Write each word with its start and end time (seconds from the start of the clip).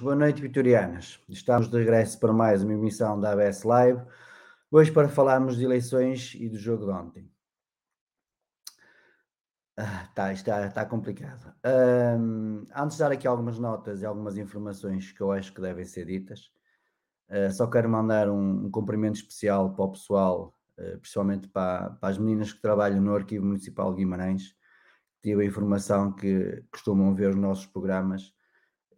Boa 0.00 0.14
noite, 0.14 0.42
vitorianas. 0.42 1.18
Estamos 1.26 1.68
de 1.68 1.78
regresso 1.78 2.20
para 2.20 2.32
mais 2.32 2.62
uma 2.62 2.74
emissão 2.74 3.18
da 3.18 3.32
ABS 3.32 3.62
Live. 3.62 4.02
Hoje 4.70 4.92
para 4.92 5.08
falarmos 5.08 5.56
de 5.56 5.64
eleições 5.64 6.34
e 6.34 6.50
do 6.50 6.58
jogo 6.58 6.84
de 6.84 6.90
ontem. 6.90 7.32
Ah, 9.74 10.08
tá, 10.14 10.32
está, 10.34 10.66
está 10.66 10.84
complicado. 10.84 11.54
Um, 11.64 12.64
antes 12.74 12.96
de 12.96 13.02
dar 13.02 13.10
aqui 13.10 13.26
algumas 13.26 13.58
notas 13.58 14.02
e 14.02 14.06
algumas 14.06 14.36
informações 14.36 15.12
que 15.12 15.20
eu 15.20 15.32
acho 15.32 15.52
que 15.54 15.62
devem 15.62 15.84
ser 15.84 16.04
ditas, 16.04 16.50
uh, 17.30 17.50
só 17.50 17.66
quero 17.66 17.88
mandar 17.88 18.28
um, 18.28 18.66
um, 18.66 18.70
cumprimento 18.70 19.16
especial 19.16 19.72
para 19.72 19.84
o 19.84 19.92
pessoal, 19.92 20.58
uh, 20.78 20.98
principalmente 20.98 21.48
para, 21.48 21.90
para 21.90 22.08
as 22.10 22.18
meninas 22.18 22.52
que 22.52 22.60
trabalham 22.60 23.00
no 23.00 23.14
Arquivo 23.14 23.46
Municipal 23.46 23.92
de 23.92 23.98
Guimarães. 23.98 24.54
Tive 25.22 25.42
a 25.42 25.46
informação 25.46 26.12
que 26.12 26.62
costumam 26.70 27.14
ver 27.14 27.30
os 27.30 27.36
nossos 27.36 27.66
programas 27.66 28.35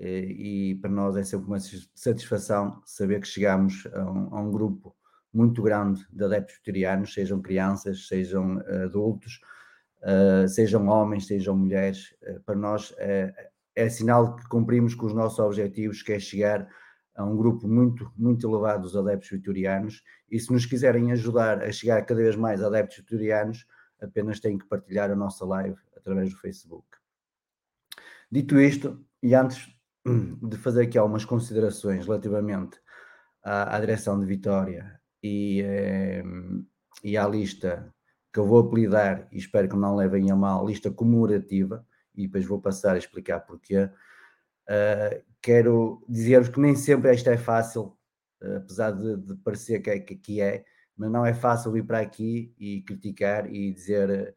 e 0.01 0.79
para 0.81 0.91
nós 0.91 1.17
é 1.17 1.25
sempre 1.25 1.47
uma 1.47 1.59
satisfação 1.95 2.81
saber 2.85 3.21
que 3.21 3.27
chegamos 3.27 3.87
a 3.93 4.11
um, 4.11 4.35
a 4.35 4.41
um 4.41 4.51
grupo 4.51 4.95
muito 5.33 5.63
grande 5.63 6.07
de 6.11 6.25
adeptos 6.25 6.55
vegetarianos, 6.57 7.13
sejam 7.13 7.43
crianças, 7.43 8.07
sejam 8.07 8.59
adultos, 8.85 9.41
uh, 10.03 10.49
sejam 10.49 10.87
homens, 10.89 11.27
sejam 11.27 11.57
mulheres. 11.57 12.15
Para 12.47 12.57
nós 12.57 12.95
é, 12.99 13.51
é, 13.75 13.89
sinal 13.89 14.37
que 14.37 14.49
cumprimos 14.49 14.95
com 14.95 15.07
os 15.07 15.15
nossos 15.15 15.39
objetivos, 15.39 16.03
que 16.03 16.13
é 16.13 16.19
chegar 16.19 16.69
a 17.15 17.25
um 17.25 17.37
grupo 17.37 17.67
muito, 17.67 18.13
muito 18.17 18.49
elevado 18.49 18.83
dos 18.83 18.97
adeptos 18.97 19.31
vitorianos. 19.31 20.03
E 20.31 20.39
se 20.39 20.53
nos 20.53 20.65
quiserem 20.65 21.13
ajudar 21.13 21.63
a 21.63 21.73
chegar 21.73 22.05
cada 22.05 22.21
vez 22.21 22.37
mais 22.37 22.63
adeptos 22.63 22.99
vitorianos, 22.99 23.67
apenas 24.01 24.41
têm 24.41 24.57
que 24.57 24.67
partilhar 24.67 25.11
a 25.11 25.17
nossa 25.17 25.45
live 25.45 25.77
através 25.97 26.31
do 26.31 26.39
Facebook. 26.39 26.87
Dito 28.31 28.61
isto, 28.61 29.05
e 29.23 29.35
antes 29.35 29.69
de 30.43 30.57
fazer 30.57 30.83
aqui 30.83 30.99
algumas 30.99 31.25
considerações 31.25 32.07
relativamente 32.07 32.81
à, 33.43 33.77
à 33.77 33.81
direção 33.81 34.19
de 34.19 34.27
Vitória 34.27 35.01
e, 35.23 35.63
eh, 35.63 36.23
e 37.03 37.17
à 37.17 37.27
lista 37.27 37.93
que 38.33 38.39
eu 38.39 38.47
vou 38.47 38.61
apelidar, 38.61 39.27
e 39.33 39.39
espero 39.39 39.69
que 39.69 39.77
não 39.77 39.97
levem 39.97 40.31
a 40.31 40.37
mal, 40.37 40.67
lista 40.67 40.91
comemorativa, 40.91 41.87
e 42.15 42.27
depois 42.27 42.45
vou 42.45 42.61
passar 42.61 42.95
a 42.95 42.99
explicar 42.99 43.41
porquê. 43.41 43.85
Uh, 44.69 45.25
quero 45.41 46.05
dizer-vos 46.09 46.51
que 46.51 46.61
nem 46.61 46.77
sempre 46.77 47.15
isto 47.15 47.29
é 47.31 47.39
fácil, 47.39 47.97
uh, 48.43 48.57
apesar 48.59 48.91
de, 48.91 49.17
de, 49.17 49.35
parecer 49.37 49.81
que, 49.81 49.91
é, 49.91 49.99
que 49.99 50.41
é, 50.41 50.65
mas 50.97 51.11
não 51.11 51.25
é 51.25 51.33
fácil 51.33 51.73
vir 51.73 51.87
para 51.87 52.01
aqui 52.01 52.55
e 52.59 52.83
criticar 52.83 53.51
e 53.51 53.73
dizer, 53.73 54.35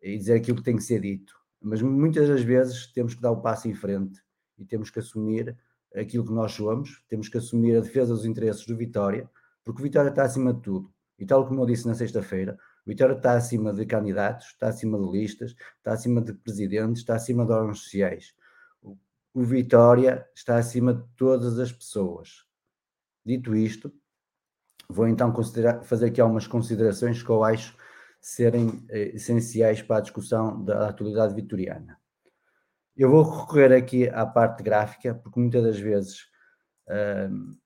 e 0.00 0.16
dizer 0.16 0.34
aquilo 0.34 0.56
que 0.56 0.62
tem 0.62 0.76
que 0.76 0.82
ser 0.82 1.00
dito. 1.00 1.34
Mas 1.60 1.82
muitas 1.82 2.28
das 2.28 2.42
vezes 2.42 2.86
temos 2.92 3.14
que 3.14 3.20
dar 3.20 3.32
o 3.32 3.42
passo 3.42 3.68
em 3.68 3.74
frente 3.74 4.23
e 4.58 4.64
temos 4.64 4.90
que 4.90 4.98
assumir 4.98 5.56
aquilo 5.94 6.24
que 6.24 6.32
nós 6.32 6.52
somos, 6.52 7.02
temos 7.08 7.28
que 7.28 7.38
assumir 7.38 7.76
a 7.76 7.80
defesa 7.80 8.14
dos 8.14 8.24
interesses 8.24 8.66
do 8.66 8.76
Vitória, 8.76 9.30
porque 9.64 9.80
o 9.80 9.84
Vitória 9.84 10.10
está 10.10 10.24
acima 10.24 10.52
de 10.52 10.60
tudo. 10.60 10.92
E 11.18 11.24
tal 11.24 11.46
como 11.46 11.62
eu 11.62 11.66
disse 11.66 11.86
na 11.86 11.94
sexta-feira, 11.94 12.58
o 12.84 12.90
Vitória 12.90 13.14
está 13.14 13.34
acima 13.34 13.72
de 13.72 13.86
candidatos, 13.86 14.48
está 14.48 14.68
acima 14.68 14.98
de 14.98 15.10
listas, 15.10 15.54
está 15.78 15.92
acima 15.92 16.20
de 16.20 16.34
presidentes, 16.34 17.02
está 17.02 17.14
acima 17.14 17.46
de 17.46 17.52
órgãos 17.52 17.82
sociais. 17.82 18.34
O, 18.82 19.42
Vitória 19.42 20.28
está 20.34 20.58
acima 20.58 20.94
de 20.94 21.04
todas 21.16 21.58
as 21.58 21.72
pessoas. 21.72 22.44
Dito 23.24 23.54
isto, 23.54 23.92
vou 24.88 25.08
então 25.08 25.32
fazer 25.82 26.06
aqui 26.06 26.20
algumas 26.20 26.46
considerações 26.46 27.22
que 27.22 27.30
eu 27.30 27.42
acho 27.42 27.76
serem 28.20 28.84
eh, 28.90 29.12
essenciais 29.14 29.82
para 29.82 29.96
a 29.96 30.00
discussão 30.00 30.62
da 30.62 30.88
atualidade 30.88 31.34
vitoriana. 31.34 31.98
Eu 32.96 33.10
vou 33.10 33.22
recorrer 33.22 33.72
aqui 33.72 34.08
à 34.08 34.24
parte 34.24 34.62
gráfica, 34.62 35.14
porque 35.14 35.40
muitas 35.40 35.62
das 35.64 35.78
vezes 35.78 36.20
uh, 36.88 37.56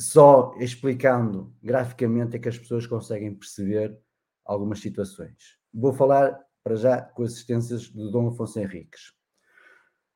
só 0.00 0.54
explicando 0.58 1.54
graficamente 1.62 2.36
é 2.36 2.38
que 2.38 2.48
as 2.48 2.58
pessoas 2.58 2.86
conseguem 2.86 3.34
perceber 3.34 3.98
algumas 4.44 4.80
situações. 4.80 5.58
Vou 5.72 5.92
falar 5.92 6.38
para 6.64 6.74
já 6.76 7.02
com 7.02 7.22
assistências 7.22 7.90
do 7.90 8.10
Dom 8.10 8.28
Afonso 8.28 8.58
Henriques. 8.58 9.12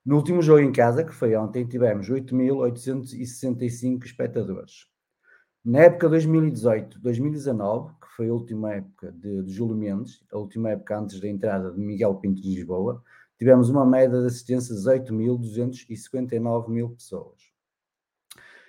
No 0.05 0.17
último 0.17 0.43
jogo 0.43 0.61
em 0.61 0.73
casa, 0.73 1.05
que 1.05 1.15
foi 1.15 1.37
ontem, 1.37 1.67
tivemos 1.67 2.09
8.865 2.09 4.05
espectadores. 4.05 4.87
Na 5.65 5.81
época 5.81 6.09
2018-2019, 6.11 7.95
que 8.01 8.09
foi 8.17 8.29
a 8.29 8.33
última 8.33 8.75
época 8.75 9.13
de, 9.13 9.43
de 9.43 9.53
Júlio 9.53 9.77
Mendes, 9.77 10.23
a 10.31 10.37
última 10.39 10.71
época 10.71 10.99
antes 10.99 11.21
da 11.21 11.29
entrada 11.29 11.73
de 11.73 11.81
Miguel 11.81 12.17
Pinto 12.17 12.43
de 12.43 12.55
Lisboa, 12.55 13.03
tivemos 13.39 13.69
uma 13.69 13.85
média 13.85 14.21
de 14.21 14.27
assistência 14.27 14.75
de 14.75 14.81
18.259 14.81 16.69
mil 16.69 16.91
pessoas. 16.91 17.41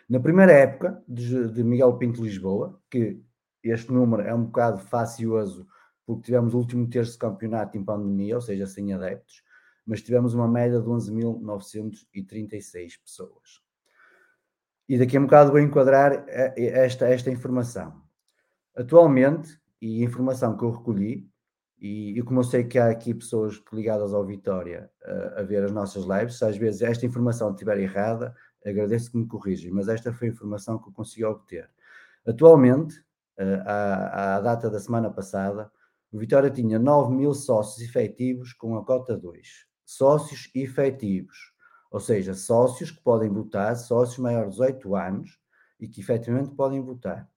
Na 0.08 0.20
primeira 0.20 0.52
época 0.52 1.04
de, 1.08 1.50
de 1.50 1.64
Miguel 1.64 1.98
Pinto 1.98 2.24
Lisboa, 2.24 2.80
que 2.90 3.20
este 3.64 3.92
número 3.92 4.22
é 4.22 4.34
um 4.34 4.46
bocado 4.46 4.80
facioso, 4.80 5.68
porque 6.06 6.24
tivemos 6.24 6.54
o 6.54 6.60
último 6.60 6.88
terço 6.88 7.14
de 7.14 7.18
campeonato 7.18 7.78
em 7.78 7.84
pandemia, 7.84 8.36
ou 8.36 8.42
seja, 8.42 8.68
sem 8.68 8.94
adeptos, 8.94 9.44
mas 9.86 10.02
tivemos 10.02 10.36
uma 10.36 10.48
média 10.48 10.80
de 10.80 10.88
11.936 10.88 13.00
pessoas. 13.04 13.62
E 14.88 15.00
daqui 15.00 15.18
a 15.18 15.20
um 15.20 15.24
bocado 15.24 15.52
vou 15.52 15.60
enquadrar 15.60 16.24
eh, 16.28 16.54
esta, 16.58 17.08
esta 17.08 17.32
informação. 17.32 18.00
Atualmente, 18.76 19.60
e 19.82 20.04
informação 20.04 20.56
que 20.56 20.64
eu 20.64 20.72
recolhi, 20.72 21.28
e, 21.78 22.18
e, 22.18 22.22
como 22.24 22.40
eu 22.40 22.44
sei 22.44 22.64
que 22.64 22.80
há 22.80 22.90
aqui 22.90 23.14
pessoas 23.14 23.62
ligadas 23.72 24.14
ao 24.14 24.26
Vitória 24.26 24.90
uh, 25.06 25.40
a 25.40 25.44
ver 25.44 25.64
as 25.64 25.72
nossas 25.72 26.06
lives, 26.06 26.38
se 26.38 26.46
às 26.46 26.58
vezes 26.58 26.82
esta 26.82 27.06
informação 27.06 27.52
estiver 27.52 27.78
errada, 27.80 28.34
agradeço 28.66 29.12
que 29.12 29.18
me 29.18 29.28
corrigem, 29.28 29.72
mas 29.72 29.88
esta 29.88 30.14
foi 30.14 30.30
a 30.30 30.32
informação 30.32 30.80
que 30.80 30.88
eu 30.88 30.94
consegui 30.94 31.26
obter. 31.26 31.70
Atualmente, 32.26 33.00
uh, 33.40 33.62
à, 33.66 34.36
à, 34.36 34.42
data 34.42 34.70
da 34.70 34.80
semana 34.80 35.12
passada, 35.12 35.72
o 36.12 36.18
Vitória 36.18 36.50
tinha 36.50 36.80
9 36.80 37.14
mil 37.14 37.34
sócios 37.34 37.88
efetivos 37.88 38.54
com 38.54 38.78
a 38.78 38.86
cota 38.86 39.18
2. 39.18 39.66
Sócios 39.84 40.50
efetivos, 40.56 41.54
ou 41.92 42.00
seja, 42.00 42.34
sócios 42.34 42.90
que 42.90 43.04
podem 43.04 43.30
votar, 43.30 43.76
sócios 43.76 44.18
maiores 44.18 44.56
de 44.56 44.62
18 44.62 44.96
anos 44.96 45.40
e 45.80 45.88
que 45.88 46.00
efetivamente 46.00 46.52
podem 46.52 46.82
votar. 46.82 47.30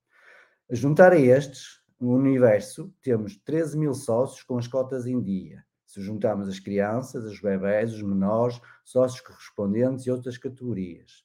A 0.71 0.75
juntar 0.75 1.13
a 1.13 1.19
estes, 1.19 1.83
no 2.01 2.15
universo, 2.15 2.95
temos 3.03 3.37
13 3.37 3.79
mil 3.79 3.95
sócios 3.95 4.43
com 4.43 4.59
as 4.59 4.69
cotas 4.69 5.07
em 5.07 5.21
dia. 5.21 5.65
Se 5.87 6.01
juntarmos 6.01 6.49
as 6.49 6.61
crianças, 6.61 7.25
os 7.25 7.41
bebés, 7.41 7.93
os 7.93 8.03
menores, 8.03 8.61
sócios 8.85 9.21
correspondentes 9.21 10.07
e 10.07 10.11
outras 10.11 10.37
categorias. 10.37 11.25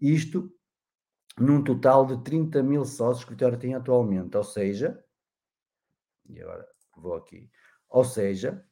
Isto 0.00 0.52
num 1.38 1.62
total 1.62 2.06
de 2.06 2.22
30 2.22 2.62
mil 2.62 2.84
sócios 2.84 3.24
que 3.24 3.30
o 3.30 3.34
Vitória 3.34 3.58
tem 3.58 3.74
atualmente. 3.74 4.36
Ou 4.36 4.44
seja, 4.44 5.02
e 6.28 6.40
agora 6.40 6.66
vou 6.96 7.14
aqui, 7.14 7.50
ou 7.88 8.04
seja, 8.04 8.64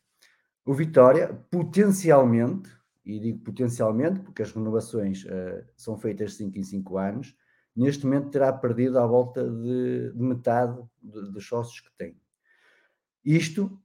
o 0.64 0.74
Vitória 0.74 1.34
potencialmente, 1.50 2.70
e 3.04 3.18
digo 3.18 3.42
potencialmente 3.42 4.20
porque 4.20 4.42
as 4.42 4.52
renovações 4.52 5.24
uh, 5.24 5.64
são 5.76 5.98
feitas 5.98 6.34
5 6.34 6.56
em 6.58 6.62
5 6.62 6.98
anos, 6.98 7.36
neste 7.74 8.04
momento 8.04 8.30
terá 8.30 8.52
perdido 8.52 8.98
à 8.98 9.06
volta 9.06 9.48
de, 9.48 10.12
de 10.12 10.22
metade 10.22 10.78
de, 11.02 11.30
dos 11.30 11.46
sócios 11.46 11.80
que 11.80 11.90
tem. 11.96 12.20
Isto 13.24 13.80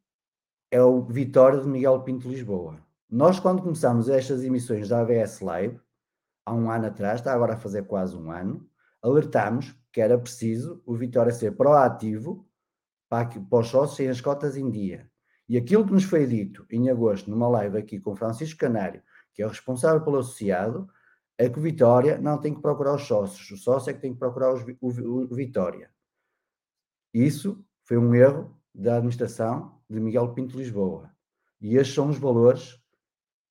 é 0.70 0.82
o 0.82 1.04
Vitória 1.04 1.60
de 1.60 1.68
Miguel 1.68 2.02
Pinto 2.02 2.28
Lisboa. 2.28 2.78
Nós, 3.10 3.40
quando 3.40 3.62
começámos 3.62 4.10
estas 4.10 4.44
emissões 4.44 4.90
da 4.90 5.00
ABS 5.00 5.40
Live, 5.40 5.80
há 6.46 6.54
um 6.54 6.70
ano 6.70 6.88
atrás, 6.88 7.20
está 7.20 7.34
agora 7.34 7.54
a 7.54 7.58
fazer 7.58 7.84
quase 7.84 8.18
um 8.18 8.32
ano, 8.32 8.70
alertámos 9.02 9.74
que 9.92 10.02
era 10.02 10.18
preciso 10.18 10.82
o 10.86 10.96
Vitória 10.96 11.32
ser 11.32 11.56
proativo 11.56 12.48
para, 13.10 13.28
para 13.28 13.60
os 13.60 13.68
sócios 13.68 13.96
serem 13.96 14.12
as 14.12 14.22
cotas 14.22 14.58
em 14.58 14.70
dia. 14.70 15.10
E 15.48 15.58
aquilo 15.58 15.86
que 15.86 15.94
nos 15.94 16.04
foi 16.04 16.28
dito 16.28 16.66
em 16.70 16.90
agosto, 16.90 17.30
numa 17.30 17.48
live 17.48 17.78
aqui 17.78 18.00
com 18.00 18.16
Francisco 18.16 18.60
Canário, 18.60 19.02
que 19.34 19.42
é 19.42 19.46
o 19.46 19.50
responsável 19.50 20.02
pelo 20.02 20.18
associado, 20.18 20.90
é 21.38 21.48
que 21.48 21.60
o 21.60 21.62
Vitória 21.62 22.20
não 22.20 22.40
tem 22.40 22.54
que 22.54 22.62
procurar 22.62 22.96
os 22.96 23.04
sócios, 23.04 23.52
o 23.52 23.58
sócio 23.58 23.92
é 23.92 23.94
que 23.94 24.02
tem 24.02 24.14
que 24.14 24.20
procurar 24.20 24.54
os, 24.54 24.64
o, 24.82 24.88
o, 25.24 25.36
Vitória. 25.36 25.92
Isso 27.14 27.64
foi 27.84 27.98
um 27.98 28.14
erro 28.16 28.58
da 28.74 28.96
administração 28.96 29.80
de 29.90 30.00
Miguel 30.00 30.34
Pinto 30.34 30.58
Lisboa. 30.58 31.12
E 31.62 31.78
estes 31.78 31.96
são 31.96 32.10
os 32.10 32.18
valores 32.18 32.82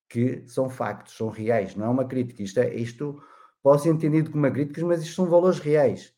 que 0.09 0.45
são 0.47 0.69
factos, 0.69 1.17
são 1.17 1.29
reais, 1.29 1.75
não 1.75 1.85
é 1.85 1.89
uma 1.89 2.05
crítica. 2.05 2.43
Isto, 2.43 2.59
é, 2.59 2.73
isto 2.75 3.21
pode 3.61 3.81
ser 3.81 3.89
entendido 3.89 4.31
como 4.31 4.43
uma 4.43 4.51
crítica, 4.51 4.85
mas 4.85 5.01
isto 5.01 5.15
são 5.15 5.25
valores 5.25 5.59
reais. 5.59 6.13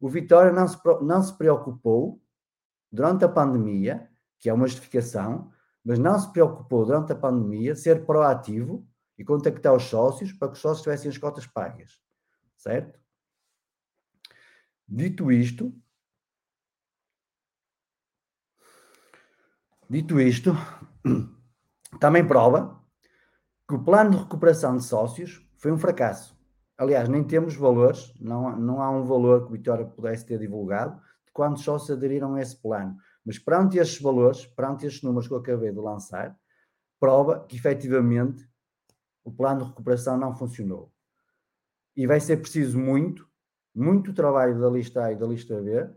O 0.00 0.08
Vitória 0.08 0.52
não 0.52 0.66
se, 0.66 0.76
não 1.02 1.22
se 1.22 1.36
preocupou 1.36 2.20
durante 2.90 3.24
a 3.24 3.28
pandemia, 3.28 4.08
que 4.38 4.48
é 4.48 4.52
uma 4.52 4.66
justificação, 4.66 5.50
mas 5.84 5.98
não 5.98 6.18
se 6.18 6.30
preocupou 6.32 6.84
durante 6.84 7.12
a 7.12 7.16
pandemia 7.16 7.74
ser 7.74 8.04
proativo 8.04 8.86
e 9.22 9.24
contactar 9.24 9.72
os 9.72 9.84
sócios 9.84 10.32
para 10.32 10.48
que 10.48 10.54
os 10.54 10.60
sócios 10.60 10.82
tivessem 10.82 11.08
as 11.08 11.16
cotas 11.16 11.46
pagas. 11.46 12.00
Certo? 12.56 13.00
Dito 14.86 15.30
isto, 15.30 15.72
dito 19.88 20.20
isto, 20.20 20.50
também 22.00 22.26
prova 22.26 22.84
que 23.68 23.76
o 23.76 23.84
plano 23.84 24.10
de 24.10 24.16
recuperação 24.16 24.76
de 24.76 24.82
sócios 24.82 25.48
foi 25.56 25.70
um 25.70 25.78
fracasso. 25.78 26.36
Aliás, 26.76 27.08
nem 27.08 27.22
temos 27.22 27.54
valores, 27.54 28.12
não, 28.20 28.56
não 28.58 28.82
há 28.82 28.90
um 28.90 29.04
valor 29.04 29.42
que 29.42 29.50
o 29.50 29.52
Vitória 29.52 29.86
pudesse 29.86 30.26
ter 30.26 30.38
divulgado 30.38 31.00
de 31.24 31.32
quantos 31.32 31.62
sócios 31.62 31.96
aderiram 31.96 32.34
a 32.34 32.42
esse 32.42 32.60
plano. 32.60 32.96
Mas 33.24 33.38
perante 33.38 33.78
estes 33.78 34.02
valores, 34.02 34.46
perante 34.46 34.84
estes 34.84 35.02
números 35.02 35.28
que 35.28 35.34
eu 35.34 35.38
acabei 35.38 35.70
de 35.70 35.78
lançar, 35.78 36.36
prova 36.98 37.46
que 37.46 37.56
efetivamente 37.56 38.51
o 39.24 39.30
plano 39.30 39.62
de 39.62 39.68
recuperação 39.68 40.16
não 40.16 40.34
funcionou. 40.34 40.90
E 41.96 42.06
vai 42.06 42.20
ser 42.20 42.38
preciso 42.38 42.78
muito, 42.78 43.28
muito 43.74 44.12
trabalho 44.12 44.60
da 44.60 44.68
lista 44.68 45.04
A 45.04 45.12
e 45.12 45.16
da 45.16 45.26
lista 45.26 45.60
B, 45.60 45.88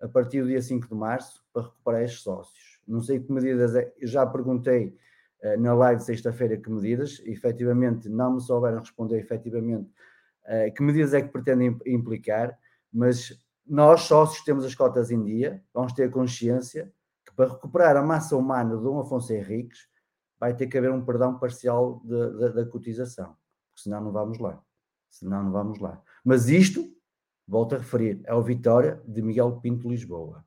a 0.00 0.08
partir 0.08 0.42
do 0.42 0.48
dia 0.48 0.62
5 0.62 0.88
de 0.88 0.94
março, 0.94 1.44
para 1.52 1.62
recuperar 1.62 2.02
estes 2.02 2.22
sócios. 2.22 2.80
Não 2.86 3.00
sei 3.00 3.20
que 3.20 3.30
medidas 3.30 3.74
é, 3.74 3.92
já 4.02 4.26
perguntei 4.26 4.96
uh, 5.42 5.60
na 5.60 5.74
live 5.74 6.00
de 6.00 6.06
sexta-feira 6.06 6.56
que 6.56 6.70
medidas, 6.70 7.20
efetivamente 7.24 8.08
não 8.08 8.34
me 8.34 8.40
souberam 8.40 8.80
responder 8.80 9.18
efetivamente 9.18 9.90
uh, 10.44 10.74
que 10.74 10.82
medidas 10.82 11.14
é 11.14 11.22
que 11.22 11.28
pretendem 11.28 11.78
implicar, 11.86 12.58
mas 12.92 13.38
nós, 13.66 14.02
sócios, 14.02 14.44
temos 14.44 14.64
as 14.64 14.74
cotas 14.74 15.10
em 15.10 15.22
dia, 15.22 15.62
vamos 15.72 15.92
ter 15.92 16.10
consciência 16.10 16.92
que 17.24 17.32
para 17.34 17.52
recuperar 17.52 17.96
a 17.96 18.02
massa 18.02 18.36
humana 18.36 18.76
de 18.76 18.82
Dom 18.82 18.98
Afonso 18.98 19.32
Henriques, 19.32 19.88
vai 20.40 20.56
ter 20.56 20.66
que 20.66 20.78
haver 20.78 20.90
um 20.90 21.04
perdão 21.04 21.38
parcial 21.38 22.00
da 22.02 22.64
cotização, 22.64 23.36
porque 23.68 23.82
senão 23.82 24.00
não 24.02 24.10
vamos 24.10 24.38
lá. 24.38 24.58
Senão 25.10 25.44
não 25.44 25.52
vamos 25.52 25.78
lá. 25.78 26.02
Mas 26.24 26.48
isto, 26.48 26.82
volto 27.46 27.74
a 27.74 27.78
referir, 27.78 28.22
é 28.24 28.34
o 28.34 28.42
Vitória 28.42 29.02
de 29.06 29.20
Miguel 29.20 29.60
Pinto 29.60 29.88
Lisboa. 29.88 30.42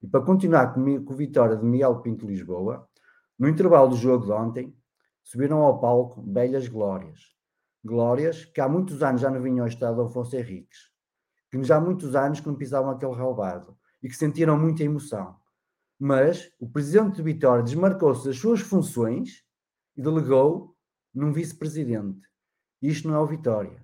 E 0.00 0.06
para 0.06 0.20
continuar 0.20 0.72
com, 0.72 1.04
com 1.04 1.12
o 1.12 1.16
Vitória 1.16 1.56
de 1.56 1.64
Miguel 1.64 2.00
Pinto 2.00 2.26
Lisboa, 2.26 2.88
no 3.36 3.48
intervalo 3.48 3.88
do 3.88 3.96
jogo 3.96 4.26
de 4.26 4.32
ontem, 4.32 4.76
subiram 5.24 5.60
ao 5.62 5.80
palco 5.80 6.22
belas 6.22 6.68
glórias. 6.68 7.32
Glórias 7.84 8.44
que 8.44 8.60
há 8.60 8.68
muitos 8.68 9.02
anos 9.02 9.20
já 9.20 9.30
não 9.30 9.40
vinham 9.40 9.64
ao 9.64 9.68
estado 9.68 9.96
de 9.96 10.02
Afonso 10.02 10.36
Henriques, 10.36 10.92
que 11.50 11.60
já 11.64 11.78
há 11.78 11.80
muitos 11.80 12.14
anos 12.14 12.38
que 12.38 12.46
não 12.46 12.54
pisavam 12.54 12.90
aquele 12.90 13.14
relvado 13.14 13.76
e 14.00 14.08
que 14.08 14.14
sentiram 14.14 14.56
muita 14.56 14.84
emoção 14.84 15.36
mas 16.04 16.50
o 16.58 16.68
presidente 16.68 17.14
de 17.14 17.22
Vitória 17.22 17.62
desmarcou-se 17.62 18.26
das 18.26 18.36
suas 18.36 18.58
funções 18.60 19.44
e 19.96 20.02
delegou 20.02 20.74
num 21.14 21.32
vice-presidente. 21.32 22.26
Isto 22.82 23.06
não 23.06 23.14
é 23.14 23.20
o 23.20 23.26
Vitória. 23.26 23.80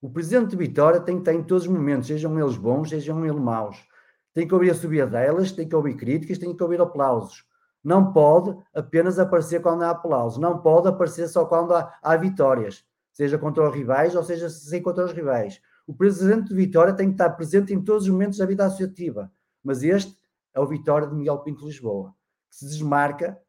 O 0.00 0.10
presidente 0.10 0.50
de 0.50 0.56
Vitória 0.56 0.98
tem 0.98 1.14
que 1.14 1.20
estar 1.20 1.32
em 1.32 1.44
todos 1.44 1.62
os 1.62 1.68
momentos, 1.68 2.08
sejam 2.08 2.36
eles 2.40 2.56
bons, 2.56 2.88
sejam 2.88 3.24
eles 3.24 3.40
maus. 3.40 3.86
Tem 4.34 4.48
que 4.48 4.52
ouvir 4.52 4.72
a 4.72 4.74
subida 4.74 5.06
delas, 5.06 5.52
tem 5.52 5.68
que 5.68 5.76
ouvir 5.76 5.94
críticas, 5.94 6.38
tem 6.38 6.56
que 6.56 6.60
ouvir 6.60 6.80
aplausos. 6.80 7.44
Não 7.84 8.12
pode 8.12 8.58
apenas 8.74 9.16
aparecer 9.20 9.62
quando 9.62 9.84
há 9.84 9.90
aplausos. 9.90 10.40
Não 10.40 10.58
pode 10.58 10.88
aparecer 10.88 11.28
só 11.28 11.44
quando 11.44 11.72
há, 11.72 11.96
há 12.02 12.16
vitórias, 12.16 12.84
seja 13.12 13.38
contra 13.38 13.68
os 13.68 13.72
rivais 13.72 14.16
ou 14.16 14.24
seja 14.24 14.50
sem 14.50 14.82
contra 14.82 15.04
os 15.04 15.12
rivais. 15.12 15.60
O 15.86 15.94
presidente 15.94 16.48
de 16.48 16.54
Vitória 16.56 16.92
tem 16.92 17.06
que 17.06 17.14
estar 17.14 17.30
presente 17.30 17.72
em 17.72 17.80
todos 17.80 18.06
os 18.06 18.08
momentos 18.08 18.38
da 18.38 18.44
vida 18.44 18.66
associativa. 18.66 19.30
Mas 19.62 19.84
este 19.84 20.20
é 20.54 20.60
o 20.60 20.66
Vitória 20.66 21.08
de 21.08 21.14
Miguel 21.14 21.38
Pinto 21.40 21.66
Lisboa, 21.66 22.14
que 22.50 22.56
se 22.56 22.66
desmarca 22.66 23.40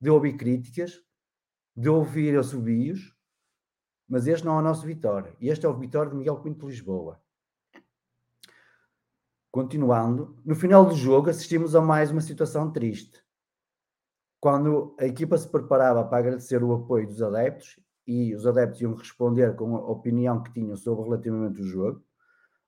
de 0.00 0.10
ouvir 0.10 0.36
críticas, 0.36 1.02
de 1.76 1.88
ouvir 1.88 2.36
assobios, 2.38 3.14
mas 4.08 4.26
este 4.26 4.44
não 4.44 4.56
é 4.56 4.58
o 4.60 4.62
nosso 4.62 4.86
Vitória. 4.86 5.36
Este 5.40 5.66
é 5.66 5.68
o 5.68 5.78
Vitória 5.78 6.10
de 6.10 6.16
Miguel 6.16 6.40
Pinto 6.40 6.66
Lisboa. 6.66 7.20
Continuando, 9.50 10.36
no 10.44 10.54
final 10.54 10.84
do 10.86 10.94
jogo 10.94 11.30
assistimos 11.30 11.74
a 11.74 11.80
mais 11.80 12.10
uma 12.10 12.20
situação 12.20 12.70
triste. 12.70 13.22
Quando 14.40 14.94
a 14.98 15.04
equipa 15.04 15.36
se 15.36 15.48
preparava 15.48 16.04
para 16.04 16.18
agradecer 16.18 16.62
o 16.62 16.72
apoio 16.72 17.06
dos 17.06 17.20
adeptos 17.22 17.78
e 18.06 18.34
os 18.34 18.46
adeptos 18.46 18.80
iam 18.80 18.94
responder 18.94 19.54
com 19.56 19.76
a 19.76 19.90
opinião 19.90 20.42
que 20.42 20.52
tinham 20.52 20.76
sobre 20.76 21.04
relativamente 21.04 21.60
o 21.60 21.64
jogo, 21.64 22.04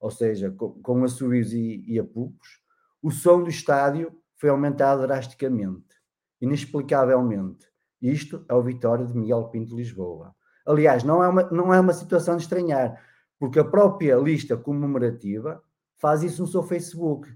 ou 0.01 0.11
seja, 0.11 0.51
com, 0.51 0.73
com 0.83 1.05
assobios 1.05 1.53
e, 1.53 1.85
e 1.87 1.99
apupos, 1.99 2.60
o 3.03 3.11
som 3.11 3.43
do 3.43 3.51
estádio 3.51 4.13
foi 4.37 4.51
aumentado 4.51 5.03
drasticamente, 5.03 5.95
inexplicavelmente. 6.41 7.67
Isto 8.01 8.45
é 8.49 8.55
o 8.55 8.63
Vitória 8.63 9.07
de 9.07 9.17
Miguel 9.17 9.49
Pinto 9.49 9.77
Lisboa. 9.77 10.35
Aliás, 10.67 11.03
não 11.05 11.23
é, 11.23 11.29
uma, 11.29 11.43
não 11.51 11.75
é 11.75 11.81
uma 11.81 11.93
situação 11.93 12.37
de 12.37 12.43
estranhar, 12.43 13.03
porque 13.39 13.59
a 13.59 13.65
própria 13.65 14.17
lista 14.17 14.57
comemorativa 14.57 15.63
faz 15.97 16.23
isso 16.23 16.43
no 16.43 16.49
seu 16.49 16.63
Facebook. 16.63 17.29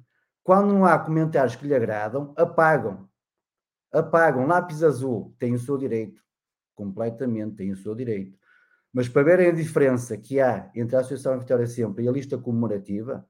Quando 0.43 0.73
não 0.73 0.85
há 0.85 0.99
comentários 0.99 1.57
que 1.57 1.67
lhe 1.67 1.75
agradam, 1.75 2.33
apagam. 2.37 3.09
Apagam. 3.93 4.47
Lápis 4.47 4.83
azul 4.83 5.35
tem 5.39 5.55
o 5.55 5.59
seu 5.59 5.77
direito. 5.79 6.23
completamente, 6.75 7.57
têm 7.57 7.71
o 7.71 7.77
seu 7.77 7.95
direito. 7.95 8.37
Mas 8.93 9.09
para 9.09 9.23
verem 9.23 9.49
a 9.49 9.53
diferença 9.53 10.17
que 10.17 10.41
há 10.41 10.71
entre 10.75 10.97
a 10.97 11.01
Associação 11.01 11.39
Vitória 11.39 11.67
Sempre 11.67 12.05
e 12.05 12.09
a 12.09 12.13
lista 12.13 12.37
comemorativa, 12.37 13.27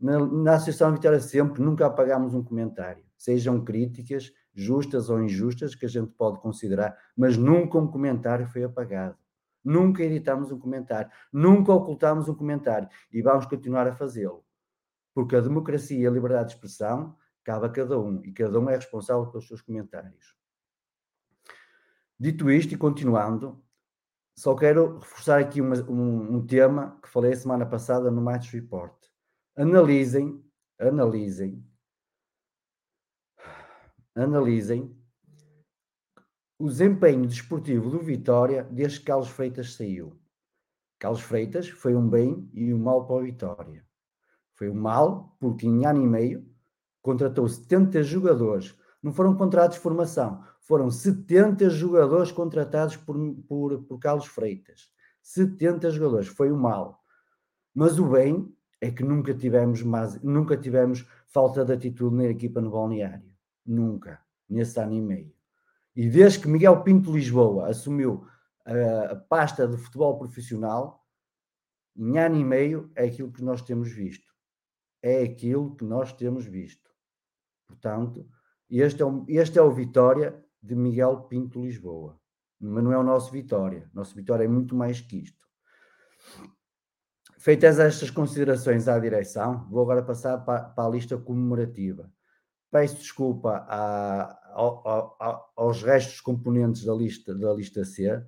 na, 0.00 0.54
Associação 0.54 0.92
Vitória 0.92 1.20
Sempre 1.20 1.62
nunca 1.62 1.86
apagámos 1.86 2.34
um 2.34 2.42
comentário, 2.42 3.04
sejam 3.16 3.62
críticas, 3.62 4.32
justas 4.54 5.10
ou 5.10 5.22
injustas, 5.22 5.74
que 5.74 5.86
a 5.86 5.88
gente 5.88 6.12
pode 6.12 6.40
considerar, 6.40 6.96
mas 7.16 7.36
nunca 7.36 7.78
um 7.78 7.86
comentário 7.86 8.46
foi 8.46 8.64
apagado. 8.64 9.16
Nunca 9.62 10.02
editámos 10.02 10.50
um 10.50 10.58
comentário, 10.58 11.10
nunca 11.30 11.72
ocultámos 11.72 12.28
um 12.28 12.34
comentário 12.34 12.88
e 13.12 13.20
vamos 13.20 13.44
continuar 13.44 13.86
a 13.86 13.94
fazê-lo. 13.94 14.42
Porque 15.12 15.36
a 15.36 15.40
democracia 15.40 15.98
e 15.98 16.06
a 16.06 16.10
liberdade 16.10 16.48
de 16.48 16.54
expressão 16.54 17.14
cabe 17.44 17.66
a 17.66 17.68
cada 17.68 17.98
um 18.00 18.22
e 18.24 18.32
cada 18.32 18.58
um 18.58 18.70
é 18.70 18.76
responsável 18.76 19.26
pelos 19.26 19.46
seus 19.46 19.60
comentários. 19.60 20.34
Dito 22.18 22.50
isto 22.50 22.74
e 22.74 22.76
continuando, 22.76 23.62
só 24.36 24.54
quero 24.54 24.98
reforçar 24.98 25.40
aqui 25.40 25.60
uma, 25.60 25.76
um, 25.82 26.36
um, 26.36 26.46
tema 26.46 26.98
que 27.02 27.08
falei 27.08 27.32
a 27.32 27.36
semana 27.36 27.66
passada 27.66 28.10
no 28.10 28.22
Match 28.22 28.52
Report. 28.52 28.94
Analisem, 29.60 30.42
analisem, 30.78 31.62
analisem 34.14 34.98
o 36.58 36.66
desempenho 36.66 37.26
desportivo 37.26 37.90
do 37.90 37.98
Vitória 37.98 38.64
desde 38.64 39.00
que 39.00 39.04
Carlos 39.04 39.28
Freitas 39.28 39.74
saiu. 39.74 40.18
Carlos 40.98 41.20
Freitas 41.20 41.68
foi 41.68 41.94
um 41.94 42.08
bem 42.08 42.48
e 42.54 42.72
um 42.72 42.78
mal 42.78 43.06
para 43.06 43.16
o 43.16 43.22
Vitória. 43.22 43.86
Foi 44.54 44.70
um 44.70 44.80
mal 44.80 45.36
porque 45.38 45.66
em 45.66 45.84
ano 45.84 46.04
e 46.04 46.06
meio 46.06 46.50
contratou 47.02 47.46
70 47.46 48.02
jogadores. 48.02 48.74
Não 49.02 49.12
foram 49.12 49.36
contratos 49.36 49.76
de 49.76 49.82
formação, 49.82 50.42
foram 50.62 50.90
70 50.90 51.68
jogadores 51.68 52.32
contratados 52.32 52.96
por, 52.96 53.14
por, 53.46 53.82
por 53.82 53.98
Carlos 53.98 54.24
Freitas. 54.24 54.88
70 55.20 55.90
jogadores, 55.90 56.28
foi 56.28 56.50
um 56.50 56.58
mal. 56.58 57.04
Mas 57.74 57.98
o 57.98 58.08
bem 58.08 58.50
é 58.80 58.90
que 58.90 59.02
nunca 59.02 59.34
tivemos, 59.34 59.82
mais, 59.82 60.20
nunca 60.22 60.56
tivemos 60.56 61.06
falta 61.26 61.64
de 61.64 61.72
atitude 61.72 62.16
na 62.16 62.24
equipa 62.24 62.60
no 62.60 62.70
balneário. 62.70 63.30
Nunca, 63.64 64.20
nesse 64.48 64.80
ano 64.80 64.94
e 64.94 65.00
meio. 65.00 65.32
E 65.94 66.08
desde 66.08 66.40
que 66.40 66.48
Miguel 66.48 66.82
Pinto 66.82 67.12
Lisboa 67.12 67.68
assumiu 67.68 68.26
a, 68.64 69.12
a 69.12 69.16
pasta 69.16 69.68
de 69.68 69.76
futebol 69.76 70.18
profissional, 70.18 71.04
em 71.96 72.18
ano 72.18 72.36
e 72.36 72.44
meio 72.44 72.90
é 72.94 73.04
aquilo 73.04 73.32
que 73.32 73.42
nós 73.42 73.62
temos 73.62 73.92
visto. 73.92 74.32
É 75.02 75.22
aquilo 75.22 75.74
que 75.76 75.84
nós 75.84 76.12
temos 76.12 76.46
visto. 76.46 76.90
Portanto, 77.66 78.26
este 78.68 79.02
é 79.02 79.04
o, 79.04 79.24
este 79.28 79.58
é 79.58 79.62
o 79.62 79.72
Vitória 79.72 80.42
de 80.62 80.74
Miguel 80.74 81.22
Pinto 81.22 81.60
Lisboa. 81.60 82.18
Mas 82.58 82.84
não 82.84 82.92
é 82.92 82.98
o 82.98 83.02
nosso 83.02 83.32
Vitória. 83.32 83.90
Nosso 83.92 84.14
Vitória 84.14 84.44
é 84.44 84.48
muito 84.48 84.74
mais 84.74 85.00
que 85.00 85.18
isto. 85.18 85.46
Feitas 87.40 87.78
estas 87.78 88.10
considerações 88.10 88.86
à 88.86 88.98
direção, 88.98 89.66
vou 89.70 89.80
agora 89.80 90.02
passar 90.02 90.36
para, 90.44 90.62
para 90.64 90.84
a 90.86 90.90
lista 90.90 91.16
comemorativa. 91.16 92.12
Peço 92.70 92.96
desculpa 92.96 93.64
a, 93.66 94.38
aos 95.56 95.82
restos 95.82 96.20
componentes 96.20 96.84
da 96.84 96.92
lista, 96.92 97.34
da 97.34 97.54
lista 97.54 97.82
C, 97.82 98.22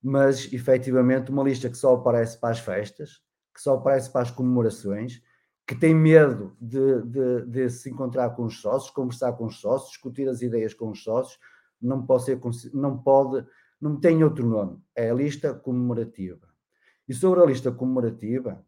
mas 0.00 0.52
efetivamente 0.52 1.32
uma 1.32 1.42
lista 1.42 1.68
que 1.68 1.76
só 1.76 1.96
aparece 1.96 2.38
para 2.38 2.50
as 2.50 2.60
festas, 2.60 3.22
que 3.52 3.60
só 3.60 3.74
aparece 3.74 4.12
para 4.12 4.22
as 4.22 4.30
comemorações, 4.30 5.20
que 5.66 5.74
tem 5.74 5.92
medo 5.92 6.56
de, 6.60 7.02
de, 7.02 7.46
de, 7.46 7.70
se 7.70 7.90
encontrar 7.90 8.30
com 8.36 8.44
os 8.44 8.60
sócios, 8.60 8.92
conversar 8.92 9.32
com 9.32 9.46
os 9.46 9.60
sócios, 9.60 9.90
discutir 9.90 10.28
as 10.28 10.42
ideias 10.42 10.72
com 10.72 10.90
os 10.90 11.02
sócios, 11.02 11.40
não 11.82 12.06
pode 12.06 12.22
ser, 12.22 12.40
não 12.72 12.98
pode, 12.98 13.44
não 13.80 13.98
tem 13.98 14.22
outro 14.22 14.46
nome, 14.46 14.80
é 14.94 15.10
a 15.10 15.14
lista 15.14 15.52
comemorativa. 15.52 16.53
E 17.08 17.14
sobre 17.14 17.40
a 17.40 17.46
lista 17.46 17.70
comemorativa, 17.70 18.64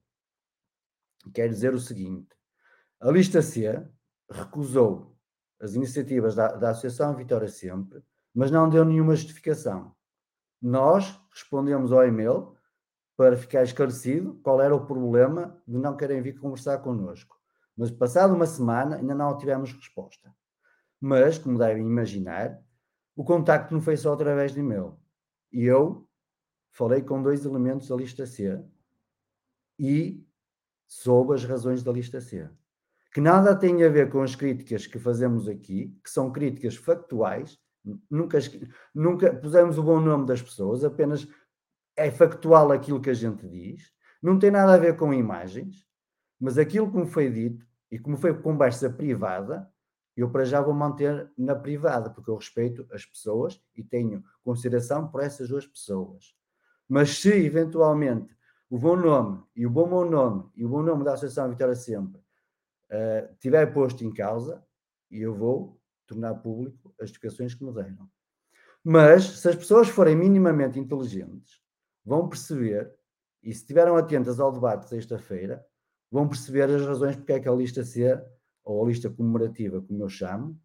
quer 1.33 1.49
dizer 1.49 1.75
o 1.75 1.81
seguinte: 1.81 2.29
a 3.01 3.11
lista 3.11 3.41
C 3.43 3.87
recusou 4.31 5.17
as 5.61 5.75
iniciativas 5.75 6.35
da, 6.35 6.49
da 6.49 6.71
Associação 6.71 7.15
Vitória 7.17 7.49
Sempre, 7.49 8.03
mas 8.35 8.51
não 8.51 8.69
deu 8.69 8.85
nenhuma 8.85 9.17
justificação. 9.17 9.95
Nós 10.61 11.19
respondemos 11.31 11.93
ao 11.93 12.07
e-mail 12.07 12.55
para 13.17 13.37
ficar 13.37 13.63
esclarecido 13.63 14.39
qual 14.43 14.61
era 14.61 14.75
o 14.75 14.85
problema 14.85 15.61
de 15.67 15.79
não 15.79 15.97
querem 15.97 16.21
vir 16.21 16.39
conversar 16.39 16.79
connosco. 16.79 17.37
Mas 17.77 17.91
passado 17.91 18.35
uma 18.35 18.47
semana 18.47 18.97
ainda 18.97 19.15
não 19.15 19.37
tivemos 19.37 19.73
resposta. 19.73 20.35
Mas, 21.01 21.39
como 21.39 21.59
devem 21.59 21.83
imaginar, 21.83 22.59
o 23.15 23.25
contacto 23.25 23.73
não 23.73 23.81
foi 23.81 23.97
só 23.97 24.13
através 24.13 24.53
de 24.53 24.61
e-mail. 24.61 24.99
E 25.53 25.65
eu 25.65 26.06
falei 26.77 27.03
com 27.03 27.23
dois 27.23 27.45
elementos 27.45 27.89
da 27.89 27.97
lista 27.97 28.27
C 28.27 28.63
e 29.79 30.25
soube 30.87 31.35
as 31.35 31.45
razões 31.45 31.83
da 31.83 31.93
lista 31.93 32.21
C 32.21 32.49
que 33.17 33.21
nada 33.23 33.57
tem 33.57 33.83
a 33.83 33.89
ver 33.89 34.11
com 34.11 34.21
as 34.21 34.35
críticas 34.35 34.87
que 34.87 34.99
fazemos 34.99 35.49
aqui, 35.49 35.99
que 36.05 36.11
são 36.11 36.31
críticas 36.31 36.77
factuais, 36.77 37.59
nunca, 38.11 38.39
nunca 38.95 39.33
pusemos 39.33 39.79
o 39.79 39.83
bom 39.83 39.99
nome 40.01 40.27
das 40.27 40.43
pessoas, 40.43 40.85
apenas 40.85 41.27
é 41.97 42.11
factual 42.11 42.71
aquilo 42.71 43.01
que 43.01 43.09
a 43.09 43.15
gente 43.15 43.49
diz, 43.49 43.91
não 44.23 44.39
tem 44.39 44.51
nada 44.51 44.75
a 44.75 44.77
ver 44.77 44.99
com 44.99 45.15
imagens, 45.15 45.87
mas 46.39 46.59
aquilo 46.59 46.93
que 46.93 46.99
me 46.99 47.07
foi 47.07 47.31
dito 47.31 47.67
e 47.91 47.99
como 47.99 48.19
foi 48.19 48.39
conversa 48.39 48.91
privada, 48.91 49.67
eu 50.15 50.31
para 50.31 50.45
já 50.45 50.61
vou 50.61 50.75
manter 50.75 51.33
na 51.39 51.55
privada, 51.55 52.11
porque 52.11 52.29
eu 52.29 52.37
respeito 52.37 52.87
as 52.93 53.07
pessoas 53.07 53.59
e 53.75 53.83
tenho 53.83 54.23
consideração 54.45 55.09
por 55.09 55.23
essas 55.23 55.49
duas 55.49 55.67
pessoas. 55.67 56.37
Mas 56.89 57.19
se 57.19 57.33
eventualmente 57.33 58.37
o 58.71 58.79
bom 58.79 58.97
nome 58.97 59.43
e 59.55 59.67
o 59.67 59.71
bom 59.71 59.89
bom 59.89 60.05
nome 60.05 60.49
e 60.57 60.65
o 60.65 60.69
bom 60.69 60.83
nome 60.83 61.05
da 61.05 61.15
Associação 61.15 61.49
Vitória 61.49 61.75
Sempre 61.75 62.21
uh, 62.91 63.35
tiver 63.39 63.73
posto 63.73 64.05
em 64.05 64.13
causa, 64.13 64.65
eu 65.11 65.35
vou 65.35 65.81
tornar 66.07 66.35
público 66.37 66.95
as 67.01 67.11
explicações 67.11 67.55
que 67.55 67.65
me 67.65 67.73
deram. 67.73 68.09
Mas, 68.83 69.41
se 69.41 69.49
as 69.49 69.57
pessoas 69.57 69.89
forem 69.89 70.15
minimamente 70.15 70.79
inteligentes, 70.79 71.61
vão 72.05 72.29
perceber, 72.29 72.93
e 73.43 73.53
se 73.53 73.61
estiveram 73.63 73.97
atentas 73.97 74.39
ao 74.39 74.53
debate 74.53 74.89
sexta-feira, 74.89 75.65
vão 76.11 76.29
perceber 76.29 76.71
as 76.71 76.87
razões 76.87 77.17
porque 77.17 77.33
é 77.33 77.41
que 77.41 77.49
a 77.49 77.53
lista 77.53 77.83
C, 77.85 78.21
ou 78.63 78.85
a 78.85 78.89
lista 78.89 79.11
comemorativa, 79.11 79.81
como 79.83 80.03
eu 80.05 80.09
chamo, 80.09 80.61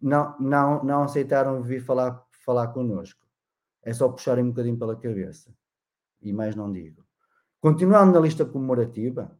não, 0.00 0.38
não, 0.38 0.84
não 0.84 1.02
aceitaram 1.04 1.62
vir 1.62 1.80
falar, 1.80 2.22
falar 2.44 2.68
connosco. 2.68 3.23
É 3.84 3.92
só 3.92 4.08
puxarem 4.08 4.44
um 4.44 4.48
bocadinho 4.48 4.78
pela 4.78 4.96
cabeça. 4.96 5.54
E 6.22 6.32
mais 6.32 6.56
não 6.56 6.72
digo. 6.72 7.04
Continuando 7.60 8.12
na 8.12 8.20
lista 8.20 8.44
comemorativa, 8.44 9.38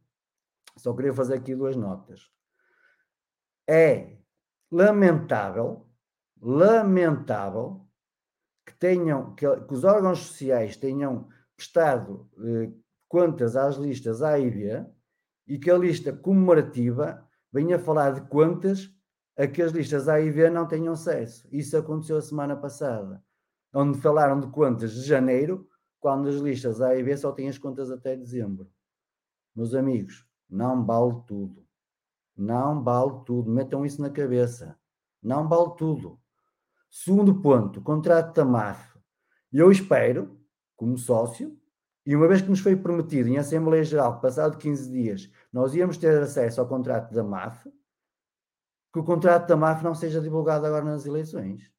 só 0.77 0.93
queria 0.93 1.13
fazer 1.13 1.35
aqui 1.35 1.55
duas 1.55 1.75
notas. 1.75 2.29
É 3.67 4.17
lamentável, 4.71 5.87
lamentável 6.39 7.85
que 8.65 8.73
tenham, 8.75 9.33
que, 9.35 9.45
que 9.61 9.73
os 9.73 9.83
órgãos 9.83 10.19
sociais 10.19 10.77
tenham 10.77 11.27
prestado 11.55 12.29
eh, 12.39 12.71
contas 13.07 13.55
às 13.55 13.75
listas 13.77 14.21
A 14.21 14.37
e 14.37 14.49
B 14.49 14.85
e 15.47 15.57
que 15.57 15.69
a 15.71 15.77
lista 15.77 16.11
comemorativa 16.11 17.25
venha 17.51 17.79
falar 17.79 18.11
de 18.11 18.21
contas 18.27 18.91
a 19.37 19.47
que 19.47 19.61
as 19.61 19.71
listas 19.71 20.07
A 20.07 20.19
e 20.19 20.31
B 20.31 20.49
não 20.49 20.67
tenham 20.67 20.93
acesso. 20.93 21.47
Isso 21.51 21.77
aconteceu 21.77 22.17
a 22.17 22.21
semana 22.21 22.55
passada, 22.55 23.23
onde 23.75 23.99
falaram 23.99 24.39
de 24.39 24.47
contas 24.47 24.93
de 24.93 25.01
janeiro, 25.01 25.67
quando 25.99 26.29
as 26.29 26.35
listas 26.35 26.81
A 26.81 26.95
e 26.95 27.03
B 27.03 27.17
só 27.17 27.31
têm 27.33 27.49
as 27.49 27.57
contas 27.57 27.91
até 27.91 28.15
dezembro. 28.15 28.71
Meus 29.53 29.73
amigos, 29.73 30.25
não 30.49 30.85
vale 30.85 31.21
tudo. 31.27 31.65
Não 32.37 32.81
vale 32.81 33.23
tudo. 33.25 33.51
Metam 33.51 33.85
isso 33.85 34.01
na 34.01 34.09
cabeça. 34.09 34.77
Não 35.21 35.47
vale 35.47 35.75
tudo. 35.77 36.19
Segundo 36.89 37.41
ponto, 37.41 37.81
contrato 37.81 38.33
da 38.33 38.45
MAF. 38.45 38.97
Eu 39.51 39.71
espero, 39.71 40.39
como 40.77 40.97
sócio, 40.97 41.59
e 42.05 42.15
uma 42.15 42.27
vez 42.27 42.41
que 42.41 42.49
nos 42.49 42.59
foi 42.59 42.75
prometido 42.75 43.27
em 43.27 43.37
Assembleia 43.37 43.83
Geral, 43.83 44.21
passado 44.21 44.57
15 44.57 44.91
dias, 44.91 45.29
nós 45.51 45.73
íamos 45.73 45.97
ter 45.97 46.21
acesso 46.21 46.61
ao 46.61 46.67
contrato 46.67 47.13
da 47.13 47.23
MAF, 47.23 47.69
que 48.93 48.99
o 48.99 49.03
contrato 49.03 49.47
da 49.47 49.57
MAF 49.57 49.83
não 49.83 49.95
seja 49.95 50.21
divulgado 50.21 50.65
agora 50.65 50.85
nas 50.85 51.05
eleições. 51.05 51.74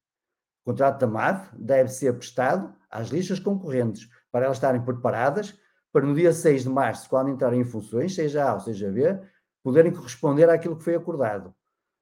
O 0.66 0.70
contrato 0.70 0.98
da 0.98 1.06
MAF 1.06 1.48
deve 1.56 1.88
ser 1.90 2.12
prestado 2.18 2.74
às 2.90 3.10
listas 3.10 3.38
concorrentes 3.38 4.10
para 4.32 4.46
elas 4.46 4.56
estarem 4.56 4.84
preparadas 4.84 5.56
para 5.92 6.04
no 6.04 6.12
dia 6.12 6.32
6 6.32 6.64
de 6.64 6.68
março, 6.68 7.08
quando 7.08 7.30
entrarem 7.30 7.60
em 7.60 7.64
funções, 7.64 8.16
seja 8.16 8.50
A 8.50 8.54
ou 8.54 8.60
seja 8.60 8.90
B, 8.90 9.16
poderem 9.62 9.92
corresponder 9.92 10.50
àquilo 10.50 10.76
que 10.76 10.82
foi 10.82 10.96
acordado. 10.96 11.54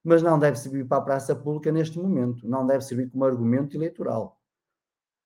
Mas 0.03 0.23
não 0.23 0.39
deve 0.39 0.59
servir 0.59 0.87
para 0.87 0.97
a 0.97 1.03
praça 1.03 1.37
pública 1.37 1.71
neste 1.71 1.99
momento, 1.99 2.49
não 2.49 2.67
deve 2.67 2.83
servir 2.83 3.11
como 3.11 3.27
argumento 3.27 3.77
eleitoral. 3.77 4.41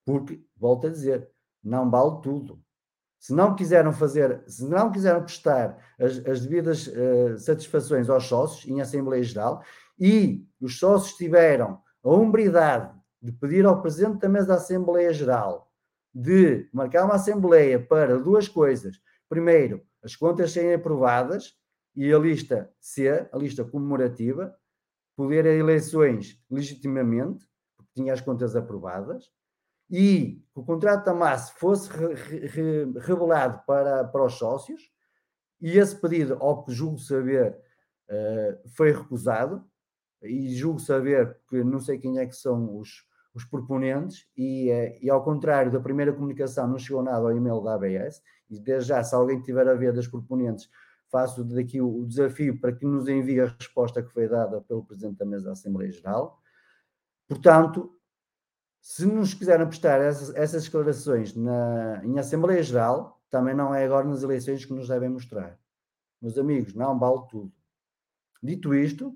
Porque, 0.05 0.45
volto 0.57 0.89
a 0.89 0.91
dizer, 0.91 1.31
não 1.63 1.89
vale 1.89 2.21
tudo. 2.21 2.61
Se 3.21 3.33
não 3.33 3.55
quiseram 3.55 3.93
fazer, 3.93 4.43
se 4.49 4.69
não 4.69 4.91
quiseram 4.91 5.23
prestar 5.23 5.79
as, 5.97 6.19
as 6.27 6.41
devidas 6.41 6.89
uh, 6.89 7.39
satisfações 7.39 8.11
aos 8.11 8.25
sócios 8.25 8.69
em 8.69 8.81
Assembleia 8.81 9.23
Geral 9.23 9.63
e 9.97 10.45
os 10.61 10.77
sócios 10.79 11.17
tiveram 11.17 11.81
a 12.03 12.11
umbridade 12.11 12.98
de 13.21 13.33
pedir 13.33 13.67
ao 13.67 13.83
Presidente 13.83 14.21
da 14.21 14.29
Mesa 14.29 14.49
da 14.49 14.55
Assembleia 14.55 15.13
Geral 15.13 15.69
de 16.15 16.69
marcar 16.73 17.05
uma 17.05 17.15
Assembleia 17.15 17.79
para 17.79 18.19
duas 18.19 18.49
coisas. 18.49 19.01
Primeiro, 19.29 19.83
as 20.03 20.17
contas 20.17 20.53
serem 20.53 20.75
aprovadas 20.75 21.55
e 21.95 22.13
a 22.13 22.19
lista 22.19 22.73
C, 22.81 23.29
a 23.33 23.37
lista 23.37 23.65
comemorativa, 23.65 24.55
poder 25.17 25.47
a 25.47 25.53
eleições 25.53 26.41
legitimamente, 26.51 27.47
porque 27.77 27.93
tinha 27.95 28.13
as 28.13 28.21
contas 28.21 28.55
aprovadas, 28.55 29.31
e 29.91 30.43
o 30.55 30.63
contrato 30.65 31.05
da 31.05 31.15
MAS 31.15 31.51
fosse 31.51 31.91
re, 31.91 32.47
re, 32.47 32.93
revelado 33.01 33.63
para, 33.67 34.05
para 34.05 34.25
os 34.25 34.35
sócios, 34.35 34.91
e 35.61 35.77
esse 35.77 35.97
pedido, 35.97 36.37
ao 36.41 36.65
que 36.65 36.73
julgo 36.73 36.99
saber, 36.99 37.59
uh, 38.09 38.69
foi 38.71 38.93
recusado, 38.93 39.65
e 40.23 40.55
julgo 40.55 40.81
saber 40.81 41.39
que 41.49 41.63
não 41.63 41.79
sei 41.81 41.99
quem 41.99 42.19
é 42.19 42.27
que 42.27 42.37
são 42.37 42.79
os, 42.79 43.05
os 43.35 43.45
proponentes, 43.45 44.27
e, 44.37 44.71
uh, 44.71 44.99
e 45.05 45.11
ao 45.11 45.23
contrário 45.23 45.71
da 45.71 45.81
primeira 45.81 46.13
comunicação, 46.13 46.67
não 46.67 46.79
chegou 46.79 47.03
nada 47.03 47.19
ao 47.19 47.37
e-mail 47.37 47.61
da 47.61 47.75
ABS, 47.75 48.23
e 48.51 48.59
desde 48.59 48.89
já, 48.89 49.03
se 49.03 49.15
alguém 49.15 49.41
tiver 49.41 49.69
a 49.69 49.75
ver 49.75 49.93
das 49.93 50.07
proponentes, 50.07 50.69
faço 51.11 51.45
daqui 51.45 51.81
o, 51.81 52.01
o 52.01 52.07
desafio 52.07 52.61
para 52.61 52.73
que 52.73 52.85
nos 52.85 53.09
envie 53.09 53.41
a 53.41 53.47
resposta 53.47 54.03
que 54.03 54.13
foi 54.13 54.29
dada 54.29 54.61
pelo 54.63 54.85
Presidente 54.85 55.19
da 55.19 55.25
Mesa 55.25 55.47
da 55.47 55.53
Assembleia 55.53 55.91
Geral. 55.91 56.41
Portanto, 57.27 57.95
se 58.81 59.05
nos 59.07 59.35
quiserem 59.35 59.67
prestar 59.67 60.01
essas, 60.01 60.35
essas 60.35 60.65
declarações 60.65 61.35
na, 61.35 62.01
em 62.05 62.19
Assembleia 62.19 62.63
Geral, 62.63 63.21
também 63.31 63.55
não 63.55 63.75
é 63.75 63.85
agora 63.85 64.07
nas 64.07 64.23
eleições 64.23 64.65
que 64.65 64.73
nos 64.73 64.89
devem 64.89 65.09
mostrar. 65.09 65.59
Meus 66.21 66.39
amigos, 66.39 66.75
não 66.75 66.99
vale 66.99 67.21
tudo. 67.29 67.53
Dito 68.43 68.75
isto, 68.75 69.15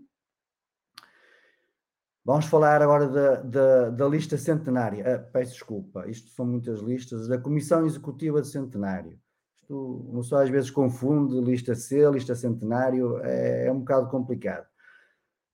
vamos 2.24 2.46
falar 2.46 2.80
agora 2.82 3.08
da, 3.08 3.36
da, 3.42 3.90
da 3.90 4.08
lista 4.08 4.36
centenária. 4.36 5.16
Ah, 5.16 5.18
peço 5.18 5.52
desculpa, 5.52 6.08
isto 6.08 6.30
são 6.30 6.46
muitas 6.46 6.80
listas. 6.80 7.28
Da 7.28 7.38
Comissão 7.38 7.86
Executiva 7.86 8.40
de 8.40 8.48
Centenário. 8.48 9.18
Isto, 9.60 10.10
não 10.12 10.22
só 10.22 10.42
às 10.42 10.48
vezes 10.48 10.70
confunde 10.70 11.40
lista 11.40 11.74
C, 11.74 12.08
lista 12.10 12.34
centenário, 12.34 13.18
é, 13.22 13.66
é 13.66 13.72
um 13.72 13.80
bocado 13.80 14.08
complicado. 14.08 14.66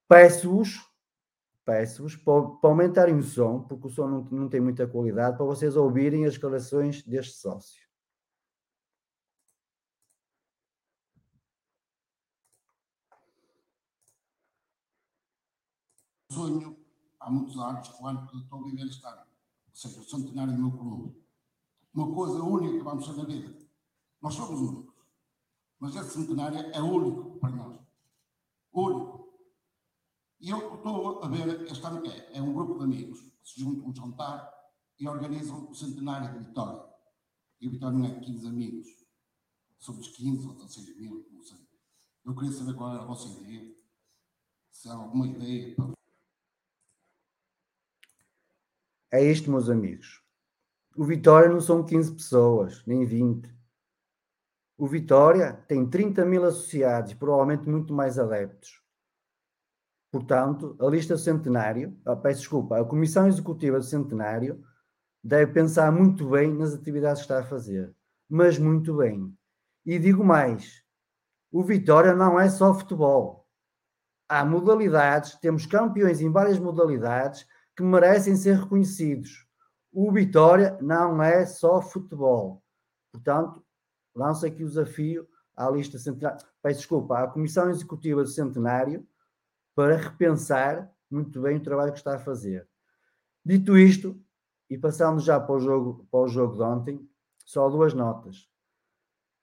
Peço-vos 0.09 0.89
peço-vos 1.69 2.17
para, 2.17 2.43
para, 2.43 2.71
aumentarem 2.71 3.15
o 3.15 3.23
som, 3.23 3.61
porque 3.61 3.89
o 3.89 3.91
som 3.91 4.09
não, 4.09 4.25
não 4.31 4.49
tem 4.49 4.59
muita 4.59 4.87
qualidade, 4.87 5.37
para 5.37 5.45
vocês 5.45 5.77
ouvirem 5.77 6.25
as 6.25 6.33
declarações 6.33 7.03
deste 7.03 7.35
sócio. 7.35 7.88
Sonho 16.39 16.79
há 17.19 17.29
muitos 17.29 17.59
anos, 17.59 17.89
claro 17.89 18.29
que 18.29 18.37
estou 18.37 18.61
a 18.61 18.65
viver 18.65 18.87
este 18.87 19.05
ano, 19.05 19.23
ou 19.23 19.75
seja, 19.75 20.01
o 20.01 20.05
centenário 20.05 20.55
do 20.55 20.63
meu 20.63 20.71
clube. 20.71 21.21
Uma 21.93 22.15
coisa 22.15 22.41
única 22.45 22.79
que 22.79 22.85
vamos 22.85 23.07
ter 23.07 23.17
na 23.17 23.25
vida. 23.25 23.59
Nós 24.23 24.35
somos 24.35 24.61
únicos. 24.61 24.95
Mas 25.81 25.97
esse 25.97 26.11
centenário 26.11 26.59
é 26.59 26.81
único 26.81 27.41
para 27.41 27.51
nós. 27.51 27.81
Único. 28.73 29.29
E 30.39 30.51
eu 30.51 30.77
estou 30.77 31.25
a 31.25 31.29
ver, 31.29 31.63
este 31.63 31.85
ano 31.85 32.03
que 32.03 32.09
é, 32.09 32.37
é 32.37 32.41
um 32.41 32.53
grupo 32.53 32.79
de 32.79 32.85
amigos 32.85 33.21
que 33.21 33.49
se 33.49 33.61
juntam 33.61 33.87
a 33.87 33.89
um 33.89 33.95
jantar 33.95 34.55
e 34.97 35.09
organizam 35.09 35.69
o 35.69 35.75
centenário 35.75 36.39
de 36.39 36.47
Vitória. 36.47 36.85
E 37.61 37.67
a 37.67 37.71
Vitória 37.71 37.99
não 37.99 38.07
é 38.07 38.21
15 38.21 38.47
amigos, 38.47 38.87
somos 39.77 40.07
15 40.07 40.47
ou 40.47 40.55
16 40.55 40.97
mil, 40.99 41.29
não 41.33 41.43
sei. 41.43 41.59
Eu 42.25 42.33
queria 42.37 42.53
saber 42.53 42.75
qual 42.75 42.95
era 42.95 43.03
a 43.03 43.07
vossa 43.07 43.27
ideia, 43.41 43.75
se 44.71 44.89
há 44.89 44.95
alguma 44.95 45.27
ideia 45.27 45.75
para. 45.75 45.98
É 49.11 49.25
isto, 49.25 49.51
meus 49.51 49.71
amigos. 49.71 50.23
O 50.95 51.05
Vitória 51.05 51.49
não 51.49 51.61
são 51.61 51.85
15 51.85 52.15
pessoas, 52.15 52.85
nem 52.87 53.07
20. 53.07 53.49
O 54.77 54.87
Vitória 54.87 55.55
tem 55.67 55.89
30 55.89 56.25
mil 56.27 56.45
associados, 56.45 57.15
provavelmente 57.15 57.69
muito 57.69 57.95
mais 57.95 58.19
adeptos. 58.19 58.83
Portanto, 60.11 60.77
a 60.81 60.87
lista 60.87 61.17
centenário, 61.17 61.99
ah, 62.05 62.17
peço 62.17 62.41
desculpa, 62.41 62.81
a 62.81 62.85
Comissão 62.85 63.27
Executiva 63.27 63.79
do 63.79 63.85
Centenário 63.85 64.63
deve 65.23 65.53
pensar 65.53 65.91
muito 65.91 66.29
bem 66.31 66.53
nas 66.55 66.75
atividades 66.75 67.23
que 67.23 67.25
está 67.25 67.41
a 67.41 67.49
fazer, 67.49 67.95
mas 68.29 68.59
muito 68.59 68.97
bem. 68.97 69.35
E 69.85 69.99
digo 69.99 70.25
mais: 70.25 70.83
o 71.51 71.63
Vitória 71.63 72.15
não 72.15 72.39
é 72.39 72.49
só 72.49 72.75
futebol. 72.75 73.47
Há 74.29 74.45
modalidades, 74.45 75.35
temos 75.37 75.65
campeões 75.65 76.21
em 76.21 76.31
várias 76.31 76.59
modalidades 76.59 77.47
que 77.79 77.83
merecem 77.85 78.35
ser 78.35 78.57
reconhecidos. 78.57 79.47
O 79.93 80.11
Vitória 80.11 80.77
não 80.83 81.23
é 81.23 81.47
só 81.47 81.81
futebol. 81.81 82.61
Portanto, 83.13 83.65
lanço 84.13 84.45
aqui 84.45 84.65
o 84.65 84.69
desafio 84.69 85.29
à 85.55 85.71
lista 85.71 85.97
centenária. 85.97 86.45
Peço 86.61 86.81
desculpa, 86.81 87.21
à 87.21 87.29
Comissão 87.29 87.71
Executiva 87.71 88.21
do 88.25 88.29
Centenário 88.29 89.07
para 89.77 89.97
repensar 89.97 90.93
muito 91.09 91.41
bem 91.41 91.59
o 91.59 91.63
trabalho 91.63 91.93
que 91.93 91.99
está 91.99 92.17
a 92.17 92.19
fazer. 92.19 92.69
Dito 93.45 93.79
isto, 93.79 94.21
e 94.69 94.77
passando 94.77 95.21
já 95.21 95.39
para 95.39 95.55
o 95.55 95.61
jogo, 95.61 96.05
para 96.11 96.19
o 96.19 96.27
jogo 96.27 96.57
de 96.57 96.63
ontem, 96.63 97.09
só 97.45 97.69
duas 97.69 97.95
notas. 97.95 98.51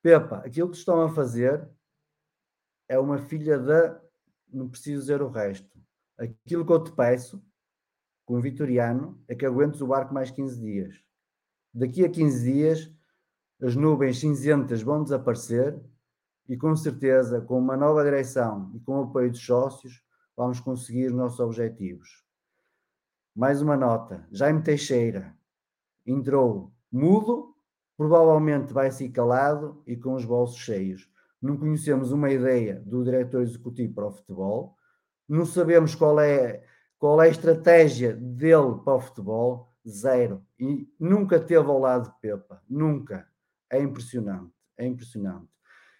Pepa, 0.03 0.39
aquilo 0.39 0.69
que 0.69 0.77
estão 0.77 1.01
a 1.01 1.09
fazer 1.09 1.69
é 2.89 2.99
uma 2.99 3.17
filha 3.17 3.57
da. 3.57 4.01
Não 4.51 4.67
preciso 4.67 5.03
dizer 5.03 5.21
o 5.21 5.29
resto. 5.29 5.79
Aquilo 6.17 6.65
que 6.65 6.71
eu 6.73 6.83
te 6.83 6.91
peço, 6.91 7.41
com 8.25 8.35
o 8.37 8.41
Vitoriano, 8.41 9.21
é 9.27 9.35
que 9.35 9.45
aguentes 9.45 9.81
o 9.81 9.87
barco 9.87 10.13
mais 10.13 10.31
15 10.31 10.59
dias. 10.59 10.95
Daqui 11.73 12.03
a 12.03 12.09
15 12.09 12.51
dias, 12.51 12.91
as 13.61 13.75
nuvens 13.75 14.19
cinzentas 14.19 14.81
vão 14.81 15.03
desaparecer 15.03 15.79
e, 16.47 16.57
com 16.57 16.75
certeza, 16.75 17.41
com 17.41 17.57
uma 17.57 17.77
nova 17.77 18.03
direção 18.03 18.71
e 18.73 18.79
com 18.79 18.99
o 18.99 19.03
apoio 19.03 19.31
dos 19.31 19.45
sócios, 19.45 20.03
vamos 20.35 20.59
conseguir 20.59 21.07
os 21.07 21.13
nossos 21.13 21.39
objetivos. 21.39 22.23
Mais 23.35 23.61
uma 23.61 23.77
nota: 23.77 24.27
Jaime 24.31 24.61
Teixeira 24.61 25.35
entrou 26.05 26.73
mudo, 26.91 27.55
provavelmente 27.97 28.73
vai 28.73 28.91
ser 28.91 29.09
calado 29.09 29.81
e 29.85 29.95
com 29.95 30.13
os 30.13 30.25
bolsos 30.25 30.57
cheios. 30.57 31.09
Não 31.41 31.57
conhecemos 31.57 32.11
uma 32.11 32.31
ideia 32.31 32.81
do 32.85 33.03
diretor 33.03 33.41
executivo 33.41 33.93
para 33.93 34.07
o 34.07 34.11
futebol, 34.11 34.75
não 35.27 35.45
sabemos 35.45 35.95
qual 35.95 36.19
é, 36.19 36.63
qual 36.97 37.21
é 37.21 37.27
a 37.27 37.31
estratégia 37.31 38.13
dele 38.13 38.79
para 38.83 38.95
o 38.95 39.01
futebol, 39.01 39.69
zero. 39.87 40.43
E 40.59 40.87
nunca 40.99 41.39
teve 41.39 41.67
ao 41.67 41.79
lado 41.79 42.09
de 42.09 42.19
Pepa, 42.19 42.61
nunca. 42.69 43.27
É 43.69 43.81
impressionante, 43.81 44.53
é 44.77 44.85
impressionante. 44.85 45.47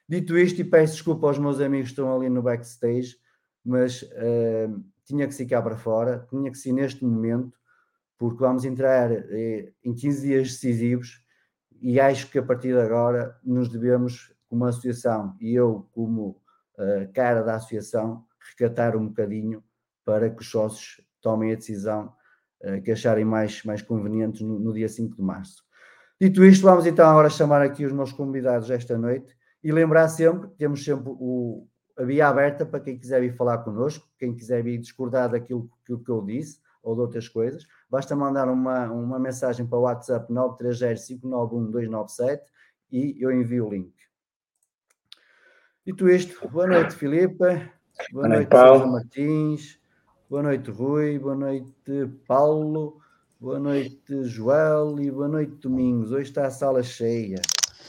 Dito 0.07 0.37
isto, 0.37 0.61
e 0.61 0.63
peço 0.63 0.93
desculpa 0.93 1.27
aos 1.27 1.39
meus 1.39 1.59
amigos 1.59 1.87
que 1.87 1.93
estão 1.93 2.15
ali 2.15 2.29
no 2.29 2.41
backstage, 2.41 3.15
mas 3.63 4.03
uh, 4.03 4.83
tinha 5.03 5.27
que 5.27 5.33
ficar 5.33 5.61
para 5.61 5.77
fora, 5.77 6.25
tinha 6.29 6.51
que 6.51 6.57
ser 6.57 6.71
neste 6.73 7.03
momento, 7.03 7.57
porque 8.17 8.39
vamos 8.39 8.63
entrar 8.63 9.11
eh, 9.11 9.73
em 9.83 9.93
15 9.93 10.25
dias 10.25 10.47
decisivos 10.51 11.21
e 11.81 11.99
acho 11.99 12.31
que 12.31 12.39
a 12.39 12.43
partir 12.43 12.69
de 12.69 12.79
agora 12.79 13.37
nos 13.43 13.67
devemos, 13.67 14.33
como 14.47 14.65
associação, 14.65 15.35
e 15.41 15.53
eu 15.53 15.89
como 15.91 16.41
uh, 16.77 17.11
cara 17.13 17.43
da 17.43 17.55
associação, 17.55 18.25
recatar 18.39 18.95
um 18.95 19.07
bocadinho 19.07 19.63
para 20.05 20.29
que 20.29 20.41
os 20.41 20.49
sócios 20.49 21.01
tomem 21.21 21.51
a 21.51 21.55
decisão 21.55 22.13
uh, 22.61 22.81
que 22.83 22.91
acharem 22.91 23.25
mais, 23.25 23.63
mais 23.63 23.81
conveniente 23.81 24.43
no, 24.43 24.59
no, 24.59 24.71
dia 24.71 24.87
5 24.87 25.15
de 25.15 25.21
março. 25.21 25.65
Dito 26.21 26.45
isto, 26.45 26.63
vamos 26.63 26.85
então 26.85 27.09
agora 27.09 27.29
chamar 27.29 27.61
aqui 27.61 27.85
os 27.85 27.91
meus 27.91 28.13
convidados 28.13 28.69
esta 28.69 28.97
noite 28.97 29.35
e 29.63 29.71
lembrar 29.71 30.07
sempre 30.07 30.49
que 30.49 30.55
temos 30.55 30.85
sempre 30.85 31.09
o, 31.09 31.67
a 31.97 32.03
via 32.03 32.27
aberta 32.27 32.65
para 32.65 32.79
quem 32.79 32.97
quiser 32.97 33.19
vir 33.19 33.35
falar 33.35 33.57
connosco, 33.59 34.07
quem 34.17 34.35
quiser 34.35 34.63
vir 34.63 34.77
discordar 34.77 35.29
daquilo 35.29 35.69
que, 35.85 35.97
que 35.97 36.11
eu 36.11 36.21
disse 36.21 36.59
ou 36.83 36.93
de 36.93 37.01
outras 37.01 37.27
coisas, 37.27 37.65
basta 37.89 38.15
mandar 38.15 38.47
uma, 38.47 38.91
uma 38.91 39.17
mensagem 39.17 39.65
para 39.65 39.79
o 39.79 39.81
WhatsApp 39.81 40.31
930-591-297 40.31 42.41
e 42.91 43.17
eu 43.19 43.31
envio 43.31 43.65
o 43.65 43.69
link. 43.69 43.91
Dito 45.85 46.07
isto, 46.09 46.47
boa 46.47 46.67
noite, 46.67 46.95
Filipe. 46.95 47.73
Boa, 48.11 48.27
noite, 48.27 48.49
Paulo. 48.49 48.91
Martins. 48.91 49.79
Boa 50.27 50.41
noite, 50.41 50.71
Rui. 50.71 51.19
Boa 51.19 51.35
noite, 51.35 51.69
Paulo. 52.27 52.99
Boa 53.39 53.59
noite, 53.59 54.23
Joel. 54.23 54.99
E 54.99 55.11
boa 55.11 55.27
noite, 55.27 55.53
Domingos. 55.61 56.11
Hoje 56.11 56.29
está 56.29 56.47
a 56.47 56.49
sala 56.49 56.81
cheia. 56.81 57.39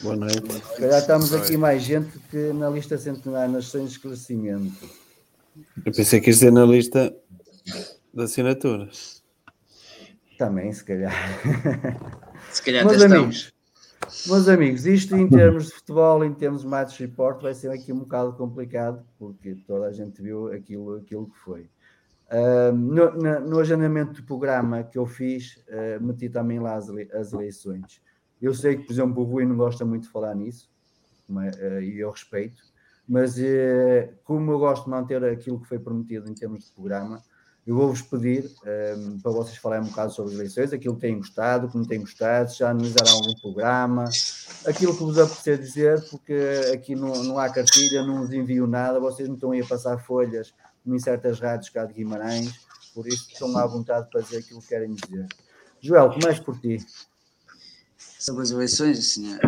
Boa 0.03 0.17
noite. 0.17 0.53
Se 0.53 0.81
calhar 0.81 1.01
estamos 1.01 1.33
aqui 1.33 1.57
mais 1.57 1.83
gente 1.83 2.19
que 2.31 2.53
na 2.53 2.69
lista 2.69 2.99
centenária 2.99 3.49
nas 3.49 3.69
sem 3.69 3.87
esclarecimento. 3.87 4.87
Eu 5.83 5.93
pensei 5.93 6.21
que 6.21 6.29
ia 6.29 6.37
ser 6.37 6.53
na 6.53 6.67
lista 6.67 7.17
de 8.13 8.23
assinaturas. 8.23 9.23
Também, 10.37 10.71
se 10.75 10.85
calhar. 10.85 11.15
Se 12.53 12.63
calhar 12.63 12.85
meus 12.85 13.03
amigos, 13.03 13.53
meus 14.27 14.47
amigos, 14.47 14.85
isto 14.85 15.17
em 15.17 15.27
termos 15.27 15.69
de 15.69 15.73
futebol, 15.73 16.23
em 16.23 16.35
termos 16.35 16.61
de 16.61 16.69
match 16.69 17.01
report, 17.01 17.41
vai 17.41 17.55
ser 17.55 17.71
aqui 17.71 17.95
um 17.95 18.01
bocado 18.01 18.35
complicado, 18.35 19.03
porque 19.19 19.55
toda 19.67 19.87
a 19.87 19.93
gente 19.93 20.21
viu 20.21 20.53
aquilo, 20.53 20.97
aquilo 20.97 21.31
que 21.31 21.39
foi. 21.39 21.67
Uh, 22.29 22.75
no, 22.75 23.13
no, 23.13 23.41
no, 23.41 23.61
agendamento 23.61 24.15
do 24.15 24.27
programa 24.27 24.83
que 24.83 24.99
eu 24.99 25.07
fiz, 25.07 25.63
uh, 25.69 26.05
meti 26.05 26.29
também 26.29 26.59
lá 26.59 26.75
as, 26.75 26.89
as, 27.15 27.33
eleições. 27.33 28.03
Eu 28.43 28.53
sei 28.53 28.77
que, 28.77 28.85
por 28.85 28.93
exemplo, 28.93 29.23
o 29.23 29.25
Rui 29.25 29.47
não 29.47 29.57
gosta 29.57 29.85
muito 29.85 30.05
de 30.05 30.09
falar 30.11 30.35
nisso, 30.35 30.69
mas, 31.29 31.55
uh, 31.57 31.81
e 31.81 32.01
eu 32.01 32.11
respeito, 32.11 32.61
mas 33.09 33.37
como 34.25 34.51
eu 34.51 34.59
gosto 34.59 34.85
de 34.85 34.91
manter 34.91 35.23
aquilo 35.25 35.61
que 35.61 35.69
foi 35.69 35.79
prometido 35.79 36.29
em 36.29 36.35
termos 36.35 36.65
de 36.65 36.73
programa, 36.73 37.23
eu 37.65 37.77
vou-vos 37.77 38.03
pedir 38.03 38.51
para 39.23 39.31
vocês 39.31 39.57
falarem 39.59 39.85
um 39.85 39.89
bocado 39.89 40.13
sobre 40.13 40.33
as 40.33 40.39
eleições, 40.39 40.73
aquilo 40.73 40.97
que 40.97 41.03
têm 41.03 41.17
gostado, 41.17 41.69
que 41.69 41.77
não 41.77 41.85
têm 41.85 42.01
gostado, 42.01 42.51
se 42.51 42.59
já 42.59 42.71
analisaram 42.71 43.13
algum 43.13 43.35
programa, 43.41 44.05
aquilo 44.67 44.93
que 44.93 45.05
vos 45.05 45.19
apetecer 45.19 45.59
dizer, 45.59 46.05
porque 46.11 46.35
aqui 46.75 46.97
não, 46.97 47.23
não 47.23 47.39
há 47.39 47.49
cartilha, 47.49 48.05
não 48.05 48.23
vos 48.23 48.33
envio 48.33 48.67
nada, 48.67 48.99
vocês 48.99 49.29
não 49.29 49.37
estão 49.37 49.53
aí 49.53 49.61
a 49.61 49.67
passar 49.67 49.99
folhas 49.99 50.53
em 50.87 50.99
certas 50.99 51.41
rádios 51.41 51.71
cá 51.71 51.85
de 51.85 51.95
Guimarães, 51.95 52.53
por 52.95 53.07
isso 53.07 53.29
estão 53.31 53.57
à 53.57 53.67
vontade 53.67 54.09
para 54.11 54.21
dizer 54.21 54.39
aquilo 54.39 54.61
que 54.61 54.69
querem 54.69 54.95
dizer. 54.95 55.27
Joel, 55.81 56.11
comece 56.11 56.43
por 56.43 56.59
ti. 56.61 56.85
Sobre 58.19 58.43
as 58.43 58.51
eleições, 58.51 58.99
assim, 58.99 59.39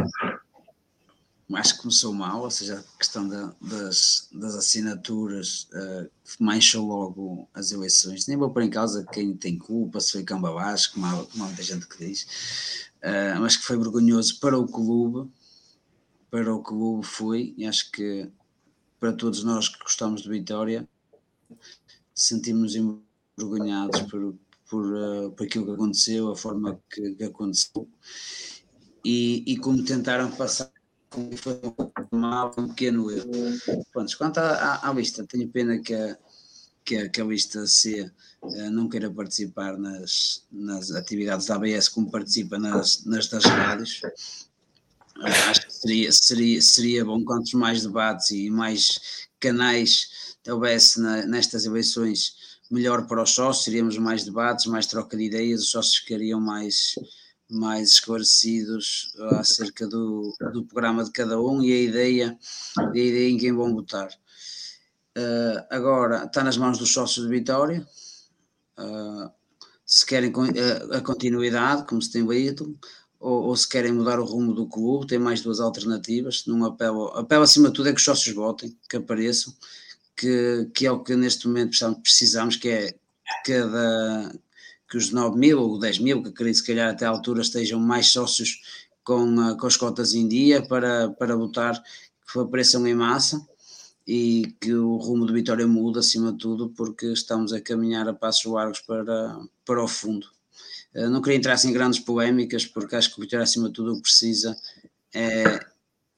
acho 1.56 1.76
que 1.76 1.82
começou 1.82 2.12
mal, 2.12 2.42
ou 2.42 2.50
seja, 2.50 2.78
a 2.78 2.98
questão 2.98 3.26
da, 3.26 3.54
das, 3.60 4.28
das 4.32 4.54
assinaturas 4.54 5.68
uh, 5.72 6.10
manchou 6.38 6.86
logo 6.86 7.48
as 7.54 7.72
eleições. 7.72 8.26
Nem 8.26 8.36
vou 8.36 8.50
pôr 8.50 8.62
em 8.62 8.70
causa 8.70 9.06
quem 9.10 9.34
tem 9.34 9.58
culpa, 9.58 10.00
se 10.00 10.12
foi 10.12 10.24
Camba 10.24 10.52
Vasco, 10.52 10.94
como 10.94 11.06
há, 11.06 11.26
como 11.26 11.44
há 11.44 11.46
muita 11.46 11.62
gente 11.62 11.86
que 11.86 12.04
diz, 12.04 12.90
uh, 13.02 13.40
mas 13.40 13.56
que 13.56 13.64
foi 13.64 13.78
vergonhoso 13.78 14.38
para 14.40 14.58
o 14.58 14.66
clube, 14.66 15.30
para 16.30 16.54
o 16.54 16.62
clube 16.62 17.06
foi, 17.06 17.54
e 17.56 17.66
acho 17.66 17.90
que 17.90 18.30
para 19.00 19.12
todos 19.12 19.42
nós 19.44 19.68
que 19.68 19.78
gostamos 19.78 20.22
de 20.22 20.28
Vitória, 20.28 20.86
sentimos 22.14 22.74
envergonhados 22.74 24.02
por, 24.02 24.34
por, 24.68 24.84
uh, 24.94 25.30
por 25.32 25.46
aquilo 25.46 25.66
que 25.66 25.72
aconteceu, 25.72 26.30
a 26.30 26.36
forma 26.36 26.80
que, 26.90 27.14
que 27.14 27.24
aconteceu. 27.24 27.88
E, 29.04 29.44
e 29.46 29.56
como 29.56 29.84
tentaram 29.84 30.30
passar 30.32 30.70
foi 31.36 31.58
mal, 32.12 32.54
um 32.58 32.68
pequeno 32.68 33.10
erro. 33.10 33.30
Pronto, 33.92 34.18
quanto 34.18 34.38
à, 34.38 34.88
à, 34.88 34.92
lista, 34.92 35.26
tenho 35.26 35.48
pena 35.48 35.78
que 35.78 35.94
a, 35.94 36.18
que 36.84 36.96
a, 36.96 37.08
que 37.08 37.20
a 37.20 37.24
lista 37.24 37.66
C 37.66 38.10
uh, 38.42 38.70
não 38.70 38.88
queira 38.88 39.10
participar 39.10 39.78
nas, 39.78 40.44
nas 40.50 40.90
atividades 40.90 41.46
da 41.46 41.56
ABS 41.56 41.88
como 41.88 42.10
participa 42.10 42.58
nas, 42.58 43.04
nas 43.04 43.28
das 43.28 43.44
rádios. 43.44 44.02
Acho 45.22 45.66
que 45.66 45.72
seria, 45.72 46.12
seria, 46.12 46.62
seria 46.62 47.04
bom 47.04 47.24
quantos 47.24 47.52
mais 47.54 47.82
debates 47.82 48.30
e 48.30 48.50
mais 48.50 49.27
canais 49.40 50.36
houvesse 50.48 51.00
nestas 51.26 51.64
eleições 51.64 52.36
melhor 52.70 53.06
para 53.06 53.22
os 53.22 53.30
sócios, 53.30 53.64
teríamos 53.64 53.96
mais 53.96 54.24
debates, 54.24 54.66
mais 54.66 54.86
troca 54.86 55.16
de 55.16 55.24
ideias, 55.24 55.62
os 55.62 55.70
sócios 55.70 55.96
ficariam 55.96 56.40
mais 56.40 56.94
mais 57.50 57.90
esclarecidos 57.92 59.14
acerca 59.38 59.86
do, 59.86 60.34
do 60.52 60.66
programa 60.66 61.02
de 61.02 61.10
cada 61.10 61.40
um 61.40 61.62
e 61.62 61.72
a 61.72 61.80
ideia, 61.80 62.38
a 62.76 62.90
ideia 62.90 63.30
em 63.30 63.38
quem 63.38 63.54
vão 63.54 63.72
votar. 63.72 64.08
Uh, 65.16 65.64
agora 65.70 66.24
está 66.26 66.44
nas 66.44 66.58
mãos 66.58 66.78
dos 66.78 66.92
sócios 66.92 67.26
de 67.26 67.32
Vitória. 67.32 67.86
Uh, 68.78 69.30
se 69.84 70.04
querem 70.04 70.30
a, 70.30 70.98
a 70.98 71.00
continuidade, 71.00 71.86
como 71.86 72.02
se 72.02 72.12
tem 72.12 72.26
dito, 72.26 72.78
ou, 73.20 73.44
ou, 73.44 73.56
se 73.56 73.68
querem 73.68 73.92
mudar 73.92 74.20
o 74.20 74.24
rumo 74.24 74.52
do 74.52 74.66
clube, 74.66 75.06
tem 75.06 75.18
mais 75.18 75.40
duas 75.40 75.60
alternativas. 75.60 76.44
Num 76.46 76.64
apelo, 76.64 77.08
apelo 77.08 77.42
acima 77.42 77.68
de 77.68 77.74
tudo 77.74 77.88
é 77.88 77.92
que 77.92 77.98
os 77.98 78.04
sócios 78.04 78.34
votem, 78.34 78.76
que 78.88 78.96
apareçam, 78.96 79.52
que, 80.16 80.70
que 80.74 80.86
é 80.86 80.92
o 80.92 81.02
que 81.02 81.16
neste 81.16 81.46
momento 81.48 81.78
precisamos, 82.02 82.56
que 82.56 82.68
é 82.68 82.94
cada, 83.44 84.32
que 84.88 84.96
os 84.96 85.10
9 85.10 85.38
mil 85.38 85.60
ou 85.60 85.78
10 85.78 85.98
mil, 85.98 86.22
que 86.22 86.28
acredito 86.28 86.58
se 86.58 86.66
calhar 86.66 86.90
até 86.90 87.06
à 87.06 87.10
altura 87.10 87.42
estejam 87.42 87.80
mais 87.80 88.08
sócios 88.08 88.60
com, 89.04 89.36
uh, 89.36 89.56
com 89.56 89.66
as 89.66 89.76
cotas 89.76 90.14
em 90.14 90.28
dia 90.28 90.62
para, 90.62 91.10
para 91.10 91.36
votar 91.36 91.82
que 92.30 92.38
apareçam 92.38 92.86
em 92.86 92.94
massa 92.94 93.44
e 94.06 94.54
que 94.60 94.74
o 94.74 94.96
rumo 94.96 95.26
de 95.26 95.32
Vitória 95.32 95.66
muda 95.66 96.00
acima 96.00 96.32
de 96.32 96.38
tudo 96.38 96.70
porque 96.70 97.06
estamos 97.06 97.52
a 97.52 97.60
caminhar 97.60 98.08
a 98.08 98.14
passos 98.14 98.44
largos 98.44 98.80
para, 98.80 99.38
para 99.64 99.82
o 99.82 99.88
fundo. 99.88 100.28
Uh, 100.94 101.10
não 101.10 101.20
queria 101.20 101.38
entrar 101.38 101.62
em 101.64 101.72
grandes 101.72 102.00
polémicas 102.00 102.64
porque 102.64 102.96
acho 102.96 103.14
que 103.14 103.20
o 103.20 103.22
Vitória 103.22 103.44
acima 103.44 103.68
de 103.68 103.74
tudo 103.74 104.00
precisa 104.00 104.56
é, 105.14 105.60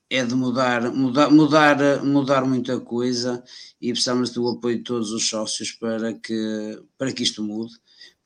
é 0.09 0.24
de 0.24 0.35
mudar, 0.35 0.92
mudar, 0.92 1.30
mudar, 1.30 2.04
mudar 2.04 2.44
muita 2.44 2.80
coisa 2.80 3.42
e 3.80 3.92
precisamos 3.92 4.30
do 4.30 4.48
apoio 4.48 4.78
de 4.78 4.85
todos 4.85 5.12
os 5.12 5.28
sócios 5.28 5.72
para 5.72 6.14
que, 6.14 6.83
para 6.98 7.12
que 7.12 7.22
isto 7.22 7.42
mude. 7.42 7.72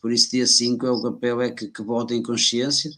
Por 0.01 0.13
isso, 0.13 0.31
dia 0.31 0.47
5 0.47 0.87
é 0.87 0.91
o 0.91 1.03
papel 1.03 1.41
é 1.41 1.51
que, 1.51 1.69
que 1.69 1.83
votem 1.83 2.19
em 2.19 2.23
consciência 2.23 2.91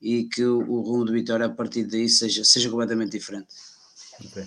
e 0.00 0.24
que 0.24 0.44
o, 0.44 0.58
o, 0.58 0.80
rumo 0.80 1.04
de 1.04 1.12
Vitória 1.12 1.46
a 1.46 1.50
partir 1.50 1.84
daí 1.84 2.08
seja, 2.08 2.44
seja 2.44 2.68
completamente 2.68 3.12
diferente. 3.12 3.48
Okay. 4.26 4.46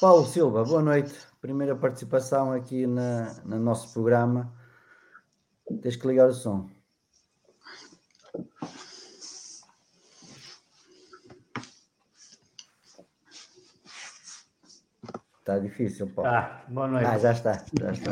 Paulo 0.00 0.26
Silva, 0.26 0.64
boa 0.64 0.82
noite. 0.82 1.12
Primeira 1.40 1.74
participação 1.76 2.52
aqui 2.52 2.86
na, 2.86 3.34
no 3.44 3.58
nosso 3.58 3.92
programa. 3.92 4.52
Tens 5.80 5.96
que 5.96 6.06
ligar 6.06 6.28
o 6.28 6.34
som. 6.34 6.68
Está 15.46 15.60
difícil, 15.60 16.08
Paulo. 16.08 16.28
Ah, 16.28 16.64
boa 16.66 16.88
noite. 16.88 17.06
Ah, 17.06 17.18
já 17.18 17.30
está. 17.30 17.64
Já 17.78 17.92
está. 17.92 18.10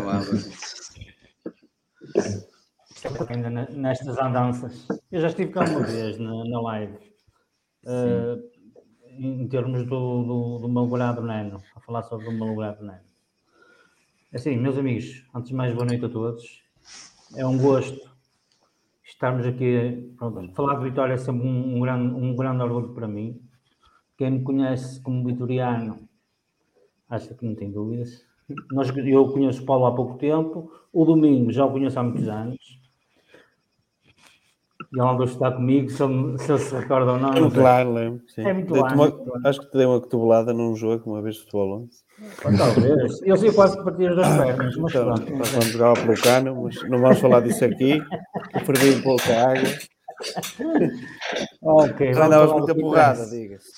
ainda 3.28 3.50
nestas 3.50 4.16
andanças. 4.18 4.86
Eu 5.10 5.20
já 5.20 5.26
estive 5.26 5.50
cá 5.50 5.64
uma 5.64 5.80
vez 5.80 6.16
na, 6.16 6.44
na 6.44 6.60
live, 6.60 6.96
uh, 7.86 8.40
em 9.18 9.48
termos 9.48 9.84
do, 9.84 10.22
do, 10.22 10.58
do 10.60 10.68
malogrado 10.68 11.22
Neno, 11.22 11.60
a 11.74 11.80
falar 11.80 12.04
sobre 12.04 12.28
o 12.28 12.38
malogrado 12.38 12.86
Neno. 12.86 13.02
Assim, 14.32 14.56
meus 14.56 14.78
amigos, 14.78 15.26
antes 15.34 15.48
de 15.48 15.56
mais, 15.56 15.74
boa 15.74 15.86
noite 15.86 16.04
a 16.04 16.08
todos. 16.08 16.62
É 17.34 17.44
um 17.44 17.58
gosto 17.58 17.98
estarmos 19.02 19.44
aqui. 19.44 20.14
Pronto, 20.16 20.54
falar 20.54 20.76
de 20.78 20.84
Vitória 20.84 21.14
é 21.14 21.16
sempre 21.16 21.44
um, 21.44 21.78
um, 21.78 21.80
grande, 21.80 22.14
um 22.14 22.36
grande 22.36 22.62
orgulho 22.62 22.94
para 22.94 23.08
mim. 23.08 23.42
Quem 24.16 24.30
me 24.30 24.44
conhece 24.44 25.02
como 25.02 25.26
vitoriano, 25.26 26.03
acho 27.08 27.34
que 27.34 27.44
não 27.44 27.54
tem 27.54 27.70
dúvidas. 27.70 28.24
Nós, 28.70 28.94
eu 28.94 29.28
conheço 29.28 29.62
o 29.62 29.66
Paulo 29.66 29.86
há 29.86 29.94
pouco 29.94 30.18
tempo, 30.18 30.70
o 30.92 31.04
Domingo 31.04 31.50
já 31.50 31.64
o 31.64 31.72
conheço 31.72 31.98
há 31.98 32.02
muitos 32.02 32.28
anos. 32.28 32.84
E 34.92 35.00
ele 35.00 35.08
andou 35.08 35.22
a 35.22 35.24
estudar 35.24 35.52
comigo, 35.52 35.90
se 35.90 36.02
ele, 36.02 36.38
se 36.38 36.52
ele 36.52 36.58
se 36.60 36.74
recorda 36.74 37.12
ou 37.12 37.18
não. 37.18 37.32
não 37.32 37.50
claro, 37.50 37.92
lembro. 37.92 38.22
Sim. 38.28 38.46
É 38.46 38.52
muito 38.52 38.74
lá, 38.74 38.92
uma, 38.92 39.12
Acho 39.44 39.60
que 39.60 39.70
te 39.70 39.76
dei 39.76 39.86
uma 39.86 40.00
cotovelada 40.00 40.52
num 40.52 40.76
jogo 40.76 41.10
uma 41.10 41.20
vez 41.20 41.36
de 41.36 41.40
futebol 41.42 41.88
11. 42.42 42.56
Talvez. 42.56 43.22
Eu 43.22 43.36
sei 43.36 43.52
quase 43.52 43.76
que 43.76 43.82
partir 43.82 44.14
das 44.14 44.36
pernas, 44.36 44.76
mas 44.76 44.94
então, 44.94 45.14
pronto. 45.14 45.32
Quando 45.32 45.64
jogava 45.64 45.94
pelo 45.94 46.20
cano, 46.20 46.62
mas 46.62 46.88
não 46.88 46.98
vamos 46.98 47.18
falar 47.18 47.40
disso 47.40 47.64
aqui. 47.64 48.00
Perdi 48.64 48.90
um 48.90 49.02
pouco 49.02 49.22
a 49.32 49.50
água. 49.50 49.68
ok. 51.62 52.14
Já 52.14 52.26
andavas 52.26 52.52
muita 52.52 52.74
porrada, 52.74 53.26
diga-se. 53.26 53.72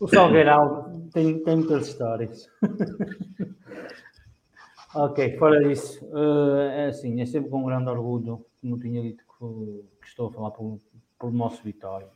O 0.00 0.08
Salgueiral 0.08 0.90
tem, 1.12 1.42
tem 1.42 1.56
muitas 1.56 1.88
histórias. 1.88 2.48
ok, 4.94 5.36
fora 5.38 5.62
disso, 5.62 6.04
uh, 6.06 6.58
é 6.58 6.86
assim, 6.86 7.20
é 7.20 7.26
sempre 7.26 7.50
com 7.50 7.64
grande 7.64 7.88
orgulho, 7.88 8.44
como 8.60 8.78
tinha 8.78 9.02
dito 9.02 9.24
que, 9.24 9.84
que 10.00 10.08
estou 10.08 10.28
a 10.28 10.32
falar 10.32 10.50
pelo, 10.50 10.80
pelo 11.18 11.32
nosso 11.32 11.62
Vitória. 11.62 12.08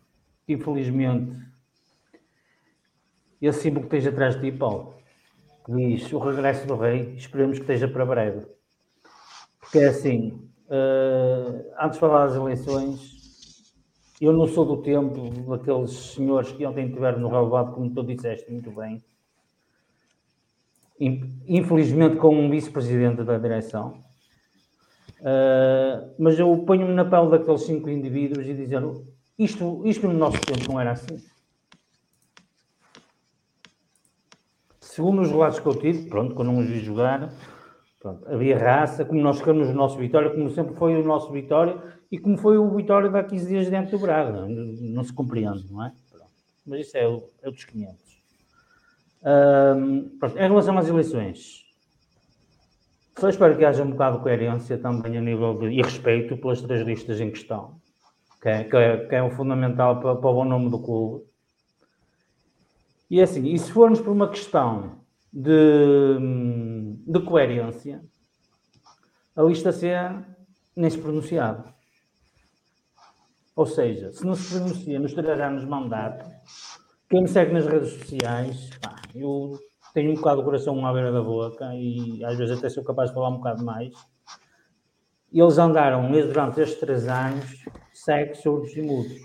Infelizmente, 0.49 1.37
esse 3.41 3.61
símbolo 3.61 3.89
que 3.89 3.97
esteja 3.97 4.11
atrás 4.11 4.37
de 4.37 4.51
ti, 4.51 4.57
Paulo, 4.57 4.95
que 5.65 5.73
diz 5.73 6.13
o 6.13 6.19
regresso 6.19 6.67
do 6.67 6.77
rei, 6.77 7.15
esperemos 7.17 7.59
que 7.59 7.65
esteja 7.65 7.89
para 7.89 8.07
breve. 8.07 8.47
Porque 9.61 9.79
é 9.79 9.89
assim, 9.89 10.49
uh, 10.67 11.73
antes 11.81 11.95
de 11.95 12.01
falar 12.01 12.27
das 12.27 12.37
eleições, 12.37 13.22
eu 14.25 14.33
não 14.33 14.47
sou 14.47 14.65
do 14.65 14.79
tempo 14.79 15.31
daqueles 15.51 15.91
senhores 15.91 16.53
que 16.53 16.65
ontem 16.65 16.87
estiveram 16.87 17.19
no 17.19 17.29
relevado, 17.29 17.73
como 17.73 17.93
tu 17.93 18.03
disseste 18.03 18.51
muito 18.51 18.71
bem. 18.71 19.03
Infelizmente, 21.47 22.17
com 22.17 22.35
um 22.35 22.49
vice-presidente 22.49 23.25
da 23.25 23.37
direção, 23.37 24.01
Uh, 25.23 26.13
mas 26.19 26.37
eu 26.37 26.65
ponho-me 26.67 26.93
na 26.93 27.05
pele 27.05 27.31
daqueles 27.31 27.63
cinco 27.63 27.89
indivíduos 27.89 28.45
e 28.45 28.55
dizer 28.55 28.83
isto, 29.39 29.87
isto 29.87 30.09
no 30.09 30.15
nosso 30.15 30.41
tempo 30.41 30.73
não 30.73 30.81
era 30.81 30.91
assim. 30.91 31.17
Segundo 34.81 35.23
os 35.23 35.31
relatos 35.31 35.61
que 35.61 35.67
eu 35.67 35.77
tive, 35.77 36.09
pronto, 36.09 36.35
quando 36.35 36.49
não 36.49 36.59
os 36.59 36.67
vi 36.67 36.81
jogar, 36.81 37.33
pronto, 38.03 38.29
havia 38.29 38.59
raça, 38.59 39.05
como 39.05 39.21
nós 39.23 39.41
queremos 39.41 39.69
o 39.69 39.73
nosso 39.73 39.97
Vitória, 39.97 40.31
como 40.31 40.51
sempre 40.51 40.75
foi 40.75 41.01
o 41.01 41.05
nosso 41.05 41.31
Vitória 41.31 41.81
e 42.11 42.19
como 42.19 42.37
foi 42.37 42.59
o 42.59 42.69
Vitória 42.75 43.09
de 43.09 43.17
há 43.17 43.23
15 43.23 43.49
dias 43.49 43.71
dentro 43.71 43.97
do 43.97 44.03
Braga. 44.03 44.33
Não, 44.33 44.49
não 44.49 45.05
se 45.05 45.13
compreende, 45.13 45.73
não 45.73 45.85
é? 45.85 45.93
Pronto. 46.11 46.27
Mas 46.67 46.81
isso 46.81 46.97
é 46.97 47.07
o, 47.07 47.23
é 47.43 47.49
o 47.49 47.53
dos 47.53 47.65
500. 47.65 47.97
Um, 49.25 50.19
pronto, 50.19 50.37
em 50.37 50.49
relação 50.49 50.77
às 50.77 50.89
eleições, 50.89 51.65
Só 53.17 53.29
espero 53.29 53.57
que 53.57 53.65
haja 53.65 53.85
um 53.85 53.93
bocado 53.93 54.17
de 54.17 54.23
coerência 54.25 54.77
também 54.77 55.17
a 55.17 55.21
nível 55.21 55.57
de, 55.59 55.69
e 55.69 55.81
respeito 55.81 56.37
pelas 56.37 56.61
três 56.61 56.85
listas 56.85 57.21
em 57.21 57.31
questão, 57.31 57.77
que 58.43 58.49
é, 58.49 58.65
que 58.65 58.77
é, 58.77 58.97
que 59.07 59.15
é 59.15 59.23
o 59.23 59.31
fundamental 59.31 60.01
para, 60.01 60.17
para 60.17 60.31
o 60.31 60.35
bom 60.35 60.45
nome 60.45 60.71
do 60.71 60.79
clube. 60.81 61.25
E 63.09 63.21
é 63.21 63.23
assim, 63.23 63.47
e 63.53 63.59
se 63.59 63.71
formos 63.71 64.01
por 64.01 64.11
uma 64.11 64.29
questão 64.29 65.03
de, 65.33 66.19
de 67.07 67.21
coerência, 67.21 68.03
a 69.35 69.43
lista 69.43 69.73
C 69.73 69.93
nem 70.77 70.91
se 70.91 70.99
pronunciava. 70.99 71.75
Ou 73.55 73.67
seja, 73.67 74.13
se 74.13 74.25
não 74.25 74.35
se 74.35 74.55
pronuncia 74.55 74.99
nos 74.99 75.13
três 75.13 75.41
anos 75.41 75.63
de 75.63 75.69
mandato, 75.69 76.31
quem 77.09 77.23
me 77.23 77.29
segue 77.29 77.53
nas 77.53 77.67
redes 77.67 77.91
sociais, 77.91 78.71
pá, 78.81 78.97
eu 79.15 79.59
tenho 79.93 80.13
um 80.13 80.15
bocado 80.15 80.41
o 80.41 80.45
coração 80.45 80.85
à 80.87 80.93
beira 80.93 81.13
da 81.13 81.23
boca 81.23 81.75
e 81.75 82.25
às 82.25 82.39
vezes 82.39 82.59
até 82.59 82.69
sou 82.71 82.83
capaz 82.83 83.11
de 83.11 83.15
falar 83.15 83.29
um 83.29 83.37
bocado 83.37 83.63
mais. 83.63 83.93
E 85.31 85.41
eles 85.41 85.59
andaram 85.59 86.11
durante 86.11 86.61
estes 86.61 86.81
três 86.81 87.09
anos 87.09 87.65
cegos, 87.93 88.39
surdos 88.39 88.75
e 88.77 88.83
mudos. 88.83 89.21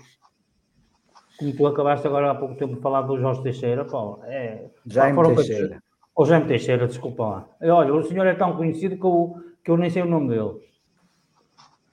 Como 1.38 1.54
tu 1.56 1.66
acabaste 1.66 2.06
agora 2.06 2.30
há 2.30 2.34
pouco 2.34 2.56
tempo 2.56 2.74
de 2.74 2.80
falar 2.80 3.02
do 3.02 3.18
Jorge 3.18 3.42
Teixeira, 3.42 3.84
Paulo. 3.84 4.22
É, 4.24 4.70
Jaime 4.86 5.34
Teixeira. 5.34 5.82
Ou 6.18 6.26
Jaime 6.26 6.48
Teixeira, 6.48 6.88
desculpa 6.88 7.22
lá. 7.22 7.48
Olha, 7.62 7.94
o 7.94 8.02
senhor 8.02 8.26
é 8.26 8.34
tão 8.34 8.56
conhecido 8.56 8.96
que 8.96 9.06
eu, 9.06 9.36
que 9.64 9.70
eu 9.70 9.76
nem 9.76 9.88
sei 9.88 10.02
o 10.02 10.06
nome 10.06 10.30
dele. 10.30 10.58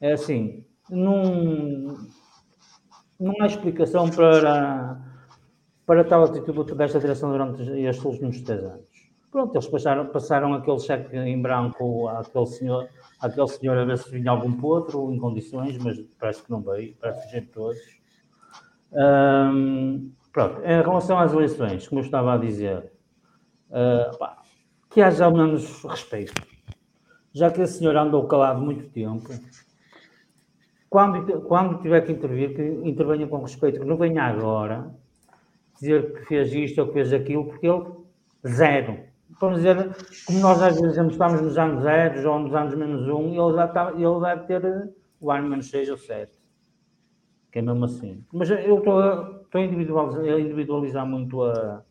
É 0.01 0.13
assim, 0.13 0.65
não, 0.89 1.95
não 3.19 3.33
há 3.39 3.45
explicação 3.45 4.09
para 4.09 4.99
para 5.85 6.03
tal 6.03 6.23
atitude 6.23 6.73
desta 6.73 6.99
direção 6.99 7.29
durante 7.29 7.61
estes 7.61 8.03
últimos 8.03 8.41
três 8.41 8.63
anos. 8.63 8.87
Pronto, 9.29 9.53
eles 9.53 9.67
passaram, 9.67 10.07
passaram 10.07 10.53
aquele 10.55 10.79
cheque 10.79 11.15
em 11.15 11.39
branco 11.39 12.07
àquele 12.07 12.47
senhor, 12.47 12.89
àquele 13.21 13.47
senhor 13.47 13.77
a 13.77 13.85
ver 13.85 13.99
se 13.99 14.09
vinha 14.09 14.31
algum 14.31 14.53
potro 14.53 15.13
em 15.13 15.19
condições, 15.19 15.77
mas 15.77 16.03
parece 16.19 16.41
que 16.41 16.49
não 16.49 16.61
veio, 16.63 16.95
parece 16.99 17.27
que 17.27 17.31
gente 17.31 17.51
todos. 17.51 17.77
Um, 18.91 20.11
pronto, 20.33 20.61
em 20.61 20.81
relação 20.81 21.19
às 21.19 21.31
eleições, 21.31 21.87
como 21.87 22.01
eu 22.01 22.05
estava 22.05 22.33
a 22.33 22.37
dizer, 22.39 22.94
uh, 23.75 24.17
pá, 24.17 24.37
que 24.89 25.01
haja 25.01 25.25
ao 25.25 25.33
menos 25.33 25.83
respeito. 25.83 26.33
Já 27.33 27.51
que 27.51 27.61
esse 27.61 27.79
senhor 27.79 27.97
andou 27.97 28.27
calado 28.27 28.61
muito 28.61 28.89
tempo, 28.89 29.29
quando, 30.89 31.41
quando 31.41 31.81
tiver 31.81 32.01
que 32.01 32.13
intervir, 32.13 32.55
que 32.55 32.89
intervenha 32.89 33.27
com 33.27 33.41
respeito, 33.41 33.81
que 33.81 33.85
não 33.85 33.97
venha 33.97 34.23
agora, 34.23 34.89
dizer 35.75 36.13
que 36.13 36.25
fez 36.27 36.53
isto 36.53 36.79
ou 36.79 36.87
que 36.87 36.93
fez 36.93 37.11
aquilo, 37.11 37.45
porque 37.45 37.67
ele, 37.67 37.83
zero. 38.47 38.99
Vamos 39.41 39.57
dizer, 39.57 39.93
como 40.25 40.39
nós 40.39 40.61
às 40.61 40.79
vezes 40.79 40.97
estamos 40.97 41.41
nos 41.41 41.57
anos 41.57 41.83
zero 41.83 42.31
ou 42.31 42.39
nos 42.39 42.55
anos 42.55 42.75
menos 42.75 43.05
um, 43.09 43.33
ele, 43.33 43.55
já 43.55 43.65
está, 43.65 43.91
ele 43.91 44.19
deve 44.21 44.43
ter 44.45 44.93
o 45.19 45.29
ano 45.29 45.49
menos 45.49 45.69
seis 45.69 45.89
ou 45.89 45.97
sete. 45.97 46.39
Que 47.51 47.59
é 47.59 47.61
mesmo 47.61 47.83
assim. 47.83 48.23
Mas 48.31 48.49
eu 48.49 48.77
estou, 48.77 49.41
estou 49.41 49.59
a 49.59 49.65
individualizar, 49.65 50.23
a 50.23 50.39
individualizar 50.39 51.05
muito 51.05 51.43
a, 51.43 51.83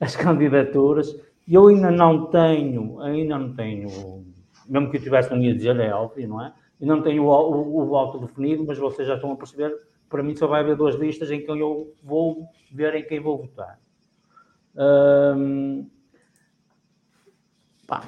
as 0.00 0.16
candidaturas 0.16 1.14
eu 1.48 1.68
ainda 1.68 1.90
não 1.90 2.26
tenho, 2.26 3.00
ainda 3.00 3.38
não 3.38 3.54
tenho, 3.54 4.24
mesmo 4.68 4.90
que 4.90 4.96
eu 4.96 5.02
tivesse, 5.02 5.30
não 5.30 5.38
ia 5.38 5.54
dizer, 5.54 5.78
é 5.80 5.92
óbvio, 5.92 6.28
não 6.28 6.44
é? 6.44 6.52
E 6.80 6.86
não 6.86 7.02
tenho 7.02 7.24
o, 7.24 7.28
o, 7.28 7.82
o 7.82 7.86
voto 7.86 8.18
definido, 8.18 8.64
mas 8.66 8.78
vocês 8.78 9.06
já 9.06 9.16
estão 9.16 9.32
a 9.32 9.36
perceber 9.36 9.76
para 10.10 10.24
mim 10.24 10.34
só 10.34 10.48
vai 10.48 10.60
haver 10.60 10.76
duas 10.76 10.96
listas 10.96 11.30
em 11.30 11.40
que 11.40 11.50
eu 11.50 11.94
vou 12.02 12.48
ver 12.72 12.96
em 12.96 13.04
quem 13.04 13.20
vou 13.20 13.38
votar. 13.38 13.78
pá, 17.86 18.02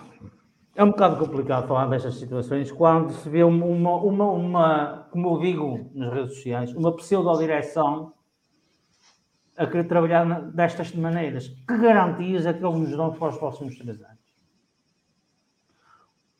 é 0.74 0.82
um 0.82 0.90
bocado 0.90 1.24
complicado 1.24 1.68
falar 1.68 1.86
destas 1.86 2.16
situações 2.16 2.72
quando 2.72 3.12
se 3.12 3.28
vê 3.28 3.44
uma, 3.44 3.64
uma, 3.64 4.24
uma 4.32 5.08
como 5.12 5.36
eu 5.36 5.40
digo 5.40 5.90
nas 5.94 6.12
redes 6.12 6.34
sociais, 6.34 6.74
uma 6.74 6.94
pseudo-direção 6.96 8.12
a 9.56 9.66
querer 9.66 9.84
trabalhar 9.84 10.24
destas 10.52 10.92
maneiras. 10.94 11.48
Que 11.48 11.78
garantias 11.78 12.46
é 12.46 12.52
que 12.52 12.64
eles 12.64 12.78
nos 12.78 12.96
dão 12.96 13.12
para 13.12 13.28
os 13.28 13.38
próximos 13.38 13.76
três 13.76 14.00
anos? 14.02 14.22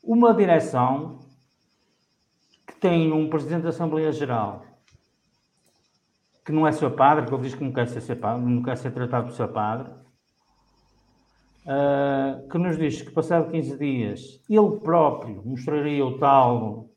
Uma 0.01 0.33
direção 0.33 1.19
que 2.67 2.75
tem 2.75 3.11
um 3.11 3.29
Presidente 3.29 3.63
da 3.63 3.69
Assembleia 3.69 4.11
Geral 4.11 4.65
que 6.45 6.51
não 6.51 6.67
é 6.67 6.71
seu 6.71 6.91
padre, 6.91 7.25
que 7.25 7.33
ele 7.33 7.43
diz 7.43 7.55
que 7.55 7.63
não 7.63 7.71
quer 7.71 7.87
ser, 7.87 8.01
seu 8.01 8.17
padre, 8.17 8.45
não 8.45 8.61
quer 8.61 8.77
ser 8.77 8.91
tratado 8.91 9.27
por 9.27 9.33
seu 9.33 9.47
padre, 9.47 9.89
uh, 11.65 12.47
que 12.49 12.57
nos 12.57 12.77
diz 12.77 13.01
que 13.01 13.11
passado 13.11 13.49
15 13.49 13.77
dias 13.77 14.41
ele 14.49 14.77
próprio 14.79 15.41
mostraria 15.45 16.05
o 16.05 16.17
tal, 16.17 16.89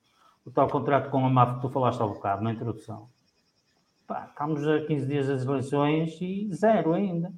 o 0.44 0.50
tal 0.50 0.68
contrato 0.68 1.10
com 1.10 1.24
a 1.24 1.30
MAF 1.30 1.56
que 1.56 1.60
tu 1.62 1.68
falaste 1.68 2.02
há 2.02 2.06
bocado 2.06 2.42
na 2.42 2.52
introdução. 2.52 3.08
Pá, 4.06 4.28
estamos 4.30 4.66
a 4.66 4.84
15 4.86 5.06
dias 5.06 5.26
das 5.26 5.44
eleições 5.44 6.18
e 6.20 6.48
zero 6.52 6.94
ainda. 6.94 7.32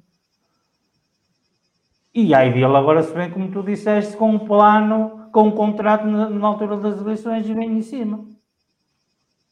E 2.13 2.33
aí 2.33 2.49
ele 2.49 2.65
agora 2.65 3.01
se 3.01 3.13
vem, 3.13 3.31
como 3.31 3.51
tu 3.51 3.63
disseste, 3.63 4.17
com 4.17 4.31
um 4.31 4.39
plano, 4.39 5.29
com 5.31 5.47
um 5.47 5.51
contrato 5.51 6.05
na, 6.05 6.29
na 6.29 6.47
altura 6.47 6.77
das 6.77 6.99
eleições 6.99 7.47
e 7.47 7.53
vem 7.53 7.77
em 7.77 7.81
cima. 7.81 8.25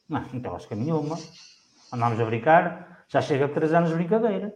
Não, 0.08 0.22
acho 0.54 0.68
que 0.68 0.74
é 0.74 0.76
nenhuma 0.76 1.16
andámos 1.92 2.20
a 2.20 2.24
brincar, 2.24 3.04
já 3.08 3.20
chega 3.20 3.46
a 3.46 3.48
três 3.48 3.72
anos 3.72 3.90
de 3.90 3.96
brincadeira. 3.96 4.54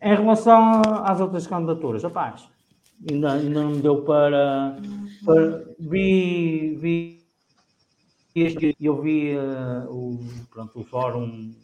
Em 0.00 0.14
relação 0.14 0.82
às 1.04 1.20
outras 1.20 1.46
candidaturas, 1.46 2.02
rapaz, 2.04 2.48
ainda, 3.08 3.32
ainda 3.32 3.62
não 3.62 3.70
me 3.70 3.82
deu 3.82 4.04
para, 4.04 4.76
para 5.24 5.64
vi, 5.78 6.76
vi 6.76 7.17
eu 8.80 9.00
vi 9.00 9.36
uh, 9.36 9.90
o, 9.90 10.18
pronto, 10.50 10.80
o 10.80 10.84
fórum 10.84 11.54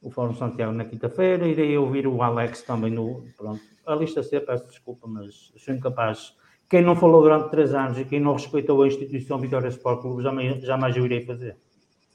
o 0.00 0.10
Fórum 0.10 0.34
Santiago 0.34 0.72
na 0.72 0.84
quinta-feira, 0.84 1.46
irei 1.46 1.76
ouvir 1.76 2.06
o 2.06 2.22
Alex 2.22 2.62
também 2.62 2.90
no. 2.90 3.24
Pronto, 3.36 3.60
a 3.86 3.94
lista 3.94 4.22
C, 4.22 4.40
peço 4.40 4.66
desculpa, 4.68 5.06
mas 5.08 5.52
sou 5.56 5.74
incapaz. 5.74 6.34
Quem 6.68 6.82
não 6.82 6.94
falou 6.94 7.22
durante 7.22 7.50
três 7.50 7.74
anos 7.74 7.98
e 7.98 8.04
quem 8.04 8.20
não 8.20 8.34
respeitou 8.34 8.82
a 8.82 8.86
instituição 8.86 9.38
Vitória 9.38 9.68
Sport 9.68 10.02
Clube, 10.02 10.22
jamais, 10.22 10.60
jamais 10.62 10.96
eu 10.96 11.04
irei 11.04 11.24
fazer. 11.24 11.56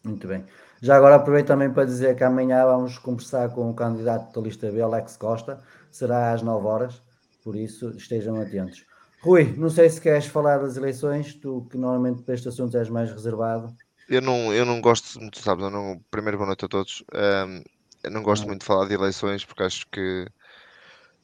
Muito 0.03 0.27
bem. 0.27 0.43
Já 0.81 0.95
agora 0.95 1.15
aproveito 1.15 1.47
também 1.47 1.71
para 1.71 1.85
dizer 1.85 2.15
que 2.15 2.23
amanhã 2.23 2.65
vamos 2.65 2.97
conversar 2.99 3.49
com 3.49 3.69
o 3.69 3.73
candidato 3.73 4.33
da 4.33 4.45
lista 4.45 4.69
B, 4.69 4.81
Alex 4.81 5.17
Costa, 5.17 5.61
será 5.89 6.33
às 6.33 6.41
9 6.41 6.67
horas, 6.67 7.01
por 7.43 7.55
isso 7.55 7.89
estejam 7.97 8.39
atentos. 8.39 8.85
Rui, 9.23 9.53
não 9.57 9.69
sei 9.69 9.89
se 9.89 10.01
queres 10.01 10.25
falar 10.25 10.57
das 10.57 10.75
eleições, 10.75 11.33
tu 11.33 11.65
que 11.71 11.77
normalmente 11.77 12.21
para 12.23 12.33
este 12.33 12.49
assunto 12.49 12.77
és 12.77 12.89
mais 12.89 13.09
reservado. 13.09 13.73
Eu 14.09 14.21
não, 14.21 14.53
eu 14.53 14.65
não 14.65 14.81
gosto 14.81 15.17
muito, 15.17 15.39
sabes, 15.39 15.63
eu 15.63 15.71
não, 15.71 15.97
primeiro 16.11 16.37
boa 16.37 16.47
noite 16.47 16.65
a 16.65 16.67
todos. 16.67 17.05
Um, 17.13 17.63
eu 18.03 18.11
não 18.11 18.21
gosto 18.21 18.41
não. 18.41 18.49
muito 18.49 18.59
de 18.59 18.65
falar 18.65 18.85
de 18.85 18.93
eleições 18.93 19.45
porque 19.45 19.63
acho 19.63 19.87
que 19.89 20.27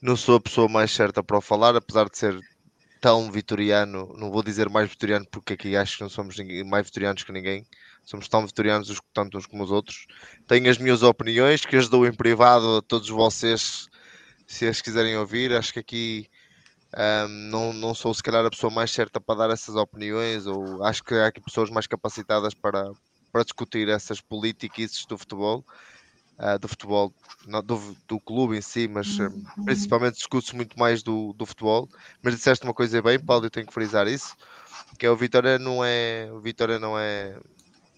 não 0.02 0.16
sou 0.16 0.38
a 0.38 0.40
pessoa 0.40 0.70
mais 0.70 0.92
certa 0.92 1.22
para 1.22 1.38
o 1.38 1.42
falar, 1.42 1.76
apesar 1.76 2.08
de 2.08 2.18
ser 2.18 2.40
tão 3.02 3.30
vitoriano, 3.30 4.14
não 4.18 4.32
vou 4.32 4.44
dizer 4.44 4.70
mais 4.70 4.90
vitoriano 4.90 5.26
porque 5.30 5.52
aqui 5.52 5.76
acho 5.76 5.98
que 5.98 6.04
não 6.04 6.10
somos 6.10 6.38
mais 6.66 6.86
vitorianos 6.86 7.24
que 7.24 7.34
ninguém, 7.34 7.66
somos 8.06 8.30
tão 8.30 8.46
vitorianos 8.46 8.98
tanto 9.14 9.38
uns 9.38 9.46
como 9.46 9.62
os 9.62 9.72
outros. 9.72 10.08
Tenho 10.48 10.70
as 10.70 10.78
minhas 10.78 11.04
opiniões 11.04 11.66
que 11.66 11.76
as 11.76 11.90
dou 11.90 12.08
em 12.08 12.14
privado 12.14 12.78
a 12.78 12.82
todos 12.82 13.10
vocês, 13.10 13.90
se 14.48 14.66
as 14.66 14.82
quiserem 14.82 15.18
ouvir. 15.18 15.52
Acho 15.52 15.74
que 15.74 15.80
aqui 15.80 16.30
um, 16.98 17.28
não, 17.28 17.74
não 17.74 17.94
sou 17.94 18.14
se 18.14 18.24
calhar 18.24 18.46
a 18.46 18.50
pessoa 18.50 18.74
mais 18.74 18.92
certa 18.92 19.22
para 19.22 19.48
dar 19.48 19.54
essas 19.54 19.76
opiniões, 19.76 20.48
ou 20.48 20.84
acho 20.84 21.04
que 21.04 21.14
há 21.14 21.28
aqui 21.28 21.40
pessoas 21.40 21.70
mais 21.70 21.86
capacitadas 21.86 22.54
para, 22.54 22.92
para 23.32 23.44
discutir 23.44 23.88
essas 23.90 24.20
políticas 24.22 25.06
do 25.08 25.18
futebol. 25.18 25.64
Uh, 26.40 26.58
do 26.58 26.70
futebol, 26.70 27.14
não, 27.46 27.62
do, 27.62 27.98
do 28.08 28.18
clube 28.18 28.58
em 28.58 28.62
si, 28.62 28.88
mas 28.88 29.20
uh, 29.20 29.30
principalmente 29.66 30.16
discute 30.16 30.56
muito 30.56 30.80
mais 30.80 31.04
do, 31.04 31.34
do 31.34 31.46
futebol. 31.46 31.90
Mas 32.24 32.34
disseste 32.34 32.64
uma 32.64 32.74
coisa 32.74 33.02
bem, 33.02 33.20
Paulo, 33.20 33.46
eu 33.46 33.50
tenho 33.50 33.68
que 33.68 33.74
frisar 33.74 34.08
isso, 34.08 34.38
que 34.98 35.06
é 35.06 35.12
o 35.12 35.18
Vitória 35.18 35.60
não 35.60 35.84
é, 35.84 36.30
o 36.32 36.40
Vitória 36.40 36.80
não 36.80 36.98
é, 36.98 37.38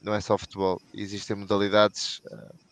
não 0.02 0.12
é 0.12 0.20
só 0.20 0.40
futebol, 0.40 0.82
existem 0.92 1.36
modalidades. 1.36 2.18
Uh, 2.26 2.71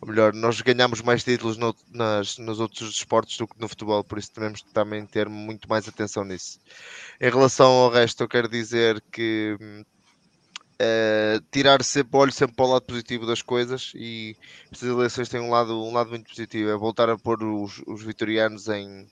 ou 0.00 0.08
melhor, 0.08 0.32
nós 0.34 0.60
ganhamos 0.60 1.00
mais 1.00 1.24
títulos 1.24 1.56
no, 1.56 1.74
nas, 1.90 2.36
nos 2.38 2.60
outros 2.60 2.90
esportes 2.90 3.38
do 3.38 3.48
que 3.48 3.58
no 3.58 3.68
futebol, 3.68 4.04
por 4.04 4.18
isso 4.18 4.30
devemos 4.34 4.62
também 4.62 5.06
ter 5.06 5.28
muito 5.28 5.68
mais 5.68 5.88
atenção 5.88 6.24
nisso. 6.24 6.58
Em 7.20 7.30
relação 7.30 7.66
ao 7.66 7.90
resto, 7.90 8.22
eu 8.22 8.28
quero 8.28 8.48
dizer 8.48 9.02
que 9.10 9.56
uh, 10.76 11.44
tirar 11.50 11.82
sempre, 11.82 12.18
olho 12.18 12.32
sempre 12.32 12.56
para 12.56 12.64
o 12.64 12.72
lado 12.72 12.82
positivo 12.82 13.26
das 13.26 13.40
coisas 13.40 13.92
e 13.94 14.36
estas 14.70 14.88
eleições 14.88 15.28
têm 15.28 15.40
um 15.40 15.50
lado, 15.50 15.82
um 15.82 15.92
lado 15.92 16.10
muito 16.10 16.28
positivo, 16.28 16.70
é 16.70 16.76
voltar 16.76 17.08
a 17.08 17.18
pôr 17.18 17.42
os, 17.42 17.82
os 17.86 18.02
vitorianos 18.02 18.68
em, 18.68 19.06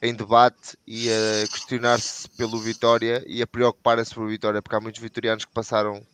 em 0.00 0.14
debate 0.14 0.78
e 0.86 1.08
a 1.10 1.48
questionar-se 1.48 2.28
pelo 2.30 2.58
Vitória 2.60 3.24
e 3.26 3.42
a 3.42 3.46
preocupar-se 3.46 4.14
pelo 4.14 4.28
Vitória, 4.28 4.62
porque 4.62 4.76
há 4.76 4.80
muitos 4.80 5.00
vitorianos 5.00 5.44
que 5.44 5.52
passaram 5.52 6.06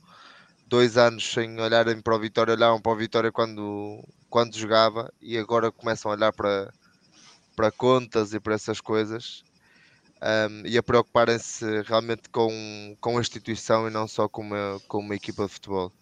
dois 0.71 0.97
anos 0.97 1.33
sem 1.33 1.61
olharem 1.61 2.01
para 2.01 2.15
o 2.15 2.19
Vitória, 2.21 2.55
olhavam 2.55 2.81
para 2.81 2.93
o 2.93 2.97
Vitória 2.97 3.33
quando, 3.33 4.03
quando 4.31 4.57
jogava 4.57 5.13
e 5.21 5.37
agora 5.37 5.73
começam 5.73 6.11
a 6.11 6.15
olhar 6.15 6.33
para, 6.33 6.73
para 7.57 7.73
contas 7.73 8.33
e 8.33 8.39
para 8.39 8.55
essas 8.55 8.81
coisas. 8.81 9.43
um, 10.23 10.67
e 10.67 10.79
a 10.79 10.83
preocuparem-se 10.83 11.83
realmente 11.83 12.29
com, 12.31 12.97
com 13.01 13.19
a 13.19 13.21
instituição 13.21 13.89
e 13.89 13.91
não 13.91 14.07
só 14.07 14.29
com 14.29 14.43
uma, 14.43 14.81
com 14.87 14.99
uma 15.01 15.17
equipa 15.17 15.45
de 15.45 15.53
futebol. 15.53 15.93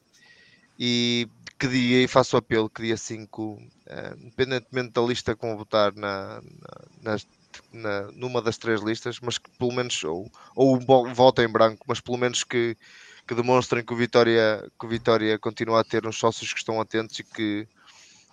E 0.79 1.27
que 1.59 1.67
dia, 1.67 2.05
e 2.05 2.07
faço 2.07 2.37
apelo, 2.37 2.69
que 2.69 2.83
dia 2.83 2.97
5, 2.97 3.43
uh, 3.43 3.61
independentemente 4.21 4.91
da 4.93 5.01
lista 5.01 5.35
que 5.35 5.47
vão 5.47 5.57
votar 5.57 5.95
na, 5.95 6.43
na, 7.03 7.17
na, 7.73 8.13
numa 8.13 8.43
das 8.43 8.59
três 8.59 8.83
listas, 8.83 9.19
mas 9.21 9.39
que 9.39 9.51
pelo 9.59 9.73
menos, 9.73 10.05
ou, 10.05 10.31
ou 10.55 10.79
voto 10.79 11.41
em 11.43 11.49
branco, 11.49 11.87
mas 11.89 12.01
pelo 12.01 12.19
menos 12.19 12.45
que, 12.45 12.77
que 13.29 13.35
demonstrem 13.35 13.85
que 13.85 13.93
o 13.93 13.97
Vitória, 13.97 14.67
que 14.81 14.87
o 14.87 14.89
Vitória 14.89 15.39
continua 15.39 15.81
a 15.81 15.85
ter 15.85 16.07
uns 16.07 16.19
sócios 16.19 16.51
que 16.51 16.59
estão 16.59 16.81
atentos 16.81 17.19
e 17.19 17.23
que 17.23 17.69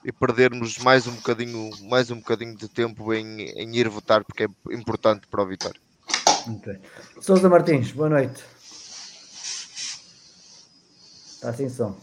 e 0.06 0.12
perdermos 0.12 0.78
mais 0.78 1.08
um 1.08 1.16
bocadinho, 1.16 1.72
mais 1.90 2.12
um 2.12 2.18
bocadinho 2.18 2.56
de 2.56 2.70
tempo 2.70 3.12
em, 3.12 3.42
em 3.42 3.76
ir 3.76 3.90
votar, 3.90 4.24
porque 4.24 4.44
é 4.44 4.48
importante 4.72 5.28
para 5.28 5.44
o 5.44 5.48
Vitória. 5.48 5.82
Okay. 6.58 6.80
Sousa 7.20 7.50
Martins, 7.50 7.92
boa 7.92 8.08
noite. 8.08 8.44
Está 11.26 11.50
assim 11.50 11.68
som. 11.68 12.00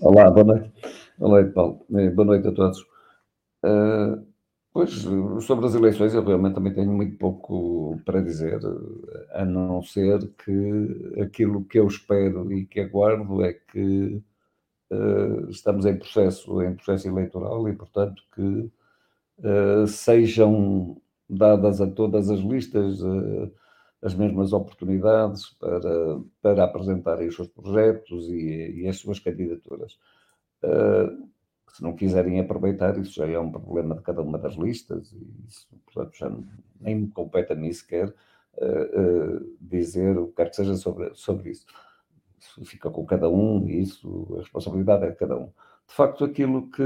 Olá, 0.00 0.30
boa 0.30 0.44
noite. 0.44 0.72
Boa 1.18 1.30
noite, 1.30 1.52
Paulo. 1.52 1.86
Eh, 1.94 2.10
boa 2.10 2.26
noite 2.26 2.48
a 2.48 2.52
todos. 2.52 2.80
Uh, 3.62 4.26
pois, 4.76 4.92
sobre 5.46 5.64
as 5.64 5.74
eleições, 5.74 6.12
eu 6.12 6.22
realmente 6.22 6.54
também 6.54 6.74
tenho 6.74 6.92
muito 6.92 7.16
pouco 7.16 7.98
para 8.04 8.20
dizer, 8.20 8.60
a 9.30 9.42
não 9.42 9.82
ser 9.82 10.28
que 10.44 11.22
aquilo 11.22 11.64
que 11.64 11.78
eu 11.78 11.86
espero 11.86 12.52
e 12.52 12.66
que 12.66 12.80
aguardo 12.80 13.42
é 13.42 13.54
que 13.54 14.22
uh, 14.90 15.48
estamos 15.48 15.86
em 15.86 15.96
processo, 15.96 16.62
em 16.62 16.74
processo 16.74 17.08
eleitoral 17.08 17.66
e, 17.70 17.72
portanto, 17.72 18.22
que 18.34 18.70
uh, 19.38 19.86
sejam 19.86 21.00
dadas 21.26 21.80
a 21.80 21.86
todas 21.86 22.28
as 22.28 22.40
listas 22.40 23.00
as 24.02 24.14
mesmas 24.14 24.52
oportunidades 24.52 25.54
para, 25.58 26.20
para 26.42 26.64
apresentarem 26.64 27.28
os 27.28 27.34
seus 27.34 27.48
projetos 27.48 28.28
e, 28.28 28.82
e 28.82 28.88
as 28.88 28.98
suas 28.98 29.18
candidaturas. 29.18 29.98
Uh, 30.62 31.28
se 31.76 31.82
não 31.82 31.94
quiserem 31.94 32.40
aproveitar, 32.40 32.98
isso 32.98 33.12
já 33.12 33.26
é 33.26 33.38
um 33.38 33.52
problema 33.52 33.94
de 33.94 34.00
cada 34.00 34.22
uma 34.22 34.38
das 34.38 34.54
listas, 34.54 35.12
e 35.12 35.46
isso, 35.46 35.68
portanto, 35.84 36.16
já 36.16 36.34
nem 36.80 37.02
me 37.02 37.08
compete 37.08 37.52
a 37.52 37.54
mim 37.54 37.70
sequer 37.70 38.08
uh, 38.08 39.36
uh, 39.36 39.56
dizer 39.60 40.16
o 40.16 40.28
que 40.28 40.36
quer 40.36 40.48
que 40.48 40.56
seja 40.56 40.74
sobre, 40.74 41.10
sobre 41.14 41.50
isso. 41.50 41.66
Isso 42.40 42.64
fica 42.64 42.88
com 42.90 43.04
cada 43.04 43.28
um 43.28 43.66
e 43.68 43.82
isso, 43.82 44.26
a 44.36 44.38
responsabilidade 44.38 45.04
é 45.04 45.10
de 45.10 45.16
cada 45.16 45.36
um. 45.36 45.48
De 45.86 45.94
facto, 45.94 46.24
aquilo 46.24 46.70
que, 46.70 46.82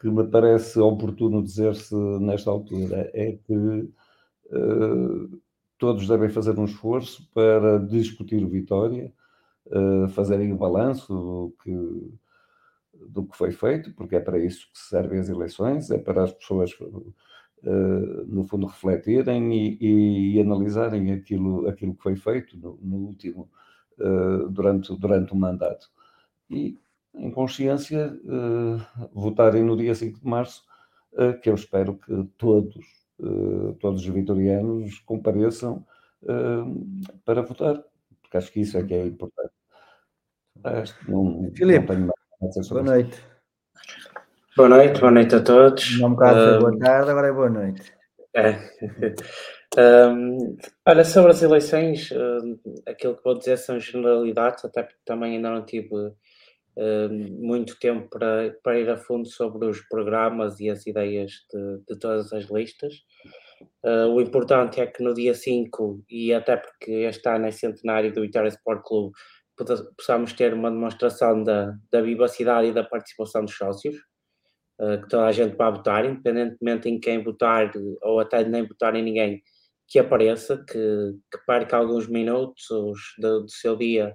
que 0.00 0.08
me 0.08 0.26
parece 0.26 0.78
oportuno 0.80 1.42
dizer-se 1.42 1.94
nesta 1.94 2.50
altura 2.50 3.10
é 3.12 3.32
que 3.32 3.54
uh, 3.54 5.40
todos 5.76 6.08
devem 6.08 6.30
fazer 6.30 6.58
um 6.58 6.64
esforço 6.64 7.28
para 7.34 7.78
discutir 7.80 8.42
o 8.42 8.48
Vitória, 8.48 9.12
fazerem 10.10 10.52
o 10.52 10.56
balanço 10.56 11.52
que, 11.62 11.72
do 13.08 13.24
que 13.24 13.36
foi 13.36 13.52
feito, 13.52 13.92
porque 13.94 14.16
é 14.16 14.20
para 14.20 14.38
isso 14.38 14.66
que 14.72 14.78
servem 14.78 15.18
as 15.18 15.28
eleições, 15.28 15.90
é 15.90 15.98
para 15.98 16.24
as 16.24 16.32
pessoas, 16.32 16.72
uh, 16.80 18.24
no 18.26 18.44
fundo, 18.44 18.66
refletirem 18.66 19.52
e, 19.54 20.36
e, 20.36 20.40
analisarem 20.40 21.12
aquilo, 21.12 21.68
aquilo 21.68 21.94
que 21.94 22.02
foi 22.02 22.16
feito 22.16 22.56
no, 22.58 22.78
no 22.82 22.96
último, 22.96 23.48
uh, 23.98 24.48
durante, 24.50 24.94
durante 24.98 25.32
o 25.32 25.36
mandato. 25.36 25.88
E, 26.50 26.78
em 27.14 27.30
consciência, 27.30 28.14
votarem 29.10 29.64
no 29.64 29.74
dia 29.74 29.94
5 29.94 30.20
de 30.20 30.26
março, 30.26 30.62
que 31.42 31.48
eu 31.48 31.54
espero 31.54 31.96
que 31.96 32.28
todos 32.36 32.84
eh, 33.18 33.74
todos 33.80 34.02
os 34.02 34.08
vitorianos 34.08 34.98
compareçam 35.00 35.86
eh, 36.28 36.64
para 37.24 37.42
votar, 37.42 37.82
porque 38.20 38.36
acho 38.36 38.52
que 38.52 38.60
isso 38.60 38.76
é 38.78 38.84
que 38.84 38.94
é 38.94 39.06
importante. 39.06 39.52
Não, 41.08 41.50
Filipe, 41.54 41.94
não 41.96 42.15
boa 42.40 42.82
noite. 42.82 43.18
Boa 44.56 44.68
noite, 44.68 45.00
boa 45.00 45.12
noite 45.12 45.34
a 45.34 45.42
todos. 45.42 45.98
Não 46.00 46.08
um 46.08 46.12
bocado 46.12 46.56
um, 46.56 46.58
boa 46.58 46.78
tarde, 46.78 47.10
agora 47.10 47.28
é 47.28 47.32
boa 47.32 47.50
noite. 47.50 47.92
É. 48.34 48.58
um, 50.10 50.56
olha, 50.86 51.04
sobre 51.04 51.32
as 51.32 51.42
eleições, 51.42 52.10
um, 52.12 52.58
aquilo 52.86 53.16
que 53.16 53.24
vou 53.24 53.38
dizer 53.38 53.56
são 53.56 53.80
generalidades, 53.80 54.64
até 54.64 54.82
porque 54.82 55.00
também 55.04 55.36
ainda 55.36 55.50
não 55.50 55.64
tive 55.64 55.94
uh, 55.94 57.08
muito 57.38 57.78
tempo 57.78 58.08
para, 58.10 58.54
para 58.62 58.78
ir 58.78 58.90
a 58.90 58.96
fundo 58.96 59.26
sobre 59.26 59.66
os 59.66 59.80
programas 59.88 60.60
e 60.60 60.68
as 60.68 60.86
ideias 60.86 61.32
de, 61.52 61.78
de 61.88 61.98
todas 61.98 62.32
as 62.32 62.44
listas. 62.50 62.94
Uh, 63.82 64.08
o 64.08 64.20
importante 64.20 64.80
é 64.80 64.86
que 64.86 65.02
no 65.02 65.14
dia 65.14 65.32
5, 65.32 66.04
e 66.10 66.34
até 66.34 66.56
porque 66.56 66.90
este 66.90 67.26
ano 67.28 67.46
é 67.46 67.50
centenário 67.50 68.12
do 68.12 68.20
Vitória 68.20 68.48
Sport 68.48 68.82
Clube, 68.84 69.14
possamos 69.96 70.32
ter 70.32 70.52
uma 70.54 70.70
demonstração 70.70 71.42
da, 71.42 71.74
da 71.90 72.00
vivacidade 72.00 72.68
e 72.68 72.72
da 72.72 72.84
participação 72.84 73.44
dos 73.44 73.56
sócios, 73.56 73.96
uh, 74.80 75.00
que 75.02 75.08
toda 75.08 75.26
a 75.26 75.32
gente 75.32 75.56
vai 75.56 75.70
votar, 75.70 76.04
independentemente 76.04 76.88
em 76.88 77.00
quem 77.00 77.22
votar 77.22 77.70
ou 78.02 78.20
até 78.20 78.44
nem 78.44 78.66
votar 78.66 78.94
em 78.94 79.02
ninguém, 79.02 79.42
que 79.88 79.98
apareça, 79.98 80.64
que, 80.68 81.14
que 81.30 81.38
perca 81.46 81.76
alguns 81.76 82.08
minutos 82.08 82.64
do, 83.18 83.42
do 83.42 83.50
seu 83.50 83.76
dia 83.76 84.14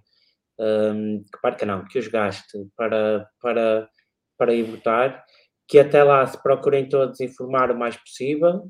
um, 0.59 1.23
que 1.23 1.41
parca 1.41 1.65
não, 1.65 1.85
que 1.85 1.97
os 1.97 2.07
gaste 2.07 2.57
para, 2.75 3.27
para, 3.41 3.89
para 4.37 4.53
ir 4.53 4.63
votar, 4.63 5.23
que 5.67 5.79
até 5.79 6.03
lá 6.03 6.25
se 6.27 6.41
procurem 6.41 6.87
todos 6.87 7.19
informar 7.19 7.71
o 7.71 7.77
mais 7.77 7.95
possível, 7.97 8.69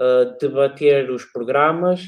uh, 0.00 0.36
debater 0.38 1.10
os 1.10 1.24
programas 1.24 2.02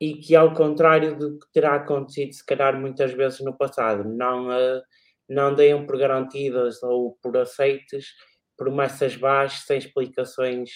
e 0.00 0.14
que 0.14 0.36
ao 0.36 0.52
contrário 0.52 1.18
do 1.18 1.38
que 1.38 1.46
terá 1.52 1.76
acontecido 1.76 2.32
se 2.32 2.44
calhar 2.44 2.78
muitas 2.78 3.12
vezes 3.12 3.40
no 3.40 3.56
passado, 3.56 4.04
não, 4.04 4.48
uh, 4.48 4.82
não 5.28 5.54
deem 5.54 5.86
por 5.86 5.98
garantidas 5.98 6.82
ou 6.82 7.18
por 7.22 7.36
aceites 7.36 8.06
promessas 8.56 9.16
baixas 9.16 9.64
sem 9.66 9.78
explicações 9.78 10.70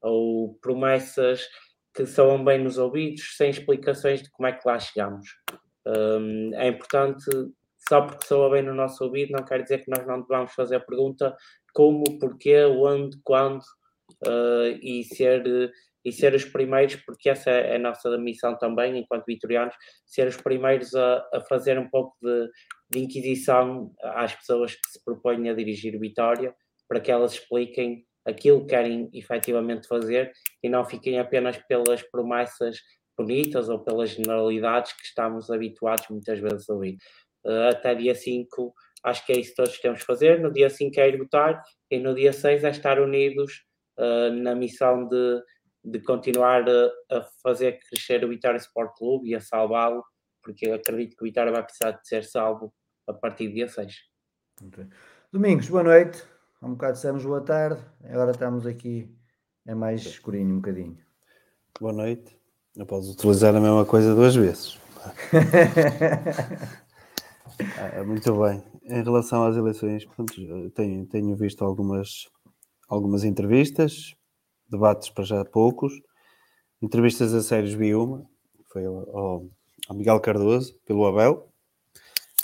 ou 0.00 0.54
promessas 0.60 1.46
que 1.94 2.06
soam 2.06 2.44
bem 2.44 2.62
nos 2.62 2.78
ouvidos 2.78 3.36
sem 3.36 3.50
explicações 3.50 4.22
de 4.22 4.30
como 4.30 4.48
é 4.48 4.52
que 4.52 4.66
lá 4.66 4.78
chegamos. 4.78 5.28
Um, 5.86 6.54
é 6.54 6.68
importante, 6.68 7.24
só 7.88 8.02
porque 8.02 8.26
soa 8.26 8.50
bem 8.50 8.62
no 8.62 8.74
nosso 8.74 9.04
ouvido, 9.04 9.32
não 9.32 9.44
quer 9.44 9.62
dizer 9.62 9.84
que 9.84 9.90
nós 9.90 10.06
não 10.06 10.22
devamos 10.22 10.52
fazer 10.54 10.76
a 10.76 10.80
pergunta 10.80 11.36
como, 11.74 12.04
porquê, 12.18 12.64
onde, 12.64 13.18
quando, 13.22 13.62
uh, 14.26 14.78
e, 14.80 15.04
ser, 15.04 15.70
e 16.04 16.12
ser 16.12 16.34
os 16.34 16.44
primeiros, 16.44 16.96
porque 16.96 17.30
essa 17.30 17.50
é 17.50 17.76
a 17.76 17.78
nossa 17.78 18.16
missão 18.18 18.56
também, 18.58 18.98
enquanto 18.98 19.24
vitorianos, 19.26 19.74
ser 20.04 20.26
os 20.26 20.36
primeiros 20.36 20.94
a, 20.94 21.24
a 21.32 21.40
fazer 21.48 21.78
um 21.78 21.88
pouco 21.88 22.16
de, 22.20 22.48
de 22.90 22.98
inquisição 23.00 23.92
às 24.02 24.34
pessoas 24.34 24.74
que 24.74 24.90
se 24.90 25.04
propõem 25.04 25.48
a 25.48 25.54
dirigir 25.54 25.98
Vitória, 25.98 26.54
para 26.88 27.00
que 27.00 27.10
elas 27.10 27.34
expliquem 27.34 28.04
aquilo 28.24 28.60
que 28.60 28.68
querem 28.68 29.08
efetivamente 29.12 29.86
fazer 29.86 30.32
e 30.62 30.68
não 30.68 30.84
fiquem 30.84 31.18
apenas 31.18 31.56
pelas 31.56 32.02
promessas 32.02 32.78
bonitas 33.18 33.68
ou 33.68 33.78
pelas 33.78 34.10
generalidades 34.10 34.92
que 34.92 35.04
estamos 35.04 35.50
habituados 35.50 36.08
muitas 36.08 36.38
vezes 36.38 36.68
a 36.68 36.74
ouvir. 36.74 36.96
Uh, 37.44 37.70
até 37.70 37.94
dia 37.94 38.14
5, 38.14 38.72
acho 39.04 39.26
que 39.26 39.32
é 39.32 39.38
isso 39.38 39.50
que 39.50 39.56
todos 39.56 39.80
temos 39.80 40.00
que 40.00 40.06
fazer. 40.06 40.40
No 40.40 40.52
dia 40.52 40.70
5 40.70 41.00
é 41.00 41.08
ir 41.08 41.18
votar 41.18 41.62
e 41.90 41.98
no 41.98 42.14
dia 42.14 42.32
6 42.32 42.64
é 42.64 42.70
estar 42.70 43.00
unidos 43.00 43.64
uh, 43.98 44.32
na 44.32 44.54
missão 44.54 45.08
de, 45.08 45.42
de 45.84 46.00
continuar 46.00 46.64
a, 46.68 47.22
fazer 47.42 47.80
crescer 47.88 48.24
o 48.24 48.28
Vitória 48.28 48.58
Sport 48.58 48.96
Clube 48.96 49.30
e 49.30 49.34
a 49.34 49.40
salvá-lo, 49.40 50.04
porque 50.42 50.68
eu 50.68 50.74
acredito 50.74 51.16
que 51.16 51.22
o 51.22 51.26
Vitória 51.26 51.52
vai 51.52 51.62
precisar 51.62 51.92
de 51.92 52.06
ser 52.06 52.24
salvo 52.24 52.72
a 53.06 53.12
partir 53.12 53.48
do 53.48 53.54
dia 53.54 53.68
6. 53.68 53.94
Okay. 54.66 54.86
Domingos, 55.32 55.68
boa 55.68 55.82
noite. 55.82 56.22
Há 56.60 56.66
um 56.66 56.72
bocado 56.72 56.92
dissemos 56.92 57.24
boa 57.24 57.40
tarde, 57.40 57.82
agora 58.04 58.30
estamos 58.30 58.66
aqui, 58.66 59.12
é 59.66 59.74
mais 59.74 60.02
escurinho 60.02 60.54
um 60.54 60.60
bocadinho. 60.60 60.96
Boa 61.80 61.92
noite. 61.92 62.36
Não 62.76 62.86
podes 62.86 63.08
utilizar 63.08 63.54
a 63.54 63.60
mesma 63.60 63.84
coisa 63.84 64.14
duas 64.14 64.36
vezes. 64.36 64.78
ah, 67.78 68.04
muito 68.04 68.40
bem. 68.40 68.62
Em 68.84 69.02
relação 69.02 69.44
às 69.44 69.56
eleições, 69.56 70.04
pronto, 70.04 70.70
tenho, 70.70 71.04
tenho 71.06 71.36
visto 71.36 71.64
algumas, 71.64 72.30
algumas 72.88 73.24
entrevistas, 73.24 74.14
debates 74.72 75.10
para 75.10 75.24
já 75.24 75.44
poucos. 75.44 75.92
Entrevistas 76.80 77.32
a 77.32 77.42
sérios 77.42 77.74
vi 77.74 77.94
uma, 77.94 78.26
foi 78.72 78.84
ao, 78.84 79.16
ao, 79.16 79.46
ao 79.88 79.96
Miguel 79.96 80.18
Cardoso, 80.18 80.74
pelo 80.84 81.06
Abel. 81.06 81.48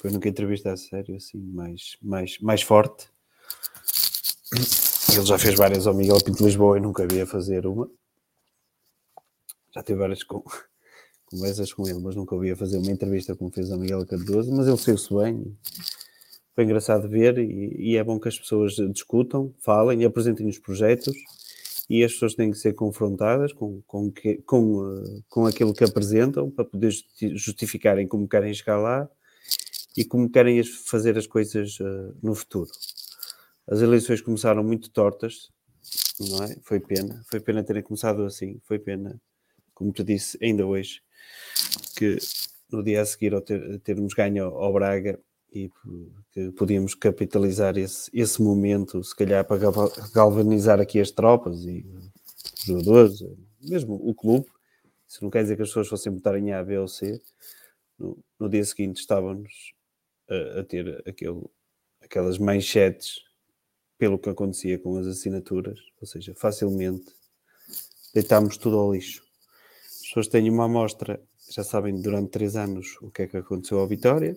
Foi 0.01 0.13
nunca 0.13 0.29
entrevista 0.29 0.73
a 0.73 0.77
sério, 0.77 1.17
assim, 1.17 1.39
mais, 1.39 1.97
mais, 2.01 2.39
mais 2.39 2.63
forte. 2.63 3.11
Ele 5.13 5.27
já 5.27 5.39
fez 5.39 5.57
várias 5.57 5.87
ao 5.87 5.95
Miguel 5.95 6.23
Pinto 6.23 6.45
Lisboa 6.45 6.79
e 6.79 6.81
nunca 6.81 7.03
havia 7.03 7.27
fazer 7.27 7.67
uma 7.67 7.91
já 9.79 9.83
tive 9.83 9.99
várias 9.99 10.23
conversas 11.27 11.73
com 11.73 11.89
ele, 11.89 12.01
mas 12.01 12.17
nunca 12.17 12.35
ouvi 12.35 12.51
a 12.51 12.57
fazer 12.57 12.79
uma 12.79 12.91
entrevista 12.91 13.37
como 13.37 13.51
fez 13.51 13.71
a 13.71 13.77
Miguel 13.77 14.05
Cardoso, 14.07 14.53
mas 14.53 14.67
ele 14.67 14.77
saiu-se 14.77 15.15
bem. 15.15 15.57
Foi 16.55 16.65
engraçado 16.65 17.09
ver 17.09 17.39
e, 17.39 17.93
e, 17.93 17.97
é 17.97 18.03
bom 18.03 18.19
que 18.19 18.29
as 18.29 18.39
pessoas 18.39 18.75
discutam, 18.93 19.55
falem 19.61 20.03
e 20.03 20.05
apresentem 20.05 20.49
os 20.49 20.59
projetos 20.59 21.15
e 21.89 22.05
as 22.05 22.13
pessoas 22.13 22.35
têm 22.35 22.51
que 22.51 22.59
ser 22.59 22.75
confrontadas 22.75 23.53
com, 23.53 23.81
com, 23.87 24.13
que, 24.13 24.37
com, 24.43 24.79
uh, 24.79 25.25
com 25.29 25.47
aquilo 25.47 25.73
que 25.73 25.85
apresentam 25.85 26.51
para 26.51 26.65
poder 26.65 26.93
justificarem 27.35 28.07
como 28.07 28.29
querem 28.29 28.53
chegar 28.53 28.79
lá 28.79 29.09
e 29.97 30.05
como 30.05 30.31
querem 30.31 30.63
fazer 30.63 31.17
as 31.17 31.27
coisas 31.27 31.81
uh, 31.81 32.15
no 32.23 32.35
futuro. 32.35 32.71
As 33.67 33.81
eleições 33.81 34.21
começaram 34.21 34.63
muito 34.63 34.91
tortas, 34.91 35.51
não 36.21 36.45
é? 36.45 36.57
Foi 36.63 36.79
pena, 36.79 37.23
foi 37.31 37.41
pena 37.41 37.65
terem 37.65 37.83
começado 37.83 38.23
assim, 38.25 38.61
foi 38.65 38.79
pena, 38.79 39.21
como 39.73 39.93
te 39.93 40.05
disse 40.05 40.39
ainda 40.43 40.67
hoje, 40.67 41.03
que 41.97 42.19
no 42.71 42.83
dia 42.83 43.01
a 43.01 43.07
seguir 43.07 43.33
ao 43.35 43.41
ter, 43.41 43.81
termos 43.81 44.13
ganho 44.13 44.45
ao 44.45 44.73
Braga 44.73 45.19
e 45.53 45.71
que 46.33 46.51
podíamos 46.53 46.95
capitalizar 46.95 47.77
esse, 47.79 48.11
esse 48.13 48.43
momento, 48.43 49.03
se 49.03 49.15
calhar 49.17 49.45
para 49.47 49.59
galvanizar 50.13 50.81
aqui 50.81 51.01
as 51.01 51.11
tropas 51.11 51.65
e 51.65 51.87
os 52.57 52.65
jogadores, 52.65 53.25
mesmo 53.61 53.95
o 53.95 54.15
clube. 54.15 54.47
Isso 55.09 55.23
não 55.23 55.31
quer 55.31 55.43
dizer 55.43 55.57
que 55.57 55.63
as 55.63 55.69
pessoas 55.69 55.89
fossem 55.89 56.13
botar 56.13 56.39
em 56.39 56.53
A, 56.53 56.63
B 56.63 56.79
ou 56.79 56.87
C. 56.87 57.21
No, 57.99 58.19
no 58.39 58.49
dia 58.49 58.65
seguinte 58.65 59.01
estávamos 59.01 59.73
a, 60.29 60.61
a, 60.61 60.65
ter 60.65 61.03
aquele, 61.09 61.43
aquelas 62.01 62.39
manchetes 62.39 63.21
pelo 63.97 64.19
que 64.19 64.29
acontecia 64.29 64.79
com 64.79 64.97
as 64.97 65.07
assinaturas, 65.07 65.81
ou 66.01 66.07
seja, 66.07 66.35
facilmente 66.35 67.13
deitámos 68.15 68.57
tudo 68.57 68.79
ao 68.79 68.93
lixo. 68.93 69.25
As 69.87 70.03
pessoas 70.03 70.29
têm 70.29 70.49
uma 70.49 70.67
amostra, 70.67 71.21
já 71.51 71.65
sabem 71.65 72.01
durante 72.01 72.31
três 72.31 72.55
anos 72.55 72.97
o 73.03 73.11
que 73.11 73.23
é 73.23 73.27
que 73.27 73.37
aconteceu 73.37 73.81
à 73.81 73.87
Vitória, 73.87 74.37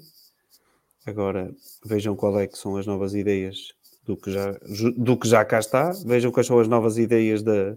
Agora 1.05 1.53
vejam 1.83 2.15
qual 2.15 2.39
é 2.39 2.47
que 2.47 2.57
são 2.57 2.77
as 2.77 2.85
novas 2.85 3.13
ideias 3.13 3.73
do 4.05 4.15
que 4.15 4.31
já, 4.31 4.51
do 4.97 5.17
que 5.17 5.27
já 5.27 5.43
cá 5.43 5.59
está, 5.59 5.91
vejam 6.05 6.31
quais 6.31 6.47
são 6.47 6.59
as 6.59 6.67
novas 6.67 6.97
ideias 6.97 7.41
da, 7.41 7.75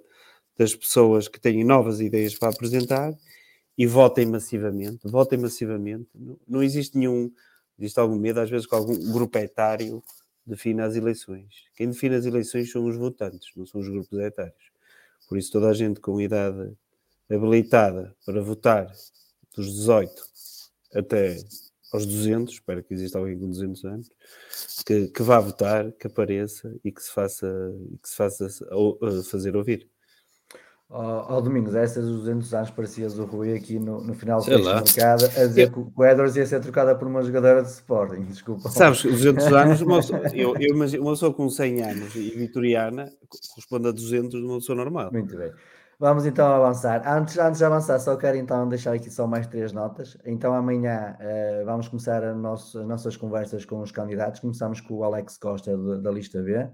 das 0.59 0.75
pessoas 0.75 1.29
que 1.29 1.41
têm 1.41 1.65
novas 1.65 2.01
ideias 2.01 2.35
para 2.35 2.51
apresentar 2.51 3.13
e 3.77 3.87
votem 3.87 4.27
massivamente, 4.27 5.09
votem 5.09 5.39
massivamente. 5.39 6.09
Não, 6.15 6.39
não 6.47 6.63
existe 6.63 6.97
nenhum, 6.97 7.31
existe 7.79 7.99
algum 7.99 8.17
medo, 8.17 8.41
às 8.41 8.51
vezes, 8.51 8.67
que 8.67 8.75
algum 8.75 8.95
grupo 9.13 9.39
etário 9.39 10.03
define 10.47 10.83
as 10.83 10.95
eleições. 10.95 11.65
Quem 11.75 11.89
define 11.89 12.15
as 12.15 12.27
eleições 12.27 12.71
são 12.71 12.85
os 12.87 12.97
votantes, 12.97 13.51
não 13.57 13.67
são 13.67 13.81
os 13.81 13.89
grupos 13.89 14.19
etários. 14.19 14.73
Por 15.29 15.39
isso, 15.39 15.51
toda 15.51 15.69
a 15.69 15.75
gente 15.75 16.01
com 16.01 16.21
idade 16.21 16.73
habilitada 17.31 18.15
para 18.25 18.43
votar 18.43 18.93
dos 19.57 19.67
18 19.67 20.13
até 20.95 21.37
aos 21.95 22.05
200, 22.07 22.55
espero 22.55 22.83
que 22.83 22.93
exista 22.93 23.19
alguém 23.19 23.39
com 23.39 23.49
200 23.49 23.85
anos, 23.85 24.11
que, 24.85 25.09
que 25.09 25.23
vá 25.23 25.39
votar, 25.39 25.93
que 25.93 26.09
apareça 26.09 26.75
e 26.85 26.91
que 26.91 27.01
se 27.01 27.13
faça, 27.13 27.47
que 28.03 28.09
se 28.09 28.17
faça 28.17 28.49
uh, 28.73 29.23
fazer 29.23 29.57
ouvir. 29.57 29.89
Ao 30.91 31.39
oh, 31.39 31.41
Domingos, 31.41 31.75
essas 31.75 32.05
200 32.05 32.53
anos 32.53 32.71
parecias 32.71 33.19
o 33.19 33.25
Rui 33.25 33.57
aqui 33.57 33.79
no, 33.79 34.05
no 34.05 34.15
final 34.15 34.41
do 34.41 34.51
mercado 34.51 35.25
a 35.25 35.47
dizer 35.47 35.73
que 35.73 35.79
o 35.79 36.05
Edwards 36.05 36.37
ia 36.37 36.47
ser 36.47 36.61
trocada 36.61 36.95
por 36.95 37.09
uma 37.09 37.23
jogadora 37.23 37.63
de 37.63 37.69
Sporting, 37.69 38.23
desculpa. 38.23 38.69
Sabes, 38.69 39.03
200 39.03 39.47
anos, 39.53 39.81
uma 39.81 39.97
pessoa, 39.97 40.21
eu, 40.35 40.55
eu 40.57 40.75
imagino, 40.75 41.03
uma 41.03 41.13
pessoa 41.13 41.33
com 41.33 41.49
100 41.49 41.83
anos 41.83 42.15
e 42.15 42.31
vitoriana 42.31 43.11
corresponde 43.29 43.89
a 43.89 43.93
200 43.93 44.31
de 44.31 44.47
uma 44.47 44.59
pessoa 44.59 44.77
normal. 44.77 45.11
Muito 45.11 45.37
bem. 45.37 45.53
Vamos 45.99 46.27
então 46.27 46.47
avançar. 46.47 47.03
Antes, 47.07 47.39
antes 47.39 47.59
de 47.59 47.65
avançar, 47.65 47.99
só 48.01 48.17
quero 48.17 48.37
então 48.37 48.69
deixar 48.69 48.95
aqui 48.95 49.11
só 49.11 49.27
mais 49.27 49.47
três 49.47 49.73
notas. 49.73 50.19
Então 50.25 50.53
amanhã 50.53 51.17
uh, 51.21 51.65
vamos 51.65 51.89
começar 51.89 52.35
nosso, 52.35 52.81
as 52.81 52.87
nossas 52.87 53.17
conversas 53.17 53.65
com 53.65 53.81
os 53.81 53.93
candidatos. 53.93 54.41
Começamos 54.41 54.81
com 54.81 54.95
o 54.95 55.05
Alex 55.05 55.39
Costa 55.39 55.77
de, 55.77 56.03
da 56.03 56.11
lista 56.11 56.43
B. 56.43 56.69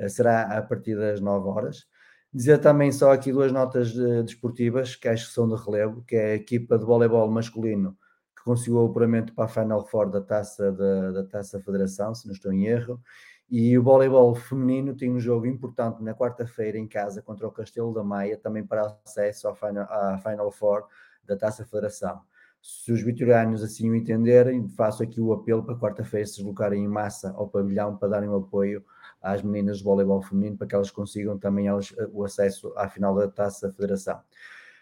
Uh, 0.00 0.08
será 0.08 0.42
a 0.42 0.62
partir 0.62 0.96
das 0.96 1.20
9 1.20 1.48
horas. 1.48 1.86
Dizer 2.32 2.58
também 2.58 2.90
só 2.90 3.12
aqui 3.12 3.32
duas 3.32 3.52
notas 3.52 3.92
de, 3.92 4.22
desportivas 4.24 4.96
que 4.96 5.08
acho 5.08 5.28
que 5.28 5.32
são 5.32 5.48
de 5.48 5.54
relevo, 5.64 6.02
que 6.02 6.16
é 6.16 6.32
a 6.32 6.34
equipa 6.34 6.78
de 6.78 6.84
voleibol 6.84 7.30
masculino 7.30 7.96
que 8.36 8.44
conseguiu 8.44 8.82
o 8.82 8.86
apuramento 8.86 9.32
para 9.34 9.46
a 9.46 9.48
Final 9.48 9.86
Four 9.86 10.10
da 10.10 10.20
Taça, 10.20 10.70
da, 10.72 11.12
da 11.12 11.24
Taça 11.24 11.60
Federação, 11.60 12.14
se 12.14 12.26
não 12.26 12.34
estou 12.34 12.52
em 12.52 12.66
erro, 12.66 13.00
e 13.48 13.78
o 13.78 13.82
voleibol 13.82 14.34
feminino 14.34 14.94
tem 14.94 15.10
um 15.10 15.20
jogo 15.20 15.46
importante 15.46 16.02
na 16.02 16.14
quarta-feira 16.14 16.78
em 16.78 16.86
casa 16.86 17.22
contra 17.22 17.46
o 17.46 17.52
Castelo 17.52 17.94
da 17.94 18.02
Maia, 18.02 18.36
também 18.36 18.64
para 18.64 18.96
acesso 19.04 19.48
à 19.48 19.54
Final, 19.54 19.86
à 19.88 20.18
Final 20.18 20.50
Four 20.50 20.84
da 21.24 21.36
Taça 21.36 21.64
Federação. 21.64 22.20
Se 22.60 22.90
os 22.90 23.00
vitorianos 23.02 23.62
assim 23.62 23.88
o 23.88 23.94
entenderem, 23.94 24.68
faço 24.70 25.02
aqui 25.02 25.20
o 25.20 25.32
apelo 25.32 25.62
para 25.62 25.78
quarta-feira 25.78 26.26
se 26.26 26.36
deslocarem 26.36 26.82
em 26.82 26.88
massa 26.88 27.32
ao 27.36 27.46
pavilhão 27.46 27.96
para 27.96 28.08
darem 28.08 28.28
o 28.28 28.36
apoio 28.36 28.84
às 29.22 29.42
meninas 29.42 29.78
de 29.78 29.84
voleibol 29.84 30.20
feminino 30.20 30.56
para 30.56 30.66
que 30.66 30.74
elas 30.74 30.90
consigam 30.90 31.38
também 31.38 31.68
elas, 31.68 31.94
o 32.12 32.24
acesso 32.24 32.72
à 32.76 32.88
final 32.88 33.14
da 33.14 33.28
Taça 33.28 33.70
Federação. 33.72 34.20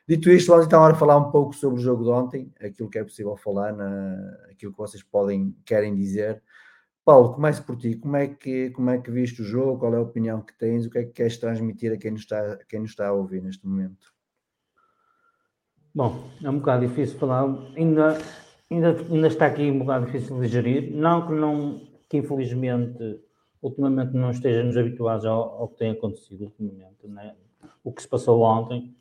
Dito 0.06 0.30
isto, 0.30 0.48
vamos 0.48 0.66
então 0.66 0.80
agora 0.80 0.98
falar 0.98 1.16
um 1.16 1.30
pouco 1.30 1.54
sobre 1.54 1.80
o 1.80 1.82
jogo 1.82 2.04
de 2.04 2.10
ontem, 2.10 2.52
aquilo 2.60 2.90
que 2.90 2.98
é 2.98 3.04
possível 3.04 3.36
falar, 3.36 3.72
na, 3.72 4.36
aquilo 4.50 4.72
que 4.72 4.78
vocês 4.78 5.02
podem, 5.02 5.56
querem 5.64 5.94
dizer. 5.94 6.42
Paulo, 7.04 7.34
comece 7.34 7.62
por 7.62 7.76
ti. 7.76 7.96
Como 7.96 8.16
é, 8.16 8.28
que, 8.28 8.70
como 8.70 8.88
é 8.90 8.98
que 8.98 9.10
viste 9.10 9.42
o 9.42 9.44
jogo? 9.44 9.78
Qual 9.78 9.94
é 9.94 9.98
a 9.98 10.00
opinião 10.00 10.40
que 10.40 10.56
tens? 10.56 10.86
O 10.86 10.90
que 10.90 10.98
é 10.98 11.04
que 11.04 11.12
queres 11.12 11.36
transmitir 11.36 11.92
a 11.92 11.98
quem 11.98 12.12
nos 12.12 12.22
está, 12.22 12.58
quem 12.68 12.80
nos 12.80 12.90
está 12.90 13.08
a 13.08 13.12
ouvir 13.12 13.42
neste 13.42 13.66
momento? 13.66 14.12
Bom, 15.94 16.30
é 16.42 16.48
um 16.48 16.58
bocado 16.58 16.86
difícil 16.88 17.18
falar. 17.18 17.44
Ainda, 17.76 18.18
ainda, 18.70 18.96
ainda 19.10 19.26
está 19.26 19.46
aqui 19.46 19.70
um 19.70 19.80
bocado 19.80 20.06
difícil 20.06 20.40
de 20.40 20.48
gerir. 20.48 20.96
Não 20.96 21.26
que, 21.26 21.32
não, 21.34 21.86
que 22.08 22.16
infelizmente 22.16 23.20
ultimamente 23.60 24.14
não 24.14 24.30
estejamos 24.30 24.76
habituados 24.76 25.26
ao, 25.26 25.60
ao 25.60 25.68
que 25.68 25.76
tem 25.76 25.90
acontecido 25.90 26.44
ultimamente. 26.44 27.06
Né? 27.06 27.36
O 27.82 27.92
que 27.92 28.00
se 28.00 28.08
passou 28.08 28.40
ontem 28.42 28.96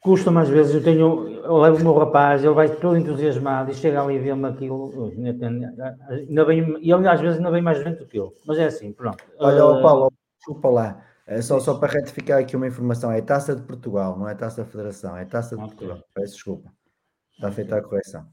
custa 0.00 0.30
mais 0.30 0.48
vezes, 0.48 0.74
eu 0.74 0.82
tenho, 0.82 1.28
eu 1.28 1.58
levo 1.58 1.78
o 1.78 1.82
meu 1.82 1.94
rapaz, 1.94 2.42
ele 2.42 2.54
vai 2.54 2.68
todo 2.68 2.96
entusiasmado 2.96 3.70
e 3.70 3.74
chega 3.74 4.02
ali 4.02 4.14
e 4.14 4.18
vê-me 4.18 4.48
aquilo, 4.48 5.12
ainda 5.14 6.44
bem, 6.44 6.76
e 6.80 6.90
ele 6.90 7.08
às 7.08 7.20
vezes 7.20 7.36
ainda 7.36 7.50
bem 7.50 7.62
mais 7.62 7.84
lento 7.84 8.06
que 8.06 8.18
eu, 8.18 8.34
mas 8.46 8.58
é 8.58 8.64
assim, 8.66 8.92
pronto. 8.92 9.22
Olha, 9.38 9.66
uh, 9.66 9.82
Paulo, 9.82 10.12
desculpa 10.38 10.68
lá, 10.70 11.04
é 11.26 11.42
só, 11.42 11.60
só 11.60 11.74
para 11.74 11.92
retificar 11.92 12.40
aqui 12.40 12.56
uma 12.56 12.66
informação, 12.66 13.12
é 13.12 13.20
Taça 13.20 13.54
de 13.54 13.62
Portugal, 13.62 14.18
não 14.18 14.28
é 14.28 14.34
Taça 14.34 14.64
da 14.64 14.70
Federação, 14.70 15.16
é 15.16 15.24
Taça 15.26 15.54
de 15.54 15.62
okay. 15.62 15.76
Portugal, 15.76 16.04
peço 16.14 16.34
desculpa, 16.34 16.72
está 17.34 17.52
feita 17.52 17.76
a 17.76 17.82
correção. 17.82 18.26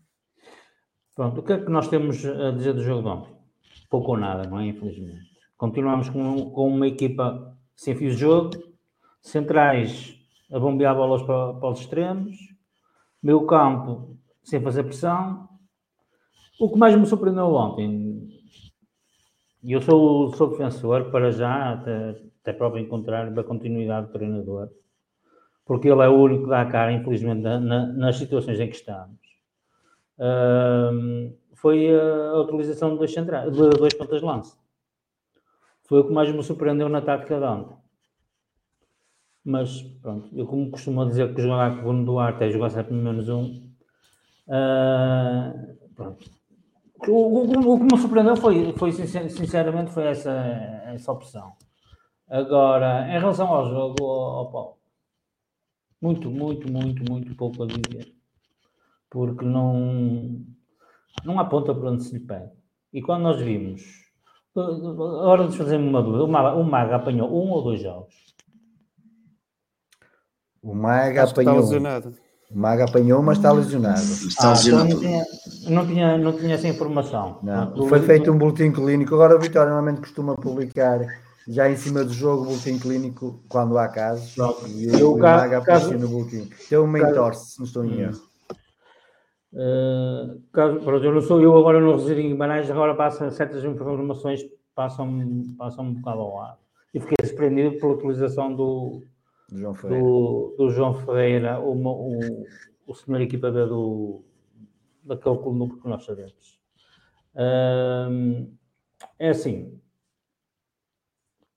Pronto, 1.15 1.41
o 1.41 1.43
que 1.43 1.53
é 1.53 1.57
que 1.59 1.70
nós 1.70 1.89
temos 1.89 2.24
a 2.26 2.51
dizer 2.51 2.74
do 2.74 2.84
jogo 2.84 3.01
de 3.01 3.07
ontem? 3.07 3.36
Pouco 3.89 4.11
ou 4.11 4.18
nada, 4.18 4.47
não 4.47 4.59
é? 4.59 4.68
Infelizmente. 4.68 5.26
Continuamos 5.57 6.09
com, 6.09 6.51
com 6.51 6.68
uma 6.68 6.88
equipa 6.88 7.57
sem 7.76 7.95
fios 7.95 8.13
de 8.13 8.22
jogo, 8.22 8.51
centrais 9.22 10.16
a 10.52 10.60
bombear 10.60 10.95
bolas 10.95 11.22
para, 11.24 11.54
para 11.54 11.70
os 11.70 11.80
extremos, 11.80 12.38
meio 13.22 13.45
campo 13.45 14.18
sem 14.43 14.62
fazer 14.62 14.84
pressão. 14.84 15.48
O 16.60 16.70
que 16.70 16.78
mais 16.78 16.95
me 16.95 17.06
surpreendeu 17.06 17.54
ontem, 17.54 18.28
e 19.64 19.72
eu 19.72 19.82
sou, 19.82 20.34
sou 20.34 20.50
defensor 20.50 21.12
para 21.12 21.32
já, 21.32 21.74
até, 21.74 22.22
até 22.41 22.54
prova 22.54 22.80
em 22.80 22.88
da 23.32 23.43
continuidade 23.43 24.08
do 24.08 24.14
treinador, 24.14 24.70
porque 25.66 25.89
ele 25.89 26.02
é 26.02 26.08
o 26.08 26.16
único 26.16 26.45
que 26.45 26.50
dá 26.50 26.62
a 26.62 26.66
cara, 26.66 26.93
infelizmente, 26.93 27.41
na, 27.41 27.60
nas 27.60 28.18
situações 28.18 28.60
em 28.60 28.70
que 28.70 28.76
estamos. 28.76 29.20
Foi 31.56 31.89
a 31.93 32.39
utilização 32.39 32.91
de 32.91 32.98
dois, 32.98 33.14
centrais, 33.14 33.52
de 33.52 33.70
dois 33.70 33.93
pontas 33.93 34.22
de. 34.22 34.58
Foi 35.84 36.00
o 36.00 36.08
que 36.08 36.14
mais 36.14 36.32
me 36.32 36.43
surpreendeu 36.43 36.89
na 36.89 37.02
tática 37.02 37.38
de 37.38 37.45
ontem. 37.45 37.76
Mas 39.48 39.82
pronto, 40.02 40.28
eu 40.38 40.45
como 40.45 40.70
costumo 40.70 41.06
dizer 41.06 41.34
que 41.34 41.41
jogar 41.41 41.74
com 41.76 41.80
o 41.80 41.84
Bruno 41.84 42.04
Duarte 42.04 42.43
é 42.43 42.52
jogar 42.52 42.70
sempre 42.70 42.93
menos 42.93 43.30
um. 43.30 43.45
Uh, 44.45 45.78
pronto. 45.95 46.30
O, 47.08 47.14
o, 47.14 47.76
o, 47.76 47.78
que 47.80 47.86
me 47.86 47.98
surpreendeu 47.98 48.36
foi, 48.36 48.74
foi 48.74 48.91
sinceramente, 48.91 49.91
foi 49.91 50.04
essa, 50.04 50.34
essa 50.88 51.14
opção. 51.14 51.54
Agora, 52.30 53.08
em 53.08 53.18
relação 53.18 53.48
ao 53.48 53.70
jogo, 53.70 54.04
ao, 54.04 54.52
Paulo, 54.52 54.78
muito, 56.02 56.30
muito, 56.30 56.70
muito, 56.70 57.10
muito 57.10 57.34
pouco 57.38 57.64
a 57.64 57.68
dizer. 57.68 58.14
Porque 59.10 59.45
não, 59.45 60.41
não 61.24 61.39
há 61.39 61.45
ponta 61.45 61.74
para 61.74 61.91
onde 61.91 62.04
se 62.04 62.18
lhe 62.18 62.20
pede. 62.20 62.52
E 62.91 63.02
quando 63.02 63.22
nós 63.22 63.39
vimos, 63.39 63.82
agora 64.54 65.48
de 65.48 65.58
fazer 65.58 65.78
uma 65.78 66.04
dúvida, 66.04 66.26
o 66.26 66.64
Maga 66.66 66.98
apanhou 66.98 67.30
um 67.30 67.52
ou 67.52 67.64
dois 67.64 67.82
jogos 67.82 68.27
o 70.62 70.74
Maga 70.74 71.24
apanhou. 71.24 71.64
O 72.49 72.58
Maga 72.58 72.86
apanhou, 72.86 73.22
mas 73.22 73.38
está 73.38 73.51
lesionado. 73.51 73.99
Está 73.99 74.47
ah, 74.47 74.51
lesionado. 74.51 74.89
Então 74.89 75.01
não, 75.01 75.08
tinha, 75.10 75.26
não, 75.70 75.88
tinha, 75.88 76.18
não 76.18 76.34
tinha 76.34 76.55
essa 76.55 76.68
informação. 76.68 77.39
Não. 77.43 77.88
Foi 77.88 77.99
feito 78.01 78.32
um 78.32 78.38
boletim 78.38 78.72
clínico. 78.72 79.14
Agora 79.16 79.36
o 79.36 79.39
Vitória 79.39 79.70
normalmente 79.70 80.01
costuma 80.01 80.36
publicar 80.36 81.01
já 81.47 81.70
em 81.70 81.76
cima 81.76 82.03
do 82.03 82.14
jogo 82.14 82.43
o 82.43 82.45
boletim 82.45 82.80
clínico 82.80 83.43
quando 83.49 83.78
há 83.78 83.88
casos. 83.88 84.36
E 84.76 84.88
o, 85.03 85.16
o 85.16 85.20
Maga 85.20 85.58
apareceu 85.58 85.99
no 85.99 86.08
boletim. 86.08 86.49
Tem 86.70 86.78
uma 86.78 86.99
entorse, 86.99 87.51
se 87.51 87.60
não 87.60 87.66
estou 87.66 87.84
em 87.86 87.89
hum. 87.89 87.99
erro. 87.99 88.28
Uh, 89.53 90.41
caso, 90.51 90.80
pronto, 90.82 91.03
eu 91.03 91.14
não 91.14 91.22
sou 91.22 91.41
eu 91.41 91.58
agora 91.58 91.80
no 91.80 91.95
resido 91.95 92.20
em 92.20 92.30
Guimarães, 92.30 92.70
agora 92.70 92.93
passa 92.93 93.32
certas 93.32 93.64
informações 93.64 94.41
passam, 94.78 95.10
passam 95.58 95.86
um 95.86 95.93
bocado 95.95 96.20
ao 96.20 96.36
lado. 96.36 96.60
e 96.93 96.99
fiquei 96.99 97.26
surpreendido 97.26 97.80
pela 97.80 97.93
utilização 97.93 98.53
do, 98.53 99.01
Do 99.50 99.58
João 99.60 99.74
Ferreira. 99.76 100.04
do, 100.04 100.56
do 100.58 100.70
João 100.72 100.93
Ferreira, 100.93 101.60
o, 101.60 101.72
o, 101.74 102.45
o 102.86 102.93
senhor 102.95 103.22
equipa 103.22 103.50
B 103.52 103.66
do, 103.66 104.24
daquele 105.04 105.38
clube 105.38 105.80
que 105.82 105.88
nós 105.88 106.04
sabemos. 106.04 106.60
Hum, 107.36 108.54
é 109.20 109.30
assim, 109.30 109.80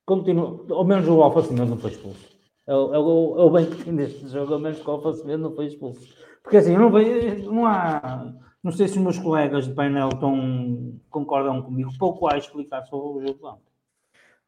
continua, 0.04 0.64
ao 0.70 0.84
menos 0.84 1.08
o 1.08 1.22
Alfa 1.22 1.42
Semedo 1.42 1.66
não 1.70 1.78
foi 1.78 1.90
expulso. 1.92 2.28
É, 2.66 2.74
o- 2.74 2.94
é, 2.94 2.98
o- 2.98 3.38
é 3.38 3.44
o 3.44 3.50
bem 3.50 3.68
que 3.70 3.84
tem 3.84 3.96
deste 3.96 4.28
jogo, 4.28 4.52
ao 4.54 4.60
menos 4.60 4.78
que 4.80 4.88
o 4.88 4.92
Alfa 4.92 5.12
Semedo 5.14 5.42
não 5.42 5.54
foi 5.54 5.66
expulso. 5.66 6.14
Porque 6.42 6.56
assim, 6.58 6.76
não, 6.76 6.90
vejo, 6.90 7.50
não 7.52 7.66
há. 7.66 8.32
Não 8.62 8.70
sei 8.72 8.86
se 8.88 8.98
os 8.98 9.02
meus 9.02 9.18
colegas 9.18 9.66
de 9.66 9.74
painel 9.74 10.10
estão, 10.12 11.00
concordam 11.08 11.62
comigo. 11.62 11.90
Pouco 11.98 12.26
há 12.28 12.34
a 12.34 12.38
explicar 12.38 12.84
sobre 12.84 13.06
o 13.24 13.26
jogo 13.26 13.38
de 13.38 13.46
ontem. 13.46 13.72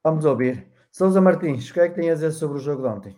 Vamos 0.05 0.25
ouvir. 0.25 0.67
Sousa 0.91 1.21
Martins, 1.21 1.71
o 1.71 1.73
que 1.73 1.81
é 1.81 1.89
que 1.89 1.95
tem 1.95 2.11
a 2.11 2.15
dizer 2.15 2.31
sobre 2.33 2.59
o 2.59 2.61
jogo 2.61 2.83
de 2.83 2.89
ontem? 2.89 3.17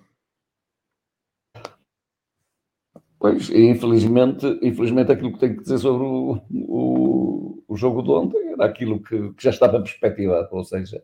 Pois, 3.25 3.49
infelizmente, 3.49 4.47
infelizmente 4.61 5.11
aquilo 5.11 5.33
que 5.33 5.39
tenho 5.39 5.57
que 5.57 5.63
dizer 5.63 5.79
sobre 5.79 6.05
o, 6.05 6.43
o, 6.53 7.65
o 7.67 7.75
jogo 7.75 8.03
de 8.03 8.11
ontem 8.11 8.53
era 8.53 8.67
aquilo 8.67 9.03
que, 9.03 9.33
que 9.33 9.43
já 9.43 9.49
estava 9.49 9.81
perspectivado, 9.81 10.49
ou 10.53 10.63
seja, 10.63 11.03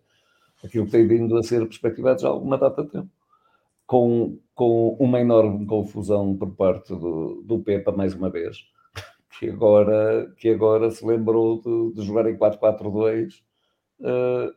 aquilo 0.62 0.84
que 0.84 0.90
tem 0.90 1.08
vindo 1.08 1.34
a 1.38 1.42
ser 1.42 1.60
perspectivado 1.60 2.20
já 2.20 2.28
há 2.28 2.30
alguma 2.30 2.58
data 2.58 2.82
de 2.84 2.90
tempo. 2.90 3.08
Com, 3.86 4.38
com 4.54 4.98
uma 5.00 5.18
enorme 5.18 5.64
confusão 5.64 6.36
por 6.36 6.54
parte 6.54 6.90
do, 6.94 7.42
do 7.42 7.60
Pepa, 7.60 7.90
mais 7.90 8.12
uma 8.12 8.28
vez, 8.28 8.66
que 9.38 9.48
agora, 9.48 10.30
que 10.36 10.50
agora 10.50 10.90
se 10.90 11.06
lembrou 11.06 11.62
de, 11.62 11.94
de 11.94 12.02
jogar 12.02 12.28
em 12.28 12.36
4-4-2, 12.36 13.42
eh, 14.02 14.50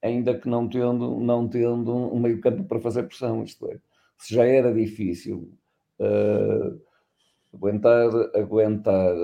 ainda 0.00 0.38
que 0.38 0.48
não 0.48 0.66
tendo, 0.66 1.20
não 1.20 1.46
tendo 1.46 1.94
um 1.94 2.18
meio 2.18 2.40
campo 2.40 2.64
para 2.64 2.80
fazer 2.80 3.02
pressão, 3.02 3.44
isto 3.44 3.70
é, 3.70 3.78
se 4.16 4.34
já 4.34 4.46
era 4.46 4.72
difícil 4.72 5.52
eh, 5.98 6.72
aguentar, 7.52 8.10
aguentar, 8.34 9.14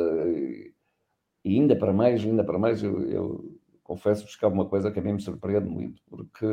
e 1.45 1.59
ainda 1.59 1.77
para 1.77 1.93
mais, 1.93 2.25
ainda 2.25 2.45
para 2.45 2.59
mais, 2.59 2.83
eu, 2.83 3.09
eu 3.09 3.59
confesso-vos 3.83 4.35
que 4.37 4.45
há 4.45 4.49
uma 4.49 4.67
coisa 4.67 4.91
que 4.91 4.99
a 4.99 5.03
mim 5.03 5.13
me 5.13 5.21
surpreende 5.21 5.69
muito, 5.69 6.03
porque 6.09 6.47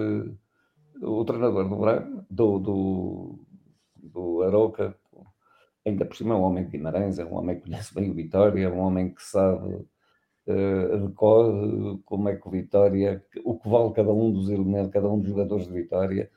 o 1.02 1.26
treinador 1.26 1.68
do 1.68 1.76
Braga, 1.76 2.26
do, 2.30 2.60
do, 2.60 3.40
do 3.98 4.44
Aroca, 4.44 4.96
ainda 5.86 6.06
por 6.06 6.16
cima 6.16 6.36
é 6.36 6.38
um 6.38 6.44
homem 6.44 6.66
de 6.66 6.72
Guimarães, 6.72 7.20
é 7.20 7.26
um 7.26 7.36
homem 7.36 7.56
que 7.58 7.64
conhece 7.64 7.94
bem 7.94 8.10
o 8.12 8.14
Vitória, 8.14 8.66
é 8.66 8.70
um 8.70 8.80
homem 8.80 9.14
que 9.14 9.24
sabe 9.24 9.86
cor 11.16 12.00
como 12.06 12.30
é 12.30 12.36
que 12.36 12.48
o 12.48 12.52
Vitória, 12.52 13.26
o 13.44 13.58
que 13.58 13.70
vale 13.70 13.94
cada 13.94 14.12
um 14.12 14.32
dos 14.32 14.50
elementos, 14.50 14.92
cada 14.92 15.10
um 15.10 15.20
dos 15.20 15.30
jogadores 15.30 15.68
de 15.68 15.74
Vitória, 15.74 16.30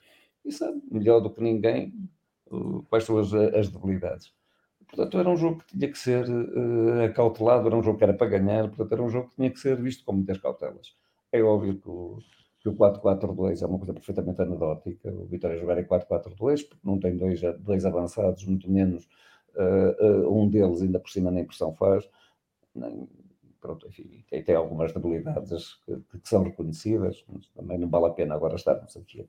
e 0.45 0.53
sabe 0.53 0.81
melhor 0.91 1.21
do 1.21 1.31
que 1.31 1.43
ninguém 1.43 1.93
eh, 2.51 2.83
quais 2.89 3.05
são 3.05 3.19
as, 3.19 3.33
as 3.35 3.69
debilidades. 3.69 4.33
Portanto, 4.89 5.19
era 5.19 5.29
um 5.29 5.37
jogo 5.37 5.59
que 5.59 5.77
tinha 5.79 5.91
que 5.91 5.99
ser 5.99 6.27
eh, 6.29 7.05
acautelado, 7.07 7.67
era 7.67 7.77
um 7.77 7.83
jogo 7.83 7.99
que 7.99 8.05
era 8.05 8.15
para 8.15 8.29
ganhar, 8.29 8.69
portanto, 8.69 8.93
era 8.93 9.03
um 9.03 9.09
jogo 9.11 9.29
que 9.31 9.37
tinha 9.37 9.51
que 9.51 9.59
ser 9.61 9.77
visto 9.81 10.05
com 10.05 10.13
muitas 10.13 10.39
cautelas. 10.39 10.95
É 11.33 11.43
óbvio 11.43 11.79
que 11.79 11.89
o, 11.89 12.19
que 12.61 12.69
o 12.69 12.75
4-4-2 12.75 13.63
é 13.63 13.67
uma 13.67 13.79
coisa 13.79 13.93
perfeitamente 13.93 14.41
anedótica, 14.41 15.11
o 15.11 15.27
Vitória 15.27 15.59
jogar 15.59 15.79
em 15.79 15.85
4-4-2, 15.85 16.63
porque 16.63 16.87
não 16.87 16.99
tem 17.01 17.17
dois, 17.17 17.41
dois 17.61 17.85
avançados, 17.85 18.45
muito 18.47 18.71
menos 18.71 19.09
eh, 19.57 19.97
eh, 19.99 20.27
um 20.29 20.49
deles 20.49 20.81
ainda 20.83 21.01
por 21.01 21.11
cima 21.11 21.31
nem 21.31 21.45
pressão 21.45 21.75
faz. 21.75 22.09
Nem- 22.75 23.09
pronto, 23.61 23.87
enfim, 23.89 24.25
tem, 24.31 24.43
tem 24.45 24.55
algumas 24.55 24.93
debilidades 24.93 25.75
que, 25.85 25.97
que 26.21 26.29
são 26.29 26.43
reconhecidas, 26.45 27.25
mas 27.29 27.49
também 27.49 27.79
não 27.79 27.89
vale 27.89 28.07
a 28.07 28.11
pena 28.11 28.35
agora 28.35 28.55
estarmos 28.57 28.97
aqui 28.97 29.27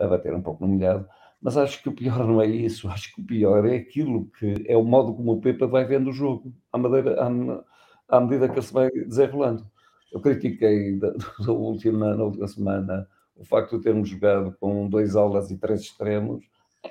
a, 0.00 0.04
a 0.04 0.08
bater 0.08 0.34
um 0.34 0.42
pouco 0.42 0.66
no 0.66 0.72
molhado. 0.72 1.08
Mas 1.42 1.56
acho 1.56 1.82
que 1.82 1.88
o 1.88 1.92
pior 1.92 2.24
não 2.26 2.40
é 2.40 2.46
isso, 2.46 2.88
acho 2.88 3.12
que 3.14 3.20
o 3.20 3.24
pior 3.24 3.66
é 3.66 3.76
aquilo 3.76 4.26
que 4.38 4.64
é 4.66 4.76
o 4.76 4.84
modo 4.84 5.12
como 5.14 5.32
o 5.32 5.40
Pepa 5.40 5.66
vai 5.66 5.84
vendo 5.84 6.10
o 6.10 6.12
jogo, 6.12 6.54
à, 6.72 6.78
madeira, 6.78 7.20
à, 7.20 8.16
à 8.16 8.20
medida 8.20 8.48
que 8.48 8.54
ele 8.54 8.62
se 8.62 8.72
vai 8.72 8.88
desenrolando. 8.90 9.66
Eu 10.12 10.20
critiquei 10.20 10.96
da, 10.98 11.10
da 11.44 11.52
última, 11.52 12.14
na 12.14 12.24
última 12.24 12.46
semana 12.46 13.08
o 13.34 13.44
facto 13.44 13.76
de 13.76 13.82
termos 13.82 14.08
jogado 14.08 14.56
com 14.60 14.88
dois 14.88 15.16
aulas 15.16 15.50
e 15.50 15.56
três 15.56 15.80
extremos, 15.80 16.44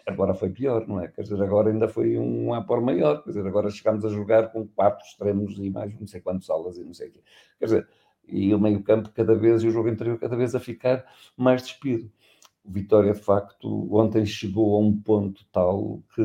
agora 0.05 0.33
foi 0.33 0.49
pior, 0.49 0.85
não 0.87 0.99
é? 0.99 1.07
Quer 1.07 1.21
dizer, 1.21 1.41
agora 1.41 1.69
ainda 1.69 1.87
foi 1.87 2.17
um 2.17 2.53
apor 2.53 2.81
maior, 2.81 3.23
quer 3.23 3.29
dizer, 3.29 3.47
agora 3.47 3.69
chegámos 3.69 4.03
a 4.03 4.09
jogar 4.09 4.51
com 4.51 4.67
quatro 4.67 5.05
extremos 5.05 5.57
e 5.57 5.69
mais 5.69 5.97
não 5.97 6.07
sei 6.07 6.19
quantos 6.19 6.49
aulas 6.49 6.77
e 6.77 6.83
não 6.83 6.93
sei 6.93 7.07
o 7.09 7.11
quê. 7.11 7.21
Quer 7.59 7.65
dizer, 7.65 7.87
e 8.27 8.53
o 8.53 8.59
meio 8.59 8.81
campo 8.83 9.09
cada 9.13 9.35
vez, 9.35 9.63
e 9.63 9.67
o 9.67 9.71
jogo 9.71 9.89
interior 9.89 10.17
cada 10.17 10.35
vez 10.35 10.55
a 10.55 10.59
ficar 10.59 11.05
mais 11.37 11.61
despido. 11.61 12.11
O 12.63 12.71
Vitória, 12.71 13.13
de 13.13 13.19
facto, 13.19 13.93
ontem 13.95 14.25
chegou 14.25 14.75
a 14.75 14.79
um 14.79 14.95
ponto 14.95 15.43
tal 15.51 16.01
que, 16.13 16.23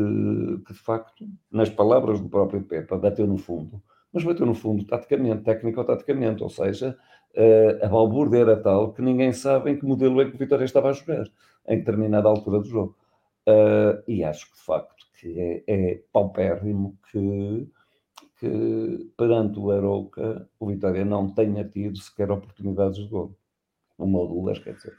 que, 0.67 0.73
de 0.73 0.79
facto, 0.79 1.27
nas 1.51 1.71
palavras 1.71 2.21
do 2.21 2.29
próprio 2.29 2.63
Pepa, 2.63 2.99
bateu 2.99 3.27
no 3.27 3.39
fundo. 3.39 3.83
Mas 4.13 4.23
bateu 4.25 4.47
no 4.47 4.55
fundo 4.55 4.85
taticamente, 4.85 5.45
técnico 5.45 5.85
ou 6.41 6.51
seja, 6.51 6.97
eh, 7.35 7.79
a 7.83 7.89
balbúrdia 7.89 8.41
era 8.41 8.57
tal 8.63 8.93
que 8.93 9.03
ninguém 9.03 9.33
sabe 9.33 9.71
em 9.71 9.79
que 9.79 9.85
modelo 9.85 10.21
é 10.23 10.25
que 10.29 10.35
o 10.35 10.39
Vitória 10.39 10.65
estava 10.65 10.89
a 10.91 10.93
jogar, 10.93 11.27
em 11.69 11.79
determinada 11.79 12.29
altura 12.29 12.61
do 12.61 12.65
jogo. 12.67 12.97
Uh, 13.49 14.03
e 14.09 14.25
acho 14.25 14.51
que 14.51 14.57
de 14.57 14.65
facto 14.65 15.07
que 15.21 15.39
é, 15.39 15.63
é 15.69 16.03
paupérrimo 16.13 16.99
que, 17.13 17.69
que 18.41 19.13
perante 19.17 19.59
o 19.59 19.71
Arouca 19.71 20.49
o 20.59 20.67
Vitória 20.67 21.05
não 21.05 21.31
tenha 21.33 21.65
tido 21.65 21.99
sequer 21.99 22.31
oportunidades 22.31 22.99
de 22.99 23.09
gol. 23.09 23.37
Uma 23.99 24.19
ou 24.21 24.29
duas, 24.29 24.59
quer 24.59 24.75
dizer, 24.75 24.95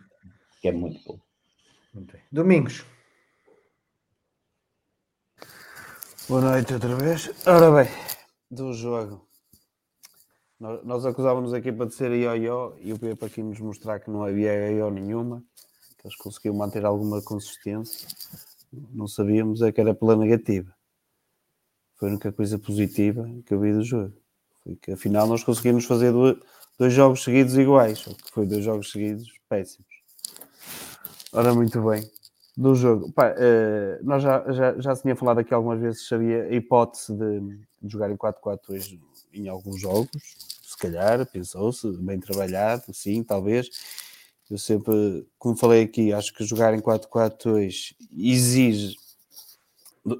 que 0.61 0.69
é 0.69 0.71
muito 0.71 1.03
pouco. 1.03 1.26
Domingos. 2.31 2.85
Boa 6.29 6.41
noite 6.41 6.73
outra 6.73 6.95
vez. 6.95 7.31
Ora 7.47 7.71
bem, 7.71 7.91
do 8.51 8.73
jogo. 8.73 9.25
Nós, 10.59 11.05
acusávamos 11.05 11.53
a 11.53 11.59
equipa 11.59 11.85
de 11.85 11.93
ser 11.93 12.11
ioió 12.11 12.73
e 12.79 12.91
o 12.91 12.99
Pepa 12.99 13.27
aqui 13.27 13.43
nos 13.43 13.59
mostrar 13.59 13.99
que 13.99 14.09
não 14.09 14.23
havia 14.23 14.53
ioió 14.53 14.89
nenhuma, 14.89 15.43
que 15.97 16.07
eles 16.07 16.17
conseguiam 16.17 16.55
manter 16.55 16.83
alguma 16.83 17.21
consistência. 17.21 18.07
Não 18.71 19.07
sabíamos 19.07 19.61
é 19.61 19.71
que 19.71 19.79
era 19.79 19.93
pela 19.93 20.15
negativa. 20.15 20.75
Foi 21.95 22.09
a 22.09 22.11
única 22.11 22.31
coisa 22.31 22.59
positiva 22.59 23.29
que 23.45 23.53
eu 23.53 23.59
vi 23.59 23.71
do 23.71 23.83
jogo. 23.83 24.13
Foi 24.63 24.75
que 24.75 24.91
afinal 24.91 25.27
nós 25.27 25.43
conseguimos 25.43 25.85
fazer 25.85 26.11
dois 26.77 26.93
jogos 26.93 27.23
seguidos 27.23 27.55
iguais, 27.57 28.05
ou 28.07 28.15
que 28.15 28.31
foi 28.31 28.45
dois 28.45 28.63
jogos 28.63 28.91
seguidos 28.91 29.31
péssimos. 29.47 29.96
Ora, 31.33 31.53
muito 31.53 31.81
bem. 31.81 32.09
Do 32.55 32.73
jogo, 32.73 33.11
Pá, 33.11 33.35
eh, 33.37 33.99
nós 34.01 34.23
já, 34.23 34.51
já, 34.51 34.79
já 34.79 34.95
se 34.95 35.03
tinha 35.03 35.15
falado 35.15 35.39
aqui 35.39 35.53
algumas 35.53 35.79
vezes, 35.79 36.07
sabia 36.07 36.45
a 36.45 36.53
hipótese 36.53 37.13
de, 37.13 37.39
de 37.39 37.91
jogar 37.91 38.09
em 38.09 38.17
4-4-2 38.17 38.99
em 39.31 39.47
alguns 39.47 39.79
jogos, 39.79 40.09
se 40.63 40.75
calhar, 40.75 41.23
pensou-se, 41.27 41.87
bem 41.97 42.19
trabalhado, 42.19 42.91
sim, 42.93 43.23
talvez. 43.23 43.69
Eu 44.49 44.57
sempre, 44.57 45.27
como 45.37 45.55
falei 45.55 45.83
aqui, 45.83 46.11
acho 46.11 46.33
que 46.33 46.45
jogar 46.45 46.73
em 46.73 46.79
4-4-2 46.79 47.93
exige 48.11 48.95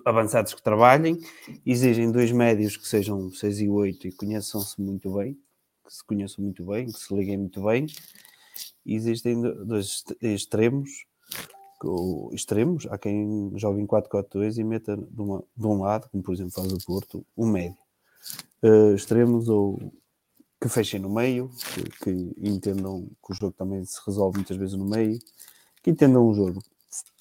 avançados 0.05 0.53
que 0.53 0.62
trabalhem, 0.62 1.18
exigem 1.66 2.12
dois 2.12 2.32
médios 2.32 2.78
que 2.78 2.88
sejam 2.88 3.32
6 3.32 3.62
e 3.62 3.70
8 3.70 4.08
e 4.10 4.12
conheçam-se 4.12 4.80
muito 4.80 5.14
bem, 5.14 5.34
que 5.86 5.93
se 5.93 6.03
conheçam 6.03 6.43
muito 6.43 6.66
bem, 6.66 6.86
que 6.86 6.99
se 6.99 7.16
liguem 7.16 7.38
muito 7.38 7.64
bem. 7.64 7.88
E 8.88 8.95
existem 8.95 9.41
dois 9.41 10.05
extremos, 10.21 11.05
extremos, 12.31 12.88
há 12.89 12.97
quem 12.97 13.51
jogue 13.55 13.81
em 13.81 13.85
4-4-2 13.85 14.57
e 14.57 14.63
meta 14.63 14.95
de, 14.95 15.21
uma, 15.21 15.43
de, 15.57 15.67
um 15.67 15.81
lado, 15.81 16.09
como 16.09 16.23
por 16.23 16.33
exemplo 16.33 16.53
faz 16.53 16.71
o 16.71 16.77
Porto, 16.85 17.25
um 17.38 17.47
médio. 17.51 17.77
Uh, 18.63 18.95
extremos 18.95 19.49
ou 19.49 19.91
que 20.59 20.69
fechem 20.69 21.01
no 21.01 21.09
meio, 21.09 21.51
que, 21.73 21.83
que, 21.99 22.33
entendam 22.38 23.09
que 23.23 23.31
o 23.33 23.35
jogo 23.35 23.51
também 23.51 23.83
se 23.83 23.99
resolve 24.07 24.38
muitas 24.38 24.55
vezes 24.55 24.75
no 24.75 24.85
meio, 24.85 25.19
que 25.83 25.91
entendam 25.91 26.25
o 26.25 26.33
jogo. 26.33 26.63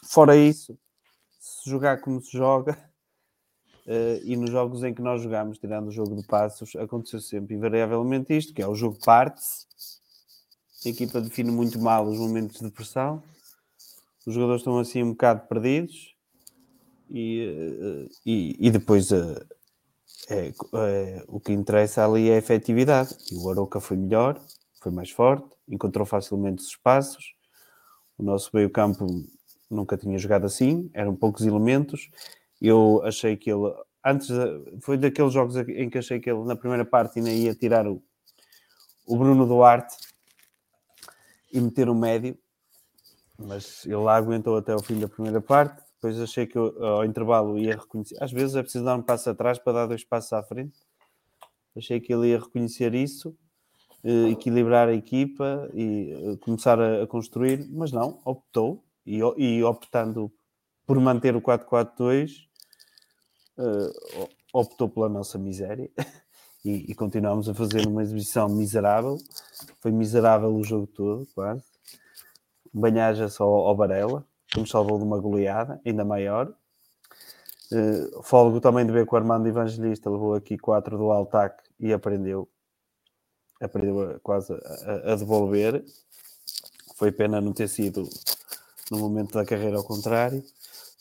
Fora 0.04 0.36
isso, 0.36 0.78
se 1.40 1.68
jogar 1.68 2.00
como 2.00 2.22
se 2.22 2.30
joga, 2.30 2.78
uh, 3.86 4.22
e 4.24 4.36
nos 4.36 4.50
jogos 4.50 4.84
em 4.84 4.94
que 4.94 5.02
nós 5.02 5.20
jogamos, 5.20 5.58
tirando 5.58 5.88
o 5.88 5.92
jogo 5.92 6.14
de 6.14 6.24
passos, 6.28 6.76
aconteceu 6.76 7.20
sempre 7.20 7.56
invariavelmente 7.56 8.36
isto, 8.36 8.54
que 8.54 8.62
é 8.62 8.68
o 8.68 8.74
jogo 8.76 8.98
parte-se, 9.04 9.66
a 10.88 10.90
equipa 10.90 11.20
define 11.20 11.50
muito 11.50 11.78
mal 11.80 12.06
os 12.06 12.18
momentos 12.18 12.60
de 12.60 12.70
pressão, 12.70 13.22
os 14.26 14.34
jogadores 14.34 14.60
estão 14.60 14.78
assim 14.78 15.02
um 15.02 15.10
bocado 15.10 15.46
perdidos, 15.46 16.14
e, 17.08 17.46
uh, 17.48 18.10
e, 18.24 18.56
e 18.58 18.70
depois 18.70 19.12
é, 19.12 20.52
é, 20.74 21.24
o 21.28 21.38
que 21.38 21.52
interessa 21.52 22.04
ali 22.04 22.28
é 22.28 22.34
a 22.34 22.38
efetividade. 22.38 23.14
E 23.30 23.36
o 23.36 23.50
Aroca 23.50 23.80
foi 23.80 23.96
melhor, 23.96 24.40
foi 24.80 24.90
mais 24.92 25.10
forte, 25.10 25.46
encontrou 25.68 26.04
facilmente 26.04 26.62
os 26.62 26.68
espaços. 26.68 27.34
O 28.18 28.22
nosso 28.22 28.50
meio-campo 28.52 29.06
nunca 29.70 29.96
tinha 29.96 30.18
jogado 30.18 30.46
assim, 30.46 30.90
eram 30.92 31.14
poucos 31.14 31.46
elementos. 31.46 32.10
Eu 32.60 33.02
achei 33.04 33.36
que 33.36 33.50
ele, 33.50 33.72
antes, 34.04 34.28
foi 34.80 34.96
daqueles 34.96 35.32
jogos 35.32 35.56
em 35.56 35.90
que 35.90 35.98
achei 35.98 36.18
que 36.18 36.30
ele, 36.30 36.44
na 36.44 36.56
primeira 36.56 36.84
parte, 36.84 37.18
ainda 37.18 37.30
ia 37.30 37.54
tirar 37.54 37.86
o, 37.86 38.02
o 39.06 39.16
Bruno 39.16 39.46
Duarte 39.46 39.94
e 41.52 41.60
meter 41.60 41.88
o 41.88 41.94
médio. 41.94 42.36
mas 43.38 43.84
ele 43.84 43.96
lá 43.96 44.16
aguentou 44.16 44.56
até 44.56 44.74
o 44.74 44.82
fim 44.82 44.98
da 44.98 45.08
primeira 45.08 45.40
parte. 45.40 45.82
Depois 45.94 46.20
achei 46.20 46.46
que 46.46 46.56
eu, 46.56 46.84
ao 46.84 47.04
intervalo 47.04 47.58
ia 47.58 47.76
reconhecer. 47.76 48.16
Às 48.22 48.32
vezes 48.32 48.56
é 48.56 48.62
preciso 48.62 48.84
dar 48.84 48.96
um 48.96 49.02
passo 49.02 49.30
atrás 49.30 49.58
para 49.58 49.72
dar 49.72 49.86
dois 49.86 50.04
passos 50.04 50.32
à 50.32 50.42
frente. 50.42 50.78
Achei 51.76 52.00
que 52.00 52.12
ele 52.12 52.28
ia 52.28 52.38
reconhecer 52.38 52.94
isso, 52.94 53.36
eh, 54.02 54.30
equilibrar 54.30 54.88
a 54.88 54.94
equipa 54.94 55.68
e 55.74 56.12
eh, 56.12 56.36
começar 56.38 56.80
a, 56.80 57.02
a 57.02 57.06
construir, 57.06 57.68
mas 57.70 57.92
não, 57.92 58.20
optou 58.24 58.84
e, 59.04 59.18
e 59.36 59.62
optando 59.62 60.32
por 60.86 60.98
manter 61.00 61.36
o 61.36 61.42
4-4-2, 61.42 62.46
eh, 63.58 63.92
optou 64.52 64.88
pela 64.88 65.08
nossa 65.08 65.38
miséria 65.38 65.90
e, 66.66 66.90
e 66.90 66.94
a 67.48 67.54
fazer 67.54 67.86
uma 67.86 68.02
exibição 68.02 68.48
miserável. 68.48 69.18
Foi 69.80 69.92
miserável 69.92 70.52
o 70.52 70.64
jogo 70.64 70.86
todo, 70.88 71.26
quase. 71.32 71.62
Banhaja 72.72 73.28
só 73.28 73.44
ao 73.44 73.76
Varela, 73.76 74.26
que 74.48 74.58
nos 74.58 74.68
salvou 74.68 74.98
de 74.98 75.04
uma 75.04 75.18
goleada 75.18 75.80
ainda 75.86 76.04
maior. 76.04 76.52
Uh, 77.72 78.20
também 78.60 78.84
de 78.84 78.92
ver 78.92 79.06
que 79.06 79.14
o 79.14 79.16
Armando 79.16 79.46
Evangelista 79.46 80.10
levou 80.10 80.34
aqui 80.34 80.58
quatro 80.58 80.98
do 80.98 81.10
Altac 81.10 81.62
e 81.80 81.92
aprendeu, 81.92 82.48
aprendeu 83.60 84.10
a, 84.10 84.20
quase 84.20 84.52
a, 84.52 85.12
a, 85.12 85.16
devolver. 85.16 85.84
Foi 86.96 87.12
pena 87.12 87.40
não 87.40 87.52
ter 87.52 87.68
sido 87.68 88.08
no 88.90 88.98
momento 88.98 89.34
da 89.34 89.44
carreira 89.44 89.76
ao 89.76 89.84
contrário, 89.84 90.42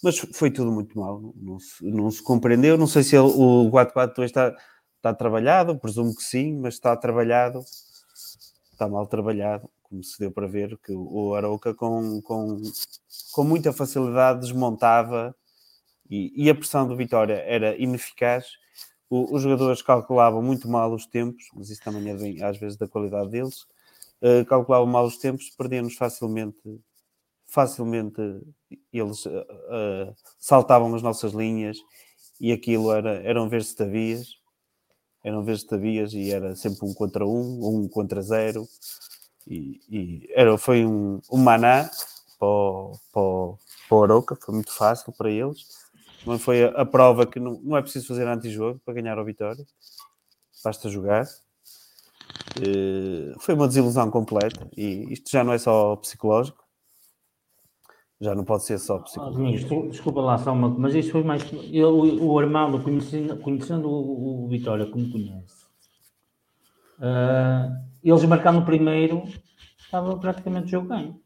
mas 0.03 0.17
foi 0.17 0.51
tudo 0.51 0.71
muito 0.71 0.97
mal. 0.99 1.33
Não 1.35 1.59
se, 1.59 1.83
não 1.85 2.11
se 2.11 2.21
compreendeu. 2.21 2.77
Não 2.77 2.87
sei 2.87 3.03
se 3.03 3.15
ele, 3.15 3.27
o 3.27 3.69
4-4-2 3.71 4.25
está, 4.25 4.55
está 5.05 5.13
trabalhado, 5.13 5.77
presumo 5.77 6.15
que 6.15 6.23
sim, 6.23 6.57
mas 6.57 6.73
está 6.73 6.97
trabalhado, 6.97 7.63
está 8.71 8.89
mal 8.89 9.05
trabalhado 9.05 9.69
como 9.83 10.03
se 10.03 10.17
deu 10.17 10.31
para 10.31 10.47
ver, 10.47 10.77
que 10.79 10.91
o 10.91 11.35
Arauca 11.35 11.73
com, 11.75 12.19
com, 12.23 12.59
com 13.31 13.43
muita 13.43 13.71
facilidade 13.71 14.39
desmontava 14.39 15.35
e, 16.09 16.33
e 16.35 16.49
a 16.49 16.55
pressão 16.55 16.87
do 16.87 16.95
Vitória 16.95 17.35
era 17.45 17.77
ineficaz. 17.77 18.47
O, 19.07 19.35
os 19.35 19.43
jogadores 19.43 19.83
calculavam 19.83 20.41
muito 20.41 20.67
mal 20.67 20.91
os 20.91 21.05
tempos, 21.05 21.45
mas 21.53 21.69
isso 21.69 21.83
também 21.83 22.09
é 22.09 22.15
bem, 22.15 22.43
às 22.43 22.57
vezes 22.57 22.75
da 22.75 22.87
qualidade 22.87 23.29
deles. 23.29 23.61
Uh, 24.21 24.43
calculavam 24.47 24.87
mal 24.87 25.05
os 25.05 25.17
tempos, 25.17 25.51
perdiam-nos 25.51 25.95
facilmente. 25.95 26.59
Facilmente 27.45 28.19
eles 28.91 29.23
uh, 29.27 29.29
uh, 29.29 30.15
saltavam 30.39 30.93
as 30.95 31.03
nossas 31.03 31.31
linhas 31.31 31.77
e 32.41 32.51
aquilo 32.51 32.91
era, 32.91 33.21
eram 33.21 33.47
ver 33.47 33.63
se 33.63 33.75
eram 35.25 35.43
ver 35.43 35.57
se 35.57 35.65
e 36.13 36.31
era 36.31 36.55
sempre 36.55 36.85
um 36.85 36.93
contra 36.93 37.25
um, 37.25 37.79
um 37.83 37.89
contra 37.89 38.21
zero 38.21 38.67
e, 39.47 39.81
e 39.89 40.29
era, 40.35 40.55
foi 40.55 40.85
um, 40.85 41.19
um 41.31 41.37
maná 41.37 41.89
para 42.37 42.47
o, 42.47 42.91
para, 43.11 43.87
para 43.89 43.97
o 43.97 44.03
Aroca, 44.03 44.37
foi 44.39 44.53
muito 44.53 44.71
fácil 44.71 45.11
para 45.13 45.31
eles. 45.31 45.65
Mas 46.25 46.41
foi 46.41 46.63
a, 46.63 46.69
a 46.69 46.85
prova 46.85 47.25
que 47.25 47.39
não, 47.39 47.59
não 47.61 47.75
é 47.75 47.81
preciso 47.81 48.07
fazer 48.07 48.27
antijogo 48.27 48.79
para 48.85 48.93
ganhar 48.93 49.17
a 49.17 49.23
vitória, 49.23 49.65
basta 50.63 50.89
jogar. 50.89 51.25
Uh, 52.57 53.39
foi 53.39 53.55
uma 53.55 53.67
desilusão 53.67 54.09
completa 54.09 54.69
e 54.77 55.11
isto 55.11 55.29
já 55.29 55.43
não 55.43 55.53
é 55.53 55.57
só 55.57 55.95
psicológico, 55.97 56.63
já 58.19 58.33
não 58.33 58.45
pode 58.45 58.63
ser 58.63 58.77
só 58.79 58.99
psicológico. 58.99 59.83
Ah, 59.85 59.89
desculpa 59.89 60.21
lá 60.21 60.37
só 60.37 60.53
uma, 60.53 60.69
mas 60.69 60.95
isso 60.95 61.11
foi 61.11 61.23
mais. 61.23 61.43
Eu, 61.71 61.97
o 61.97 62.39
Armando, 62.39 62.81
conhecendo, 62.81 63.37
conhecendo 63.37 63.89
o, 63.89 64.45
o 64.45 64.47
Vitória 64.47 64.85
como 64.85 65.11
conhece, 65.11 65.65
uh, 66.99 67.75
eles 68.03 68.23
marcando 68.25 68.59
o 68.59 68.65
primeiro, 68.65 69.23
estava 69.77 70.17
praticamente 70.17 70.67
o 70.67 70.69
jogo 70.69 70.87
ganho. 70.87 71.19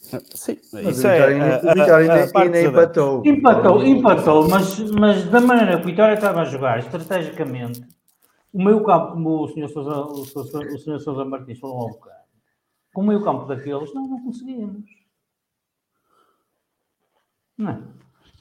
Sim, 0.00 0.58
mas 0.72 0.98
isso 0.98 1.08
o 1.08 1.10
Vitória, 1.10 1.34
é. 1.34 1.56
O 1.56 1.74
Vitória 1.74 2.12
a, 2.12 2.16
a, 2.16 2.42
ainda 2.42 2.62
empatou. 2.62 3.22
Empatou, 3.24 3.84
empatou, 3.84 4.48
mas, 4.48 4.78
mas 4.90 5.24
da 5.30 5.40
maneira 5.40 5.78
que 5.78 5.82
o 5.82 5.86
Vitória 5.86 6.14
estava 6.14 6.42
a 6.42 6.44
jogar, 6.44 6.78
estrategicamente, 6.78 7.82
o 8.52 8.62
meio 8.62 8.84
campo, 8.84 9.14
como 9.14 9.42
o 9.42 9.48
senhor 9.48 9.68
Sousa, 9.68 9.96
o 9.96 10.24
Sousa, 10.24 10.58
o 10.58 10.78
senhor 10.78 11.00
Sousa 11.00 11.24
Martins 11.24 11.58
falou 11.58 11.82
há 11.82 11.86
um 11.86 11.90
bocado, 11.90 12.24
com 12.92 13.00
o 13.00 13.06
meio 13.06 13.24
campo 13.24 13.46
daqueles, 13.46 13.92
não, 13.92 14.06
não 14.06 14.22
conseguimos. 14.22 14.84
Não, 17.56 17.82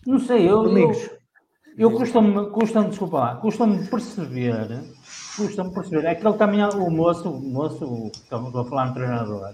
não 0.06 0.20
sei, 0.20 0.50
eu. 0.50 0.64
Domingos. 0.64 0.98
Eu, 1.78 1.90
eu 1.90 1.92
custa-me, 1.92 2.50
custa-me, 2.52 2.90
desculpa 2.90 3.18
lá, 3.20 3.36
custa-me 3.36 3.88
perceber 3.88 4.84
custa-me 5.36 5.74
perceber. 5.74 6.06
É 6.06 6.16
que 6.16 6.26
ele 6.26 6.38
também, 6.38 6.64
o 6.64 6.90
moço, 6.90 7.30
o 7.30 7.42
moço, 7.42 8.12
estamos 8.14 8.56
a 8.56 8.64
falar 8.64 8.88
no 8.88 8.94
treinador, 8.94 9.54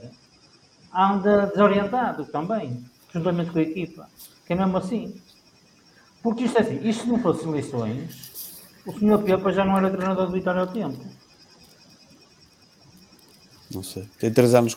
anda 0.94 1.48
desorientado 1.48 2.26
também, 2.26 2.84
juntamente 3.14 3.52
com 3.52 3.60
a 3.60 3.62
equipa. 3.62 4.10
Que 4.46 4.54
é 4.54 4.56
mesmo 4.56 4.78
assim. 4.78 5.22
Porque 6.22 6.44
isto 6.44 6.58
é 6.58 6.62
assim, 6.62 6.88
isto 6.88 7.04
se 7.04 7.10
não 7.10 7.20
fosse 7.20 7.48
eleições, 7.48 8.62
o 8.86 8.92
senhor 8.98 9.24
Pepa 9.24 9.52
já 9.52 9.64
não 9.64 9.78
era 9.78 9.90
treinador 9.90 10.28
de 10.28 10.34
Vitória 10.34 10.62
ao 10.62 10.68
tempo. 10.68 11.00
Não 13.74 13.84
sei. 13.84 14.10
Tem 14.20 14.34
três 14.34 14.54
anos 14.54 14.76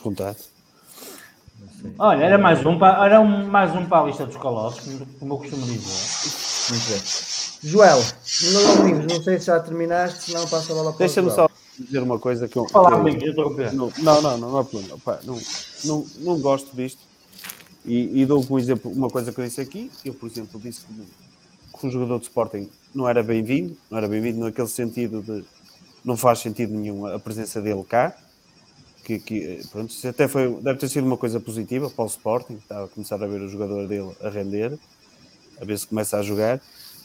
contado. 1.83 1.95
Olha, 1.99 2.23
era 2.23 2.37
mais 2.37 2.65
um, 2.65 2.85
era 2.85 3.21
um, 3.21 3.47
mais 3.47 3.75
um 3.75 3.85
para 3.85 4.01
a 4.01 4.05
lista 4.05 4.25
dos 4.25 4.37
colossos, 4.37 4.81
como 5.19 5.33
eu 5.33 5.37
costumo 5.37 5.65
dizer. 5.65 6.73
Muito 6.73 6.89
bem. 6.89 7.01
Joel, 7.63 7.99
não, 8.51 9.15
não 9.15 9.23
sei 9.23 9.39
se 9.39 9.45
já 9.45 9.59
terminaste, 9.59 10.31
senão 10.31 10.47
passa 10.47 10.71
a 10.71 10.75
bola 10.75 10.91
para 10.91 10.99
Deixa-me 10.99 11.31
só 11.31 11.49
dizer 11.77 12.01
uma 12.01 12.19
coisa 12.19 12.47
que 12.47 12.57
eu. 12.57 12.67
Falar, 12.67 12.93
amigos, 12.93 13.23
interromper. 13.23 13.73
Não, 13.73 13.91
não, 13.99 14.21
não, 14.21 14.37
não, 14.37 14.51
não 14.51 14.57
há 14.57 14.63
problema. 14.63 14.97
Pá, 15.03 15.19
não, 15.23 15.39
não, 15.85 16.05
não 16.19 16.39
gosto 16.39 16.75
disto. 16.75 16.99
E, 17.85 18.21
e 18.21 18.25
dou, 18.25 18.43
por 18.43 18.59
exemplo, 18.59 18.91
uma 18.91 19.09
coisa 19.09 19.31
que 19.31 19.39
eu 19.39 19.45
disse 19.45 19.61
aqui. 19.61 19.91
Eu, 20.05 20.13
por 20.13 20.29
exemplo, 20.29 20.59
disse 20.59 20.81
que, 20.81 21.79
que 21.79 21.87
um 21.87 21.91
jogador 21.91 22.19
de 22.19 22.25
Sporting 22.25 22.69
não 22.93 23.07
era 23.07 23.23
bem-vindo, 23.23 23.77
não 23.89 23.97
era 23.97 24.07
bem-vindo 24.07 24.39
naquele 24.39 24.67
sentido 24.67 25.21
de 25.21 25.43
não 26.03 26.17
faz 26.17 26.39
sentido 26.39 26.73
nenhum 26.73 27.05
a 27.05 27.19
presença 27.19 27.61
dele 27.61 27.83
cá. 27.83 28.15
Que, 29.03 29.19
que 29.19 29.61
pronto, 29.71 29.93
até 30.07 30.27
foi, 30.27 30.61
deve 30.61 30.79
ter 30.79 30.87
sido 30.87 31.05
uma 31.05 31.17
coisa 31.17 31.39
positiva 31.39 31.89
para 31.89 32.05
o 32.05 32.07
Sporting, 32.07 32.53
estava 32.53 32.85
a 32.85 32.87
começar 32.87 33.21
a 33.21 33.27
ver 33.27 33.41
o 33.41 33.49
jogador 33.49 33.85
dele 33.85 34.11
a 34.23 34.29
render, 34.29 34.79
a 35.61 35.65
ver 35.65 35.77
se 35.77 35.85
começa 35.85 36.17
a 36.17 36.23
jogar. 36.23 36.61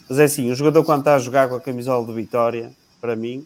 Mas 0.07 0.17
é 0.17 0.23
assim, 0.23 0.49
o 0.49 0.55
jogador 0.55 0.83
quando 0.85 0.99
está 0.99 1.15
a 1.15 1.19
jogar 1.19 1.49
com 1.49 1.55
a 1.55 1.61
camisola 1.61 2.05
do 2.05 2.13
Vitória, 2.13 2.71
para 3.01 3.15
mim, 3.15 3.45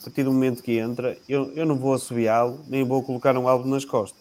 a 0.00 0.04
partir 0.04 0.24
do 0.24 0.32
momento 0.32 0.62
que 0.62 0.78
entra, 0.78 1.16
eu, 1.28 1.52
eu 1.54 1.64
não 1.64 1.76
vou 1.76 1.94
assobiá-lo, 1.94 2.60
nem 2.66 2.84
vou 2.84 3.02
colocar 3.02 3.36
um 3.36 3.46
álbum 3.46 3.68
nas 3.68 3.84
costas. 3.84 4.20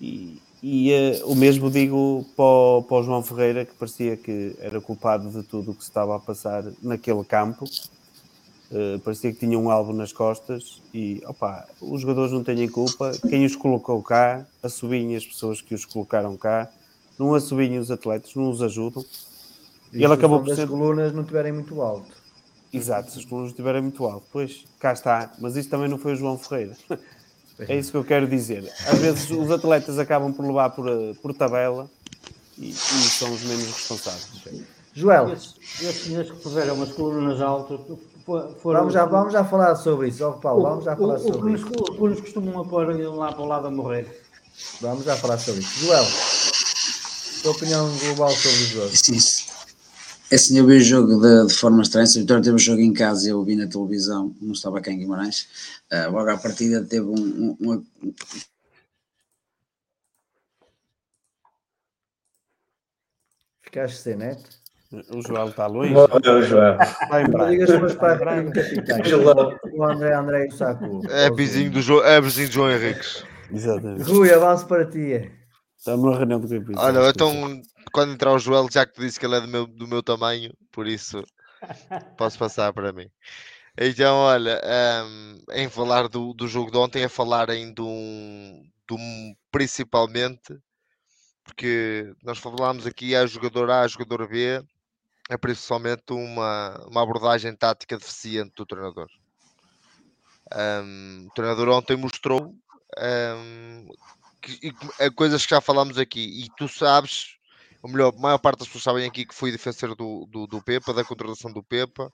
E, 0.00 0.40
e 0.62 0.92
uh, 0.92 1.30
o 1.30 1.34
mesmo 1.34 1.70
digo 1.70 2.24
para 2.36 2.44
o, 2.44 2.82
para 2.82 2.96
o, 2.98 3.02
João 3.02 3.22
Ferreira, 3.22 3.64
que 3.64 3.74
parecia 3.74 4.16
que 4.16 4.56
era 4.60 4.80
culpado 4.80 5.28
de 5.30 5.42
tudo 5.42 5.72
o 5.72 5.74
que 5.74 5.82
se 5.82 5.90
estava 5.90 6.16
a 6.16 6.20
passar 6.20 6.64
naquele 6.82 7.24
campo. 7.24 7.64
Uh, 8.70 8.98
parecia 9.00 9.32
que 9.32 9.38
tinha 9.38 9.58
um 9.58 9.70
álbum 9.70 9.94
nas 9.94 10.12
costas 10.12 10.82
e 10.92 11.22
opa, 11.26 11.66
os 11.80 12.02
jogadores 12.02 12.32
não 12.32 12.44
têm 12.44 12.68
culpa. 12.68 13.12
Quem 13.28 13.46
os 13.46 13.56
colocou 13.56 14.02
cá, 14.02 14.46
assobiem 14.62 15.16
as 15.16 15.24
pessoas 15.24 15.62
que 15.62 15.74
os 15.74 15.86
colocaram 15.86 16.36
cá, 16.36 16.70
não 17.18 17.34
assobiem 17.34 17.78
os 17.78 17.90
atletas, 17.90 18.34
não 18.34 18.50
os 18.50 18.62
ajudam. 18.62 19.04
E 19.92 20.04
ele 20.04 20.12
acabou 20.12 20.40
por 20.40 20.54
ser. 20.54 20.62
as 20.62 20.68
colunas 20.68 21.12
não 21.14 21.24
tiverem 21.24 21.52
muito 21.52 21.80
alto. 21.80 22.14
Exato, 22.70 23.10
se 23.10 23.18
as 23.18 23.24
colunas 23.24 23.50
estiverem 23.50 23.80
muito 23.80 24.04
alto. 24.04 24.26
Pois, 24.30 24.64
cá 24.78 24.92
está. 24.92 25.32
Mas 25.38 25.56
isso 25.56 25.70
também 25.70 25.88
não 25.88 25.96
foi 25.96 26.12
o 26.12 26.16
João 26.16 26.36
Ferreira. 26.36 26.76
É 27.60 27.76
isso 27.76 27.90
que 27.90 27.96
eu 27.96 28.04
quero 28.04 28.28
dizer. 28.28 28.72
Às 28.86 28.98
vezes 28.98 29.30
os 29.30 29.50
atletas 29.50 29.98
acabam 29.98 30.32
por 30.32 30.46
levar 30.46 30.70
por, 30.70 30.86
por 31.20 31.34
tabela 31.34 31.90
e, 32.56 32.68
e 32.70 32.72
são 32.72 33.32
os 33.32 33.42
menos 33.42 33.66
responsáveis. 33.66 34.28
Joel. 34.94 35.32
Esses 35.32 36.04
senhores 36.04 36.30
que 36.30 36.36
puseram 36.38 36.80
as 36.82 36.92
colunas 36.92 37.40
altas 37.40 37.80
foram... 38.60 38.80
Vamos 38.80 38.94
já, 38.94 39.04
vamos 39.04 39.32
já 39.32 39.44
falar 39.44 39.74
sobre 39.76 40.08
isso, 40.08 40.26
oh, 40.26 40.34
Paulo, 40.34 40.62
vamos 40.62 40.84
já 40.84 40.94
falar 40.96 41.14
o, 41.14 41.18
sobre 41.18 41.52
o, 41.52 41.54
isso. 41.54 41.66
O 41.66 41.94
que 41.94 42.02
nos 42.02 42.20
costumam 42.20 42.68
pôr 42.68 42.86
lá 43.16 43.32
para 43.32 43.42
o 43.42 43.46
lado 43.46 43.66
a 43.66 43.70
morrer. 43.70 44.22
Vamos 44.80 45.04
já 45.04 45.16
falar 45.16 45.38
sobre 45.38 45.60
isso. 45.60 45.86
Joel, 45.86 46.04
tua 47.42 47.52
opinião 47.52 47.96
global 47.98 48.30
sobre 48.30 48.58
o 48.58 48.66
jogo. 48.66 48.92
Isso. 48.92 49.48
É 50.30 50.34
assim, 50.34 50.58
eu 50.58 50.66
vi 50.66 50.76
o 50.76 50.80
jogo 50.80 51.18
de, 51.20 51.46
de 51.46 51.54
forma 51.54 51.82
estranha. 51.82 52.06
Se 52.06 52.18
o 52.18 52.20
Vitória 52.20 52.42
teve 52.42 52.56
o 52.56 52.58
jogo 52.58 52.80
em 52.80 52.92
casa 52.92 53.26
e 53.26 53.30
eu 53.30 53.42
vi 53.42 53.56
na 53.56 53.66
televisão, 53.66 54.34
não 54.40 54.52
estava 54.52 54.80
cá 54.80 54.92
em 54.92 54.98
Guimarães. 54.98 55.48
Uh, 55.90 56.10
logo 56.12 56.28
à 56.28 56.36
partida 56.36 56.84
teve 56.84 57.06
um, 57.06 57.56
um, 57.58 57.84
um 58.02 58.14
Ficaste 63.62 63.98
sem 63.98 64.16
net? 64.16 64.57
O 64.90 65.22
João 65.22 65.48
está 65.48 65.66
longe. 65.66 65.94
O 65.94 66.42
João. 66.42 66.78
Vai 67.08 67.22
em 67.22 67.28
Braga. 67.28 67.50
Digas 67.50 67.94
para 67.94 68.44
O 69.74 69.84
André, 69.84 70.14
André 70.14 70.50
Saco. 70.50 71.02
É 71.10 71.30
vizinho 71.30 71.70
do 71.70 71.82
João, 71.82 72.04
é 72.04 72.20
vizinho 72.20 72.48
do 72.48 72.54
João 72.54 72.70
Henriques. 72.70 73.24
Exatamente. 73.52 74.10
Rui, 74.10 74.32
avanço 74.32 74.66
para 74.66 74.86
ti. 74.86 75.30
Estamos 75.76 76.10
na 76.10 76.16
reunião 76.16 76.40
do 76.40 76.48
campeonato. 76.48 76.86
Olha, 76.86 77.10
então 77.10 77.62
quando 77.92 78.12
entrar 78.12 78.32
o 78.32 78.38
Joel, 78.38 78.66
já 78.70 78.86
que 78.86 78.94
te 78.94 79.00
disse 79.00 79.20
que 79.20 79.26
ele 79.26 79.36
é 79.36 79.40
do 79.40 79.48
meu, 79.48 79.66
do 79.66 79.86
meu 79.86 80.02
tamanho, 80.02 80.52
por 80.72 80.86
isso 80.86 81.22
posso 82.16 82.38
passar 82.38 82.72
para 82.72 82.92
mim. 82.92 83.08
Então, 83.80 84.16
olha, 84.16 84.60
um, 85.04 85.38
em 85.52 85.68
falar 85.68 86.08
do, 86.08 86.32
do 86.32 86.48
jogo 86.48 86.70
de 86.70 86.78
ontem, 86.78 87.04
a 87.04 87.08
falar 87.08 87.48
em 87.50 87.72
de 87.72 87.80
um, 87.80 88.62
do, 88.88 88.96
principalmente 89.52 90.58
porque 91.48 92.12
nós 92.22 92.38
falámos 92.38 92.86
aqui 92.86 93.16
a 93.16 93.26
jogador 93.26 93.70
A, 93.70 93.80
a 93.80 93.88
jogador 93.88 94.28
B, 94.28 94.62
é 95.28 95.36
principalmente 95.36 96.10
uma, 96.10 96.86
uma 96.86 97.02
abordagem 97.02 97.54
tática 97.54 97.98
deficiente 97.98 98.52
do 98.56 98.64
treinador. 98.64 99.08
Um, 100.54 101.26
o 101.26 101.34
treinador 101.34 101.68
ontem 101.68 101.96
mostrou 101.96 102.54
um, 102.98 103.88
que, 104.40 104.72
que, 104.72 105.10
coisas 105.10 105.44
que 105.44 105.50
já 105.50 105.60
falámos 105.60 105.98
aqui, 105.98 106.44
e 106.44 106.48
tu 106.56 106.66
sabes, 106.66 107.36
ou 107.82 107.90
melhor, 107.90 108.14
a 108.16 108.20
maior 108.20 108.38
parte 108.38 108.60
das 108.60 108.68
pessoas 108.68 108.84
sabem 108.84 109.06
aqui 109.06 109.26
que 109.26 109.34
fui 109.34 109.52
defensor 109.52 109.94
do, 109.94 110.26
do, 110.26 110.46
do 110.46 110.62
Pepa, 110.62 110.94
da 110.94 111.04
contratação 111.04 111.52
do 111.52 111.62
Pepa, 111.62 112.10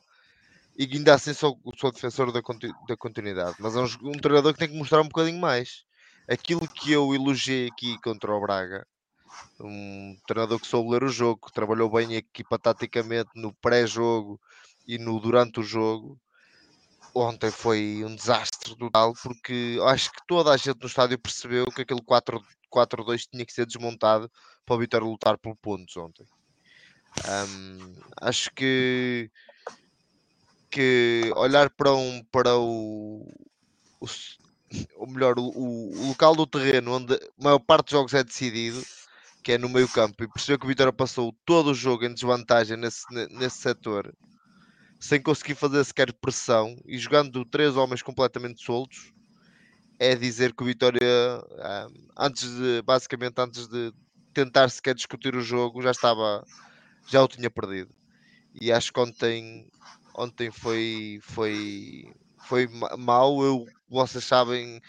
e 0.76 0.84
ainda 0.92 1.14
assim 1.14 1.32
sou, 1.32 1.56
sou 1.78 1.92
defensor 1.92 2.32
da, 2.32 2.40
da 2.88 2.96
continuidade. 2.96 3.56
Mas 3.60 3.76
é 3.76 3.80
um, 3.80 4.10
um 4.10 4.18
treinador 4.18 4.52
que 4.52 4.58
tem 4.58 4.68
que 4.68 4.76
mostrar 4.76 5.00
um 5.00 5.08
bocadinho 5.08 5.38
mais. 5.38 5.84
Aquilo 6.28 6.66
que 6.66 6.90
eu 6.90 7.14
elogiei 7.14 7.68
aqui 7.68 7.96
contra 8.00 8.34
o 8.34 8.40
Braga, 8.40 8.84
um 9.60 10.16
treinador 10.26 10.60
que 10.60 10.66
soube 10.66 10.90
ler 10.90 11.04
o 11.04 11.08
jogo, 11.08 11.46
que 11.46 11.52
trabalhou 11.52 11.90
bem 11.90 12.14
a 12.14 12.18
equipa 12.18 12.58
taticamente 12.58 13.30
no 13.34 13.52
pré-jogo 13.54 14.40
e 14.86 14.98
no 14.98 15.20
durante 15.20 15.60
o 15.60 15.62
jogo. 15.62 16.18
Ontem 17.14 17.50
foi 17.50 18.02
um 18.04 18.14
desastre 18.14 18.76
total, 18.76 19.14
porque 19.22 19.78
acho 19.86 20.10
que 20.10 20.26
toda 20.26 20.50
a 20.50 20.56
gente 20.56 20.80
no 20.80 20.86
estádio 20.86 21.18
percebeu 21.18 21.66
que 21.66 21.82
aquele 21.82 22.00
4-2 22.00 23.28
tinha 23.30 23.46
que 23.46 23.52
ser 23.52 23.66
desmontado 23.66 24.30
para 24.66 24.74
o 24.74 24.78
Vitória 24.78 25.06
lutar 25.06 25.38
por 25.38 25.54
pontos 25.56 25.96
ontem. 25.96 26.26
Um, 27.28 27.94
acho 28.20 28.50
que 28.52 29.30
que 30.68 31.30
olhar 31.36 31.70
para 31.70 31.92
um 31.92 32.24
para 32.32 32.56
o, 32.56 33.32
o, 34.00 34.06
o 34.96 35.06
melhor 35.06 35.38
o, 35.38 35.44
o, 35.44 36.08
local 36.08 36.34
do 36.34 36.44
terreno 36.44 36.96
onde 36.96 37.14
a 37.14 37.20
maior 37.38 37.60
parte 37.60 37.84
dos 37.84 37.92
jogos 37.92 38.14
é 38.14 38.24
decidido 38.24 38.84
que 39.44 39.52
é 39.52 39.58
no 39.58 39.68
meio 39.68 39.88
campo 39.88 40.24
e 40.24 40.28
percebeu 40.28 40.58
que 40.58 40.64
o 40.64 40.68
Vitória 40.68 40.92
passou 40.92 41.32
todo 41.44 41.70
o 41.70 41.74
jogo 41.74 42.04
em 42.04 42.12
desvantagem 42.14 42.76
nesse, 42.76 43.04
nesse 43.30 43.58
setor 43.58 44.12
sem 44.98 45.20
conseguir 45.20 45.54
fazer 45.54 45.84
sequer 45.84 46.12
pressão 46.14 46.76
e 46.86 46.98
jogando 46.98 47.44
três 47.44 47.76
homens 47.76 48.02
completamente 48.02 48.64
soltos 48.64 49.12
é 49.98 50.16
dizer 50.16 50.52
que 50.54 50.62
o 50.62 50.66
Vitória 50.66 51.42
antes 52.18 52.48
de 52.56 52.82
basicamente 52.82 53.38
antes 53.38 53.68
de 53.68 53.92
tentar 54.32 54.68
sequer 54.70 54.94
discutir 54.94 55.36
o 55.36 55.40
jogo 55.40 55.82
já 55.82 55.90
estava 55.90 56.42
já 57.06 57.22
o 57.22 57.28
tinha 57.28 57.50
perdido 57.50 57.94
e 58.60 58.72
acho 58.72 58.92
que 58.92 58.98
ontem 58.98 59.70
ontem 60.14 60.50
foi, 60.50 61.18
foi, 61.22 62.12
foi 62.38 62.68
mau. 62.98 63.42
Eu, 63.44 63.66
vocês 63.88 64.24
sabem, 64.24 64.80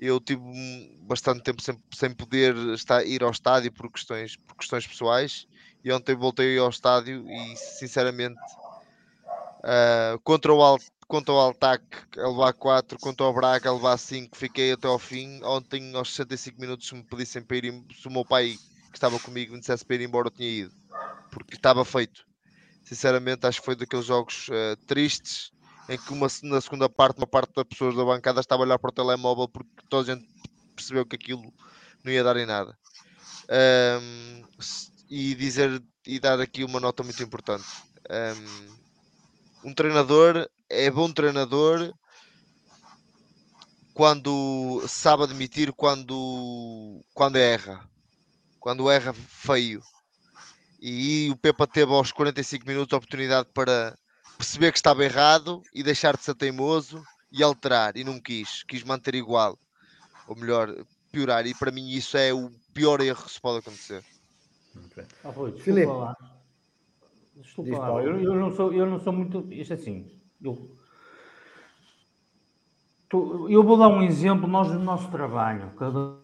eu 0.00 0.18
tive 0.18 0.40
bastante 1.02 1.42
tempo 1.42 1.60
sem, 1.60 1.76
sem 1.94 2.10
poder 2.14 2.56
estar, 2.74 3.04
ir 3.04 3.22
ao 3.22 3.30
estádio 3.30 3.70
por 3.70 3.92
questões, 3.92 4.36
por 4.36 4.56
questões 4.56 4.86
pessoais 4.86 5.46
e 5.84 5.92
ontem 5.92 6.14
voltei 6.14 6.56
ao 6.58 6.70
estádio 6.70 7.28
e 7.28 7.56
sinceramente 7.56 8.40
uh, 9.58 10.18
contra 10.24 10.52
o 10.52 10.62
Alt, 10.62 10.82
contra 11.06 11.34
o 11.34 11.38
Altac 11.38 11.84
a 12.16 12.28
levar 12.28 12.52
4, 12.54 12.98
contra 12.98 13.26
o 13.26 13.32
Braga 13.32 13.68
a 13.68 13.74
levar 13.74 13.98
5, 13.98 14.36
fiquei 14.36 14.72
até 14.72 14.88
ao 14.88 14.98
fim. 14.98 15.42
Ontem 15.42 15.94
aos 15.94 16.14
65 16.14 16.60
minutos 16.60 16.88
se 16.88 16.94
me 16.94 17.02
pedissem 17.02 17.42
para 17.42 17.58
ir, 17.58 17.84
se 17.94 18.08
o 18.08 18.10
meu 18.10 18.24
pai 18.24 18.56
que 18.90 18.96
estava 18.96 19.18
comigo 19.18 19.52
me 19.52 19.60
dissesse 19.60 19.84
para 19.84 19.96
ir 19.96 20.02
embora 20.02 20.28
eu 20.28 20.32
tinha 20.32 20.48
ido, 20.48 20.74
porque 21.30 21.54
estava 21.56 21.84
feito 21.84 22.26
sinceramente 22.82 23.46
acho 23.46 23.60
que 23.60 23.66
foi 23.66 23.76
daqueles 23.76 24.06
jogos 24.06 24.48
uh, 24.48 24.76
tristes 24.86 25.52
em 25.90 25.98
que 25.98 26.12
uma, 26.12 26.28
na 26.44 26.60
segunda 26.60 26.88
parte 26.88 27.18
uma 27.18 27.26
parte 27.26 27.52
das 27.52 27.64
pessoas 27.64 27.96
da 27.96 28.04
bancada 28.04 28.40
estava 28.40 28.62
a 28.62 28.66
olhar 28.66 28.78
para 28.78 28.90
o 28.90 28.94
telemóvel 28.94 29.48
porque 29.48 29.68
toda 29.88 30.12
a 30.12 30.14
gente 30.14 30.28
percebeu 30.76 31.04
que 31.04 31.16
aquilo 31.16 31.52
não 32.04 32.12
ia 32.12 32.22
dar 32.22 32.36
em 32.36 32.46
nada. 32.46 32.78
Um, 33.50 34.44
e 35.10 35.34
dizer 35.34 35.82
e 36.06 36.20
dar 36.20 36.40
aqui 36.40 36.62
uma 36.62 36.78
nota 36.78 37.02
muito 37.02 37.20
importante. 37.20 37.66
Um, 38.08 39.70
um 39.70 39.74
treinador 39.74 40.48
é 40.68 40.88
bom 40.92 41.10
treinador 41.12 41.92
quando 43.92 44.84
sabe 44.86 45.24
admitir 45.24 45.72
quando 45.72 47.04
quando 47.12 47.36
erra 47.36 47.84
quando 48.60 48.88
erra 48.88 49.12
feio. 49.12 49.82
E 50.80 51.28
o 51.30 51.36
Pepa 51.36 51.66
teve 51.66 51.92
aos 51.92 52.12
45 52.12 52.66
minutos 52.66 52.94
a 52.94 52.98
oportunidade 52.98 53.48
para 53.52 53.98
perceber 54.40 54.72
que 54.72 54.78
estava 54.78 55.04
errado 55.04 55.62
e 55.74 55.82
deixar 55.82 56.16
de 56.16 56.22
ser 56.22 56.34
teimoso 56.34 57.02
e 57.30 57.42
alterar, 57.42 57.96
e 57.96 58.02
não 58.02 58.18
quis, 58.18 58.62
quis 58.64 58.82
manter 58.82 59.14
igual, 59.14 59.58
ou 60.26 60.34
melhor, 60.34 60.74
piorar, 61.12 61.46
e 61.46 61.54
para 61.54 61.70
mim 61.70 61.90
isso 61.90 62.16
é 62.16 62.32
o 62.32 62.50
pior 62.72 63.02
erro 63.02 63.22
que 63.22 63.30
se 63.30 63.40
pode 63.40 63.58
acontecer. 63.58 64.02
Okay. 64.86 65.04
Ah, 65.22 65.32
Filipe. 65.58 65.86
lá. 65.86 66.16
Desculpa 67.36 67.78
lá, 67.78 68.02
eu, 68.02 68.18
eu, 68.22 68.34
não 68.34 68.54
sou, 68.54 68.72
eu 68.72 68.86
não 68.86 68.98
sou 68.98 69.12
muito. 69.12 69.46
Isto 69.52 69.74
é 69.74 69.76
assim, 69.76 70.10
eu, 70.42 70.78
eu 73.48 73.62
vou 73.62 73.76
dar 73.76 73.88
um 73.88 74.02
exemplo, 74.02 74.48
nós 74.48 74.68
no 74.68 74.78
nosso 74.78 75.10
trabalho, 75.10 75.70
cada 75.76 76.16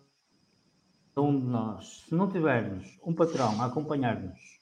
um 1.16 1.40
de 1.40 1.46
nós, 1.46 2.04
se 2.08 2.14
não 2.14 2.30
tivermos 2.30 2.98
um 3.04 3.14
patrão 3.14 3.60
a 3.60 3.66
acompanhar-nos 3.66 4.55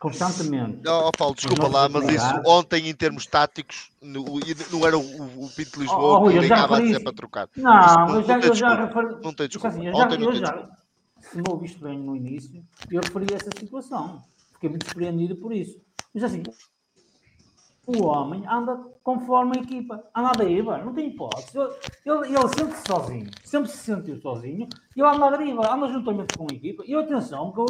constantemente. 0.00 0.80
Oh, 0.88 1.12
Paulo, 1.16 1.34
desculpa 1.34 1.68
lá, 1.68 1.88
mas 1.88 2.08
isso 2.08 2.42
ontem, 2.46 2.88
em 2.88 2.94
termos 2.94 3.26
táticos, 3.26 3.90
no, 4.00 4.24
não 4.72 4.86
era 4.86 4.98
o, 4.98 5.44
o 5.44 5.48
Pinto 5.50 5.78
Lisboa 5.78 6.18
oh, 6.18 6.26
oh, 6.26 6.30
que 6.30 6.38
ligava 6.38 6.78
a 6.78 6.80
dizer 6.80 7.00
para 7.00 7.12
trocar. 7.12 7.48
Não, 7.54 8.06
isso, 8.06 8.16
eu, 8.16 8.24
já, 8.24 8.40
eu 8.40 8.54
já 8.54 8.86
referi. 8.86 9.22
Não 9.22 9.34
tem 9.34 9.46
desculpa. 9.46 9.68
Assim, 9.68 9.84
já, 9.84 9.92
ontem 9.92 10.22
eu 10.22 10.34
já, 10.34 10.68
se 11.20 11.36
não 11.36 11.52
ouviste 11.52 11.78
bem 11.78 11.98
no 11.98 12.16
início, 12.16 12.64
eu 12.90 13.02
referi 13.02 13.26
essa 13.34 13.50
situação. 13.58 14.22
Fiquei 14.54 14.70
muito 14.70 14.86
surpreendido 14.86 15.36
por 15.36 15.52
isso. 15.52 15.78
Mas 16.14 16.24
assim, 16.24 16.42
o 17.86 18.04
homem 18.04 18.44
anda 18.46 18.76
conforme 19.02 19.58
a 19.58 19.62
equipa. 19.62 20.04
Anda 20.14 20.28
a 20.28 20.32
deriva, 20.32 20.78
não 20.78 20.92
tem 20.92 21.08
hipótese. 21.08 21.58
Ele, 21.58 22.26
ele, 22.28 22.48
sente-se 22.56 22.86
sozinho, 22.86 23.30
sempre 23.44 23.70
se 23.70 23.78
sentiu 23.78 24.16
sozinho, 24.20 24.68
e 24.96 25.00
ele 25.00 25.08
anda 25.08 25.26
a 25.26 25.36
deriva, 25.36 25.72
anda 25.72 25.88
juntamente 25.88 26.36
com 26.36 26.46
a 26.50 26.54
equipa. 26.54 26.84
E 26.86 26.94
atenção, 26.94 27.52
que 27.52 27.60
eu, 27.60 27.66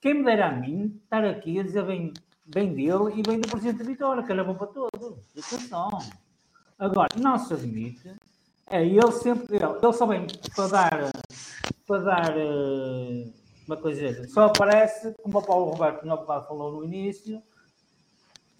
quem 0.00 0.14
me 0.14 0.24
dera 0.24 0.48
a 0.48 0.52
mim 0.52 1.00
estar 1.04 1.24
aqui 1.24 1.58
a 1.60 1.62
dizer 1.62 1.84
bem, 1.84 2.12
bem 2.46 2.74
dele 2.74 3.14
e 3.16 3.22
bem 3.22 3.40
do 3.40 3.48
Presidente 3.48 3.78
da 3.78 3.84
Vitória, 3.84 4.22
que 4.22 4.32
é 4.32 4.44
bom 4.44 4.54
para 4.54 4.66
todos. 4.66 5.18
Atenção. 5.30 5.90
Agora, 6.78 7.08
não 7.16 7.38
se 7.38 7.54
admite, 7.54 8.12
é 8.68 8.84
ele 8.84 9.12
sempre, 9.12 9.56
ele, 9.56 9.64
ele 9.64 9.92
só 9.92 10.06
vem 10.06 10.26
para 10.54 10.66
dar, 10.66 11.12
para 11.86 11.98
dar, 11.98 12.34
uma 13.66 13.76
coisa, 13.76 14.28
só 14.28 14.46
aparece, 14.46 15.14
como 15.22 15.38
o 15.38 15.42
Paulo 15.42 15.70
Roberto 15.70 16.04
falou 16.48 16.72
no 16.72 16.84
início, 16.84 17.40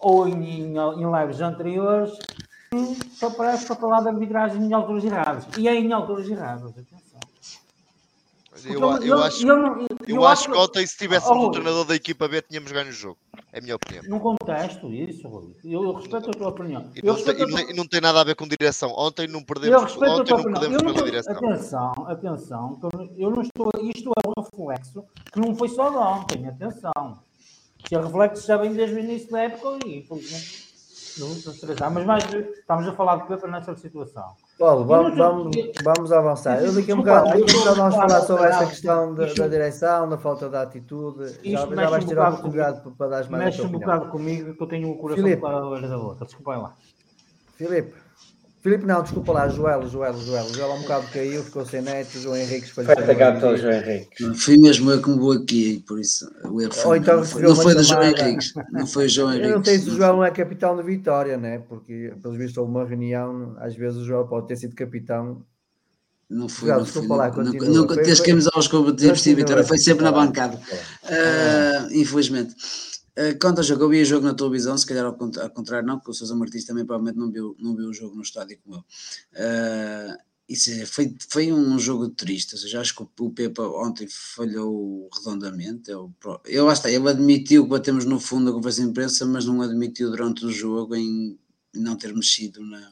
ou 0.03 0.27
em, 0.27 0.33
em, 0.33 0.77
em 0.77 1.21
lives 1.21 1.41
anteriores, 1.41 2.11
só 3.13 3.29
parece 3.29 3.65
para 3.65 3.75
falar 3.75 4.01
da 4.01 4.11
arbitragem 4.11 4.61
em 4.61 4.73
alturas 4.73 5.03
erradas. 5.03 5.47
E 5.57 5.67
é 5.67 5.75
em 5.75 5.91
alturas 5.91 6.29
erradas, 6.29 6.71
atenção. 6.71 7.03
Eu, 8.65 8.79
eu, 8.79 9.03
eu, 9.03 9.23
acho, 9.23 9.45
eu, 9.45 9.87
eu 10.07 10.25
acho 10.25 10.49
que 10.49 10.57
ontem, 10.57 10.87
se 10.87 10.97
tivéssemos 10.97 11.43
oh, 11.43 11.47
um 11.47 11.51
treinador 11.51 11.85
da 11.85 11.95
equipa 11.95 12.27
B, 12.29 12.41
tínhamos 12.41 12.71
ganho 12.71 12.89
o 12.89 12.93
jogo. 12.93 13.17
É 13.51 13.59
a 13.59 13.61
minha 13.61 13.75
opinião. 13.75 14.03
Não 14.07 14.19
contesto 14.19 14.93
isso, 14.93 15.27
Rui. 15.27 15.53
Eu, 15.65 15.91
respeito 15.93 16.29
a 16.29 16.33
tua 16.33 16.47
opinião. 16.47 16.89
E 16.95 17.05
não, 17.05 17.15
tem, 17.15 17.35
tua... 17.35 17.61
e 17.61 17.73
não, 17.73 17.85
tem, 17.85 17.99
nada 17.99 18.21
a 18.21 18.23
ver 18.23 18.35
com 18.35 18.47
direção. 18.47 18.93
Ontem 18.95 19.27
não 19.27 19.43
perdemos, 19.43 19.97
ontem 19.97 20.33
não 20.33 20.43
perdemos 20.43 20.81
pela 20.81 21.03
direção. 21.03 21.33
Atenção, 21.33 21.93
atenção. 22.07 22.79
Eu 23.17 23.31
não 23.31 23.41
estou. 23.41 23.69
Isto 23.81 24.11
é 24.11 24.29
um 24.29 24.41
reflexo 24.41 25.03
que 25.31 25.39
não 25.39 25.55
foi 25.55 25.67
só 25.67 25.89
de 25.89 25.97
ontem. 25.97 26.47
Atenção 26.47 27.19
que 27.83 27.95
o 27.95 28.01
reflexo 28.01 28.47
já 28.47 28.57
vem 28.57 28.73
desde 28.73 28.95
o 28.95 28.99
início 28.99 29.31
da 29.31 29.43
época 29.43 29.85
e 29.85 29.99
infelizmente 29.99 30.63
nos 31.19 31.43
três 31.59 31.81
anos. 31.81 31.93
Mas 31.93 32.05
mais, 32.05 32.23
estamos 32.33 32.87
a 32.87 32.93
falar 32.93 33.17
de 33.17 33.27
Pepa 33.27 33.47
nessa 33.47 33.75
situação. 33.75 34.33
Paulo, 34.57 34.85
vamos, 34.85 35.17
vamos, 35.17 35.55
vamos 35.83 36.11
avançar. 36.11 36.63
Eu 36.63 36.73
daqui 36.73 36.91
a 36.91 36.95
um 36.95 36.97
bocado, 36.99 37.29
vamos 37.75 37.95
falar 37.95 38.21
sobre 38.21 38.47
essa 38.47 38.65
questão 38.65 39.13
da, 39.13 39.25
da, 39.25 39.47
direção, 39.47 40.09
da 40.09 40.17
falta 40.17 40.49
de 40.49 40.55
atitude. 40.55 41.39
Já, 41.43 41.65
já 41.67 41.89
vais 41.89 42.05
ter 42.05 42.17
a 42.17 42.29
oportunidade 42.29 42.81
para 42.97 43.07
dar 43.07 43.29
mais 43.29 43.45
Mexe 43.45 43.61
um 43.61 43.69
bocado 43.69 44.09
comigo 44.09 44.55
que 44.55 44.63
eu 44.63 44.67
tenho 44.67 44.89
o 44.89 44.97
coração 44.97 45.23
Filipe. 45.23 45.41
para 45.41 45.57
a 45.57 45.87
da 45.87 45.97
boca. 45.97 46.25
Desculpem 46.25 46.61
lá. 46.61 46.73
Filipe, 47.55 47.95
Filipe, 48.63 48.85
não, 48.85 49.03
desculpa 49.03 49.33
lá, 49.33 49.49
Joel, 49.49 49.85
Joel, 49.89 50.17
Joel. 50.21 50.47
Joel 50.53 50.71
há 50.71 50.75
um 50.75 50.81
bocado 50.83 51.07
caiu, 51.07 51.43
ficou 51.43 51.65
sem 51.65 51.81
neto, 51.81 52.17
João 52.17 52.37
Henrique 52.37 52.71
foi 52.71 52.85
atacado 52.85 53.41
pelo 53.41 53.57
João 53.57 53.73
Henrique. 53.73 54.33
Fui 54.35 54.55
mesmo 54.55 54.89
eu 54.89 55.01
que 55.01 55.09
vou 55.11 55.33
aqui, 55.33 55.83
por 55.85 55.99
isso 55.99 56.25
o 56.45 56.61
erro 56.61 56.73
foi, 56.73 56.99
então, 56.99 57.17
não, 57.17 57.25
foi, 57.25 57.41
não 57.41 57.55
foi 57.57 57.75
do 57.75 57.83
João 57.83 58.03
Henrique. 58.03 58.53
Não 58.71 58.87
foi 58.87 59.05
o 59.07 59.09
João 59.09 59.33
Henrique. 59.33 59.49
Eu 59.49 59.57
não 59.57 59.65
sei 59.65 59.79
se 59.79 59.89
o 59.89 59.95
Joel 59.97 60.13
não 60.13 60.23
é 60.23 60.31
capitão 60.31 60.77
de 60.77 60.83
Vitória, 60.83 61.35
né? 61.35 61.61
Porque, 61.67 62.13
pelos 62.21 62.37
vistos, 62.37 62.57
houve 62.57 62.71
uma 62.71 62.85
reunião, 62.85 63.53
às 63.59 63.75
vezes 63.75 63.99
o 63.99 64.05
Joel 64.05 64.27
pode 64.27 64.47
ter 64.47 64.55
sido 64.55 64.73
capitão. 64.75 65.43
Não 66.29 66.47
foi, 66.47 66.69
Joel, 66.69 66.77
não 66.77 66.85
desculpa 66.85 67.07
foi, 67.09 67.17
lá, 67.17 67.31
continua. 67.31 67.67
Nunca 67.67 68.01
tens 68.01 68.21
camisolas 68.21 68.69
de 68.95 69.35
Vitória, 69.35 69.63
foi 69.65 69.77
sempre 69.77 70.05
na 70.05 70.11
bancada. 70.13 70.55
Uh, 71.03 71.93
infelizmente. 71.93 72.55
Uh, 73.17 73.37
quanto 73.39 73.59
ao 73.59 73.63
jogo, 73.63 73.83
eu 73.83 73.89
vi 73.89 74.01
o 74.01 74.05
jogo 74.05 74.25
na 74.25 74.33
televisão, 74.33 74.77
se 74.77 74.85
calhar 74.85 75.05
ao, 75.05 75.11
ao 75.13 75.49
contrário, 75.51 75.87
não, 75.87 75.97
porque 75.97 76.11
o 76.11 76.13
Sousa 76.13 76.35
Martins 76.35 76.65
também 76.65 76.85
provavelmente 76.85 77.17
não 77.17 77.31
viu, 77.31 77.55
não 77.59 77.75
viu 77.75 77.89
o 77.89 77.93
jogo 77.93 78.15
no 78.15 78.23
estádio 78.23 78.57
como 78.63 78.77
eu. 78.77 78.81
Uh, 78.81 80.17
isso 80.47 80.71
é, 80.71 80.85
foi, 80.85 81.15
foi 81.29 81.51
um 81.53 81.79
jogo 81.79 82.09
triste. 82.09 82.53
Ou 82.53 82.59
seja, 82.59 82.81
acho 82.81 82.95
que 82.95 83.05
o 83.19 83.29
Pepa 83.29 83.63
ontem 83.63 84.07
falhou 84.09 85.09
redondamente. 85.15 85.89
Eu, 85.89 86.13
eu, 86.45 86.71
está, 86.71 86.91
ele 86.91 87.09
admitiu 87.09 87.63
que 87.63 87.69
batemos 87.69 88.05
no 88.05 88.19
fundo 88.19 88.45
da 88.45 88.51
conversa 88.51 88.81
de 88.81 88.89
imprensa, 88.89 89.25
mas 89.25 89.45
não 89.45 89.61
admitiu 89.61 90.09
durante 90.09 90.45
o 90.45 90.51
jogo 90.51 90.95
em 90.95 91.39
não 91.73 91.95
ter 91.95 92.13
mexido 92.13 92.63
na, 92.63 92.91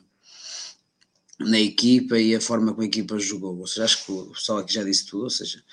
na 1.39 1.59
equipa 1.59 2.17
e 2.17 2.35
a 2.35 2.41
forma 2.41 2.71
como 2.71 2.83
a 2.83 2.85
equipa 2.85 3.19
jogou. 3.19 3.57
Ou 3.59 3.67
seja, 3.67 3.83
acho 3.83 4.05
que 4.05 4.11
o 4.11 4.31
pessoal 4.31 4.59
aqui 4.59 4.73
já 4.73 4.83
disse 4.83 5.05
tudo. 5.05 5.25
Ou 5.25 5.29
seja, 5.29 5.63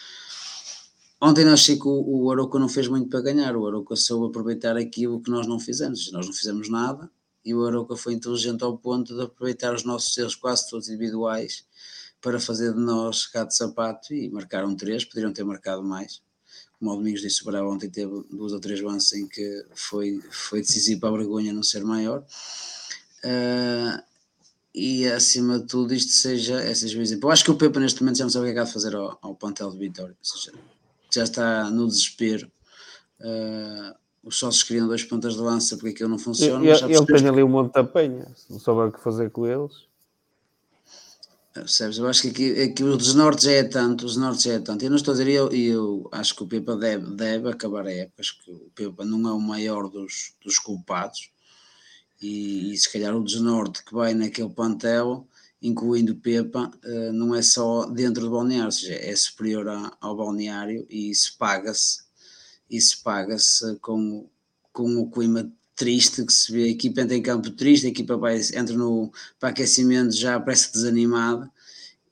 ontem 1.21 1.45
nós 1.45 1.65
que 1.67 1.87
o, 1.87 2.25
o 2.25 2.31
Aroca 2.31 2.59
não 2.59 2.69
fez 2.69 2.89
muito 2.89 3.09
para 3.09 3.21
ganhar. 3.21 3.57
O 3.57 3.67
Aroca 3.67 3.97
soube 3.97 4.27
aproveitar 4.27 4.77
aquilo 4.77 5.21
que 5.21 5.31
nós 5.31 5.47
não 5.47 5.59
fizemos. 5.59 6.11
Nós 6.13 6.27
não 6.27 6.33
fizemos 6.33 6.69
nada 6.69 7.11
e 7.45 7.55
o 7.55 7.65
Aroca 7.65 7.97
foi 7.97 8.15
inteligente 8.15 8.63
ao 8.63 8.77
ponto 8.77 9.15
de 9.15 9.23
aproveitar 9.23 9.75
os 9.75 9.85
nossos 9.85 10.17
erros 10.19 10.35
quase 10.35 10.69
todos 10.69 10.89
individuais 10.89 11.65
para 12.21 12.39
fazer 12.39 12.75
de 12.75 12.81
nós 12.81 13.27
gato 13.33 13.49
de 13.49 13.57
sapato 13.57 14.13
e 14.13 14.29
marcaram 14.29 14.77
três, 14.77 15.05
poderiam 15.05 15.33
ter 15.33 15.45
marcado 15.45 15.83
mais. 15.83 16.21
Como 16.79 16.93
o 16.93 16.97
Domingos 16.97 17.23
disse, 17.23 17.43
o 17.43 17.47
Bravo 17.47 17.73
ontem 17.73 17.89
teve 17.89 18.23
duas 18.31 18.53
ou 18.53 18.61
três 18.61 18.81
lances 18.81 19.13
em 19.13 19.27
que 19.27 19.65
foi, 19.75 20.21
foi 20.31 20.61
decisivo 20.61 21.01
para 21.01 21.09
a 21.09 21.19
vergonha 21.19 21.53
não 21.53 21.63
ser 21.63 21.85
maior. 21.85 22.25
Uh, 23.25 24.03
e 24.75 25.07
acima 25.07 25.59
de 25.59 25.67
tudo 25.67 25.95
isto 25.95 26.13
seja 26.13 26.61
essas 26.61 26.93
vezes. 26.93 27.19
Eu 27.21 27.31
acho 27.31 27.45
que 27.45 27.51
o 27.51 27.57
Pepa 27.57 27.81
neste 27.81 28.01
momento 28.01 28.19
já 28.19 28.25
não 28.25 28.31
sabe 28.31 28.45
o 28.45 28.47
que 28.47 28.51
é 28.51 28.55
que 28.55 28.61
há 28.61 28.65
de 28.65 28.73
fazer 28.73 28.95
ao, 28.95 29.19
ao 29.23 29.73
de 29.73 29.79
Vitória, 29.79 30.17
ou 30.19 30.25
seja, 30.25 30.53
já 31.11 31.25
está 31.25 31.71
no 31.71 31.87
desespero. 31.87 32.51
Uh, 33.21 33.95
os 34.23 34.39
sócios 34.39 34.63
queriam 34.63 34.87
dois 34.87 35.03
pontas 35.05 35.35
de 35.35 35.41
lança 35.41 35.77
porque 35.77 35.91
aquilo 35.91 36.11
não 36.11 36.19
funciona. 36.19 36.65
Ele, 36.65 36.95
ele 36.95 37.07
tem 37.07 37.29
ali 37.29 37.43
um 37.43 37.49
monte 37.49 37.73
de 37.73 37.81
apanha, 37.81 38.27
se 38.37 38.53
não 38.53 38.59
souber 38.59 38.89
o 38.89 38.93
que 38.93 39.01
fazer 39.01 39.31
com 39.31 39.47
eles. 39.47 39.89
Percebes? 41.53 41.99
Eu 41.99 42.07
acho 42.07 42.23
que 42.23 42.29
aqui, 42.29 42.63
aqui 42.63 42.85
o 42.85 42.97
desnorte 42.97 43.45
já 43.45 43.53
é 43.53 43.65
tanto, 43.65 44.03
o 44.03 44.07
desnorte 44.07 44.45
já 44.45 44.55
é 44.55 44.59
tanto. 44.61 44.85
Eu 44.85 44.91
não 44.91 44.97
estou 44.97 45.13
a 45.13 45.17
dizer, 45.17 45.29
eu, 45.29 45.49
eu 45.49 46.09
acho 46.13 46.35
que 46.35 46.43
o 46.43 46.47
Pepa 46.47 46.77
deve, 46.77 47.11
deve 47.15 47.49
acabar 47.49 47.87
a 47.87 47.93
época, 47.93 48.21
acho 48.21 48.39
que 48.43 48.51
o 48.51 48.71
Pepa 48.75 49.05
não 49.05 49.29
é 49.29 49.33
o 49.33 49.41
maior 49.41 49.89
dos, 49.89 50.35
dos 50.45 50.59
culpados. 50.59 51.31
E, 52.21 52.73
e 52.73 52.77
se 52.77 52.93
calhar 52.93 53.15
o 53.17 53.25
desnorte 53.25 53.85
que 53.85 53.95
vai 53.95 54.15
naquele 54.15 54.51
plantel, 54.51 55.27
incluindo 55.61 56.17
Pepa, 56.17 56.71
uh, 56.85 57.13
não 57.13 57.35
é 57.35 57.43
só 57.43 57.87
dentro 57.87 58.23
do 58.23 58.31
balneário, 58.31 58.67
ou 58.67 58.73
seja, 58.73 58.95
é 58.95 59.15
superior 59.15 59.67
ao 60.01 60.17
balneário 60.17 60.87
e 60.89 61.11
isso 61.11 61.37
paga-se, 61.39 62.03
isso 62.71 63.03
paga-se 63.03 63.77
com, 63.77 64.29
com 64.73 64.97
o 64.99 65.11
clima 65.11 65.51
triste 65.75 66.25
que 66.25 66.33
se 66.33 66.53
vê, 66.53 66.65
a 66.65 66.69
equipa 66.69 67.01
entra 67.01 67.17
em 67.17 67.23
campo 67.23 67.51
triste, 67.51 67.87
a 67.87 67.91
equipa 67.91 68.17
vai, 68.17 68.41
entra 68.55 68.77
no 68.77 69.13
para 69.39 69.51
aquecimento 69.51 70.13
já 70.13 70.39
parece 70.39 70.73
desanimada 70.73 71.51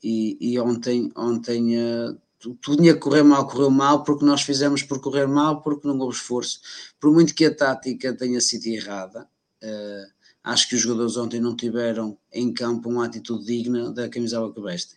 e, 0.02 0.36
e 0.40 0.58
ontem, 0.60 1.10
ontem 1.16 1.76
uh, 1.76 2.16
tudo 2.60 2.76
tinha 2.76 2.94
que 2.94 3.00
correr 3.00 3.22
mal, 3.22 3.46
correu 3.48 3.70
mal 3.70 4.04
porque 4.04 4.24
nós 4.24 4.42
fizemos 4.42 4.82
por 4.82 5.00
correr 5.00 5.26
mal 5.26 5.62
porque 5.62 5.86
não 5.86 5.98
houve 5.98 6.16
esforço. 6.16 6.60
Por 7.00 7.12
muito 7.12 7.34
que 7.34 7.44
a 7.44 7.54
tática 7.54 8.14
tenha 8.14 8.40
sido 8.40 8.66
errada, 8.66 9.28
uh, 9.62 10.15
acho 10.46 10.68
que 10.68 10.76
os 10.76 10.80
jogadores 10.80 11.16
ontem 11.16 11.40
não 11.40 11.56
tiveram 11.56 12.16
em 12.32 12.52
campo 12.52 12.88
uma 12.88 13.04
atitude 13.04 13.44
digna 13.44 13.90
da 13.90 14.08
camisola 14.08 14.52
que 14.54 14.60
vestem. 14.60 14.96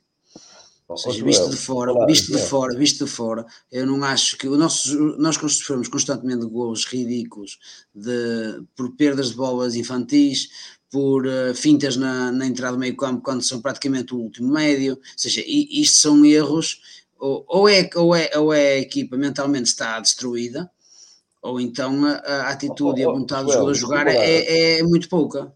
Ou 0.87 0.97
seja, 0.97 1.23
visto 1.23 1.49
de 1.49 1.55
fora, 1.55 1.91
claro, 1.91 2.07
visto 2.07 2.31
de 2.31 2.41
fora, 2.41 2.77
visto 2.77 3.05
de 3.05 3.11
fora, 3.11 3.45
eu 3.71 3.85
não 3.85 4.03
acho 4.03 4.37
que 4.37 4.47
o 4.47 4.57
nosso, 4.57 4.95
nós 5.17 5.35
sofremos 5.35 5.87
constantemente 5.87 6.45
gols 6.45 6.85
ridículos 6.85 7.59
de, 7.93 8.63
por 8.75 8.95
perdas 8.95 9.29
de 9.29 9.35
bolas 9.35 9.75
infantis, 9.75 10.49
por 10.89 11.25
uh, 11.25 11.53
fintas 11.53 11.95
na, 11.95 12.31
na, 12.31 12.47
entrada 12.47 12.73
do 12.73 12.79
meio 12.79 12.95
campo 12.95 13.21
quando 13.21 13.43
são 13.43 13.61
praticamente 13.61 14.15
o 14.15 14.17
último 14.17 14.51
médio, 14.51 14.93
ou 14.93 15.01
seja, 15.15 15.43
isto 15.45 15.97
são 15.97 16.25
erros, 16.25 16.81
ou, 17.19 17.45
ou, 17.47 17.69
é, 17.69 17.87
ou, 17.95 18.15
é, 18.15 18.31
ou 18.35 18.53
é 18.53 18.73
a 18.73 18.79
equipa 18.79 19.15
mentalmente 19.15 19.67
está 19.67 19.99
destruída, 19.99 20.71
ou 21.41 21.59
então 21.59 22.05
a, 22.05 22.15
a 22.17 22.49
atitude 22.49 23.03
oh, 23.05 23.09
oh, 23.09 23.11
e 23.11 23.15
a 23.15 23.19
vontade 23.19 23.43
oh, 23.43 23.65
dos 23.65 23.77
jogadores 23.77 23.77
a 23.77 23.81
jogar 23.81 24.07
é, 24.07 24.79
é, 24.79 24.83
muito 24.83 25.09
pouca. 25.09 25.53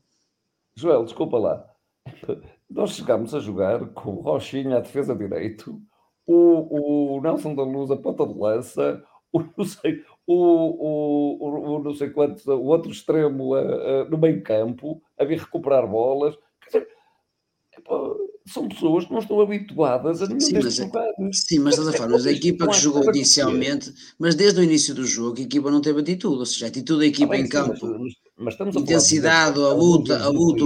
Joel, 0.75 1.05
desculpa 1.05 1.37
lá 1.37 1.65
nós 2.69 2.91
chegámos 2.91 3.33
a 3.35 3.39
jogar 3.39 3.87
com 3.89 4.15
o 4.15 4.21
Rochinha 4.21 4.77
à 4.77 4.79
defesa 4.79 5.15
direito, 5.15 5.79
o, 6.25 7.15
o 7.17 7.21
Nelson 7.21 7.53
da 7.53 7.63
Luz 7.63 7.91
a 7.91 7.97
ponta 7.97 8.25
de 8.25 8.37
lança, 8.37 9.03
o 9.31 9.39
não 9.55 9.65
sei, 9.65 10.03
o, 10.25 10.35
o, 10.35 11.75
o, 11.77 11.83
não 11.83 11.93
sei 11.93 12.09
quanto, 12.09 12.49
o 12.49 12.65
outro 12.65 12.91
extremo 12.91 13.53
no 14.09 14.17
meio 14.17 14.41
campo, 14.41 15.01
a 15.17 15.23
vir 15.23 15.39
recuperar 15.39 15.87
bolas. 15.87 16.35
Quer 16.61 16.79
dizer, 16.79 16.87
são 18.45 18.67
pessoas 18.67 19.05
que 19.05 19.11
não 19.11 19.19
estão 19.19 19.39
habituadas 19.39 20.21
a 20.21 20.27
nenhum 20.27 20.39
sim, 20.39 20.53
destes 20.53 20.79
mas, 20.79 20.87
lugares. 20.87 21.43
Sim, 21.47 21.59
mas 21.59 21.75
de 21.75 21.97
forma, 21.97 22.17
a 22.17 22.31
equipa 22.31 22.67
que 22.67 22.77
jogou 22.77 23.03
inicialmente, 23.05 23.93
mas 24.19 24.35
desde 24.35 24.59
o 24.59 24.63
início 24.63 24.93
do 24.93 25.05
jogo, 25.05 25.39
a 25.39 25.43
equipa 25.43 25.71
não 25.71 25.81
teve 25.81 26.01
atitude, 26.01 26.39
ou 26.39 26.45
seja, 26.45 26.65
a 26.65 26.69
atitude 26.69 26.99
da 26.99 27.05
equipa 27.05 27.33
ah, 27.33 27.37
bem, 27.37 27.45
em 27.45 27.49
campo, 27.49 27.99
mas, 28.37 28.57
mas 28.57 28.75
intensidade, 28.75 29.59
a, 29.59 29.65
a 29.65 29.73
luta, 29.73 30.23
a 30.23 30.27
luta, 30.27 30.65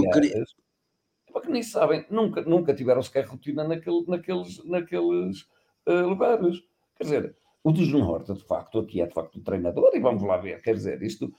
porque 1.32 1.52
nem 1.52 1.62
sabem, 1.62 2.04
nunca, 2.10 2.42
nunca 2.42 2.74
tiveram 2.74 3.02
sequer 3.02 3.24
rotina 3.26 3.62
naquele, 3.62 4.04
naqueles, 4.08 4.64
naqueles 4.64 5.42
uh, 5.86 6.08
lugares. 6.08 6.60
Quer 6.96 7.04
dizer, 7.04 7.36
o 7.62 7.72
desnorte, 7.72 8.32
de 8.32 8.42
facto, 8.44 8.78
aqui 8.78 9.00
é 9.00 9.06
de 9.06 9.14
facto 9.14 9.36
o 9.36 9.42
treinador, 9.42 9.90
e 9.94 10.00
vamos 10.00 10.22
lá 10.22 10.36
ver, 10.36 10.60
quer 10.62 10.74
dizer, 10.74 11.02
isto, 11.02 11.32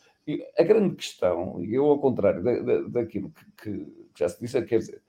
a 0.57 0.63
grande 0.63 0.95
questão, 0.95 1.61
e 1.63 1.73
eu 1.73 1.85
ao 1.85 1.99
contrário 1.99 2.43
da, 2.43 2.59
da, 2.59 2.81
daquilo 2.83 3.31
que, 3.31 3.45
que, 3.61 3.93
já 4.17 4.29
se 4.29 4.39
disse, 4.39 4.57
é, 4.57 4.61
quer 4.61 4.79
dizer, 4.79 5.01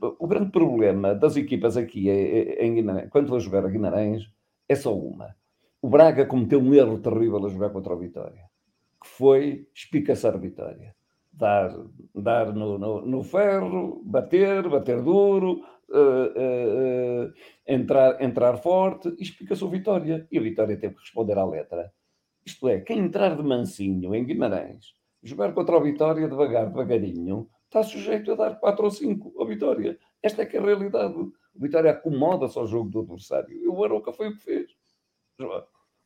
o 0.00 0.26
grande 0.26 0.50
problema 0.50 1.14
das 1.14 1.36
equipas 1.36 1.76
aqui 1.76 2.08
em 2.10 2.74
Guimarães, 2.74 3.10
quando 3.10 3.28
vou 3.28 3.40
jogar 3.40 3.64
a 3.64 3.68
Guimarães, 3.68 4.22
é 4.68 4.74
só 4.74 4.96
uma. 4.96 5.34
O 5.80 5.88
Braga 5.88 6.26
cometeu 6.26 6.60
um 6.60 6.74
erro 6.74 6.98
terrível 6.98 7.44
a 7.44 7.48
jogar 7.48 7.70
contra 7.70 7.94
o 7.94 7.98
Vitória, 7.98 8.44
que 9.02 9.08
foi 9.08 9.66
espicaçar 9.74 10.34
a 10.34 10.38
Vitória 10.38 10.94
dar, 11.32 11.74
dar 12.14 12.52
no, 12.52 12.78
no, 12.78 13.06
no 13.06 13.22
ferro, 13.24 14.02
bater, 14.04 14.68
bater 14.68 15.02
duro, 15.02 15.62
uh, 15.88 17.24
uh, 17.26 17.32
entrar, 17.66 18.22
entrar 18.22 18.56
forte, 18.58 19.08
e 19.18 19.22
explica-se 19.22 19.64
o 19.64 19.70
Vitória. 19.70 20.26
E 20.30 20.38
o 20.38 20.42
Vitória 20.42 20.76
teve 20.76 20.94
que 20.94 21.00
responder 21.00 21.38
à 21.38 21.44
letra. 21.44 21.92
Isto 22.44 22.68
é, 22.68 22.80
quem 22.80 22.98
entrar 22.98 23.36
de 23.36 23.42
mansinho 23.42 24.14
em 24.14 24.24
Guimarães, 24.24 24.94
jogar 25.22 25.52
contra 25.52 25.76
o 25.76 25.82
Vitória 25.82 26.28
devagar, 26.28 26.68
devagarinho, 26.68 27.48
está 27.72 27.82
sujeito 27.82 28.32
a 28.32 28.34
dar 28.34 28.60
4 28.60 28.84
ou 28.84 28.90
5 28.90 29.34
ao 29.38 29.46
Vitória. 29.46 29.98
Esta 30.22 30.42
é 30.42 30.46
que 30.46 30.56
é 30.56 30.60
a 30.60 30.64
realidade. 30.64 31.14
O 31.14 31.32
Vitória 31.54 31.90
acomoda-se 31.90 32.58
ao 32.58 32.66
jogo 32.66 32.90
do 32.90 33.00
adversário. 33.00 33.50
E 33.50 33.66
o 33.66 33.82
Aroca 33.82 34.12
foi 34.12 34.28
o 34.28 34.36
que 34.36 34.44
fez. 34.44 34.70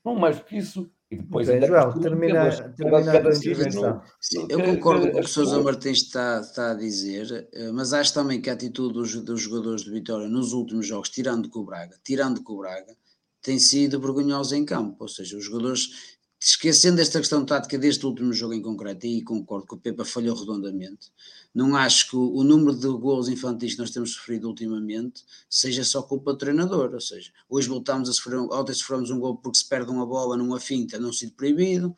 Não 0.05 0.15
mais 0.15 0.39
do 0.39 0.45
que 0.45 0.57
isso, 0.57 0.89
e 1.11 1.17
depois 1.17 1.49
okay, 1.49 1.67
Joel, 1.67 1.93
termina, 2.01 2.73
termina 2.75 3.13
a 3.13 3.37
intervenção. 3.37 4.03
Sim, 4.21 4.47
eu 4.49 4.63
concordo 4.63 5.11
com 5.11 5.19
o 5.19 5.21
que 5.21 5.27
o 5.27 5.29
Sousa 5.29 5.61
Martins 5.61 5.99
está, 5.99 6.41
está 6.41 6.71
a 6.71 6.75
dizer, 6.75 7.49
eh, 7.53 7.73
mas 7.73 7.93
acho 7.93 8.15
também 8.15 8.41
que 8.41 8.49
a 8.49 8.53
atitude 8.53 8.95
dos, 8.95 9.15
dos 9.23 9.41
jogadores 9.41 9.83
de 9.83 9.91
Vitória 9.91 10.29
nos 10.29 10.53
últimos 10.53 10.87
jogos, 10.87 11.11
tirando 11.11 11.49
com 11.49 11.61
o 11.61 11.65
Braga, 11.65 11.97
tirando 12.05 12.43
com 12.43 12.55
o 12.55 12.59
Braga, 12.59 12.97
tem 13.43 13.59
sido 13.59 14.01
vergonhosa 14.01 14.57
em 14.57 14.65
campo. 14.65 14.97
Ou 15.01 15.09
seja, 15.09 15.37
os 15.37 15.45
jogadores 15.45 16.16
esquecendo 16.49 17.01
esta 17.01 17.19
questão 17.19 17.45
tática 17.45 17.77
deste 17.77 18.07
último 18.07 18.33
jogo 18.33 18.55
em 18.55 18.63
concreto, 18.63 19.05
e 19.05 19.21
concordo 19.21 19.67
que 19.67 19.75
o 19.75 19.79
Pepa 19.79 20.05
falhou 20.05 20.37
redondamente, 20.37 21.11
não 21.53 21.75
acho 21.75 22.11
que 22.11 22.17
o, 22.17 22.45
número 22.45 22.79
de 22.79 22.87
gols 22.87 23.29
infantis 23.29 23.75
que 23.75 23.81
nós 23.81 23.91
temos 23.91 24.13
sofrido 24.13 24.47
ultimamente 24.47 25.25
seja 25.51 25.83
só 25.83 26.03
culpa 26.03 26.33
do 26.33 26.39
treinador, 26.39 26.95
ou 26.95 27.01
seja, 27.01 27.33
hoje 27.51 27.69
voltámos 27.69 28.09
a 28.09 28.13
sofrer, 28.13 28.39
ontem 28.39 28.75
sofremos 28.75 29.11
um 29.11 29.19
gol 29.19 29.39
porque 29.39 29.59
se 29.59 29.69
perde 29.69 29.91
uma 29.91 30.07
bola 30.07 30.37
numa 30.37 30.61
finta, 30.61 31.01
não 31.01 31.13
sido 31.13 31.33
proibido, 31.33 31.97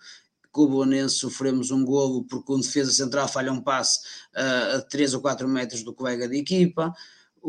com 0.50 0.66
sofremos 1.10 1.70
um 1.70 1.84
golo 1.84 2.24
porque 2.24 2.50
um 2.50 2.60
defesa 2.60 2.90
central 2.90 3.28
falha 3.28 3.52
um 3.52 3.60
passe 3.60 4.00
uh, 4.34 4.78
a 4.78 4.80
3 4.80 5.12
ou 5.12 5.20
4 5.20 5.46
metros 5.46 5.82
do 5.82 5.92
colega 5.92 6.26
de 6.26 6.38
equipa, 6.38 6.94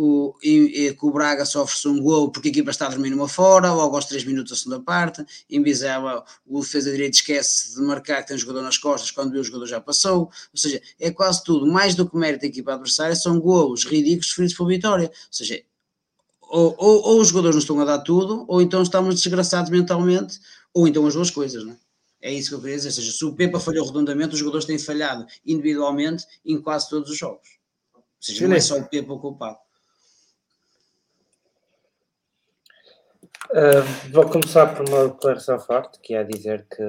o, 0.01 0.35
e, 0.41 0.85
e 0.87 0.93
que 0.93 1.05
o 1.05 1.11
Braga 1.11 1.45
sofre-se 1.45 1.87
um 1.87 2.01
gol 2.01 2.31
porque 2.31 2.47
a 2.47 2.51
equipa 2.51 2.71
está 2.71 2.85
a 2.85 2.89
dormir 2.89 3.09
numa 3.09 3.27
fora, 3.27 3.73
logo 3.73 3.95
aos 3.95 4.05
3 4.05 4.23
minutos 4.23 4.51
da 4.51 4.57
segunda 4.57 4.79
parte, 4.79 5.25
em 5.49 5.61
Bizela 5.61 6.23
o 6.47 6.61
defesa 6.61 6.89
direito 6.89 7.15
esquece 7.15 7.75
de 7.75 7.81
marcar 7.81 8.21
que 8.21 8.29
tem 8.29 8.37
um 8.37 8.39
jogador 8.39 8.61
nas 8.61 8.77
costas 8.77 9.11
quando 9.11 9.33
o 9.33 9.43
jogador 9.43 9.65
já 9.65 9.81
passou, 9.81 10.21
ou 10.21 10.31
seja, 10.55 10.81
é 10.97 11.11
quase 11.11 11.43
tudo, 11.43 11.67
mais 11.67 11.95
do 11.95 12.09
que 12.09 12.15
mérito 12.15 12.41
da 12.41 12.47
equipa 12.47 12.73
adversária, 12.73 13.15
são 13.15 13.39
golos 13.41 13.83
ridículos 13.83 14.27
sofridos 14.27 14.53
por 14.53 14.67
vitória, 14.67 15.07
ou 15.07 15.13
seja, 15.29 15.61
ou, 16.41 16.75
ou, 16.77 17.01
ou, 17.03 17.21
os 17.21 17.27
jogadores 17.27 17.55
não 17.55 17.61
estão 17.61 17.79
a 17.81 17.85
dar 17.85 17.99
tudo, 17.99 18.45
ou 18.47 18.61
então 18.61 18.81
estamos 18.81 19.15
desgraçados 19.15 19.69
mentalmente, 19.69 20.39
ou 20.73 20.87
então 20.87 21.05
as 21.05 21.13
duas 21.13 21.29
coisas, 21.29 21.63
não 21.65 21.73
é? 21.73 21.77
É 22.21 22.33
isso 22.33 22.49
que 22.49 22.55
eu 22.55 22.61
queria 22.61 22.75
dizer, 22.75 22.89
ou 22.89 22.93
seja, 22.93 23.11
se 23.11 23.25
o 23.25 23.33
Pepa 23.33 23.59
falhou 23.59 23.85
redondamente, 23.85 24.33
os 24.33 24.39
jogadores 24.39 24.65
têm 24.65 24.77
falhado 24.77 25.25
individualmente 25.45 26.25
em 26.45 26.61
quase 26.61 26.89
todos 26.89 27.09
os 27.09 27.17
jogos. 27.17 27.47
Ou 27.93 28.03
seja, 28.19 28.47
não 28.47 28.55
é 28.55 28.59
só 28.59 28.77
o 28.77 28.89
Pepa 28.89 29.13
o 29.13 29.19
culpado. 29.19 29.57
Uh, 33.51 34.11
vou 34.11 34.29
começar 34.29 34.75
por 34.75 34.87
uma 34.87 35.07
declaração 35.07 35.59
forte, 35.59 35.99
que 36.01 36.13
é 36.13 36.23
dizer 36.23 36.67
que, 36.67 36.83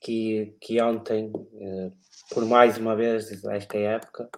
que, 0.00 0.56
que 0.60 0.82
ontem, 0.82 1.30
uh, 1.34 1.92
por 2.34 2.44
mais 2.44 2.78
uma 2.78 2.96
vez, 2.96 3.30
esta 3.44 3.78
época, 3.78 4.28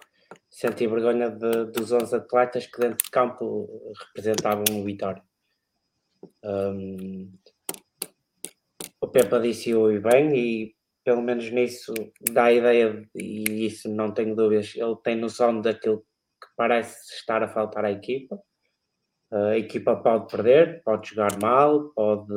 senti 0.51 0.85
vergonha 0.85 1.31
de, 1.31 1.65
dos 1.65 1.91
11 1.91 2.15
atletas 2.15 2.67
que 2.67 2.79
dentro 2.79 3.03
de 3.03 3.09
campo 3.09 3.91
representavam 4.05 4.65
o 4.79 4.83
Vitória. 4.83 5.23
Um, 6.43 7.33
o 9.01 9.07
Pepa 9.07 9.39
disse-o 9.39 9.99
bem 10.01 10.35
e 10.35 10.75
pelo 11.03 11.21
menos 11.23 11.49
nisso 11.51 11.93
dá 12.31 12.45
a 12.45 12.53
ideia, 12.53 13.07
e 13.15 13.65
isso 13.65 13.89
não 13.89 14.11
tenho 14.11 14.35
dúvidas, 14.35 14.73
ele 14.75 14.95
tem 15.03 15.15
noção 15.15 15.59
daquilo 15.59 15.99
que 15.99 16.47
parece 16.55 17.15
estar 17.15 17.41
a 17.41 17.47
faltar 17.47 17.85
à 17.85 17.91
equipa. 17.91 18.39
A 19.35 19.57
equipa 19.57 19.95
pode 19.95 20.27
perder, 20.31 20.81
pode 20.83 21.09
jogar 21.09 21.37
mal, 21.41 21.89
pode 21.89 22.33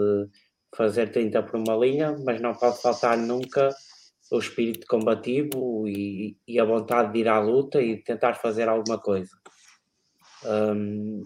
fazer 0.74 1.12
30 1.12 1.42
por 1.44 1.56
uma 1.56 1.76
linha, 1.76 2.16
mas 2.24 2.40
não 2.40 2.54
pode 2.54 2.82
faltar 2.82 3.16
nunca 3.16 3.70
o 4.30 4.38
espírito 4.38 4.86
combativo 4.86 5.86
e, 5.88 6.36
e 6.46 6.60
a 6.60 6.64
vontade 6.64 7.12
de 7.12 7.20
ir 7.20 7.28
à 7.28 7.38
luta 7.38 7.80
e 7.80 8.02
tentar 8.02 8.34
fazer 8.34 8.68
alguma 8.68 8.98
coisa. 8.98 9.30
Um, 10.44 11.22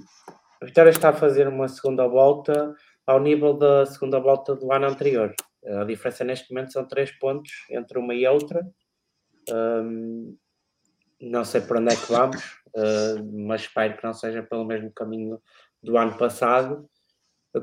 a 0.60 0.64
Vitória 0.64 0.90
está 0.90 1.08
a 1.08 1.14
fazer 1.14 1.48
uma 1.48 1.68
segunda 1.68 2.06
volta 2.06 2.74
ao 3.06 3.20
nível 3.20 3.54
da 3.54 3.84
segunda 3.86 4.20
volta 4.20 4.54
do 4.54 4.72
ano 4.72 4.86
anterior. 4.86 5.34
A 5.64 5.84
diferença 5.84 6.24
neste 6.24 6.52
momento 6.52 6.72
são 6.72 6.86
três 6.86 7.10
pontos 7.18 7.50
entre 7.70 7.98
uma 7.98 8.14
e 8.14 8.26
outra. 8.26 8.64
Um, 9.50 10.36
não 11.20 11.44
sei 11.44 11.60
por 11.60 11.76
onde 11.76 11.92
é 11.92 11.96
que 11.96 12.10
vamos, 12.10 12.42
uh, 12.76 13.46
mas 13.46 13.62
espero 13.62 13.96
que 13.96 14.04
não 14.04 14.12
seja 14.12 14.42
pelo 14.42 14.64
mesmo 14.64 14.92
caminho 14.92 15.40
do 15.82 15.96
ano 15.96 16.16
passado, 16.16 16.88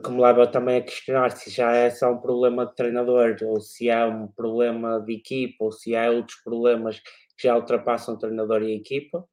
que 0.04 0.12
me 0.12 0.22
leva 0.22 0.46
também 0.46 0.78
a 0.78 0.84
questionar 0.84 1.32
se 1.32 1.50
já 1.50 1.72
é 1.72 1.90
só 1.90 2.12
um 2.12 2.20
problema 2.20 2.66
de 2.66 2.76
treinador, 2.76 3.36
ou 3.44 3.60
se 3.60 3.90
é 3.90 4.06
um 4.06 4.28
problema 4.28 5.00
de 5.00 5.14
equipa, 5.14 5.66
ou 5.66 5.72
se 5.72 5.96
há 5.96 6.12
outros 6.12 6.40
problemas 6.44 7.00
que 7.00 7.48
já 7.48 7.56
ultrapassam 7.56 8.14
o 8.14 8.18
treinador 8.18 8.62
e 8.62 8.74
a 8.74 8.76
equipa. 8.76 9.26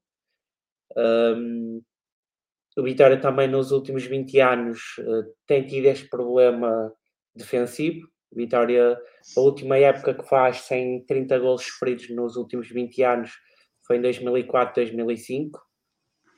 Um, 0.97 1.83
o 2.79 2.83
Vitória 2.83 3.21
também 3.21 3.49
nos 3.49 3.71
últimos 3.71 4.05
20 4.05 4.41
anos 4.41 4.81
uh, 5.01 5.25
tem 5.47 5.67
tido 5.67 5.87
este 5.87 6.09
problema 6.09 6.93
defensivo. 7.35 8.07
Vitória, 8.33 8.99
a 9.37 9.41
última 9.41 9.77
época 9.79 10.15
que 10.15 10.29
faz 10.29 10.59
sem 10.63 11.05
30 11.07 11.39
gols 11.39 11.65
sofridos 11.65 12.09
nos 12.11 12.37
últimos 12.37 12.69
20 12.69 13.03
anos 13.03 13.33
foi 13.87 13.97
em 13.97 14.03
2004, 14.03 14.83
2005 14.83 15.59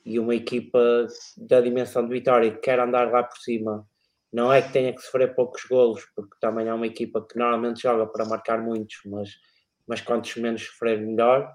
e 0.08 0.18
uma 0.18 0.34
equipa 0.34 1.06
da 1.36 1.60
dimensão 1.60 2.02
de 2.02 2.14
Vitória 2.14 2.50
que 2.50 2.60
quer 2.60 2.80
andar 2.80 3.10
lá 3.12 3.22
por 3.22 3.36
cima, 3.36 3.86
não 4.32 4.50
é 4.50 4.62
que 4.62 4.72
tenha 4.72 4.94
que 4.94 5.02
sofrer 5.02 5.34
poucos 5.34 5.62
golos, 5.64 6.02
porque 6.16 6.34
também 6.40 6.66
é 6.66 6.72
uma 6.72 6.86
equipa 6.86 7.26
que 7.26 7.38
normalmente 7.38 7.82
joga 7.82 8.06
para 8.06 8.24
marcar 8.24 8.58
muitos, 8.58 8.96
mas, 9.04 9.30
mas 9.86 10.00
quantos 10.00 10.34
menos 10.36 10.64
sofrer, 10.64 10.98
melhor. 10.98 11.52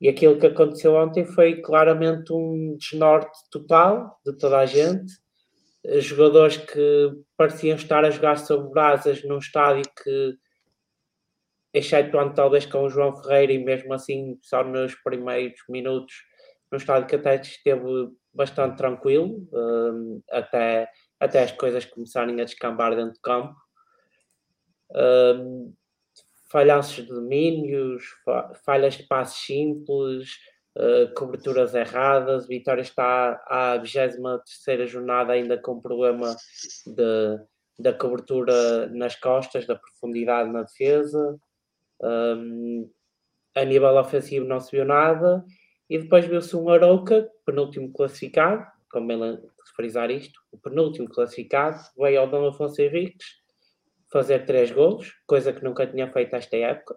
E 0.00 0.08
aquilo 0.08 0.38
que 0.38 0.46
aconteceu 0.46 0.94
ontem 0.94 1.26
foi 1.26 1.60
claramente 1.60 2.32
um 2.32 2.76
desnorte 2.78 3.38
total 3.50 4.18
de 4.24 4.32
toda 4.38 4.58
a 4.58 4.66
gente. 4.66 5.12
Jogadores 5.98 6.56
que 6.56 7.12
pareciam 7.36 7.76
estar 7.76 8.06
a 8.06 8.10
jogar 8.10 8.38
sobre 8.38 8.70
brasas 8.70 9.22
num 9.22 9.38
estádio 9.38 9.84
que, 10.02 10.34
excetuando 11.74 12.34
talvez 12.34 12.64
com 12.64 12.84
o 12.84 12.88
João 12.88 13.14
Ferreira, 13.22 13.52
e 13.52 13.62
mesmo 13.62 13.92
assim 13.92 14.38
só 14.40 14.64
nos 14.64 14.94
primeiros 14.94 15.60
minutos, 15.68 16.14
num 16.70 16.78
estádio 16.78 17.08
que 17.08 17.16
até 17.16 17.36
esteve 17.36 18.10
bastante 18.36 18.76
tranquilo, 18.76 19.48
um, 19.52 20.20
até, 20.30 20.88
até 21.18 21.42
as 21.42 21.52
coisas 21.52 21.84
começarem 21.84 22.40
a 22.40 22.44
descambar 22.44 22.94
dentro 22.94 23.14
de 23.14 23.20
campo. 23.20 23.56
Um, 24.94 25.72
falhanços 26.50 27.04
de 27.04 27.12
domínios, 27.12 28.04
falhas 28.64 28.94
de 28.94 29.04
passos 29.04 29.44
simples, 29.44 30.36
uh, 30.76 31.12
coberturas 31.14 31.74
erradas. 31.74 32.46
Vitória 32.46 32.82
está 32.82 33.42
à 33.46 33.78
23 33.78 34.90
jornada 34.90 35.32
ainda 35.32 35.58
com 35.58 35.80
problema 35.80 36.36
de, 36.86 37.40
da 37.78 37.92
cobertura 37.92 38.86
nas 38.88 39.16
costas, 39.16 39.66
da 39.66 39.76
profundidade 39.76 40.50
na 40.52 40.62
defesa. 40.62 41.38
Um, 42.02 42.90
a 43.54 43.64
nível 43.64 43.96
ofensivo 43.96 44.46
não 44.46 44.60
se 44.60 44.70
viu 44.70 44.84
nada 44.84 45.42
e 45.88 45.98
depois 45.98 46.24
viu-se 46.26 46.56
um 46.56 46.68
Arouca, 46.68 47.30
penúltimo 47.44 47.92
classificado, 47.92 48.66
como 48.90 49.12
ele 49.12 49.40
frisar 49.74 50.10
isto, 50.10 50.40
o 50.50 50.58
penúltimo 50.58 51.08
classificado, 51.08 51.78
veio 51.98 52.20
ao 52.20 52.28
Dom 52.28 52.48
Afonso 52.48 52.80
Henriques 52.80 53.26
fazer 54.10 54.46
três 54.46 54.70
golos, 54.70 55.12
coisa 55.26 55.52
que 55.52 55.62
nunca 55.62 55.86
tinha 55.86 56.10
feito 56.10 56.34
esta 56.34 56.56
época, 56.56 56.96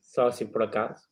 só 0.00 0.26
assim 0.26 0.46
por 0.46 0.62
acaso, 0.62 1.02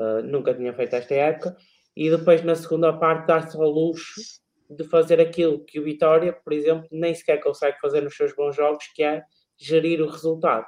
uh, 0.00 0.22
nunca 0.22 0.54
tinha 0.54 0.72
feito 0.74 0.94
esta 0.94 1.14
época, 1.14 1.56
e 1.96 2.10
depois 2.10 2.42
na 2.42 2.54
segunda 2.54 2.92
parte 2.92 3.26
dar-se 3.26 3.56
ao 3.56 3.68
luxo 3.68 4.42
de 4.68 4.84
fazer 4.84 5.20
aquilo 5.20 5.64
que 5.64 5.78
o 5.78 5.84
Vitória, 5.84 6.32
por 6.32 6.52
exemplo, 6.52 6.88
nem 6.90 7.14
sequer 7.14 7.40
consegue 7.40 7.78
fazer 7.78 8.00
nos 8.00 8.16
seus 8.16 8.34
bons 8.34 8.56
jogos, 8.56 8.84
que 8.94 9.02
é 9.02 9.22
gerir 9.56 10.00
o 10.00 10.08
resultado. 10.08 10.66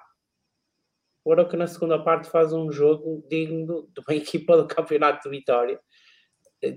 O 1.26 1.44
que 1.44 1.56
na 1.56 1.66
segunda 1.66 1.98
parte 1.98 2.30
faz 2.30 2.52
um 2.52 2.70
jogo 2.70 3.26
digno 3.28 3.88
de 3.92 4.00
uma 4.00 4.14
equipa 4.14 4.56
do 4.56 4.68
campeonato 4.68 5.28
de 5.28 5.36
Vitória, 5.36 5.80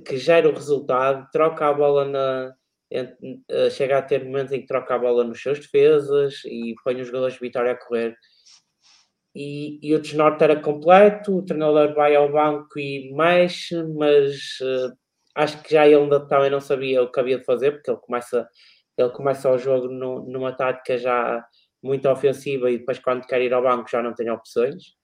que 0.04 0.18
gera 0.18 0.50
o 0.50 0.54
resultado, 0.54 1.28
troca 1.32 1.68
a 1.68 1.74
bola 1.74 2.06
na. 2.06 2.56
Eh, 2.92 3.70
chega 3.70 4.00
a 4.00 4.02
ter 4.02 4.26
momentos 4.26 4.52
em 4.52 4.62
que 4.62 4.66
troca 4.66 4.96
a 4.96 4.98
bola 4.98 5.24
nos 5.24 5.40
seus 5.40 5.60
defesas 5.60 6.44
e 6.46 6.74
põe 6.84 7.00
os 7.00 7.06
jogadores 7.06 7.36
de 7.36 7.40
Vitória 7.40 7.74
a 7.74 7.76
correr. 7.76 8.18
E, 9.36 9.80
e 9.84 9.94
o 9.94 10.02
desnorte 10.02 10.44
era 10.44 10.60
completo, 10.60 11.38
o 11.38 11.46
treinador 11.46 11.94
vai 11.94 12.16
ao 12.16 12.32
banco 12.32 12.80
e 12.80 13.14
mexe, 13.14 13.76
mas 13.96 14.60
uh, 14.62 14.92
acho 15.36 15.62
que 15.62 15.72
já 15.72 15.86
ele 15.86 15.98
ainda 15.98 16.28
também 16.28 16.50
não 16.50 16.60
sabia 16.60 17.04
o 17.04 17.12
que 17.12 17.20
havia 17.20 17.38
de 17.38 17.46
fazer, 17.46 17.74
porque 17.74 17.92
ele 17.92 18.00
começa, 18.00 18.50
ele 18.98 19.10
começa 19.12 19.52
o 19.52 19.58
jogo 19.60 19.88
no, 19.88 20.26
numa 20.26 20.52
tática 20.52 20.98
já 20.98 21.46
muito 21.82 22.10
ofensiva 22.10 22.70
e 22.70 22.80
depois 22.80 23.00
quando 23.00 23.26
quer 23.26 23.42
ir 23.42 23.54
ao 23.54 23.64
banco 23.64 23.90
já 23.90 24.02
não 24.02 24.14
tem 24.14 24.30
opções. 24.30 24.98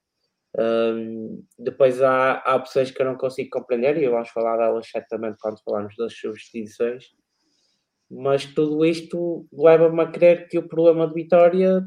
Um, 0.58 1.44
depois 1.58 2.00
há, 2.02 2.42
há 2.44 2.56
opções 2.56 2.90
que 2.90 3.00
eu 3.02 3.06
não 3.06 3.16
consigo 3.16 3.50
compreender 3.50 3.98
e 3.98 4.08
vamos 4.08 4.30
falar 4.30 4.56
delas 4.56 4.88
certamente 4.88 5.36
quando 5.38 5.62
falarmos 5.62 5.94
das 5.96 6.14
substituições. 6.14 7.04
Mas 8.10 8.46
tudo 8.46 8.84
isto 8.84 9.46
leva-me 9.52 10.02
a 10.02 10.06
crer 10.06 10.48
que 10.48 10.58
o 10.58 10.68
problema 10.68 11.08
de 11.08 11.14
Vitória 11.14 11.82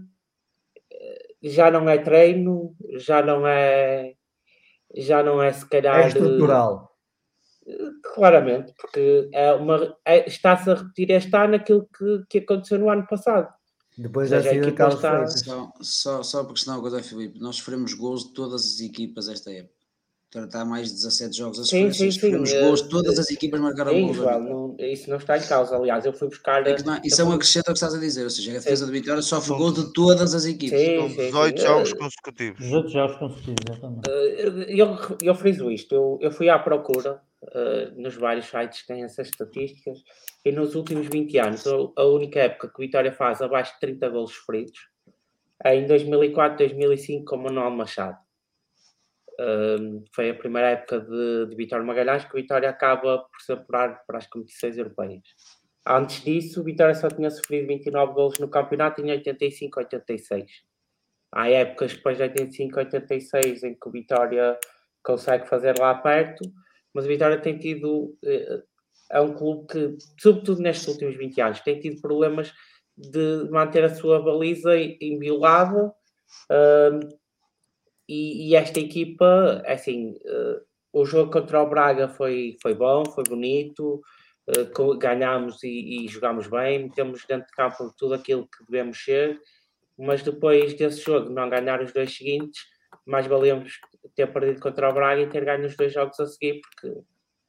eh, 0.91 1.27
já 1.41 1.71
não 1.71 1.89
é 1.89 1.97
treino, 1.97 2.75
já 2.97 3.21
não 3.23 3.47
é 3.47 4.13
já 4.95 5.23
não 5.23 5.41
é 5.41 5.51
se 5.53 5.67
calhar 5.67 6.03
é 6.03 6.07
estrutural. 6.07 6.89
Claramente, 8.15 8.73
porque 8.75 9.29
é 9.31 9.53
uma, 9.53 9.95
é, 10.03 10.27
está-se 10.27 10.71
a 10.71 10.73
repetir 10.73 11.11
este 11.11 11.35
ano 11.35 11.55
aquilo 11.55 11.87
que, 11.95 12.23
que 12.27 12.37
aconteceu 12.39 12.79
no 12.79 12.89
ano 12.89 13.05
passado. 13.07 13.47
Depois 13.99 14.29
da 14.29 14.41
saída 14.41 14.67
de 14.67 14.71
Carlos 14.71 14.95
está... 14.95 15.11
Freitas. 15.11 15.41
Só, 15.41 15.73
só, 15.81 16.23
só 16.23 16.43
porque 16.45 16.61
senão, 16.61 16.81
José 16.81 17.03
Filipe, 17.03 17.37
nós 17.37 17.57
sofremos 17.57 17.93
gols 17.93 18.23
de 18.23 18.33
todas 18.33 18.63
as 18.63 18.79
equipas 18.79 19.27
esta 19.27 19.51
época. 19.51 19.77
Está 20.33 20.63
mais 20.63 20.87
de 20.87 20.93
17 20.93 21.35
jogos 21.35 21.59
a 21.59 21.63
sofrer. 21.63 21.93
Sim, 21.93 21.99
sim, 22.05 22.11
sofremos 22.11 22.49
sim. 22.49 22.59
gols, 22.61 22.81
todas 22.83 23.19
as 23.19 23.29
equipas 23.29 23.59
marcaram 23.59 23.91
sim, 23.91 24.05
gols. 24.05 24.17
Não, 24.19 24.75
isso 24.79 25.09
não 25.09 25.17
está 25.17 25.37
em 25.37 25.41
causa, 25.41 25.75
aliás, 25.75 26.05
eu 26.05 26.13
fui 26.13 26.29
buscar. 26.29 26.65
É 26.65 26.81
não, 26.81 27.01
isso 27.03 27.21
é 27.21 27.25
um 27.25 27.33
acrescento 27.33 27.67
ao 27.67 27.73
que 27.73 27.77
estás 27.77 27.93
a 27.93 27.99
dizer, 27.99 28.23
ou 28.23 28.29
seja, 28.29 28.51
a 28.51 28.53
defesa 28.53 28.85
sim. 28.85 28.91
de 28.91 28.99
Vitória 28.99 29.21
sofre 29.21 29.57
gols 29.57 29.73
de 29.73 29.91
todas 29.91 30.33
as 30.33 30.45
equipas. 30.45 30.79
Sim, 30.79 30.97
São 30.97 31.09
18 31.09 31.61
jogos 31.61 31.93
consecutivos. 31.93 32.59
18 32.59 32.89
jogos 32.89 33.17
consecutivos, 33.17 33.65
exatamente. 33.69 34.09
Eu, 34.69 34.97
eu 35.21 35.35
friso 35.35 35.69
isto, 35.69 35.93
eu, 35.93 36.19
eu 36.21 36.31
fui 36.31 36.47
à 36.47 36.57
procura 36.57 37.21
uh, 37.43 38.01
nos 38.01 38.15
vários 38.15 38.45
sites 38.47 38.85
têm 38.85 39.03
essas 39.03 39.27
estatísticas 39.27 40.03
e 40.45 40.51
nos 40.51 40.75
últimos 40.75 41.07
20 41.07 41.37
anos, 41.39 41.65
a 41.67 42.03
única 42.05 42.39
época 42.39 42.71
que 42.73 42.81
Vitória 42.81 43.11
faz 43.11 43.41
abaixo 43.41 43.73
de 43.73 43.79
30 43.81 44.09
golos 44.09 44.33
sofridos 44.33 44.79
é 45.63 45.75
em 45.75 45.85
2004, 45.85 46.57
2005 46.57 47.25
com 47.25 47.37
Manuel 47.37 47.71
Machado. 47.71 48.17
Um, 49.39 50.03
foi 50.13 50.31
a 50.31 50.35
primeira 50.35 50.71
época 50.71 50.99
de, 50.99 51.47
de 51.47 51.55
Vitória 51.55 51.85
Magalhães 51.85 52.25
que 52.25 52.33
Vitória 52.33 52.69
acaba 52.69 53.19
por 53.19 53.41
se 53.41 53.53
apurar 53.53 54.03
para 54.05 54.17
as 54.17 54.27
competições 54.27 54.77
europeias. 54.77 55.23
Antes 55.87 56.23
disso, 56.23 56.63
Vitória 56.63 56.93
só 56.93 57.07
tinha 57.07 57.29
sofrido 57.29 57.67
29 57.67 58.13
golos 58.13 58.39
no 58.39 58.49
campeonato 58.49 59.01
em 59.01 59.11
85, 59.11 59.79
86. 59.79 60.51
Há 61.31 61.49
épocas 61.49 61.93
depois 61.93 62.17
de 62.17 62.23
85, 62.23 62.79
86 62.79 63.63
em 63.63 63.73
que 63.75 63.87
o 63.87 63.91
Vitória 63.91 64.57
consegue 65.03 65.47
fazer 65.47 65.77
lá 65.79 65.95
perto, 65.95 66.43
mas 66.99 67.05
o 67.05 67.07
Vitória 67.07 67.39
tem 67.39 67.57
tido 67.57 68.13
eh, 68.25 68.61
é 69.09 69.21
um 69.21 69.33
clube 69.33 69.67
que, 69.67 69.97
sobretudo 70.21 70.61
nestes 70.61 70.85
últimos 70.89 71.15
20 71.15 71.41
anos, 71.41 71.59
tem 71.61 71.79
tido 71.79 72.01
problemas 72.01 72.53
de 72.97 73.47
manter 73.49 73.85
a 73.85 73.95
sua 73.95 74.21
baliza 74.21 74.77
inviolada. 74.77 75.93
Uh, 76.51 77.17
e, 78.07 78.49
e, 78.49 78.55
esta 78.55 78.81
equipa, 78.81 79.61
é 79.65 79.73
assim, 79.73 80.11
uh, 80.11 80.61
o 80.91 81.05
jogo 81.05 81.31
contra 81.31 81.63
o 81.63 81.69
Braga 81.69 82.09
foi, 82.09 82.57
foi 82.61 82.75
bom, 82.75 83.05
foi 83.05 83.23
bonito, 83.23 84.01
uh, 84.49 84.97
ganhámos 84.97 85.63
e, 85.63 86.05
e 86.05 86.07
jogámos 86.09 86.47
bem, 86.47 86.83
metemos 86.83 87.25
dentro 87.25 87.47
de 87.47 87.53
campo 87.53 87.93
tudo 87.97 88.13
aquilo 88.13 88.43
que 88.43 88.65
devemos 88.69 89.01
ser, 89.01 89.39
mas 89.97 90.21
depois 90.21 90.73
desse 90.73 91.01
jogo 91.01 91.29
não 91.29 91.49
ganhar 91.49 91.81
os 91.81 91.93
dois 91.93 92.13
seguintes, 92.15 92.61
mais 93.09 93.27
valemos 93.27 93.73
ter 94.15 94.27
perdido 94.27 94.59
contra 94.61 94.89
o 94.89 94.93
Braga 94.93 95.21
e 95.21 95.27
ter 95.27 95.43
ganho 95.45 95.65
os 95.65 95.75
dois 95.75 95.93
jogos 95.93 96.19
a 96.19 96.25
seguir, 96.25 96.61
porque 96.61 96.99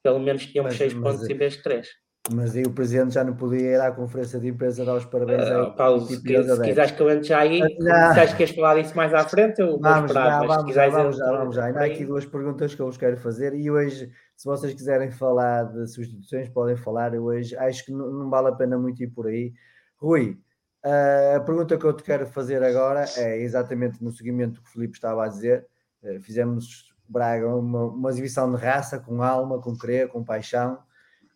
pelo 0.03 0.19
menos 0.19 0.47
tínhamos 0.47 0.73
Mas- 0.73 0.79
6 0.79 0.95
mas- 0.95 1.03
pontos 1.17 1.29
em 1.31 1.37
vez 1.37 1.55
de 1.55 1.63
3. 1.63 1.89
Mas 2.33 2.55
aí 2.55 2.63
o 2.65 2.71
presidente 2.73 3.15
já 3.15 3.25
não 3.25 3.35
podia 3.35 3.61
ir 3.77 3.81
à 3.81 3.91
conferência 3.91 4.39
de 4.39 4.47
imprensa 4.49 4.85
dar 4.85 4.95
os 4.95 5.07
parabéns 5.07 5.43
Ah, 5.49 5.63
aí, 5.63 5.75
Paulo, 5.75 6.01
tipo, 6.07 6.21
se, 6.21 6.57
se 6.57 6.63
quiseres 6.63 6.91
que 6.93 7.01
eu 7.03 7.11
entre 7.11 7.25
já 7.29 7.39
aí, 7.41 7.61
se 7.63 7.85
já- 7.87 8.27
que 8.27 8.37
queres 8.37 8.55
falar 8.55 8.81
disso 8.81 8.95
mais 8.95 9.15
à 9.15 9.25
frente, 9.27 9.59
eu 9.59 9.69
vou 9.71 9.81
Vamos 9.81 10.11
esperar, 10.11 10.27
já, 10.27 10.41
se 10.41 10.47
vamos 10.47 10.75
já, 10.75 10.89
vamos 10.91 11.17
já, 11.17 11.27
vamos 11.33 11.55
já. 11.57 11.65
Ainda 11.65 11.81
há 11.81 11.85
aqui 11.87 12.05
duas 12.05 12.27
perguntas 12.27 12.75
que 12.75 12.81
eu 12.83 12.87
vos 12.87 12.99
quero 12.99 13.17
fazer 13.17 13.55
e 13.55 13.71
hoje, 13.71 14.11
se 14.37 14.45
vocês 14.45 14.75
quiserem 14.75 15.11
falar 15.11 15.65
de 15.73 15.87
substituições, 15.91 16.49
podem 16.51 16.77
falar. 16.77 17.15
Eu 17.15 17.25
hoje 17.25 17.57
acho 17.57 17.87
que 17.87 17.91
não, 17.91 18.11
não 18.11 18.31
vale 18.31 18.49
a 18.49 18.53
pena 18.53 18.79
muito 18.79 19.03
ir 19.03 19.09
por 19.09 19.27
aí. 19.27 19.53
Rui, 19.97 20.39
a 21.37 21.41
pergunta 21.41 21.77
que 21.77 21.85
eu 21.85 21.93
te 21.93 22.03
quero 22.03 22.27
fazer 22.27 22.63
agora 22.63 23.05
é 23.17 23.39
exatamente 23.41 24.03
no 24.03 24.11
seguimento 24.11 24.55
do 24.55 24.63
que 24.63 24.69
o 24.69 24.73
Filipe 24.73 24.95
estava 24.95 25.25
a 25.25 25.29
dizer. 25.29 25.67
Eh, 26.03 26.21
Fizemos 26.21 26.91
Braga 27.09 27.49
uma, 27.49 27.87
uma 27.87 28.11
exibição 28.11 28.51
de 28.55 28.61
raça, 28.61 28.99
com 29.01 29.23
alma, 29.23 29.61
com 29.61 29.77
querer, 29.77 30.09
com 30.09 30.25
paixão, 30.25 30.81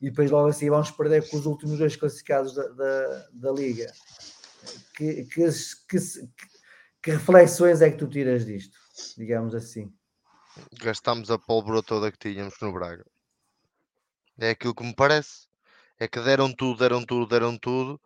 e 0.00 0.08
depois 0.08 0.30
logo 0.30 0.48
assim 0.48 0.70
vamos 0.70 0.90
perder 0.92 1.28
com 1.28 1.36
os 1.36 1.46
últimos 1.46 1.78
dois 1.78 1.96
classificados 1.96 2.54
da, 2.54 2.68
da, 2.68 3.28
da 3.32 3.52
Liga. 3.52 3.92
Que, 4.96 5.24
que, 5.24 5.50
que, 5.88 5.98
que 7.02 7.10
reflexões 7.10 7.82
é 7.82 7.90
que 7.90 7.98
tu 7.98 8.06
tiras 8.06 8.46
disto, 8.46 8.78
digamos 9.18 9.52
assim? 9.52 9.92
Gastámos 10.80 11.30
a 11.30 11.38
pólvora 11.38 11.82
toda 11.82 12.12
que 12.12 12.18
tínhamos 12.18 12.54
no 12.62 12.72
Braga. 12.72 13.04
É 14.38 14.50
aquilo 14.50 14.74
que 14.74 14.84
me 14.84 14.94
parece. 14.94 15.48
É 15.98 16.06
que 16.06 16.20
deram 16.20 16.52
tudo, 16.52 16.78
deram 16.78 17.04
tudo, 17.04 17.26
deram 17.26 17.58
tudo. 17.58 18.00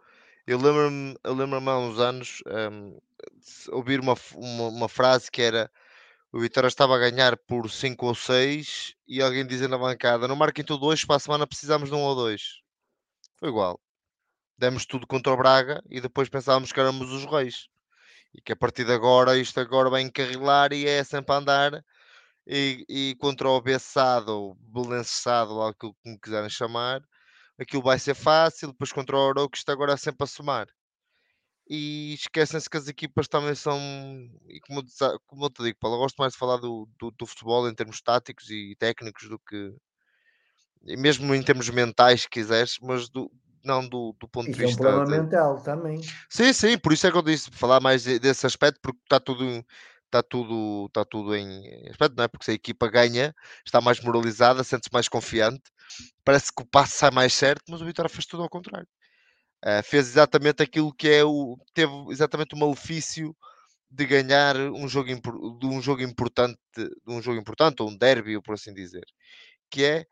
Eu 0.48 0.56
lembro-me 0.56 1.14
lembro 1.26 1.70
há 1.70 1.78
uns 1.78 1.98
anos 1.98 2.42
de 2.46 3.70
ouvir 3.70 4.00
uma, 4.00 4.14
uma, 4.34 4.68
uma 4.68 4.88
frase 4.88 5.30
que 5.30 5.42
era 5.42 5.70
o 6.32 6.40
Vitória 6.40 6.68
estava 6.68 6.96
a 6.96 6.98
ganhar 6.98 7.36
por 7.36 7.70
5 7.70 8.06
ou 8.06 8.14
6 8.14 8.94
e 9.06 9.20
alguém 9.20 9.46
dizer 9.46 9.68
na 9.68 9.76
bancada 9.76 10.26
não 10.26 10.34
marquem 10.34 10.64
tudo 10.64 10.86
hoje, 10.86 11.06
para 11.06 11.16
a 11.16 11.18
semana 11.18 11.46
precisamos 11.46 11.90
de 11.90 11.94
um 11.94 12.00
ou 12.00 12.14
dois. 12.14 12.62
Foi 13.38 13.50
igual. 13.50 13.78
Demos 14.56 14.86
tudo 14.86 15.06
contra 15.06 15.34
o 15.34 15.36
Braga 15.36 15.82
e 15.90 16.00
depois 16.00 16.30
pensávamos 16.30 16.72
que 16.72 16.80
éramos 16.80 17.12
os 17.12 17.26
reis. 17.26 17.68
E 18.32 18.40
que 18.40 18.52
a 18.52 18.56
partir 18.56 18.86
de 18.86 18.92
agora 18.94 19.36
isto 19.36 19.60
agora 19.60 19.90
vai 19.90 20.00
encarrilar 20.00 20.72
e 20.72 20.86
é 20.86 21.04
sempre 21.04 21.34
a 21.34 21.38
andar 21.38 21.84
e, 22.46 22.86
e 22.88 23.16
contra 23.20 23.50
o 23.50 23.60
Bessado 23.60 24.54
Belençado, 24.60 25.56
ou 25.56 25.66
aquilo 25.66 25.94
que 26.02 26.10
me 26.10 26.18
quiserem 26.18 26.48
chamar, 26.48 27.02
aquilo 27.58 27.82
vai 27.82 27.98
ser 27.98 28.14
fácil, 28.14 28.68
depois 28.72 28.92
contra 28.92 29.16
o 29.16 29.20
Oro, 29.20 29.48
que 29.50 29.58
isto 29.58 29.70
agora 29.70 29.92
é 29.94 29.96
sempre 29.96 30.24
a 30.24 30.26
somar. 30.26 30.68
E 31.70 32.14
esquecem-se 32.14 32.68
que 32.70 32.78
as 32.78 32.88
equipas 32.88 33.28
também 33.28 33.54
são, 33.54 33.78
e 34.48 34.58
como, 34.60 34.82
como 35.26 35.44
eu 35.44 35.50
te 35.50 35.62
digo, 35.62 35.78
Paulo, 35.78 35.96
eu 35.96 36.00
gosto 36.00 36.16
mais 36.16 36.32
de 36.32 36.38
falar 36.38 36.56
do, 36.56 36.88
do, 36.98 37.10
do 37.10 37.26
futebol 37.26 37.68
em 37.68 37.74
termos 37.74 38.00
táticos 38.00 38.48
e 38.50 38.74
técnicos 38.78 39.28
do 39.28 39.38
que, 39.38 39.74
e 40.86 40.96
mesmo 40.96 41.34
em 41.34 41.42
termos 41.42 41.68
mentais, 41.68 42.22
se 42.22 42.28
quiseres, 42.30 42.78
mas 42.80 43.08
do, 43.10 43.30
não 43.62 43.86
do, 43.86 44.14
do 44.18 44.28
ponto 44.28 44.46
de 44.46 44.52
Isso 44.52 44.62
é 44.62 44.64
um 44.64 44.68
vista 44.68 44.82
problema 44.82 45.06
de- 45.06 45.22
mental 45.22 45.62
também. 45.62 46.00
Sim, 46.30 46.52
sim, 46.52 46.78
por 46.78 46.92
isso 46.92 47.06
é 47.06 47.10
que 47.10 47.16
eu 47.18 47.22
disse 47.22 47.50
falar 47.50 47.80
mais 47.80 48.04
de- 48.04 48.18
desse 48.18 48.46
aspecto, 48.46 48.80
porque 48.80 49.00
está 49.04 49.20
tudo, 49.20 49.64
está 50.06 50.22
tudo, 50.22 50.86
está 50.86 51.04
tudo 51.04 51.34
em 51.34 51.66
em 51.66 51.90
aspecto, 51.90 52.16
não 52.16 52.24
é? 52.24 52.28
Porque 52.28 52.44
se 52.44 52.50
a 52.52 52.54
equipa 52.54 52.88
ganha, 52.88 53.34
está 53.64 53.80
mais 53.80 54.00
moralizada, 54.00 54.64
sente-se 54.64 54.92
mais 54.92 55.08
confiante, 55.08 55.62
parece 56.24 56.52
que 56.54 56.62
o 56.62 56.66
passo 56.66 56.96
sai 56.98 57.10
mais 57.10 57.34
certo, 57.34 57.64
mas 57.70 57.80
o 57.80 57.86
Vitória 57.86 58.08
fez 58.08 58.26
tudo 58.26 58.42
ao 58.42 58.48
contrário. 58.50 58.88
Ah, 59.62 59.82
fez 59.82 60.08
exatamente 60.08 60.62
aquilo 60.62 60.92
que 60.94 61.08
é 61.08 61.24
o. 61.24 61.56
teve 61.74 61.92
exatamente 62.10 62.54
o 62.54 62.58
malefício 62.58 63.36
de 63.90 64.06
ganhar 64.06 64.56
um 64.56 64.88
jogo, 64.88 65.08
de 65.58 65.66
um 65.66 65.80
jogo 65.82 66.02
importante, 66.02 66.58
de 66.76 66.90
um 67.08 67.22
jogo 67.22 67.40
importante, 67.40 67.82
ou 67.82 67.90
um 67.90 67.96
derby, 67.96 68.40
por 68.42 68.54
assim 68.54 68.74
dizer, 68.74 69.04
que 69.70 69.84
é 69.84 70.06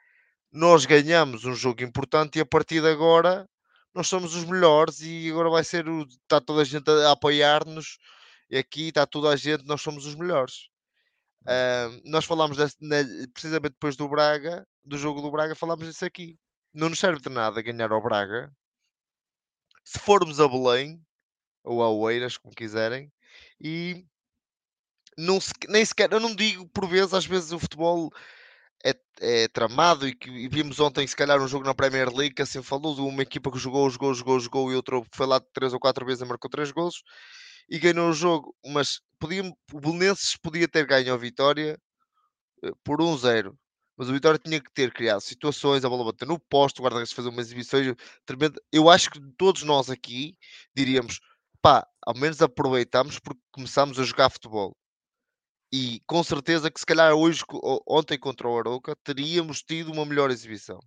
nós 0.52 0.86
ganhamos 0.86 1.44
um 1.44 1.54
jogo 1.54 1.82
importante 1.84 2.38
e 2.38 2.42
a 2.42 2.46
partir 2.46 2.80
de 2.82 2.88
agora 2.90 3.48
nós 3.94 4.08
somos 4.08 4.34
os 4.36 4.44
melhores 4.44 5.00
e 5.00 5.30
agora 5.30 5.50
vai 5.50 5.64
ser 5.64 5.88
o. 5.88 6.02
Está 6.04 6.40
toda 6.40 6.62
a 6.62 6.64
gente 6.64 6.90
a 6.90 7.12
apoiar-nos 7.12 7.98
e 8.50 8.58
aqui 8.58 8.88
está 8.88 9.06
toda 9.06 9.30
a 9.30 9.36
gente, 9.36 9.64
nós 9.66 9.82
somos 9.82 10.06
os 10.06 10.14
melhores. 10.14 10.68
Ah, 11.46 11.88
nós 12.04 12.24
falámos 12.24 12.56
desse- 12.56 12.76
precisamente 13.32 13.72
depois 13.72 13.96
do 13.96 14.08
Braga, 14.08 14.66
do 14.86 14.98
jogo 14.98 15.20
do 15.22 15.30
Braga, 15.30 15.54
falámos 15.54 15.86
disso 15.86 16.04
aqui. 16.04 16.38
Não 16.74 16.88
nos 16.90 16.98
serve 17.00 17.20
de 17.20 17.28
nada 17.30 17.62
ganhar 17.62 17.92
ao 17.92 18.02
Braga 18.02 18.52
se 19.84 19.98
formos 19.98 20.38
a 20.40 20.46
Belém 20.48 21.00
ou 21.64 21.82
a 21.82 21.90
Oeiras, 21.90 22.36
como 22.38 22.54
quiserem, 22.54 23.12
e 23.60 24.06
não 25.16 25.40
se- 25.40 25.52
nem 25.68 25.84
sequer, 25.84 26.12
eu 26.12 26.20
não 26.20 26.34
digo 26.34 26.68
por 26.68 26.86
vezes, 26.88 27.14
às 27.14 27.26
vezes 27.26 27.52
o 27.52 27.58
futebol 27.58 28.10
é, 28.84 28.94
é 29.20 29.48
tramado 29.48 30.08
e 30.08 30.14
que 30.14 30.30
e 30.30 30.48
vimos 30.48 30.80
ontem 30.80 31.06
se 31.06 31.16
calhar 31.16 31.40
um 31.42 31.48
jogo 31.48 31.64
na 31.66 31.74
Premier 31.74 32.10
League 32.14 32.34
que 32.34 32.42
assim 32.42 32.62
falou 32.62 32.94
de 32.94 33.00
uma 33.02 33.22
equipa 33.22 33.50
que 33.52 33.58
jogou, 33.58 33.88
jogou, 33.90 34.14
jogou, 34.14 34.40
jogou 34.40 34.72
e 34.72 34.76
outra 34.76 35.02
foi 35.14 35.26
lá 35.26 35.40
três 35.54 35.72
ou 35.74 35.80
quatro 35.80 36.06
vezes 36.06 36.22
e 36.22 36.26
marcou 36.26 36.50
três 36.50 36.70
golos 36.72 37.02
e 37.70 37.78
ganhou 37.78 38.10
o 38.10 38.14
jogo, 38.14 38.54
mas 38.66 39.00
podia, 39.20 39.42
o 39.72 39.80
Belenenses 39.80 40.36
podia 40.36 40.68
ter 40.68 40.86
ganho 40.86 41.14
a 41.14 41.16
vitória 41.18 41.78
eh, 42.64 42.72
por 42.84 43.00
1-0. 43.02 43.58
Mas 43.96 44.08
o 44.08 44.12
Vitória 44.12 44.38
tinha 44.38 44.60
que 44.60 44.70
ter 44.72 44.92
criado 44.92 45.20
situações, 45.20 45.84
a 45.84 45.88
bola 45.88 46.04
bater 46.04 46.28
no 46.28 46.38
posto, 46.38 46.80
o 46.80 46.82
guarda-redes 46.82 47.12
fazer 47.12 47.30
umas 47.30 47.46
exibições 47.46 47.94
tremendas. 48.26 48.62
Eu 48.70 48.90
acho 48.90 49.10
que 49.10 49.20
todos 49.38 49.62
nós 49.62 49.88
aqui 49.88 50.36
diríamos, 50.74 51.20
pá, 51.62 51.86
ao 52.02 52.14
menos 52.14 52.42
aproveitamos 52.42 53.18
porque 53.18 53.40
começámos 53.50 53.98
a 53.98 54.04
jogar 54.04 54.30
futebol. 54.30 54.76
E 55.72 56.00
com 56.06 56.22
certeza 56.22 56.70
que 56.70 56.78
se 56.78 56.86
calhar 56.86 57.12
hoje, 57.14 57.42
ontem 57.88 58.18
contra 58.18 58.48
o 58.48 58.58
Arouca, 58.58 58.94
teríamos 59.02 59.62
tido 59.62 59.92
uma 59.92 60.04
melhor 60.04 60.30
exibição. 60.30 60.78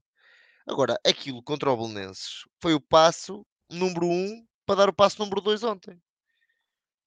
Agora, 0.68 0.98
aquilo 1.06 1.42
contra 1.42 1.72
o 1.72 1.76
Belenenses 1.76 2.46
foi 2.62 2.76
o 2.76 2.80
passo 2.80 3.46
número 3.72 4.06
um 4.06 4.46
para 4.66 4.76
dar 4.76 4.90
o 4.90 4.94
passo 4.94 5.20
número 5.20 5.42
dois 5.42 5.64
ontem. 5.64 6.00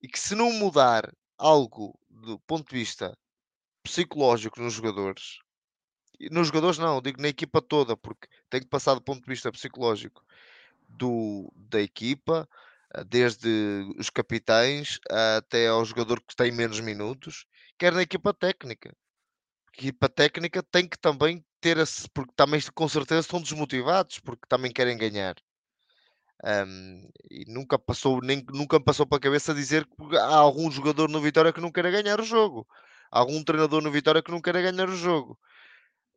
E 0.01 0.07
que 0.07 0.19
se 0.19 0.35
não 0.35 0.51
mudar 0.51 1.09
algo 1.37 1.97
do 2.09 2.37
ponto 2.41 2.69
de 2.69 2.75
vista 2.75 3.17
psicológico 3.83 4.61
nos 4.61 4.73
jogadores, 4.73 5.39
nos 6.31 6.47
jogadores 6.47 6.77
não, 6.77 7.01
digo 7.01 7.21
na 7.21 7.29
equipa 7.29 7.61
toda, 7.61 7.97
porque 7.97 8.27
tem 8.49 8.61
que 8.61 8.67
passar 8.67 8.93
do 8.95 9.01
ponto 9.01 9.21
de 9.23 9.29
vista 9.29 9.51
psicológico 9.51 10.23
do, 10.89 11.51
da 11.55 11.81
equipa, 11.81 12.47
eh, 12.93 13.03
desde 13.03 13.49
os 13.97 14.09
capitães 14.09 14.99
até 15.37 15.67
ao 15.67 15.83
jogador 15.85 16.21
que 16.21 16.35
tem 16.35 16.51
menos 16.51 16.79
minutos, 16.79 17.45
quer 17.77 17.93
na 17.93 18.01
equipa 18.03 18.33
técnica. 18.33 18.95
A 19.69 19.79
equipa 19.79 20.09
técnica 20.09 20.63
tem 20.63 20.87
que 20.87 20.97
também 20.99 21.43
ter 21.61 21.77
esse, 21.77 22.09
porque 22.09 22.33
também 22.35 22.61
com 22.75 22.87
certeza 22.87 23.21
estão 23.21 23.41
desmotivados, 23.41 24.19
porque 24.19 24.43
também 24.47 24.71
querem 24.71 24.97
ganhar. 24.97 25.35
Ahm, 26.43 27.07
e 27.31 27.45
nunca 27.47 27.79
passou, 27.79 28.19
nem, 28.21 28.43
nunca 28.53 28.79
passou 28.79 29.05
para 29.07 29.17
a 29.17 29.21
cabeça 29.21 29.53
dizer 29.53 29.85
que 29.85 30.17
há 30.17 30.35
algum 30.35 30.69
jogador 30.69 31.09
no 31.09 31.21
Vitória 31.21 31.53
que 31.53 31.61
não 31.61 31.71
queira 31.71 31.89
ganhar 31.89 32.19
o 32.19 32.23
jogo. 32.23 32.67
Há 33.11 33.19
algum 33.19 33.43
treinador 33.43 33.81
no 33.81 33.91
Vitória 33.91 34.21
que 34.21 34.31
não 34.31 34.41
queira 34.41 34.61
ganhar 34.61 34.89
o 34.89 34.95
jogo. 34.95 35.39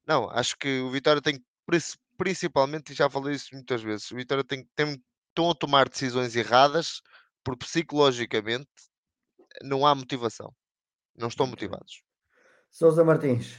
Não, 0.06 0.30
acho 0.30 0.56
que 0.56 0.80
o 0.80 0.90
Vitória 0.90 1.20
tem, 1.20 1.44
princi- 1.66 1.98
principalmente, 2.16 2.92
e 2.92 2.94
já 2.94 3.10
falei 3.10 3.34
isso 3.34 3.48
muitas 3.52 3.82
vezes, 3.82 4.10
o 4.10 4.16
Vitória 4.16 4.44
tem, 4.44 4.64
tem, 4.74 5.02
estão 5.28 5.50
a 5.50 5.54
tomar 5.54 5.88
decisões 5.88 6.36
erradas 6.36 7.02
porque 7.44 7.64
psicologicamente 7.66 8.68
não 9.62 9.86
há 9.86 9.94
motivação. 9.94 10.54
Não 11.16 11.28
estão 11.28 11.46
motivados. 11.46 12.02
Sousa 12.70 13.02
Martins. 13.04 13.56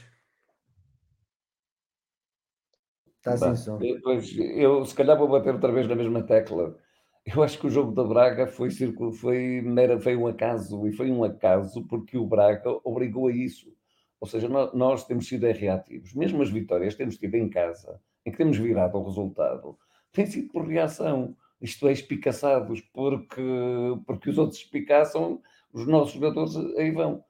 Está 3.18 3.30
Bem, 3.32 3.56
sem 3.56 3.56
som. 3.56 3.78
Pois, 4.02 4.32
eu 4.38 4.84
se 4.84 4.94
calhar 4.94 5.18
vou 5.18 5.28
bater 5.28 5.54
outra 5.54 5.72
vez 5.72 5.88
na 5.88 5.96
mesma 5.96 6.22
tecla. 6.22 6.78
Eu 7.26 7.42
acho 7.42 7.58
que 7.58 7.66
o 7.66 7.70
jogo 7.70 7.92
da 7.92 8.04
Braga 8.04 8.46
foi, 8.46 8.70
foi, 8.70 9.60
mera- 9.60 10.00
foi 10.00 10.16
um 10.16 10.26
acaso, 10.26 10.86
e 10.86 10.92
foi 10.92 11.10
um 11.10 11.22
acaso 11.24 11.84
porque 11.86 12.16
o 12.16 12.26
Braga 12.26 12.70
obrigou 12.84 13.28
a 13.28 13.32
isso. 13.32 13.76
Ou 14.20 14.26
seja, 14.26 14.48
nó- 14.48 14.72
nós, 14.74 15.04
temos 15.04 15.28
sido 15.28 15.46
reativos. 15.46 16.14
Mesmo 16.14 16.42
as 16.42 16.50
vitórias 16.50 16.94
que 16.94 16.98
temos 16.98 17.16
tido 17.16 17.34
em 17.36 17.48
casa, 17.48 18.00
em 18.26 18.30
que 18.30 18.36
temos 18.36 18.56
virado 18.56 18.98
o 18.98 19.04
resultado, 19.04 19.78
tem 20.12 20.26
sido 20.26 20.48
por 20.52 20.66
reação. 20.66 21.36
Isto 21.60 21.88
é, 21.88 21.92
espicaçados, 21.92 22.80
porque, 22.92 23.42
porque 24.06 24.30
os 24.30 24.38
outros 24.38 24.60
espicaçam, 24.60 25.40
os 25.72 25.86
nossos 25.86 26.14
jogadores 26.14 26.56
aí 26.76 26.90
vão. 26.90 27.24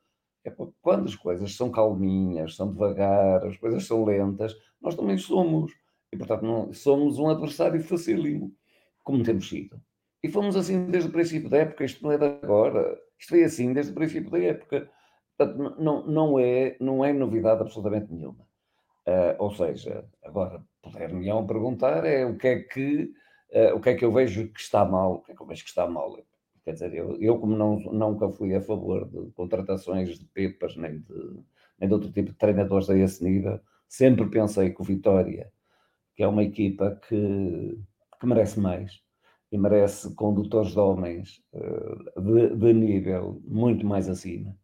É 0.45 0.51
quando 0.81 1.07
as 1.07 1.15
coisas 1.15 1.55
são 1.55 1.71
calminhas, 1.71 2.57
são 2.57 2.73
devagar, 2.73 3.45
as 3.47 3.57
coisas 3.57 3.87
são 3.87 4.05
lentas, 4.05 4.55
nós 4.81 4.95
também 4.95 5.19
somos. 5.19 5.73
E, 6.13 6.17
portanto, 6.17 6.43
não, 6.43 6.73
somos 6.73 7.19
um 7.19 7.29
adversário 7.29 7.81
facílimo, 7.83 8.55
como 9.05 9.23
temos 9.23 9.49
sido. 9.49 9.81
E 10.23 10.29
fomos 10.29 10.57
assim 10.57 10.87
desde 10.87 11.09
o 11.09 11.13
princípio 11.13 11.49
da 11.49 11.59
época, 11.59 11.85
isto 11.85 12.03
não 12.03 12.13
é 12.13 12.19
de 12.19 12.25
agora. 12.25 12.99
Isto 13.19 13.31
foi 13.31 13.45
assim 13.45 13.73
desde 13.73 13.93
o 13.93 13.95
princípio 13.95 14.31
da 14.31 14.39
época. 14.39 14.91
Portanto, 15.39 15.81
não, 15.81 16.07
não, 16.07 16.39
é, 16.39 16.77
não 16.81 17.05
é 17.05 17.13
novidade 17.13 17.63
absolutamente 17.63 18.13
nenhuma. 18.13 18.45
Ah, 19.07 19.37
ou 19.39 19.51
seja, 19.51 20.05
agora, 20.23 20.63
poder-me 20.83 21.25
perguntar 21.47 22.05
é 22.05 22.27
o 22.27 22.37
que 22.37 22.47
é 22.49 22.59
que, 22.61 23.13
ah, 23.55 23.75
o 23.75 23.81
que 23.81 23.91
é 23.91 23.95
que 23.95 24.05
eu 24.05 24.13
vejo 24.13 24.49
que 24.53 24.61
está 24.61 24.85
mal, 24.85 25.15
o 25.15 25.23
que 25.23 25.33
é 25.33 25.35
que 25.35 25.41
eu 25.41 25.47
vejo 25.47 25.63
que 25.65 25.71
está 25.71 25.87
mal. 25.87 26.19
Quer 26.65 26.73
dizer, 26.73 26.95
eu, 26.95 27.17
eu 27.21 27.39
como 27.39 27.57
não, 27.57 27.77
nunca 27.79 28.29
fui 28.29 28.55
a 28.55 28.61
favor 28.61 29.09
de 29.09 29.31
contratações 29.33 30.19
de 30.19 30.25
pepas 30.27 30.77
nem 30.77 30.99
de, 31.01 31.41
nem 31.79 31.89
de 31.89 31.95
outro 31.95 32.13
tipo 32.13 32.31
de 32.33 32.37
treinadores 32.37 32.91
a 32.91 32.99
esse 32.99 33.25
nível. 33.25 33.61
Sempre 33.89 34.29
pensei 34.29 34.71
que 34.71 34.83
o 34.83 34.85
Vitória, 34.85 35.51
que 36.15 36.23
é 36.23 36.29
uma 36.29 36.43
equipa 36.43 37.01
que, 37.09 37.79
que 38.21 38.27
merece 38.27 38.61
mais 38.61 39.01
e 39.51 39.57
merece 39.57 40.15
condutores 40.15 40.73
de 40.73 40.79
homens 40.79 41.43
uh, 41.55 42.21
de, 42.21 42.55
de, 42.57 42.73
nível 42.75 43.41
muito 43.47 43.87
mais 43.87 44.09
acima. 44.09 44.55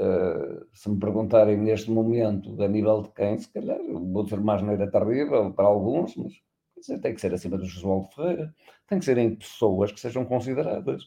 Uh, 0.00 0.64
se 0.72 0.88
me 0.88 0.98
perguntarem 0.98 1.58
neste 1.58 1.90
momento 1.90 2.62
a 2.62 2.66
nível 2.66 3.02
de 3.02 3.10
quem, 3.10 3.36
se 3.36 3.52
calhar 3.52 3.78
vou 3.86 4.24
dizer 4.24 4.40
mais 4.40 4.62
neira 4.62 4.90
terrível 4.90 5.52
para 5.52 5.66
alguns, 5.66 6.16
mas 6.16 7.00
tem 7.02 7.14
que 7.14 7.20
ser 7.20 7.34
acima 7.34 7.58
do 7.58 7.66
Josualdo 7.66 8.08
Ferreira, 8.14 8.54
tem 8.86 8.98
que 8.98 9.04
serem 9.04 9.36
pessoas 9.36 9.92
que 9.92 10.00
sejam 10.00 10.24
consideradas, 10.24 11.02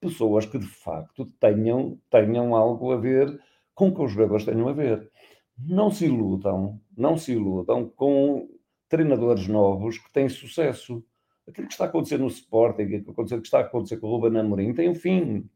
pessoas 0.00 0.46
que 0.46 0.58
de 0.58 0.66
facto 0.66 1.26
tenham, 1.38 1.98
tenham 2.08 2.56
algo 2.56 2.92
a 2.92 2.96
ver 2.96 3.38
com 3.74 3.88
o 3.88 3.94
que 3.94 4.02
os 4.02 4.12
jogadores 4.12 4.46
tenham 4.46 4.68
a 4.68 4.72
ver. 4.72 5.10
Não 5.58 5.90
se 5.90 6.06
iludam, 6.06 6.80
não 6.96 7.18
se 7.18 7.32
iludam 7.32 7.90
com 7.90 8.48
treinadores 8.88 9.46
novos 9.48 9.98
que 9.98 10.10
têm 10.12 10.30
sucesso. 10.30 11.04
Aquilo 11.46 11.66
que 11.66 11.74
está 11.74 11.84
a 11.84 11.88
acontecer 11.88 12.18
no 12.18 12.28
Sporting, 12.28 12.82
aquilo 12.82 13.14
que 13.14 13.34
está 13.34 13.58
a 13.58 13.62
acontecer 13.62 13.98
com 13.98 14.06
o 14.06 14.16
Ruben 14.16 14.40
Amorim, 14.40 14.72
tem 14.72 14.88
um 14.88 14.94
fim. 14.94 15.46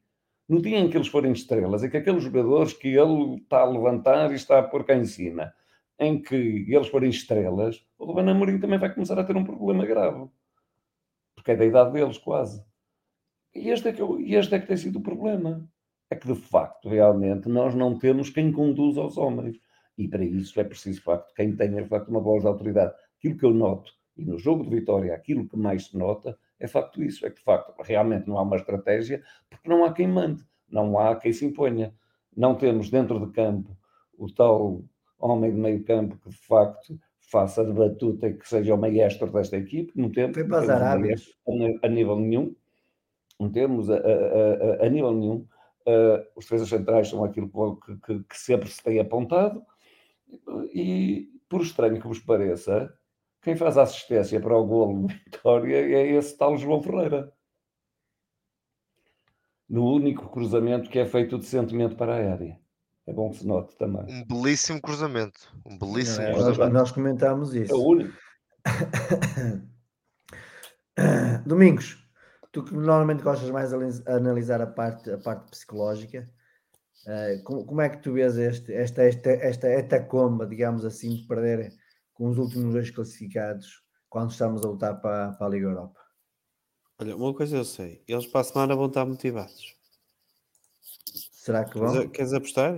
No 0.49 0.61
dia 0.61 0.79
em 0.79 0.91
que 0.91 0.97
eles 0.97 1.09
forem 1.09 1.33
estrelas, 1.33 1.83
é 1.83 1.89
que 1.89 1.97
aqueles 1.97 2.23
jogadores 2.23 2.73
que 2.75 2.89
ele 2.89 3.37
está 3.37 3.61
a 3.61 3.71
levantar 3.71 4.31
e 4.31 4.35
está 4.35 4.59
a 4.59 4.63
pôr 4.63 4.85
cá 4.85 4.95
em 4.95 5.07
cima, 5.07 5.55
em 5.99 6.21
que 6.21 6.67
eles 6.69 6.89
forem 6.89 7.09
estrelas, 7.09 7.85
o 7.99 8.05
Ruben 8.05 8.29
Amorim 8.29 8.61
também 8.61 8.79
vai 8.79 8.93
começar 8.93 9.19
a 9.19 9.25
ter 9.25 9.37
um 9.37 9.45
problema 9.45 9.87
grave. 9.87 10.29
Porque 11.35 11.53
é 11.53 11.57
da 11.57 11.65
idade 11.65 11.93
deles, 11.93 12.19
quase. 12.19 12.63
E 13.55 13.71
este 13.71 13.89
é 13.89 13.93
que, 13.93 14.03
eu, 14.03 14.21
este 14.21 14.55
é 14.55 14.59
que 14.59 14.67
tem 14.67 14.77
sido 14.77 14.99
o 14.99 15.03
problema. 15.03 15.67
É 16.11 16.17
que, 16.17 16.27
de 16.27 16.35
facto, 16.35 16.89
realmente, 16.89 17.49
nós 17.49 17.75
não 17.75 17.99
temos 17.99 18.29
quem 18.29 18.53
conduza 18.53 19.03
os 19.03 19.17
homens. 19.17 19.57
E 19.97 20.09
para 20.09 20.25
isso 20.25 20.61
é 20.61 20.65
preciso, 20.65 20.99
de 20.99 21.05
facto, 21.05 21.33
quem 21.35 21.57
tenha, 21.57 21.83
de 21.83 21.89
facto, 21.89 22.09
uma 22.09 22.21
voz 22.21 22.43
de 22.43 22.49
autoridade. 22.49 22.93
Aquilo 23.19 23.39
que 23.39 23.45
eu 23.47 23.55
noto, 23.55 23.93
e 24.17 24.25
no 24.25 24.39
jogo 24.39 24.65
de 24.65 24.71
vitória, 24.71 25.15
aquilo 25.15 25.49
que 25.49 25.57
mais 25.57 25.87
se 25.87 25.97
nota, 25.97 26.37
é 26.65 26.69
facto 26.69 27.03
isso. 27.03 27.27
É 27.27 27.31
que, 27.31 27.37
de 27.37 27.43
facto, 27.43 27.75
realmente 27.83 28.29
não 28.29 28.39
há 28.39 28.43
uma 28.43 28.57
estratégia, 28.57 29.23
porque 29.49 29.69
não 29.69 29.85
há 29.85 29.93
quem 29.93 30.09
mande. 30.09 30.45
Não 30.71 30.99
há 30.99 31.17
quem 31.17 31.33
se 31.33 31.45
imponha. 31.45 31.95
Não 32.37 32.55
temos 32.55 32.91
dentro 32.91 33.25
de 33.25 33.33
campo 33.33 33.77
o 34.19 34.31
tal 34.31 34.83
homem 35.19 35.53
de 35.53 35.59
meio 35.59 35.85
campo 35.85 36.19
que, 36.19 36.29
de 36.29 36.37
facto, 36.37 36.99
faça 37.21 37.65
de 37.65 37.73
batuta 37.73 38.29
e 38.29 38.35
que 38.35 38.49
seja 38.49 38.75
o 38.75 38.79
maestro 38.79 39.31
desta 39.31 39.57
equipe. 39.57 39.93
Não 39.95 40.11
temos, 40.11 40.35
Foi 40.35 40.45
para 40.47 40.59
as 40.59 40.69
a 41.83 41.89
nível 41.89 42.19
nenhum 42.19 42.55
não 43.39 43.51
temos 43.51 43.91
a, 43.91 43.97
a, 43.97 43.99
a, 43.99 44.87
a 44.87 44.89
nível 44.89 45.13
nenhum. 45.13 45.47
Uh, 45.87 46.25
os 46.35 46.45
defesas 46.45 46.69
centrais 46.69 47.09
são 47.09 47.25
aquilo 47.25 47.51
que, 47.85 47.97
que, 47.97 48.25
que, 48.25 48.39
sempre 48.39 48.71
se 48.71 48.83
tem 48.83 48.99
apontado, 48.99 49.63
e 50.73 51.29
por 51.49 51.61
estranho 51.61 52.01
que 52.01 52.09
vos 52.09 52.19
pareça, 52.19 52.93
quem 53.45 53.55
faz 53.55 53.77
a 53.77 53.83
assistência 53.83 54.41
para 54.41 54.57
o 54.57 54.65
golo 54.65 55.07
de 55.07 55.15
vitória 55.15 55.77
é 55.77 56.13
esse 56.13 56.35
tal 56.37 56.57
João 56.57 56.83
Ferreira. 56.83 57.31
No 59.69 59.87
único 59.87 60.31
cruzamento 60.31 60.89
que 60.89 60.99
é 60.99 61.05
feito 61.05 61.37
decentemente 61.37 61.95
para 61.95 62.15
a 62.15 62.33
área. 62.33 62.59
É 63.07 63.13
bom 63.13 63.31
que 63.31 63.37
se 63.37 63.47
note 63.47 63.77
também. 63.77 64.07
Um 64.09 64.25
belíssimo 64.25 64.81
cruzamento. 64.81 65.55
Um 65.67 65.79
belíssimo 65.79 66.27
é, 66.27 66.33
cruzamento. 66.33 66.61
Nós, 66.61 66.73
nós 66.73 66.91
comentámos 66.91 67.55
isso. 67.55 67.73
É 67.73 67.77
o 67.77 67.83
único. 67.83 68.17
Domingos, 71.45 72.03
tu 72.51 72.65
que 72.65 72.75
normalmente 72.75 73.23
gostas 73.23 73.51
mais 73.51 73.69
de 73.71 73.77
analisar 74.11 74.63
a 74.63 74.67
parte, 74.67 75.11
a 75.11 75.19
parte 75.19 75.51
psicológica, 75.51 76.31
uh, 77.07 77.43
como, 77.43 77.67
como, 77.67 77.83
é 77.83 77.91
que 77.91 77.99
tu 77.99 78.15
vês 78.15 78.39
este, 78.39 78.73
esta, 78.73 79.03
esta, 79.03 79.31
esta 79.31 79.69
etacomba, 79.69 80.47
digamos 80.47 80.87
assim, 80.87 81.17
de 81.17 81.27
perder 81.27 81.75
com 82.15 82.31
os 82.31 82.39
últimos 82.39 82.73
dois 82.73 82.91
classificados 82.91 83.83
quando 84.09 84.31
estamos 84.31 84.65
a 84.65 84.69
lutar 84.69 85.01
para, 85.01 85.33
para 85.33 85.47
a 85.47 85.51
Liga 85.51 85.67
Europa? 85.67 86.01
Olha, 86.99 87.17
uma 87.17 87.35
coisa 87.35 87.57
eu 87.57 87.65
sei, 87.65 88.03
eles 88.07 88.27
para 88.27 88.41
a 88.41 88.45
semana 88.45 88.77
vão 88.77 88.87
estar 88.87 89.05
motivados. 89.05 89.77
Será 91.33 91.65
que 91.65 91.79
vão? 91.79 91.93
Queres, 91.93 92.11
queres 92.13 92.33
apostar? 92.33 92.73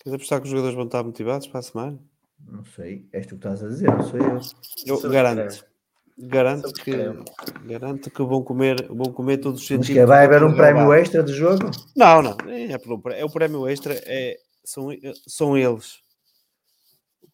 Queres 0.00 0.14
apostar 0.14 0.40
que 0.40 0.44
os 0.44 0.50
jogadores 0.50 0.76
vão 0.76 0.86
estar 0.86 1.02
motivados 1.02 1.48
para 1.48 1.58
a 1.58 1.62
semana? 1.62 1.98
Não 2.46 2.64
sei, 2.64 3.08
és 3.12 3.26
tu 3.26 3.30
que 3.30 3.46
estás 3.46 3.62
a 3.64 3.68
dizer, 3.68 3.88
não 3.88 4.02
sou 4.02 4.18
eu. 4.18 4.40
Eu 4.86 5.10
garanto. 5.10 5.66
Garanto 6.20 6.72
que, 6.72 6.92
garanto 7.64 8.10
que 8.10 8.22
vão 8.22 8.42
comer, 8.42 8.88
vão 8.88 9.12
comer 9.12 9.38
todos 9.38 9.60
os 9.60 9.66
sentidos. 9.66 9.96
Mas 9.96 10.08
vai 10.08 10.24
haver 10.24 10.42
um 10.42 10.54
prémio 10.54 10.92
extra 10.92 11.22
de 11.22 11.32
jogo? 11.32 11.70
Não, 11.96 12.22
não. 12.22 12.36
É, 12.48 12.76
pelo, 12.76 13.00
é 13.10 13.24
o 13.24 13.30
prémio 13.30 13.68
extra, 13.68 13.94
é, 14.04 14.36
são, 14.64 14.88
são 15.26 15.56
eles. 15.56 16.00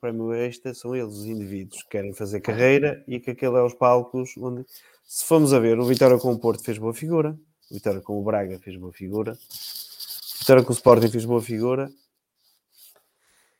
Prémio 0.04 0.34
extra 0.34 0.74
são 0.74 0.94
eles, 0.94 1.14
os 1.14 1.24
indivíduos 1.24 1.82
que 1.82 1.88
querem 1.88 2.12
fazer 2.12 2.42
carreira 2.42 3.02
e 3.08 3.18
que 3.18 3.30
aquele 3.30 3.56
é 3.56 3.62
os 3.62 3.72
palcos 3.72 4.36
onde, 4.36 4.62
se 5.02 5.24
formos 5.24 5.54
a 5.54 5.58
ver, 5.58 5.78
o 5.78 5.84
Vitória 5.86 6.18
com 6.18 6.30
o 6.30 6.38
Porto 6.38 6.62
fez 6.62 6.76
boa 6.76 6.92
figura, 6.92 7.34
o 7.70 7.74
Vitória 7.74 8.02
com 8.02 8.20
o 8.20 8.22
Braga 8.22 8.58
fez 8.58 8.76
boa 8.76 8.92
figura, 8.92 9.32
o 9.32 10.38
Vitória 10.40 10.62
com 10.62 10.68
o 10.68 10.74
Sporting 10.74 11.08
fez 11.08 11.24
boa 11.24 11.40
figura. 11.40 11.90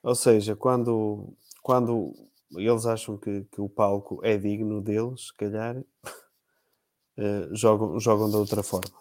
Ou 0.03 0.15
seja, 0.15 0.55
quando, 0.55 1.33
quando 1.63 2.15
eles 2.55 2.85
acham 2.85 3.17
que, 3.17 3.47
que 3.51 3.63
o 3.63 3.69
palco 3.71 4.21
é 4.23 4.37
digno 4.37 4.83
deles, 4.83 5.29
se 5.29 5.35
calhar 5.39 5.79
uh, 5.79 5.85
jogam, 7.57 7.99
jogam 7.99 8.29
de 8.29 8.37
outra 8.37 8.63
forma. 8.63 8.93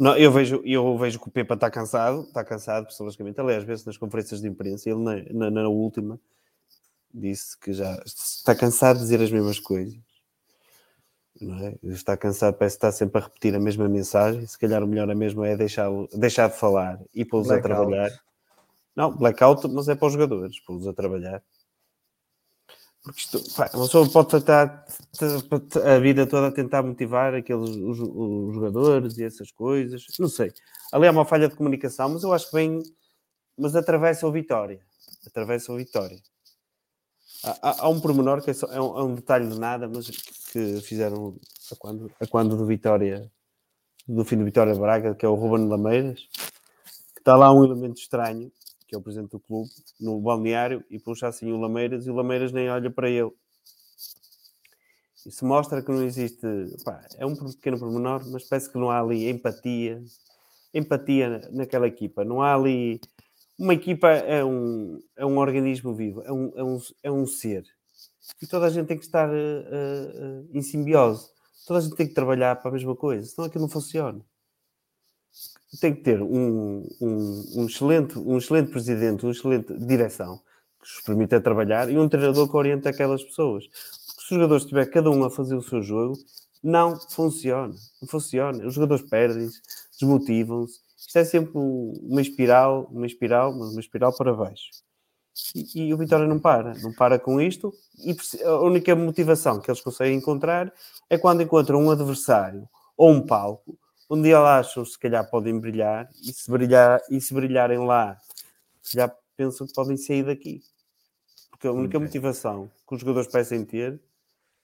Não, 0.00 0.16
eu, 0.16 0.32
vejo, 0.32 0.62
eu 0.64 0.96
vejo 0.96 1.20
que 1.20 1.28
o 1.28 1.30
Pepa 1.30 1.52
está 1.52 1.70
cansado, 1.70 2.22
está 2.22 2.42
cansado 2.42 2.86
psicologicamente. 2.86 3.38
Aliás, 3.38 3.58
às 3.58 3.66
vezes 3.68 3.84
nas 3.84 3.98
conferências 3.98 4.40
de 4.40 4.48
imprensa, 4.48 4.88
ele 4.88 4.98
na, 4.98 5.22
na, 5.30 5.50
na, 5.50 5.68
última 5.68 6.18
disse 7.12 7.58
que 7.58 7.70
já 7.74 8.02
está 8.06 8.54
cansado 8.54 8.96
de 8.96 9.02
dizer 9.02 9.20
as 9.20 9.30
mesmas 9.30 9.58
coisas. 9.60 9.94
É? 11.42 11.76
Está 11.88 12.16
cansado, 12.16 12.54
parece 12.54 12.76
que 12.76 12.86
está 12.86 12.92
sempre 12.92 13.20
a 13.20 13.24
repetir 13.24 13.54
a 13.54 13.60
mesma 13.60 13.90
mensagem. 13.90 14.46
Se 14.46 14.58
calhar 14.58 14.82
o 14.82 14.86
melhor 14.86 15.10
é 15.10 15.14
mesmo 15.14 15.44
é 15.44 15.54
deixar, 15.54 15.90
deixar 16.14 16.48
de 16.48 16.56
falar 16.56 16.98
e 17.14 17.22
pô-los 17.22 17.50
a 17.50 17.60
trabalhar. 17.60 18.10
Não, 18.96 19.14
blackout, 19.14 19.68
mas 19.68 19.86
é 19.86 19.94
para 19.94 20.06
os 20.06 20.14
jogadores, 20.14 20.58
pô-los 20.60 20.88
a 20.88 20.94
trabalhar. 20.94 21.42
Porque 23.02 23.20
isto, 23.20 23.42
pá, 23.54 23.70
uma 23.72 23.86
pessoa 23.86 24.08
pode 24.10 24.28
tentar 24.28 24.84
a 25.84 25.98
vida 25.98 26.26
toda 26.26 26.48
a 26.48 26.52
tentar 26.52 26.82
motivar 26.82 27.34
aqueles 27.34 27.70
os, 27.70 27.98
os, 27.98 28.54
jogadores 28.54 29.16
e 29.16 29.24
essas 29.24 29.50
coisas. 29.50 30.04
Não 30.18 30.28
sei. 30.28 30.52
Ali 30.92 31.06
há 31.06 31.10
uma 31.10 31.24
falha 31.24 31.48
de 31.48 31.56
comunicação, 31.56 32.10
mas 32.10 32.22
eu 32.22 32.32
acho 32.32 32.46
que 32.50 32.56
vem. 32.56 32.82
Mas 33.56 33.74
atravessa 33.74 34.26
o 34.26 34.32
Vitória. 34.32 34.80
Atravessa 35.26 35.72
o 35.72 35.76
Vitória. 35.76 36.18
Há, 37.42 37.70
há, 37.70 37.84
há 37.84 37.88
um 37.88 38.00
pormenor 38.00 38.42
que 38.42 38.50
é, 38.50 38.54
só, 38.54 38.66
é, 38.66 38.80
um, 38.80 38.98
é, 38.98 39.02
um, 39.02 39.14
detalhe 39.14 39.48
de 39.48 39.58
nada, 39.58 39.88
mas 39.88 40.10
que 40.52 40.80
fizeram 40.82 41.38
a 41.72 41.76
quando, 41.76 42.12
a 42.20 42.26
quando 42.26 42.56
do 42.56 42.66
Vitória, 42.66 43.30
do 44.06 44.24
fim 44.26 44.36
do 44.36 44.44
Vitória 44.44 44.74
Braga, 44.74 45.14
que 45.14 45.24
é 45.24 45.28
o 45.28 45.34
Ruben 45.34 45.68
Lameiras, 45.68 46.20
que 47.14 47.20
está 47.20 47.34
lá 47.34 47.50
um 47.50 47.64
elemento 47.64 47.98
estranho 47.98 48.52
que 48.90 48.96
é 48.96 48.98
o 48.98 49.00
presidente 49.00 49.30
do 49.30 49.38
clube, 49.38 49.70
no 50.00 50.20
balneário 50.20 50.84
e 50.90 50.98
puxa 50.98 51.28
assim 51.28 51.52
o 51.52 51.56
Lameiras 51.56 52.06
e 52.06 52.10
o 52.10 52.14
Lameiras 52.14 52.50
nem 52.50 52.68
olha 52.68 52.90
para 52.90 53.08
ele. 53.08 53.30
Isso 55.24 55.46
mostra 55.46 55.80
que 55.80 55.92
não 55.92 56.02
existe. 56.02 56.44
Pá, 56.84 57.06
é 57.16 57.24
um 57.24 57.36
pequeno 57.36 57.78
pormenor, 57.78 58.28
mas 58.28 58.42
parece 58.48 58.68
que 58.68 58.78
não 58.78 58.90
há 58.90 59.00
ali 59.00 59.30
empatia, 59.30 60.02
empatia 60.74 61.48
naquela 61.52 61.86
equipa. 61.86 62.24
Não 62.24 62.42
há 62.42 62.52
ali. 62.52 63.00
Uma 63.56 63.74
equipa 63.74 64.08
é 64.08 64.44
um, 64.44 64.98
é 65.16 65.24
um 65.24 65.38
organismo 65.38 65.94
vivo, 65.94 66.22
é 66.22 66.32
um, 66.32 66.52
é, 66.56 66.64
um, 66.64 66.80
é 67.04 67.12
um 67.12 67.26
ser. 67.26 67.62
E 68.42 68.46
toda 68.46 68.66
a 68.66 68.70
gente 68.70 68.88
tem 68.88 68.98
que 68.98 69.04
estar 69.04 69.28
uh, 69.28 69.32
uh, 69.32 70.48
em 70.52 70.62
simbiose. 70.62 71.28
Toda 71.66 71.78
a 71.78 71.82
gente 71.82 71.94
tem 71.94 72.08
que 72.08 72.14
trabalhar 72.14 72.56
para 72.56 72.70
a 72.70 72.72
mesma 72.72 72.96
coisa, 72.96 73.24
senão 73.26 73.46
aquilo 73.46 73.62
não 73.62 73.68
funciona 73.68 74.24
tem 75.78 75.94
que 75.94 76.02
ter 76.02 76.20
um, 76.20 76.86
um, 77.00 77.44
um, 77.56 77.66
excelente, 77.66 78.18
um 78.18 78.38
excelente 78.38 78.70
presidente, 78.70 79.24
uma 79.24 79.32
excelente 79.32 79.72
direção 79.78 80.40
que 80.80 80.86
os 80.86 81.00
permita 81.02 81.40
trabalhar 81.40 81.90
e 81.90 81.98
um 81.98 82.08
treinador 82.08 82.48
que 82.50 82.56
oriente 82.56 82.88
aquelas 82.88 83.22
pessoas. 83.22 83.66
Porque 83.66 84.22
se 84.22 84.24
os 84.24 84.36
jogadores 84.36 84.62
estiver 84.64 84.86
cada 84.86 85.10
um 85.10 85.22
a 85.24 85.30
fazer 85.30 85.54
o 85.54 85.62
seu 85.62 85.82
jogo, 85.82 86.18
não 86.62 86.98
funciona. 86.98 87.74
Não 88.00 88.08
funciona. 88.08 88.66
Os 88.66 88.74
jogadores 88.74 89.08
perdem-se, 89.08 89.60
desmotivam-se. 89.92 90.80
Isto 90.98 91.18
é 91.18 91.24
sempre 91.24 91.52
uma 91.54 92.20
espiral, 92.20 92.88
uma 92.90 93.06
espiral, 93.06 93.52
uma 93.52 93.80
espiral 93.80 94.16
para 94.16 94.34
baixo. 94.34 94.70
E, 95.54 95.88
e, 95.88 95.94
o 95.94 95.96
Vitória 95.96 96.26
não 96.26 96.38
para, 96.38 96.74
não 96.82 96.92
para 96.92 97.18
com 97.18 97.40
isto. 97.40 97.72
E 97.98 98.16
a 98.44 98.60
única 98.60 98.94
motivação 98.94 99.60
que 99.60 99.70
eles 99.70 99.80
conseguem 99.80 100.16
encontrar 100.16 100.72
é 101.08 101.16
quando 101.16 101.42
encontram 101.42 101.82
um 101.82 101.90
adversário 101.90 102.68
ou 102.96 103.10
um 103.10 103.24
palco 103.24 103.78
onde 104.10 104.28
eles 104.28 104.40
acham 104.40 104.84
se 104.84 104.98
calhar 104.98 105.30
podem 105.30 105.58
brilhar 105.60 106.10
e 106.20 106.32
se, 106.32 106.50
brilhar, 106.50 107.00
e 107.08 107.20
se 107.20 107.32
brilharem 107.32 107.78
lá, 107.78 108.18
já 108.92 109.08
pensam 109.36 109.68
que 109.68 109.72
podem 109.72 109.96
sair 109.96 110.24
daqui. 110.24 110.60
Porque 111.48 111.68
a 111.68 111.72
única 111.72 111.96
okay. 111.96 112.06
motivação 112.06 112.68
que 112.88 112.94
os 112.94 113.00
jogadores 113.00 113.30
parecem 113.30 113.64
ter 113.64 114.00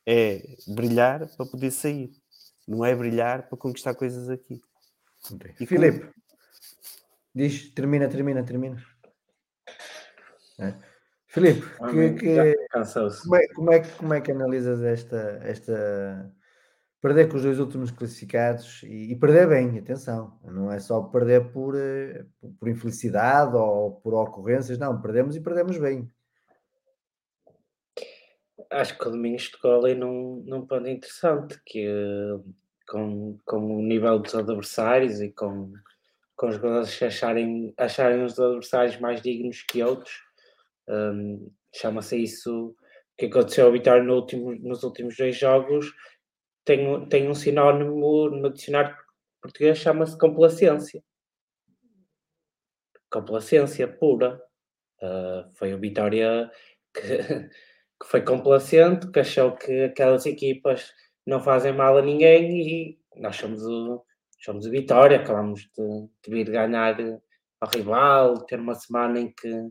é 0.05 0.56
brilhar 0.66 1.28
para 1.36 1.47
poder 1.47 1.70
sair, 1.70 2.10
não 2.66 2.85
é 2.85 2.94
brilhar 2.94 3.48
para 3.48 3.56
conquistar 3.56 3.94
coisas 3.94 4.28
aqui. 4.28 4.60
Okay. 5.31 5.55
E 5.60 5.66
Filipe, 5.66 6.10
diz, 7.32 7.70
termina, 7.70 8.09
termina, 8.09 8.43
termina. 8.43 8.85
É. 10.59 10.74
Filipe, 11.28 11.60
que, 11.60 11.82
Realmente, 11.82 12.20
que- 12.20 12.66
Cansou-se. 12.70 13.23
como, 13.23 13.36
é, 13.36 13.47
como, 13.48 13.73
é, 13.73 13.81
que- 13.81 13.93
como 13.93 14.14
é 14.14 14.20
que 14.20 14.32
analisas 14.32 14.82
esta, 14.82 15.40
esta 15.43 16.32
perder 17.07 17.28
com 17.28 17.37
os 17.37 17.45
dois 17.45 17.61
últimos 17.61 17.93
classificados 17.93 18.83
e, 18.83 19.12
e 19.12 19.16
perder 19.16 19.49
bem, 19.49 19.78
atenção, 19.78 20.37
não 20.43 20.73
é 20.73 20.81
só 20.81 21.01
perder 21.05 21.53
por, 21.53 21.77
eh, 21.77 22.27
por- 22.59 22.69
infelicidade 22.69 23.55
ou 23.55 23.93
por 24.01 24.12
ocorrências, 24.12 24.77
não, 24.77 25.01
perdemos 25.01 25.37
e 25.37 25.41
perdemos 25.41 25.78
bem. 25.78 26.11
Acho 28.73 28.99
que 28.99 29.07
o 29.07 29.11
Domingos 29.12 29.49
tocou 29.53 29.85
ali 29.85 29.95
num, 29.95 30.43
num 30.45 30.66
ponto 30.66 30.89
interessante, 30.89 31.61
que 31.65 31.87
com, 32.89 33.39
com 33.45 33.77
o 33.77 33.83
nível 33.83 34.19
dos 34.19 34.35
adversários 34.35 35.20
e 35.20 35.31
com, 35.31 35.73
com 36.35 36.49
os 36.49 36.57
jogadores 36.57 37.01
acharem, 37.01 37.73
acharem 37.78 38.24
os 38.24 38.37
adversários 38.37 38.99
mais 38.99 39.23
dignos 39.23 39.62
que 39.62 39.81
outros, 39.81 40.12
hum, 40.89 41.53
chama-se 41.73 42.16
isso, 42.16 42.74
que 43.16 43.27
aconteceu 43.27 43.66
ao 43.66 43.73
Vitória 43.73 44.03
no 44.03 44.16
último, 44.16 44.57
nos 44.57 44.83
últimos 44.83 45.16
dois 45.16 45.39
jogos, 45.39 45.87
tem, 46.66 47.09
tem 47.09 47.30
um 47.30 47.34
sinónimo 47.34 48.28
no 48.28 48.52
dicionário 48.52 48.94
português, 49.40 49.78
chama-se 49.78 50.18
complacência. 50.18 51.02
Complacência 53.09 53.86
pura. 53.86 54.43
Uh, 55.01 55.48
foi 55.55 55.72
o 55.72 55.78
Vitória 55.78 56.51
que, 56.93 57.01
que 58.02 58.06
foi 58.06 58.22
complacente, 58.22 59.10
que 59.12 59.20
achou 59.20 59.52
que 59.52 59.84
aquelas 59.84 60.26
equipas 60.26 60.93
não 61.24 61.40
fazem 61.40 61.72
mal 61.72 61.97
a 61.97 62.02
ninguém 62.02 62.60
e 62.60 62.98
nós 63.16 63.36
somos 63.36 63.64
o, 63.64 64.05
somos 64.40 64.66
o 64.66 64.70
Vitória, 64.70 65.20
acabamos 65.20 65.68
de, 65.76 66.09
de 66.24 66.30
vir 66.30 66.51
ganhar 66.51 66.98
ao 67.60 67.70
rival, 67.72 68.44
ter 68.44 68.59
uma 68.59 68.74
semana 68.74 69.20
em 69.20 69.32
que, 69.32 69.70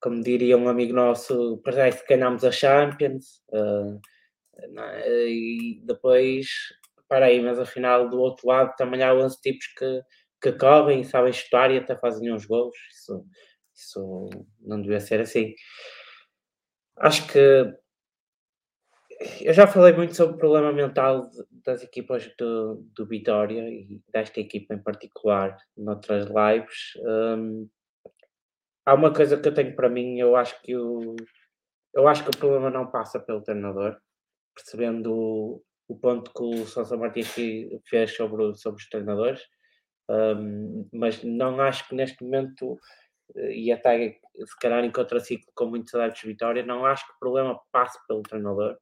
como 0.00 0.22
diria 0.22 0.56
um 0.56 0.68
amigo 0.68 0.94
nosso, 0.94 1.60
parece 1.62 2.06
que 2.06 2.16
ganhámos 2.16 2.44
a 2.44 2.50
Champions. 2.50 3.42
uh, 3.52 4.00
é? 4.56 5.26
e 5.28 5.80
depois, 5.84 6.46
para 7.08 7.26
aí, 7.26 7.40
mas 7.40 7.58
afinal 7.58 8.08
do 8.08 8.20
outro 8.20 8.46
lado 8.48 8.74
também 8.76 9.02
há 9.02 9.14
11 9.14 9.40
tipos 9.40 9.66
que, 9.78 10.02
que 10.42 10.52
correm 10.52 11.00
e 11.00 11.04
sabem 11.04 11.32
chutar 11.32 11.70
e 11.70 11.78
até 11.78 11.96
fazem 11.96 12.32
uns 12.32 12.46
gols. 12.46 12.76
Isso, 12.90 13.26
isso 13.74 14.30
não 14.60 14.80
devia 14.80 15.00
ser 15.00 15.20
assim. 15.20 15.54
Acho 16.96 17.26
que 17.26 17.74
eu 19.40 19.52
já 19.52 19.66
falei 19.66 19.92
muito 19.92 20.14
sobre 20.16 20.34
o 20.34 20.38
problema 20.38 20.72
mental 20.72 21.30
das 21.64 21.82
equipas 21.82 22.28
do, 22.38 22.84
do 22.94 23.06
Vitória 23.06 23.68
e 23.68 24.00
desta 24.12 24.40
equipa 24.40 24.74
em 24.74 24.82
particular 24.82 25.56
noutras 25.76 26.26
lives. 26.26 26.92
Hum, 27.04 27.68
há 28.84 28.94
uma 28.94 29.12
coisa 29.12 29.36
que 29.36 29.48
eu 29.48 29.54
tenho 29.54 29.74
para 29.76 29.88
mim, 29.88 30.18
eu 30.18 30.34
acho 30.36 30.60
que 30.62 30.76
o, 30.76 31.14
eu 31.94 32.08
acho 32.08 32.24
que 32.24 32.30
o 32.30 32.38
problema 32.38 32.70
não 32.70 32.90
passa 32.90 33.20
pelo 33.20 33.42
treinador, 33.42 33.96
percebendo 34.54 35.12
o, 35.12 35.62
o 35.88 35.96
ponto 35.98 36.32
que 36.32 36.42
o 36.42 36.66
Sousa 36.66 36.96
Martins 36.96 37.28
fe- 37.28 37.80
fez 37.86 38.14
sobre, 38.16 38.54
sobre 38.56 38.82
os 38.82 38.88
treinadores, 38.88 39.42
hum, 40.10 40.88
mas 40.92 41.22
não 41.24 41.60
acho 41.60 41.88
que 41.88 41.94
neste 41.94 42.22
momento 42.24 42.78
eh, 43.36 43.54
e 43.56 43.72
até 43.72 44.18
se 44.46 44.58
calhar 44.60 44.84
em 44.84 44.92
contraciclo 44.92 45.52
com 45.54 45.66
muitos 45.66 45.94
adeptos 45.94 46.22
de 46.22 46.28
Vitória, 46.28 46.64
não 46.66 46.86
acho 46.86 47.06
que 47.06 47.12
o 47.14 47.18
problema 47.20 47.60
passe 47.72 47.98
pelo 48.08 48.22
treinador, 48.22 48.78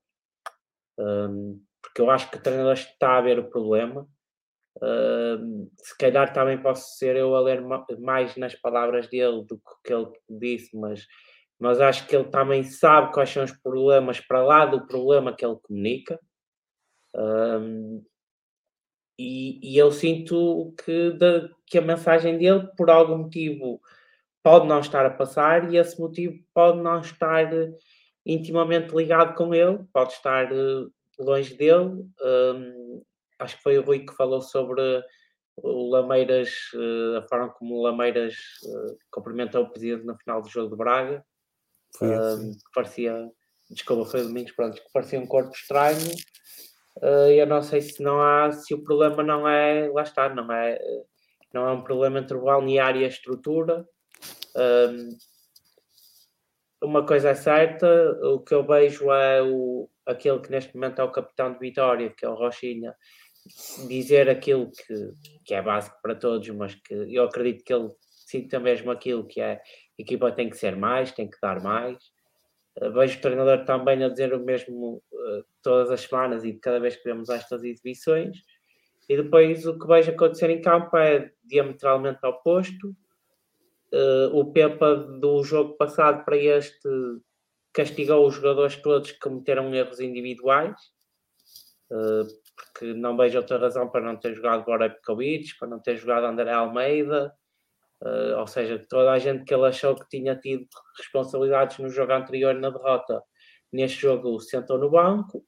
hum, 0.99 1.63
porque 1.83 2.01
eu 2.01 2.11
acho 2.11 2.31
que 2.31 2.37
o 2.37 2.43
treinador 2.43 2.75
está 2.75 3.17
a 3.19 3.21
ver 3.21 3.39
o 3.39 3.49
problema. 3.51 4.07
Hum, 4.83 5.71
se 5.79 5.97
calhar 5.99 6.33
também 6.33 6.61
posso 6.63 6.97
ser 6.99 7.17
eu 7.17 7.35
a 7.37 7.41
ler 7.41 7.61
ma- 7.63 7.85
mais 7.99 8.37
nas 8.37 8.55
palavras 8.55 9.09
dele 9.09 9.45
do 9.45 9.59
que 9.59 9.65
que 9.85 9.93
ele 9.95 10.11
disse, 10.29 10.77
mas, 10.77 11.07
mas 11.61 11.81
acho 11.81 12.07
que 12.07 12.17
ele 12.17 12.25
também 12.31 12.65
sabe 12.65 13.13
quais 13.13 13.31
são 13.31 13.45
os 13.45 13.53
problemas 13.53 14.21
para 14.21 14.43
lá 14.43 14.67
do 14.67 14.87
problema 14.87 15.35
que 15.35 15.45
ele 15.45 15.57
comunica. 15.63 16.19
Hum, 17.15 18.03
e, 19.19 19.75
e 19.75 19.77
eu 19.79 19.93
sinto 19.93 20.75
que, 20.83 21.11
da- 21.13 21.49
que 21.67 21.79
a 21.79 21.83
mensagem 21.83 22.39
dele, 22.39 22.67
por 22.77 22.89
algum 22.91 23.19
motivo, 23.19 23.81
pode 24.43 24.67
não 24.67 24.81
estar 24.81 25.05
a 25.07 25.11
passar 25.11 25.73
e 25.73 25.77
esse 25.77 26.01
motivo 26.01 26.39
pode 26.55 26.81
não 26.81 27.01
estar 27.01 27.53
eh, 27.53 27.73
intimamente 28.25 28.95
ligado 28.95 29.35
com 29.37 29.55
ele, 29.55 29.81
pode 29.93 30.13
estar 30.15 30.51
eh, 30.53 30.87
longe 31.19 31.55
dele. 31.55 32.07
Hum, 32.23 33.03
acho 33.39 33.57
que 33.59 33.63
foi 33.63 33.79
o 33.79 33.83
Rui 33.83 34.01
que 34.07 34.15
falou 34.15 34.41
sobre 34.41 34.83
o 35.57 35.91
Lameiras, 35.91 36.51
eh, 36.75 37.19
a 37.19 37.23
forma 37.29 37.51
como 37.51 37.77
o 37.77 37.83
Lameiras 37.83 38.35
cumprimentou 39.11 39.65
o 39.65 39.71
presidente 39.71 40.07
no 40.07 40.17
final 40.19 40.41
do 40.43 40.49
jogo 40.49 40.71
de 40.71 40.77
Braga. 40.77 41.25
Hum, 42.01 42.15
assim. 42.15 42.53
que 42.53 42.73
parecia, 42.75 43.31
desculpa, 43.71 44.11
foi 44.11 44.23
Domingos, 44.23 44.53
pronto, 44.53 44.77
que 44.77 44.93
parecia 44.93 45.21
um 45.21 45.27
corpo 45.27 45.55
estranho. 45.55 46.11
Eh, 47.03 47.43
eu 47.43 47.47
não 47.47 47.63
sei 47.63 47.81
se 47.81 48.03
não 48.03 48.21
há, 48.21 48.53
se 48.53 48.75
o 48.75 48.83
problema 48.83 49.23
não 49.23 49.49
é, 49.49 49.89
lá 49.89 50.03
está, 50.03 50.29
não 50.29 50.53
é, 50.53 50.79
não 51.53 51.67
é 51.69 51.73
um 51.73 51.83
problema 51.83 52.19
entre 52.19 52.37
o 52.37 52.45
balneário 52.45 53.01
e 53.01 53.05
a 53.05 53.09
estrutura. 53.09 53.87
Um, 54.57 55.17
uma 56.83 57.05
coisa 57.05 57.31
é 57.31 57.35
certa, 57.35 57.87
o 58.23 58.41
que 58.41 58.55
eu 58.55 58.67
vejo 58.67 59.11
é 59.13 59.43
o, 59.43 59.89
aquele 60.07 60.41
que 60.41 60.51
neste 60.51 60.75
momento 60.75 61.01
é 61.01 61.05
o 61.05 61.13
capitão 61.13 61.53
de 61.53 61.59
Vitória, 61.59 62.11
que 62.11 62.25
é 62.25 62.29
o 62.29 62.35
Rochinha, 62.35 62.95
dizer 63.89 64.29
aquilo 64.29 64.71
que, 64.71 65.13
que 65.45 65.55
é 65.55 65.63
básico 65.63 65.97
para 66.03 66.15
todos, 66.15 66.49
mas 66.51 66.75
que 66.75 66.95
eu 66.95 67.25
acredito 67.25 67.65
que 67.65 67.73
ele 67.73 67.89
sinta 68.27 68.59
mesmo 68.59 68.91
aquilo 68.91 69.27
que 69.27 69.41
é 69.41 69.61
a 70.01 70.03
equipa 70.03 70.33
tem 70.33 70.49
que 70.49 70.57
ser 70.57 70.77
mais, 70.77 71.13
tem 71.13 71.29
que 71.29 71.39
dar 71.41 71.63
mais. 71.63 71.99
Uh, 72.81 72.91
vejo 72.93 73.19
o 73.19 73.21
treinador 73.21 73.65
também 73.67 74.03
a 74.03 74.09
dizer 74.09 74.33
o 74.33 74.41
mesmo 74.41 75.03
uh, 75.13 75.45
todas 75.63 75.91
as 75.91 76.01
semanas 76.01 76.43
e 76.43 76.55
cada 76.55 76.81
vez 76.81 76.97
que 76.97 77.05
vemos 77.05 77.29
estas 77.29 77.63
exibições. 77.63 78.39
E 79.09 79.17
depois 79.17 79.67
o 79.67 79.79
que 79.79 79.87
vejo 79.87 80.11
acontecer 80.11 80.49
em 80.51 80.63
campo 80.63 80.97
é 80.97 81.31
diametralmente 81.45 82.25
oposto. 82.25 82.97
Uh, 83.93 84.35
o 84.35 84.53
Pepa 84.53 84.95
do 84.95 85.43
jogo 85.43 85.77
passado 85.77 86.25
para 86.25 86.37
este 86.37 86.89
castigou 87.73 88.27
os 88.27 88.35
jogadores 88.35 88.77
todos 88.77 89.13
que 89.13 89.21
cometeram 89.21 89.73
erros 89.73 90.01
individuais, 90.01 90.75
porque 91.89 92.93
não 92.95 93.17
vejo 93.17 93.39
outra 93.39 93.59
razão 93.59 93.89
para 93.89 94.01
não 94.01 94.17
ter 94.17 94.35
jogado 94.35 94.65
Borepkovic, 94.65 95.57
para 95.57 95.69
não 95.69 95.79
ter 95.79 95.97
jogado 95.97 96.25
André 96.25 96.51
Almeida, 96.51 97.33
uh, 98.03 98.39
ou 98.39 98.47
seja, 98.47 98.85
toda 98.89 99.13
a 99.13 99.19
gente 99.19 99.45
que 99.45 99.55
ele 99.55 99.67
achou 99.67 99.95
que 99.95 100.09
tinha 100.09 100.37
tido 100.37 100.67
responsabilidades 100.99 101.79
no 101.79 101.89
jogo 101.89 102.13
anterior 102.13 102.55
na 102.55 102.71
derrota, 102.71 103.23
neste 103.73 104.03
jogo 104.03 104.41
sentou 104.41 104.79
no 104.79 104.91
banco. 104.91 105.45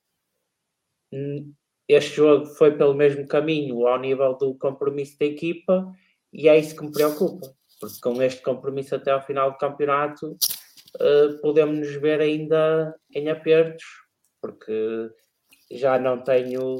Este 1.88 2.16
jogo 2.16 2.46
foi 2.46 2.76
pelo 2.76 2.94
mesmo 2.94 3.26
caminho 3.26 3.86
ao 3.86 3.98
nível 3.98 4.34
do 4.36 4.54
compromisso 4.56 5.18
da 5.18 5.26
equipa 5.26 5.92
e 6.32 6.48
é 6.48 6.58
isso 6.58 6.74
que 6.74 6.84
me 6.84 6.92
preocupa 6.92 7.52
porque 7.82 8.00
com 8.00 8.22
este 8.22 8.40
compromisso 8.42 8.94
até 8.94 9.10
ao 9.10 9.26
final 9.26 9.50
do 9.50 9.58
campeonato 9.58 10.30
uh, 10.30 11.40
podemos 11.42 11.80
nos 11.80 11.94
ver 11.96 12.20
ainda 12.20 12.96
em 13.12 13.28
apertos, 13.28 13.84
porque 14.40 15.10
já 15.72 15.98
não 15.98 16.22
tenho 16.22 16.78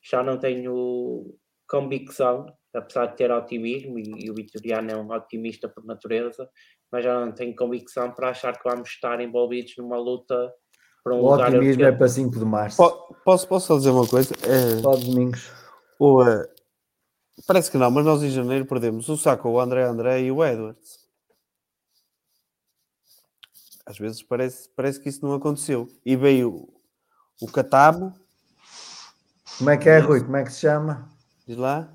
já 0.00 0.22
não 0.22 0.38
tenho 0.38 1.36
convicção, 1.68 2.46
apesar 2.74 3.06
de 3.06 3.16
ter 3.16 3.30
otimismo, 3.30 3.98
e, 3.98 4.26
e 4.26 4.30
o 4.30 4.34
Vitoriano 4.34 4.90
é 4.90 4.96
um 4.96 5.10
otimista 5.12 5.68
por 5.68 5.84
natureza, 5.84 6.48
mas 6.90 7.04
já 7.04 7.24
não 7.24 7.32
tenho 7.32 7.54
convicção 7.54 8.10
para 8.12 8.30
achar 8.30 8.56
que 8.58 8.68
vamos 8.68 8.88
estar 8.90 9.20
envolvidos 9.20 9.74
numa 9.78 9.96
luta 9.98 10.52
para 11.02 11.14
um 11.14 11.20
O 11.20 11.30
lugar 11.32 11.48
otimismo 11.48 11.82
é 11.82 11.86
europeu. 11.86 11.98
para 11.98 12.08
5 12.08 12.38
de 12.38 12.44
março. 12.44 12.76
Po- 12.76 13.14
Posso, 13.24 13.48
posso 13.48 13.66
só 13.68 13.76
dizer 13.78 13.90
uma 13.90 14.06
coisa? 14.06 14.34
É, 14.42 14.82
Só 14.82 14.96
domingos. 14.96 15.50
o, 15.98 16.22
eh, 16.22 16.46
parece 17.46 17.70
que 17.70 17.78
não, 17.78 17.90
mas 17.90 18.04
nós 18.04 18.22
em 18.22 18.28
janeiro 18.30 18.66
perdemos 18.66 19.08
o 19.08 19.16
Saco, 19.16 19.48
o 19.48 19.58
André 19.60 19.82
André 19.84 20.20
e 20.22 20.30
o 20.30 20.44
Edwards. 20.44 20.98
Às 23.86 23.98
vezes 23.98 24.22
parece, 24.22 24.68
parece 24.70 25.00
que 25.00 25.08
isso 25.08 25.24
não 25.24 25.34
aconteceu. 25.34 25.88
E 26.04 26.16
veio 26.16 26.68
o 27.40 27.46
Catamo, 27.50 28.14
Como 29.58 29.70
é 29.70 29.76
que 29.76 29.88
é, 29.88 29.98
Rui? 29.98 30.22
Como 30.22 30.36
é 30.36 30.44
que 30.44 30.52
se 30.52 30.60
chama? 30.60 31.10
diz 31.46 31.56
lá, 31.56 31.92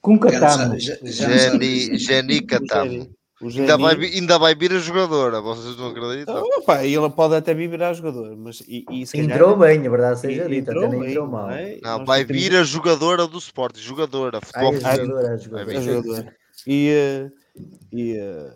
Com 0.00 0.16
nos 0.16 0.82
Geni, 1.14 1.98
Geni 1.98 2.38
o 2.38 2.46
Catamo. 2.46 2.90
Geni. 2.90 3.18
O 3.40 3.46
Ainda 3.46 3.76
vai, 3.78 3.94
ainda 3.94 4.36
vai 4.36 4.52
vir 4.56 4.72
a 4.72 4.78
jogadora, 4.80 5.40
vocês 5.40 5.76
não 5.76 5.90
acreditam? 5.90 6.38
Ah, 6.38 6.42
opa, 6.58 6.84
e 6.84 6.92
ele 6.96 7.08
pode 7.10 7.36
até 7.36 7.54
vir 7.54 7.68
virar 7.68 7.92
jogador, 7.92 8.36
mas 8.36 8.60
e, 8.66 8.84
e 8.90 9.06
se 9.06 9.12
calhar- 9.16 9.30
Entrou 9.36 9.56
bem, 9.56 9.86
a 9.86 9.90
verdade 9.90 10.18
seja 10.18 10.44
e- 10.44 10.48
dita, 10.48 10.72
até 10.72 10.80
entrou 10.86 11.00
nem 11.04 11.18
mal. 11.28 11.50
é? 11.52 11.78
Não, 11.80 12.04
vai 12.04 12.24
vir 12.24 12.56
a 12.56 12.64
jogadora 12.64 13.28
do 13.28 13.38
Sport, 13.38 13.78
jogadora, 13.78 14.38
Ai, 14.38 14.44
futebol 14.44 14.74
a 14.74 14.80
feminino. 14.92 15.06
jogadora, 15.06 15.26
a 15.26 15.36
Vai 15.36 15.38
jogadora. 15.38 15.78
é 15.78 15.80
jogador. 15.82 16.32
E, 16.66 16.88
eh, 16.90 17.30
e, 17.92 18.16
eh, 18.18 18.50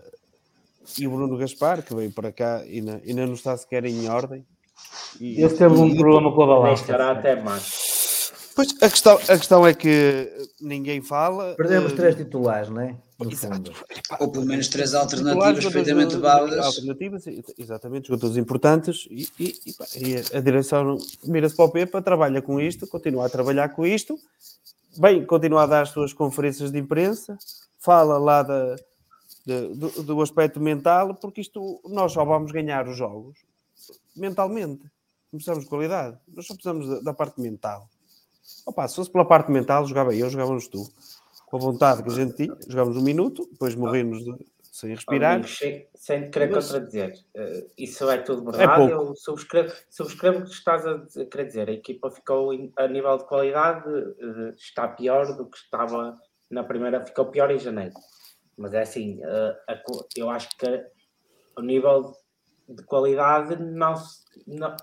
e 0.99 1.07
o 1.07 1.11
Bruno 1.13 1.37
Gaspar, 1.39 1.83
que 1.83 1.95
veio 1.95 2.11
para 2.11 2.33
cá, 2.33 2.57
ainda, 2.59 3.01
ainda 3.07 3.25
não 3.25 3.35
está 3.35 3.57
sequer 3.57 3.85
em 3.85 4.09
ordem. 4.09 4.45
E, 5.21 5.41
Esse 5.43 5.59
teve 5.59 5.75
um 5.77 5.87
e- 5.91 5.97
problema 5.97 6.35
com 6.35 6.43
a 6.43 6.47
balança. 6.49 6.83
estará 6.83 7.13
até 7.13 7.41
março. 7.41 7.92
Pois, 8.55 8.69
a 8.83 8.91
questão, 8.91 9.15
a 9.15 9.39
questão 9.39 9.67
é 9.67 9.73
que 9.75 10.31
ninguém 10.61 11.01
fala. 11.01 11.55
Perdemos 11.57 11.93
eh, 11.93 11.97
três 11.97 12.17
titulares, 12.17 12.69
não 12.69 12.81
é? 12.81 12.97
Exato. 13.31 13.73
Ou 14.19 14.31
pelo 14.33 14.45
menos 14.45 14.69
três 14.69 14.95
alternativas 14.95 15.63
perfeitamente 15.65 16.17
válidas. 16.17 16.67
Alternativas, 16.67 17.25
exatamente, 17.57 18.09
jogadores 18.09 18.37
importantes 18.37 19.07
e, 19.11 19.29
e- 19.39 19.55
e, 19.67 19.75
e 20.09 20.37
a 20.37 20.41
direção 20.41 20.99
mira-se 21.25 21.55
para 21.55 21.65
o 21.65 21.71
Pepa, 21.71 22.03
trabalha 22.03 22.43
com 22.43 22.61
isto, 22.61 22.87
continua 22.87 23.27
a 23.27 23.29
trabalhar 23.31 23.69
com 23.71 23.87
isto, 23.87 24.19
bem, 24.99 25.25
continua 25.25 25.63
a 25.63 25.67
dar 25.67 25.83
as 25.83 25.91
suas 25.91 26.13
conferências 26.13 26.73
de 26.73 26.79
imprensa, 26.79 27.39
fala 27.79 28.19
lá 28.19 28.43
da, 28.43 28.75
de- 29.47 29.69
do, 29.75 30.03
do 30.03 30.21
aspecto 30.21 30.59
mental, 30.61 31.15
porque 31.15 31.41
isto 31.41 31.81
nós 31.85 32.13
só 32.13 32.25
vamos 32.25 32.51
ganhar 32.51 32.89
os 32.89 32.97
jogos 32.97 33.39
mentalmente. 34.17 34.83
Não 35.33 35.39
precisamos 35.39 35.65
de 35.65 35.71
qualidade, 35.71 36.19
nós 36.35 36.45
só 36.47 36.55
precisamos 36.55 36.89
da, 36.89 37.01
da 37.01 37.15
parte 37.15 37.41
mental. 37.41 37.89
Opa, 38.67 38.87
se 38.89 38.97
fosse 38.97 39.11
pela 39.11 39.25
parte 39.25 39.51
mental, 39.51 39.87
jogava 39.87 40.15
eu, 40.15 40.29
jogávamos 40.31 40.69
tu. 40.69 40.85
Com 41.47 41.57
a 41.57 41.61
vontade 41.61 42.03
que 42.03 42.09
a 42.11 42.15
gente 42.15 42.35
tinha, 42.35 42.57
jogávamos 42.67 42.97
um 42.97 43.05
minuto, 43.05 43.47
depois 43.53 43.75
morremos 43.75 44.25
de- 44.25 44.47
sem 44.71 44.91
respirar. 44.95 45.35
Amigos, 45.35 45.59
sem, 45.59 45.87
sem 45.95 46.31
querer 46.31 46.51
Mas- 46.51 46.65
contradizer, 46.67 47.15
eh, 47.35 47.67
isso 47.77 48.09
é 48.09 48.19
tudo 48.19 48.49
É 48.55 48.57
verdade. 48.57 48.89
pouco. 48.91 49.11
eu 49.11 49.15
subscrevo, 49.17 49.75
subscrevo 49.91 50.39
o 50.39 50.43
que 50.45 50.51
estás 50.51 50.87
a 50.87 50.97
dizer- 50.97 51.27
querer 51.27 51.45
dizer. 51.45 51.69
A 51.69 51.73
equipa 51.73 52.11
ficou 52.11 52.55
em- 52.55 52.73
a 52.77 52.89
nível 52.89 53.19
de 53.19 53.25
qualidade, 53.25 53.85
eh, 53.89 54.55
está 54.57 54.89
pior 54.89 55.37
do 55.37 55.45
que 55.47 55.59
estava 55.59 56.19
na 56.51 56.65
primeira, 56.65 57.05
ficou 57.05 57.27
pior 57.27 57.51
em 57.51 57.59
janeiro. 57.59 57.93
Mas 58.57 58.73
é 58.73 58.81
assim, 58.83 59.21
eh, 59.23 59.57
a 59.69 59.83
eu 60.17 60.31
acho 60.31 60.49
que 60.57 60.87
o 61.57 61.61
nível 61.61 62.15
de 62.69 62.83
qualidade 62.85 63.57
não 63.63 63.95
se. 63.97 64.23
Não, 64.47 64.75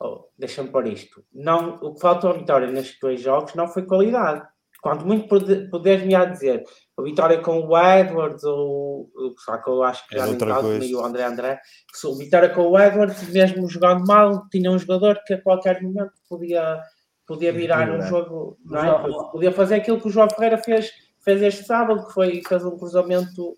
oh, 0.00 0.24
Deixa-me 0.38 0.68
pôr 0.70 0.86
isto. 0.86 1.24
Não, 1.32 1.76
o 1.82 1.94
que 1.94 2.00
faltou 2.00 2.30
à 2.30 2.32
vitória 2.34 2.70
nestes 2.70 2.98
dois 3.00 3.20
jogos 3.20 3.54
não 3.54 3.68
foi 3.68 3.84
qualidade. 3.84 4.42
Quanto 4.82 5.04
muito 5.06 5.26
pode- 5.26 5.68
poderes-me 5.68 6.14
a 6.14 6.24
dizer, 6.26 6.62
a 6.96 7.02
vitória 7.02 7.40
com 7.40 7.60
o 7.66 7.76
Edwards 7.76 8.44
ou 8.44 9.10
só 9.38 9.56
que 9.58 9.68
eu 9.68 9.82
acho 9.82 10.06
que 10.06 10.14
É 10.14 10.18
já 10.18 10.26
nem 10.26 10.94
o 10.94 11.04
André 11.04 11.24
André, 11.24 11.60
se 11.92 12.06
a 12.06 12.14
vitória 12.14 12.48
com 12.50 12.62
o 12.68 12.78
Edwards, 12.78 13.28
mesmo 13.30 13.68
jogando 13.68 14.06
mal, 14.06 14.46
tinha 14.48 14.70
um 14.70 14.78
jogador 14.78 15.20
que 15.26 15.34
a 15.34 15.42
qualquer 15.42 15.82
momento 15.82 16.12
podia, 16.28 16.80
podia 17.26 17.52
virar 17.52 17.88
um 17.90 18.02
jogo, 18.08 18.58
não 18.64 18.78
é? 18.84 18.90
podia 19.32 19.50
fazer 19.52 19.76
aquilo 19.76 20.00
que 20.00 20.06
o 20.06 20.10
João 20.10 20.28
Ferreira 20.30 20.58
fez, 20.58 20.92
fez 21.24 21.42
este 21.42 21.64
sábado, 21.64 22.06
que 22.06 22.12
foi 22.12 22.42
fez 22.46 22.64
um 22.64 22.78
cruzamento, 22.78 23.56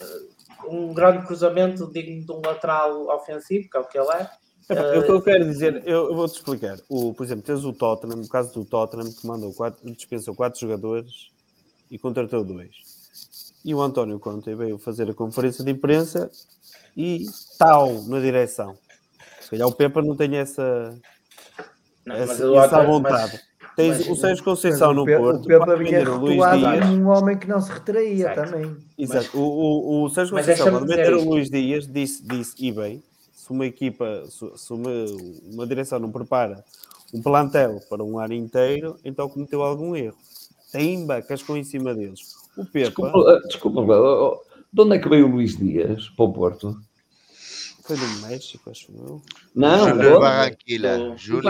eh, 0.00 0.66
um 0.70 0.94
grande 0.94 1.26
cruzamento 1.26 1.90
digno 1.92 2.24
de 2.24 2.32
um 2.32 2.40
lateral 2.46 3.06
ofensivo, 3.08 3.68
que 3.68 3.76
é 3.76 3.80
o 3.80 3.84
que 3.88 3.98
ele 3.98 4.10
é. 4.12 4.30
O 4.70 5.02
que 5.02 5.10
eu 5.10 5.20
quero 5.22 5.44
dizer, 5.44 5.82
eu, 5.86 6.08
eu 6.10 6.14
vou-te 6.14 6.36
explicar. 6.36 6.78
O, 6.88 7.12
por 7.12 7.24
exemplo, 7.24 7.44
tens 7.44 7.64
o 7.64 7.72
Tottenham, 7.72 8.16
no 8.16 8.28
caso 8.28 8.52
do 8.54 8.64
Tottenham, 8.64 9.12
que 9.12 9.26
mandou 9.26 9.52
quatro, 9.52 9.78
dispensou 9.92 10.34
quatro 10.34 10.58
jogadores 10.60 11.28
e 11.90 11.98
contratou 11.98 12.42
dois. 12.42 12.70
E 13.64 13.74
o 13.74 13.82
António 13.82 14.18
Conte 14.18 14.54
veio 14.54 14.78
fazer 14.78 15.08
a 15.10 15.14
conferência 15.14 15.64
de 15.64 15.70
imprensa 15.70 16.30
e 16.96 17.26
tal 17.58 18.02
na 18.04 18.20
direção. 18.20 18.76
Se 19.40 19.50
calhar 19.50 19.68
o 19.68 19.72
Pepa 19.72 20.00
não 20.00 20.16
tem 20.16 20.36
essa, 20.36 20.98
Não, 22.06 22.14
essa, 22.14 22.26
mas 22.26 22.64
essa 22.64 22.78
outro- 22.78 22.86
vontade. 22.86 23.32
mas- 23.32 23.54
Tens 23.76 23.98
mas- 23.98 24.08
o 24.08 24.14
Sérgio 24.14 24.44
Conceição 24.44 24.94
Mas 24.94 24.96
no 24.96 25.04
Porto, 25.18 25.44
O 25.44 25.46
Pepa 25.48 25.76
vinha 25.76 26.08
um 26.08 27.08
homem 27.08 27.36
que 27.36 27.48
não 27.48 27.60
se 27.60 27.72
retraía 27.72 28.32
Certo. 28.32 28.50
também. 28.52 28.76
Exato. 28.96 29.36
O, 29.36 29.42
o, 29.42 30.04
o 30.04 30.10
Sérgio 30.10 30.32
Mas 30.34 30.46
Conceição, 30.46 30.70
quando 30.70 30.86
venderam 30.86 31.18
o. 31.18 31.30
Luís 31.30 31.50
Dias, 31.50 31.84
disse, 31.88 32.22
disse 32.24 32.54
e 32.64 32.70
bem, 32.70 33.02
se 33.44 33.50
uma 33.50 33.66
equipa, 33.66 34.24
se, 34.30 34.46
se 34.56 34.72
uma, 34.72 34.90
uma 35.52 35.66
direção 35.66 35.98
não 35.98 36.10
prepara 36.10 36.64
um 37.12 37.20
plantel 37.20 37.78
para 37.90 38.02
um 38.02 38.18
ano 38.18 38.32
inteiro, 38.32 38.96
então 39.04 39.28
cometeu 39.28 39.62
algum 39.62 39.94
erro. 39.94 40.16
Tem 40.72 41.06
cascou 41.28 41.54
em 41.56 41.62
cima 41.62 41.94
deles. 41.94 42.20
O 42.56 42.64
Pepa 42.64 42.86
Desculpa, 42.88 43.30
ah, 43.30 43.40
desculpa, 43.46 43.80
oh, 43.80 44.32
oh, 44.32 44.40
de 44.72 44.80
onde 44.80 44.96
é 44.96 44.98
que 44.98 45.08
veio 45.10 45.26
o 45.26 45.30
Luís 45.30 45.56
Dias 45.58 46.08
para 46.16 46.24
o 46.24 46.32
Porto? 46.32 46.74
foi 47.86 47.98
do 47.98 48.06
México, 48.26 48.70
acho 48.70 48.90
eu. 48.96 49.20
Não, 49.54 49.90
Júnior. 49.90 50.12
Do- 50.14 50.20
Júnior. 51.18 51.44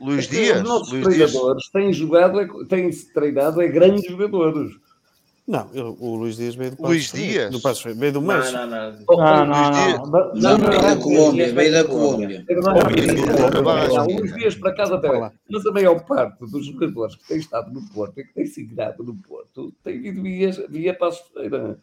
Luís 0.00 0.24
É 0.24 0.28
que 0.28 0.36
Dias. 0.36 0.56
Os 0.58 0.64
nossos 0.68 0.92
Luís 0.92 1.14
Dias. 1.14 1.30
treinadores 1.30 1.68
têm 1.70 1.92
jogado, 1.92 2.40
é- 2.40 2.48
têm-se 2.68 3.12
treinado 3.12 3.62
é 3.62 3.68
grandes 3.68 4.10
jogadores. 4.10 4.72
Não, 5.48 5.66
eu- 5.72 5.96
o 5.98 6.14
Luís 6.16 6.36
Dias 6.36 6.54
veio 6.54 6.72
do 6.72 6.76
Passos 6.76 6.90
Luís 6.94 7.12
Dias? 7.12 7.50
Do 7.50 7.58
Ferreira, 7.62 7.98
veio 7.98 8.12
do 8.12 8.20
Não, 8.20 8.36
México. 8.36 8.52
não, 8.58 8.66
não. 8.66 8.92
Não, 8.92 9.46
não, 9.46 9.70
Dias. 9.70 9.94
não. 9.98 10.10
Da- 10.10 10.32
Não, 10.34 10.58
Veio 10.58 10.82
da 10.82 10.94
não, 10.94 11.00
Colômbia, 11.00 11.52
veio 11.54 11.72
da 11.72 11.84
Colômbia. 11.84 12.44
É 12.46 12.58
Oh, 12.58 14.04
Luís 14.04 14.34
Dias, 14.34 14.54
é 14.54 14.58
para 14.58 14.74
casa 14.74 14.96
até. 14.96 15.08
Olá. 15.10 15.32
Mas 15.50 15.64
a 15.66 15.72
maior 15.72 16.04
parte 16.04 16.38
dos 16.40 16.66
jogadores 16.66 17.14
que 17.16 17.26
têm 17.28 17.38
estado 17.38 17.72
no 17.72 17.80
Porto 17.88 18.20
e 18.20 18.24
que 18.24 18.34
têm 18.34 18.44
se 18.46 18.62
grado 18.62 19.02
no 19.02 19.14
Porto 19.16 19.72
têm 19.82 19.98
vindo 20.02 20.22
via, 20.22 20.50
via 20.68 20.92
Passos 20.94 21.26
Ferreira. 21.32 21.78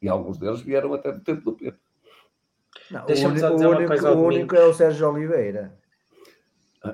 E 0.00 0.08
alguns 0.08 0.38
deles 0.38 0.60
vieram 0.60 0.94
até 0.94 1.10
do 1.10 1.20
tempo 1.20 1.42
do 1.42 1.52
Pedro. 1.52 1.78
Não, 2.88 3.00
o 3.04 3.04
único, 3.06 3.46
o 3.46 3.68
único- 3.76 4.06
o 4.06 4.22
único 4.26 4.54
é 4.54 4.64
o 4.64 4.72
Sérgio 4.74 5.10
Oliveira. 5.12 5.74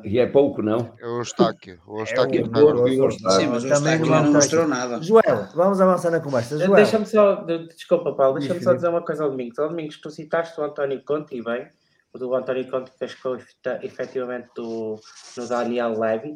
E 0.03 0.19
é 0.19 0.27
pouco, 0.27 0.63
não? 0.63 0.95
É 1.01 1.07
o 1.07 1.19
Eustáquio. 1.19 1.81
O 1.87 1.99
É 1.99 2.01
Eustáquio 2.03 2.43
o 2.43 2.57
agora. 2.57 2.77
Porto, 2.77 3.31
Sim, 3.31 3.47
mas 3.47 3.65
o 3.65 3.69
Eustáquio 3.69 4.07
não 4.07 4.33
mostrou 4.33 4.67
nada. 4.67 5.01
Joel, 5.01 5.49
vamos 5.55 5.81
avançar 5.81 6.11
na 6.11 6.21
conversa. 6.21 6.59
Joel, 6.59 6.75
Deixa-me 6.75 7.07
só, 7.07 7.37
de- 7.37 7.69
desculpa, 7.69 8.13
Paulo, 8.15 8.39
deixa-me 8.41 8.61
só 8.63 8.75
dizer 8.75 8.89
uma 8.89 9.03
coisa 9.05 9.23
ao 9.23 9.31
Domingos. 9.31 9.59
Ao 9.61 9.69
Domingos, 9.69 10.01
tu 10.01 10.11
citaste 10.11 10.61
o 10.61 10.65
António 10.65 11.01
Conte 11.05 11.37
e 11.37 11.43
bem, 11.43 11.69
o 12.13 12.19
do 12.19 12.35
António 12.35 12.69
Conte 12.69 12.91
que 12.91 12.99
cascou 12.99 13.37
efetivamente 13.83 14.49
do, 14.57 14.97
no 15.37 15.47
Daniel 15.49 15.99
Levy, 15.99 16.35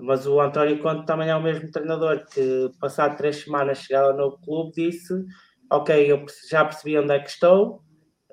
mas 0.00 0.26
o 0.26 0.40
António 0.40 0.78
Conte 0.82 1.04
também 1.04 1.28
é 1.28 1.36
o 1.36 1.42
mesmo 1.42 1.70
treinador 1.70 2.24
que, 2.32 2.70
passado 2.80 3.16
três 3.16 3.36
semanas, 3.44 3.78
chegado 3.78 4.10
ao 4.12 4.16
novo 4.16 4.38
clube, 4.42 4.72
disse: 4.72 5.12
Ok, 5.70 6.10
eu 6.10 6.24
já 6.48 6.64
percebi 6.64 6.98
onde 6.98 7.12
é 7.12 7.18
que 7.18 7.28
estou. 7.28 7.82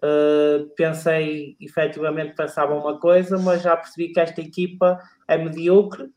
Uh, 0.03 0.69
pensei, 0.75 1.55
efetivamente, 1.59 2.35
pensava 2.35 2.75
uma 2.75 2.99
coisa, 2.99 3.37
mas 3.39 3.61
já 3.61 3.75
percebi 3.77 4.11
que 4.11 4.19
esta 4.19 4.41
equipa 4.41 4.99
é 5.27 5.37
medíocre. 5.37 6.09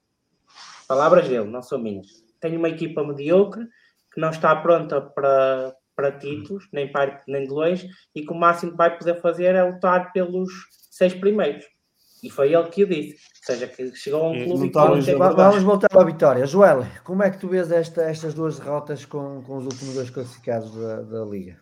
Palavras 0.88 1.28
dele, 1.28 1.48
não 1.48 1.62
são 1.62 1.78
minhas. 1.78 2.06
Tenho 2.40 2.58
uma 2.58 2.68
equipa 2.68 3.04
medíocre 3.04 3.66
que 4.12 4.20
não 4.20 4.30
está 4.30 4.54
pronta 4.56 5.00
para, 5.00 5.74
para 5.94 6.12
títulos, 6.12 6.68
nem 6.72 6.90
para 6.90 7.22
nem 7.26 7.44
de 7.44 7.50
longe, 7.50 7.88
e 8.14 8.22
que 8.22 8.32
o 8.32 8.36
máximo 8.36 8.72
que 8.72 8.78
vai 8.78 8.96
poder 8.96 9.20
fazer 9.20 9.54
é 9.54 9.62
lutar 9.62 10.12
pelos 10.12 10.50
seis 10.90 11.14
primeiros. 11.14 11.64
E 12.22 12.30
foi 12.30 12.52
ele 12.52 12.68
que 12.68 12.82
o 12.82 12.86
disse. 12.86 13.12
Ou 13.12 13.54
seja, 13.54 13.66
que 13.68 13.94
chegou 13.94 14.22
a 14.22 14.28
um 14.30 14.34
E 14.34 14.44
clube 14.44 14.58
não 14.58 14.98
e 14.98 15.04
que 15.04 15.12
não 15.12 15.34
Vamos 15.34 15.62
voltar 15.62 15.88
à 15.92 16.04
vitória. 16.04 16.46
Joel, 16.46 16.84
como 17.04 17.22
é 17.22 17.30
que 17.30 17.38
tu 17.38 17.46
vês 17.46 17.70
esta- 17.70 18.02
estas 18.02 18.32
duas 18.34 18.58
derrotas 18.58 19.04
com, 19.04 19.42
com 19.42 19.58
os 19.58 19.64
últimos 19.64 19.94
dois 19.94 20.10
classificados 20.10 20.74
da, 20.74 21.02
da 21.02 21.24
Liga? 21.24 21.60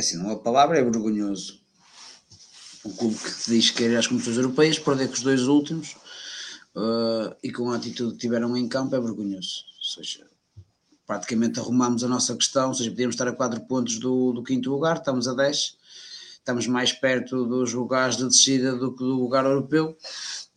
Assim, 0.00 0.16
uma 0.16 0.36
palavra 0.36 0.78
é 0.78 0.82
vergonhoso. 0.82 1.60
Um 2.86 2.90
clube 2.92 3.16
que 3.16 3.50
diz 3.50 3.70
que 3.70 3.84
ir 3.84 3.96
às 3.98 4.06
competições 4.06 4.38
europeias, 4.38 4.78
perder 4.78 5.08
com 5.08 5.12
os 5.12 5.20
dois 5.20 5.42
últimos 5.42 5.94
uh, 6.74 7.36
e 7.42 7.52
com 7.52 7.70
a 7.70 7.76
atitude 7.76 8.14
que 8.14 8.18
tiveram 8.20 8.56
em 8.56 8.66
campo 8.66 8.96
é 8.96 9.00
vergonhoso. 9.00 9.66
Ou 9.76 10.02
seja, 10.02 10.26
praticamente 11.06 11.60
arrumamos 11.60 12.02
a 12.02 12.08
nossa 12.08 12.34
questão, 12.34 12.68
ou 12.68 12.74
seja, 12.74 12.90
podíamos 12.90 13.14
estar 13.14 13.28
a 13.28 13.32
4 13.32 13.60
pontos 13.66 13.98
do, 13.98 14.32
do 14.32 14.42
quinto 14.42 14.70
lugar, 14.70 14.96
estamos 14.96 15.28
a 15.28 15.34
10, 15.34 15.76
estamos 16.38 16.66
mais 16.66 16.92
perto 16.92 17.44
dos 17.44 17.74
lugares 17.74 18.16
de 18.16 18.26
descida 18.26 18.74
do 18.74 18.92
que 18.92 19.04
do 19.04 19.20
lugar 19.20 19.44
europeu. 19.44 19.94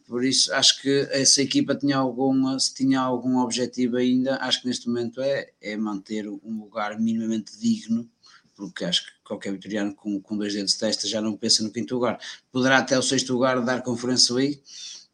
Por 0.07 0.23
isso, 0.23 0.53
acho 0.53 0.81
que 0.81 1.05
essa 1.11 1.41
equipa 1.41 1.75
tinha 1.75 1.97
algum, 1.97 2.57
se 2.57 2.73
tinha 2.73 3.01
algum 3.01 3.39
objetivo 3.39 3.97
ainda, 3.97 4.37
acho 4.37 4.61
que 4.61 4.67
neste 4.67 4.87
momento 4.87 5.21
é, 5.21 5.51
é 5.61 5.75
manter 5.75 6.29
um 6.29 6.59
lugar 6.61 6.97
minimamente 6.97 7.59
digno 7.59 8.09
porque 8.55 8.85
acho 8.85 9.05
que 9.05 9.11
qualquer 9.23 9.51
vitoriano 9.51 9.93
com, 9.95 10.21
com 10.21 10.37
dois 10.37 10.53
dedos 10.53 10.73
de 10.73 10.79
testa 10.79 11.07
já 11.07 11.21
não 11.21 11.35
pensa 11.35 11.63
no 11.63 11.71
quinto 11.71 11.95
lugar. 11.95 12.19
Poderá 12.51 12.77
até 12.77 12.97
o 12.97 13.01
sexto 13.01 13.33
lugar 13.33 13.63
dar 13.63 13.81
conferência 13.81 14.35
aí, 14.35 14.61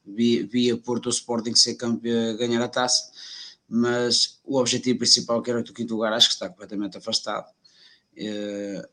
via, 0.06 0.46
via 0.46 0.78
Porto 0.78 1.08
ou 1.08 1.12
Sporting 1.12 1.56
ser 1.56 1.76
campeão, 1.76 2.38
ganhar 2.38 2.62
a 2.62 2.68
taça, 2.68 3.12
mas 3.68 4.40
o 4.44 4.58
objetivo 4.58 5.00
principal 5.00 5.42
que 5.42 5.52
era 5.52 5.60
o 5.60 5.64
quinto 5.64 5.94
lugar 5.94 6.14
acho 6.14 6.28
que 6.28 6.34
está 6.34 6.50
completamente 6.50 6.98
afastado. 6.98 7.48
Uh, 8.18 8.88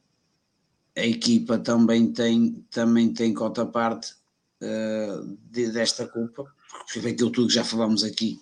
a 0.97 1.05
equipa 1.05 1.59
também 1.59 2.13
tem, 2.13 2.65
também 2.71 3.13
tem 3.13 3.35
cota 3.35 3.67
parte 3.67 4.15
uh, 4.63 5.37
de, 5.51 5.71
desta 5.71 6.07
culpa, 6.07 6.45
porque 6.93 7.09
aquilo 7.09 7.31
tudo 7.31 7.49
que 7.49 7.55
já 7.55 7.65
falámos 7.65 8.05
aqui, 8.05 8.41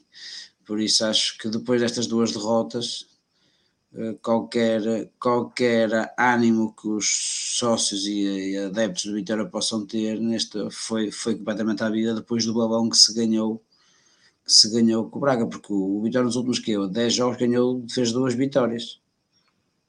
por 0.65 0.81
isso 0.81 1.05
acho 1.05 1.39
que 1.39 1.49
depois 1.49 1.81
destas 1.81 2.07
duas 2.07 2.33
derrotas 2.33 3.14
qualquer, 4.21 5.11
qualquer 5.21 6.15
ânimo 6.19 6.75
que 6.75 6.89
os 6.89 7.07
sócios 7.59 8.07
e 8.07 8.57
adeptos 8.57 9.05
do 9.05 9.15
Vitória 9.15 9.45
possam 9.47 9.87
ter 9.87 10.21
neste 10.21 10.71
foi, 10.71 11.11
foi 11.11 11.37
completamente 11.37 11.83
à 11.83 11.89
vida 11.89 12.15
depois 12.15 12.45
do 12.45 12.55
balão 12.55 12.89
que 12.89 12.97
se 12.97 13.15
ganhou 13.15 13.63
que 14.45 14.53
se 14.53 14.71
ganhou 14.71 15.09
com 15.09 15.19
o 15.19 15.21
Braga, 15.21 15.47
porque 15.47 15.73
o 15.73 16.03
Vitória 16.03 16.27
nos 16.27 16.37
últimos 16.37 16.59
que 16.59 16.77
10 16.89 17.15
jogos 17.15 17.39
ganhou, 17.39 17.83
fez 17.89 18.13
duas 18.13 18.35
vitórias. 18.35 19.01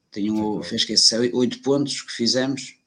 Tem 0.10 0.32
um, 0.32 0.64
fez 0.64 0.86
que 0.86 0.96
8 1.34 1.62
pontos 1.62 2.02
que 2.02 2.12
fizemos 2.14 2.78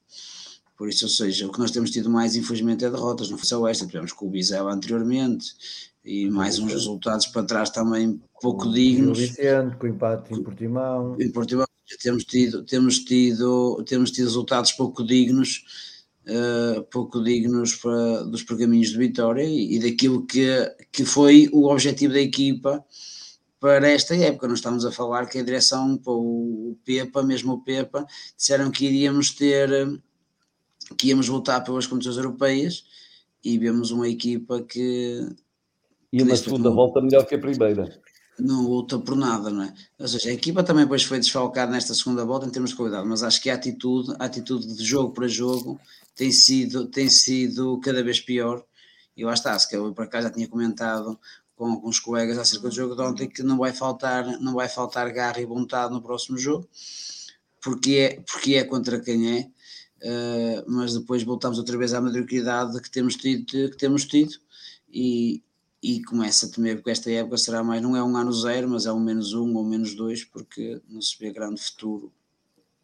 Por 0.78 0.88
isso, 0.88 1.06
ou 1.06 1.10
seja, 1.10 1.44
o 1.46 1.52
que 1.52 1.58
nós 1.58 1.72
temos 1.72 1.90
tido 1.90 2.08
mais, 2.08 2.36
infelizmente, 2.36 2.84
é 2.84 2.90
derrotas. 2.90 3.28
Não 3.28 3.36
foi 3.36 3.46
só 3.48 3.66
esta, 3.66 3.84
tivemos 3.84 4.12
com 4.12 4.26
o 4.26 4.30
Bizela 4.30 4.72
anteriormente 4.72 5.46
e 6.04 6.30
mais 6.30 6.60
uns 6.60 6.72
resultados 6.72 7.26
para 7.26 7.42
trás 7.42 7.68
também 7.68 8.22
pouco 8.40 8.72
dignos. 8.72 9.18
Vicente, 9.18 9.76
com 9.76 9.86
o 9.86 9.90
empate 9.90 10.32
em 10.32 10.42
Portimão. 10.42 11.16
Em 11.20 11.30
Portimão 11.30 11.66
temos 12.00 12.24
tido, 12.24 12.62
temos 12.64 12.98
tido, 13.00 13.82
temos 13.84 14.10
tido 14.12 14.26
resultados 14.26 14.72
pouco 14.72 15.02
dignos, 15.02 15.64
uh, 16.26 16.82
pouco 16.84 17.22
dignos 17.22 17.74
para, 17.74 18.24
dos 18.24 18.42
pergaminhos 18.42 18.90
de 18.90 18.98
vitória 18.98 19.42
e, 19.42 19.76
e 19.76 19.78
daquilo 19.80 20.24
que, 20.26 20.46
que 20.92 21.04
foi 21.04 21.48
o 21.52 21.66
objetivo 21.66 22.12
da 22.12 22.20
equipa 22.20 22.84
para 23.60 23.88
esta 23.88 24.14
época. 24.14 24.48
Nós 24.48 24.58
estamos 24.58 24.84
a 24.84 24.92
falar 24.92 25.26
que 25.26 25.38
a 25.38 25.42
direção, 25.42 25.96
para 25.96 26.12
o 26.12 26.76
Pepa, 26.84 27.22
mesmo 27.22 27.54
o 27.54 27.62
Pepa, 27.62 28.06
disseram 28.36 28.70
que 28.70 28.86
iríamos 28.86 29.30
ter, 29.30 29.68
que 30.96 31.08
íamos 31.08 31.28
voltar 31.28 31.60
pelas 31.60 31.86
competições 31.86 32.16
europeias 32.16 32.84
e 33.44 33.58
vemos 33.58 33.90
uma 33.90 34.08
equipa 34.08 34.62
que. 34.62 35.28
E 36.12 36.22
uma 36.22 36.36
segunda 36.36 36.70
volta 36.70 37.00
melhor 37.00 37.26
que 37.26 37.34
a 37.34 37.38
primeira. 37.38 38.00
Não 38.38 38.62
luta 38.68 38.98
por 38.98 39.16
nada, 39.16 39.50
não 39.50 39.64
é? 39.64 39.74
Ou 39.98 40.06
seja, 40.06 40.30
a 40.30 40.32
equipa 40.32 40.62
também 40.62 40.84
depois 40.84 41.02
foi 41.02 41.18
desfalcada 41.18 41.72
nesta 41.72 41.92
segunda 41.92 42.24
volta 42.24 42.46
em 42.46 42.50
termos 42.50 42.70
de 42.70 42.76
qualidade, 42.76 43.06
mas 43.06 43.22
acho 43.22 43.42
que 43.42 43.50
a 43.50 43.54
atitude, 43.54 44.14
a 44.18 44.24
atitude 44.24 44.76
de 44.76 44.84
jogo 44.84 45.12
para 45.12 45.26
jogo 45.26 45.78
tem 46.14 46.30
sido, 46.30 46.86
tem 46.86 47.10
sido 47.10 47.78
cada 47.80 48.02
vez 48.02 48.20
pior. 48.20 48.64
E 49.16 49.24
lá 49.24 49.34
está, 49.34 49.58
se 49.58 49.74
eu 49.74 49.92
para 49.92 50.06
cá 50.06 50.22
já 50.22 50.30
tinha 50.30 50.46
comentado 50.46 51.18
com 51.56 51.66
alguns 51.66 51.98
colegas 51.98 52.38
acerca 52.38 52.68
do 52.68 52.74
jogo 52.74 52.94
de 52.94 53.02
ontem 53.02 53.28
que 53.28 53.42
não 53.42 53.58
vai 53.58 53.72
faltar, 53.72 54.24
não 54.40 54.54
vai 54.54 54.68
faltar 54.68 55.12
garra 55.12 55.40
e 55.40 55.44
vontade 55.44 55.92
no 55.92 56.00
próximo 56.00 56.38
jogo, 56.38 56.68
porque 57.60 57.96
é, 57.96 58.20
porque 58.20 58.54
é 58.54 58.62
contra 58.62 59.00
quem 59.00 59.38
é, 59.38 59.50
uh, 60.02 60.64
mas 60.66 60.94
depois 60.94 61.22
voltamos 61.22 61.58
outra 61.58 61.76
vez 61.76 61.94
à 61.94 62.00
mediocridade 62.00 62.80
que 62.80 62.90
temos 62.90 63.16
tido, 63.16 63.44
que 63.44 63.76
temos 63.76 64.04
tido 64.04 64.34
e, 64.92 65.42
e 65.82 66.02
começa 66.02 66.46
a 66.46 66.48
temer 66.48 66.82
que 66.82 66.90
esta 66.90 67.10
época 67.10 67.36
será 67.36 67.62
mais, 67.62 67.82
não 67.82 67.96
é 67.96 68.02
um 68.02 68.16
ano 68.16 68.32
zero, 68.32 68.68
mas 68.68 68.86
é 68.86 68.92
um 68.92 69.00
menos 69.00 69.32
um 69.34 69.54
ou 69.54 69.64
menos 69.64 69.94
dois, 69.94 70.24
porque 70.24 70.80
não 70.88 71.00
se 71.00 71.18
vê 71.18 71.32
grande 71.32 71.60
futuro 71.60 72.12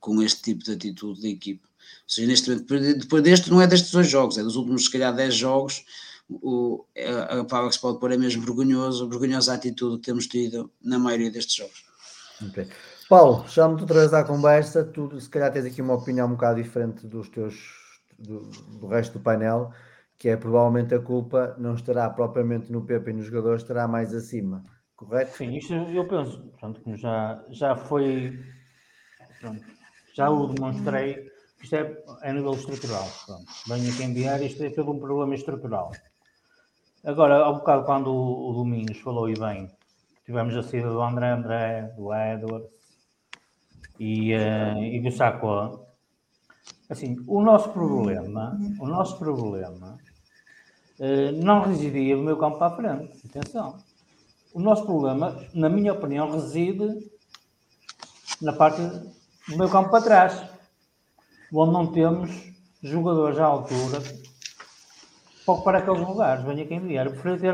com 0.00 0.22
este 0.22 0.42
tipo 0.42 0.62
de 0.64 0.72
atitude 0.72 1.22
da 1.22 1.28
equipa. 1.28 1.66
Ou 1.66 2.08
seja, 2.08 2.28
neste 2.28 2.50
momento, 2.50 2.98
depois 2.98 3.22
deste, 3.22 3.50
não 3.50 3.60
é 3.60 3.66
destes 3.66 3.90
dois 3.90 4.08
jogos, 4.08 4.38
é 4.38 4.42
dos 4.42 4.56
últimos, 4.56 4.84
se 4.84 4.90
calhar, 4.90 5.14
10 5.14 5.34
jogos, 5.34 5.84
o, 6.28 6.84
a, 6.96 7.40
a 7.40 7.44
palavra 7.44 7.70
que 7.70 7.76
se 7.76 7.80
pode 7.80 7.98
pôr 7.98 8.12
é 8.12 8.16
mesmo 8.16 8.42
vergonhoso, 8.42 9.08
vergonhosa 9.08 9.52
a 9.52 9.54
atitude 9.54 9.98
que 9.98 10.06
temos 10.06 10.26
tido 10.26 10.70
na 10.82 10.98
maioria 10.98 11.30
destes 11.30 11.56
jogos. 11.56 11.84
Okay. 12.50 12.66
Paulo, 13.16 13.48
chamo-te 13.48 13.82
outra 13.82 14.00
vez 14.00 14.12
à 14.12 14.24
conversa, 14.24 14.82
tu 14.82 15.20
se 15.20 15.30
calhar 15.30 15.52
tens 15.52 15.64
aqui 15.64 15.80
uma 15.80 15.94
opinião 15.94 16.26
um 16.26 16.32
bocado 16.32 16.60
diferente 16.60 17.06
dos 17.06 17.28
teus, 17.28 17.54
do, 18.18 18.40
do 18.80 18.88
resto 18.88 19.20
do 19.20 19.22
painel, 19.22 19.70
que 20.18 20.30
é 20.30 20.36
provavelmente 20.36 20.96
a 20.96 20.98
culpa 20.98 21.54
não 21.56 21.76
estará 21.76 22.10
propriamente 22.10 22.72
no 22.72 22.84
Pepe 22.84 23.10
e 23.10 23.12
nos 23.12 23.26
jogadores, 23.26 23.62
estará 23.62 23.86
mais 23.86 24.12
acima, 24.12 24.64
correto? 24.96 25.36
Sim, 25.36 25.54
isto 25.56 25.74
eu 25.74 26.08
penso, 26.08 26.40
portanto, 26.40 26.80
como 26.80 26.96
já, 26.96 27.40
já 27.50 27.76
foi, 27.76 28.36
pronto, 29.40 29.62
já 30.12 30.28
o 30.28 30.48
demonstrei, 30.48 31.30
isto 31.62 31.76
é 31.76 31.96
a 32.20 32.32
nível 32.32 32.54
estrutural, 32.54 33.06
pronto, 33.26 33.46
venho 33.68 33.92
aqui 33.92 34.02
enviar, 34.02 34.42
isto 34.42 34.60
é 34.64 34.70
todo 34.70 34.90
um 34.90 34.98
problema 34.98 35.36
estrutural. 35.36 35.92
Agora, 37.04 37.36
ao 37.44 37.54
bocado, 37.54 37.84
quando 37.84 38.08
o, 38.08 38.50
o 38.50 38.54
Domingos 38.54 38.98
falou 38.98 39.30
e 39.30 39.38
bem, 39.38 39.70
tivemos 40.26 40.56
a 40.56 40.64
saída 40.64 40.88
do 40.88 41.00
André 41.00 41.30
André, 41.30 41.82
do 41.96 42.12
Edwards 42.12 42.73
e, 43.98 44.34
uh, 44.34 44.82
e 44.82 45.00
do 45.00 45.10
Sacó. 45.10 45.86
Assim, 46.88 47.16
o 47.26 47.42
nosso 47.42 47.70
problema, 47.70 48.58
o 48.78 48.86
nosso 48.86 49.18
problema 49.18 49.98
uh, 50.98 51.44
não 51.44 51.62
residia 51.62 52.16
no 52.16 52.22
meu 52.22 52.36
campo 52.36 52.58
para 52.58 52.72
a 52.72 52.76
frente. 52.76 53.26
Atenção. 53.26 53.78
O 54.52 54.60
nosso 54.60 54.84
problema, 54.84 55.36
na 55.52 55.68
minha 55.68 55.92
opinião, 55.92 56.30
reside 56.30 57.10
na 58.40 58.52
parte 58.52 58.80
do 58.82 59.56
meu 59.56 59.68
campo 59.68 59.90
para 59.90 60.04
trás, 60.04 60.42
onde 61.52 61.72
não 61.72 61.86
temos 61.86 62.30
jogadores 62.82 63.38
à 63.38 63.44
altura 63.44 64.00
pouco 65.44 65.62
para 65.62 65.78
aqueles 65.78 66.00
lugares, 66.00 66.44
venha 66.44 66.66
quem 66.66 66.80
vier. 66.80 67.06
Eu 67.06 67.12
prefiro 67.12 67.38
ter 67.38 67.52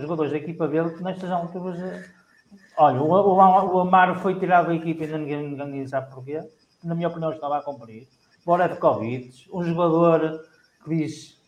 jogadores 0.00 0.32
da 0.32 0.38
equipa 0.38 0.68
dele 0.68 0.90
que 0.90 1.02
nestas 1.02 1.30
alturas. 1.30 1.78
Olha, 2.76 3.00
o, 3.00 3.06
o, 3.06 3.76
o 3.76 3.80
Amaro 3.80 4.14
foi 4.16 4.38
tirado 4.38 4.68
da 4.68 4.74
equipa 4.74 5.04
e 5.04 5.06
ninguém, 5.06 5.56
ninguém 5.56 5.86
sabe 5.86 6.12
porquê. 6.12 6.40
Na 6.82 6.94
minha 6.94 7.08
opinião, 7.08 7.32
estava 7.32 7.58
a 7.58 7.62
cumprir. 7.62 8.08
Bora 8.44 8.68
de 8.68 8.76
Covid, 8.76 9.48
um 9.52 9.62
jogador 9.62 10.40
que 10.84 10.96
diz 10.96 11.40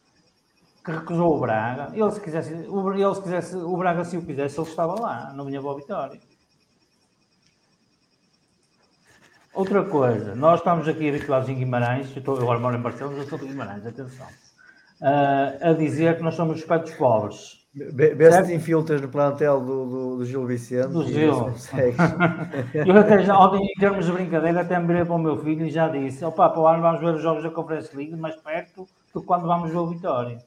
que 0.85 0.93
recusou 0.93 1.37
o 1.37 1.41
Braga. 1.41 1.91
Ele, 1.93 2.11
se 2.13 2.21
quisesse, 2.21 2.53
ele, 2.53 3.15
se 3.15 3.23
quisesse, 3.23 3.57
o 3.57 3.77
Braga, 3.77 4.05
se 4.05 4.17
o 4.17 4.25
quisesse, 4.25 4.61
ele 4.61 4.69
estava 4.69 5.01
lá, 5.01 5.33
não 5.33 5.47
vinha 5.47 5.61
boa 5.61 5.77
vitória. 5.77 6.21
Outra 9.55 9.85
coisa, 9.85 10.35
nós 10.35 10.61
estamos 10.61 10.87
aqui 10.87 11.09
habituados 11.09 11.49
em 11.49 11.55
Guimarães, 11.55 12.11
eu, 12.11 12.19
estou, 12.19 12.37
eu 12.37 12.43
agora 12.43 12.59
moro 12.59 12.77
em 12.77 12.81
Barcelona, 12.81 13.17
eu 13.17 13.23
estou 13.23 13.39
de 13.39 13.47
Guimarães, 13.47 13.87
atenção 13.87 14.27
uh, 15.01 15.71
a 15.71 15.73
dizer 15.73 16.17
que 16.17 16.23
nós 16.23 16.35
somos 16.35 16.57
respetos 16.57 16.93
pobres. 16.95 17.64
Vê-se 17.75 18.55
infiltras 18.55 19.01
no 19.01 19.09
plantel 19.09 19.61
do, 19.61 19.85
do, 19.87 20.17
do 20.19 20.25
Gil 20.25 20.47
Vicente. 20.47 20.93
Do 20.93 21.05
Gil. 21.05 21.53
eu 22.73 22.97
até 22.97 23.21
já, 23.25 23.35
em 23.57 23.75
termos 23.81 24.07
de 24.07 24.13
brincadeira, 24.13 24.61
até 24.61 24.79
me 24.79 24.87
virei 24.87 25.05
para 25.05 25.15
o 25.15 25.19
meu 25.19 25.37
filho 25.39 25.67
e 25.67 25.71
já 25.71 25.89
disse: 25.89 26.25
opa, 26.25 26.49
para 26.49 26.61
o 26.61 26.69
ano 26.69 26.81
vamos 26.81 27.01
ver 27.01 27.15
os 27.17 27.23
jogos 27.23 27.43
da 27.43 27.51
Conferência 27.51 27.97
League 27.97 28.15
mais 28.15 28.37
perto 28.37 28.87
do 29.13 29.21
que 29.21 29.27
quando 29.27 29.49
vamos 29.49 29.71
ver 29.71 29.79
o 29.79 29.89
Vitória. 29.89 30.39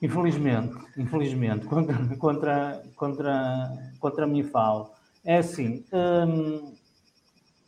Infelizmente, 0.00 0.74
infelizmente, 0.96 1.66
contra, 1.68 1.94
contra, 2.16 2.82
contra, 2.96 3.72
contra 4.00 4.26
mim 4.26 4.42
falo. 4.44 4.90
É 5.22 5.38
assim, 5.38 5.84
hum, 5.92 6.72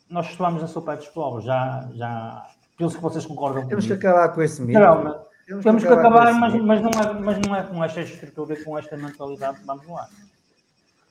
nós 0.09 0.27
estamos 0.31 0.61
na 0.61 0.67
sopa 0.67 0.95
dos 0.95 1.07
povos, 1.09 1.43
já, 1.43 1.87
já 1.93 2.47
penso 2.75 2.95
que 2.95 3.03
vocês 3.03 3.25
concordam 3.25 3.67
Temos 3.67 3.85
comigo. 3.85 4.01
que 4.01 4.07
acabar 4.07 4.33
com 4.33 4.41
esse 4.41 4.61
mito. 4.63 4.79
Não, 4.79 5.28
temos, 5.49 5.63
temos 5.63 5.83
que 5.83 5.89
acabar, 5.89 6.27
que 6.27 6.39
mas, 6.39 6.61
mas, 6.61 6.81
não 6.81 6.89
é, 6.89 7.19
mas 7.19 7.39
não 7.39 7.55
é 7.55 7.63
com 7.63 7.83
esta 7.83 8.01
estrutura 8.01 8.53
e 8.53 8.63
com 8.63 8.77
esta 8.77 8.95
mentalidade 8.95 9.59
que 9.59 9.65
vamos 9.65 9.87
lá. 9.87 10.07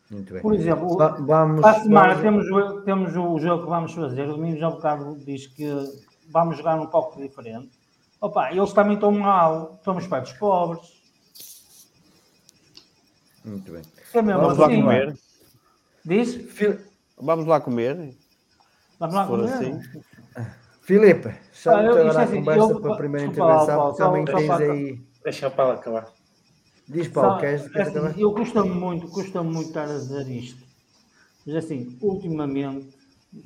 Muito 0.09 0.32
bem. 0.32 0.40
Por 0.40 0.55
exemplo, 0.55 0.97
vamos, 1.27 1.60
para 1.60 1.77
a 1.77 1.81
semana 1.81 2.15
vamos... 2.15 2.47
temos, 2.47 2.85
temos 2.85 3.16
o 3.16 3.39
jogo 3.40 3.65
que 3.65 3.69
vamos 3.69 3.93
fazer. 3.93 4.28
O 4.28 4.36
Domingos 4.36 4.60
já 4.60 4.69
um 4.69 4.73
bocado 4.73 5.19
diz 5.24 5.48
que 5.48 5.69
vamos 6.31 6.56
jogar 6.56 6.81
um 6.81 6.86
pouco 6.86 7.20
diferente. 7.20 7.69
Opa, 8.20 8.52
eles 8.52 8.73
também 8.73 8.94
estão 8.94 9.10
mal, 9.10 9.81
somos 9.85 10.06
pais 10.06 10.32
pobres. 10.35 11.02
Muito 13.44 13.73
bem. 13.73 13.82
É 14.15 14.23
mesmo 14.23 14.40
vamos 14.40 14.60
assim, 14.60 14.82
lá 14.82 14.82
comer. 14.82 15.19
Diz? 16.05 16.85
Vamos 17.20 17.47
lá 17.47 17.60
comer. 17.60 18.16
Vamos 19.01 19.15
lá 19.16 19.27
comer. 19.27 19.52
Assim. 19.52 19.81
Filipe, 20.89 21.35
chama-te 21.52 21.82
Ah, 21.82 21.85
eu- 21.85 21.98
agora 22.01 22.15
é 22.15 22.16
a 22.16 22.23
assim, 22.24 22.36
conversa 22.36 22.73
eu- 22.73 22.81
para 22.81 22.94
a 22.94 22.97
primeira 22.97 23.27
lá, 23.27 23.31
intervenção, 23.32 23.66
Paulo, 23.77 23.90
porque 23.94 24.02
também 24.02 24.27
só- 24.27 24.32
tens 24.39 24.47
só 24.47 24.73
aí. 24.73 25.02
Deixa 25.23 25.47
a 25.47 25.51
Paulo 25.51 25.73
acabar. 25.74 26.06
Diz 26.89 27.09
Paulo, 27.09 27.31
Só- 27.32 27.39
queres, 27.40 27.66
é 27.66 27.69
queres 27.69 27.89
assim, 27.89 27.98
acabar? 27.98 28.19
eu 28.19 28.32
custa-me 28.32 28.70
muito, 28.70 29.09
custa-me 29.09 29.51
muito 29.52 29.69
estar 29.69 29.85
a 29.85 29.98
dizer 29.98 30.27
isto. 30.31 30.65
Mas 31.47 31.56
assim, 31.56 31.98
ultimamente, 32.01 32.89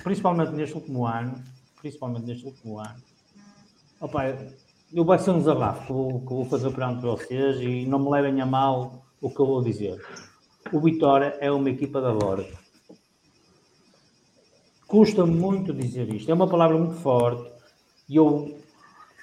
principalmente 0.05 0.52
neste 0.52 0.77
último 0.77 1.05
ano, 1.05 1.43
principalmente 1.81 2.27
neste 2.27 2.47
último 2.47 2.78
ano, 2.78 2.94
opa, 4.01 4.36
eu 4.94 5.05
vai 5.05 5.19
ser 5.19 5.32
um 5.32 5.39
desabafo 5.39 5.85
que 5.85 5.93
vou, 5.93 6.20
que 6.20 6.28
vou 6.28 6.44
fazer 6.44 6.70
perante 6.70 7.02
vocês 7.02 7.60
e 7.60 7.85
não 7.86 7.98
me 7.98 8.09
levem 8.09 8.40
a 8.40 8.47
mal 8.47 9.05
o 9.20 9.28
que 9.28 9.40
eu 9.40 9.47
vou 9.47 9.60
dizer. 9.64 10.01
O 10.73 10.78
Vitória 10.81 11.36
é 11.40 11.51
uma 11.51 11.69
equipa 11.70 12.01
da 12.01 12.12
borda. 12.12 12.62
Custa-me 14.93 15.35
muito 15.35 15.73
dizer 15.73 16.12
isto. 16.12 16.31
É 16.31 16.35
uma 16.35 16.47
palavra 16.47 16.77
muito 16.77 16.97
forte 16.97 17.51
e 18.06 18.16
eu 18.16 18.59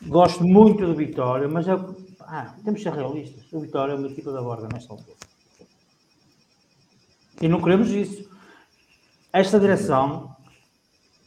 gosto 0.08 0.44
muito 0.44 0.84
do 0.84 0.96
Vitória, 0.96 1.48
mas 1.48 1.68
é, 1.68 1.74
ah, 2.22 2.56
temos 2.64 2.82
que 2.82 2.90
ser 2.90 2.96
realistas. 2.96 3.44
O 3.54 3.60
Vitória 3.60 3.94
é 3.94 3.96
uma 3.96 4.08
equipa 4.08 4.32
da 4.32 4.42
borda 4.42 4.68
nesta 4.74 4.92
altura. 4.92 5.16
E 7.40 7.48
não 7.48 7.62
queremos 7.62 7.92
isso. 7.92 8.28
Esta 9.32 9.60
direção, 9.60 10.36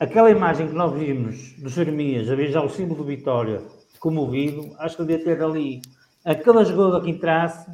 aquela 0.00 0.28
imagem 0.28 0.66
que 0.66 0.74
nós 0.74 0.92
vimos 0.92 1.52
do 1.52 1.68
Jeremias 1.68 2.28
a 2.28 2.34
beijar 2.34 2.64
o 2.64 2.68
símbolo 2.68 3.04
do 3.04 3.06
Vitória 3.06 3.62
comovido, 4.00 4.74
acho 4.80 4.96
que 4.96 5.04
devia 5.04 5.24
ter 5.24 5.40
ali 5.40 5.82
aquela 6.24 6.64
jogadora 6.64 7.04
que 7.04 7.10
entrasse, 7.12 7.70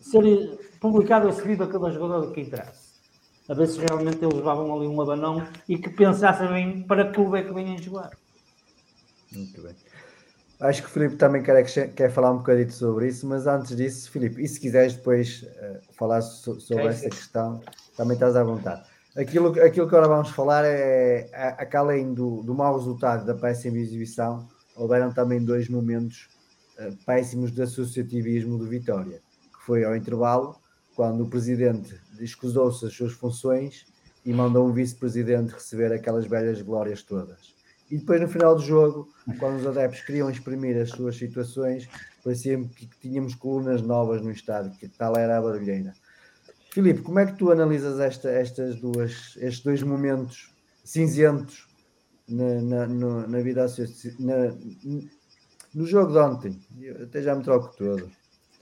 ser 0.00 0.78
publicado 0.80 1.28
esse 1.28 1.42
vídeo 1.42 1.58
daquela 1.58 1.90
jogadora 1.90 2.32
que 2.32 2.40
entrasse. 2.40 2.89
A 3.50 3.54
ver 3.54 3.66
se 3.66 3.80
realmente 3.80 4.24
eles 4.24 4.36
levavam 4.36 4.72
ali 4.72 4.86
um 4.86 5.00
abanão 5.00 5.44
e 5.68 5.76
que 5.76 5.90
pensassem 5.90 6.46
bem 6.46 6.82
para 6.84 7.06
que 7.06 7.14
clube 7.14 7.40
é 7.40 7.42
que 7.42 7.52
venham 7.52 7.76
jogar. 7.76 8.10
Muito 9.32 9.60
bem. 9.60 9.74
Acho 10.60 10.82
que 10.82 10.88
o 10.88 10.90
Filipe 10.90 11.16
também 11.16 11.42
quer, 11.42 11.64
quer 11.94 12.12
falar 12.12 12.30
um 12.30 12.36
bocadinho 12.36 12.70
sobre 12.70 13.08
isso, 13.08 13.26
mas 13.26 13.48
antes 13.48 13.74
disso, 13.76 14.08
Filipe, 14.08 14.40
e 14.40 14.46
se 14.46 14.60
quiseres 14.60 14.94
depois 14.94 15.42
uh, 15.42 15.80
falar 15.94 16.22
so, 16.22 16.60
sobre 16.60 16.86
essa 16.86 17.10
questão, 17.10 17.60
também 17.96 18.14
estás 18.14 18.36
à 18.36 18.44
vontade. 18.44 18.82
Aquilo, 19.16 19.48
aquilo 19.48 19.88
que 19.88 19.96
agora 19.96 20.06
vamos 20.06 20.30
falar 20.30 20.64
é, 20.64 21.28
é 21.32 21.66
que 21.66 21.76
além 21.76 22.14
do, 22.14 22.42
do 22.42 22.54
mau 22.54 22.76
resultado 22.76 23.26
da 23.26 23.34
péssima 23.34 23.78
exibição, 23.78 24.46
houveram 24.76 25.12
também 25.12 25.42
dois 25.42 25.68
momentos 25.68 26.28
uh, 26.78 26.94
péssimos 27.04 27.50
de 27.50 27.62
associativismo 27.62 28.58
do 28.58 28.66
Vitória, 28.66 29.18
que 29.52 29.64
foi 29.64 29.82
ao 29.82 29.96
intervalo, 29.96 30.56
quando 30.94 31.24
o 31.24 31.30
presidente 31.30 31.98
escusou-se 32.24 32.84
as 32.86 32.92
suas 32.92 33.12
funções 33.12 33.86
e 34.24 34.32
mandou 34.32 34.68
um 34.68 34.72
vice-presidente 34.72 35.52
receber 35.52 35.92
aquelas 35.92 36.26
velhas 36.26 36.60
glórias 36.62 37.02
todas. 37.02 37.54
E 37.90 37.98
depois 37.98 38.20
no 38.20 38.28
final 38.28 38.54
do 38.54 38.62
jogo, 38.62 39.08
quando 39.38 39.58
os 39.58 39.66
adeptos 39.66 40.02
queriam 40.02 40.30
exprimir 40.30 40.80
as 40.80 40.90
suas 40.90 41.16
situações, 41.16 41.88
parecia-me 42.22 42.68
que 42.68 42.88
tínhamos 43.00 43.34
colunas 43.34 43.82
novas 43.82 44.22
no 44.22 44.30
estádio, 44.30 44.78
que 44.78 44.88
tal 44.88 45.16
era 45.16 45.38
a 45.38 45.42
barulheira. 45.42 45.92
Filipe, 46.70 47.02
como 47.02 47.18
é 47.18 47.26
que 47.26 47.36
tu 47.36 47.50
analisas 47.50 47.98
esta, 47.98 48.30
estas 48.30 48.76
duas, 48.76 49.36
estes 49.38 49.60
dois 49.60 49.82
momentos 49.82 50.54
cinzentos 50.84 51.66
na, 52.28 52.60
na, 52.62 52.86
no, 52.86 53.26
na 53.26 53.40
vida 53.40 53.66
na, 54.20 54.54
no 55.74 55.86
jogo 55.86 56.12
de 56.12 56.18
ontem? 56.18 56.60
Eu 56.80 57.04
até 57.04 57.22
já 57.22 57.34
me 57.34 57.42
troco 57.42 57.76
todo. 57.76 58.08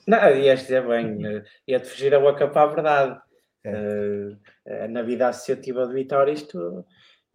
Não, 0.06 0.35
ias 0.35 0.60
dizer 0.60 0.89
bem, 0.89 1.26
eh, 1.26 1.44
ia-te 1.66 1.86
fugir 1.86 2.14
a 2.14 2.20
boca 2.20 2.48
para 2.48 2.62
a 2.62 2.74
verdade. 2.74 3.20
Uh, 3.69 4.89
na 4.89 5.03
vida 5.03 5.28
associativa 5.28 5.86
de 5.86 5.95
Vitória, 5.95 6.32
isto 6.32 6.85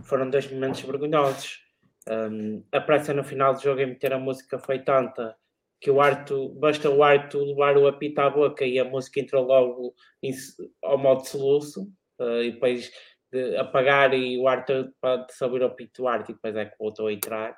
foram 0.01 0.30
dois 0.30 0.49
momentos 0.51 0.81
vergonhosos. 0.81 1.61
Um, 2.10 2.64
a 2.72 2.81
pressa 2.81 3.14
no 3.14 3.23
final 3.23 3.53
do 3.53 3.61
jogo 3.61 3.80
em 3.80 3.88
meter 3.88 4.14
a 4.14 4.19
música 4.19 4.60
foi 4.60 4.80
tanta 4.80 5.35
que 5.80 5.91
o 5.91 5.99
Arto, 5.99 6.49
basta 6.55 6.89
o 6.89 7.03
Arto 7.03 7.43
levar 7.43 7.77
o 7.77 7.88
apito 7.88 8.22
à 8.22 8.30
boca 8.30 8.65
e 8.65 8.80
a 8.80 8.85
música 8.85 9.19
entrou 9.19 9.45
logo 9.45 9.93
em, 10.22 10.34
ao 10.81 10.97
modo 10.97 11.26
soluço, 11.26 11.91
uh, 12.19 12.41
e 12.41 12.51
depois 12.51 12.89
de 13.31 13.57
apagar 13.57 14.14
e 14.14 14.38
o 14.38 14.47
Arto 14.47 14.93
pode 15.01 15.34
saber 15.34 15.61
o 15.61 15.65
apito 15.65 16.01
do 16.01 16.07
Arto 16.07 16.31
e 16.31 16.35
depois 16.35 16.55
é 16.55 16.65
que 16.65 16.77
voltou 16.80 17.07
a 17.07 17.14
entrar, 17.14 17.57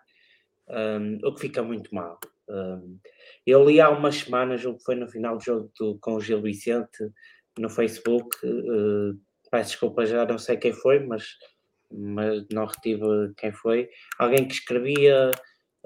um, 0.68 1.20
o 1.24 1.34
que 1.34 1.42
fica 1.42 1.62
muito 1.62 1.94
mal. 1.94 2.20
Um, 2.50 3.00
eu 3.46 3.64
li 3.64 3.80
há 3.80 3.90
umas 3.90 4.16
semanas, 4.16 4.66
o 4.66 4.76
que 4.76 4.84
foi 4.84 4.96
no 4.96 5.08
final 5.08 5.38
do 5.38 5.44
jogo 5.44 5.72
do, 5.80 6.00
com 6.00 6.16
o 6.16 6.22
Gil 6.22 6.42
Vicente 6.42 7.08
no 7.58 7.70
Facebook, 7.70 8.36
uh, 8.46 9.20
peço 9.50 9.72
desculpa, 9.72 10.06
já 10.06 10.26
não 10.26 10.38
sei 10.38 10.58
quem 10.58 10.74
foi, 10.74 11.00
mas, 11.00 11.38
mas 11.92 12.46
não 12.52 12.66
retive 12.66 13.34
quem 13.38 13.52
foi, 13.52 13.90
alguém 14.18 14.48
que 14.48 14.54
escrevia 14.54 15.32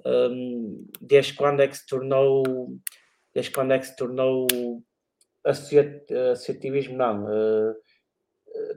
um, 0.05 0.87
desde 1.01 1.33
quando 1.33 1.61
é 1.61 1.67
que 1.67 1.77
se 1.77 1.85
tornou 1.85 2.43
desde 3.33 3.51
quando 3.51 3.73
é 3.73 3.79
que 3.79 3.85
se 3.85 3.95
tornou 3.95 4.47
associativismo 5.45 6.97
não 6.97 7.25
uh, 7.25 7.75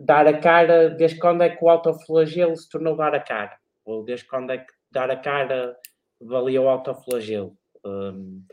dar 0.00 0.26
a 0.26 0.38
cara 0.38 0.90
desde 0.90 1.18
quando 1.18 1.42
é 1.42 1.50
que 1.50 1.64
o 1.64 1.68
autoflagelo 1.68 2.56
se 2.56 2.68
tornou 2.68 2.96
dar 2.96 3.14
a 3.14 3.20
cara? 3.20 3.56
Ou 3.84 4.04
desde 4.04 4.26
quando 4.26 4.50
é 4.50 4.58
que 4.58 4.72
dar 4.90 5.10
a 5.10 5.16
cara 5.16 5.76
valia 6.20 6.60
o 6.60 6.68
autoflagelo? 6.68 7.56
Um, 7.84 8.44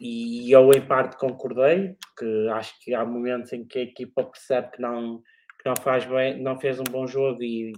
e 0.00 0.50
eu 0.50 0.70
em 0.72 0.86
parte 0.86 1.16
concordei 1.16 1.96
porque 1.98 2.48
acho 2.52 2.74
que 2.80 2.94
há 2.94 3.04
momentos 3.04 3.52
em 3.52 3.64
que 3.64 3.78
a 3.78 3.82
equipa 3.82 4.24
percebe 4.24 4.70
que 4.72 4.80
não 4.80 5.18
que 5.60 5.68
não 5.68 5.74
faz 5.76 6.04
bem 6.04 6.40
não 6.40 6.58
fez 6.58 6.78
um 6.78 6.84
bom 6.84 7.06
jogo 7.06 7.42
e 7.42 7.72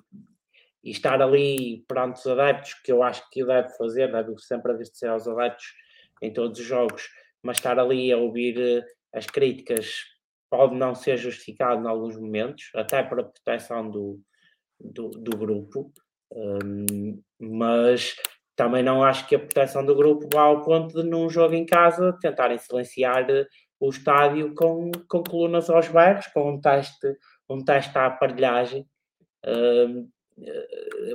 e 0.82 0.90
estar 0.90 1.20
ali 1.20 1.84
perante 1.86 2.20
os 2.20 2.26
adeptos, 2.26 2.74
que 2.74 2.90
eu 2.90 3.02
acho 3.02 3.28
que 3.30 3.44
deve 3.44 3.68
fazer, 3.76 4.10
deve 4.10 4.36
sempre 4.38 4.72
agradecer 4.72 5.09
aos 5.09 5.28
adeptos 5.28 5.74
em 6.22 6.32
todos 6.32 6.59
os 6.59 6.66
jogos, 6.66 7.09
mas 7.42 7.59
estar 7.59 7.78
ali 7.78 8.12
a 8.12 8.16
ouvir 8.16 8.59
eh, 8.59 8.84
as 9.12 9.26
críticas 9.26 10.05
pode 10.51 10.74
não 10.74 10.94
ser 10.94 11.16
justificado 11.16 11.82
em 11.82 11.88
alguns 11.88 12.16
momentos, 12.18 12.70
até 12.74 13.02
para 13.02 13.24
proteção 13.24 13.90
do, 13.90 14.20
do, 14.78 15.10
do 15.10 15.36
grupo, 15.36 15.92
um, 16.32 17.22
mas 17.38 18.16
também 18.56 18.82
não 18.82 19.02
acho 19.02 19.27
que 19.27 19.35
a 19.35 19.39
proteção 19.39 19.85
do 19.85 19.94
grupo 19.94 20.28
vá 20.32 20.43
ao 20.43 20.62
ponto 20.62 21.02
de, 21.02 21.09
num 21.09 21.28
jogo 21.31 21.55
em 21.55 21.64
casa, 21.64 22.16
tentarem 22.20 22.59
silenciar 22.59 23.28
eh, 23.31 23.47
o 23.78 23.89
estádio 23.89 24.55
com, 24.55 24.90
com 25.09 25.22
colunas 25.22 25.70
aos 25.70 25.89
berros, 25.89 26.27
com 26.28 26.52
um 26.52 26.60
teste, 26.60 27.16
um 27.48 27.64
teste 27.64 27.97
à 27.97 28.06
aparelhagem. 28.06 28.86
Eh, 29.44 29.86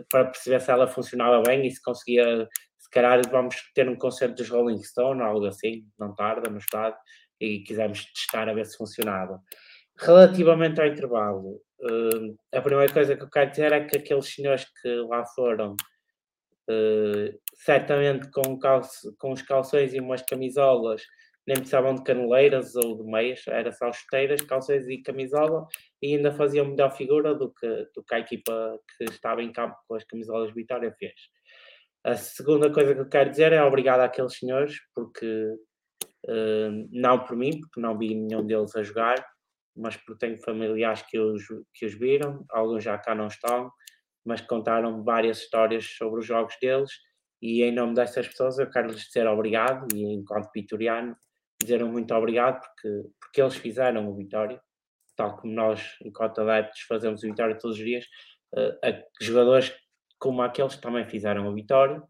para 0.09 0.25
perceber 0.25 0.59
se 0.59 0.71
ela 0.71 0.87
funcionava 0.87 1.41
bem 1.41 1.65
e 1.65 1.71
se 1.71 1.81
conseguia, 1.81 2.47
se 2.77 2.89
calhar 2.89 3.21
vamos 3.29 3.55
ter 3.73 3.87
um 3.89 3.95
concerto 3.95 4.35
dos 4.35 4.49
Rolling 4.49 4.81
Stone 4.83 5.21
ou 5.21 5.27
algo 5.27 5.45
assim, 5.45 5.85
não 5.97 6.13
tarda, 6.13 6.49
no 6.49 6.57
estado, 6.57 6.95
e 7.39 7.59
quisemos 7.59 8.05
testar 8.13 8.47
a 8.49 8.53
ver 8.53 8.65
se 8.65 8.77
funcionava. 8.77 9.41
Relativamente 9.97 10.79
ao 10.79 10.87
intervalo, 10.87 11.61
uh, 11.79 12.37
a 12.53 12.61
primeira 12.61 12.91
coisa 12.91 13.15
que 13.15 13.23
eu 13.23 13.29
quero 13.29 13.49
dizer 13.49 13.71
é 13.71 13.85
que 13.85 13.97
aqueles 13.97 14.33
senhores 14.33 14.65
que 14.81 14.89
lá 15.07 15.25
foram, 15.25 15.75
uh, 16.69 17.39
certamente 17.55 18.29
com, 18.31 18.57
calço, 18.59 19.15
com 19.19 19.31
os 19.31 19.41
calções 19.41 19.93
e 19.93 19.99
umas 19.99 20.21
camisolas, 20.21 21.03
nem 21.47 21.57
precisavam 21.57 21.93
de 21.93 22.03
caneleiras 22.03 22.75
ou 22.75 22.97
de 22.97 23.03
meias, 23.03 23.43
era 23.47 23.71
só 23.71 23.91
chuteiras, 23.91 24.41
calções 24.41 24.87
e 24.87 25.01
camisola, 25.01 25.67
e 26.01 26.15
ainda 26.15 26.31
faziam 26.31 26.65
melhor 26.65 26.91
figura 26.95 27.35
do 27.35 27.53
que, 27.53 27.87
do 27.93 28.03
que 28.03 28.15
a 28.15 28.19
equipa 28.19 28.79
que 28.97 29.03
estava 29.05 29.43
em 29.43 29.51
campo 29.51 29.75
com 29.87 29.95
as 29.95 30.03
camisolas 30.03 30.49
de 30.49 30.55
Vitória 30.55 30.93
fez. 30.97 31.13
A 32.03 32.15
segunda 32.15 32.71
coisa 32.71 32.93
que 32.93 33.01
eu 33.01 33.09
quero 33.09 33.29
dizer 33.29 33.51
é 33.51 33.63
obrigado 33.63 34.01
àqueles 34.01 34.37
senhores, 34.37 34.75
porque 34.93 35.25
uh, 36.27 36.87
não 36.91 37.23
por 37.23 37.35
mim, 37.35 37.59
porque 37.59 37.79
não 37.79 37.97
vi 37.97 38.15
nenhum 38.15 38.45
deles 38.45 38.75
a 38.75 38.83
jogar, 38.83 39.23
mas 39.75 39.97
porque 39.97 40.25
tenho 40.25 40.41
familiares 40.41 41.03
que 41.03 41.19
os, 41.19 41.43
que 41.73 41.85
os 41.85 41.93
viram, 41.93 42.45
alguns 42.49 42.83
já 42.83 42.97
cá 42.97 43.13
não 43.13 43.27
estão, 43.27 43.71
mas 44.25 44.41
contaram 44.41 45.03
várias 45.03 45.39
histórias 45.39 45.85
sobre 45.85 46.19
os 46.19 46.25
jogos 46.25 46.55
deles, 46.61 46.91
e 47.41 47.63
em 47.63 47.71
nome 47.71 47.93
dessas 47.93 48.27
pessoas 48.27 48.57
eu 48.57 48.69
quero 48.69 48.87
lhes 48.87 49.03
dizer 49.03 49.27
obrigado, 49.27 49.87
e 49.93 50.03
enquanto 50.13 50.49
vitoriano, 50.53 51.15
dizer 51.61 51.83
muito 51.85 52.13
obrigado 52.13 52.61
porque, 52.61 53.09
porque 53.19 53.41
eles 53.41 53.55
fizeram 53.55 54.09
o 54.09 54.15
Vitória, 54.15 54.61
tal 55.15 55.37
como 55.37 55.53
nós, 55.53 55.95
enquanto 56.01 56.41
adeptos, 56.41 56.81
fazemos 56.81 57.23
o 57.23 57.27
Vitória 57.27 57.57
todos 57.57 57.77
os 57.77 57.83
dias, 57.83 58.05
uh, 58.53 59.03
jogadores 59.21 59.73
como 60.19 60.41
aqueles 60.41 60.77
também 60.77 61.07
fizeram 61.07 61.47
o 61.47 61.53
Vitória. 61.53 62.01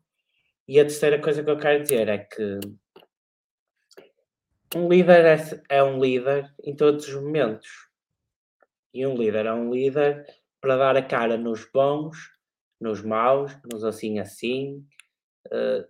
E 0.68 0.80
a 0.80 0.84
terceira 0.84 1.22
coisa 1.22 1.44
que 1.44 1.50
eu 1.50 1.58
quero 1.58 1.84
dizer 1.84 2.08
é 2.08 2.18
que 2.18 2.60
um 4.76 4.88
líder 4.90 5.26
é, 5.26 5.38
é 5.78 5.84
um 5.84 6.00
líder 6.00 6.54
em 6.64 6.76
todos 6.76 7.08
os 7.08 7.16
momentos. 7.16 7.68
E 8.94 9.06
um 9.06 9.16
líder 9.16 9.46
é 9.46 9.54
um 9.54 9.72
líder 9.72 10.26
para 10.66 10.78
dar 10.78 10.98
a 10.98 11.04
cara 11.04 11.38
nos 11.38 11.64
bons, 11.72 12.18
nos 12.82 13.04
maus, 13.04 13.56
nos 13.72 13.84
assim 13.84 14.18
assim. 14.18 14.84
Uh, 15.46 15.86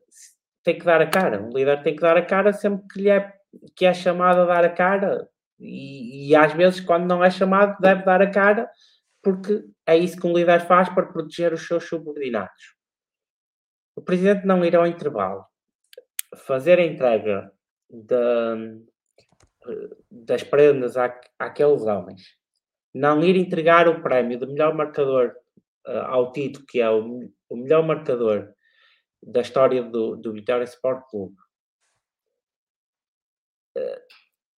tem 0.61 0.77
que 0.77 0.83
dar 0.83 1.01
a 1.01 1.07
cara. 1.07 1.41
Um 1.41 1.49
líder 1.49 1.81
tem 1.81 1.95
que 1.95 2.01
dar 2.01 2.17
a 2.17 2.25
cara 2.25 2.51
sempre 2.51 2.85
que 2.89 2.99
lhe 2.99 3.09
é 3.09 3.33
que 3.73 3.85
é 3.85 3.93
chamado 3.93 4.41
a 4.41 4.45
dar 4.45 4.65
a 4.65 4.69
cara 4.69 5.29
e, 5.57 6.27
e, 6.27 6.35
às 6.35 6.51
vezes 6.51 6.81
quando 6.81 7.05
não 7.05 7.23
é 7.23 7.31
chamado 7.31 7.79
deve 7.79 8.03
dar 8.03 8.21
a 8.21 8.29
cara 8.29 8.69
porque 9.23 9.63
é 9.87 9.95
isso 9.95 10.19
que 10.19 10.27
um 10.27 10.33
líder 10.33 10.67
faz 10.67 10.89
para 10.89 11.05
proteger 11.05 11.53
os 11.53 11.65
seus 11.65 11.85
subordinados. 11.85 12.75
O 13.95 14.01
presidente 14.01 14.45
não 14.45 14.65
ir 14.65 14.75
ao 14.75 14.85
intervalo, 14.85 15.45
fazer 16.35 16.79
a 16.79 16.85
entrega 16.85 17.49
de, 17.89 18.83
das 20.11 20.43
prendas 20.43 20.97
à, 20.97 21.05
àqueles 21.39 21.83
homens, 21.83 22.35
não 22.95 23.23
ir 23.23 23.35
entregar 23.35 23.87
o 23.87 24.01
prémio 24.01 24.39
de 24.39 24.47
melhor 24.47 24.73
marcador 24.73 25.35
uh, 25.87 26.05
ao 26.07 26.31
Tito, 26.31 26.65
que 26.65 26.81
é 26.81 26.89
o, 26.89 27.29
o 27.49 27.55
melhor 27.55 27.85
marcador 27.85 28.53
da 29.21 29.41
história 29.41 29.83
do, 29.83 30.15
do 30.15 30.31
Vitória 30.33 30.63
Sport 30.63 31.03
Clube, 31.09 31.35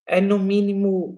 é 0.06 0.20
no 0.20 0.38
mínimo, 0.38 1.14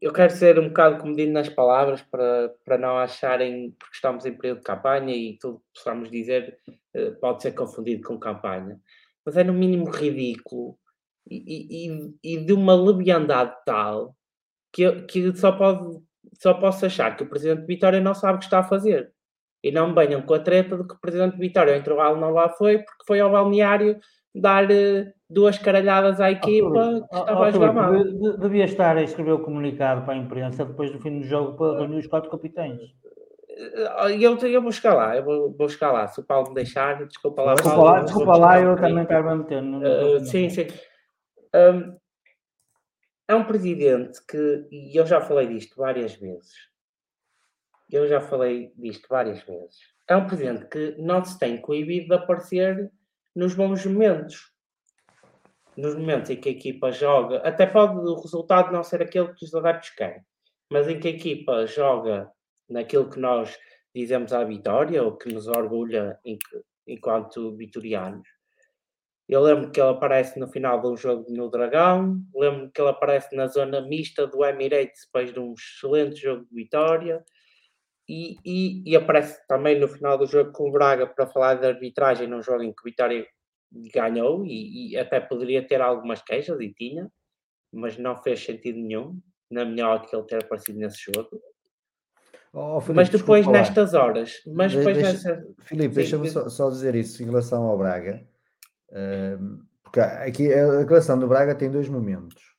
eu 0.00 0.12
quero 0.12 0.32
ser 0.32 0.58
um 0.58 0.68
bocado 0.68 0.98
comedido 0.98 1.32
nas 1.32 1.48
palavras 1.48 2.00
para, 2.02 2.54
para 2.64 2.78
não 2.78 2.96
acharem, 2.96 3.72
porque 3.78 3.94
estamos 3.94 4.24
em 4.24 4.34
período 4.34 4.58
de 4.58 4.64
campanha 4.64 5.14
e 5.14 5.38
tudo 5.38 5.58
que 5.58 5.64
possamos 5.74 6.10
dizer 6.10 6.58
eh, 6.94 7.10
pode 7.12 7.42
ser 7.42 7.52
confundido 7.52 8.06
com 8.06 8.18
campanha, 8.18 8.80
mas 9.24 9.36
é 9.36 9.44
no 9.44 9.52
mínimo 9.52 9.90
ridículo 9.90 10.78
e, 11.28 11.88
e, 11.88 12.14
e 12.22 12.44
de 12.44 12.52
uma 12.52 12.74
leviandade 12.74 13.54
tal 13.66 14.15
que, 14.76 14.92
que 15.04 15.34
só, 15.34 15.52
pode, 15.52 15.98
só 16.34 16.52
posso 16.52 16.84
achar 16.84 17.16
que 17.16 17.22
o 17.22 17.28
Presidente 17.28 17.62
de 17.62 17.66
Vitória 17.66 17.98
não 17.98 18.14
sabe 18.14 18.36
o 18.36 18.38
que 18.38 18.44
está 18.44 18.58
a 18.58 18.62
fazer. 18.62 19.10
E 19.64 19.72
não 19.72 19.94
venham 19.94 20.20
com 20.20 20.34
a 20.34 20.38
treta 20.38 20.76
de 20.76 20.86
que 20.86 20.94
o 20.94 21.00
Presidente 21.00 21.32
de 21.32 21.40
Vitória 21.40 21.72
ao 21.72 21.78
intervalo 21.78 22.20
não 22.20 22.30
lá 22.30 22.50
foi 22.50 22.78
porque 22.80 23.04
foi 23.06 23.18
ao 23.18 23.30
balneário 23.30 23.98
dar 24.34 24.66
uh, 24.66 25.06
duas 25.30 25.56
caralhadas 25.56 26.20
à 26.20 26.30
equipa 26.30 27.06
que 27.10 27.16
estava 27.16 27.46
a 27.46 27.50
jogar 27.50 27.72
mal. 27.72 27.92
Devia 28.38 28.66
estar 28.66 28.98
a 28.98 29.02
escrever 29.02 29.32
o 29.32 29.38
comunicado 29.38 30.02
para 30.02 30.12
a 30.12 30.18
imprensa 30.18 30.66
depois 30.66 30.92
do 30.92 31.00
fim 31.00 31.20
do 31.20 31.24
jogo 31.24 31.56
para 31.56 31.78
reunir 31.78 32.00
os 32.00 32.06
quatro 32.06 32.30
capitães. 32.30 32.78
Eh, 33.48 34.18
eu, 34.20 34.36
eu 34.36 34.60
vou 34.60 34.70
buscar 34.70 34.92
lá, 34.92 35.16
eu 35.16 35.24
vou, 35.24 35.40
vou 35.56 35.66
buscar 35.66 35.90
lá, 35.90 36.06
se 36.06 36.20
o 36.20 36.24
Paulo 36.24 36.50
me 36.50 36.54
deixar, 36.54 37.02
desculpa 37.06 37.40
lá. 37.40 37.54
Desculpa 37.54 37.76
Paulo, 37.76 37.90
lá, 37.90 38.00
desculpa 38.02 38.36
lá 38.36 38.60
eu 38.60 38.76
também 38.76 39.06
quero 39.06 39.24
me 39.24 39.36
meter. 39.36 39.62
Uh, 39.62 40.20
sim, 40.20 40.50
sim. 40.50 40.66
Um, 41.54 41.96
é 43.28 43.34
um 43.34 43.44
presidente 43.44 44.24
que, 44.26 44.66
e 44.70 44.96
eu 44.96 45.06
já 45.06 45.20
falei 45.20 45.48
disto 45.48 45.76
várias 45.76 46.14
vezes, 46.14 46.54
eu 47.90 48.06
já 48.06 48.20
falei 48.20 48.72
disto 48.76 49.06
várias 49.08 49.40
vezes, 49.42 49.78
é 50.08 50.16
um 50.16 50.26
presidente 50.26 50.66
que 50.66 50.96
não 50.98 51.24
se 51.24 51.38
tem 51.38 51.60
coibido 51.60 52.08
de 52.08 52.14
aparecer 52.14 52.90
nos 53.34 53.54
bons 53.54 53.84
momentos. 53.84 54.52
Nos 55.76 55.94
momentos 55.94 56.30
em 56.30 56.36
que 56.36 56.48
a 56.48 56.52
equipa 56.52 56.90
joga, 56.90 57.38
até 57.38 57.66
pode 57.66 57.98
o 57.98 58.14
resultado 58.14 58.72
não 58.72 58.82
ser 58.82 59.02
aquele 59.02 59.34
que 59.34 59.44
os 59.44 59.54
adeptos 59.54 59.90
querem, 59.90 60.22
mas 60.70 60.88
em 60.88 60.98
que 60.98 61.08
a 61.08 61.10
equipa 61.10 61.66
joga 61.66 62.30
naquilo 62.68 63.10
que 63.10 63.20
nós 63.20 63.58
dizemos 63.94 64.32
à 64.32 64.42
vitória, 64.44 65.02
ou 65.02 65.16
que 65.16 65.32
nos 65.32 65.46
orgulha 65.48 66.18
enquanto 66.86 67.56
vitorianos. 67.56 68.26
Eu 69.28 69.42
lembro 69.42 69.70
que 69.70 69.80
ele 69.80 69.90
aparece 69.90 70.38
no 70.38 70.46
final 70.46 70.80
um 70.86 70.96
jogo 70.96 71.26
no 71.28 71.50
Dragão, 71.50 72.20
lembro 72.34 72.70
que 72.70 72.80
ele 72.80 72.90
aparece 72.90 73.34
na 73.34 73.48
zona 73.48 73.80
mista 73.80 74.26
do 74.26 74.44
Emirates 74.44 75.02
depois 75.06 75.32
de 75.32 75.40
um 75.40 75.52
excelente 75.52 76.16
jogo 76.20 76.44
de 76.44 76.54
vitória, 76.54 77.24
e, 78.08 78.36
e, 78.44 78.82
e, 78.92 78.96
aparece 78.96 79.44
também 79.48 79.80
no 79.80 79.88
final 79.88 80.16
do 80.16 80.26
jogo 80.26 80.52
com 80.52 80.68
o 80.68 80.72
Braga 80.72 81.08
para 81.08 81.26
falar 81.26 81.54
de 81.54 81.66
arbitragem 81.66 82.28
num 82.28 82.40
jogo 82.40 82.62
em 82.62 82.72
que 82.72 82.80
o 82.80 82.84
Vitória 82.84 83.26
ganhou 83.92 84.44
e, 84.46 84.92
e, 84.92 84.96
até 84.96 85.18
poderia 85.18 85.66
ter 85.66 85.80
algumas 85.80 86.22
queixas 86.22 86.60
e 86.60 86.72
tinha, 86.72 87.10
mas 87.72 87.98
não 87.98 88.16
fez 88.16 88.44
sentido 88.44 88.78
nenhum, 88.78 89.20
na 89.50 89.64
minha 89.64 89.88
ótica, 89.88 90.16
ele 90.16 90.26
ter 90.26 90.44
aparecido 90.44 90.78
nesse 90.78 90.98
jogo. 91.12 91.40
Oh, 92.52 92.80
mas 92.94 93.08
depois 93.08 93.46
nestas 93.46 93.92
horas, 93.92 94.40
mas 94.46 94.70
de, 94.70 94.78
depois 94.78 94.96
deixa, 94.96 95.12
nessa... 95.12 95.46
Filipe, 95.58 95.94
deixa-me 95.94 96.30
só, 96.30 96.48
só, 96.48 96.70
dizer 96.70 96.94
isso 96.94 97.22
em 97.22 97.26
relação 97.26 97.64
ao 97.64 97.76
Braga, 97.76 98.26
porque 99.82 100.00
aqui 100.00 100.52
a 100.52 100.78
declaração 100.78 101.18
do 101.18 101.28
Braga 101.28 101.54
tem 101.54 101.70
dois 101.70 101.88
momentos. 101.88 102.56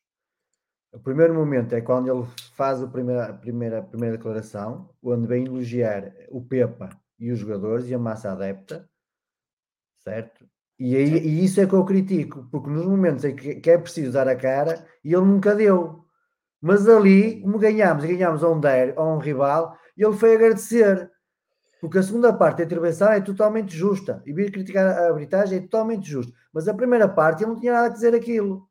O 0.93 0.99
primeiro 0.99 1.33
momento 1.33 1.73
é 1.73 1.81
quando 1.81 2.09
ele 2.11 2.25
faz 2.55 2.81
a 2.81 2.87
primeira, 2.87 3.25
a 3.25 3.33
primeira, 3.33 3.79
a 3.79 3.83
primeira 3.83 4.17
declaração, 4.17 4.89
onde 5.03 5.27
vem 5.27 5.45
elogiar 5.45 6.13
o 6.29 6.41
Pepa 6.41 6.89
e 7.19 7.31
os 7.31 7.39
jogadores 7.39 7.87
e 7.87 7.93
a 7.93 7.99
massa 7.99 8.31
adepta, 8.31 8.89
certo? 9.99 10.45
E, 10.79 10.95
aí, 10.95 11.17
e 11.17 11.43
isso 11.43 11.59
é 11.59 11.65
que 11.65 11.73
eu 11.73 11.83
critico, 11.83 12.47
porque 12.51 12.69
nos 12.69 12.85
momentos 12.85 13.25
em 13.25 13.35
que, 13.35 13.55
que 13.55 13.69
é 13.69 13.77
preciso 13.77 14.11
dar 14.11 14.27
a 14.27 14.35
cara, 14.35 14.87
e 15.03 15.13
ele 15.13 15.25
nunca 15.25 15.55
deu. 15.55 16.05
Mas 16.61 16.87
ali, 16.87 17.41
como 17.41 17.59
ganhámos, 17.59 18.05
ganhámos 18.05 18.43
a 18.43 18.49
um, 18.49 18.59
der, 18.59 18.97
a 18.97 19.03
um 19.03 19.17
rival, 19.17 19.77
ele 19.95 20.13
foi 20.13 20.35
agradecer. 20.35 21.11
Porque 21.87 21.99
a 21.99 22.03
segunda 22.03 22.33
parte 22.33 22.57
da 22.57 22.63
intervenção 22.65 23.09
é 23.09 23.21
totalmente 23.21 23.73
justa. 23.73 24.21
E 24.25 24.33
vir 24.33 24.51
criticar 24.51 24.85
a 24.85 25.07
arbitragem 25.07 25.59
é 25.59 25.61
totalmente 25.61 26.05
justo. 26.09 26.33
Mas 26.51 26.67
a 26.67 26.73
primeira 26.73 27.07
parte 27.07 27.43
ele 27.43 27.51
não 27.51 27.59
tinha 27.59 27.71
nada 27.71 27.87
a 27.87 27.91
dizer 27.91 28.13
aquilo 28.13 28.67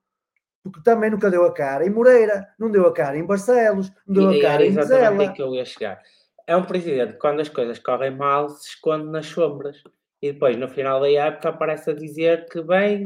porque 0.70 0.82
também 0.82 1.10
nunca 1.10 1.30
deu 1.30 1.44
a 1.44 1.52
cara 1.52 1.86
em 1.86 1.90
Moreira, 1.90 2.48
não 2.58 2.68
deu 2.68 2.86
a 2.86 2.92
cara 2.92 3.16
em 3.16 3.24
Barcelos, 3.24 3.92
não 4.04 4.30
deu 4.30 4.32
e, 4.32 4.40
a 4.40 4.50
cara 4.50 4.66
em 4.66 4.72
Zela. 4.72 5.32
que 5.32 5.40
eu 5.40 5.54
ia 5.54 5.64
chegar. 5.64 6.02
É 6.44 6.56
um 6.56 6.64
presidente 6.64 7.14
quando 7.18 7.40
as 7.40 7.48
coisas 7.48 7.78
correm 7.78 8.10
mal 8.10 8.48
se 8.48 8.70
esconde 8.70 9.06
nas 9.06 9.26
sombras 9.26 9.82
e 10.20 10.32
depois 10.32 10.56
no 10.56 10.68
final 10.68 11.00
da 11.00 11.10
época 11.10 11.50
aparece 11.50 11.90
a 11.90 11.94
dizer 11.94 12.46
que 12.46 12.60
bem, 12.62 13.04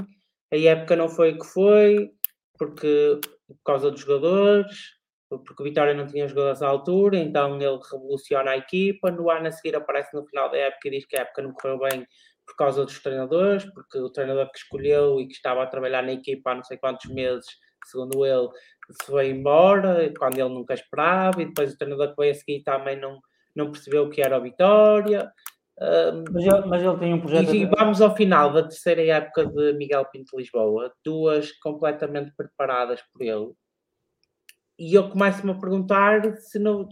a 0.50 0.56
época 0.56 0.96
não 0.96 1.08
foi 1.08 1.32
o 1.32 1.38
que 1.38 1.46
foi, 1.46 2.10
porque 2.58 3.20
por 3.46 3.58
causa 3.64 3.90
dos 3.90 4.00
jogadores, 4.00 4.94
porque 5.38 5.62
o 5.62 5.64
Vitória 5.64 5.94
não 5.94 6.06
tinha 6.06 6.26
jogadores 6.26 6.62
à 6.62 6.68
altura, 6.68 7.16
então 7.16 7.56
ele 7.56 7.78
revoluciona 7.90 8.50
a 8.50 8.56
equipa, 8.56 9.10
no 9.10 9.30
ano 9.30 9.46
a 9.46 9.52
seguir 9.52 9.76
aparece 9.76 10.14
no 10.14 10.26
final 10.26 10.50
da 10.50 10.58
época 10.58 10.88
e 10.88 10.90
diz 10.90 11.06
que 11.06 11.16
a 11.16 11.22
época 11.22 11.42
não 11.42 11.52
correu 11.52 11.78
bem 11.78 12.06
por 12.46 12.56
causa 12.56 12.84
dos 12.84 13.00
treinadores, 13.00 13.64
porque 13.72 13.98
o 13.98 14.10
treinador 14.10 14.50
que 14.50 14.58
escolheu 14.58 15.20
e 15.20 15.28
que 15.28 15.34
estava 15.34 15.62
a 15.62 15.66
trabalhar 15.66 16.02
na 16.02 16.12
equipa 16.12 16.50
há 16.50 16.54
não 16.56 16.64
sei 16.64 16.76
quantos 16.78 17.08
meses, 17.12 17.46
segundo 17.84 18.26
ele, 18.26 18.48
se 18.90 19.06
foi 19.06 19.30
embora, 19.30 20.12
quando 20.18 20.38
ele 20.38 20.48
nunca 20.48 20.74
esperava, 20.74 21.40
e 21.40 21.46
depois 21.46 21.72
o 21.72 21.78
treinador 21.78 22.10
que 22.10 22.20
veio 22.20 22.32
a 22.32 22.34
seguir 22.34 22.62
também 22.64 22.98
não, 22.98 23.20
não 23.54 23.70
percebeu 23.70 24.04
o 24.04 24.10
que 24.10 24.20
era 24.20 24.36
a 24.36 24.40
vitória. 24.40 25.32
Mas, 26.32 26.44
ele, 26.44 26.66
mas 26.66 26.82
ele 26.82 26.98
tem 26.98 27.14
um 27.14 27.20
projeto. 27.20 27.54
E, 27.54 27.64
vamos 27.64 28.02
ao 28.02 28.14
final 28.14 28.52
da 28.52 28.62
terceira 28.62 29.02
época 29.02 29.46
de 29.46 29.72
Miguel 29.74 30.04
Pinto 30.06 30.36
Lisboa, 30.36 30.92
duas 31.02 31.52
completamente 31.52 32.32
preparadas 32.36 33.00
por 33.12 33.22
ele. 33.22 33.52
E 34.80 34.94
eu 34.94 35.10
começo-me 35.10 35.52
a 35.52 35.54
perguntar 35.54 36.34
se 36.38 36.58
não, 36.58 36.88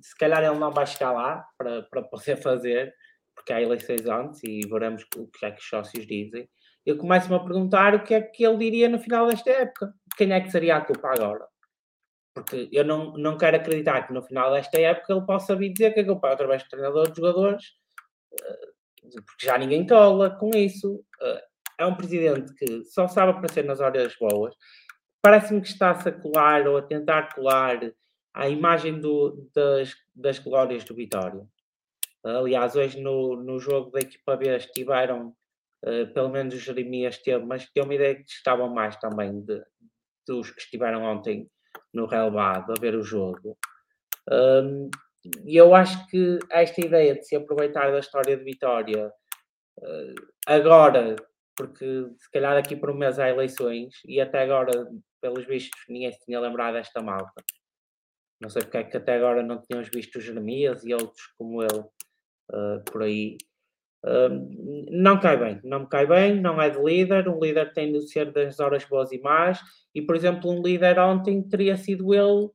se 0.00 0.16
calhar 0.16 0.44
ele 0.44 0.60
não 0.60 0.70
vai 0.70 0.86
chegar 0.86 1.10
lá 1.10 1.44
para, 1.58 1.82
para 1.82 2.02
poder 2.02 2.36
fazer, 2.36 2.94
porque 3.34 3.52
há 3.52 3.60
eleições 3.60 4.06
antes 4.06 4.40
e 4.44 4.60
veremos 4.60 5.04
o 5.16 5.26
que 5.26 5.44
é 5.44 5.50
que 5.50 5.58
os 5.58 5.68
sócios 5.68 6.06
dizem, 6.06 6.48
eu 6.86 6.96
começo-me 6.96 7.34
a 7.34 7.40
perguntar 7.40 7.96
o 7.96 8.04
que 8.04 8.14
é 8.14 8.20
que 8.20 8.46
ele 8.46 8.58
diria 8.58 8.88
no 8.88 9.00
final 9.00 9.26
desta 9.26 9.50
época. 9.50 9.92
Quem 10.16 10.32
é 10.32 10.40
que 10.40 10.52
seria 10.52 10.76
a 10.76 10.80
culpa 10.80 11.08
agora? 11.08 11.44
Porque 12.32 12.68
eu 12.70 12.84
não, 12.84 13.14
não 13.14 13.36
quero 13.36 13.56
acreditar 13.56 14.06
que 14.06 14.12
no 14.12 14.22
final 14.22 14.52
desta 14.52 14.80
época 14.80 15.12
ele 15.12 15.26
possa 15.26 15.56
vir 15.56 15.72
dizer 15.72 15.94
que 15.94 16.00
a 16.00 16.06
culpa 16.06 16.28
é 16.28 16.32
através 16.32 16.62
do 16.62 16.68
treinador 16.68 17.08
dos 17.08 17.16
jogadores, 17.16 17.64
eh, 18.40 18.70
porque 19.02 19.46
já 19.46 19.58
ninguém 19.58 19.84
cola 19.84 20.30
com 20.30 20.50
isso. 20.54 21.04
Eh, 21.20 21.44
é 21.78 21.86
um 21.86 21.96
presidente 21.96 22.54
que 22.54 22.84
só 22.84 23.08
sabe 23.08 23.32
aparecer 23.32 23.64
nas 23.64 23.80
horas 23.80 24.14
boas. 24.20 24.54
Parece-me 25.26 25.60
que 25.60 25.66
está-se 25.66 26.08
a 26.08 26.12
colar 26.12 26.68
ou 26.68 26.76
a 26.76 26.82
tentar 26.82 27.34
colar 27.34 27.80
a 28.32 28.48
imagem 28.48 29.00
do, 29.00 29.50
das, 29.52 29.92
das 30.14 30.38
glórias 30.38 30.84
do 30.84 30.94
Vitória. 30.94 31.44
Aliás, 32.22 32.76
hoje 32.76 33.00
no, 33.00 33.34
no 33.34 33.58
jogo 33.58 33.90
da 33.90 33.98
equipa 33.98 34.36
B 34.36 34.56
estiveram, 34.56 35.34
uh, 35.84 36.06
pelo 36.14 36.28
menos 36.28 36.54
o 36.54 36.58
Jeremias 36.58 37.18
teve, 37.18 37.44
mas 37.44 37.68
tem 37.68 37.82
uma 37.82 37.96
ideia 37.96 38.14
que 38.14 38.30
estavam 38.30 38.72
mais 38.72 38.94
também 38.98 39.40
de, 39.40 39.60
dos 40.28 40.52
que 40.52 40.60
estiveram 40.60 41.02
ontem 41.02 41.50
no 41.92 42.06
relevado 42.06 42.70
a 42.70 42.80
ver 42.80 42.94
o 42.94 43.02
jogo. 43.02 43.58
Um, 44.30 44.88
e 45.44 45.56
eu 45.56 45.74
acho 45.74 46.06
que 46.06 46.38
esta 46.52 46.86
ideia 46.86 47.16
de 47.16 47.26
se 47.26 47.34
aproveitar 47.34 47.90
da 47.90 47.98
história 47.98 48.36
de 48.36 48.44
Vitória 48.44 49.08
uh, 49.08 50.14
agora, 50.46 51.16
porque 51.56 52.06
se 52.16 52.30
calhar 52.30 52.56
aqui 52.56 52.76
por 52.76 52.90
um 52.90 52.96
mês 52.96 53.18
há 53.18 53.28
eleições 53.28 53.94
e 54.04 54.20
até 54.20 54.42
agora, 54.42 54.86
pelos 55.26 55.44
vistos, 55.44 55.80
ninguém 55.88 56.12
se 56.12 56.24
tinha 56.24 56.38
lembrado 56.38 56.74
desta 56.74 57.02
malta. 57.02 57.42
Não 58.40 58.48
sei 58.48 58.62
porque 58.62 58.76
é 58.76 58.84
que 58.84 58.96
até 58.96 59.16
agora 59.16 59.42
não 59.42 59.60
tínhamos 59.60 59.88
visto 59.92 60.20
Jeremias 60.20 60.84
e 60.84 60.94
outros 60.94 61.26
como 61.36 61.62
ele 61.62 61.80
uh, 61.80 62.84
por 62.84 63.02
aí. 63.02 63.36
Uh, 64.04 64.86
não 64.90 65.18
cai 65.18 65.36
bem, 65.36 65.60
não 65.64 65.80
me 65.80 65.88
cai 65.88 66.06
bem, 66.06 66.40
não 66.40 66.62
é 66.62 66.70
de 66.70 66.78
líder. 66.78 67.28
Um 67.28 67.40
líder 67.40 67.72
tem 67.72 67.92
de 67.92 68.06
ser 68.08 68.30
das 68.30 68.60
horas 68.60 68.84
boas 68.84 69.10
e 69.10 69.18
más. 69.18 69.58
E, 69.92 70.00
por 70.00 70.14
exemplo, 70.14 70.50
um 70.50 70.62
líder 70.62 70.98
ontem 71.00 71.42
teria 71.42 71.76
sido 71.76 72.14
ele, 72.14 72.50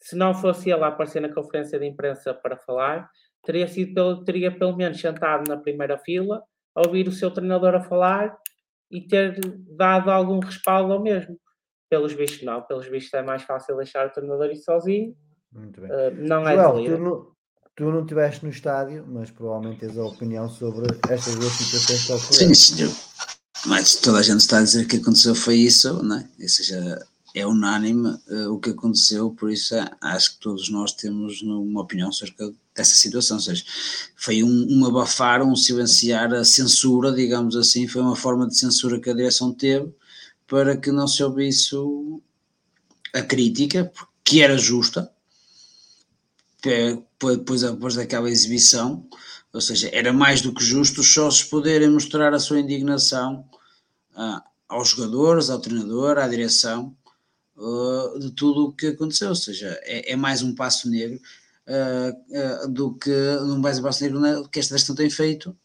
se 0.00 0.16
não 0.16 0.34
fosse 0.34 0.70
ele 0.70 0.82
a 0.82 0.88
aparecer 0.88 1.20
na 1.20 1.32
conferência 1.32 1.78
de 1.78 1.86
imprensa 1.86 2.34
para 2.34 2.56
falar, 2.56 3.08
teria 3.44 3.68
sido 3.68 3.94
pelo, 3.94 4.24
teria 4.24 4.50
pelo 4.50 4.76
menos 4.76 5.00
sentado 5.00 5.46
na 5.46 5.56
primeira 5.56 5.98
fila, 5.98 6.42
a 6.74 6.80
ouvir 6.86 7.06
o 7.06 7.12
seu 7.12 7.30
treinador 7.30 7.74
a 7.74 7.80
falar 7.80 8.36
e 8.90 9.02
ter 9.06 9.38
dado 9.76 10.10
algum 10.10 10.40
respaldo 10.40 10.92
ao 10.94 11.02
mesmo. 11.02 11.38
Pelos 11.88 12.12
vistos, 12.12 12.42
não. 12.42 12.62
Pelos 12.62 12.86
vistos 12.86 13.14
é 13.14 13.22
mais 13.22 13.42
fácil 13.42 13.76
deixar 13.76 14.06
o 14.06 14.10
treinador 14.10 14.50
ir 14.50 14.56
sozinho. 14.56 15.16
Muito 15.52 15.80
bem. 15.80 15.90
Uh, 15.90 16.28
não 16.28 16.46
é 16.46 16.54
Joel, 16.54 16.84
tu, 16.84 17.02
no, 17.02 17.36
Tu 17.78 17.84
não 17.84 18.00
estiveste 18.00 18.44
no 18.44 18.50
estádio, 18.50 19.06
mas 19.06 19.30
provavelmente 19.30 19.78
tens 19.78 19.96
a 19.96 20.04
opinião 20.04 20.48
sobre 20.48 20.88
estas 21.08 21.36
duas 21.36 21.52
situações 21.52 22.06
que 22.06 22.12
ocorreram. 22.12 22.54
Sim, 22.54 22.54
senhor. 22.54 22.92
Mas 23.66 23.94
toda 23.94 24.18
a 24.18 24.22
gente 24.22 24.40
está 24.40 24.58
a 24.58 24.62
dizer 24.64 24.84
que 24.88 24.96
aconteceu 24.96 25.32
foi 25.32 25.54
isso, 25.58 26.02
não 26.02 26.16
é? 26.16 26.28
Ou 26.40 26.48
seja, 26.48 27.06
é 27.36 27.46
unânime 27.46 28.08
uh, 28.08 28.52
o 28.52 28.58
que 28.58 28.70
aconteceu, 28.70 29.30
por 29.30 29.48
isso 29.48 29.76
é, 29.76 29.88
acho 30.00 30.34
que 30.34 30.40
todos 30.40 30.68
nós 30.70 30.92
temos 30.92 31.40
uma 31.40 31.82
opinião 31.82 32.08
acerca 32.08 32.52
dessa 32.74 32.96
situação. 32.96 33.36
Ou 33.36 33.42
seja, 33.44 33.62
foi 34.16 34.42
um, 34.42 34.66
um 34.68 34.84
abafar, 34.84 35.40
um 35.40 35.54
silenciar 35.54 36.34
a 36.34 36.42
censura, 36.42 37.12
digamos 37.12 37.54
assim, 37.54 37.86
foi 37.86 38.02
uma 38.02 38.16
forma 38.16 38.48
de 38.48 38.58
censura 38.58 38.98
que 38.98 39.08
a 39.08 39.14
direção 39.14 39.54
teve 39.54 39.94
para 40.48 40.76
que 40.76 40.90
não 40.90 41.06
se 41.06 41.22
ouvisse 41.22 41.76
a 43.14 43.22
crítica, 43.22 43.92
que 44.24 44.42
era 44.42 44.56
justa, 44.58 45.12
depois, 46.62 47.62
depois 47.62 47.94
daquela 47.94 48.30
exibição, 48.30 49.06
ou 49.52 49.60
seja, 49.60 49.88
era 49.92 50.12
mais 50.12 50.40
do 50.42 50.52
que 50.52 50.64
justo 50.64 51.02
os 51.02 51.12
sócios 51.12 51.48
poderem 51.48 51.90
mostrar 51.90 52.34
a 52.34 52.38
sua 52.38 52.60
indignação 52.60 53.48
uh, 54.16 54.42
aos 54.68 54.88
jogadores, 54.88 55.50
ao 55.50 55.60
treinador, 55.60 56.18
à 56.18 56.26
direção, 56.26 56.96
uh, 57.56 58.18
de 58.18 58.30
tudo 58.32 58.66
o 58.66 58.72
que 58.72 58.88
aconteceu, 58.88 59.28
ou 59.28 59.36
seja, 59.36 59.78
é, 59.82 60.12
é 60.12 60.16
mais 60.16 60.42
um 60.42 60.54
passo 60.54 60.88
negro 60.90 61.20
uh, 61.68 62.68
do 62.68 62.94
que 62.94 63.10
um 63.42 63.58
mais 63.58 63.78
um 63.78 63.82
passo 63.82 64.02
negro 64.02 64.48
que 64.48 64.58
esta 64.58 64.76
gestão 64.76 64.94
tem 64.94 65.10
feito 65.10 65.56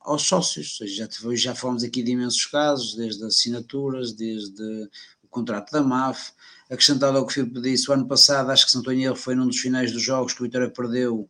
aos 0.00 0.22
sócios, 0.22 0.78
já, 0.86 1.08
já 1.34 1.54
falamos 1.54 1.82
aqui 1.82 2.02
de 2.02 2.12
imensos 2.12 2.44
casos, 2.46 2.94
desde 2.94 3.24
assinaturas, 3.24 4.12
desde 4.12 4.88
o 5.22 5.28
contrato 5.28 5.72
da 5.72 5.82
MAF, 5.82 6.32
acrescentado 6.70 7.16
ao 7.16 7.26
que 7.26 7.32
o 7.32 7.34
Filipe 7.34 7.60
disse, 7.60 7.90
o 7.90 7.94
ano 7.94 8.06
passado, 8.06 8.50
acho 8.50 8.66
que 8.66 8.72
Santo 8.72 8.90
Antonio 8.90 9.16
foi 9.16 9.34
num 9.34 9.46
dos 9.46 9.58
finais 9.58 9.92
dos 9.92 10.02
jogos 10.02 10.32
que 10.32 10.40
o 10.40 10.44
Vitória 10.44 10.70
perdeu, 10.70 11.28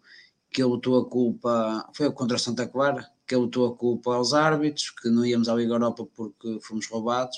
que 0.51 0.63
ele 0.63 0.71
botou 0.71 0.99
a 0.99 1.09
culpa, 1.09 1.89
foi 1.95 2.11
contra 2.13 2.39
Santa 2.39 2.67
Clara, 2.67 3.09
que 3.27 3.35
ele 3.35 3.43
botou 3.43 3.67
a 3.67 3.77
culpa 3.77 4.15
aos 4.15 4.33
árbitros, 4.33 4.91
que 4.91 5.09
não 5.11 5.25
íamos 5.25 5.49
à 5.49 5.55
Liga 5.55 5.75
Europa 5.75 6.07
porque 6.17 6.59
fomos 6.63 6.87
roubados. 6.87 7.37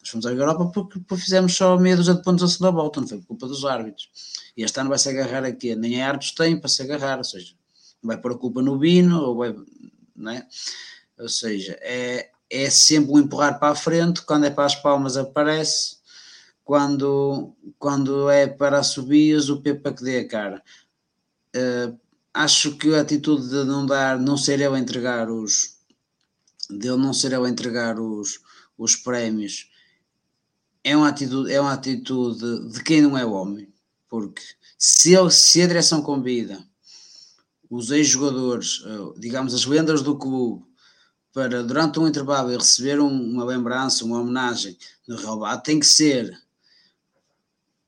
Nós 0.00 0.08
fomos 0.08 0.26
à 0.26 0.30
Liga 0.30 0.42
Europa 0.42 0.66
porque, 0.66 1.16
fizemos 1.16 1.54
só 1.54 1.76
meia 1.78 1.96
dúzia 1.96 2.14
de 2.14 2.22
pontos 2.22 2.42
a 2.42 2.48
segunda 2.48 2.70
volta, 2.70 3.00
não 3.00 3.08
foi 3.08 3.18
por 3.18 3.26
culpa 3.26 3.46
dos 3.46 3.64
árbitros. 3.64 4.10
E 4.56 4.62
este 4.62 4.80
ano 4.80 4.88
vai-se 4.88 5.08
agarrar 5.08 5.44
aqui, 5.44 5.76
nem 5.76 6.02
árbitros 6.02 6.32
têm 6.32 6.58
para 6.58 6.68
se 6.68 6.82
agarrar, 6.82 7.18
ou 7.18 7.24
seja, 7.24 7.54
vai 8.02 8.16
pôr 8.16 8.32
a 8.32 8.38
culpa 8.38 8.62
no 8.62 8.78
Bino, 8.78 9.20
ou 9.20 9.36
vai, 9.36 9.54
não 10.16 10.32
é? 10.32 10.46
Ou 11.18 11.28
seja, 11.28 11.78
é, 11.80 12.30
é 12.50 12.70
sempre 12.70 13.12
um 13.12 13.18
empurrar 13.18 13.58
para 13.58 13.72
a 13.72 13.76
frente, 13.76 14.22
quando 14.22 14.44
é 14.44 14.50
para 14.50 14.66
as 14.66 14.74
palmas 14.74 15.16
aparece, 15.16 15.96
quando, 16.64 17.54
quando 17.78 18.28
é 18.28 18.46
para 18.46 18.82
subias, 18.82 19.48
o 19.48 19.60
Pepa 19.60 19.92
que 19.92 20.02
dê 20.02 20.18
a 20.18 20.28
cara. 20.28 20.62
Uh, 21.54 21.98
acho 22.34 22.76
que 22.76 22.94
a 22.94 23.00
atitude 23.00 23.48
de 23.48 23.64
não 23.64 23.86
dar, 23.86 24.18
não 24.18 24.36
ser 24.36 24.60
eu 24.60 24.74
a 24.74 24.78
entregar 24.78 25.30
os, 25.30 25.76
dele 26.68 26.96
não 26.96 27.12
ser 27.12 27.32
eu 27.32 27.44
a 27.44 27.48
entregar 27.48 27.98
os, 27.98 28.40
os 28.76 28.96
prémios, 28.96 29.70
é 30.84 30.96
uma 30.96 31.08
atitude, 31.08 31.52
é 31.52 31.60
uma 31.60 31.72
atitude 31.72 32.70
de 32.70 32.82
quem 32.82 33.00
não 33.00 33.16
é 33.16 33.24
homem, 33.24 33.72
porque 34.08 34.42
se, 34.78 35.14
ele, 35.14 35.30
se 35.30 35.62
a 35.62 35.66
direção 35.66 36.02
convida 36.02 36.62
os 37.70 37.90
ex-jogadores, 37.90 38.82
eh, 38.86 39.18
digamos 39.18 39.54
as 39.54 39.64
lendas 39.64 40.02
do 40.02 40.16
clube, 40.16 40.64
para 41.32 41.62
durante 41.62 41.98
um 41.98 42.08
intervalo 42.08 42.56
receber 42.56 42.98
uma 42.98 43.44
lembrança, 43.44 44.04
uma 44.04 44.20
homenagem 44.20 44.76
no 45.06 45.16
relvado, 45.16 45.62
tem 45.62 45.78
que 45.78 45.86
ser 45.86 46.34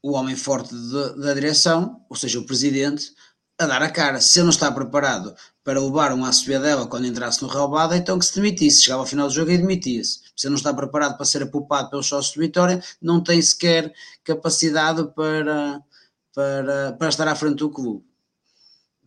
o 0.03 0.13
homem 0.13 0.37
forte 0.37 0.75
de, 0.75 1.21
da 1.21 1.35
direção, 1.35 2.05
ou 2.09 2.17
seja, 2.17 2.39
o 2.39 2.47
presidente, 2.47 3.13
a 3.59 3.67
dar 3.67 3.83
a 3.83 3.91
cara. 3.91 4.21
Se 4.21 4.39
ele 4.39 4.45
não 4.45 4.51
está 4.51 4.71
preparado 4.71 5.35
para 5.65 5.81
levar 5.81 6.13
um 6.13 6.25
à 6.25 6.31
dela 6.47 6.87
quando 6.87 7.07
entrasse 7.07 7.43
no 7.43 7.49
relvado, 7.49 7.95
então 7.95 8.19
que 8.19 8.25
se 8.25 8.35
demitisse. 8.35 8.83
Chegava 8.83 9.03
ao 9.03 9.07
final 9.07 9.29
do 9.29 9.35
jogo 9.35 9.51
e 9.51 9.59
demitia-se. 9.59 10.21
Se 10.37 10.47
ele 10.47 10.51
não 10.51 10.57
está 10.57 10.73
preparado 10.73 11.17
para 11.17 11.27
ser 11.27 11.43
apupado 11.43 11.91
pelos 11.91 12.07
sócios 12.07 12.33
de 12.33 12.41
Vitória, 12.41 12.83
não 13.03 13.23
tem 13.23 13.43
sequer 13.43 13.93
capacidade 14.25 15.05
para, 15.15 15.83
para, 16.35 16.93
para 16.93 17.09
estar 17.09 17.29
à 17.29 17.35
frente 17.35 17.57
do 17.57 17.71
clube. 17.71 18.07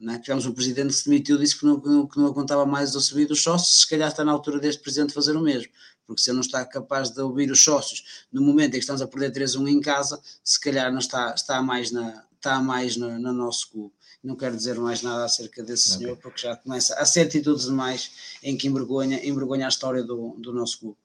Não 0.01 0.13
é? 0.13 0.19
Tivemos 0.19 0.47
um 0.47 0.51
presidente 0.51 0.87
que 0.87 0.93
se 0.95 1.05
demitiu, 1.07 1.37
disse 1.37 1.57
que 1.57 1.63
não, 1.63 1.79
que 1.79 2.17
não 2.17 2.25
aguentava 2.25 2.65
mais 2.65 2.95
a 2.95 2.99
subir 2.99 3.27
dos 3.27 3.43
sócios, 3.43 3.81
se 3.81 3.87
calhar 3.87 4.09
está 4.09 4.25
na 4.25 4.31
altura 4.31 4.59
deste 4.59 4.81
presidente 4.81 5.13
fazer 5.13 5.37
o 5.37 5.41
mesmo, 5.41 5.71
porque 6.07 6.23
se 6.23 6.31
ele 6.31 6.35
não 6.35 6.41
está 6.41 6.65
capaz 6.65 7.11
de 7.11 7.21
ouvir 7.21 7.51
os 7.51 7.63
sócios 7.63 8.25
no 8.33 8.41
momento 8.41 8.69
em 8.69 8.71
que 8.71 8.79
estamos 8.79 9.01
a 9.03 9.07
perder 9.07 9.31
3-1 9.31 9.67
em 9.69 9.79
casa, 9.79 10.19
se 10.43 10.59
calhar 10.59 10.91
não 10.91 10.97
está, 10.97 11.35
está 11.35 11.61
mais, 11.61 11.91
na, 11.91 12.25
está 12.35 12.59
mais 12.59 12.97
no, 12.97 13.19
no 13.19 13.31
nosso 13.31 13.71
clube. 13.71 13.93
Não 14.23 14.35
quero 14.35 14.55
dizer 14.55 14.75
mais 14.79 15.03
nada 15.03 15.23
acerca 15.23 15.61
desse 15.61 15.89
okay. 15.89 15.99
senhor, 15.99 16.17
porque 16.17 16.41
já 16.41 16.55
começa 16.55 16.95
a 16.95 17.05
ser 17.05 17.21
atitudes 17.21 17.65
demais 17.65 18.39
em 18.41 18.57
que 18.57 18.67
envergonha, 18.67 19.23
envergonha 19.23 19.67
a 19.67 19.69
história 19.69 20.03
do, 20.03 20.35
do 20.39 20.51
nosso 20.51 20.79
clube. 20.79 20.97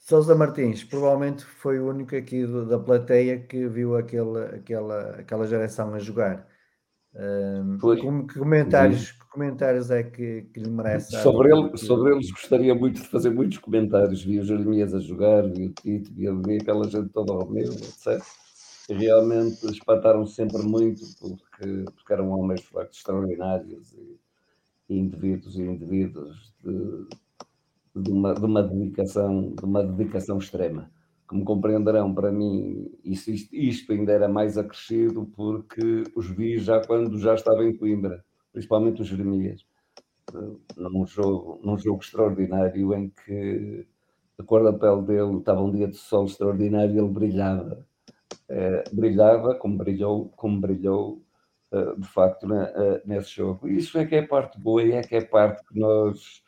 Sousa 0.00 0.34
Martins, 0.34 0.84
provavelmente 0.84 1.44
foi 1.62 1.78
o 1.78 1.88
único 1.88 2.14
aqui 2.14 2.46
da 2.68 2.78
plateia 2.78 3.40
que 3.40 3.66
viu 3.68 3.96
aquele, 3.96 4.38
aquela, 4.54 5.16
aquela 5.20 5.46
geração 5.46 5.94
a 5.94 5.98
jogar 5.98 6.46
como, 7.80 8.26
que 8.26 8.38
comentários, 8.38 9.12
que 9.12 9.28
comentários 9.28 9.90
é 9.90 10.02
que, 10.02 10.42
que 10.52 10.60
lhe 10.60 10.70
merece? 10.70 11.16
Sobre, 11.22 11.52
ele, 11.52 11.76
sobre 11.76 12.12
eles 12.12 12.30
gostaria 12.30 12.74
muito 12.74 13.00
de 13.00 13.08
fazer 13.08 13.30
muitos 13.30 13.58
comentários. 13.58 14.24
Vi 14.24 14.40
o 14.40 14.44
Jeremias 14.44 14.92
a 14.94 14.98
jogar, 14.98 15.42
vi 15.48 15.66
o 15.66 15.72
Tito, 15.72 16.12
vi, 16.12 16.26
vi 16.44 16.56
aquela 16.56 16.88
gente 16.88 17.08
toda 17.10 17.32
ao 17.32 17.48
meu, 17.48 17.72
etc. 17.72 18.20
Realmente 18.88 19.64
espantaram 19.66 20.26
sempre 20.26 20.62
muito 20.62 21.02
porque, 21.20 21.84
porque 21.94 22.12
eram 22.12 22.30
homens 22.30 22.68
extraordinários 22.90 23.92
e, 23.92 24.18
e 24.88 24.98
indivíduos 24.98 25.56
e 25.56 25.62
indivíduos 25.62 26.52
de, 26.62 27.06
de, 28.02 28.10
uma, 28.10 28.34
de 28.34 28.44
uma 28.44 28.62
dedicação, 28.62 29.54
de 29.54 29.64
uma 29.64 29.84
dedicação 29.84 30.38
extrema 30.38 30.90
como 31.26 31.44
compreenderão, 31.44 32.14
para 32.14 32.30
mim, 32.30 32.90
isto, 33.04 33.30
isto, 33.52 33.92
ainda 33.92 34.12
era 34.12 34.28
mais 34.28 34.58
acrescido 34.58 35.26
porque 35.34 36.04
os 36.14 36.28
vi 36.28 36.58
já 36.58 36.80
quando 36.84 37.18
já 37.18 37.34
estava 37.34 37.64
em 37.64 37.76
Coimbra, 37.76 38.24
principalmente 38.52 39.02
os 39.02 39.08
Jeremias, 39.08 39.64
eh, 40.34 40.56
num 40.76 41.06
jogo, 41.06 41.60
num 41.62 41.78
jogo 41.78 42.02
extraordinário 42.02 42.94
em 42.94 43.08
que 43.08 43.86
a 44.38 44.42
cor 44.42 44.64
da 44.64 44.72
pele 44.72 45.02
dele 45.02 45.38
estava 45.38 45.62
um 45.62 45.70
dia 45.70 45.88
de 45.88 45.96
sol 45.96 46.26
extraordinário 46.26 46.94
e 46.94 46.98
ele 46.98 47.08
brilhava. 47.08 47.86
É, 48.48 48.84
brilhava 48.92 49.54
como 49.54 49.78
brilhou, 49.78 50.28
como 50.36 50.60
brilhou 50.60 51.22
uh, 51.72 51.98
de 51.98 52.06
facto 52.08 52.44
uh, 52.44 53.00
nesse 53.06 53.30
jogo. 53.30 53.68
Isso 53.68 53.96
é 53.96 54.04
que 54.04 54.16
é 54.16 54.18
a 54.20 54.26
parte 54.26 54.60
boa 54.60 54.82
e 54.82 54.92
é 54.92 55.02
que 55.02 55.14
é 55.14 55.18
a 55.20 55.26
parte 55.26 55.64
que 55.66 55.78
nós, 55.78 56.42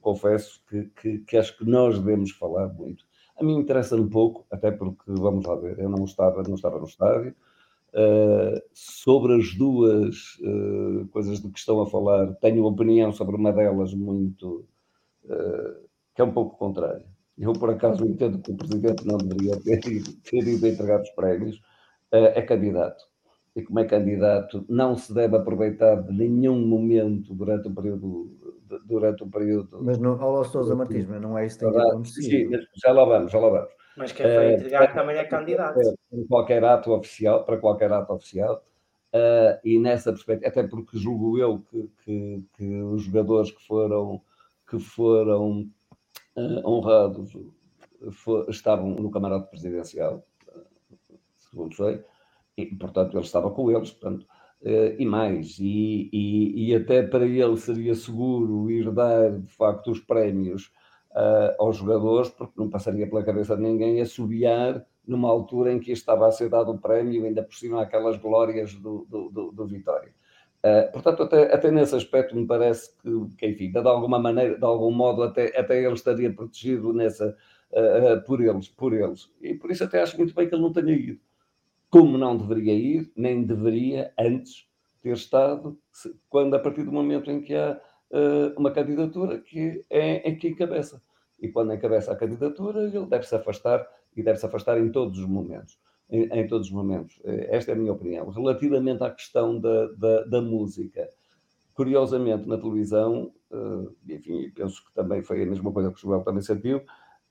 confesso, 0.00 0.62
que, 0.68 0.84
que, 0.96 1.18
que 1.20 1.36
acho 1.36 1.56
que 1.58 1.64
nós 1.64 1.98
devemos 1.98 2.30
falar 2.32 2.68
muito 2.68 3.03
a 3.36 3.44
mim 3.44 3.58
interessa 3.58 3.96
um 3.96 4.08
pouco, 4.08 4.46
até 4.50 4.70
porque, 4.70 5.04
vamos 5.06 5.44
lá 5.44 5.56
ver, 5.56 5.78
eu 5.78 5.88
não 5.88 6.04
estava, 6.04 6.42
não 6.42 6.54
estava 6.54 6.78
no 6.78 6.86
estádio. 6.86 7.34
Uh, 7.92 8.60
sobre 8.72 9.36
as 9.36 9.54
duas 9.54 10.36
uh, 10.40 11.06
coisas 11.12 11.40
de 11.40 11.48
que 11.48 11.58
estão 11.58 11.80
a 11.80 11.86
falar, 11.86 12.34
tenho 12.36 12.60
uma 12.62 12.70
opinião 12.70 13.12
sobre 13.12 13.36
uma 13.36 13.52
delas 13.52 13.94
muito 13.94 14.66
uh, 15.24 15.84
que 16.14 16.20
é 16.20 16.24
um 16.24 16.32
pouco 16.32 16.56
contrária. 16.56 17.04
Eu, 17.38 17.52
por 17.52 17.70
acaso, 17.70 18.04
entendo 18.06 18.40
que 18.40 18.52
o 18.52 18.56
Presidente 18.56 19.06
não 19.06 19.18
deveria 19.18 19.60
ter 19.60 19.86
ido, 19.88 20.12
ter 20.22 20.46
ido 20.46 20.66
entregar 20.66 21.00
os 21.00 21.10
prémios, 21.10 21.60
é 22.12 22.40
candidato. 22.42 23.04
E 23.56 23.62
como 23.62 23.80
é 23.80 23.84
candidato, 23.84 24.64
não 24.68 24.96
se 24.96 25.12
deve 25.12 25.36
aproveitar 25.36 25.96
de 25.96 26.12
nenhum 26.12 26.64
momento 26.64 27.34
durante 27.34 27.66
o 27.66 27.74
período 27.74 28.30
durante 28.84 29.22
o 29.22 29.26
período. 29.26 29.78
Mas 29.82 29.98
não, 29.98 30.18
olá, 30.20 30.44
Sousa 30.44 30.74
Martins, 30.74 31.06
mas 31.06 31.20
não 31.20 31.36
é 31.36 31.46
isso 31.46 31.58
que 31.58 31.70
tem 31.70 31.80
acontecer. 31.80 32.22
Sim, 32.22 32.50
já 32.74 32.92
lá 32.92 33.04
vamos, 33.04 33.30
já 33.30 33.38
lá 33.38 33.48
vamos. 33.48 33.70
Mas 33.96 34.12
quem 34.12 34.26
foi 34.26 34.44
eh, 34.46 34.54
entregar 34.54 34.90
uh, 34.90 34.94
também 34.94 35.16
é 35.16 35.24
candidato. 35.24 35.74
Para 36.10 36.26
qualquer 36.28 36.64
ato 36.64 36.92
oficial, 36.92 37.44
para 37.44 37.58
qualquer 37.58 37.92
ato 37.92 38.12
oficial, 38.12 38.64
uh, 39.14 39.58
e 39.64 39.78
nessa 39.78 40.12
perspectiva, 40.12 40.48
até 40.48 40.66
porque 40.66 40.98
julgo 40.98 41.38
eu 41.38 41.60
que, 41.70 41.90
que, 42.04 42.44
que 42.56 42.82
os 42.82 43.02
jogadores 43.02 43.50
que 43.52 43.64
foram, 43.66 44.20
que 44.68 44.78
foram 44.78 45.70
uh, 46.36 46.68
honrados 46.68 47.36
for, 48.12 48.48
estavam 48.50 48.90
no 48.90 49.10
camarote 49.10 49.50
presidencial, 49.50 50.26
segundo 51.38 51.74
sei, 51.76 52.02
e 52.56 52.66
portanto 52.66 53.14
ele 53.16 53.24
estava 53.24 53.50
com 53.50 53.70
eles, 53.70 53.92
portanto 53.92 54.26
e 54.98 55.04
mais, 55.04 55.58
e, 55.58 56.08
e, 56.10 56.70
e, 56.70 56.74
até 56.74 57.02
para 57.02 57.26
ele 57.26 57.56
seria 57.58 57.94
seguro 57.94 58.70
ir 58.70 58.90
dar 58.92 59.38
de 59.38 59.52
facto 59.52 59.90
os 59.90 60.00
prémios 60.00 60.72
uh, 61.10 61.54
aos 61.58 61.76
jogadores, 61.76 62.30
porque 62.30 62.54
não 62.56 62.70
passaria 62.70 63.06
pela 63.06 63.22
cabeça 63.22 63.54
de 63.56 63.62
ninguém 63.62 64.00
assobiar 64.00 64.82
numa 65.06 65.28
altura 65.28 65.70
em 65.70 65.78
que 65.78 65.92
estava 65.92 66.26
a 66.26 66.32
ser 66.32 66.48
dado 66.48 66.72
o 66.72 66.78
prémio, 66.78 67.26
ainda 67.26 67.42
por 67.42 67.54
cima 67.54 67.82
aquelas 67.82 68.16
glórias 68.16 68.74
do, 68.74 69.06
do, 69.08 69.28
do, 69.28 69.52
do 69.52 69.66
Vitória. 69.66 70.14
Uh, 70.64 70.90
portanto, 70.92 71.24
até, 71.24 71.54
até 71.54 71.70
nesse 71.70 71.94
aspecto 71.94 72.34
me 72.34 72.46
parece 72.46 72.90
que, 73.02 73.10
que, 73.36 73.46
enfim, 73.46 73.70
de 73.70 73.78
alguma 73.78 74.18
maneira, 74.18 74.56
de 74.56 74.64
algum 74.64 74.90
modo, 74.90 75.22
até, 75.22 75.58
até 75.58 75.84
ele 75.84 75.92
estaria 75.92 76.32
protegido 76.32 76.90
nessa, 76.94 77.36
por 78.26 78.40
eles, 78.40 78.68
por 78.68 78.94
eles. 78.94 79.30
E 79.42 79.52
por 79.52 79.70
isso 79.70 79.84
até 79.84 80.00
acho 80.00 80.16
muito 80.16 80.34
bem 80.34 80.48
que 80.48 80.54
ele 80.54 80.62
não 80.62 80.72
tenha 80.72 80.92
ido 80.92 81.20
como 81.94 82.18
não 82.18 82.36
deveria 82.36 82.74
ir, 82.74 83.12
nem 83.14 83.44
deveria 83.44 84.12
antes 84.18 84.66
ter 85.00 85.12
estado, 85.12 85.78
quando 86.28 86.54
a 86.54 86.58
partir 86.58 86.82
do 86.82 86.90
momento 86.90 87.30
em 87.30 87.40
que 87.40 87.54
há 87.54 87.80
uh, 88.10 88.58
uma 88.58 88.72
candidatura 88.72 89.38
que 89.38 89.84
é 89.88 90.28
em 90.28 90.36
que 90.36 90.48
encabeça. 90.48 91.00
E 91.38 91.46
quando 91.46 91.72
encabeça 91.72 92.10
a 92.10 92.16
candidatura, 92.16 92.82
ele 92.82 93.06
deve 93.06 93.24
se 93.28 93.36
afastar 93.36 93.86
e 94.16 94.24
deve 94.24 94.40
se 94.40 94.46
afastar 94.46 94.76
em 94.76 94.90
todos 94.90 95.20
os 95.20 95.26
momentos. 95.28 95.78
Em, 96.10 96.24
em 96.32 96.48
todos 96.48 96.66
os 96.66 96.72
momentos. 96.72 97.20
Eh, 97.22 97.50
esta 97.52 97.70
é 97.70 97.74
a 97.74 97.78
minha 97.78 97.92
opinião. 97.92 98.28
Relativamente 98.28 99.04
à 99.04 99.10
questão 99.10 99.60
da, 99.60 99.86
da, 99.92 100.24
da 100.24 100.42
música, 100.42 101.08
curiosamente 101.74 102.48
na 102.48 102.58
televisão, 102.58 103.32
uh, 103.52 103.94
enfim, 104.08 104.50
penso 104.52 104.84
que 104.84 104.92
também 104.94 105.22
foi 105.22 105.44
a 105.44 105.46
mesma 105.46 105.70
coisa 105.70 105.92
que 105.92 105.98
o 105.98 106.00
Joel 106.00 106.22
também 106.22 106.42
sentiu, 106.42 106.82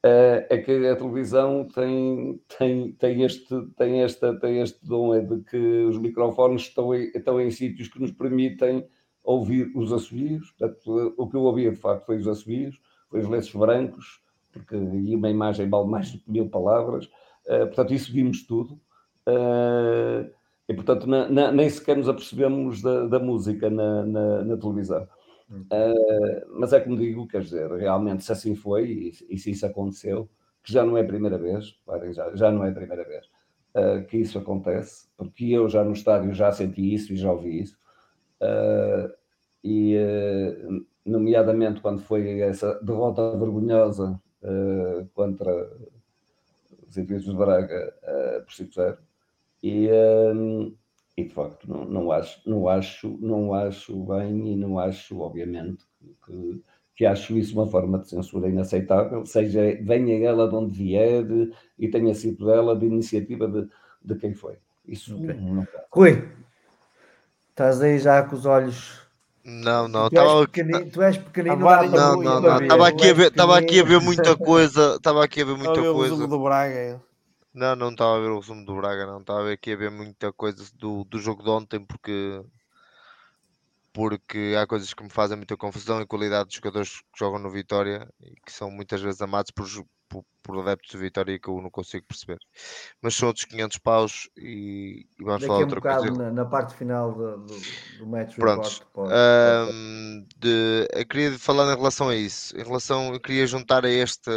é 0.05 0.57
que 0.57 0.85
a 0.87 0.95
televisão 0.97 1.65
tem, 1.73 2.41
tem, 2.57 2.91
tem, 2.93 3.23
este, 3.23 3.55
tem, 3.77 4.01
esta, 4.01 4.37
tem 4.37 4.59
este 4.59 4.85
dom 4.85 5.13
é 5.13 5.21
de 5.21 5.41
que 5.43 5.57
os 5.57 5.97
microfones 5.97 6.63
estão 6.63 6.93
em, 6.93 7.09
estão 7.15 7.39
em 7.39 7.49
sítios 7.49 7.87
que 7.87 8.01
nos 8.01 8.11
permitem 8.11 8.85
ouvir 9.23 9.71
os 9.75 9.93
assobios. 9.93 10.53
O 11.17 11.29
que 11.29 11.37
eu 11.37 11.43
ouvia 11.43 11.71
de 11.71 11.77
facto 11.77 12.05
foi 12.05 12.17
os 12.17 12.27
assobios, 12.27 12.79
foi 13.09 13.21
os 13.21 13.29
lenços 13.29 13.55
brancos, 13.55 14.21
porque 14.51 14.75
aí 14.75 15.15
uma 15.15 15.29
imagem 15.29 15.69
vale 15.69 15.87
mais 15.87 16.07
de 16.07 16.21
mil 16.27 16.49
palavras. 16.49 17.05
Uh, 17.45 17.67
portanto, 17.67 17.93
isso 17.93 18.11
vimos 18.11 18.45
tudo. 18.45 18.73
Uh, 19.27 20.29
e 20.67 20.73
portanto, 20.73 21.07
na, 21.07 21.29
na, 21.29 21.51
nem 21.51 21.69
sequer 21.69 21.97
nos 21.97 22.09
apercebemos 22.09 22.81
da, 22.81 23.07
da 23.07 23.19
música 23.19 23.69
na, 23.69 24.05
na 24.43 24.57
televisão. 24.57 25.07
Uh, 25.49 26.59
mas 26.59 26.73
é 26.73 26.79
como 26.79 26.97
digo, 26.97 27.27
quer 27.27 27.41
dizer, 27.41 27.69
realmente 27.71 28.23
se 28.23 28.31
assim 28.31 28.55
foi 28.55 28.85
e, 28.85 29.35
e, 29.35 29.37
se 29.37 29.51
isso 29.51 29.65
aconteceu, 29.65 30.29
que 30.63 30.71
já 30.71 30.83
não 30.85 30.97
é 30.97 31.01
a 31.01 31.05
primeira 31.05 31.37
vez, 31.37 31.75
já, 32.11 32.35
já 32.35 32.51
não 32.51 32.63
é 32.63 32.69
a 32.69 32.73
primeira 32.73 33.03
vez 33.03 33.25
uh, 33.75 34.05
que 34.07 34.17
isso 34.17 34.39
acontece, 34.39 35.07
porque 35.17 35.45
eu 35.45 35.69
já 35.69 35.83
no 35.83 35.93
estádio 35.93 36.33
já 36.33 36.51
senti 36.51 36.93
isso 36.93 37.13
e 37.13 37.17
já 37.17 37.31
ouvi 37.31 37.61
isso, 37.61 37.77
uh, 38.41 39.13
e 39.63 39.95
nomeadamente 41.05 41.81
quando 41.81 42.01
foi 42.01 42.41
essa 42.41 42.79
derrota 42.81 43.37
vergonhosa 43.37 44.19
contra, 45.13 45.71
Serviços 46.89 47.31
de 47.31 47.37
Braga 47.37 47.93
por 48.45 48.51
5-0. 48.51 48.97
E, 49.63 49.89
e 51.15 51.23
de 51.23 51.33
facto 51.33 51.69
não, 51.69 51.85
não, 51.85 52.11
acho, 52.11 52.41
não, 52.49 52.67
acho, 52.67 53.17
não 53.21 53.53
acho 53.53 53.95
bem 54.05 54.53
e 54.53 54.55
não 54.55 54.79
acho, 54.79 55.19
obviamente, 55.19 55.85
que, 56.25 56.61
que 56.95 57.05
acho 57.05 57.37
isso 57.37 57.53
uma 57.53 57.67
forma 57.67 57.99
de 57.99 58.09
censura 58.09 58.49
inaceitável, 58.49 59.25
seja 59.25 59.61
venha 59.81 60.25
ela 60.25 60.47
de 60.47 60.55
onde 60.55 60.77
vier 60.77 61.25
e 61.77 61.87
tenha 61.87 62.13
sido 62.15 62.45
dela 62.45 62.75
de 62.75 62.85
iniciativa 62.85 63.47
de, 63.47 63.67
de 64.03 64.15
quem 64.15 64.33
foi. 64.33 64.57
Isso 64.87 65.15
okay. 65.15 65.35
não 65.35 65.67
Rui, 65.91 66.27
estás 67.51 67.81
aí 67.81 67.99
já 67.99 68.23
com 68.23 68.35
os 68.35 68.45
olhos 68.45 69.03
não, 69.45 69.89
não, 69.89 70.09
tu, 70.09 70.17
és 70.17 70.45
pequenino, 70.45 70.89
tu 70.89 71.01
és 71.01 71.17
pequenino. 71.17 71.57
não, 71.57 71.85
não, 71.89 72.21
não, 72.21 72.41
não. 72.41 72.61
Estava 72.61 72.87
aqui, 72.87 73.09
a 73.09 73.13
ver, 73.13 73.27
estava 73.27 73.57
aqui 73.59 73.79
a 73.81 73.83
ver 73.83 73.99
muita 73.99 74.37
coisa. 74.37 74.95
Estava 74.95 75.23
aqui 75.23 75.41
a 75.41 75.45
ver 75.45 75.57
muita 75.57 75.81
coisa. 75.81 76.15
O 76.15 76.27
do 76.27 76.39
Braga. 76.39 77.01
Não, 77.53 77.75
não 77.75 77.91
estava 77.91 78.17
a 78.17 78.19
ver 78.19 78.29
o 78.29 78.39
resumo 78.39 78.65
do 78.65 78.75
Braga, 78.75 79.05
não. 79.05 79.19
Estava 79.19 79.51
aqui 79.51 79.73
a 79.73 79.77
ver 79.77 79.91
muita 79.91 80.33
coisa 80.33 80.65
do, 80.75 81.03
do 81.03 81.19
jogo 81.19 81.43
de 81.43 81.49
ontem, 81.49 81.85
porque 81.85 82.41
porque 83.93 84.55
há 84.59 84.65
coisas 84.65 84.91
que 84.91 85.03
me 85.03 85.09
fazem 85.09 85.37
muita 85.37 85.55
confusão 85.55 86.01
e 86.01 86.05
qualidade 86.07 86.47
dos 86.47 86.55
jogadores 86.55 86.99
que 86.99 87.19
jogam 87.19 87.39
no 87.39 87.51
Vitória 87.51 88.11
e 88.19 88.35
que 88.43 88.51
são 88.51 88.71
muitas 88.71 88.99
vezes 88.99 89.21
amados 89.21 89.51
por, 89.51 89.67
por, 90.09 90.25
por 90.41 90.59
adeptos 90.59 90.89
de 90.89 90.97
Vitória 90.97 91.37
que 91.37 91.47
eu 91.47 91.61
não 91.61 91.69
consigo 91.69 92.03
perceber. 92.07 92.39
Mas 92.99 93.13
são 93.13 93.27
outros 93.27 93.45
500 93.45 93.77
paus 93.77 94.29
e, 94.35 95.05
e 95.19 95.23
vamos 95.23 95.41
Daqui 95.41 95.47
falar 95.47 95.59
um 95.59 95.61
outra 95.61 95.81
coisa. 95.81 96.11
Na, 96.11 96.31
na 96.31 96.45
parte 96.45 96.73
final 96.73 97.13
do, 97.13 97.37
do, 97.37 97.55
do 97.99 98.07
match 98.07 98.35
Prontos. 98.35 98.79
report. 98.79 99.11
Um, 99.11 100.25
de, 100.37 100.87
eu 100.91 101.05
queria 101.05 101.37
falar 101.37 101.71
em 101.71 101.77
relação 101.77 102.09
a 102.09 102.15
isso. 102.15 102.57
Em 102.57 102.63
relação, 102.63 103.13
eu 103.13 103.19
queria 103.19 103.45
juntar 103.45 103.85
a 103.85 103.89
este. 103.89 104.31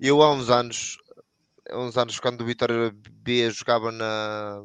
Eu 0.00 0.22
há 0.22 0.32
uns 0.32 0.50
anos, 0.50 0.98
uns 1.72 1.96
anos 1.96 2.20
quando 2.20 2.40
o 2.40 2.44
Vitória 2.44 2.94
B 2.94 3.50
jogava 3.50 3.90
na, 3.90 4.62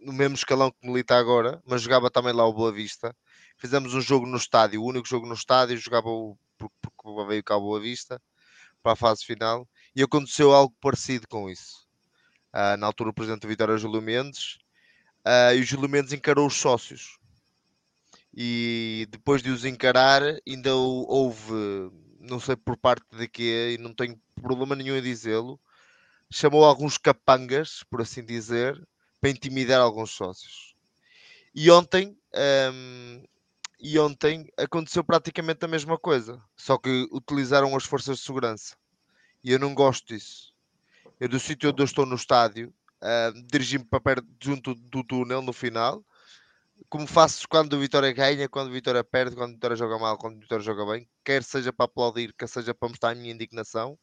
no 0.00 0.12
mesmo 0.12 0.34
escalão 0.34 0.70
que 0.70 0.86
milita 0.86 1.16
agora, 1.16 1.62
mas 1.66 1.82
jogava 1.82 2.10
também 2.10 2.32
lá 2.32 2.46
o 2.46 2.52
Boa 2.52 2.72
Vista. 2.72 3.14
Fizemos 3.56 3.94
um 3.94 4.00
jogo 4.00 4.26
no 4.26 4.36
estádio, 4.36 4.82
o 4.82 4.86
único 4.86 5.08
jogo 5.08 5.26
no 5.26 5.34
estádio, 5.34 5.76
jogava 5.76 6.08
o, 6.08 6.36
porque, 6.58 7.26
veio 7.26 7.44
cá 7.44 7.56
o 7.56 7.60
Boa 7.60 7.80
Vista 7.80 8.20
para 8.82 8.92
a 8.92 8.96
fase 8.96 9.24
final 9.24 9.68
e 9.94 10.02
aconteceu 10.02 10.52
algo 10.52 10.74
parecido 10.80 11.26
com 11.28 11.48
isso. 11.48 11.84
Uh, 12.52 12.76
na 12.78 12.86
altura 12.86 13.10
o 13.10 13.14
presidente 13.14 13.42
do 13.42 13.48
Vitória 13.48 13.76
Júlio 13.76 14.00
Mendes 14.00 14.58
uh, 15.26 15.54
e 15.54 15.60
o 15.60 15.64
Júlio 15.64 15.88
Mendes 15.88 16.12
encarou 16.12 16.46
os 16.46 16.54
sócios 16.54 17.18
e 18.36 19.06
depois 19.10 19.42
de 19.42 19.50
os 19.50 19.64
encarar 19.64 20.22
ainda 20.46 20.74
houve, 20.74 21.52
não 22.18 22.40
sei 22.40 22.56
por 22.56 22.76
parte 22.76 23.04
de 23.12 23.28
quê, 23.28 23.76
e 23.78 23.82
não 23.82 23.94
tenho 23.94 24.20
problema 24.42 24.74
nenhum 24.74 24.96
em 24.96 25.02
dizê-lo, 25.02 25.60
chamou 26.30 26.64
alguns 26.64 26.98
capangas, 26.98 27.82
por 27.90 28.00
assim 28.00 28.24
dizer, 28.24 28.80
para 29.20 29.30
intimidar 29.30 29.80
alguns 29.80 30.10
sócios. 30.10 30.74
E 31.54 31.70
ontem, 31.70 32.18
um, 32.72 33.24
e 33.78 33.98
ontem 33.98 34.50
aconteceu 34.56 35.04
praticamente 35.04 35.64
a 35.64 35.68
mesma 35.68 35.98
coisa, 35.98 36.42
só 36.56 36.76
que 36.78 37.08
utilizaram 37.12 37.74
as 37.76 37.84
forças 37.84 38.18
de 38.18 38.24
segurança. 38.24 38.76
E 39.42 39.52
eu 39.52 39.58
não 39.58 39.74
gosto 39.74 40.08
disso. 40.08 40.52
Eu 41.20 41.28
do 41.28 41.38
sítio 41.38 41.70
onde 41.70 41.80
eu 41.80 41.84
estou 41.84 42.04
no 42.04 42.16
estádio, 42.16 42.74
uh, 43.00 43.42
dirigi-me 43.50 43.84
para 43.84 44.00
perto 44.00 44.26
junto 44.42 44.74
do 44.74 45.04
túnel 45.04 45.42
no 45.42 45.52
final, 45.52 46.04
como 46.88 47.06
faço 47.06 47.48
quando 47.48 47.74
o 47.74 47.80
Vitória 47.80 48.12
ganha, 48.12 48.48
quando 48.48 48.68
o 48.68 48.72
Vitória 48.72 49.02
perde, 49.04 49.36
quando 49.36 49.50
o 49.50 49.54
Vitória 49.54 49.76
joga 49.76 49.98
mal, 49.98 50.18
quando 50.18 50.36
o 50.36 50.40
Vitória 50.40 50.64
joga 50.64 50.84
bem, 50.86 51.08
quer 51.24 51.42
seja 51.42 51.72
para 51.72 51.86
aplaudir, 51.86 52.32
quer 52.34 52.48
seja 52.48 52.74
para 52.74 52.88
mostrar 52.88 53.10
a 53.10 53.14
minha 53.14 53.32
indignação. 53.32 53.98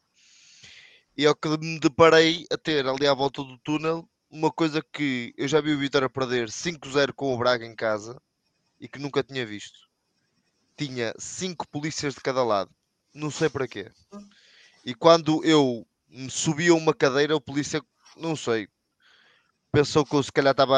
E 1.18 1.26
é 1.26 1.30
o 1.30 1.36
que 1.36 1.50
me 1.58 1.80
deparei 1.80 2.46
a 2.52 2.58
ter 2.58 2.88
ali 2.88 3.06
à 3.06 3.14
volta 3.14 3.44
do 3.44 3.58
túnel 3.60 4.08
uma 4.30 4.50
coisa 4.50 4.82
que 4.82 5.34
eu 5.38 5.48
já 5.48 5.60
vi 5.60 5.74
o 5.74 5.80
Vitória 5.80 6.10
perder 6.10 6.48
5-0 6.48 7.12
com 7.14 7.34
o 7.34 7.38
Braga 7.38 7.66
em 7.66 7.76
casa 7.76 8.20
e 8.80 8.88
que 8.88 8.98
nunca 8.98 9.22
tinha 9.22 9.46
visto. 9.46 9.78
Tinha 10.78 11.14
5 11.18 11.68
polícias 11.68 12.14
de 12.14 12.22
cada 12.22 12.44
lado. 12.44 12.72
Não 13.14 13.30
sei 13.30 13.50
para 13.50 13.68
quê. 13.68 13.92
E 14.86 14.96
quando 14.96 15.44
eu 15.44 15.86
me 16.08 16.32
subi 16.32 16.70
a 16.70 16.74
uma 16.74 16.94
cadeira, 16.94 17.36
o 17.36 17.42
polícia, 17.42 17.84
não 18.16 18.36
sei, 18.36 18.70
pensou 19.72 20.06
que 20.06 20.16
eu 20.16 20.24
se 20.24 20.32
calhar 20.32 20.52
estava. 20.52 20.76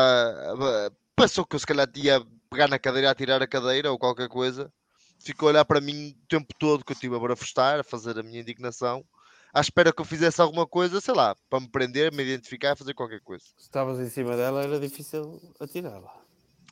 Pensou 1.16 1.46
que 1.46 1.56
eu 1.56 1.60
se 1.60 1.66
calhar 1.66 1.88
ia 1.96 2.26
pegar 2.50 2.68
na 2.68 2.80
cadeira, 2.80 3.12
a 3.12 3.16
tirar 3.16 3.42
a 3.42 3.48
cadeira 3.48 3.92
ou 3.92 4.00
qualquer 4.00 4.28
coisa. 4.28 4.74
Ficou 5.20 5.48
a 5.48 5.52
olhar 5.52 5.66
para 5.66 5.80
mim 5.80 6.10
o 6.10 6.28
tempo 6.28 6.54
todo 6.58 6.84
que 6.84 6.92
eu 6.92 6.96
estive 6.96 7.16
a 7.16 7.20
barafustar, 7.20 7.80
a 7.80 7.84
fazer 7.84 8.18
a 8.18 8.24
minha 8.24 8.42
indignação 8.42 9.06
à 9.54 9.62
espera 9.62 9.94
que 9.94 10.02
eu 10.02 10.06
fizesse 10.06 10.42
alguma 10.42 10.66
coisa, 10.66 11.00
sei 11.00 11.14
lá, 11.14 11.36
para 11.50 11.60
me 11.60 11.68
prender, 11.70 12.12
me 12.12 12.24
identificar, 12.24 12.76
fazer 12.76 12.94
qualquer 12.96 13.22
coisa. 13.22 13.46
Se 13.56 13.64
estavas 13.64 14.00
em 14.00 14.10
cima 14.10 14.36
dela, 14.36 14.64
era 14.64 14.80
difícil 14.80 15.40
atirá-la. 15.60 16.12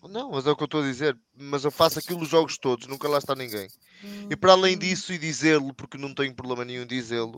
Não, 0.10 0.32
mas 0.32 0.48
é 0.48 0.52
o 0.52 0.56
que 0.56 0.64
eu 0.64 0.66
estou 0.66 0.82
a 0.82 0.86
dizer. 0.86 1.16
Mas 1.36 1.64
eu 1.64 1.70
faço 1.70 1.99
aquilo 1.99 2.22
os 2.22 2.30
jogos 2.30 2.58
todos, 2.58 2.88
nunca 2.88 3.08
lá 3.08 3.20
está 3.20 3.36
ninguém. 3.36 3.68
E 4.30 4.36
para 4.36 4.53
além 4.53 4.76
disso, 4.76 5.14
e 5.14 5.18
dizê-lo, 5.20 5.76
porque 5.76 5.95
não 5.95 6.14
tenho 6.14 6.34
problema 6.34 6.66
nenhum 6.66 6.88
dizê-lo, 6.88 7.38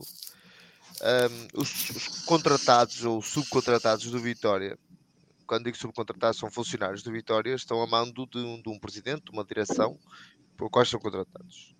um, 1.02 1.60
os, 1.60 1.90
os, 1.90 2.08
contratados 2.24 3.04
ou 3.04 3.20
subcontratados 3.20 4.10
do 4.10 4.18
Vitória, 4.18 4.78
quando 5.46 5.64
digo 5.64 5.76
subcontratados, 5.76 6.38
são 6.38 6.50
funcionários 6.50 7.02
do 7.02 7.12
Vitória, 7.12 7.54
estão 7.54 7.82
a 7.82 7.86
mando 7.86 8.26
de 8.26 8.38
um, 8.38 8.62
de 8.62 8.70
um 8.70 8.78
presidente, 8.78 9.24
de 9.24 9.30
uma 9.30 9.44
direção, 9.44 9.98
por 10.56 10.70
quais 10.70 10.88
são 10.88 10.98
contratados. 10.98 11.74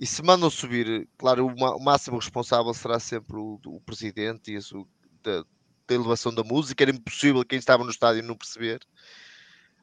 E 0.00 0.06
se 0.06 0.22
mandam 0.22 0.48
subir, 0.48 1.06
claro, 1.18 1.46
o, 1.46 1.78
máximo 1.78 2.16
responsável 2.16 2.72
será 2.72 2.98
sempre 2.98 3.36
o, 3.36 3.60
o 3.66 3.80
presidente 3.82 4.50
e 4.50 4.56
isso 4.56 4.88
da, 5.22 5.44
da, 5.86 5.94
elevação 5.94 6.32
da 6.32 6.42
música. 6.42 6.82
Era 6.82 6.90
impossível 6.90 7.44
quem 7.44 7.58
estava 7.58 7.84
no 7.84 7.90
estádio 7.90 8.22
não 8.22 8.34
perceber. 8.34 8.80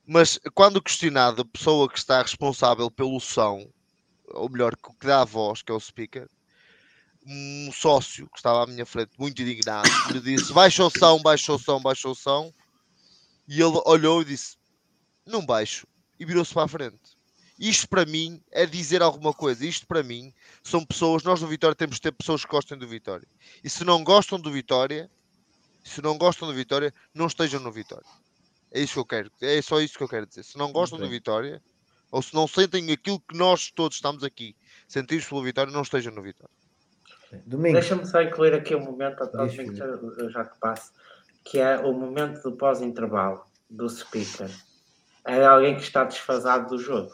Mas 0.08 0.40
quando 0.56 0.82
questionado 0.82 1.44
a 1.44 1.46
pessoa 1.46 1.88
que 1.88 2.00
está 2.00 2.20
responsável 2.20 2.90
pelo 2.90 3.20
som, 3.20 3.70
ou 4.30 4.50
melhor, 4.50 4.76
que 4.76 5.06
dá 5.06 5.22
a 5.22 5.26
voz, 5.26 5.62
que 5.62 5.72
é 5.72 5.76
o 5.76 5.80
speaker, 5.80 6.28
um 7.24 7.70
sócio 7.72 8.28
que 8.32 8.40
estava 8.40 8.64
à 8.64 8.66
minha 8.66 8.88
frente, 8.88 9.12
muito 9.20 9.40
indignado, 9.40 9.88
lhe 10.12 10.20
disse: 10.20 10.52
baixa 10.52 10.84
o 10.84 10.90
som, 10.90 11.22
baixa 11.22 11.54
o 11.54 11.60
som, 11.60 11.80
baixa 11.80 12.10
o 12.10 12.16
som. 12.16 12.52
E 13.48 13.62
ele 13.62 13.80
olhou 13.86 14.24
e 14.24 14.26
disse: 14.26 14.58
não 15.24 15.46
baixo. 15.46 15.86
E 16.20 16.26
virou-se 16.26 16.56
para 16.56 16.64
a 16.64 16.68
frente. 16.68 17.17
Isto 17.60 17.90
para 17.90 18.06
mim 18.06 18.42
é 18.52 18.66
dizer 18.66 19.02
alguma 19.02 19.34
coisa. 19.34 19.66
Isto 19.66 19.88
para 19.88 20.04
mim 20.04 20.34
são 20.64 20.86
pessoas. 20.86 21.24
Nós 21.24 21.42
no 21.42 21.48
Vitória 21.48 21.76
temos 21.76 21.96
de 21.96 22.02
ter 22.02 22.12
pessoas 22.12 22.46
que 22.46 22.52
gostem 22.52 22.78
do 22.78 22.88
Vitória. 22.88 23.28
E 23.64 23.70
se 23.70 23.84
não 23.84 24.04
gostam 24.04 24.40
do 24.40 24.52
Vitória, 24.52 25.10
se 25.84 26.02
não 26.02 26.18
gostam 26.18 26.48
do 26.48 26.54
Vitória, 26.54 26.94
não 27.14 27.28
estejam 27.28 27.60
no 27.60 27.72
Vitória. 27.72 28.06
É 28.72 28.82
isso 28.82 28.94
que 28.94 29.00
eu 29.00 29.06
quero. 29.06 29.32
É 29.42 29.62
só 29.62 29.80
isso 29.80 29.98
que 29.98 30.04
eu 30.04 30.10
quero 30.10 30.28
dizer. 30.28 30.44
Se 30.44 30.58
não 30.58 30.72
gostam 30.72 31.00
do 31.00 31.10
Vitória, 31.10 31.62
ou 32.12 32.22
se 32.22 32.34
não 32.34 32.48
sentem 32.48 32.92
aquilo 32.92 33.20
que 33.20 33.36
nós 33.36 33.72
todos 33.72 33.98
estamos 33.98 34.24
aqui, 34.24 34.56
sentimos 34.88 35.26
pelo 35.26 35.44
Vitória, 35.44 35.72
não 35.72 35.82
estejam 35.82 36.14
no 36.14 36.22
Vitória. 36.22 36.56
Deixa-me 37.46 38.06
só 38.06 38.22
incluir 38.22 38.54
aqui 38.54 38.76
um 38.76 38.84
momento, 38.84 39.18
já 40.30 40.46
que 40.46 40.60
passo, 40.60 40.94
que 41.44 41.60
é 41.60 41.78
o 41.78 41.94
momento 41.94 42.42
do 42.44 42.56
pós-intervalo 42.56 43.46
do 43.70 43.90
speaker. 43.90 44.50
É 45.26 45.46
alguém 45.46 45.76
que 45.76 45.82
está 45.82 46.04
desfasado 46.04 46.70
do 46.70 46.82
jogo. 46.82 47.14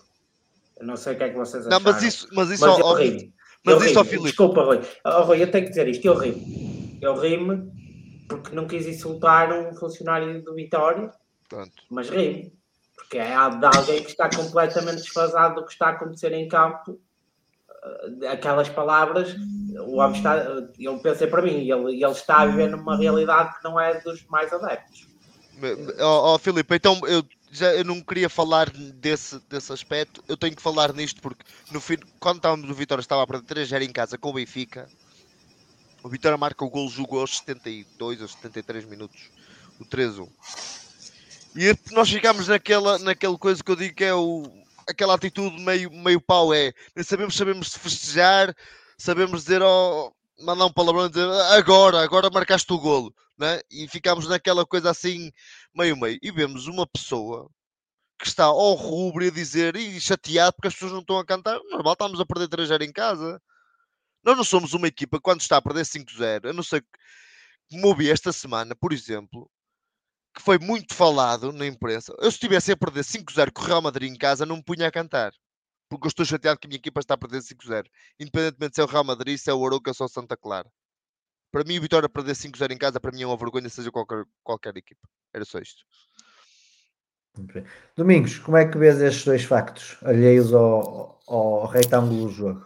Não 0.84 0.96
sei 0.98 1.14
o 1.14 1.18
que 1.18 1.24
é 1.24 1.30
que 1.30 1.36
vocês 1.38 1.66
acharam. 1.68 1.84
Não, 1.84 1.92
mas 1.92 2.04
isso, 2.04 2.28
mas 2.34 2.50
isso, 2.50 2.66
mas 2.66 2.80
eu 2.80 2.94
ri 2.94 3.34
mas 3.66 3.76
eu 3.82 3.88
isso, 3.88 4.02
ri 4.02 4.10
Filipe. 4.10 4.28
Desculpa, 4.28 4.64
Rui. 4.64 4.82
Oh, 5.06 5.22
Rui, 5.24 5.42
eu 5.42 5.50
tenho 5.52 5.64
que 5.64 5.70
dizer 5.70 5.88
isto. 5.88 6.06
Eu 6.06 6.18
ri 6.18 7.00
Eu 7.02 7.20
ri-me 7.20 7.72
porque 8.28 8.56
não 8.56 8.68
quis 8.68 8.86
insultar 8.88 9.52
um 9.54 9.74
funcionário 9.76 10.42
do 10.44 10.56
Vitória, 10.56 11.12
Pronto. 11.48 11.72
mas 11.90 12.10
ri-me. 12.10 12.54
Porque 12.96 13.18
é 13.18 13.28
de 13.28 13.66
alguém 13.66 14.04
que 14.04 14.10
está 14.12 14.30
completamente 14.30 15.02
desfasado 15.02 15.56
do 15.56 15.66
que 15.66 15.72
está 15.72 15.88
a 15.88 15.92
acontecer 15.92 16.32
em 16.34 16.48
campo. 16.48 17.00
Eh, 18.22 18.28
Aquelas 18.28 18.70
palavras, 18.70 19.36
o 19.88 19.98
homem 19.98 20.18
está, 20.18 20.38
eu 20.80 20.98
pensei 21.00 21.28
para 21.28 21.42
mim, 21.42 21.70
ele, 21.70 22.04
ele 22.04 22.12
está 22.12 22.42
a 22.42 22.46
viver 22.46 22.70
numa 22.70 22.98
realidade 22.98 23.58
que 23.58 23.64
não 23.64 23.80
é 23.80 24.00
dos 24.02 24.26
mais 24.28 24.52
adeptos. 24.54 25.08
Ó, 26.00 26.34
ó, 26.34 26.38
Filipe, 26.40 26.76
então 26.76 27.00
eu 27.08 27.24
já 27.54 27.74
eu 27.74 27.84
não 27.84 28.02
queria 28.02 28.30
falar 28.30 28.70
desse, 28.70 29.40
desse 29.48 29.72
aspecto, 29.72 30.24
eu 30.28 30.36
tenho 30.36 30.56
que 30.56 30.62
falar 30.62 30.92
nisto 30.94 31.22
porque 31.22 31.44
no 31.72 31.80
fim, 31.80 31.98
quando 32.20 32.38
estávamos 32.38 32.68
no 32.68 32.74
Vitória 32.74 33.02
estava 33.02 33.24
a 33.24 33.28
perder 33.28 33.46
3 33.46 33.70
0 33.70 33.84
em 33.84 33.92
casa 33.92 34.18
com 34.18 34.30
o 34.30 34.34
Benfica. 34.34 34.90
O 36.04 36.10
Vitória 36.10 36.38
marca 36.38 36.66
o 36.66 36.70
gol, 36.70 36.90
jogou 36.90 37.22
aos 37.22 37.38
72 37.38 38.22
ou 38.22 38.28
73 38.28 38.86
minutos, 38.86 39.30
o 39.80 39.86
3-1. 39.86 40.28
E 41.56 41.94
nós 41.94 42.10
ficámos 42.10 42.48
naquela, 42.48 42.98
naquela 43.00 43.38
coisa 43.38 43.64
que 43.64 43.72
eu 43.72 43.76
digo 43.76 43.96
que 43.96 44.04
é 44.04 44.14
o, 44.14 44.44
aquela 44.88 45.14
atitude 45.14 45.62
meio, 45.62 45.92
meio 45.92 46.20
pau 46.20 46.54
é. 46.54 46.74
Nem 46.96 47.06
sabemos, 47.06 47.36
sabemos 47.36 47.76
festejar, 47.76 48.54
sabemos 48.98 49.44
dizer, 49.44 49.62
oh, 49.62 50.12
mandar 50.42 50.66
um 50.66 50.74
palavrão 50.74 51.08
dizer 51.08 51.30
agora, 51.54 52.02
agora 52.02 52.30
marcaste 52.30 52.72
o 52.74 52.80
golo, 52.80 53.14
né? 53.38 53.62
E 53.72 53.88
ficámos 53.88 54.28
naquela 54.28 54.66
coisa 54.66 54.90
assim, 54.90 55.32
meio 55.76 55.98
meio. 55.98 56.20
E 56.22 56.32
vemos 56.32 56.68
uma 56.68 56.88
pessoa 56.88 57.50
que 58.20 58.28
está 58.28 58.46
ao 58.46 58.74
rubro 58.74 59.26
a 59.26 59.30
dizer 59.30 59.76
e 59.76 60.00
chateado 60.00 60.54
porque 60.54 60.70
as 60.70 60.74
pessoas 60.74 60.94
não 60.94 61.02
estão 61.02 61.20
a 61.20 61.26
cantar. 61.26 61.60
Normal, 61.72 61.94
estamos 61.94 62.20
a 62.20 62.26
perder 62.26 62.48
3 62.48 62.72
em 62.82 62.92
casa. 62.92 63.42
Nós 64.24 64.38
não 64.38 64.44
somos 64.44 64.74
uma 64.74 64.88
equipa 64.88 65.20
quando 65.20 65.42
está 65.42 65.58
a 65.58 65.62
perder 65.62 65.86
5-0. 65.86 66.46
Eu 66.46 66.54
não 66.54 66.64
sei 66.64 66.82
como 67.70 67.88
ouvi 67.88 68.10
esta 68.10 68.32
semana, 68.32 68.76
por 68.76 68.94
exemplo, 68.94 69.50
que 70.36 70.42
foi 70.42 70.58
muito 70.60 70.94
falado 70.96 71.52
na 71.52 71.66
imprensa. 71.68 72.14
Eu, 72.20 72.32
se 72.32 72.38
estivesse 72.38 72.72
a 72.72 72.78
perder 72.78 73.04
5-0 73.04 73.52
com 73.52 73.62
o 73.62 73.66
Real 73.66 73.82
Madrid 73.82 74.12
em 74.12 74.18
casa, 74.18 74.46
não 74.46 74.58
me 74.58 74.64
punha 74.64 74.88
a 74.88 74.92
cantar. 74.92 75.34
Porque 75.90 76.08
eu 76.08 76.10
estou 76.10 76.26
chateado 76.26 76.60
que 76.60 76.68
a 76.68 76.70
minha 76.70 76.78
equipa 76.78 77.00
está 77.00 77.16
a 77.16 77.18
perder 77.18 77.42
5-0. 77.42 77.86
Independentemente 78.20 78.76
se 78.76 78.82
é 78.82 78.84
o 78.84 78.88
Real 78.88 79.04
Madrid, 79.04 79.38
se 79.38 79.50
é 79.50 79.54
o 79.54 79.66
Arouca 79.66 79.92
ou 79.92 79.96
se 79.96 80.02
é 80.02 80.06
o 80.06 80.10
Santa 80.10 80.38
Clara. 80.38 80.70
Para 81.54 81.64
mim, 81.66 81.78
o 81.78 81.82
Vitória 81.82 82.10
perder 82.10 82.36
5-0 82.36 82.72
em 82.72 82.78
casa, 82.80 83.00
para 83.00 83.12
mim 83.12 83.22
é 83.22 83.28
uma 83.28 83.38
vergonha, 83.38 83.70
seja 83.70 83.92
qualquer, 83.92 84.26
qualquer 84.44 84.76
equipa. 84.76 85.08
Era 85.32 85.46
só 85.46 85.60
isto. 85.60 85.86
Domingos, 87.96 88.40
como 88.40 88.58
é 88.58 88.66
que 88.66 88.76
vês 88.76 89.00
estes 89.00 89.24
dois 89.24 89.44
factos 89.44 89.96
alheios 90.02 90.52
ao, 90.52 91.20
ao 91.28 91.68
retângulo 91.68 92.26
do 92.26 92.30
jogo? 92.32 92.66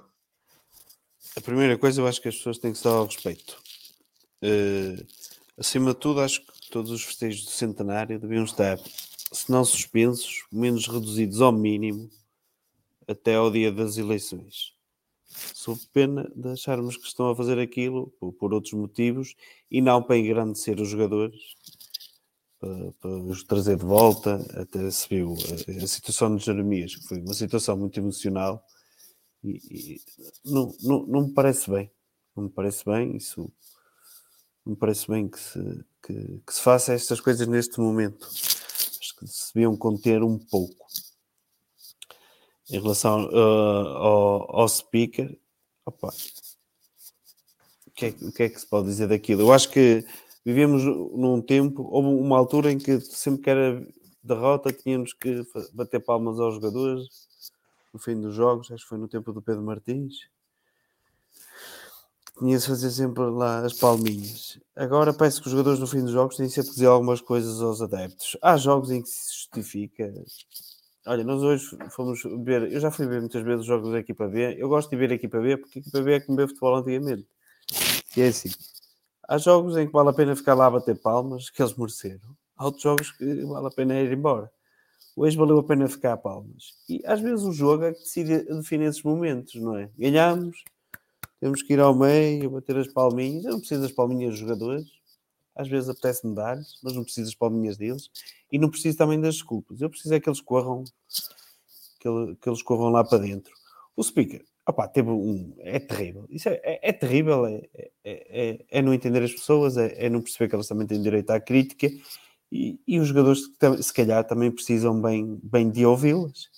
A 1.36 1.42
primeira 1.42 1.78
coisa, 1.78 2.00
eu 2.00 2.08
acho 2.08 2.22
que 2.22 2.30
as 2.30 2.38
pessoas 2.38 2.60
têm 2.60 2.72
que 2.72 2.78
estar 2.78 2.92
ao 2.92 3.06
respeito. 3.06 3.62
Uh, 4.42 5.06
acima 5.58 5.94
de 5.94 6.00
tudo, 6.00 6.22
acho 6.22 6.40
que 6.46 6.70
todos 6.72 6.90
os 6.90 7.04
festejos 7.04 7.44
do 7.44 7.52
centenário 7.52 8.18
deviam 8.18 8.46
estar, 8.46 8.80
se 8.80 9.52
não 9.52 9.66
suspensos, 9.66 10.46
menos 10.50 10.88
reduzidos 10.88 11.42
ao 11.42 11.52
mínimo 11.52 12.10
até 13.06 13.36
ao 13.36 13.52
dia 13.52 13.70
das 13.70 13.98
eleições. 13.98 14.77
Sou 15.54 15.78
pena 15.94 16.32
de 16.36 16.50
acharmos 16.50 16.98
que 16.98 17.08
estão 17.08 17.30
a 17.30 17.36
fazer 17.36 17.60
aquilo 17.60 18.08
por, 18.40 18.54
outros 18.54 18.74
motivos 18.74 19.36
e 19.70 19.82
não 19.82 20.02
para 20.02 20.18
engrandecer 20.18 20.80
os 20.82 20.90
jogadores, 20.90 21.40
para, 22.60 22.92
para, 22.94 23.12
os 23.12 23.44
trazer 23.44 23.78
de 23.78 23.86
volta. 23.86 24.46
Até 24.60 24.90
se 24.90 25.08
viu 25.10 25.34
a, 25.34 25.84
a, 25.84 25.88
situação 25.88 26.36
de 26.36 26.46
Jeremias, 26.46 26.96
que 26.96 27.08
foi 27.08 27.20
uma 27.20 27.34
situação 27.34 27.78
muito 27.78 28.00
emocional 28.00 28.64
e, 29.44 29.60
e 29.70 30.02
não, 30.46 30.74
não, 30.82 31.06
não 31.06 31.28
me 31.28 31.34
parece 31.34 31.70
bem. 31.70 31.92
Não 32.36 32.44
me 32.44 32.50
parece 32.50 32.86
bem, 32.86 33.18
isso 33.18 33.52
não 34.66 34.74
me 34.74 34.76
parece 34.76 35.08
bem 35.08 35.28
que 35.28 35.40
se, 35.40 35.86
que, 36.04 36.42
que 36.46 36.54
se 36.54 36.62
faça 36.62 36.94
estas 36.94 37.20
coisas 37.20 37.48
neste 37.48 37.80
momento. 37.80 38.28
Acho 38.28 39.16
que 39.18 39.28
se 39.28 39.54
deviam 39.54 39.76
conter 39.76 40.24
um 40.24 40.38
pouco. 40.38 40.87
Em 42.70 42.82
relação 42.82 43.26
uh, 43.28 43.98
ao, 43.98 44.62
ao 44.62 44.68
speaker, 44.68 45.38
opa, 45.86 46.10
o 47.86 47.92
que, 47.92 48.08
é, 48.08 48.10
o 48.22 48.32
que 48.32 48.44
é 48.44 48.50
que 48.50 48.60
se 48.60 48.68
pode 48.68 48.88
dizer 48.88 49.08
daquilo? 49.08 49.42
Eu 49.42 49.54
acho 49.54 49.70
que 49.70 50.06
vivemos 50.46 50.84
num 50.84 51.42
tempo, 51.42 51.88
houve 51.90 52.10
uma 52.10 52.38
altura 52.38 52.72
em 52.72 52.78
que 52.78 53.00
sempre 53.02 53.42
que 53.42 53.50
era 53.50 53.88
derrota 54.22 54.74
tínhamos 54.74 55.14
que 55.14 55.46
bater 55.74 56.00
palmas 56.02 56.40
aos 56.40 56.56
jogadores 56.56 57.08
no 57.94 58.00
fim 58.00 58.20
dos 58.20 58.36
jogos, 58.36 58.72
acho 58.72 58.84
que 58.84 58.90
foi 58.90 58.98
no 58.98 59.08
tempo 59.08 59.32
do 59.34 59.42
Pedro 59.42 59.64
Martins. 59.64 60.16
Tinha-se 62.38 62.68
fazer 62.68 62.92
sempre 62.92 63.24
lá 63.24 63.66
as 63.66 63.74
palminhas. 63.74 64.60
Agora 64.76 65.12
parece 65.12 65.42
que 65.42 65.48
os 65.48 65.52
jogadores 65.52 65.80
no 65.80 65.88
fim 65.88 66.02
dos 66.02 66.12
jogos 66.12 66.36
têm 66.36 66.48
sempre 66.48 66.70
que 66.70 66.76
dizer 66.76 66.86
algumas 66.86 67.20
coisas 67.20 67.60
aos 67.62 67.82
adeptos. 67.82 68.38
Há 68.42 68.58
jogos 68.58 68.92
em 68.92 69.02
que 69.02 69.10
se 69.10 69.34
justifica. 69.34 70.14
Olha, 71.10 71.24
nós 71.24 71.42
hoje 71.42 71.66
fomos 71.92 72.22
ver, 72.44 72.70
eu 72.70 72.82
já 72.82 72.92
fui 72.92 73.08
ver 73.08 73.22
muitas 73.22 73.42
vezes 73.42 73.62
os 73.62 73.66
jogos 73.66 73.94
da 73.94 74.00
equipa 74.00 74.28
B. 74.28 74.58
Eu 74.60 74.68
gosto 74.68 74.90
de 74.90 74.98
ver 74.98 75.10
a 75.10 75.16
equipa 75.16 75.40
B 75.40 75.56
porque 75.56 75.80
a 75.80 75.82
equipa 75.82 76.02
B 76.02 76.14
é 76.14 76.20
como 76.20 76.38
ver 76.38 76.50
futebol 76.50 76.76
antigamente. 76.76 77.26
E 78.18 78.22
é 78.22 78.28
assim. 78.28 78.50
Há 79.26 79.38
jogos 79.38 79.78
em 79.78 79.88
que 79.88 79.94
vale 79.94 80.10
a 80.10 80.14
pena 80.14 80.36
ficar 80.36 80.54
lá 80.54 80.66
a 80.66 80.72
bater 80.72 81.00
palmas, 81.00 81.50
que 81.50 81.62
eles 81.62 81.74
mereceram. 81.78 82.36
Há 82.58 82.66
outros 82.66 82.84
jogos 82.84 83.12
que 83.12 83.46
vale 83.46 83.68
a 83.68 83.72
pena 83.72 83.98
ir 84.02 84.12
embora. 84.12 84.52
Hoje 85.16 85.38
valeu 85.38 85.58
a 85.60 85.64
pena 85.64 85.88
ficar 85.88 86.12
a 86.12 86.18
palmas. 86.18 86.74
E 86.90 87.02
às 87.06 87.22
vezes 87.22 87.46
o 87.46 87.54
jogo 87.54 87.86
é 87.86 87.94
que 87.94 88.00
decide, 88.00 88.44
define 88.44 88.86
esses 88.86 89.02
momentos, 89.02 89.56
não 89.56 89.78
é? 89.78 89.90
Ganhamos, 89.98 90.62
temos 91.40 91.62
que 91.62 91.72
ir 91.72 91.80
ao 91.80 91.96
meio, 91.96 92.50
bater 92.50 92.76
as 92.76 92.88
palminhas. 92.90 93.46
Eu 93.46 93.52
não 93.52 93.60
preciso 93.60 93.82
das 93.82 93.94
palminhas 93.94 94.32
dos 94.32 94.40
jogadores. 94.40 94.97
Às 95.58 95.68
vezes 95.68 95.90
apetece-me 95.90 96.36
dar-lhes, 96.36 96.80
mas 96.84 96.94
não 96.94 97.04
preciso 97.04 97.28
das 97.28 97.36
palminhas 97.36 97.78
deles. 97.78 98.10
E 98.52 98.58
não 98.58 98.70
preciso 98.70 98.98
também 98.98 99.20
das 99.20 99.36
desculpas. 99.36 99.82
Eu 99.82 99.90
preciso 99.90 100.14
é 100.14 100.20
que 100.20 100.30
eles 100.30 100.42
corram, 100.42 100.84
que, 102.00 102.08
ele, 102.08 102.36
que 102.36 102.50
eles 102.50 102.62
corram 102.62 102.90
lá 102.90 103.04
para 103.04 103.18
dentro. 103.20 103.52
O 103.96 104.04
speaker, 104.04 104.46
opá, 104.68 104.88
teve 104.88 105.10
um. 105.10 105.54
É 105.60 105.80
terrível. 105.80 106.26
Isso 106.30 106.50
é, 106.50 106.62
é, 106.64 106.90
é 106.90 106.94
terrível. 106.94 107.46
É, 107.46 107.62
é, 107.74 107.90
é, 108.04 108.66
é, 108.70 108.82
não 108.82 108.94
entender 108.94 109.24
as 109.24 109.32
pessoas, 109.32 109.78
é, 109.78 110.06
é, 110.06 110.10
não 110.10 110.22
perceber 110.22 110.50
que 110.50 110.56
elas 110.56 110.68
também 110.68 110.86
têm 110.86 111.02
direito 111.02 111.32
à 111.32 111.40
crítica. 111.40 111.90
E, 112.52 112.80
e 112.88 113.00
os 113.00 113.08
jogadores, 113.08 113.42
se 113.82 113.94
calhar, 113.94 114.24
também 114.26 114.52
precisam 114.52 115.02
bem, 115.02 115.40
bem 115.44 115.70
de 115.70 115.86
ouvi-las. 115.86 116.50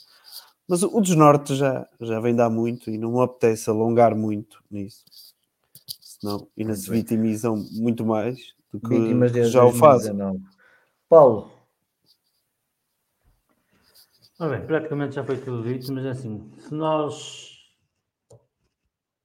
Mas 0.67 0.83
o 0.83 1.01
desnorte 1.01 1.55
já, 1.55 1.87
já 1.99 2.19
vem 2.19 2.35
dar 2.35 2.49
muito 2.49 2.91
e 2.91 2.97
não 2.97 3.13
me 3.13 3.23
apetece 3.23 3.69
alongar 3.69 4.15
muito 4.15 4.63
nisso. 4.69 5.03
Senão 5.99 6.47
ainda 6.55 6.75
se 6.75 6.89
vitimizam 6.91 7.55
muito 7.71 8.05
mais 8.05 8.53
do 8.71 8.79
que, 8.79 9.31
que 9.31 9.43
já 9.45 9.65
o 9.65 9.71
fazem. 9.71 10.17
Paulo. 11.07 11.51
Bem, 14.39 14.65
praticamente 14.65 15.15
já 15.15 15.23
foi 15.23 15.37
tudo 15.37 15.63
dito, 15.63 15.91
mas 15.91 16.05
é 16.05 16.09
assim, 16.11 16.49
se 16.57 16.73
nós 16.73 17.59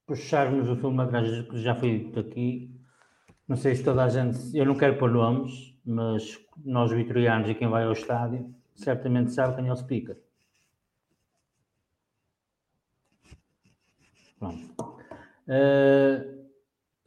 puxarmos 0.05 0.69
o 0.69 0.75
filme 0.75 1.01
atrás 1.01 1.47
que 1.47 1.61
já 1.61 1.73
foi 1.73 1.99
dito 1.99 2.19
aqui, 2.19 2.69
não 3.47 3.55
sei 3.55 3.75
se 3.75 3.83
toda 3.83 4.03
a 4.03 4.09
gente, 4.09 4.37
eu 4.53 4.65
não 4.65 4.75
quero 4.75 4.97
pôr 4.97 5.09
nomes, 5.09 5.73
mas 5.85 6.37
nós 6.65 6.91
vitorianos 6.91 7.49
e 7.49 7.55
quem 7.55 7.69
vai 7.69 7.85
ao 7.85 7.93
estádio 7.93 8.53
certamente 8.73 9.31
sabe 9.31 9.55
quem 9.55 9.67
é 9.67 9.71
o 9.71 9.75
speaker. 9.75 10.17
Uh, 15.47 16.34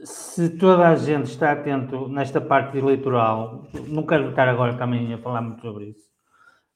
se 0.09 0.49
toda 0.51 0.89
a 0.89 0.97
gente 0.97 1.27
está 1.27 1.53
atento 1.53 2.09
nesta 2.09 2.41
parte 2.41 2.79
eleitoral, 2.79 3.67
não 3.89 4.07
quero 4.07 4.31
estar 4.31 4.49
agora 4.49 4.77
também 4.77 5.13
a 5.13 5.19
falar 5.19 5.43
muito 5.43 5.61
sobre 5.61 5.87
isso. 5.91 6.09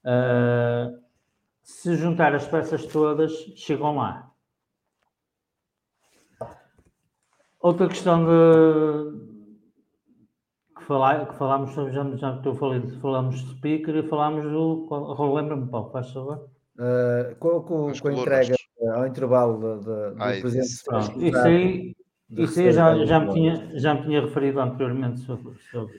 Uh, 0.05 1.01
se 1.63 1.97
juntar 1.97 2.35
as 2.35 2.47
peças 2.47 2.85
todas, 2.87 3.33
chegam 3.57 3.97
lá. 3.97 4.31
Outra 7.61 7.89
questão 7.89 8.25
de 8.25 9.33
que, 10.77 10.85
que 10.85 11.35
falámos 11.39 11.71
sobre, 11.73 11.93
já, 11.93 12.05
já 12.17 12.37
estou 12.37 12.55
falando, 12.55 13.01
falamos 13.01 13.37
de 13.37 13.57
speaker 13.57 13.95
e 13.95 14.09
falámos 14.09 14.45
do. 14.45 15.35
Lembra-me, 15.35 15.69
Paulo, 15.69 15.91
faz 15.91 16.11
favor. 16.13 16.51
Uh, 16.77 17.35
com, 17.39 17.63
com, 17.63 17.93
com 17.93 18.09
a 18.09 18.13
entrega 18.13 18.57
ao 18.95 19.07
intervalo 19.07 19.79
de, 19.79 19.85
de, 19.85 20.17
do 20.17 20.23
Ai, 20.23 20.41
presidente. 20.41 20.69
Isso 20.69 21.39
aí, 21.39 21.95
isso 22.37 22.61
aí 22.61 22.73
já, 22.73 23.05
já, 23.05 23.21
me 23.21 23.33
tinha, 23.33 23.79
já 23.79 23.95
me 23.95 24.03
tinha 24.03 24.21
referido 24.21 24.61
anteriormente 24.61 25.21
sobre, 25.21 25.55
sobre 25.71 25.99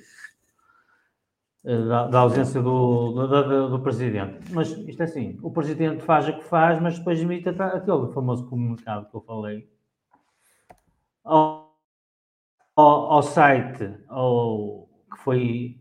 eh, 1.66 1.86
da, 1.86 2.08
da, 2.08 2.20
ausência 2.20 2.62
do, 2.62 3.12
do, 3.14 3.70
do, 3.70 3.80
presidente. 3.80 4.52
Mas 4.52 4.72
isto 4.72 5.02
é 5.02 5.04
assim: 5.06 5.40
o 5.42 5.52
presidente 5.52 6.04
faz 6.04 6.28
o 6.28 6.34
que 6.34 6.44
faz, 6.44 6.82
mas 6.82 6.98
depois 6.98 7.22
imita 7.22 7.52
aquele 7.52 8.12
famoso 8.12 8.48
comunicado 8.50 9.10
que 9.10 9.16
eu 9.16 9.22
falei 9.22 9.70
ao, 11.24 11.78
ao, 12.76 13.14
ao 13.14 13.22
site 13.22 13.96
ao, 14.08 14.90
que 15.12 15.20
foi. 15.24 15.78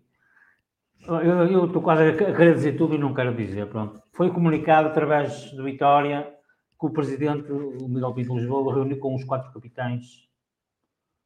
Eu, 1.06 1.16
eu 1.16 1.66
estou 1.66 1.82
quase 1.82 2.10
a 2.10 2.14
querer 2.14 2.54
dizer 2.54 2.76
tudo 2.76 2.94
e 2.94 2.98
não 2.98 3.14
quero 3.14 3.34
dizer. 3.34 3.66
Pronto. 3.68 4.00
Foi 4.12 4.30
comunicado 4.30 4.88
através 4.88 5.50
do 5.52 5.64
Vitória 5.64 6.32
que 6.78 6.86
o 6.86 6.90
presidente, 6.90 7.50
o 7.50 7.88
Miguel 7.88 8.14
Pinto 8.14 8.36
Lisboa, 8.36 8.74
reuniu 8.74 8.98
com 8.98 9.14
os 9.14 9.24
quatro 9.24 9.52
capitães 9.52 10.30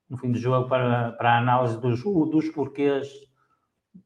no 0.09 0.17
fim 0.17 0.31
do 0.31 0.39
jogo 0.39 0.69
para, 0.69 1.13
para 1.13 1.35
a 1.35 1.39
análise 1.39 1.81
dos, 1.81 2.03
dos 2.03 2.49
porquês 2.51 3.09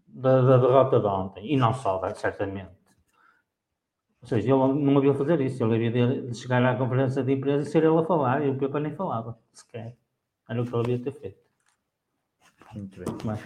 da, 0.06 0.40
da 0.42 0.56
derrota 0.58 1.00
de 1.00 1.06
ontem. 1.06 1.52
E 1.52 1.56
não 1.56 1.72
só, 1.74 2.00
certamente. 2.14 2.70
Ou 4.22 4.28
seja, 4.28 4.52
ele 4.52 4.84
não 4.84 4.98
havia 4.98 5.14
fazer 5.14 5.40
isso. 5.40 5.64
Ele 5.64 5.86
havia 5.86 6.22
de 6.22 6.36
chegar 6.36 6.64
à 6.64 6.76
conferência 6.76 7.22
de 7.22 7.32
imprensa 7.32 7.68
e 7.68 7.72
ser 7.72 7.84
ele 7.84 7.98
a 7.98 8.04
falar. 8.04 8.44
E 8.44 8.50
o 8.50 8.58
Pepa 8.58 8.78
nem 8.80 8.94
falava, 8.94 9.38
sequer. 9.52 9.96
Era 10.48 10.60
o 10.60 10.64
que 10.64 10.74
ele 10.74 10.80
havia 10.80 10.98
ter 10.98 11.12
feito. 11.12 11.40
Muito 12.74 13.00
bem. 13.00 13.38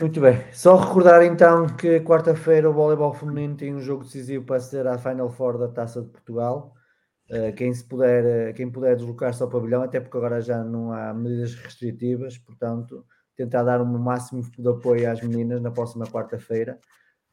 Muito 0.00 0.20
bem. 0.20 0.52
Só 0.52 0.76
recordar 0.76 1.22
então 1.22 1.66
que 1.66 2.00
quarta-feira 2.00 2.68
o 2.68 2.72
voleibol 2.72 3.14
feminino 3.14 3.56
tem 3.56 3.74
um 3.74 3.80
jogo 3.80 4.04
decisivo 4.04 4.44
para 4.44 4.60
ser 4.60 4.86
a 4.86 4.98
Final 4.98 5.30
Four 5.30 5.58
da 5.58 5.68
Taça 5.68 6.02
de 6.02 6.08
Portugal. 6.08 6.74
Uh, 7.30 7.54
quem 7.54 7.72
se 7.72 7.84
puder, 7.84 8.50
uh, 8.50 8.54
quem 8.54 8.68
puder 8.68 8.96
deslocar-se 8.96 9.40
ao 9.40 9.48
pavilhão, 9.48 9.82
até 9.82 10.00
porque 10.00 10.16
agora 10.16 10.40
já 10.40 10.64
não 10.64 10.92
há 10.92 11.14
medidas 11.14 11.54
restritivas, 11.54 12.36
portanto, 12.36 13.06
tentar 13.36 13.62
dar 13.62 13.80
um 13.80 13.86
máximo 13.86 14.42
de 14.42 14.68
apoio 14.68 15.08
às 15.08 15.22
meninas 15.22 15.62
na 15.62 15.70
próxima 15.70 16.06
quarta-feira. 16.06 16.78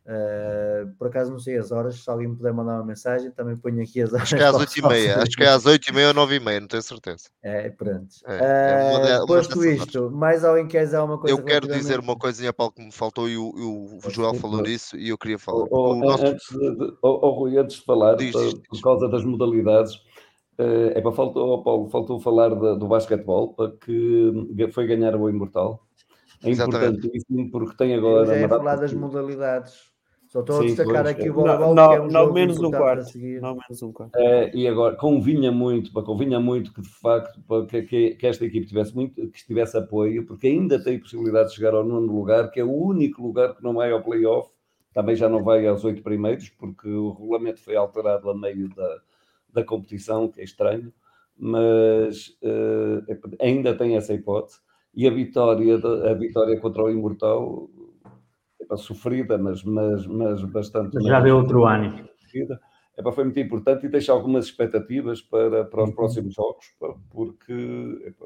Uh, 0.07 0.87
por 0.97 1.07
acaso 1.07 1.29
não 1.29 1.37
sei 1.37 1.57
as 1.57 1.69
horas, 1.69 2.01
se 2.01 2.09
alguém 2.09 2.33
puder 2.33 2.53
mandar 2.53 2.75
uma 2.75 2.85
mensagem, 2.85 3.29
também 3.29 3.57
ponho 3.57 3.83
aqui 3.83 4.01
as 4.01 4.13
horas. 4.13 4.21
Acho 4.23 4.37
que 4.37 4.41
é 4.41 4.45
às 4.45 4.55
8h30, 4.55 5.17
acho 5.17 5.37
que 5.37 5.43
é 5.43 5.49
às 5.49 5.65
8h30 5.65 6.07
ou 6.07 6.27
9h30, 6.27 6.59
não 6.61 6.67
tenho 6.67 6.81
certeza. 6.81 7.29
É, 7.43 7.69
pronto. 7.69 8.07
É, 8.25 8.37
é 8.37 8.89
uma, 8.89 9.17
uma 9.17 9.27
posto 9.27 9.65
isto, 9.65 10.03
horas. 10.03 10.13
mais 10.13 10.45
alguém 10.45 10.65
quer 10.65 10.85
dizer 10.85 10.95
alguma 10.95 11.19
coisa? 11.19 11.37
Eu 11.37 11.43
quero 11.43 11.67
dizer 11.67 11.99
uma 11.99 12.15
coisinha, 12.15 12.53
Paulo, 12.53 12.71
que 12.71 12.81
me 12.81 12.91
faltou 12.93 13.27
e 13.27 13.35
o, 13.35 13.49
o, 13.49 13.97
o 13.97 14.09
Joel 14.09 14.33
falou 14.35 14.61
nisso 14.61 14.95
e 14.95 15.09
eu 15.09 15.17
queria 15.17 15.37
falar. 15.37 15.65
Oh, 15.69 15.95
nosso... 15.95 16.25
antes, 16.25 16.47
de, 16.51 16.93
oh, 17.01 17.27
oh, 17.27 17.31
Rui, 17.31 17.57
antes 17.57 17.75
de 17.75 17.83
falar, 17.83 18.15
diz, 18.15 18.31
diz, 18.31 18.53
diz. 18.53 18.61
por 18.69 18.81
causa 18.81 19.09
das 19.09 19.25
modalidades, 19.25 19.93
uh, 20.57 20.95
é 20.95 21.01
para 21.01 21.11
faltou, 21.11 21.49
oh, 21.49 21.61
Paulo, 21.61 21.89
faltou 21.89 22.17
falar 22.21 22.55
de, 22.55 22.79
do 22.79 22.87
basquetebol, 22.87 23.57
que 23.83 24.71
foi 24.71 24.87
ganhar 24.87 25.17
o 25.17 25.29
Imortal. 25.29 25.85
é 26.45 26.51
importantíssimo 26.51 27.51
porque 27.51 27.75
tem 27.75 27.93
agora. 27.93 28.21
Eu 28.21 28.25
já 28.27 28.37
ia 28.37 28.47
falar 28.47 28.77
das 28.77 28.93
modalidades. 28.93 29.96
Só 30.27 30.41
estou 30.41 30.57
a 30.57 30.63
destacar 30.63 31.03
pois, 31.03 31.15
aqui 31.15 31.29
o 31.29 31.33
não, 31.33 31.43
voleibol, 31.43 31.75
não, 31.75 31.89
que 31.89 31.95
é 31.95 32.01
um 32.01 32.07
não 32.07 32.11
jogo 32.21 32.33
menos 32.33 32.59
um 32.59 32.71
quarto. 32.71 32.99
a 33.01 33.05
seguir. 33.05 33.41
Não 33.41 33.55
menos 33.55 33.81
um 33.81 33.91
quarto. 33.91 34.15
É, 34.19 34.55
e 34.55 34.67
agora 34.67 34.95
convinha 34.95 35.51
muito, 35.51 35.91
pá, 35.93 36.01
convinha 36.01 36.39
muito 36.39 36.73
que 36.73 36.81
de 36.81 36.89
facto 36.89 37.39
pá, 37.47 37.65
que, 37.65 37.81
que- 37.83 38.15
que 38.15 38.27
esta 38.27 38.45
equipe 38.45 38.65
tivesse 38.65 38.95
muito, 38.95 39.15
que 39.29 39.45
tivesse 39.45 39.77
apoio, 39.77 40.25
porque 40.25 40.47
ainda 40.47 40.81
tem 40.83 40.99
possibilidade 40.99 41.49
de 41.49 41.55
chegar 41.55 41.73
ao 41.73 41.85
nono 41.85 42.11
lugar, 42.11 42.49
que 42.51 42.59
é 42.59 42.63
o 42.63 42.71
único 42.71 43.21
lugar 43.21 43.55
que 43.55 43.63
não 43.63 43.73
vai 43.73 43.91
ao 43.91 44.01
playoff, 44.03 44.49
também 44.93 45.15
já 45.15 45.29
não 45.29 45.43
vai 45.43 45.65
aos 45.67 45.83
oito 45.83 46.01
primeiros, 46.01 46.49
porque 46.49 46.89
o 46.89 47.11
regulamento 47.11 47.61
foi 47.61 47.75
alterado 47.75 48.29
a 48.29 48.35
meio 48.35 48.69
da, 48.73 48.99
da 49.53 49.63
competição, 49.63 50.27
que 50.27 50.41
é 50.41 50.43
estranho, 50.43 50.91
mas 51.37 52.35
eh, 52.41 53.17
ainda 53.41 53.75
tem 53.77 53.95
essa 53.95 54.13
hipótese. 54.13 54.59
E 54.93 55.07
a 55.07 55.11
vitória, 55.11 55.77
da- 55.77 56.11
a 56.11 56.13
vitória 56.15 56.59
contra 56.59 56.83
o 56.83 56.89
Imortal, 56.89 57.69
sofrida, 58.75 59.37
mas, 59.37 59.63
mas, 59.63 60.05
mas 60.07 60.43
bastante. 60.43 61.01
Já 61.01 61.11
mais- 61.11 61.23
deu 61.23 61.37
outro 61.37 61.65
ano. 61.65 62.09
seguida, 62.29 62.59
epá, 62.97 63.11
foi 63.13 63.23
muito 63.23 63.39
importante 63.39 63.85
e 63.85 63.89
deixa 63.89 64.11
algumas 64.11 64.45
expectativas 64.45 65.21
para, 65.21 65.63
para 65.63 65.83
Uhum. 65.83 65.87
os 65.89 65.95
próximos 65.95 66.33
jogos, 66.33 66.65
porque 67.09 68.01
epá, 68.05 68.25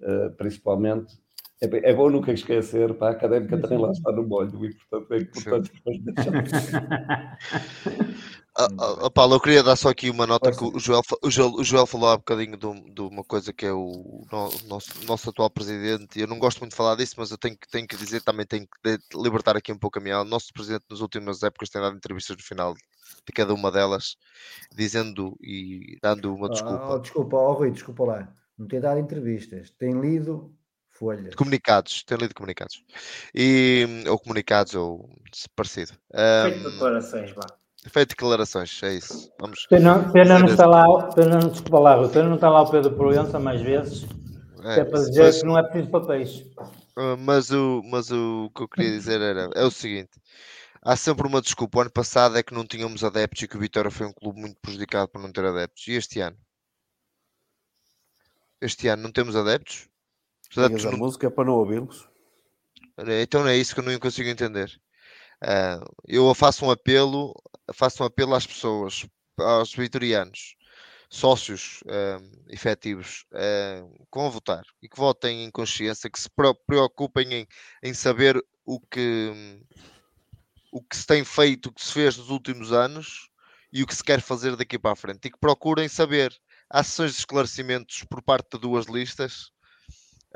eh, 0.00 0.28
principalmente 0.38 1.18
epá, 1.60 1.76
é 1.78 1.92
bom 1.92 2.08
nunca 2.08 2.32
esquecer, 2.32 2.94
pá, 2.94 3.08
a 3.08 3.10
académica 3.10 3.58
também 3.58 3.78
lá 3.78 3.90
está 3.90 4.10
no 4.12 4.26
molho 4.26 4.64
e 4.64 4.74
portanto 4.74 5.12
é 5.12 5.18
importante 5.18 5.72
depois 5.74 5.98
deixar. 6.00 6.32
Ah, 8.58 8.68
ah, 9.04 9.10
Paulo, 9.10 9.34
eu 9.34 9.40
queria 9.40 9.62
dar 9.62 9.76
só 9.76 9.90
aqui 9.90 10.08
uma 10.08 10.26
nota 10.26 10.50
que 10.50 10.64
o 10.64 10.78
Joel, 10.78 11.02
o 11.22 11.30
Joel, 11.30 11.50
o 11.56 11.62
Joel 11.62 11.86
falou 11.86 12.08
há 12.08 12.16
bocadinho 12.16 12.56
de, 12.56 12.66
um- 12.66 12.94
de 12.94 13.02
uma 13.02 13.22
coisa 13.22 13.52
que 13.52 13.66
é 13.66 13.72
o, 13.72 14.24
no- 14.32 14.48
o 14.48 14.66
nosso, 14.66 15.04
nosso 15.04 15.28
atual 15.28 15.50
presidente. 15.50 16.18
e 16.18 16.22
Eu 16.22 16.26
não 16.26 16.38
gosto 16.38 16.60
muito 16.60 16.70
de 16.70 16.76
falar 16.76 16.94
disso, 16.96 17.16
mas 17.18 17.30
eu 17.30 17.36
tenho, 17.36 17.54
que- 17.58 17.68
tenho 17.68 17.86
que 17.86 17.96
dizer, 17.96 18.22
também 18.22 18.46
tenho 18.46 18.66
que 18.66 18.98
libertar 19.14 19.56
aqui 19.58 19.70
um 19.72 19.78
pouco 19.78 19.98
a 19.98 20.02
minha. 20.02 20.14
alma. 20.16 20.26
O 20.26 20.30
nosso 20.30 20.52
presidente, 20.54 20.84
nas 20.88 21.00
últimas 21.00 21.42
épocas, 21.42 21.68
tem 21.68 21.82
dado 21.82 21.96
entrevistas 21.96 22.34
no 22.34 22.42
final 22.42 22.72
de 22.74 23.32
cada 23.34 23.52
uma 23.52 23.70
delas, 23.70 24.16
dizendo 24.74 25.36
e 25.42 25.98
dando 26.02 26.34
uma 26.34 26.46
Oh, 26.46 26.50
desculpa. 26.50 26.98
desculpa, 27.00 27.36
oh, 27.36 27.52
Rui, 27.52 27.70
desculpa 27.70 28.04
lá. 28.04 28.32
Não 28.56 28.66
tem 28.66 28.80
dado 28.80 28.98
entrevistas, 28.98 29.68
tem 29.70 30.00
lido 30.00 30.56
folhas. 30.92 31.34
Comunicados, 31.34 32.02
tem 32.04 32.16
lido 32.16 32.34
comunicados. 32.34 32.82
E, 33.34 33.84
ou 34.08 34.18
comunicados, 34.18 34.74
ou 34.74 35.10
parecido. 35.54 35.92
Feito 35.92 36.08
Ahm, 36.14 36.70
declarações, 36.72 37.32
vá. 37.32 37.46
Feito 37.90 38.10
declarações, 38.10 38.82
é 38.82 38.94
isso. 38.94 39.32
Vamos. 39.40 39.66
Pena, 39.68 40.10
pena 40.12 40.38
não 40.38 40.48
está 40.48 40.66
lá, 40.66 41.02
pena, 41.14 41.38
não- 41.38 41.48
desculpa 41.48 41.78
lá, 41.78 42.08
pena 42.08 42.28
não 42.28 42.34
está 42.36 42.48
lá 42.50 42.62
o 42.62 42.70
Pedro 42.70 42.94
Proença 42.96 43.38
mais 43.38 43.60
vezes, 43.62 44.04
que 44.04 44.80
é 44.80 44.84
para 44.84 45.00
dizer 45.00 45.22
mas- 45.22 45.40
que 45.40 45.46
não 45.46 45.58
é 45.58 45.62
preciso 45.62 45.90
papéis. 45.90 46.40
Uh, 46.98 47.16
mas, 47.18 47.50
o, 47.50 47.82
mas 47.84 48.10
o 48.10 48.50
que 48.56 48.62
eu 48.62 48.68
queria 48.68 48.90
dizer 48.90 49.20
era 49.20 49.50
é 49.54 49.64
o 49.64 49.70
seguinte: 49.70 50.10
há 50.82 50.96
sempre 50.96 51.26
uma 51.26 51.42
desculpa. 51.42 51.78
O 51.78 51.80
ano 51.82 51.90
passado 51.90 52.36
é 52.38 52.42
que 52.42 52.54
não 52.54 52.66
tínhamos 52.66 53.04
adeptos 53.04 53.42
e 53.42 53.48
que 53.48 53.56
o 53.56 53.60
Vitória 53.60 53.90
foi 53.90 54.06
um 54.06 54.12
clube 54.12 54.40
muito 54.40 54.58
prejudicado 54.60 55.08
por 55.08 55.20
não 55.20 55.30
ter 55.30 55.44
adeptos. 55.44 55.86
E 55.88 55.92
este 55.92 56.20
ano? 56.20 56.36
Este 58.60 58.88
ano 58.88 59.02
não 59.02 59.12
temos 59.12 59.36
adeptos? 59.36 59.88
Os 60.50 60.58
adeptos 60.58 60.84
não- 60.84 60.96
música 60.96 61.30
para 61.30 61.44
não 61.44 61.54
ouvi-los. 61.54 62.08
Então 63.20 63.42
não 63.42 63.48
é 63.50 63.56
isso 63.56 63.74
que 63.74 63.80
eu 63.80 63.84
não 63.84 63.98
consigo 63.98 64.28
entender. 64.30 64.80
Eu 66.06 66.34
faço 66.34 66.64
um 66.64 66.70
apelo, 66.70 67.34
faço 67.72 68.02
um 68.02 68.06
apelo 68.06 68.34
às 68.34 68.46
pessoas, 68.46 69.06
aos 69.38 69.74
vitorianos, 69.74 70.56
sócios 71.10 71.82
ah, 71.88 72.18
efetivos, 72.48 73.24
que 73.30 74.18
vão 74.18 74.30
votar 74.30 74.64
e 74.82 74.88
que 74.88 74.96
votem 74.96 75.44
em 75.44 75.50
consciência, 75.50 76.10
que 76.10 76.20
se 76.20 76.28
preocupem 76.66 77.32
em, 77.32 77.46
em 77.82 77.94
saber 77.94 78.42
o 78.64 78.80
que, 78.80 79.60
o 80.72 80.82
que 80.82 80.96
se 80.96 81.06
tem 81.06 81.24
feito, 81.24 81.66
o 81.66 81.72
que 81.72 81.84
se 81.84 81.92
fez 81.92 82.16
nos 82.16 82.30
últimos 82.30 82.72
anos 82.72 83.28
e 83.72 83.82
o 83.82 83.86
que 83.86 83.94
se 83.94 84.02
quer 84.02 84.20
fazer 84.20 84.56
daqui 84.56 84.78
para 84.78 84.92
a 84.92 84.96
frente 84.96 85.26
e 85.26 85.30
que 85.30 85.38
procurem 85.38 85.88
saber. 85.88 86.34
Há 86.68 86.82
sessões 86.82 87.12
de 87.12 87.18
esclarecimentos 87.18 88.02
por 88.04 88.20
parte 88.20 88.50
de 88.52 88.58
duas 88.58 88.86
listas. 88.86 89.52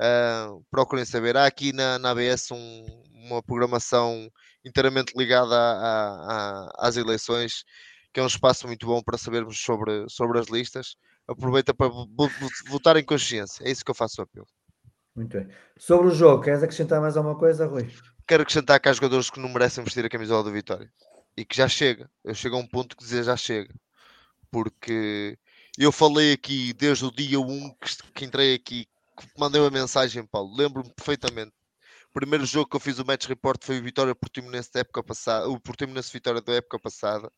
Ah, 0.01 0.49
procurem 0.71 1.05
saber. 1.05 1.37
Há 1.37 1.47
aqui 1.47 1.73
na, 1.73 1.99
na 1.99 2.11
ABS 2.11 2.51
um- 2.53 3.03
uma 3.27 3.43
programação 3.43 4.31
inteiramente 4.65 5.13
ligada 5.17 5.55
a- 5.55 5.73
a- 5.73 6.33
a- 6.33 6.89
às 6.89 6.97
eleições, 6.97 7.65
que 8.13 8.19
é 8.21 8.23
um 8.23 8.27
espaço 8.27 8.67
muito 8.67 8.87
bom 8.87 9.03
para 9.03 9.19
sabermos 9.19 9.61
sobre, 9.61 10.07
sobre 10.09 10.39
as 10.39 10.49
listas. 10.49 10.97
Aproveita 11.29 11.73
para 11.73 11.89
vo- 11.89 12.09
vo- 12.17 12.31
votar 12.69 12.97
em 12.97 13.05
consciência. 13.05 13.63
É 13.65 13.71
isso 13.71 13.85
que 13.85 13.91
eu 13.91 13.95
faço 13.95 14.21
o 14.21 14.25
apelo. 14.25 14.47
Muito 15.15 15.37
bem. 15.37 15.49
Sobre 15.77 16.09
o 16.09 16.15
jogo, 16.15 16.43
queres 16.43 16.63
acrescentar 16.63 17.01
mais 17.01 17.17
alguma 17.17 17.37
coisa, 17.37 17.67
Rui? 17.67 17.89
Quero 18.27 18.43
acrescentar 18.43 18.81
que 18.81 18.89
há 18.89 18.93
jogadores 18.93 19.29
que 19.29 19.41
não 19.41 19.49
merecem 19.49 19.85
vestir 19.85 20.05
a 20.05 20.09
camisola 20.09 20.43
do 20.43 20.53
Vitória 20.53 20.91
e 21.37 21.45
que 21.45 21.57
já 21.57 21.69
chega. 21.69 22.11
Eu 22.25 22.35
chego 22.35 22.57
a 22.57 22.59
um 22.59 22.67
ponto 22.67 22.97
que 22.97 23.03
dizer 23.03 23.25
já 23.25 23.37
chega, 23.37 23.73
porque 24.51 25.39
eu 25.79 25.93
falei 25.93 26.33
aqui 26.33 26.73
desde 26.73 27.05
o 27.05 27.11
dia 27.11 27.41
1 27.41 27.75
que, 28.15 28.25
entrei 28.25 28.55
aqui, 28.55 28.87
mandei 29.39 29.61
uma 29.61 29.71
mensagem, 29.71 30.27
Paulo. 30.27 30.55
Lembro-me 30.57 30.93
perfeitamente. 30.95 31.53
O 32.11 32.13
primeiro 32.13 32.45
jogo 32.45 32.69
que 32.69 32.77
eu 32.77 32.81
fiz 32.81 32.99
o 32.99 33.05
match 33.05 33.27
report 33.27 33.65
foi 33.65 33.79
o 33.79 33.83
Vitória 33.83 34.15
Portimonense 34.15 34.71
da 34.73 34.81
época 34.81 35.03
passada, 35.03 35.49
o 35.49 35.61
Portimonense 35.61 36.13
Vitória 36.13 36.41
da 36.41 36.55
época 36.55 36.79
passada, 36.79 37.31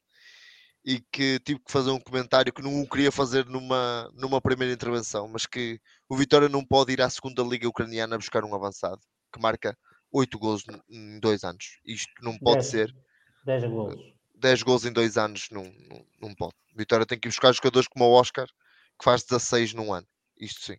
e 0.84 1.00
que 1.12 1.38
tive 1.40 1.60
que 1.60 1.70
fazer 1.70 1.90
um 1.90 2.00
comentário 2.00 2.52
que 2.52 2.62
não 2.62 2.80
o 2.80 2.88
queria 2.88 3.12
fazer 3.12 3.44
numa, 3.46 4.10
numa 4.14 4.40
primeira 4.40 4.72
intervenção, 4.72 5.28
mas 5.28 5.46
que 5.46 5.78
o 6.08 6.16
Vitória 6.16 6.48
não 6.48 6.64
pode 6.64 6.92
ir 6.92 7.02
à 7.02 7.10
segunda 7.10 7.42
liga 7.42 7.68
ucraniana 7.68 8.16
buscar 8.16 8.44
um 8.44 8.54
avançado 8.54 9.00
que 9.32 9.40
marca 9.40 9.76
8 10.10 10.38
gols 10.38 10.64
em 10.88 11.20
dois 11.20 11.44
anos. 11.44 11.78
Isto 11.84 12.12
não 12.22 12.38
pode 12.38 12.58
Dez. 12.58 12.66
ser. 12.66 12.96
10 13.44 13.64
golos. 13.64 14.12
10 14.34 14.62
gols 14.62 14.84
em 14.84 14.92
dois 14.92 15.16
anos 15.16 15.48
não, 15.50 15.64
não, 15.64 16.06
não 16.20 16.34
pode. 16.34 16.54
Vitória 16.74 17.06
tem 17.06 17.18
que 17.18 17.28
ir 17.28 17.30
buscar 17.30 17.52
jogadores 17.52 17.88
como 17.88 18.04
o 18.04 18.12
Oscar, 18.12 18.46
que 18.46 19.04
faz 19.04 19.22
16 19.22 19.74
num 19.74 19.92
ano. 19.92 20.06
Isto 20.36 20.60
sim. 20.62 20.76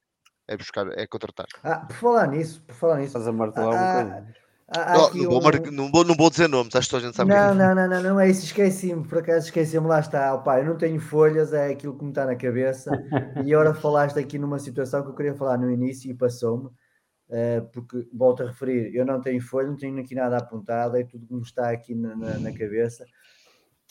É 0.53 0.57
buscar, 0.57 0.87
é 0.95 1.07
contratar. 1.07 1.47
Ah, 1.63 1.77
por 1.79 1.95
falar 1.95 2.27
nisso, 2.27 2.61
por 2.67 2.75
falar 2.75 2.97
nisso. 2.97 3.07
Estás 3.17 3.27
a 3.27 3.31
martelar 3.31 3.69
um 3.69 3.73
Ah, 3.73 3.87
bocadinho. 3.87 4.33
há- 4.67 4.81
há 4.81 4.93
Não, 4.93 5.13
não, 5.15 5.29
vou 5.29 5.39
um- 5.39 5.43
mar- 5.43 5.71
não 5.71 5.91
vou, 5.91 6.03
não 6.05 6.15
vou 6.15 6.29
dizer 6.29 6.47
nomes, 6.47 6.75
acho 6.75 6.87
que 6.87 6.91
toda 6.91 7.03
a 7.03 7.07
gente 7.07 7.15
sabe 7.17 7.31
Não, 7.31 7.35
quem 7.37 7.45
é. 7.45 7.53
não, 7.55 7.75
não, 7.75 7.87
não, 7.87 8.03
não 8.03 8.19
é 8.19 8.29
isso, 8.29 8.45
esqueci-me, 8.45 9.07
por 9.07 9.17
acaso 9.17 9.47
esqueci-me, 9.47 9.87
lá 9.87 9.99
está, 9.99 10.31
opá, 10.35 10.59
eu 10.59 10.65
não 10.65 10.77
tenho 10.77 10.99
folhas, 11.01 11.53
é 11.53 11.71
aquilo 11.71 11.97
que 11.97 12.03
me 12.03 12.11
está 12.11 12.23
na 12.27 12.35
cabeça, 12.35 12.91
e 13.43 13.51
agora 13.51 13.73
falaste 13.73 14.19
aqui 14.19 14.37
numa 14.37 14.59
situação 14.59 15.01
que 15.01 15.09
eu 15.09 15.15
queria 15.15 15.33
falar 15.33 15.57
no 15.57 15.71
início 15.71 16.11
e 16.11 16.13
passou-me, 16.13 16.69
eh, 17.31 17.61
porque, 17.73 18.07
volto 18.13 18.43
a 18.43 18.47
referir, 18.47 18.93
eu 18.95 19.05
não 19.07 19.19
tenho 19.19 19.41
folha, 19.41 19.67
não 19.67 19.75
tenho 19.77 19.99
aqui 19.99 20.13
nada 20.13 20.37
apontado, 20.37 20.97
é 20.97 21.03
tudo 21.03 21.25
que 21.25 21.33
me 21.33 21.41
está 21.41 21.71
aqui 21.71 21.95
na, 21.95 22.15
na- 22.15 22.37
na 22.39 22.51
cabeça. 22.53 23.03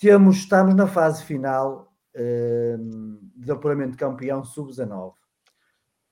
Temos, 0.01 0.36
estamos 0.36 0.74
na 0.76 0.86
fase 0.86 1.24
final 1.24 1.89
eh, 2.14 2.76
de 3.36 3.51
apuramento 3.51 3.93
de 3.93 3.97
campeão 3.97 4.44
sub-19. 4.44 5.14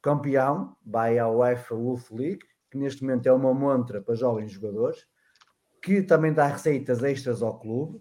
Campeão 0.02 0.77
vai 0.85 1.18
à 1.18 1.28
UEFA 1.28 1.74
Youth 1.74 2.10
League, 2.10 2.40
que 2.70 2.78
neste 2.78 3.02
momento 3.02 3.27
é 3.27 3.32
uma 3.32 3.52
montra 3.52 4.01
para 4.01 4.14
jovens 4.14 4.52
jogadores, 4.52 5.06
que 5.82 6.02
também 6.02 6.32
dá 6.32 6.47
receitas 6.47 7.02
extras 7.02 7.43
ao 7.43 7.59
clube. 7.59 8.01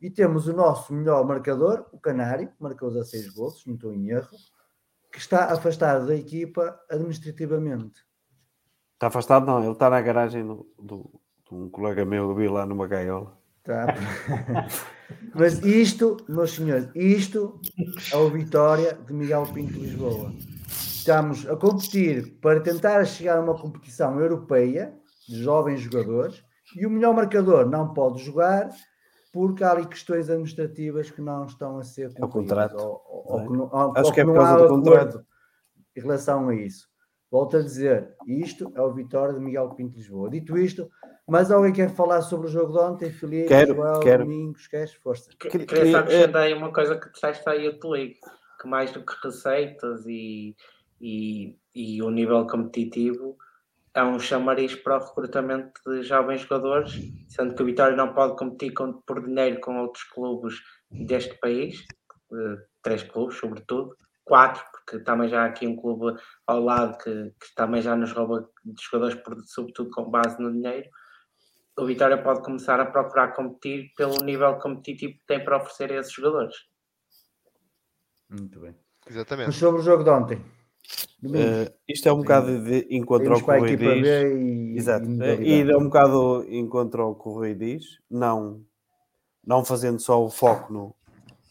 E 0.00 0.08
temos 0.10 0.46
o 0.48 0.52
nosso 0.54 0.92
melhor 0.94 1.26
marcador, 1.26 1.86
o 1.92 1.98
Canário, 1.98 2.48
que 2.48 2.54
marcou 2.62 2.90
16 2.90 3.28
gols, 3.34 3.64
não 3.66 3.74
estou 3.74 3.92
em 3.92 4.08
erro, 4.10 4.36
que 5.12 5.18
está 5.18 5.46
afastado 5.52 6.06
da 6.06 6.14
equipa 6.14 6.78
administrativamente. 6.90 8.00
Está 8.94 9.08
afastado? 9.08 9.44
Não, 9.46 9.62
ele 9.62 9.72
está 9.72 9.90
na 9.90 10.00
garagem 10.00 10.46
do, 10.46 10.66
do- 10.78 11.20
de 11.48 11.54
um 11.54 11.68
colega 11.68 12.04
meu, 12.04 12.30
eu 12.30 12.34
vi 12.34 12.48
lá 12.48 12.64
numa 12.64 12.86
gaiola. 12.86 13.38
Tá? 13.62 13.86
Mas 15.34 15.58
isto, 15.64 16.16
meus 16.28 16.52
senhores, 16.52 16.88
isto 16.94 17.60
é 18.12 18.16
o 18.16 18.30
Vitória 18.30 18.94
de 18.94 19.12
Miguel 19.12 19.46
Pinto 19.52 19.78
Lisboa. 19.78 20.32
Estamos 21.10 21.44
a 21.48 21.56
competir 21.56 22.38
para 22.40 22.60
tentar 22.60 23.04
chegar 23.04 23.38
a 23.38 23.40
uma 23.40 23.58
competição 23.60 24.20
europeia 24.20 24.94
de 25.28 25.42
jovens 25.42 25.80
jogadores 25.80 26.40
e 26.76 26.86
o 26.86 26.90
melhor 26.90 27.12
marcador 27.12 27.68
não 27.68 27.92
pode 27.92 28.22
jogar 28.22 28.70
porque 29.32 29.64
há 29.64 29.72
ali 29.72 29.86
questões 29.88 30.30
administrativas 30.30 31.10
que 31.10 31.20
não 31.20 31.46
estão 31.46 31.78
a 31.78 31.82
ser 31.82 32.10
cumpridas. 32.14 32.32
contrato, 32.32 32.76
ou- 32.78 33.02
ou- 33.26 33.40
é? 33.40 33.42
que 33.44 33.52
não- 33.52 33.70
ou- 33.72 33.92
Acho 33.96 34.06
ou 34.06 34.12
que 34.12 34.20
é 34.20 34.24
por 34.24 34.34
causa 34.34 34.52
há 34.52 34.56
do 34.58 34.68
contrato. 34.68 35.26
Em 35.96 36.00
relação 36.00 36.48
a 36.48 36.54
isso. 36.54 36.86
Volto 37.28 37.56
a 37.56 37.60
dizer, 37.60 38.14
isto 38.24 38.70
é 38.76 38.80
o 38.80 38.92
Vitória 38.94 39.34
de 39.34 39.40
Miguel 39.40 39.68
Pinto 39.70 39.94
de 39.94 39.98
Lisboa. 39.98 40.30
Dito 40.30 40.56
isto, 40.56 40.88
mas 41.28 41.50
alguém 41.50 41.72
quer 41.72 41.90
falar 41.90 42.22
sobre 42.22 42.46
o 42.46 42.50
jogo 42.50 42.72
de 42.72 42.78
ontem, 42.78 43.10
Filipe, 43.10 43.48
Quero, 43.48 43.74
Joel, 43.74 43.98
quero. 43.98 44.22
Domingos, 44.22 44.68
queres? 44.68 44.94
Força. 44.94 45.28
Que- 45.36 45.48
Que- 45.48 45.66
Queria 45.66 45.90
só 45.90 46.02
que- 46.02 46.14
acrescentar 46.14 46.42
aí 46.42 46.54
uma 46.54 46.72
coisa 46.72 46.96
que 46.96 47.10
disseste 47.10 47.48
aí 47.48 47.66
eu 47.66 47.80
te 47.80 47.88
ligo, 47.88 48.14
que 48.62 48.68
mais 48.68 48.92
do 48.92 49.04
que 49.04 49.12
receitas 49.24 50.06
e, 50.06 50.54
e, 51.00 51.58
e 51.74 52.02
o 52.02 52.10
nível 52.10 52.46
competitivo 52.46 53.36
é 53.94 54.04
um 54.04 54.20
chamariz 54.20 54.74
para 54.74 54.98
o 54.98 55.04
recrutamento 55.04 55.80
de 55.86 56.02
jovens 56.02 56.42
jogadores, 56.42 56.92
sendo 57.28 57.54
que 57.54 57.62
o 57.62 57.66
Vitória 57.66 57.96
não 57.96 58.14
pode 58.14 58.36
competir 58.36 58.72
com- 58.72 59.00
por 59.02 59.24
dinheiro 59.26 59.60
com 59.60 59.80
outros 59.80 60.04
clubes 60.04 60.54
deste 60.90 61.34
país, 61.40 61.84
eh, 62.32 62.56
três 62.82 63.02
clubes 63.02 63.36
sobretudo, 63.36 63.96
quatro, 64.24 64.62
porque 64.70 65.02
também 65.02 65.28
já 65.28 65.42
há 65.42 65.46
aqui 65.46 65.66
um 65.66 65.74
clube 65.74 66.16
ao 66.46 66.60
lado 66.60 66.98
que, 66.98 67.10
que 67.40 67.54
também 67.56 67.82
já 67.82 67.96
nos 67.96 68.12
rouba 68.12 68.48
de 68.64 68.80
jogadores, 68.80 69.16
por, 69.22 69.36
sobretudo 69.44 69.90
com 69.90 70.08
base 70.08 70.40
no 70.40 70.52
dinheiro, 70.52 70.88
o 71.76 71.84
Vitória 71.86 72.22
pode 72.22 72.42
começar 72.42 72.78
a 72.78 72.86
procurar 72.86 73.32
competir 73.32 73.92
pelo 73.96 74.22
nível 74.22 74.56
competitivo 74.58 75.14
que 75.14 75.26
tem 75.26 75.42
para 75.42 75.56
oferecer 75.56 75.90
a 75.92 75.96
esses 75.96 76.12
jogadores. 76.12 76.54
Muito 78.28 78.60
bem. 78.60 78.76
Exatamente. 79.08 79.46
Mas 79.46 79.56
sobre 79.56 79.80
o 79.80 79.84
jogo 79.84 80.04
de 80.04 80.10
ontem. 80.10 80.59
Uh, 81.22 81.70
isto 81.86 82.08
é 82.08 82.12
um 82.12 82.18
bocado 82.18 82.64
de 82.64 82.86
encontro 82.90 83.34
ao 83.34 83.42
que 83.42 83.50
o 83.50 83.58
Rui 83.58 83.76
diz. 83.76 84.06
E, 84.06 84.74
Exato. 84.76 85.06
E, 85.06 85.62
e 85.62 85.70
é 85.70 85.76
um 85.76 85.84
bocado 85.84 86.46
encontro 86.48 87.02
ao 87.02 87.14
que 87.14 87.28
o 87.28 87.32
Rui 87.32 87.54
diz, 87.54 87.98
não, 88.10 88.64
não 89.46 89.64
fazendo 89.64 90.00
só 90.00 90.24
o 90.24 90.30
foco 90.30 90.72
no, 90.72 90.94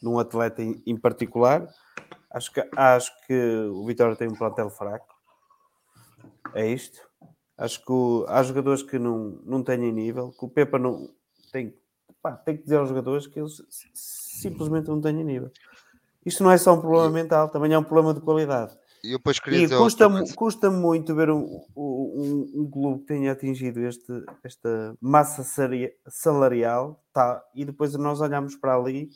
num 0.02 0.18
atleta 0.18 0.64
em, 0.64 0.82
em 0.86 0.98
particular. 0.98 1.68
Acho 2.32 2.52
que, 2.52 2.68
acho 2.76 3.12
que 3.28 3.70
o 3.72 3.86
Vitória 3.86 4.16
tem 4.16 4.28
um 4.28 4.36
plantel 4.36 4.70
fraco. 4.70 5.08
É 6.54 6.68
isto. 6.68 7.00
Acho 7.58 7.84
que 7.84 7.92
o, 7.92 8.26
há 8.28 8.42
jogadores 8.42 8.82
que 8.82 8.98
não, 8.98 9.40
não 9.44 9.64
têm 9.64 9.92
nível, 9.92 10.32
que 10.32 10.46
o 10.46 10.50
Pepa 10.50 10.80
não 10.80 11.10
tem, 11.52 11.76
pá, 12.22 12.32
tem 12.32 12.56
que 12.56 12.64
dizer 12.64 12.78
aos 12.78 12.90
jogadores 12.90 13.28
que 13.28 13.40
eles 13.40 13.62
simplesmente 13.94 14.88
não 14.88 15.02
têm 15.02 15.14
nível. 15.24 15.52
Isto 16.26 16.44
não 16.44 16.52
é 16.52 16.58
só 16.58 16.74
um 16.74 16.80
problema 16.82 17.10
mental, 17.10 17.50
também 17.50 17.74
é 17.74 17.78
um 17.78 17.84
problema 17.84 18.14
de 18.14 18.22
qualidade. 18.22 18.78
E, 19.04 19.12
depois 19.12 19.40
queria 19.40 19.66
e 19.66 19.70
custa, 19.70 20.08
custa 20.36 20.70
muito 20.70 21.16
ver 21.16 21.30
um, 21.30 21.62
um, 21.76 22.52
um, 22.56 22.70
clube 22.70 23.02
que 23.02 23.08
tenha 23.08 23.32
atingido 23.32 23.80
este, 23.82 24.12
esta 24.44 24.96
massa 25.00 25.44
salarial 26.08 27.02
tá, 27.14 27.42
e 27.56 27.64
depois 27.64 27.94
nós 27.96 28.20
olhamos 28.20 28.56
para 28.56 28.76
ali 28.76 29.10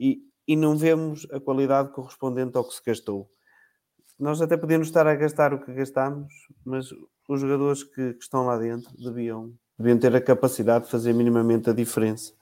e, 0.00 0.22
e 0.46 0.56
não 0.56 0.76
vemos 0.76 1.26
a 1.30 1.38
qualidade 1.38 1.92
correspondente 1.92 2.56
ao 2.56 2.66
que 2.66 2.74
se 2.74 2.82
gastou. 2.84 3.30
Nós 4.18 4.40
até 4.40 4.56
podemos 4.56 4.88
estar 4.88 5.06
a 5.06 5.14
gastar 5.14 5.52
o 5.52 5.60
que 5.60 5.72
gastamos, 5.72 6.32
mas 6.64 6.88
os 7.28 7.40
jogadores 7.40 7.84
que, 7.84 8.14
que 8.14 8.22
estão 8.22 8.46
lá 8.46 8.56
dentro 8.56 8.90
deviam, 8.96 9.52
deviam 9.78 9.98
ter 9.98 10.14
a 10.16 10.20
capacidade 10.20 10.86
de 10.86 10.90
fazer 10.90 11.12
minimamente 11.12 11.68
a 11.68 11.74
diferença 11.74 12.32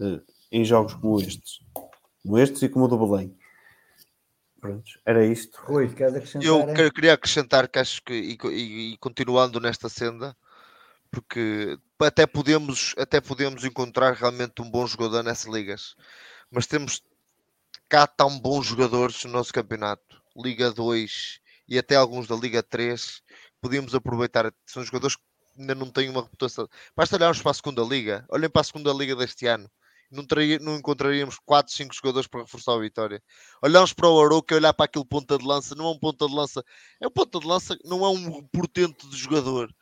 uh, 0.00 0.20
em 0.52 0.64
jogos 0.64 0.94
como 0.94 1.20
estes. 1.20 1.60
Como 2.22 2.38
estes 2.38 2.62
e 2.62 2.68
como 2.68 2.84
o 2.84 2.88
do 2.88 2.98
Belém. 2.98 3.34
Pronto, 4.64 4.98
era 5.04 5.26
isto. 5.26 5.60
Rui, 5.60 5.94
queres 5.94 6.14
acrescentar? 6.14 6.48
Eu 6.48 6.60
é? 6.62 6.90
queria 6.90 7.12
acrescentar 7.12 7.68
que 7.68 7.78
acho 7.78 8.02
que, 8.02 8.14
e, 8.14 8.38
e, 8.48 8.92
e, 8.94 8.96
continuando 8.96 9.60
nesta 9.60 9.90
senda, 9.90 10.34
porque 11.10 11.78
até 12.00 12.26
podemos, 12.26 12.94
até 12.96 13.20
podemos 13.20 13.62
encontrar 13.62 14.14
realmente 14.14 14.62
um 14.62 14.70
bom 14.70 14.86
jogador 14.86 15.22
nessas 15.22 15.52
ligas, 15.52 15.94
mas 16.50 16.66
temos 16.66 17.02
cá 17.90 18.06
tão 18.06 18.38
bons 18.38 18.64
jogadores 18.64 19.22
no 19.26 19.32
nosso 19.32 19.52
campeonato, 19.52 20.22
Liga 20.34 20.72
2 20.72 21.40
e 21.68 21.78
até 21.78 21.96
alguns 21.96 22.26
da 22.26 22.34
Liga 22.34 22.62
3, 22.62 23.20
podíamos 23.60 23.94
aproveitar. 23.94 24.50
São 24.64 24.82
jogadores 24.82 25.16
que 25.16 25.22
ainda 25.58 25.74
não 25.74 25.90
têm 25.90 26.08
uma 26.08 26.22
reputação. 26.22 26.66
Basta 26.96 27.16
olharmos 27.16 27.42
para 27.42 27.50
a 27.50 27.54
segunda 27.54 27.82
Liga, 27.82 28.24
olhem 28.30 28.48
para 28.48 28.62
a 28.62 28.64
segunda 28.64 28.94
Liga 28.94 29.14
deste 29.14 29.46
ano 29.46 29.70
não, 30.14 30.24
não 30.60 30.76
encontraríamos 30.76 31.38
4, 31.44 31.72
5 31.72 31.94
jogadores 31.94 32.26
para 32.26 32.42
reforçar 32.42 32.72
a 32.72 32.78
vitória. 32.78 33.22
Olhamos 33.62 33.92
para 33.92 34.08
o 34.08 34.22
Arouca 34.22 34.54
e 34.54 34.58
olhar 34.58 34.72
para 34.72 34.86
aquele 34.86 35.04
ponta 35.04 35.36
de 35.36 35.44
lança, 35.44 35.74
não 35.74 35.86
é 35.86 35.90
um 35.90 35.98
ponta 35.98 36.26
de 36.26 36.34
lança, 36.34 36.64
é 37.00 37.06
um 37.06 37.10
ponta 37.10 37.38
de 37.38 37.46
lança, 37.46 37.76
não 37.84 38.04
é 38.04 38.08
um 38.08 38.42
portento 38.48 39.08
de 39.10 39.16
jogador, 39.16 39.74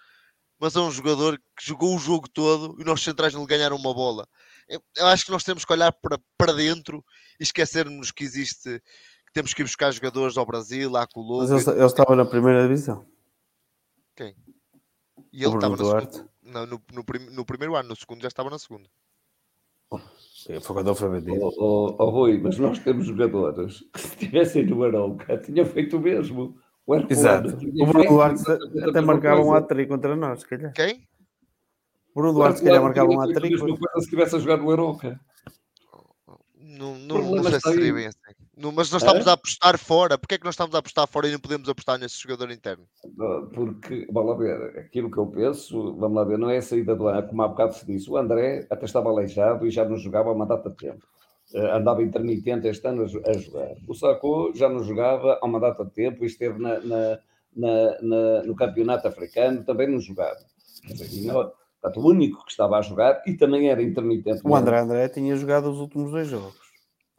mas 0.59 0.75
é 0.75 0.81
um 0.81 0.91
jogador 0.91 1.39
que 1.57 1.67
jogou 1.67 1.95
o 1.95 1.99
jogo 1.99 2.29
todo 2.29 2.81
e 2.81 2.85
nós 2.85 3.03
centrais 3.03 3.35
não 3.35 3.43
lhe 3.43 3.47
ganharam 3.47 3.77
uma 3.77 3.93
bola. 3.93 4.27
Eu, 4.69 5.07
acho 5.09 5.25
que 5.27 5.31
nós 5.31 5.45
temos 5.45 5.65
que 5.65 5.73
olhar 5.73 5.93
para, 5.93 6.19
para 6.39 6.53
dentro 6.53 7.05
e 7.39 7.43
esquecermos 7.43 8.11
que 8.11 8.25
existe, 8.25 8.81
que 9.27 9.33
temos 9.35 9.53
que 9.53 9.63
ir 9.63 9.65
buscar 9.65 9.93
jogadores 9.93 10.37
ao 10.37 10.47
Brasil, 10.47 10.97
à 10.97 11.07
Colômbia. 11.07 11.55
Mas 11.55 11.67
ele, 11.67 11.79
ele 11.79 11.87
estava 11.87 12.17
na 12.17 12.25
primeira 12.25 12.63
divisão. 12.63 13.05
Quem? 14.17 14.35
E 15.33 15.45
ele 15.45 15.55
estava 15.55 15.77
no, 15.77 16.31
não, 16.43 16.67
no, 16.67 16.83
no, 16.93 17.05
no, 17.31 17.45
primeiro 17.45 17.75
ano, 17.75 17.91
no 17.91 17.97
segundo 17.97 18.23
já 18.23 18.29
estava 18.29 18.51
na 18.51 18.59
segunda. 18.59 18.89
Foi 20.47 20.61
quando 20.61 20.89
ele 20.89 20.97
foi 20.97 21.09
vendido. 21.09 21.41
Oh, 21.41 21.55
oh, 21.59 21.97
oh, 21.99 22.11
Rui, 22.11 22.39
mas 22.39 22.59
nós 22.59 22.79
temos 22.79 23.07
jogadores 23.07 23.85
que 23.93 24.01
se 24.01 24.09
estivessem 24.09 24.67
no 24.67 24.83
Arouca 24.83 25.39
tinham 25.39 25.65
feito 25.67 25.97
o 25.97 26.01
mesmo. 26.01 26.57
O 26.87 26.97
Exato. 26.97 27.57
O 27.81 27.87
Bruno 27.87 28.09
Duarte 28.09 28.43
até 28.89 29.01
marcava 29.01 29.41
um 29.41 29.55
hat 29.55 29.87
contra 29.87 30.17
nós, 30.17 30.41
se 30.41 30.49
calhar. 30.49 30.73
Quem? 30.73 31.07
O 32.15 32.21
Bruno 32.21 32.35
Duarte 32.35 32.59
se 32.59 32.65
calhar 32.65 32.83
marcava 32.83 33.11
um 33.11 33.21
hat-trick. 33.21 33.57
Se 33.59 34.01
estivesse 34.01 34.37
a 34.37 34.39
jogar 34.39 34.57
no 34.57 34.71
Arouca. 34.71 35.21
Não, 36.57 36.99
não, 36.99 37.19
não 37.19 37.45
sei 37.45 37.53
se 37.53 37.61
seria 37.61 37.95
bem 37.95 38.07
assim. 38.07 38.42
Mas 38.71 38.91
nós 38.93 39.03
estamos 39.03 39.27
é? 39.27 39.31
a 39.31 39.33
apostar 39.33 39.79
fora. 39.79 40.19
Porquê 40.19 40.35
é 40.35 40.39
que 40.39 40.45
nós 40.45 40.55
estamos 40.55 40.75
a 40.75 40.79
apostar 40.79 41.09
fora 41.09 41.27
e 41.27 41.33
não 41.33 41.41
podemos 41.41 41.69
apostar 41.69 41.99
nesse 41.99 42.21
jogador 42.21 42.51
interno? 42.51 42.85
Porque, 43.55 44.07
vamos 44.13 44.31
lá 44.31 44.37
ver, 44.37 44.79
aquilo 44.79 45.11
que 45.11 45.19
eu 45.19 45.27
penso, 45.27 45.97
vamos 45.97 46.17
lá 46.17 46.25
ver, 46.25 46.39
não 46.39 46.51
é 46.51 46.59
a 46.59 46.63
saída 46.63 46.95
do 46.95 47.09
ano, 47.09 47.27
como 47.27 47.43
há 47.43 47.49
bocado 47.49 47.75
se 47.75 47.87
disse. 47.87 48.11
O 48.11 48.17
André 48.17 48.67
até 48.71 48.85
estava 48.85 49.09
aleijado 49.09 49.67
e 49.67 49.71
já 49.71 49.85
não 49.85 49.97
jogava 49.97 50.29
há 50.29 50.33
uma 50.33 50.47
data 50.47 50.71
de 50.71 50.77
tempo. 50.77 51.07
Uh, 51.55 51.67
andava 51.73 52.03
intermitente 52.03 52.69
este 52.69 52.87
ano 52.87 53.03
a, 53.03 53.31
a, 53.31 53.33
jogar. 53.33 53.75
O 53.89 53.95
Sacco 53.95 54.53
já 54.55 54.69
não 54.69 54.85
jogava 54.85 55.39
há 55.41 55.47
uma 55.47 55.59
data 55.59 55.85
de 55.85 55.91
tempo 55.91 56.23
e 56.23 56.27
esteve 56.27 56.59
na, 56.59 56.79
na, 56.81 57.19
na, 57.57 58.43
no 58.45 58.55
campeonato 58.55 59.09
africano, 59.09 59.65
também 59.65 59.91
não 59.91 59.99
jogava. 59.99 60.39
Portanto, 61.83 62.01
o 62.01 62.09
único 62.09 62.45
que 62.45 62.53
estava 62.53 62.79
a 62.79 62.83
jogar 62.83 63.23
e 63.27 63.37
também 63.37 63.69
era 63.69 63.83
intermitente. 63.83 64.41
O 64.45 64.55
André 64.55 64.79
André 64.79 65.09
tinha 65.09 65.35
jogado 65.35 65.71
os 65.71 65.79
últimos 65.79 66.13
dois 66.13 66.29
jogos. 66.29 66.62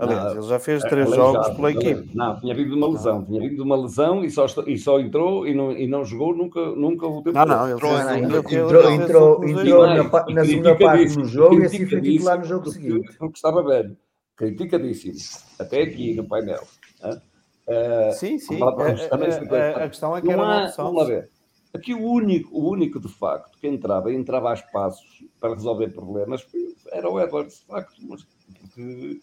Aliás, 0.03 0.23
não, 0.23 0.41
ele 0.41 0.49
já 0.49 0.59
fez 0.59 0.83
é, 0.83 0.89
três 0.89 1.09
jogos 1.09 1.49
pela 1.49 1.71
equipe. 1.71 2.15
Não, 2.15 2.39
tinha 2.39 2.55
vindo 2.55 2.69
de 2.69 2.75
uma 2.75 2.87
lesão, 2.87 3.25
tinha 3.25 3.39
vindo 3.39 3.55
de 3.55 3.61
uma 3.61 3.75
lesão 3.75 4.23
e 4.23 4.29
só, 4.29 4.45
e 4.67 4.77
só 4.77 4.99
entrou 4.99 5.47
e 5.47 5.53
não, 5.53 5.71
e 5.71 5.87
não 5.87 6.05
jogou 6.05 6.35
nunca, 6.35 6.61
nunca 6.61 7.07
o 7.07 7.21
tempo. 7.21 7.37
Não, 7.37 7.45
não, 7.45 7.65
ele 7.65 7.73
entrou, 7.75 7.91
fez, 7.91 8.09
entrou, 8.09 8.91
entrou, 8.91 8.91
entrou, 8.91 9.47
entrou 9.47 9.87
na, 9.87 10.33
na 10.33 10.45
segunda 10.45 10.75
parte 10.75 11.15
do 11.15 11.25
jogo 11.25 11.59
e 11.61 11.65
assim 11.65 11.85
foi 11.85 12.01
titular 12.01 12.39
no 12.39 12.45
jogo 12.45 12.69
seguinte. 12.69 13.17
Porque 13.17 13.35
estava 13.35 13.63
velho, 13.63 13.97
criticadíssimo, 14.35 15.15
até 15.59 15.81
aqui 15.81 16.13
no 16.13 16.27
painel. 16.27 16.63
Uh, 17.03 18.13
sim, 18.13 18.37
sim. 18.37 18.61
A, 18.61 18.65
a, 18.65 19.79
a, 19.79 19.85
a, 19.85 19.89
questão 19.89 20.17
é 20.17 20.21
que 20.21 20.27
não 20.27 20.33
era 20.33 20.67
há, 20.67 20.71
Vamos 20.71 21.07
ver. 21.07 21.29
Aqui 21.73 21.93
o 21.93 22.03
único, 22.03 22.55
o 22.55 22.69
único 22.69 22.99
de 22.99 23.07
facto 23.07 23.57
que 23.57 23.67
entrava, 23.67 24.13
entrava 24.13 24.51
a 24.51 24.53
espaços 24.53 25.25
para 25.39 25.55
resolver 25.55 25.89
problemas 25.89 26.45
era 26.91 27.09
o 27.09 27.19
Edward, 27.19 27.49
de 27.49 27.65
facto, 27.65 27.95
mas 28.07 28.23
porque 28.23 29.19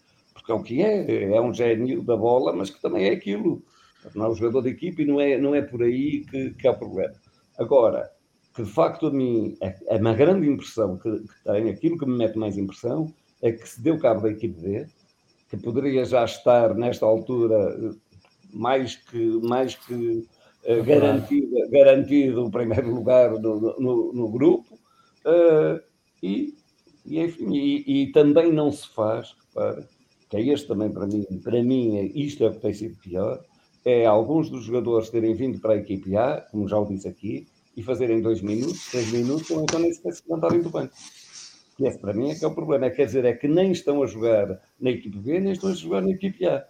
porque 0.50 0.52
é 0.52 0.54
o 0.54 0.62
que 0.62 0.82
é, 0.82 1.36
é 1.36 1.40
um 1.40 1.54
gênio 1.54 2.02
da 2.02 2.16
bola, 2.16 2.52
mas 2.52 2.70
que 2.70 2.80
também 2.80 3.08
é 3.08 3.12
aquilo. 3.12 3.62
Não 4.14 4.26
é 4.26 4.28
um 4.30 4.34
jogador 4.34 4.62
de 4.62 4.70
equipe 4.70 5.02
e 5.02 5.06
não 5.06 5.20
é, 5.20 5.38
não 5.38 5.54
é 5.54 5.62
por 5.62 5.82
aí 5.82 6.24
que, 6.30 6.50
que 6.54 6.66
há 6.66 6.72
problema. 6.72 7.14
Agora, 7.58 8.10
que 8.54 8.62
de 8.62 8.70
facto 8.70 9.06
a 9.06 9.10
mim, 9.10 9.56
é, 9.60 9.76
é 9.86 9.96
uma 9.96 10.14
grande 10.14 10.48
impressão 10.48 10.96
que, 10.96 11.10
que 11.10 11.44
tenho, 11.44 11.70
aquilo 11.70 11.98
que 11.98 12.06
me 12.06 12.16
mete 12.16 12.38
mais 12.38 12.56
impressão, 12.56 13.12
é 13.42 13.52
que 13.52 13.68
se 13.68 13.80
deu 13.80 13.98
cabo 13.98 14.22
da 14.22 14.30
equipe 14.30 14.60
D, 14.60 14.86
que 15.48 15.56
poderia 15.56 16.04
já 16.04 16.24
estar 16.24 16.74
nesta 16.74 17.04
altura 17.04 17.94
mais 18.52 18.96
que, 18.96 19.40
mais 19.42 19.74
que 19.76 20.26
uh, 20.64 20.84
garantido, 20.84 21.70
garantido 21.70 22.46
o 22.46 22.50
primeiro 22.50 22.92
lugar 22.92 23.32
no, 23.32 23.78
no, 23.78 24.12
no 24.12 24.28
grupo, 24.30 24.74
uh, 25.26 25.80
e, 26.22 26.54
e, 27.04 27.20
enfim, 27.20 27.54
e, 27.54 28.02
e, 28.02 28.12
também 28.12 28.52
não 28.52 28.70
se 28.70 28.88
faz, 28.88 29.34
repara, 29.48 29.86
que 30.30 30.36
é 30.36 30.46
este 30.46 30.68
também 30.68 30.90
para 30.90 31.06
mim, 31.06 31.24
para 31.42 31.62
mim 31.62 31.96
é, 31.96 32.04
isto 32.04 32.44
é 32.44 32.48
o 32.48 32.52
que 32.52 32.60
tem 32.60 32.72
sido 32.72 32.96
pior, 32.98 33.44
é 33.84 34.06
alguns 34.06 34.48
dos 34.48 34.64
jogadores 34.64 35.10
terem 35.10 35.34
vindo 35.34 35.60
para 35.60 35.74
a 35.74 35.76
equipe 35.76 36.16
A, 36.16 36.40
como 36.52 36.68
já 36.68 36.78
o 36.78 36.86
disse 36.86 37.08
aqui, 37.08 37.48
e 37.76 37.82
fazerem 37.82 38.22
dois 38.22 38.40
minutos, 38.40 38.90
três 38.90 39.10
minutos, 39.10 39.50
ou 39.50 39.62
então 39.62 39.80
nem 39.80 39.92
sequer 39.92 40.12
se 40.12 40.22
levantarem 40.28 40.62
do 40.62 40.70
banco. 40.70 40.94
E 41.78 41.86
esse 41.86 41.98
para 41.98 42.12
mim 42.12 42.30
é 42.30 42.34
que 42.34 42.44
é 42.44 42.48
o 42.48 42.54
problema, 42.54 42.86
é, 42.86 42.90
quer 42.90 43.06
dizer, 43.06 43.24
é 43.24 43.32
que 43.32 43.48
nem 43.48 43.72
estão 43.72 44.02
a 44.02 44.06
jogar 44.06 44.60
na 44.78 44.90
equipe 44.90 45.18
B, 45.18 45.40
nem 45.40 45.52
estão 45.52 45.70
a 45.70 45.74
jogar 45.74 46.02
na 46.02 46.10
equipe 46.10 46.46
A. 46.46 46.64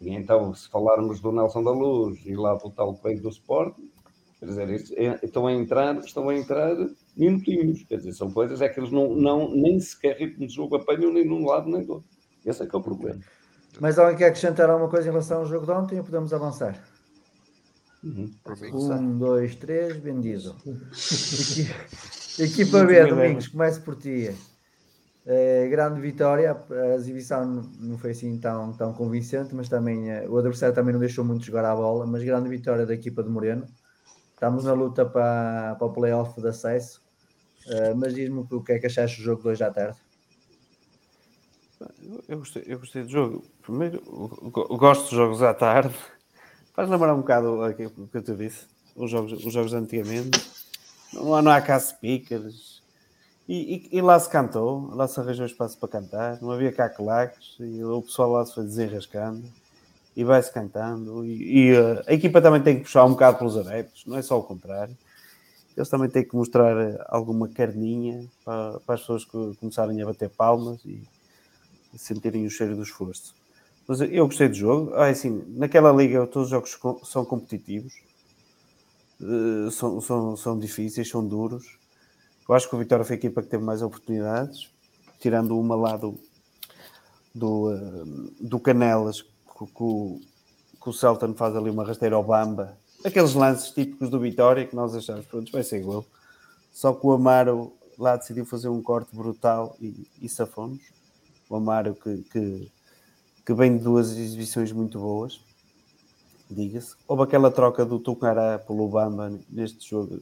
E 0.00 0.10
então, 0.10 0.54
se 0.54 0.68
falarmos 0.68 1.20
do 1.20 1.32
Nelson 1.32 1.64
da 1.64 1.72
Luz 1.72 2.24
e 2.24 2.34
lá 2.34 2.54
do 2.54 2.70
tal 2.70 2.98
bem 3.02 3.16
do 3.16 3.28
Sport, 3.28 3.76
quer 4.38 4.46
dizer, 4.46 4.94
é, 4.96 5.18
estão 5.22 5.46
a 5.46 5.52
entrar, 5.52 5.98
estão 5.98 6.28
a 6.28 6.34
entrar 6.36 6.76
minutinhos, 7.16 7.82
quer 7.82 7.96
dizer, 7.96 8.12
são 8.12 8.30
coisas 8.30 8.60
é 8.60 8.68
que 8.68 8.78
eles 8.78 8.92
não, 8.92 9.14
não 9.14 9.50
nem 9.54 9.80
sequer 9.80 10.16
ritmo 10.16 10.46
de 10.46 10.54
jogo 10.54 10.76
apanham 10.76 11.12
nem 11.12 11.24
de 11.24 11.32
um 11.32 11.44
lado 11.44 11.68
nem 11.68 11.84
do 11.84 11.94
outro. 11.94 12.15
Esse 12.46 12.62
é 12.62 12.66
que 12.66 12.74
é 12.74 12.78
o 12.78 12.82
problema. 12.82 13.20
Mas 13.80 13.98
alguém 13.98 14.16
quer 14.16 14.26
acrescentar 14.26 14.70
alguma 14.70 14.88
coisa 14.88 15.08
em 15.08 15.10
relação 15.10 15.40
ao 15.40 15.46
jogo 15.46 15.66
de 15.66 15.72
ontem 15.72 15.98
ou 15.98 16.04
podemos 16.04 16.32
avançar? 16.32 16.80
Uhum. 18.02 18.30
Um, 18.72 19.18
dois, 19.18 19.56
três, 19.56 19.96
vendido. 19.96 20.54
Equipa 22.38 22.84
B, 22.84 23.04
Domingos, 23.06 23.48
começo 23.48 23.82
por 23.82 23.96
ti. 23.96 24.32
É, 25.28 25.66
grande 25.68 26.00
vitória, 26.00 26.56
a 26.70 26.94
exibição 26.94 27.44
não 27.80 27.98
foi 27.98 28.12
assim 28.12 28.38
tão, 28.38 28.72
tão 28.74 28.92
convincente, 28.92 29.54
mas 29.56 29.68
também 29.68 30.08
é, 30.08 30.28
o 30.28 30.38
adversário 30.38 30.72
também 30.72 30.92
não 30.92 31.00
deixou 31.00 31.24
muito 31.24 31.44
jogar 31.44 31.64
a 31.64 31.74
bola, 31.74 32.06
mas 32.06 32.22
grande 32.22 32.48
vitória 32.48 32.86
da 32.86 32.94
equipa 32.94 33.24
de 33.24 33.28
Moreno. 33.28 33.66
Estamos 34.32 34.62
na 34.64 34.72
luta 34.72 35.04
para, 35.04 35.74
para 35.76 35.86
o 35.86 35.92
playoff 35.92 36.40
de 36.40 36.46
acesso, 36.46 37.02
é, 37.66 37.92
mas 37.94 38.14
diz-me 38.14 38.46
o 38.48 38.62
que 38.62 38.72
é 38.72 38.78
que 38.78 38.86
achaste 38.86 39.16
do 39.16 39.24
jogo 39.24 39.42
de 39.42 39.48
hoje 39.48 39.64
à 39.64 39.70
tarde. 39.70 39.98
Eu 42.28 42.38
gostei, 42.38 42.64
eu 42.66 42.78
gostei 42.78 43.02
do 43.02 43.08
jogo. 43.10 43.44
Primeiro, 43.62 44.00
gosto 44.78 45.10
de 45.10 45.16
jogos 45.16 45.42
à 45.42 45.52
tarde. 45.52 45.94
Faz 46.74 46.88
lembrar 46.88 47.14
um 47.14 47.20
bocado 47.20 47.60
o 47.60 47.74
que 47.74 48.16
eu 48.16 48.22
te 48.22 48.34
disse. 48.34 48.66
Os 48.94 49.10
jogos, 49.10 49.32
os 49.32 49.52
jogos 49.52 49.74
antigamente. 49.74 50.40
Não 51.12 51.42
não 51.42 51.52
há 51.52 51.60
cá 51.60 51.78
speakers. 51.78 52.82
E, 53.48 53.88
e, 53.92 53.98
e, 53.98 54.00
lá 54.00 54.18
se 54.18 54.28
cantou, 54.28 54.90
lá 54.94 55.06
se 55.06 55.20
arranjou 55.20 55.46
espaço 55.46 55.78
para 55.78 55.88
cantar. 55.88 56.40
Não 56.40 56.50
havia 56.50 56.72
cá 56.72 56.88
claques. 56.88 57.56
E 57.60 57.84
o 57.84 58.02
pessoal 58.02 58.30
lá 58.30 58.44
se 58.44 58.54
foi 58.54 58.64
desenrascando. 58.64 59.44
E 60.16 60.24
vai-se 60.24 60.50
cantando. 60.50 61.24
E, 61.24 61.70
e 61.70 61.76
a 62.06 62.12
equipa 62.12 62.40
também 62.40 62.62
tem 62.62 62.76
que 62.76 62.84
puxar 62.84 63.04
um 63.04 63.10
bocado 63.10 63.38
pelos 63.38 63.56
adeptos. 63.56 64.04
Não 64.06 64.16
é 64.16 64.22
só 64.22 64.38
o 64.38 64.42
contrário 64.42 64.96
eles 65.76 65.90
também 65.90 66.08
têm 66.08 66.24
que 66.24 66.34
mostrar 66.34 66.74
alguma 67.06 67.48
carninha 67.48 68.24
para, 68.42 68.80
para 68.80 68.94
as 68.94 69.02
pessoas 69.02 69.26
começarem 69.26 70.00
a 70.00 70.06
bater 70.06 70.30
palmas 70.30 70.82
e, 70.86 71.02
sentirem 71.96 72.46
o 72.46 72.50
cheiro 72.50 72.76
do 72.76 72.82
esforço. 72.82 73.34
Mas 73.86 74.00
eu 74.00 74.26
gostei 74.26 74.48
do 74.48 74.54
jogo. 74.54 74.92
Ah, 74.94 75.08
é 75.08 75.10
assim, 75.10 75.44
naquela 75.56 75.92
liga 75.92 76.26
todos 76.26 76.46
os 76.46 76.50
jogos 76.50 77.08
são 77.08 77.24
competitivos, 77.24 77.94
uh, 79.20 79.70
são, 79.70 80.00
são, 80.00 80.36
são 80.36 80.58
difíceis, 80.58 81.08
são 81.08 81.26
duros. 81.26 81.78
Eu 82.48 82.54
acho 82.54 82.68
que 82.68 82.74
o 82.74 82.78
Vitória 82.78 83.04
foi 83.04 83.14
a 83.14 83.18
equipa 83.18 83.42
que 83.42 83.48
teve 83.48 83.62
mais 83.62 83.82
oportunidades, 83.82 84.70
tirando 85.20 85.58
uma 85.58 85.76
lá 85.76 85.96
do, 85.96 86.18
do, 87.34 87.70
uh, 87.70 88.32
do 88.40 88.58
Canelas, 88.58 89.22
que, 89.22 89.66
que, 89.66 90.20
que 90.82 90.88
o 90.88 90.92
Celta 90.92 91.32
faz 91.34 91.54
ali 91.54 91.70
uma 91.70 91.84
rasteira 91.84 92.16
ao 92.16 92.24
Bamba. 92.24 92.76
Aqueles 93.04 93.34
lances 93.34 93.70
típicos 93.70 94.10
do 94.10 94.18
Vitória 94.18 94.66
que 94.66 94.74
nós 94.74 94.94
achamos, 94.96 95.26
pronto, 95.26 95.52
vai 95.52 95.62
ser 95.62 95.78
igual. 95.78 96.04
Só 96.72 96.92
que 96.92 97.06
o 97.06 97.12
Amaro 97.12 97.72
lá 97.96 98.16
decidiu 98.16 98.44
fazer 98.44 98.68
um 98.68 98.82
corte 98.82 99.14
brutal 99.14 99.76
e, 99.80 100.06
e 100.20 100.28
safamos 100.28 100.95
o 101.48 101.56
Amaro 101.56 101.94
que, 101.94 102.18
que, 102.30 102.70
que 103.44 103.54
vem 103.54 103.76
de 103.76 103.84
duas 103.84 104.16
exibições 104.16 104.72
muito 104.72 104.98
boas, 104.98 105.40
diga-se. 106.50 106.94
Houve 107.06 107.22
aquela 107.22 107.50
troca 107.50 107.84
do 107.84 107.98
Tucará 107.98 108.58
pelo 108.58 108.88
Bamba 108.88 109.32
neste 109.48 109.90
jogo. 109.90 110.20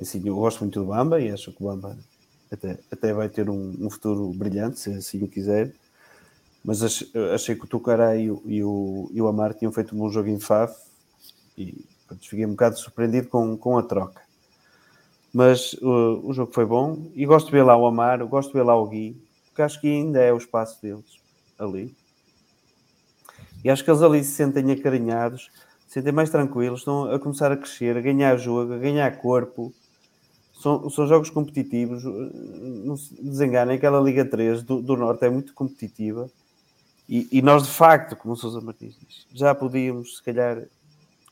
Assim, 0.00 0.22
eu 0.26 0.36
gosto 0.36 0.60
muito 0.60 0.80
do 0.80 0.86
Bamba 0.86 1.20
e 1.20 1.30
acho 1.30 1.52
que 1.52 1.62
o 1.62 1.66
Bamba 1.66 1.96
até, 2.50 2.78
até 2.90 3.12
vai 3.12 3.28
ter 3.28 3.48
um, 3.48 3.74
um 3.80 3.90
futuro 3.90 4.28
brilhante, 4.30 4.80
se 4.80 4.92
assim 4.92 5.22
o 5.22 5.28
quiser. 5.28 5.72
Mas 6.64 6.82
achei, 6.82 7.08
achei 7.34 7.54
que 7.54 7.64
o 7.64 7.68
Tucará 7.68 8.16
e 8.16 8.30
o, 8.30 8.42
e, 8.46 8.64
o, 8.64 9.10
e 9.12 9.20
o 9.20 9.54
tinham 9.54 9.72
feito 9.72 9.94
um 9.94 9.98
bom 9.98 10.10
jogo 10.10 10.28
em 10.28 10.40
Faf 10.40 10.74
e 11.58 11.84
pronto, 12.06 12.28
fiquei 12.28 12.46
um 12.46 12.50
bocado 12.50 12.78
surpreendido 12.78 13.28
com, 13.28 13.56
com 13.56 13.76
a 13.76 13.82
troca. 13.82 14.22
Mas 15.32 15.74
uh, 15.74 16.20
o 16.24 16.32
jogo 16.32 16.52
foi 16.52 16.64
bom 16.64 17.10
e 17.14 17.26
gosto 17.26 17.46
de 17.46 17.52
ver 17.52 17.64
lá 17.64 17.76
o 17.76 17.86
Amar, 17.86 18.24
gosto 18.26 18.48
de 18.48 18.54
ver 18.54 18.62
lá 18.62 18.76
o 18.76 18.86
Gui, 18.86 19.20
porque 19.54 19.62
acho 19.62 19.80
que 19.80 19.86
ainda 19.86 20.18
é 20.18 20.32
o 20.32 20.36
espaço 20.36 20.82
deles 20.82 21.20
ali. 21.56 21.94
E 23.62 23.70
acho 23.70 23.84
que 23.84 23.90
eles 23.90 24.02
ali 24.02 24.24
se 24.24 24.32
sentem 24.32 24.68
acarinhados, 24.72 25.48
se 25.86 25.94
sentem 25.94 26.12
mais 26.12 26.28
tranquilos, 26.28 26.80
estão 26.80 27.04
a 27.04 27.20
começar 27.20 27.52
a 27.52 27.56
crescer, 27.56 27.96
a 27.96 28.00
ganhar 28.00 28.36
jogo, 28.36 28.74
a 28.74 28.78
ganhar 28.78 29.08
corpo. 29.18 29.72
São, 30.60 30.90
são 30.90 31.06
jogos 31.06 31.30
competitivos, 31.30 32.02
não 32.02 32.96
se 32.96 33.14
desenganem, 33.22 33.76
aquela 33.76 34.00
Liga 34.00 34.24
3 34.24 34.64
do, 34.64 34.82
do 34.82 34.96
Norte 34.96 35.24
é 35.24 35.30
muito 35.30 35.54
competitiva. 35.54 36.28
E, 37.08 37.28
e, 37.30 37.40
nós, 37.40 37.62
de 37.62 37.70
facto, 37.70 38.16
como 38.16 38.34
o 38.34 38.36
Sousa 38.36 38.60
Martins 38.60 38.98
diz, 38.98 39.26
já 39.32 39.54
podíamos, 39.54 40.16
se 40.16 40.22
calhar, 40.22 40.64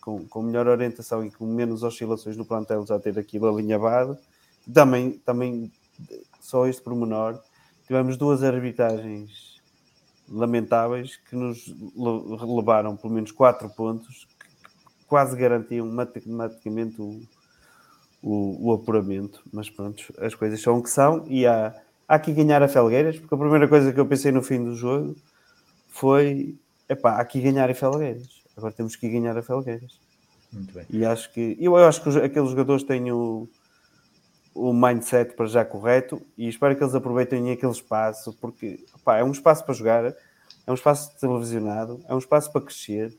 com, 0.01 0.29
com 0.29 0.43
melhor 0.43 0.69
orientação 0.69 1.25
e 1.25 1.31
com 1.31 1.47
menos 1.47 1.83
oscilações 1.83 2.37
no 2.37 2.45
plantel, 2.45 2.87
já 2.87 3.01
ter 3.01 3.19
aquilo 3.19 3.49
alinhavado. 3.49 4.17
Também, 4.73 5.13
também 5.25 5.73
só 6.41 6.67
este 6.67 6.83
pormenor, 6.83 7.41
tivemos 7.93 8.17
duas 8.17 8.43
arbitragens 8.43 9.61
lamentáveis 10.27 11.17
que 11.29 11.37
nos 11.37 11.67
levaram 11.95 12.97
pelo 12.97 13.13
menos 13.13 13.31
quatro 13.31 13.69
pontos 13.69 14.27
que 14.41 15.05
quase 15.07 15.37
garantiam 15.37 15.87
matematicamente 15.87 17.03
o, 17.03 17.21
o, 18.23 18.71
o, 18.71 18.73
apuramento. 18.73 19.43
Mas 19.53 19.69
pronto, 19.69 20.03
as 20.19 20.35
coisas 20.35 20.63
são 20.63 20.79
o 20.79 20.83
que 20.83 20.89
são 20.89 21.27
e 21.29 21.47
há, 21.47 21.75
há 22.09 22.19
que 22.19 22.33
ganhar 22.33 22.63
a 22.63 22.69
Felgueiras, 22.69 23.19
porque 23.19 23.35
a 23.35 23.39
primeira 23.39 23.69
coisa 23.69 23.93
que 23.93 24.01
eu 24.01 24.07
pensei 24.07 24.33
no 24.33 24.41
fim 24.41 24.65
do 24.65 24.75
jogo 24.75 25.15
foi 25.87 26.57
epá, 26.89 27.21
há 27.21 27.25
que 27.27 27.43
ganhar 27.43 27.69
a 27.69 27.75
Felgueiras. 27.75 28.43
Agora 28.57 28.73
temos 28.73 28.97
que 28.97 29.07
ganhar 29.07 29.37
a 29.37 29.43
Felgueiras. 29.43 30.01
Muito 30.51 30.73
bem. 30.73 30.87
E 30.89 31.05
acho 31.05 31.31
que 31.31 31.59
eu 31.61 31.77
acho 31.77 32.03
que 32.03 32.09
aqueles 32.21 32.49
jogadores 32.49 32.85
têm 32.85 33.13
o, 33.13 33.47
o 34.55 34.73
mindset 34.73 35.35
para 35.35 35.47
já 35.47 35.65
correto 35.65 36.21
e 36.37 36.49
espero 36.49 36.77
que 36.77 36.83
eles 36.83 36.95
aproveitem 36.95 37.51
aquele 37.51 37.73
espaço, 37.73 38.33
porque 38.41 38.85
pá, 39.05 39.19
é 39.19 39.25
um 39.25 39.33
espaço 39.33 39.65
para 39.65 39.75
jogar, 39.75 40.05
é 40.05 40.71
um 40.71 40.75
espaço 40.75 41.17
televisionado, 41.19 42.01
é 42.09 42.15
um 42.15 42.19
espaço 42.19 42.51
para 42.53 42.61
crescer 42.61 43.15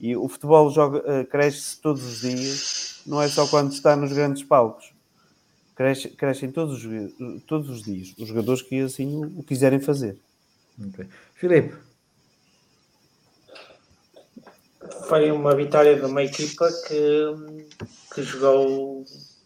e 0.00 0.16
o 0.16 0.28
futebol 0.28 0.70
joga, 0.70 0.98
uh, 0.98 1.26
cresce 1.26 1.80
todos 1.80 2.04
os 2.04 2.20
dias, 2.20 3.02
não 3.06 3.22
é 3.22 3.28
só 3.28 3.46
quando 3.46 3.72
está 3.72 3.94
nos 3.96 4.12
grandes 4.12 4.42
palcos. 4.42 4.92
Cresce, 5.76 6.08
crescem 6.10 6.52
todos 6.52 6.84
os, 6.84 7.42
todos 7.46 7.68
os 7.68 7.82
dias 7.82 8.14
os 8.16 8.28
jogadores 8.28 8.62
que 8.62 8.80
assim 8.80 9.16
o, 9.16 9.40
o 9.40 9.42
quiserem 9.42 9.80
fazer. 9.80 10.16
Okay. 10.88 11.06
Filipe. 11.34 11.74
Foi 15.08 15.30
uma 15.30 15.54
vitória 15.54 15.96
de 15.96 16.04
uma 16.04 16.22
equipa 16.22 16.68
que, 16.86 17.64
que 18.14 18.22
jogou 18.22 19.04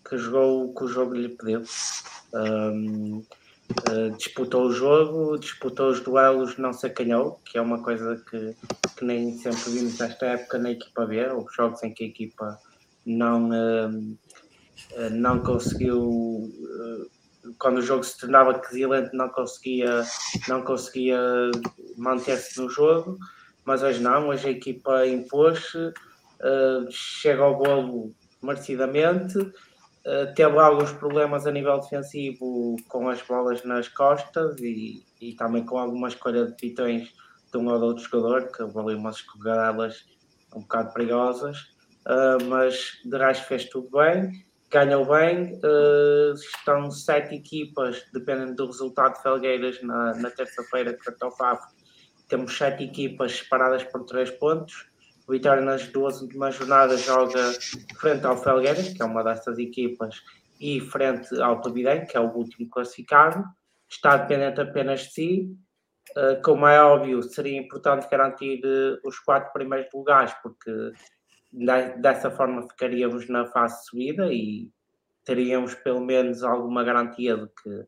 que 0.09 0.17
jogou 0.17 0.75
que 0.75 0.85
o 0.85 0.89
jogo 0.89 1.15
lhe 1.15 1.29
pediu. 1.29 1.63
Um, 2.33 3.23
uh, 3.91 4.11
disputou 4.17 4.67
o 4.67 4.73
jogo, 4.73 5.39
disputou 5.39 5.91
os 5.91 6.01
duelos, 6.01 6.57
não 6.57 6.73
se 6.73 6.87
acanhou, 6.87 7.41
que 7.45 7.59
é 7.59 7.61
uma 7.61 7.83
coisa 7.83 8.23
que, 8.31 8.57
que 8.97 9.05
nem 9.05 9.37
sempre 9.39 9.71
vimos 9.71 9.99
nesta 9.99 10.27
época 10.27 10.59
na 10.59 10.71
equipa 10.71 11.07
B, 11.07 11.31
ou 11.31 11.47
jogos 11.51 11.83
em 11.83 11.93
que 11.93 12.05
a 12.05 12.07
equipa 12.07 12.59
não, 13.05 13.51
uh, 13.51 15.11
não 15.11 15.41
conseguiu, 15.41 16.01
uh, 16.01 17.11
quando 17.59 17.79
o 17.79 17.83
jogo 17.83 18.05
se 18.05 18.19
tornava 18.19 18.59
quesilente, 18.59 19.15
não 19.15 19.29
conseguia, 19.29 20.05
não 20.49 20.63
conseguia 20.63 21.19
manter-se 21.97 22.61
no 22.61 22.69
jogo, 22.69 23.19
mas 23.65 23.83
hoje 23.83 24.01
não, 24.01 24.29
hoje 24.29 24.49
a 24.49 24.51
equipa 24.51 25.07
impôs-se, 25.07 25.93
chega 26.91 27.43
ao 27.43 27.57
golo 27.57 28.15
merecidamente, 28.43 29.39
eh, 30.09 30.27
teve 30.35 30.59
alguns 30.59 30.91
problemas 30.93 31.47
a 31.47 31.51
nível 31.53 31.79
defensivo 31.81 32.77
com 32.89 33.11
as 33.11 33.21
bolas 33.21 33.63
nas 33.63 33.89
costas 33.89 34.59
e, 34.59 35.05
e 35.21 35.35
também 35.35 35.67
com 35.67 35.77
alguma 35.77 36.09
escolha 36.09 36.47
de 36.47 36.55
pitões 36.57 37.13
de 37.53 37.59
um 37.59 37.69
ou 37.69 37.79
de 37.79 37.85
outro 37.85 38.05
jogador, 38.05 38.51
que 38.51 38.63
ali 38.63 38.95
umas 38.95 39.17
escorregadas 39.17 40.07
um 40.57 40.61
bocado 40.63 40.95
perigosas, 40.95 41.59
uh, 42.07 42.43
mas 42.49 43.01
de 43.05 43.19
resto 43.19 43.47
fez 43.47 43.67
tudo 43.67 43.91
bem, 43.91 44.45
ganhou 44.71 45.05
bem, 45.05 45.61
uh, 45.63 46.33
estão 46.33 46.91
sete 46.91 47.35
equipas, 47.35 48.03
dependendo 48.11 48.55
do 48.55 48.67
resultado 48.67 49.15
de 49.15 49.23
Felgueiras 49.23 49.83
na, 49.83 50.15
na 50.15 50.31
terça-feira 50.31 50.97
frente 51.03 51.23
ao 51.23 51.37
FAF, 51.37 51.63
temos 52.29 52.57
sete 52.57 52.85
equipas 52.85 53.39
separadas 53.39 53.85
por 53.85 54.05
três 54.05 54.31
pontos, 54.31 54.87
o 55.29 55.33
Vitória 55.33 55.63
nas 55.63 55.87
duas 55.89 56.23
últimas 56.23 56.55
jornadas 56.55 57.05
joga 57.05 57.53
frente 57.99 58.25
ao 58.25 58.43
Felgueiras, 58.43 58.89
que 58.89 59.03
é 59.03 59.05
uma 59.05 59.23
dessas 59.23 59.59
equipas, 59.59 60.23
e 60.59 60.81
frente 60.81 61.39
ao 61.43 61.61
Tuvidem, 61.61 62.07
que 62.07 62.17
é 62.17 62.21
o 62.21 62.33
último 62.33 62.67
classificado. 62.71 63.45
Está 63.87 64.17
dependente 64.17 64.59
apenas 64.59 65.03
de 65.03 65.11
si. 65.13 65.57
Uh, 66.17 66.41
como 66.43 66.67
é 66.67 66.83
óbvio, 66.83 67.23
seria 67.23 67.61
importante 67.61 68.09
garantir 68.11 68.63
uh, 68.65 69.07
os 69.07 69.19
quatro 69.19 69.53
primeiros 69.53 69.93
lugares, 69.93 70.35
porque 70.43 70.73
de, 71.53 72.01
dessa 72.01 72.31
forma 72.31 72.67
ficaríamos 72.67 73.29
na 73.29 73.47
fase 73.49 73.85
subida 73.85 74.33
e 74.33 74.71
teríamos 75.27 75.75
pelo 75.75 76.01
menos 76.01 76.43
alguma 76.43 76.83
garantia 76.83 77.37
de 77.37 77.47
que, 77.49 77.87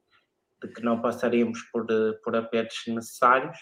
de 0.63 0.75
que 0.75 0.83
não 0.83 1.01
passaríamos 1.01 1.63
por, 1.73 1.91
uh, 1.91 2.21
por 2.23 2.37
apertos 2.37 2.83
necessários. 2.89 3.57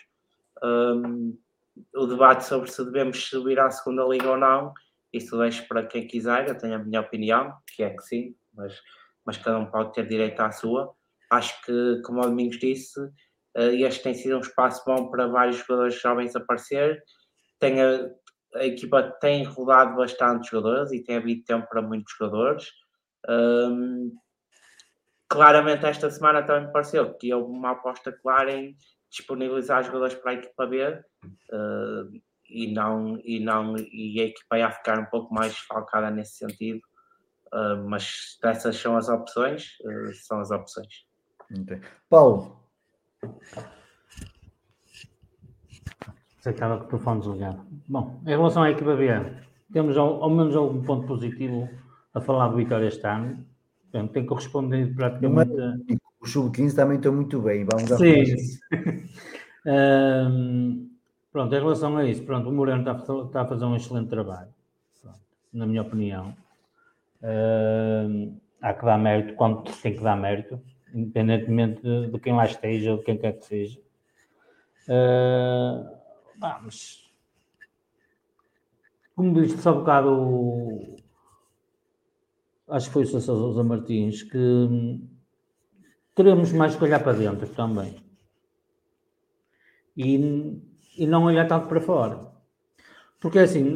O 1.95 2.07
debate 2.07 2.45
sobre 2.45 2.71
se 2.71 2.85
devemos 2.85 3.29
subir 3.29 3.59
à 3.59 3.71
segunda 3.71 4.05
liga 4.05 4.31
ou 4.31 4.37
não, 4.37 4.73
isso 5.13 5.39
deixo 5.39 5.67
para 5.67 5.87
quem 5.87 6.07
quiser, 6.07 6.49
eu 6.49 6.59
tenho 6.59 6.75
a 6.75 6.79
minha 6.79 7.01
opinião, 7.01 7.55
que 7.75 7.83
é 7.83 7.91
que 7.91 8.03
sim, 8.03 8.35
mas, 8.53 8.81
mas 9.25 9.39
cada 9.39 9.59
um 9.59 9.67
pode 9.67 9.93
ter 9.93 10.07
direito 10.07 10.41
à 10.41 10.51
sua. 10.51 10.95
Acho 11.31 11.61
que, 11.63 12.03
como 12.05 12.21
o 12.21 12.23
Domingos 12.23 12.59
disse, 12.59 13.01
eh, 13.57 13.75
este 13.83 14.03
tem 14.03 14.15
sido 14.15 14.37
um 14.37 14.41
espaço 14.41 14.83
bom 14.87 15.11
para 15.11 15.27
vários 15.27 15.57
jogadores 15.57 16.01
jovens 16.01 16.37
aparecer. 16.37 17.03
Tem 17.59 17.83
a, 17.83 18.09
a 18.55 18.65
equipa 18.65 19.03
tem 19.21 19.45
rodado 19.45 19.97
bastante 19.97 20.51
jogadores 20.51 20.93
e 20.93 21.03
tem 21.03 21.17
havido 21.17 21.45
tempo 21.45 21.69
para 21.69 21.83
muitos 21.83 22.15
jogadores. 22.17 22.67
Um, 23.29 24.13
claramente, 25.29 25.87
esta 25.87 26.11
semana 26.11 26.43
também 26.43 26.67
me 26.67 26.73
pareceu 26.73 27.15
que 27.15 27.33
houve 27.33 27.51
uma 27.51 27.73
aposta 27.73 28.13
clara 28.13 28.53
em 28.53 28.77
disponibilizar 29.11 29.85
jogadores 29.85 30.15
para 30.15 30.33
a 30.33 30.35
equipa 30.35 30.67
B 30.67 30.85
uh, 30.87 32.21
e, 32.49 32.73
não, 32.73 33.19
e, 33.25 33.41
não, 33.41 33.77
e 33.77 34.21
a 34.21 34.25
equipa 34.25 34.59
ia 34.59 34.71
ficar 34.71 34.99
um 34.99 35.07
pouco 35.07 35.33
mais 35.33 35.57
falcada 35.59 36.11
nesse 36.11 36.37
sentido. 36.39 36.81
Uh, 37.53 37.89
mas 37.89 38.39
essas 38.45 38.77
são 38.77 38.97
as 38.97 39.09
opções, 39.09 39.79
uh, 39.81 40.15
são 40.15 40.41
as 40.41 40.51
opções. 40.51 41.07
Okay. 41.51 41.81
Paulo. 42.11 42.61
Você 46.39 46.51
estava 46.51 46.79
com 46.79 46.85
o 46.85 46.89
telefone 46.89 47.21
desligado. 47.21 47.67
Bom, 47.89 48.21
em 48.25 48.31
relação 48.31 48.63
à 48.63 48.71
equipa 48.71 48.95
B, 48.95 49.09
temos 49.73 49.97
ao, 49.97 50.23
ao 50.23 50.31
menos 50.31 50.55
algum 50.55 50.83
ponto 50.83 51.07
positivo 51.07 51.69
a 52.15 52.21
falar 52.21 52.49
do 52.49 52.57
Vitória 52.57 52.87
este 52.87 53.07
ano. 53.07 53.47
Tem 54.13 54.27
correspondido 54.27 54.95
praticamente. 54.95 55.53
O 56.21 56.27
Sub-15 56.27 56.75
também 56.75 56.97
está 56.99 57.11
muito 57.11 57.41
bem. 57.41 57.65
Vamos 57.65 57.91
Sim. 57.99 58.25
um, 59.67 60.91
pronto, 61.31 61.55
em 61.55 61.59
relação 61.59 61.97
a 61.97 62.05
isso, 62.05 62.25
pronto, 62.25 62.49
o 62.49 62.53
Moreno 62.53 62.81
está, 62.81 63.23
está 63.25 63.43
a 63.43 63.47
fazer 63.47 63.65
um 63.65 63.77
excelente 63.77 64.09
trabalho, 64.09 64.53
pronto, 65.01 65.21
na 65.53 65.67
minha 65.67 65.83
opinião. 65.83 66.37
Uh, 67.23 68.37
há 68.61 68.75
que 68.75 68.85
dar 68.85 68.99
mérito 68.99 69.35
quando 69.35 69.65
tem 69.81 69.95
que 69.95 70.03
dar 70.03 70.17
mérito, 70.17 70.61
independentemente 70.93 71.83
de, 71.83 72.11
de 72.11 72.19
quem 72.19 72.35
lá 72.35 72.47
esteja 72.47 72.93
ou 72.93 72.99
de 72.99 73.05
quem 73.05 73.17
quer 73.17 73.33
que 73.39 73.45
seja. 73.45 73.79
Uh, 74.89 75.97
vamos. 76.39 77.09
Como 79.15 79.35
disse 79.35 79.69
há 79.69 79.73
bocado, 79.73 80.97
acho 82.69 82.87
que 82.87 82.93
foi 82.93 83.03
o 83.03 83.07
Sr. 83.07 83.21
Sousa 83.21 83.65
Martins, 83.65 84.23
que 84.23 84.39
teremos 86.19 86.53
mais 86.53 86.75
que 86.75 86.83
olhar 86.83 86.99
para 86.99 87.13
dentro 87.13 87.49
também. 87.51 87.95
E, 89.97 90.61
e 90.97 91.07
não 91.07 91.25
olhar 91.25 91.47
tanto 91.47 91.69
para 91.69 91.81
fora. 91.81 92.19
Porque 93.21 93.39
assim, 93.39 93.73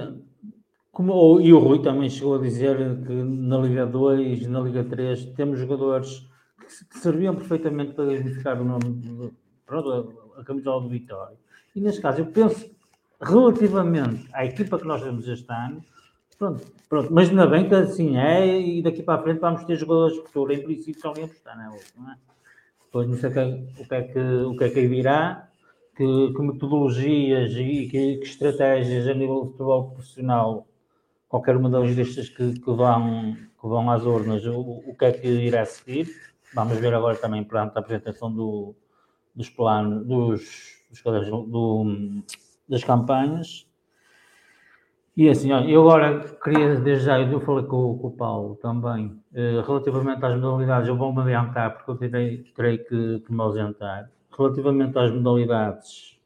como, 0.90 1.40
e 1.40 1.52
o 1.52 1.60
Rui 1.60 1.80
também 1.80 2.10
chegou 2.10 2.34
a 2.34 2.42
dizer 2.42 2.76
que 3.06 3.12
na 3.12 3.58
Liga 3.58 3.86
2, 3.86 4.48
na 4.48 4.60
Liga 4.60 4.82
3, 4.82 5.26
temos 5.36 5.60
jogadores 5.60 6.28
que, 6.58 6.84
que 6.90 6.98
serviam 6.98 7.36
perfeitamente 7.36 7.94
para 7.94 8.12
identificar 8.12 8.60
o 8.60 8.64
nome, 8.64 9.32
pronto, 9.64 10.32
a, 10.36 10.44
camisola 10.44 10.82
do 10.82 10.88
Vitória. 10.88 11.36
E 11.76 11.80
neste 11.80 12.00
caso, 12.00 12.20
eu 12.20 12.26
penso 12.26 12.68
relativamente 13.20 14.28
à 14.32 14.44
equipa 14.44 14.78
que 14.78 14.86
nós 14.86 15.00
temos 15.00 15.28
este 15.28 15.50
ano, 15.52 15.84
pronto, 16.36 16.66
pronto, 16.88 17.12
mas 17.12 17.28
ainda 17.28 17.46
bem 17.46 17.68
que 17.68 17.74
assim 17.74 18.16
é, 18.16 18.60
e 18.60 18.82
daqui 18.82 19.00
para 19.02 19.20
a 19.20 19.22
frente 19.22 19.38
vamos 19.38 19.62
ter 19.62 19.76
jogadores 19.76 20.16
de 20.16 20.22
futuro, 20.22 20.52
em 20.52 20.62
princípio 20.62 20.96
estão 20.96 21.12
ali 21.12 21.22
a 21.22 21.24
apostar, 21.26 21.56
não 21.96 22.10
é? 22.10 22.16
Depois 22.92 23.08
não 23.08 23.16
sei 23.16 23.30
o 23.30 23.32
que, 23.32 23.38
é, 23.38 23.44
o 23.80 23.88
que, 23.88 23.94
é 23.94 24.02
que, 24.02 24.18
o 24.18 24.56
que 24.58 24.64
é 24.64 24.68
que 24.68 24.86
virá, 24.86 25.48
que, 25.96 26.04
que 26.04 26.42
metodologias 26.42 27.52
e 27.52 27.88
que, 27.88 28.16
que 28.18 28.24
estratégias 28.24 29.08
a 29.08 29.14
nível 29.14 29.46
de 29.46 29.52
futebol 29.52 29.92
profissional 29.92 30.66
qualquer 31.26 31.56
uma 31.56 31.70
das 31.70 31.88
listas 31.88 32.28
que, 32.28 32.52
que, 32.52 32.70
vão, 32.70 33.34
que 33.34 33.66
vão 33.66 33.90
às 33.90 34.04
urnas, 34.04 34.44
o, 34.44 34.60
o 34.60 34.94
que 34.94 35.06
é 35.06 35.12
que 35.12 35.26
irá 35.26 35.64
seguir. 35.64 36.06
Vamos 36.54 36.76
ver 36.76 36.92
agora 36.92 37.16
também 37.16 37.42
perante 37.42 37.78
a 37.78 37.80
apresentação 37.80 38.30
do, 38.30 38.74
dos 39.34 39.48
planos, 39.48 40.06
dos, 40.06 40.82
dos 40.90 41.02
do, 41.48 42.22
das 42.68 42.84
campanhas. 42.84 43.66
E 45.14 45.28
assim, 45.28 45.50
eu 45.70 45.82
agora 45.82 46.20
queria, 46.42 46.76
desde 46.76 47.04
já, 47.04 47.20
eu 47.20 47.40
falei 47.40 47.66
com, 47.66 47.98
com 47.98 48.06
o 48.06 48.10
Paulo 48.12 48.56
também, 48.56 49.20
eh, 49.34 49.62
relativamente 49.66 50.24
às 50.24 50.40
modalidades, 50.40 50.88
eu 50.88 50.96
vou-me 50.96 51.20
adiantar 51.20 51.74
porque 51.76 51.90
eu 51.90 51.96
terei, 51.96 52.38
terei 52.56 52.78
que, 52.78 53.20
que 53.20 53.32
me 53.32 53.42
ausentar. 53.42 54.10
Relativamente 54.36 54.98
às 54.98 55.12
modalidades, 55.12 56.18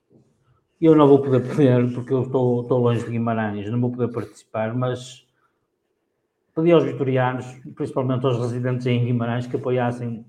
eu 0.80 0.94
não 0.94 1.08
vou 1.08 1.20
poder 1.20 1.40
poder, 1.48 1.92
porque 1.92 2.12
eu 2.12 2.22
estou, 2.22 2.62
estou 2.62 2.78
longe 2.78 3.04
de 3.04 3.10
Guimarães, 3.10 3.68
não 3.68 3.80
vou 3.80 3.90
poder 3.90 4.12
participar, 4.12 4.72
mas 4.72 5.26
pedi 6.54 6.70
aos 6.70 6.84
vitorianos, 6.84 7.44
principalmente 7.74 8.24
aos 8.24 8.38
residentes 8.38 8.86
em 8.86 9.04
Guimarães, 9.04 9.48
que 9.48 9.56
apoiassem 9.56 10.24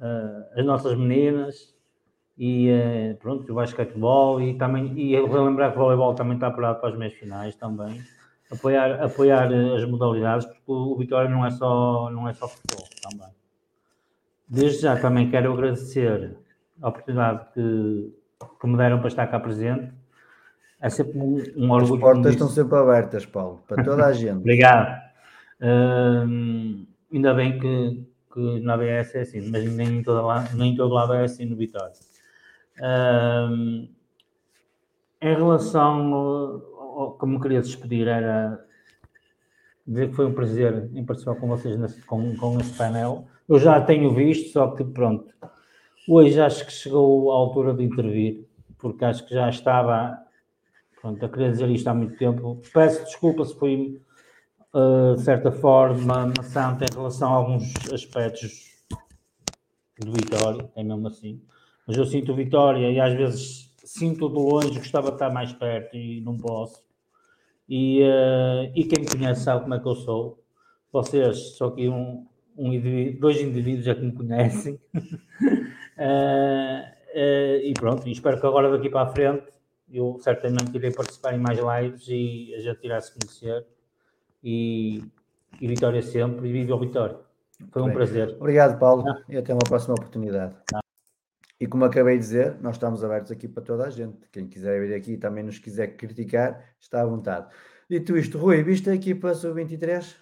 uh, 0.00 0.58
as 0.60 0.64
nossas 0.64 0.96
meninas 0.96 1.71
e 2.36 2.70
uh, 2.70 3.16
pronto, 3.16 3.50
o 3.50 3.54
basquetebol 3.54 4.40
e 4.40 4.54
também, 4.54 4.92
e 4.98 5.14
relembrar 5.14 5.72
que 5.72 5.78
o 5.78 5.82
voleibol 5.82 6.14
também 6.14 6.34
está 6.34 6.48
apurado 6.48 6.80
para 6.80 6.90
as 6.90 6.96
meias 6.96 7.14
finais 7.14 7.54
também. 7.56 8.00
Apoiar, 8.50 9.02
apoiar 9.02 9.50
as 9.52 9.84
modalidades, 9.84 10.46
porque 10.46 10.62
o 10.66 10.96
Vitória 10.96 11.30
não 11.30 11.44
é 11.44 11.50
só, 11.50 12.10
não 12.10 12.28
é 12.28 12.34
só 12.34 12.48
futebol 12.48 12.86
também. 13.02 13.28
Desde 14.46 14.82
já 14.82 15.00
também 15.00 15.30
quero 15.30 15.52
agradecer 15.52 16.36
a 16.82 16.88
oportunidade 16.88 17.46
que 17.54 18.12
que 18.60 18.66
me 18.66 18.76
deram 18.76 18.98
para 18.98 19.08
estar 19.08 19.26
cá 19.26 19.38
presente. 19.40 19.92
É 20.80 20.88
sempre 20.88 21.18
um, 21.18 21.42
um 21.56 21.70
orgulho. 21.70 21.94
As 21.94 22.00
portas 22.00 22.32
estão 22.32 22.48
sempre 22.48 22.76
abertas, 22.76 23.26
Paulo, 23.26 23.62
para 23.68 23.84
toda 23.84 24.06
a 24.06 24.12
gente. 24.14 24.38
Obrigado. 24.38 25.00
Uh, 25.60 26.86
ainda 27.12 27.34
bem 27.34 27.58
que, 27.58 28.04
que 28.32 28.60
na 28.60 28.74
ABS 28.74 29.14
é 29.14 29.20
assim, 29.20 29.48
mas 29.48 29.64
nem 29.72 29.98
em, 29.98 30.02
toda 30.02 30.48
nem 30.54 30.72
em 30.72 30.76
todo 30.76 30.94
lado 30.94 31.14
é 31.14 31.24
assim 31.24 31.44
no 31.44 31.56
Vitória. 31.56 31.94
Uh, 32.82 33.88
em 35.20 35.36
relação 35.36 36.12
ao, 36.12 37.00
ao, 37.00 37.12
como 37.12 37.40
queria 37.40 37.60
despedir, 37.62 38.08
era 38.08 38.64
dizer 39.86 40.10
que 40.10 40.16
foi 40.16 40.26
um 40.26 40.34
prazer 40.34 40.90
em 40.94 41.04
participar 41.04 41.36
com 41.36 41.46
vocês 41.46 41.78
nesse, 41.78 42.02
com, 42.02 42.36
com 42.36 42.58
este 42.58 42.76
painel. 42.76 43.26
Eu 43.48 43.58
já 43.58 43.80
tenho 43.80 44.12
visto, 44.12 44.50
só 44.52 44.68
que 44.72 44.82
pronto, 44.84 45.32
Hoje 46.08 46.40
acho 46.40 46.66
que 46.66 46.72
chegou 46.72 47.30
a 47.30 47.36
altura 47.36 47.72
de 47.74 47.84
intervir, 47.84 48.44
porque 48.76 49.04
acho 49.04 49.24
que 49.24 49.32
já 49.32 49.48
estava 49.48 50.18
pronto, 51.00 51.24
a 51.24 51.28
querer 51.28 51.52
dizer 51.52 51.70
isto 51.70 51.86
há 51.86 51.94
muito 51.94 52.16
tempo. 52.16 52.60
Peço 52.74 53.04
desculpa 53.04 53.44
se 53.44 53.54
fui, 53.54 54.02
uh, 54.74 55.14
de 55.14 55.22
certa 55.22 55.52
forma, 55.52 56.32
maçante 56.36 56.84
em 56.84 56.92
relação 56.92 57.32
a 57.32 57.36
alguns 57.36 57.72
aspectos 57.92 58.82
do 60.00 60.10
Vitória, 60.10 60.68
é 60.74 60.82
mesmo 60.82 61.06
assim. 61.06 61.40
Mas 61.86 61.96
eu 61.96 62.04
sinto 62.04 62.34
Vitória 62.34 62.90
e 62.90 63.00
às 63.00 63.12
vezes 63.14 63.72
sinto 63.84 64.28
de 64.28 64.34
longe, 64.34 64.78
gostava 64.78 65.08
de 65.08 65.14
estar 65.14 65.30
mais 65.30 65.52
perto 65.52 65.96
e 65.96 66.20
não 66.20 66.36
posso. 66.36 66.82
E, 67.68 68.02
uh, 68.02 68.70
e 68.74 68.84
quem 68.84 69.04
me 69.04 69.10
conhece 69.10 69.44
sabe 69.44 69.62
como 69.62 69.74
é 69.74 69.80
que 69.80 69.86
eu 69.86 69.94
sou. 69.94 70.42
Vocês, 70.92 71.56
só 71.56 71.70
que 71.70 71.88
um, 71.88 72.26
um 72.56 72.72
indivíduo, 72.72 73.20
dois 73.20 73.40
indivíduos 73.40 73.86
é 73.86 73.94
que 73.94 74.02
me 74.02 74.12
conhecem. 74.12 74.74
Uh, 74.94 75.00
uh, 77.16 77.64
e 77.64 77.72
pronto, 77.74 78.08
espero 78.08 78.40
que 78.40 78.46
agora 78.46 78.70
daqui 78.70 78.90
para 78.90 79.08
a 79.08 79.12
frente 79.12 79.46
eu 79.90 80.18
certamente 80.20 80.74
irei 80.74 80.90
participar 80.90 81.34
em 81.34 81.38
mais 81.38 81.58
lives 81.58 82.06
e 82.08 82.54
a 82.54 82.60
gente 82.60 82.84
irá 82.84 83.00
se 83.00 83.12
conhecer. 83.12 83.66
E, 84.42 85.02
e 85.60 85.68
Vitória 85.68 86.02
sempre, 86.02 86.48
e 86.48 86.52
vive 86.52 86.72
o 86.72 86.78
Vitória. 86.78 87.16
Foi 87.70 87.82
um 87.82 87.86
Bem, 87.86 87.94
prazer. 87.94 88.36
Obrigado, 88.40 88.78
Paulo, 88.78 89.04
ah. 89.08 89.22
e 89.28 89.36
até 89.36 89.52
uma 89.52 89.60
próxima 89.60 89.94
oportunidade. 89.94 90.54
Ah. 90.74 90.81
E 91.62 91.66
como 91.68 91.84
acabei 91.84 92.16
de 92.16 92.24
dizer, 92.24 92.56
nós 92.60 92.74
estamos 92.74 93.04
abertos 93.04 93.30
aqui 93.30 93.46
para 93.46 93.62
toda 93.62 93.86
a 93.86 93.90
gente. 93.90 94.26
Quem 94.32 94.48
quiser 94.48 94.80
vir 94.80 94.96
aqui 94.96 95.12
e 95.12 95.16
também 95.16 95.44
nos 95.44 95.60
quiser 95.60 95.96
criticar, 95.96 96.60
está 96.80 97.02
à 97.02 97.06
vontade. 97.06 97.46
Dito 97.88 98.16
isto, 98.16 98.36
Rui, 98.36 98.64
viste 98.64 98.90
a 98.90 98.94
equipa 98.96 99.32
sub-23? 99.32 100.12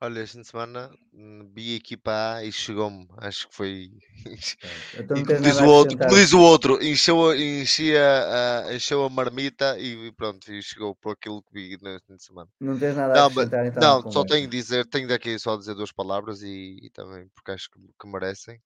Olha, 0.00 0.20
esta 0.20 0.42
semana 0.44 0.90
hum, 1.12 1.50
vi 1.54 1.74
a 1.74 1.76
equipa 1.76 2.36
A 2.36 2.42
e 2.42 2.50
chegou-me, 2.50 3.06
acho 3.18 3.46
que 3.50 3.54
foi. 3.54 3.90
Então, 4.98 5.22
como, 5.22 5.40
diz 5.42 5.60
o 5.60 5.66
outro, 5.66 5.98
como 5.98 6.14
diz 6.14 6.32
o 6.32 6.40
outro, 6.40 6.82
encheu, 6.82 7.34
enchia, 7.36 8.24
uh, 8.66 8.72
encheu 8.72 9.04
a 9.04 9.10
marmita 9.10 9.78
e 9.78 10.10
pronto, 10.12 10.50
e 10.50 10.62
chegou 10.62 10.96
por 10.96 11.12
aquilo 11.12 11.42
que 11.42 11.52
vi 11.52 11.78
neste 11.82 12.06
fim 12.06 12.16
de 12.16 12.24
semana. 12.24 12.48
Não 12.58 12.78
tens 12.78 12.96
nada 12.96 13.12
não, 13.12 13.24
a 13.24 13.26
acrescentar 13.26 13.66
então? 13.66 14.02
Não, 14.02 14.10
só 14.10 14.24
tenho 14.24 14.48
de 14.48 14.56
dizer, 14.56 14.86
tenho 14.86 15.06
daqui 15.06 15.38
só 15.38 15.54
dizer 15.54 15.74
duas 15.74 15.92
palavras 15.92 16.40
e, 16.42 16.78
e 16.82 16.90
também 16.94 17.28
porque 17.34 17.50
acho 17.50 17.70
que, 17.70 17.78
que 17.78 18.08
merecem. 18.08 18.58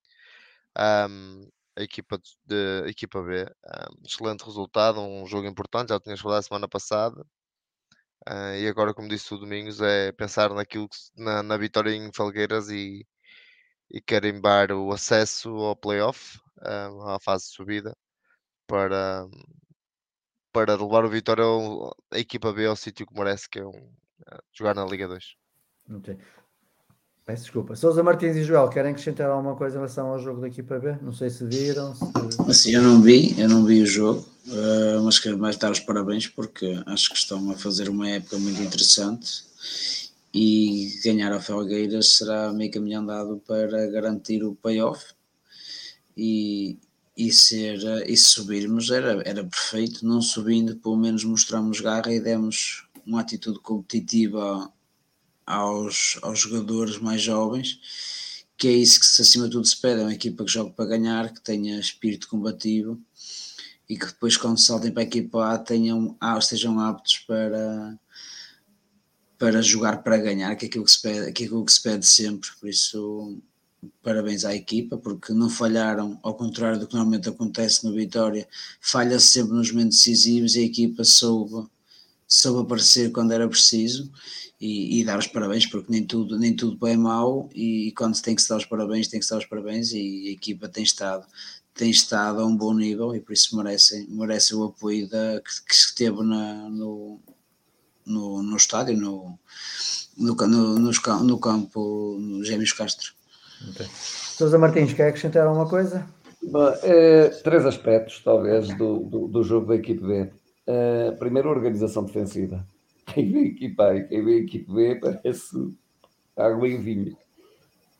Um, 0.77 1.49
a 1.81 1.83
equipa, 1.83 2.19
de, 2.45 2.83
a 2.85 2.87
equipa 2.89 3.21
B, 3.21 3.43
um, 3.43 4.05
excelente 4.05 4.43
resultado, 4.43 5.01
um 5.01 5.25
jogo 5.25 5.47
importante, 5.47 5.89
já 5.89 5.99
tinhas 5.99 6.19
falado 6.19 6.39
a 6.39 6.43
semana 6.43 6.67
passada. 6.67 7.25
Uh, 8.29 8.55
e 8.59 8.67
agora, 8.67 8.93
como 8.93 9.09
disse 9.09 9.33
o 9.33 9.37
Domingos, 9.37 9.81
é 9.81 10.11
pensar 10.11 10.53
naquilo 10.53 10.87
que, 10.87 10.97
na, 11.17 11.41
na 11.41 11.57
vitória 11.57 11.91
em 11.91 12.11
Felgueiras 12.13 12.69
e, 12.69 13.05
e 13.89 13.99
carimbar 14.01 14.71
o 14.71 14.91
acesso 14.91 15.49
ao 15.49 15.75
playoff, 15.75 16.37
uh, 16.59 17.09
à 17.09 17.19
fase 17.19 17.45
de 17.45 17.51
subida, 17.55 17.97
para, 18.67 19.27
para 20.51 20.75
levar 20.75 21.03
o 21.03 21.09
Vitória, 21.09 21.43
a 22.11 22.19
equipa 22.19 22.53
B, 22.53 22.67
ao 22.67 22.75
sítio 22.75 23.07
que 23.07 23.13
merece, 23.13 23.49
que 23.49 23.59
é 23.59 23.65
um, 23.65 23.69
uh, 23.71 24.41
jogar 24.53 24.75
na 24.75 24.85
Liga 24.85 25.07
2. 25.07 25.35
Okay. 25.97 26.17
Peço 27.31 27.43
desculpa. 27.43 27.77
Sousa 27.77 28.03
Martins 28.03 28.35
e 28.35 28.43
Joel, 28.43 28.67
querem 28.67 28.91
acrescentar 28.91 29.29
alguma 29.29 29.55
coisa 29.55 29.75
em 29.75 29.79
relação 29.79 30.07
ao 30.07 30.19
jogo 30.19 30.41
da 30.41 30.49
equipa 30.49 30.77
B? 30.77 30.97
Não 31.01 31.13
sei 31.13 31.29
se 31.29 31.45
viram. 31.45 31.95
Se... 31.95 32.03
Assim, 32.45 32.71
eu 32.75 32.81
não 32.81 33.01
vi, 33.01 33.39
eu 33.39 33.47
não 33.47 33.63
vi 33.63 33.81
o 33.81 33.85
jogo, 33.85 34.27
uh, 34.47 35.01
mas 35.01 35.17
quero 35.17 35.37
mais 35.37 35.55
dar 35.55 35.71
os 35.71 35.79
parabéns 35.79 36.27
porque 36.27 36.83
acho 36.85 37.09
que 37.09 37.15
estão 37.15 37.49
a 37.49 37.55
fazer 37.55 37.87
uma 37.87 38.09
época 38.09 38.37
muito 38.37 38.61
interessante 38.61 39.45
e 40.33 40.99
ganhar 41.05 41.31
a 41.31 41.39
Felgueiras 41.39 42.17
será 42.17 42.51
meio 42.51 42.69
caminho 42.69 42.99
andado 42.99 43.41
para 43.47 43.87
garantir 43.87 44.43
o 44.43 44.53
payoff 44.53 45.01
e, 46.17 46.77
e, 47.15 47.31
ser, 47.31 47.79
e 48.09 48.17
se 48.17 48.25
subirmos 48.25 48.91
era, 48.91 49.21
era 49.25 49.41
perfeito, 49.41 50.05
não 50.05 50.21
subindo, 50.21 50.75
pelo 50.75 50.97
menos 50.97 51.23
mostramos 51.23 51.79
garra 51.79 52.11
e 52.11 52.19
demos 52.19 52.89
uma 53.05 53.21
atitude 53.21 53.59
competitiva 53.59 54.69
aos, 55.45 56.17
aos 56.21 56.39
jogadores 56.39 56.97
mais 56.97 57.21
jovens, 57.21 57.79
que 58.57 58.67
é 58.67 58.71
isso 58.71 58.99
que 58.99 59.21
acima 59.21 59.45
de 59.45 59.51
tudo 59.51 59.65
se 59.65 59.79
pede, 59.79 60.01
é 60.01 60.03
uma 60.03 60.13
equipa 60.13 60.45
que 60.45 60.51
joga 60.51 60.71
para 60.71 60.85
ganhar, 60.85 61.33
que 61.33 61.41
tenha 61.41 61.79
espírito 61.79 62.27
combativo 62.27 62.99
e 63.89 63.97
que 63.97 64.05
depois 64.05 64.37
quando 64.37 64.59
saltem 64.59 64.91
para 64.91 65.03
a 65.03 65.05
equipa 65.05 65.53
A 65.53 65.57
tenham, 65.57 66.17
estejam 66.37 66.79
aptos 66.79 67.17
para, 67.27 67.99
para 69.37 69.61
jogar 69.61 70.03
para 70.03 70.17
ganhar, 70.17 70.55
que 70.55 70.65
é 70.65 70.67
aquilo 70.67 70.85
que 70.85 70.91
se 70.91 71.01
pede, 71.01 71.31
que 71.33 71.43
é 71.43 71.45
aquilo 71.45 71.65
que 71.65 71.73
se 71.73 71.81
pede 71.81 72.05
sempre, 72.05 72.49
por 72.59 72.69
isso 72.69 73.41
parabéns 74.03 74.45
à 74.45 74.55
equipa, 74.55 74.97
porque 74.97 75.33
não 75.33 75.49
falharam, 75.49 76.19
ao 76.21 76.35
contrário 76.35 76.79
do 76.79 76.87
que 76.87 76.93
normalmente 76.93 77.29
acontece 77.29 77.83
no 77.83 77.93
Vitória, 77.93 78.47
falha-se 78.79 79.27
sempre 79.27 79.53
nos 79.53 79.71
momentos 79.71 79.97
decisivos 79.97 80.55
e 80.55 80.59
a 80.59 80.65
equipa 80.65 81.03
soube, 81.03 81.67
soube 82.33 82.61
aparecer 82.61 83.11
quando 83.11 83.33
era 83.33 83.47
preciso 83.47 84.09
e, 84.59 84.99
e, 84.99 85.03
dar 85.03 85.19
os 85.19 85.27
parabéns, 85.27 85.65
porque 85.65 85.91
nem 85.91 86.05
tudo, 86.05 86.39
nem 86.39 86.55
tudo 86.55 86.87
é 86.87 86.95
mau 86.95 87.49
e 87.53 87.93
quando 87.97 88.15
se 88.15 88.21
tem 88.21 88.35
que 88.35 88.41
se 88.41 88.47
dar 88.47 88.57
os 88.57 88.65
parabéns, 88.65 89.07
tem 89.07 89.19
que 89.19 89.25
se 89.25 89.31
dar 89.31 89.39
os 89.39 89.45
parabéns 89.45 89.91
e 89.91 90.27
a 90.29 90.31
equipa 90.31 90.69
tem 90.69 90.83
estado, 90.83 91.25
tem 91.75 91.89
estado 91.89 92.41
a 92.41 92.45
um 92.45 92.55
bom 92.55 92.73
nível 92.73 93.13
e 93.13 93.19
por 93.19 93.33
isso 93.33 93.57
merece, 93.57 94.07
merece 94.09 94.55
o 94.55 94.63
apoio 94.63 95.09
da, 95.09 95.41
que, 95.41 95.65
que 95.67 95.73
esteve 95.73 96.23
na, 96.23 96.69
no, 96.69 97.19
no, 98.05 98.41
no 98.41 98.55
estádio, 98.55 98.95
no, 98.95 99.37
no, 100.17 100.35
no, 100.35 100.79
no, 100.79 101.23
no 101.23 101.39
campo 101.39 102.17
no 102.17 102.45
Gêmeos 102.45 102.71
Castro. 102.71 103.11
Okay. 103.71 103.87
Sousa 103.93 104.57
Martins, 104.57 104.93
quer 104.93 105.09
acrescentar 105.09 105.45
alguma 105.45 105.67
coisa? 105.67 106.07
Bom, 106.43 106.73
é, 106.81 107.29
três 107.43 107.65
aspectos, 107.65 108.21
talvez, 108.23 108.67
do, 108.75 108.99
do, 108.99 109.27
do, 109.27 109.43
jogo 109.43 109.67
da 109.67 109.75
equipe 109.75 110.01
B. 110.01 110.31
Uh, 110.67 111.17
primeiro, 111.17 111.49
a 111.49 111.51
organização 111.51 112.03
defensiva. 112.03 112.65
Quem 113.05 113.31
vê 113.31 113.39
a 113.39 113.45
equipa 113.45 113.83
A 113.85 113.95
e 113.95 114.07
quem 114.07 114.23
vê 114.23 114.33
a 114.33 114.37
equipe 114.37 114.71
B 114.71 114.95
parece 114.95 115.73
água 116.37 116.67
em 116.67 116.79
vinho. 116.79 117.17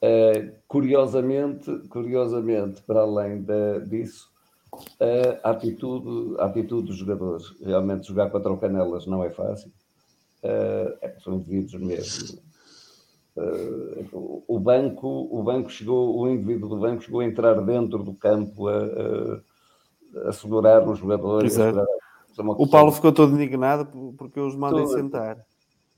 Uh, 0.02 0.52
curiosamente, 0.68 1.72
curiosamente, 1.90 2.82
para 2.84 3.02
além 3.02 3.42
de, 3.42 3.80
disso, 3.88 4.30
uh, 4.74 5.40
a, 5.44 5.52
atitude, 5.52 6.40
a 6.40 6.46
atitude 6.46 6.88
dos 6.88 6.98
jogadores. 6.98 7.46
Realmente, 7.62 8.08
jogar 8.08 8.30
contra 8.30 8.52
o 8.52 8.58
Canelas 8.58 9.06
não 9.06 9.24
é 9.24 9.30
fácil. 9.30 9.72
É, 10.44 11.16
são 11.24 11.36
indivíduos 11.36 11.80
mesmo 11.80 12.42
Uh, 13.36 14.44
o 14.46 14.60
banco, 14.60 15.08
o 15.08 15.42
banco 15.42 15.70
chegou, 15.70 16.20
o 16.20 16.28
indivíduo 16.28 16.68
do 16.68 16.78
banco 16.78 17.02
chegou 17.02 17.22
a 17.22 17.26
entrar 17.26 17.62
dentro 17.62 18.04
do 18.04 18.14
campo 18.14 18.68
a, 18.68 18.76
a, 18.76 20.30
a 20.30 20.32
segurar 20.34 20.86
os 20.88 21.00
jogadores. 21.00 21.54
Segurar, 21.54 21.86
o 22.38 22.68
Paulo 22.68 22.92
ficou 22.92 23.12
todo 23.12 23.34
indignado 23.34 24.14
porque 24.18 24.40
eu 24.40 24.48
os 24.48 24.56
mandei 24.56 24.84
todo, 24.84 24.94
sentar. 24.94 25.46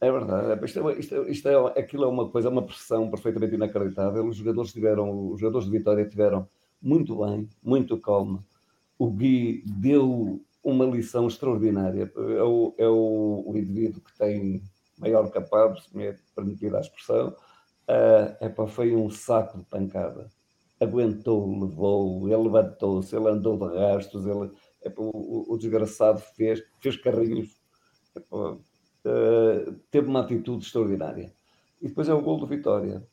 É 0.01 0.11
verdade, 0.11 0.65
isto 0.65 0.89
é, 0.89 0.99
isto, 0.99 1.15
é, 1.15 1.31
isto 1.31 1.47
é, 1.47 1.79
aquilo 1.79 2.03
é 2.03 2.07
uma 2.07 2.29
coisa, 2.29 2.49
uma 2.49 2.61
pressão 2.61 3.09
perfeitamente 3.09 3.55
inacreditável. 3.55 4.25
Os 4.25 4.35
jogadores 4.35 4.73
tiveram, 4.73 5.31
os 5.31 5.39
jogadores 5.39 5.65
de 5.65 5.77
Vitória 5.77 6.05
tiveram 6.05 6.47
muito 6.81 7.15
bem, 7.23 7.47
muito 7.63 7.97
calmo. 7.97 8.43
O 8.99 9.09
Gui 9.09 9.63
deu 9.65 10.41
uma 10.63 10.85
lição 10.85 11.27
extraordinária. 11.27 12.11
É 12.15 12.43
o, 12.43 12.73
é 12.77 12.87
o, 12.87 13.43
o 13.47 13.57
indivíduo 13.57 14.01
que 14.01 14.17
tem 14.17 14.61
maior 14.97 15.29
capaz, 15.29 15.83
se 15.83 15.95
me 15.95 16.07
é 16.07 16.15
permitida 16.35 16.77
a 16.77 16.81
expressão, 16.81 17.29
uh, 17.29 18.45
epá, 18.45 18.67
foi 18.67 18.95
um 18.95 19.09
saco 19.09 19.57
de 19.57 19.65
pancada. 19.65 20.29
Aguentou, 20.79 21.59
levou, 21.59 22.27
ele 22.27 22.43
levantou-se, 22.43 23.15
ele 23.15 23.29
andou 23.29 23.57
de 23.57 23.77
rastros, 23.77 24.25
ele, 24.25 24.51
epá, 24.83 25.01
o, 25.01 25.53
o, 25.53 25.57
desgraçado 25.57 26.19
fez, 26.35 26.63
fez 26.79 26.97
carrinhos, 26.97 27.49
uh, 28.31 28.63
teve 29.91 30.07
uma 30.07 30.21
atitude 30.21 30.65
extraordinária. 30.65 31.33
E 31.81 31.87
depois 31.87 32.07
é 32.07 32.13
o 32.13 32.21
gol 32.21 32.39
de 32.39 32.55
Vitória. 32.55 33.05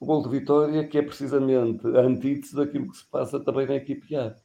O 0.00 0.06
gol 0.06 0.22
de 0.22 0.28
Vitória 0.28 0.86
que 0.86 0.98
é 0.98 1.02
precisamente 1.02 1.86
a 1.86 2.00
antítese 2.00 2.54
daquilo 2.54 2.90
que 2.90 2.96
se 2.96 3.06
passa 3.06 3.40
também 3.40 3.66
na 3.66 3.76
equipe 3.76 4.14
A. 4.16 4.36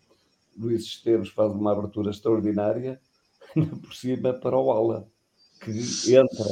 Luís 0.57 0.83
Esteves 0.83 1.29
faz 1.29 1.51
uma 1.51 1.71
abertura 1.71 2.11
extraordinária, 2.11 2.99
por 3.53 3.93
cima 3.93 4.33
para 4.33 4.57
o 4.57 4.71
ala, 4.71 5.07
que 5.61 6.15
entra 6.15 6.45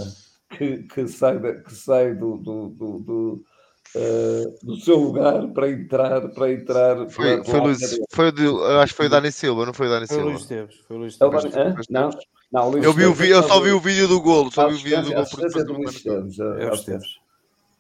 que, 0.58 0.84
que 0.84 1.08
sai, 1.08 1.40
que 1.62 1.74
sai 1.74 2.16
do, 2.16 2.38
do, 2.38 2.70
do, 2.70 3.00
do, 3.00 3.46
uh, 3.96 4.66
do 4.66 4.76
seu 4.78 4.98
lugar 4.98 5.48
para 5.50 5.70
entrar. 5.70 6.30
Para 6.30 6.52
entrar 6.52 7.10
foi, 7.10 7.38
para, 7.38 7.44
foi, 7.44 7.60
Luís, 7.60 8.00
foi 8.10 8.32
de, 8.32 8.48
acho 8.82 8.94
que 8.94 8.98
foi 8.98 9.06
o 9.08 9.10
Dani 9.10 9.32
Silva, 9.32 9.66
não 9.66 9.74
foi 9.74 9.88
o 9.88 9.90
Dani 9.90 10.08
foi 10.08 10.16
Silva? 10.18 10.32
Luís 10.32 10.46
Teves, 10.46 10.76
foi 10.88 10.98
o 10.98 11.00
Luís 11.00 11.18
Teves. 11.18 11.88
Não, 11.90 12.10
não, 12.52 12.70
Luís 12.70 12.84
eu, 12.84 12.94
vi 12.94 13.06
o 13.06 13.14
vi, 13.14 13.30
eu 13.30 13.44
só 13.44 13.60
vi 13.60 13.72
o 13.72 13.80
vídeo 13.80 14.08
do 14.08 14.22
golo, 14.22 14.52
só 14.52 14.68
vi 14.68 14.76
o 14.76 14.78
vídeo 14.78 15.04
do 15.04 15.14
golo. 15.14 16.60
É 16.60 16.70
o 16.70 16.74
Esteves. 16.74 17.22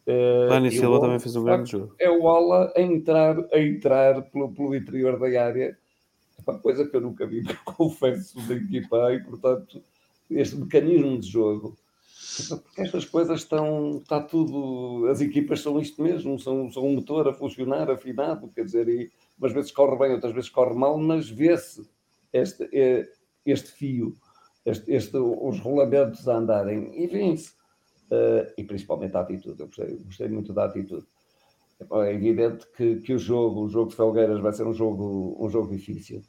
Uh, 0.08 0.50
Dani 0.50 0.72
Silva 0.72 1.00
também 1.00 1.20
fez 1.20 1.36
um 1.36 1.44
grande 1.44 1.72
jogo. 1.72 1.96
É 2.00 2.10
o 2.10 2.28
ala 2.28 2.74
a 2.76 2.82
entrar, 2.82 3.38
a 3.54 3.60
entrar 3.60 4.22
pelo, 4.24 4.52
pelo 4.52 4.76
interior 4.76 5.20
da 5.20 5.28
área, 5.44 5.78
uma 6.46 6.58
coisa 6.58 6.88
que 6.88 6.96
eu 6.96 7.02
nunca 7.02 7.26
vi, 7.26 7.44
confesso, 7.64 8.40
da 8.48 8.56
equipa, 8.56 9.14
e 9.14 9.20
portanto, 9.20 9.82
este 10.30 10.56
mecanismo 10.56 11.20
de 11.20 11.28
jogo 11.28 11.78
porque 12.50 12.82
estas 12.82 13.06
coisas 13.06 13.42
estão, 13.42 13.98
está 13.98 14.22
tudo, 14.22 15.08
as 15.10 15.22
equipas 15.22 15.62
são 15.62 15.80
isto 15.80 16.02
mesmo, 16.02 16.40
são, 16.40 16.72
são 16.72 16.86
um 16.86 16.96
motor 16.96 17.28
a 17.28 17.34
funcionar, 17.34 17.90
afinado, 17.90 18.50
quer 18.50 18.66
dizer, 18.66 18.88
e 18.88 19.12
umas 19.38 19.52
vezes 19.54 19.72
corre 19.72 19.98
bem, 19.98 20.14
outras 20.14 20.34
vezes 20.34 20.50
corre 20.50 20.76
mal, 20.76 20.98
mas 20.98 21.30
vê-se 21.30 21.88
este, 22.32 22.70
é, 22.74 23.08
este 23.46 23.72
fio, 23.72 24.18
este, 24.66 24.92
este, 24.92 25.18
os 25.18 25.60
rolamentos 25.60 26.28
a 26.28 26.38
andarem 26.38 26.92
e 27.04 27.08
vêm-se. 27.08 27.60
Uh, 28.12 28.44
e 28.58 28.64
principalmente 28.66 29.16
a 29.16 29.22
atitude, 29.22 29.58
eu 29.58 29.68
gostei, 29.68 29.98
gostei 30.00 30.28
muito 30.28 30.52
da 30.52 30.66
atitude. 30.66 31.08
É 31.80 32.14
evidente 32.14 32.68
que, 32.76 32.98
que 32.98 33.14
o 33.14 33.18
jogo, 33.18 33.62
o 33.62 33.70
jogo 33.70 33.90
de 33.90 33.96
Felgueiras 33.96 34.42
vai 34.42 34.52
ser 34.52 34.68
um 34.68 34.74
jogo, 34.74 35.38
um 35.40 35.50
jogo 35.50 35.74
difícil 35.74 36.22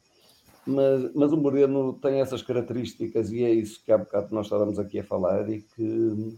mas, 0.65 1.13
mas 1.13 1.31
o 1.31 1.37
Moreno 1.37 1.93
tem 1.93 2.21
essas 2.21 2.41
características 2.41 3.31
e 3.31 3.43
é 3.43 3.51
isso 3.51 3.83
que 3.83 3.91
há 3.91 3.97
bocado 3.97 4.33
nós 4.33 4.45
estávamos 4.45 4.79
aqui 4.79 4.99
a 4.99 5.03
falar 5.03 5.49
e 5.49 5.61
que, 5.61 6.37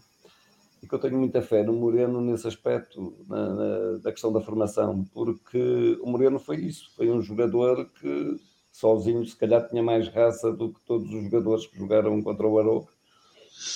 e 0.82 0.88
que 0.88 0.94
eu 0.94 1.00
tenho 1.00 1.18
muita 1.18 1.42
fé 1.42 1.64
no 1.64 1.74
Moreno 1.74 2.22
nesse 2.22 2.48
aspecto, 2.48 3.14
na, 3.28 3.54
na, 3.54 3.98
da 4.04 4.12
questão 4.12 4.32
da 4.32 4.42
formação, 4.42 5.06
porque 5.14 5.98
o 6.02 6.10
Moreno 6.10 6.40
foi 6.40 6.58
isso, 6.58 6.92
foi 6.96 7.10
um 7.12 7.22
jogador 7.22 7.90
que 8.00 8.40
sozinho 8.72 9.26
se 9.26 9.36
calhar 9.36 9.68
tinha 9.68 9.82
mais 9.82 10.08
raça 10.10 10.52
do 10.52 10.74
que 10.74 10.80
todos 10.86 11.10
os 11.14 11.24
jogadores 11.24 11.66
que 11.68 11.78
jogaram 11.78 12.22
contra 12.22 12.46
o 12.46 12.60
Aroca. 12.60 12.94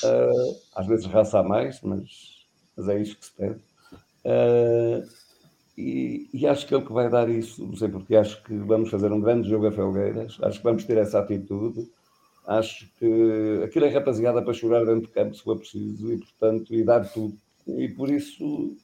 Uh, 0.03 0.59
às 0.75 0.85
vezes 0.85 1.05
raça 1.05 1.39
a 1.39 1.43
mais, 1.43 1.79
mas, 1.81 2.45
mas 2.75 2.89
é 2.89 3.01
isso 3.01 3.17
que 3.17 3.25
se 3.25 3.31
pede. 3.31 3.59
Uh, 4.25 5.07
e, 5.79 6.29
e, 6.33 6.45
acho 6.45 6.67
que 6.67 6.75
ele 6.75 6.85
que 6.85 6.91
vai 6.91 7.09
dar 7.09 7.29
isso, 7.29 7.65
não 7.65 7.75
sei 7.75 7.87
porque 7.87 8.13
acho 8.13 8.43
que 8.43 8.53
vamos 8.53 8.89
fazer 8.89 9.11
um 9.13 9.21
grande 9.21 9.49
jogo 9.49 9.67
a 9.67 9.71
Felgueiras, 9.71 10.37
acho 10.41 10.57
que 10.57 10.63
vamos 10.63 10.83
ter 10.83 10.97
essa 10.97 11.19
atitude, 11.19 11.89
acho 12.45 12.85
que 12.99 13.61
aquilo 13.63 13.85
é 13.85 13.89
rapaziada 13.89 14.41
para 14.41 14.53
chorar 14.53 14.85
dentro 14.85 15.07
de 15.07 15.13
campo 15.13 15.33
se 15.33 15.41
for 15.41 15.57
preciso 15.57 16.11
e 16.11 16.17
portanto, 16.17 16.75
e 16.75 16.83
dar 16.83 17.09
tudo. 17.09 17.33
E 17.65 17.87
por 17.87 18.09
isso, 18.09 18.75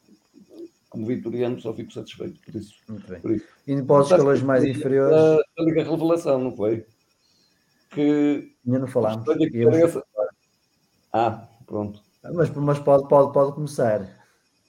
como 0.90 1.06
vitoriano, 1.06 1.60
só 1.60 1.74
fico 1.74 1.92
satisfeito 1.92 2.40
por 2.46 2.56
isso. 2.56 2.76
Muito 2.88 3.08
bem. 3.10 3.20
Por 3.20 3.32
isso. 3.32 3.46
E 3.68 3.76
depois 3.76 4.10
escolas 4.10 4.42
mais 4.42 4.64
inferiores. 4.64 5.18
A, 5.18 5.36
a 5.36 5.64
Liga 5.64 5.84
Revelação, 5.84 6.40
não 6.40 6.56
foi? 6.56 6.86
Que. 7.90 8.54
Ainda 8.66 8.80
não 8.80 8.88
falámos. 8.88 9.26
Ah, 11.12 11.46
pronto. 11.66 12.02
Mas, 12.34 12.50
mas 12.52 12.80
pode, 12.80 13.08
pode, 13.10 13.34
pode 13.34 13.54
começar. 13.54 14.25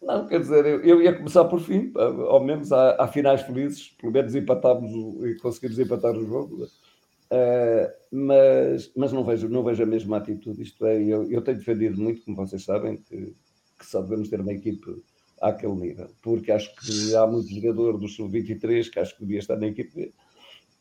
Não, 0.06 0.24
quer 0.24 0.38
dizer, 0.38 0.64
eu, 0.64 0.80
eu, 0.84 1.02
ia 1.02 1.12
começar 1.12 1.44
por 1.46 1.58
fim, 1.58 1.92
ao 1.96 2.38
menos 2.42 2.70
há, 2.70 2.94
há 3.02 3.08
finais 3.08 3.42
felizes, 3.42 3.88
pelo 4.00 4.12
menos 4.12 4.36
empatámos 4.36 4.92
o, 4.94 5.26
e 5.26 5.36
conseguimos 5.40 5.80
empatar 5.80 6.16
o 6.16 6.24
jogo, 6.24 6.62
uh, 6.64 7.92
mas, 8.12 8.92
mas 8.94 9.12
não, 9.12 9.24
vejo, 9.24 9.48
não 9.48 9.64
vejo 9.64 9.82
a 9.82 9.86
mesma 9.86 10.18
atitude. 10.18 10.62
Isto 10.62 10.86
é, 10.86 11.02
eu, 11.02 11.28
eu 11.28 11.42
tenho 11.42 11.58
defendido 11.58 12.00
muito, 12.00 12.22
como 12.22 12.36
vocês 12.36 12.62
sabem, 12.62 12.98
que, 12.98 13.34
que 13.76 13.84
só 13.84 14.00
devemos 14.00 14.28
ter 14.28 14.40
uma 14.40 14.52
equipe 14.52 15.02
àquele 15.42 15.74
nível, 15.74 16.08
porque 16.22 16.52
acho 16.52 16.72
que 16.76 17.16
há 17.16 17.26
muito 17.26 17.52
jogador 17.52 17.98
do 17.98 18.06
Sub-23 18.06 18.88
que 18.88 19.00
acho 19.00 19.16
que 19.16 19.22
devia 19.22 19.40
estar 19.40 19.56
na 19.56 19.66
equipe 19.66 20.14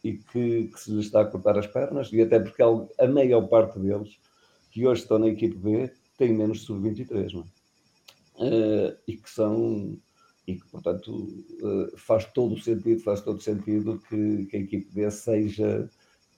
e 0.03 0.13
que, 0.17 0.67
que 0.67 0.79
se 0.79 0.91
lhe 0.91 0.99
está 0.99 1.21
a 1.21 1.25
cortar 1.25 1.57
as 1.57 1.65
pernas, 1.65 2.13
e 2.13 2.21
até 2.21 2.39
porque 2.39 2.61
a 2.61 3.07
maior 3.07 3.47
parte 3.47 3.79
deles 3.79 4.19
que 4.69 4.85
hoje 4.85 5.01
estão 5.01 5.17
na 5.17 5.29
equipe 5.29 5.57
B 5.57 5.91
tem 6.15 6.31
menos 6.31 6.61
Sub-23, 6.61 7.33
não 7.33 7.41
é? 7.41 7.54
Uh, 8.39 8.97
e 9.07 9.17
que 9.17 9.29
são 9.29 9.97
e 10.47 10.55
que, 10.55 10.67
portanto, 10.67 11.11
uh, 11.11 11.97
faz 11.97 12.25
todo 12.25 12.53
o 12.53 12.59
sentido, 12.59 13.01
faz 13.01 13.21
todo 13.21 13.37
o 13.37 13.41
sentido 13.41 13.99
que, 14.07 14.45
que 14.45 14.57
a 14.57 14.59
equipe 14.59 14.93
B 14.93 15.09
seja 15.09 15.89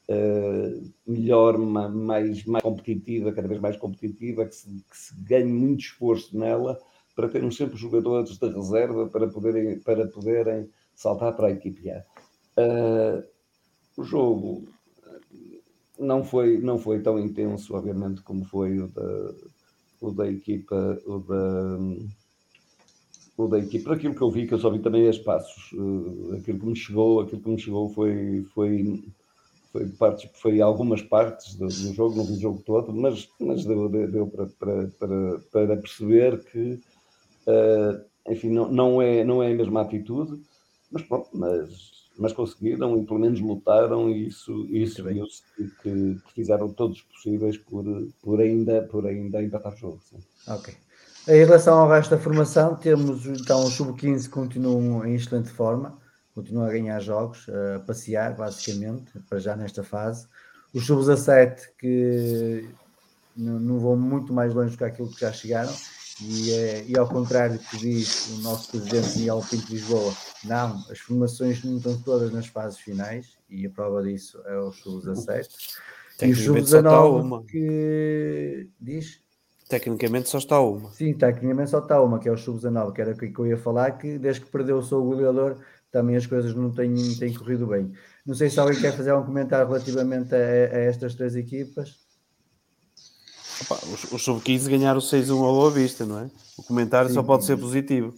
uh, 0.09 0.91
melhor, 1.05 1.57
mais, 1.57 2.45
mais 2.45 2.63
competitiva, 2.63 3.33
cada 3.33 3.47
vez 3.47 3.59
mais 3.59 3.75
competitiva, 3.75 4.45
que 4.45 4.55
se, 4.55 4.67
que 4.67 4.97
se 4.97 5.13
ganhe 5.23 5.51
muito 5.51 5.81
esforço 5.81 6.37
nela 6.37 6.79
para 7.15 7.27
termos 7.27 7.57
sempre 7.57 7.77
jogadores 7.77 8.37
de 8.37 8.47
reserva 8.49 9.07
para 9.07 9.27
poderem, 9.27 9.79
para 9.79 10.07
poderem 10.07 10.69
saltar 10.95 11.35
para 11.35 11.47
a 11.47 11.51
equipe 11.51 11.89
A. 11.89 12.05
Uh, 12.57 13.23
o 13.97 14.03
jogo 14.03 14.67
não 15.99 16.23
foi, 16.23 16.59
não 16.59 16.77
foi 16.77 17.01
tão 17.01 17.19
intenso, 17.19 17.75
obviamente, 17.75 18.21
como 18.21 18.45
foi 18.45 18.79
o 18.79 18.87
da, 18.87 19.33
o 20.01 20.11
da 20.11 20.27
equipa, 20.27 21.01
o 21.05 21.19
da, 21.19 21.77
o 23.37 23.47
da 23.47 23.59
equipa, 23.59 23.93
aquilo 23.93 24.15
que 24.15 24.21
eu 24.21 24.31
vi, 24.31 24.47
que 24.47 24.53
eu 24.53 24.59
só 24.59 24.69
vi 24.69 24.79
também 24.79 25.07
as 25.07 25.17
passos, 25.17 25.71
uh, 25.73 26.35
aquilo 26.37 26.59
que 26.59 26.65
me 26.65 26.75
chegou, 26.75 27.21
aquilo 27.21 27.41
que 27.41 27.49
me 27.49 27.59
chegou 27.59 27.89
foi, 27.89 28.45
foi, 28.53 29.03
foi, 29.71 29.87
partes, 29.89 30.29
foi 30.33 30.61
algumas 30.61 31.01
partes 31.01 31.55
do, 31.55 31.67
do 31.67 31.93
jogo, 31.93 32.15
não 32.15 32.25
vi 32.25 32.33
o 32.33 32.39
jogo 32.39 32.63
todo, 32.65 32.93
mas, 32.93 33.29
mas 33.39 33.65
deu, 33.65 33.89
deu, 33.89 34.11
deu 34.11 34.27
para, 34.27 34.47
para, 34.47 34.87
para, 34.99 35.39
para, 35.51 35.77
perceber 35.77 36.43
que, 36.45 36.79
uh, 37.47 38.31
enfim, 38.31 38.49
não, 38.49 38.71
não, 38.71 39.01
é, 39.01 39.23
não 39.23 39.41
é 39.43 39.51
a 39.51 39.55
mesma 39.55 39.81
atitude, 39.81 40.41
mas 40.91 41.03
pronto, 41.03 41.29
mas, 41.33 42.09
mas 42.17 42.33
conseguiram 42.33 42.97
e 42.97 43.05
pelo 43.05 43.19
menos 43.19 43.39
lutaram 43.39 44.09
e 44.09 44.27
isso, 44.27 44.65
isso 44.69 45.03
viu-se 45.03 45.43
que, 45.55 45.69
que, 45.81 46.21
fizeram 46.33 46.69
todos 46.69 46.97
os 46.97 47.03
possíveis 47.03 47.57
por, 47.57 47.83
por, 48.21 48.39
ainda, 48.39 48.83
por 48.83 49.05
ainda 49.05 49.41
empatar 49.41 49.73
o 49.73 49.77
jogo. 49.77 49.99
Sim. 50.03 50.17
Ok. 50.47 50.73
Em 51.27 51.43
relação 51.43 51.77
ao 51.77 51.89
resto 51.89 52.11
da 52.11 52.17
formação, 52.17 52.75
temos 52.75 53.25
então 53.25 53.61
o 53.65 53.69
Sub-15 53.69 54.29
continuam 54.29 55.05
em 55.05 55.15
excelente 55.15 55.49
forma, 55.49 55.99
continuam 56.33 56.65
a 56.65 56.71
ganhar 56.71 57.01
jogos, 57.01 57.47
a 57.49 57.79
passear 57.79 58.33
basicamente, 58.33 59.11
para 59.29 59.37
já 59.37 59.55
nesta 59.55 59.83
fase. 59.83 60.25
Os 60.73 60.85
Sub-17 60.85 61.71
que 61.77 62.69
não, 63.35 63.59
não, 63.59 63.79
vão 63.79 63.97
muito 63.97 64.31
mais 64.31 64.53
longe 64.53 64.71
do 64.71 64.77
que 64.77 64.83
aquilo 64.85 65.09
que 65.09 65.19
já 65.19 65.33
chegaram, 65.33 65.73
e, 66.21 66.51
é, 66.51 66.83
e 66.87 66.97
ao 66.97 67.07
contrário 67.07 67.57
do 67.57 67.63
que 67.63 67.77
diz 67.77 68.29
o 68.29 68.41
nosso 68.41 68.71
presidente 68.71 69.19
Miguel 69.19 69.43
Pinto 69.49 69.67
de 69.67 69.73
Lisboa, 69.73 70.13
não, 70.43 70.83
as 70.89 70.99
formações 70.99 71.63
não 71.63 71.77
estão 71.77 72.01
todas 72.01 72.31
nas 72.31 72.47
fases 72.47 72.79
finais, 72.79 73.37
e 73.49 73.65
a 73.65 73.69
prova 73.69 74.03
disso 74.03 74.41
é 74.45 74.57
o 74.57 74.71
Sub-17. 74.71 75.47
E 76.23 76.31
o 76.31 76.35
Sub-19 76.35 77.45
que 77.45 78.69
diz 78.79 79.21
Tecnicamente 79.69 80.29
só 80.29 80.37
está 80.37 80.61
uma. 80.61 80.89
Sim, 80.91 81.13
tecnicamente 81.13 81.71
só 81.71 81.79
está 81.79 82.01
uma, 82.01 82.19
que 82.19 82.29
é 82.29 82.31
o 82.31 82.37
Sub-19, 82.37 82.93
que 82.93 83.01
era 83.01 83.11
o 83.11 83.17
que 83.17 83.33
eu 83.37 83.47
ia 83.47 83.57
falar, 83.57 83.91
que 83.97 84.17
desde 84.17 84.41
que 84.41 84.51
perdeu 84.51 84.77
o 84.77 84.83
seu 84.83 85.03
goleador 85.03 85.57
também 85.91 86.15
as 86.15 86.25
coisas 86.25 86.53
não 86.53 86.71
têm, 86.71 86.93
têm 87.17 87.33
corrido 87.33 87.67
bem. 87.67 87.91
Não 88.25 88.35
sei 88.35 88.49
se 88.49 88.59
alguém 88.59 88.79
quer 88.79 88.95
fazer 88.95 89.13
um 89.13 89.23
comentário 89.23 89.67
relativamente 89.67 90.33
a, 90.33 90.37
a 90.37 90.79
estas 90.79 91.15
três 91.15 91.35
equipas. 91.35 92.06
Opa, 93.61 93.79
os, 93.91 94.11
os 94.11 94.23
sub-15 94.23 94.69
ganharam 94.69 94.99
6-1 94.99 95.31
ao 95.31 95.53
Boa 95.53 95.71
Vista, 95.71 96.05
não 96.05 96.19
é? 96.19 96.29
O 96.57 96.63
comentário 96.63 97.09
sim, 97.09 97.15
só 97.15 97.23
pode 97.23 97.45
ser 97.45 97.57
positivo. 97.57 98.13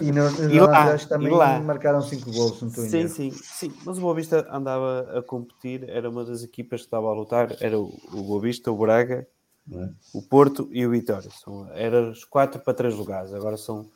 E, 0.00 0.12
no, 0.12 0.28
e 0.50 0.60
lá, 0.60 0.96
também 0.98 1.32
lá. 1.32 1.60
marcaram 1.60 2.00
5 2.00 2.32
gols, 2.32 2.60
não 2.60 2.68
estou 2.68 2.84
Sim, 2.84 3.08
sim, 3.08 3.30
sim. 3.30 3.72
Mas 3.84 3.98
o 3.98 4.00
Boa 4.00 4.14
Vista 4.14 4.46
andava 4.50 5.18
a 5.18 5.22
competir, 5.22 5.88
era 5.88 6.08
uma 6.08 6.24
das 6.24 6.42
equipas 6.42 6.80
que 6.80 6.86
estava 6.86 7.08
a 7.08 7.12
lutar, 7.12 7.56
era 7.60 7.78
o, 7.78 7.92
o 8.12 8.22
Boa 8.22 8.40
Vista, 8.40 8.70
o 8.70 8.76
Braga 8.76 9.26
é? 9.72 9.88
o 10.12 10.20
Porto 10.20 10.68
e 10.70 10.84
o 10.86 10.90
Vitória. 10.90 11.30
São, 11.30 11.68
eram 11.72 12.10
os 12.10 12.24
4 12.24 12.60
para 12.60 12.74
3 12.74 12.94
lugares, 12.94 13.32
agora 13.32 13.56
são 13.56 13.88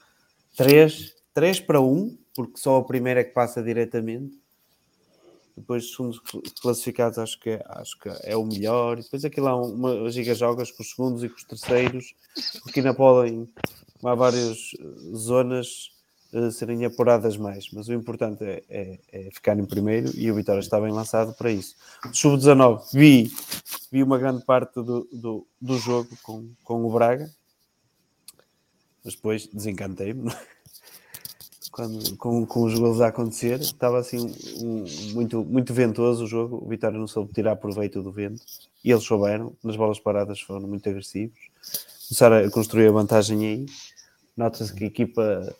3, 0.57 1.15
3 1.35 1.61
para 1.61 1.81
1, 1.81 2.17
porque 2.35 2.59
só 2.59 2.79
o 2.79 2.85
primeiro 2.85 3.21
é 3.21 3.25
que 3.25 3.33
passa 3.33 3.63
diretamente. 3.63 4.39
Depois, 5.59 5.85
os 5.85 5.91
segundos 5.93 6.21
classificados, 6.61 7.19
acho 7.19 7.39
que, 7.41 7.51
é, 7.51 7.65
acho 7.67 7.99
que 7.99 8.09
é 8.23 8.37
o 8.37 8.45
melhor. 8.45 8.99
E 8.99 9.03
depois, 9.03 9.25
aquilo 9.25 9.49
há 9.49 9.57
uma 9.57 10.11
giga 10.11 10.35
jogas 10.35 10.71
com 10.71 10.83
os 10.83 10.91
segundos 10.91 11.23
e 11.23 11.29
com 11.29 11.37
os 11.37 11.45
terceiros, 11.45 12.15
porque 12.63 12.81
ainda 12.81 12.95
podem. 12.95 13.49
Há 14.05 14.15
várias 14.15 14.71
zonas 15.13 15.91
uh, 16.33 16.53
serem 16.53 16.85
apuradas 16.85 17.37
mais, 17.37 17.69
mas 17.73 17.89
o 17.89 17.93
importante 17.93 18.45
é, 18.45 18.63
é, 18.69 18.99
é, 19.11 19.31
ficar 19.33 19.59
em 19.59 19.65
primeiro 19.65 20.17
e 20.17 20.31
o 20.31 20.37
Vitória 20.37 20.61
está 20.61 20.81
bem 20.81 20.93
lançado 20.93 21.35
para 21.35 21.51
isso. 21.51 21.75
Sub-19, 22.13 22.93
vi, 22.93 23.33
vi 23.91 24.03
uma 24.05 24.17
grande 24.17 24.45
parte 24.45 24.75
do, 24.75 25.09
do, 25.13 25.47
do 25.61 25.79
jogo 25.79 26.11
com, 26.23 26.49
com 26.63 26.85
o 26.85 26.93
Braga, 26.93 27.29
mas 29.05 29.15
depois 29.15 29.49
desencantei-me 29.49 30.31
quando, 31.79 32.17
com, 32.17 32.45
com 32.45 32.65
os 32.65 32.77
gols 32.77 33.01
a 33.01 33.07
acontecer. 33.07 33.61
Estava 33.61 34.01
assim 34.01 34.35
um, 34.61 34.85
muito, 35.13 35.45
muito 35.45 35.73
ventoso 35.73 36.25
o 36.25 36.27
jogo. 36.27 36.61
O 36.61 36.69
Vitória 36.69 36.99
não 36.99 37.07
soube 37.07 37.33
tirar 37.33 37.55
proveito 37.55 38.03
do 38.03 38.11
vento 38.11 38.43
e 38.85 38.91
eles 38.91 39.05
souberam. 39.05 39.53
Nas 39.63 39.77
bolas 39.77 40.01
paradas 40.01 40.41
foram 40.41 40.67
muito 40.67 40.89
agressivos. 40.89 41.39
Começaram 42.09 42.45
a 42.45 42.51
construir 42.51 42.89
a 42.89 42.93
vantagem 42.93 43.47
aí. 43.47 43.67
Nota-se 44.37 44.75
que 44.75 44.83
a 44.83 44.87
equipa 44.89 45.57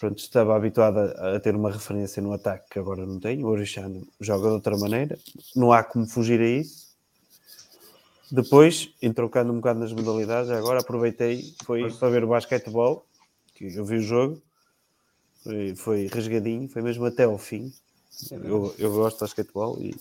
pronto, 0.00 0.18
estava 0.18 0.56
habituada 0.56 1.36
a 1.36 1.38
ter 1.38 1.54
uma 1.54 1.70
referência 1.70 2.22
no 2.22 2.32
ataque 2.32 2.70
que 2.70 2.78
agora 2.78 3.04
não 3.04 3.20
tem. 3.20 3.44
O 3.44 3.48
Orixano 3.48 4.06
joga 4.18 4.48
de 4.48 4.54
outra 4.54 4.78
maneira, 4.78 5.18
não 5.54 5.72
há 5.72 5.84
como 5.84 6.06
fugir 6.06 6.40
a 6.40 6.48
isso. 6.48 6.94
Depois, 8.32 8.94
entrocando 9.02 9.52
um 9.52 9.56
bocado 9.56 9.80
nas 9.80 9.92
modalidades, 9.92 10.50
agora 10.50 10.80
aproveitei 10.80 11.54
foi 11.64 11.92
para 11.92 12.08
ver 12.08 12.24
o 12.24 12.28
basquetebol, 12.28 13.04
que 13.54 13.74
eu 13.74 13.84
vi 13.84 13.96
o 13.98 14.00
jogo, 14.00 14.42
foi, 15.44 15.74
foi 15.76 16.06
rasgadinho, 16.06 16.68
foi 16.68 16.82
mesmo 16.82 17.04
até 17.04 17.24
ao 17.24 17.38
fim. 17.38 17.72
Eu, 18.30 18.74
eu 18.78 18.92
gosto 18.92 19.16
de 19.16 19.20
basquetebol 19.20 19.78
e 19.80 19.94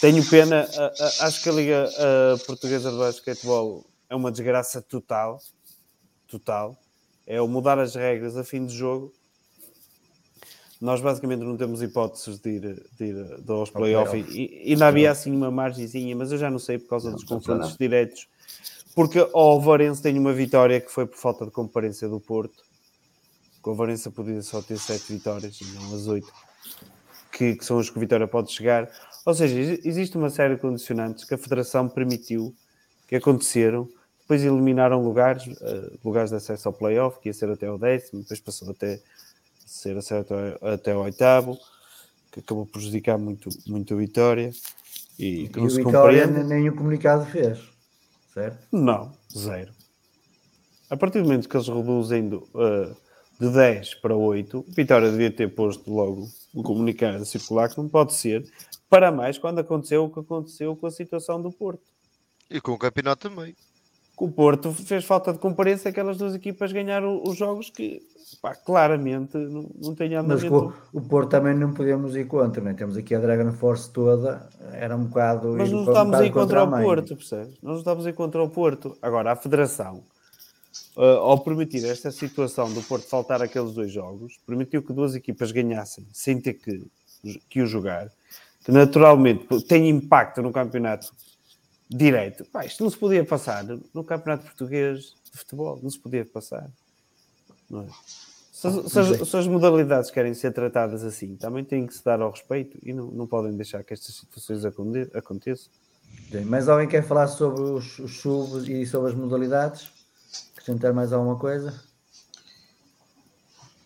tenho 0.00 0.28
pena. 0.28 0.68
A, 0.76 0.84
a, 0.86 1.26
acho 1.26 1.42
que 1.42 1.48
a 1.48 1.52
Liga 1.52 1.88
a 1.88 2.38
Portuguesa 2.44 2.90
de 2.90 2.98
Basquetebol 2.98 3.86
é 4.10 4.14
uma 4.14 4.30
desgraça 4.30 4.82
total. 4.82 5.40
Total 6.26 6.76
é 7.28 7.40
o 7.42 7.46
mudar 7.46 7.78
as 7.78 7.94
regras 7.94 8.36
a 8.38 8.42
fim 8.42 8.64
de 8.64 8.74
jogo. 8.74 9.12
Nós 10.80 11.00
basicamente 11.00 11.40
não 11.40 11.56
temos 11.56 11.82
hipóteses 11.82 12.38
de 12.38 12.50
ir, 12.50 12.82
de 12.98 13.04
ir 13.04 13.40
de 13.40 13.52
aos 13.52 13.68
playoffs 13.68 14.24
e, 14.28 14.62
e 14.64 14.72
ainda 14.72 14.86
havia 14.86 15.10
assim 15.10 15.30
uma 15.30 15.50
margenzinha, 15.50 16.16
mas 16.16 16.32
eu 16.32 16.38
já 16.38 16.48
não 16.48 16.58
sei 16.58 16.78
por 16.78 16.88
causa 16.88 17.10
dos 17.10 17.24
confrontos 17.24 17.76
diretos. 17.76 18.26
Porque 18.94 19.20
o 19.20 19.38
Alvarense 19.38 20.00
tem 20.00 20.18
uma 20.18 20.32
vitória 20.32 20.80
que 20.80 20.90
foi 20.90 21.04
por 21.04 21.18
falta 21.18 21.44
de 21.44 21.50
comparência 21.50 22.08
do 22.08 22.18
Porto. 22.18 22.64
O 23.68 23.72
Alvarense 23.72 24.08
podia 24.08 24.40
só 24.40 24.62
ter 24.62 24.78
sete 24.78 25.12
vitórias 25.12 25.60
e 25.60 25.64
não 25.74 25.94
as 25.94 26.06
oito, 26.06 26.32
que, 27.30 27.54
que 27.54 27.62
são 27.62 27.78
as 27.78 27.90
que 27.90 27.98
o 27.98 28.00
Vitória 28.00 28.26
pode 28.26 28.50
chegar. 28.50 28.90
Ou 29.26 29.34
seja, 29.34 29.78
existe 29.84 30.16
uma 30.16 30.30
série 30.30 30.54
de 30.54 30.60
condicionantes 30.62 31.24
que 31.24 31.34
a 31.34 31.38
Federação 31.38 31.86
permitiu 31.86 32.54
que 33.06 33.16
aconteceram 33.16 33.86
depois 34.20 34.42
eliminaram 34.42 35.02
lugares, 35.02 35.46
uh, 35.46 35.98
lugares 36.04 36.30
de 36.30 36.36
acesso 36.36 36.68
ao 36.68 36.72
playoff, 36.74 37.18
que 37.18 37.30
ia 37.30 37.32
ser 37.32 37.50
até 37.50 37.70
o 37.70 37.78
décimo, 37.78 38.20
depois 38.20 38.40
passou 38.40 38.70
até 38.70 39.00
ser 39.64 39.96
acesso 39.96 40.34
até, 40.34 40.74
até 40.74 40.94
o 40.94 41.00
oitavo, 41.00 41.58
que 42.30 42.40
acabou 42.40 42.66
por 42.66 42.72
prejudicar 42.72 43.16
muito, 43.16 43.48
muito 43.66 43.94
a 43.94 43.96
Vitória. 43.96 44.50
E, 45.18 45.44
e 45.44 45.58
o 45.58 45.68
Vitória 45.68 46.26
nem 46.26 46.68
o 46.68 46.74
comunicado 46.74 47.24
fez, 47.24 47.58
certo? 48.34 48.58
Não, 48.70 49.12
zero. 49.34 49.72
A 50.90 50.96
partir 50.96 51.20
do 51.20 51.24
momento 51.24 51.48
que 51.48 51.56
eles 51.56 51.68
reduzem 51.68 52.28
do, 52.28 52.46
uh, 52.54 52.94
de 53.38 53.48
10 53.50 53.96
para 53.96 54.16
8, 54.16 54.64
Vitória 54.68 55.10
devia 55.10 55.30
ter 55.30 55.48
posto 55.54 55.92
logo 55.92 56.28
um 56.54 56.62
comunicado 56.62 57.24
circular 57.24 57.68
que 57.68 57.78
não 57.78 57.88
pode 57.88 58.14
ser 58.14 58.44
para 58.90 59.12
mais 59.12 59.38
quando 59.38 59.60
aconteceu 59.60 60.04
o 60.04 60.10
que 60.10 60.20
aconteceu 60.20 60.74
com 60.74 60.86
a 60.86 60.90
situação 60.90 61.40
do 61.40 61.52
Porto. 61.52 61.82
E 62.50 62.60
com 62.60 62.72
o 62.72 62.78
campeonato 62.78 63.28
também 63.28 63.54
o 64.20 64.28
Porto 64.28 64.72
fez 64.72 65.04
falta 65.04 65.32
de 65.32 65.38
comparência 65.38 65.90
aquelas 65.90 66.18
duas 66.18 66.34
equipas 66.34 66.72
ganharam 66.72 67.22
os 67.24 67.36
jogos 67.36 67.70
que 67.70 68.00
pá, 68.42 68.54
claramente 68.54 69.36
não, 69.38 69.70
não 69.80 69.94
tem 69.94 70.14
andamento. 70.14 70.52
Mas 70.52 70.74
o, 70.92 70.98
o 70.98 71.00
Porto 71.00 71.30
também 71.30 71.54
não 71.54 71.72
podemos 71.72 72.16
ir 72.16 72.26
contra, 72.26 72.62
né? 72.62 72.74
temos 72.74 72.96
aqui 72.96 73.14
a 73.14 73.20
Dragon 73.20 73.52
Force 73.52 73.90
toda, 73.90 74.48
era 74.72 74.96
um 74.96 75.04
bocado. 75.04 75.54
Mas 75.56 75.70
não 75.70 75.84
estamos 75.84 76.18
um 76.18 76.20
aí 76.20 76.30
contra, 76.30 76.60
contra 76.60 76.80
o 76.80 76.82
Porto, 76.82 77.16
percebes? 77.16 77.54
Nós 77.62 77.72
não 77.72 77.78
estamos 77.78 78.06
aí 78.06 78.12
contra 78.12 78.42
o 78.42 78.50
Porto. 78.50 78.96
Agora, 79.00 79.32
a 79.32 79.36
Federação, 79.36 80.02
uh, 80.98 81.20
ao 81.20 81.38
permitir 81.38 81.84
esta 81.84 82.10
situação 82.10 82.72
do 82.72 82.82
Porto 82.82 83.06
faltar 83.06 83.40
aqueles 83.40 83.72
dois 83.72 83.92
jogos, 83.92 84.38
permitiu 84.44 84.82
que 84.82 84.92
duas 84.92 85.14
equipas 85.14 85.52
ganhassem 85.52 86.06
sem 86.12 86.40
ter 86.40 86.54
que, 86.54 86.84
que 87.48 87.62
o 87.62 87.66
jogar, 87.66 88.10
que 88.64 88.72
naturalmente 88.72 89.62
tem 89.62 89.88
impacto 89.88 90.42
no 90.42 90.52
campeonato 90.52 91.14
direito. 91.88 92.44
Pá, 92.46 92.66
isto 92.66 92.82
não 92.82 92.90
se 92.90 92.98
podia 92.98 93.24
passar 93.24 93.64
no 93.94 94.04
Campeonato 94.04 94.44
Português 94.44 95.14
de 95.32 95.38
Futebol, 95.38 95.78
não 95.82 95.88
se 95.88 95.98
podia 95.98 96.24
passar. 96.24 96.68
Não 97.70 97.82
é? 97.82 97.86
Se, 98.52 98.70
se, 98.88 99.24
se, 99.24 99.36
as, 99.36 99.46
modalidades 99.46 100.10
querem 100.10 100.34
ser 100.34 100.52
tratadas 100.52 101.04
assim, 101.04 101.36
também 101.36 101.64
têm 101.64 101.86
que 101.86 101.94
se 101.94 102.04
dar 102.04 102.20
ao 102.20 102.32
respeito 102.32 102.76
e 102.82 102.92
não, 102.92 103.06
não 103.06 103.24
podem 103.24 103.56
deixar 103.56 103.84
que 103.84 103.94
estas 103.94 104.16
situações 104.16 104.64
aconteçam. 105.14 105.70
Mas 106.46 106.68
alguém 106.68 106.88
quer 106.88 107.04
falar 107.04 107.28
sobre 107.28 107.62
os, 107.62 108.00
os 108.00 108.18
subs 108.18 108.66
e 108.68 108.84
sobre 108.84 109.10
as 109.10 109.14
modalidades? 109.14 109.97
Acrescentar 110.68 110.92
mais 110.92 111.12
alguma 111.12 111.38
coisa? 111.38 111.72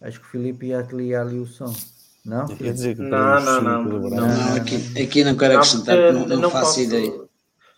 Acho 0.01 0.21
que 0.21 0.27
o 0.27 0.31
Filipe 0.31 0.67
ia 0.67 0.83
ligar 0.93 1.23
ali 1.23 1.39
o 1.39 1.47
som. 1.47 1.73
Não? 2.25 2.47
Dizer 2.47 2.97
que 2.97 3.03
não, 3.03 3.41
não, 3.41 3.63
não, 3.63 3.85
não, 3.85 4.11
não, 4.11 4.57
Aqui, 4.57 5.03
aqui 5.03 5.25
não 5.25 5.37
quero 5.37 5.55
acrescentar, 5.55 6.13
não, 6.13 6.27
não, 6.27 6.37
não 6.39 6.51
faço 6.51 6.67
posso... 6.67 6.81
ideia 6.81 7.23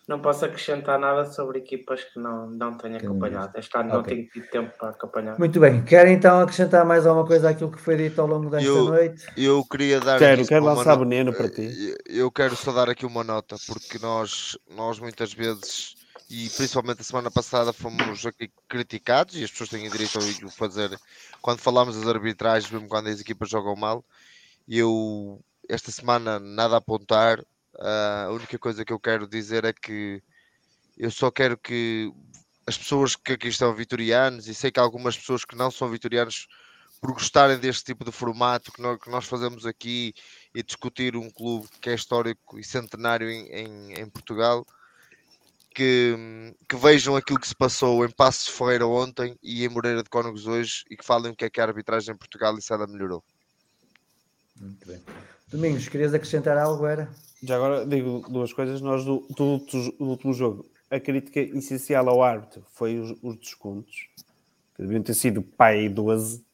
não 0.06 0.20
posso 0.20 0.44
acrescentar 0.44 0.98
nada 0.98 1.24
sobre 1.24 1.58
equipas 1.58 2.04
que 2.04 2.18
não, 2.18 2.46
não 2.46 2.76
tenho 2.76 2.98
que 2.98 3.06
acompanhado. 3.06 3.58
Este 3.58 3.74
ano 3.76 3.88
okay. 3.88 3.96
não 3.96 4.02
tenho 4.02 4.28
tido 4.28 4.50
tempo 4.50 4.78
para 4.78 4.90
acompanhar. 4.90 5.38
Muito 5.38 5.58
bem. 5.58 5.82
Querem 5.82 6.14
então 6.14 6.40
acrescentar 6.40 6.84
mais 6.84 7.06
alguma 7.06 7.26
coisa 7.26 7.48
àquilo 7.48 7.72
que 7.72 7.80
foi 7.80 7.96
dito 7.96 8.20
ao 8.20 8.26
longo 8.26 8.50
desta 8.50 8.68
eu, 8.68 8.84
noite? 8.84 9.26
Eu 9.34 9.64
queria 9.64 10.00
dar. 10.00 10.18
Quero, 10.18 10.46
quero 10.46 10.64
lançar 10.64 10.96
veneno 10.96 11.32
para 11.32 11.48
ti. 11.48 11.96
Eu 12.06 12.30
quero 12.30 12.54
só 12.54 12.72
dar 12.72 12.90
aqui 12.90 13.06
uma 13.06 13.24
nota, 13.24 13.56
porque 13.66 13.98
nós, 13.98 14.58
nós 14.76 14.98
muitas 14.98 15.32
vezes, 15.32 15.94
e 16.30 16.48
principalmente 16.50 17.00
a 17.00 17.04
semana 17.04 17.30
passada, 17.30 17.72
fomos 17.72 18.24
aqui 18.26 18.50
criticados, 18.68 19.36
e 19.36 19.44
as 19.44 19.50
pessoas 19.50 19.70
têm 19.70 19.88
direito 19.90 20.18
a 20.18 20.50
fazer 20.50 20.98
quando 21.42 21.60
falamos 21.60 21.96
das 21.96 22.06
arbitragens, 22.06 22.70
mesmo 22.70 22.88
quando 22.88 23.08
as 23.08 23.20
equipas 23.20 23.48
jogam 23.48 23.76
mal. 23.76 24.04
Eu, 24.68 25.42
esta 25.68 25.90
semana, 25.90 26.38
nada 26.40 26.74
a 26.76 26.78
apontar 26.78 27.44
Ah, 27.78 28.26
a 28.28 28.32
única 28.32 28.58
coisa 28.58 28.84
que 28.84 28.92
eu 28.92 29.00
quero 29.00 29.26
dizer 29.26 29.64
é 29.64 29.72
que 29.72 30.22
eu 30.96 31.10
só 31.10 31.30
quero 31.30 31.58
que 31.58 32.12
as 32.66 32.78
pessoas 32.78 33.16
que 33.16 33.32
aqui 33.32 33.48
estão 33.48 33.74
vitorianos, 33.74 34.46
e 34.48 34.54
sei 34.54 34.70
que 34.70 34.80
algumas 34.80 35.16
pessoas 35.16 35.44
que 35.44 35.56
não 35.56 35.70
são 35.70 35.90
vitorianos, 35.90 36.46
por 37.00 37.12
gostarem 37.12 37.58
deste 37.58 37.84
tipo 37.84 38.04
de 38.04 38.12
formato 38.12 38.72
que 38.72 38.80
nós, 38.80 38.98
que 38.98 39.10
nós 39.10 39.26
fazemos 39.26 39.66
aqui 39.66 40.14
e 40.54 40.62
discutir 40.62 41.16
um 41.16 41.30
clube 41.30 41.68
que 41.80 41.90
é 41.90 41.94
histórico 41.94 42.58
e 42.58 42.64
centenário 42.64 43.28
em, 43.28 43.46
em, 43.48 43.92
em 44.00 44.08
Portugal, 44.08 44.64
que, 45.74 46.54
que 46.68 46.76
vejam 46.76 47.16
aquilo 47.16 47.40
que 47.40 47.48
se 47.48 47.54
passou 47.54 48.04
em 48.04 48.10
Passos 48.10 48.48
Ferreira 48.48 48.86
ontem 48.86 49.36
e 49.42 49.64
em 49.64 49.68
Moreira 49.68 50.02
de 50.02 50.08
Cónegos 50.08 50.46
hoje 50.46 50.84
e 50.88 50.96
que 50.96 51.04
falem 51.04 51.32
o 51.32 51.36
que 51.36 51.44
é 51.44 51.50
que 51.50 51.60
a 51.60 51.64
arbitragem 51.64 52.14
em 52.14 52.18
Portugal 52.18 52.56
e 52.56 52.62
se 52.62 52.72
ela 52.72 52.86
melhorou. 52.86 53.22
Muito 54.58 54.86
bem. 54.86 55.02
Domingos, 55.48 55.88
querias 55.88 56.14
acrescentar 56.14 56.56
algo? 56.56 56.86
Era? 56.86 57.10
Já 57.42 57.56
agora 57.56 57.84
digo 57.84 58.24
duas 58.28 58.52
coisas. 58.52 58.80
Nós, 58.80 59.04
do, 59.04 59.26
do, 59.30 59.58
do 59.58 60.04
último 60.04 60.32
jogo, 60.32 60.64
a 60.90 61.00
crítica 61.00 61.40
essencial 61.40 62.08
ao 62.08 62.22
árbitro 62.22 62.64
foi 62.72 62.98
os, 62.98 63.16
os 63.22 63.36
descontos, 63.36 64.08
que 64.74 64.82
deviam 64.82 65.02
ter 65.02 65.14
sido 65.14 65.42
pai 65.42 65.88
12 65.88 66.44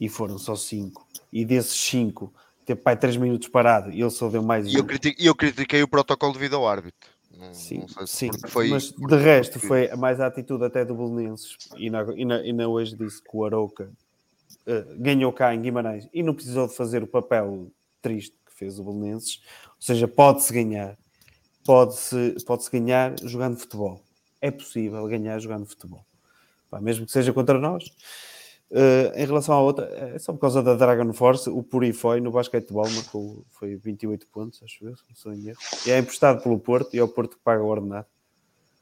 e 0.00 0.08
foram 0.08 0.38
só 0.38 0.54
5. 0.54 1.06
E 1.32 1.44
desses 1.44 1.76
5, 1.90 2.32
ter 2.64 2.76
pai 2.76 2.96
3 2.96 3.16
minutos 3.16 3.48
parado 3.48 3.90
e 3.90 4.00
ele 4.00 4.10
só 4.10 4.28
deu 4.28 4.42
mais 4.42 4.66
E 4.66 4.74
eu, 4.74 4.82
um. 4.82 4.86
critiquei, 4.86 5.28
eu 5.28 5.34
critiquei 5.34 5.82
o 5.82 5.88
protocolo 5.88 6.32
devido 6.32 6.56
ao 6.56 6.66
árbitro. 6.66 7.13
Não, 7.38 7.52
Sim, 7.54 7.80
não 7.80 7.88
sei 7.88 8.06
se 8.06 8.16
sim. 8.16 8.30
foi, 8.48 8.68
mas 8.68 8.84
de 8.90 8.94
porque- 8.94 9.16
resto 9.16 9.58
foi 9.60 9.88
mais 9.96 10.20
a 10.20 10.26
atitude 10.26 10.64
até 10.64 10.84
do 10.84 10.94
Belenenses. 10.94 11.56
E 11.76 11.90
na, 11.90 12.02
e, 12.14 12.24
na, 12.24 12.42
e 12.44 12.52
na 12.52 12.66
hoje 12.68 12.96
disse 12.96 13.22
que 13.22 13.30
o 13.32 13.44
Arouca 13.44 13.90
eh, 14.66 14.84
ganhou 14.98 15.32
cá 15.32 15.54
em 15.54 15.60
Guimarães 15.62 16.08
e 16.12 16.22
não 16.22 16.34
precisou 16.34 16.66
de 16.68 16.74
fazer 16.74 17.02
o 17.02 17.06
papel 17.06 17.70
triste 18.00 18.36
que 18.46 18.52
fez 18.54 18.78
o 18.78 18.84
Belenenses, 18.84 19.40
ou 19.68 19.80
seja, 19.82 20.06
pode-se 20.08 20.52
ganhar 20.52 20.96
pode-se 21.64 22.36
pode 22.46 22.68
ganhar 22.70 23.14
jogando 23.22 23.56
futebol. 23.56 24.00
É 24.40 24.50
possível 24.50 25.06
ganhar 25.08 25.38
jogando 25.38 25.64
futebol. 25.66 26.04
Pá, 26.70 26.80
mesmo 26.80 27.06
que 27.06 27.12
seja 27.12 27.32
contra 27.32 27.58
nós 27.58 27.84
Eh, 28.70 29.12
em 29.22 29.26
relação 29.26 29.54
à 29.54 29.60
outra, 29.60 29.86
é 30.14 30.18
só 30.18 30.32
por 30.32 30.40
causa 30.40 30.62
da 30.62 30.74
Dragon 30.74 31.12
Force, 31.12 31.48
o 31.48 31.62
Puri 31.62 31.92
foi 31.92 32.20
no 32.20 32.32
basquetebol, 32.32 32.88
marcou, 32.90 33.44
foi 33.50 33.76
28 33.76 34.26
pontos, 34.28 34.60
acho 34.62 34.84
eu, 34.84 34.96
se 34.96 35.04
não 35.08 35.14
sou 35.14 35.32
em 35.32 35.48
erro. 35.48 35.58
E 35.86 35.90
é 35.90 35.98
emprestado 35.98 36.42
pelo 36.42 36.58
Porto 36.58 36.94
e 36.94 36.98
é 36.98 37.02
o 37.02 37.08
Porto 37.08 37.36
que 37.36 37.42
paga 37.42 37.62
o 37.62 37.66
ordenado. 37.66 38.06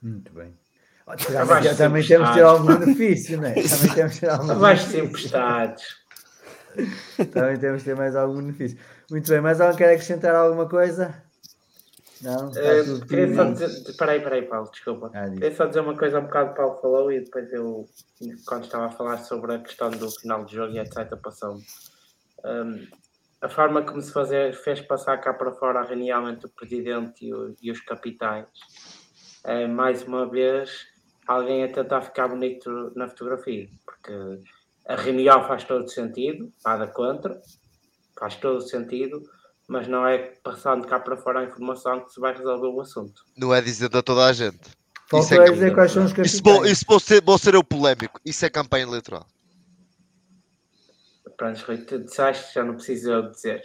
Muito 0.00 0.32
bem. 0.32 0.54
Também, 1.04 1.62
de 1.62 1.74
também 1.76 2.06
temos 2.06 2.28
de 2.28 2.34
ter 2.34 2.42
algum 2.42 2.78
benefício, 2.78 3.40
não 3.40 3.48
é? 3.48 3.54
Também 3.54 3.94
temos 3.94 4.14
de 4.14 4.20
ter 4.20 4.30
algum 4.30 4.50
Abaixo 4.50 4.88
de 4.88 5.00
emprestados. 5.00 5.82
Também 7.32 7.58
temos 7.58 7.80
de 7.80 7.84
ter 7.84 7.96
mais 7.96 8.16
algum 8.16 8.36
benefício. 8.36 8.78
Muito 9.10 9.28
bem, 9.30 9.40
mas 9.40 9.60
alguém 9.60 9.76
quer 9.76 9.92
acrescentar 9.92 10.34
alguma 10.34 10.66
coisa? 10.68 11.21
Não? 12.22 12.50
Eh, 12.56 12.84
queria 13.08 13.34
só 13.34 13.44
dizer. 13.50 13.96
Peraí, 13.96 14.20
peraí, 14.22 14.42
Paulo, 14.42 14.70
desculpa. 14.70 15.10
Ah. 15.14 15.28
Queria 15.28 15.54
só 15.54 15.66
dizer 15.66 15.80
uma 15.80 15.96
coisa, 15.96 16.20
um 16.20 16.24
bocado 16.24 16.50
o 16.52 16.54
Paulo 16.54 16.80
falou 16.80 17.12
e 17.12 17.20
depois 17.20 17.52
eu, 17.52 17.88
quando 18.46 18.64
estava 18.64 18.86
a 18.86 18.90
falar 18.90 19.18
sobre 19.18 19.54
a 19.54 19.58
questão 19.58 19.90
do 19.90 20.10
final 20.10 20.44
do 20.44 20.50
jogo 20.50 20.72
e 20.72 20.78
etc., 20.78 21.16
passou-me. 21.22 21.62
Um, 22.44 22.86
a 23.40 23.48
forma 23.48 23.82
como 23.82 24.00
se 24.00 24.12
fazer, 24.12 24.54
fez 24.54 24.80
passar 24.80 25.18
cá 25.18 25.34
para 25.34 25.50
fora 25.52 25.80
a 25.80 25.84
reunião 25.84 26.28
entre 26.28 26.46
o 26.46 26.50
presidente 26.50 27.26
e, 27.26 27.34
o- 27.34 27.56
e 27.60 27.70
os 27.72 27.80
capitães 27.80 28.46
é 29.44 29.66
mais 29.66 30.04
uma 30.04 30.28
vez 30.28 30.86
alguém 31.26 31.64
a 31.64 31.72
tentar 31.72 32.02
ficar 32.02 32.28
bonito 32.28 32.92
na 32.94 33.08
fotografia, 33.08 33.68
porque 33.84 34.12
a 34.86 34.94
reunião 34.94 35.44
faz 35.48 35.64
todo 35.64 35.88
sentido, 35.88 36.52
nada 36.64 36.86
contra, 36.86 37.40
faz 38.16 38.36
todo 38.36 38.60
sentido, 38.60 39.20
mas 39.72 39.88
não 39.88 40.06
é 40.06 40.18
passando 40.18 40.86
cá 40.86 41.00
para 41.00 41.16
fora 41.16 41.40
a 41.40 41.44
informação 41.44 42.00
que 42.04 42.12
se 42.12 42.20
vai 42.20 42.36
resolver 42.36 42.66
o 42.66 42.80
assunto. 42.82 43.22
Não 43.34 43.54
é 43.54 43.60
dizendo 43.62 43.96
a 43.96 44.02
toda 44.02 44.26
a 44.26 44.32
gente. 44.32 44.60
Falta 45.08 45.24
Isso 45.24 45.34
é 45.34 45.38
é 45.38 45.44
que- 45.46 45.52
dizer 45.52 45.74
quais 45.74 45.92
são 45.92 46.04
os 46.04 46.12
Isso 46.18 46.42
vou, 46.42 46.66
isso 46.66 46.84
vou 46.86 47.00
ser, 47.00 47.22
vou 47.22 47.38
ser 47.38 47.54
eu 47.54 47.64
polémico. 47.64 48.20
Isso 48.22 48.44
é 48.44 48.50
campanha 48.50 48.84
eleitoral. 48.84 49.26
Pronto, 51.38 51.58
Rui, 51.66 51.78
tu 51.78 51.98
disseste, 52.00 52.54
já 52.54 52.62
não 52.62 52.74
preciso 52.74 53.10
eu 53.10 53.30
dizer. 53.30 53.62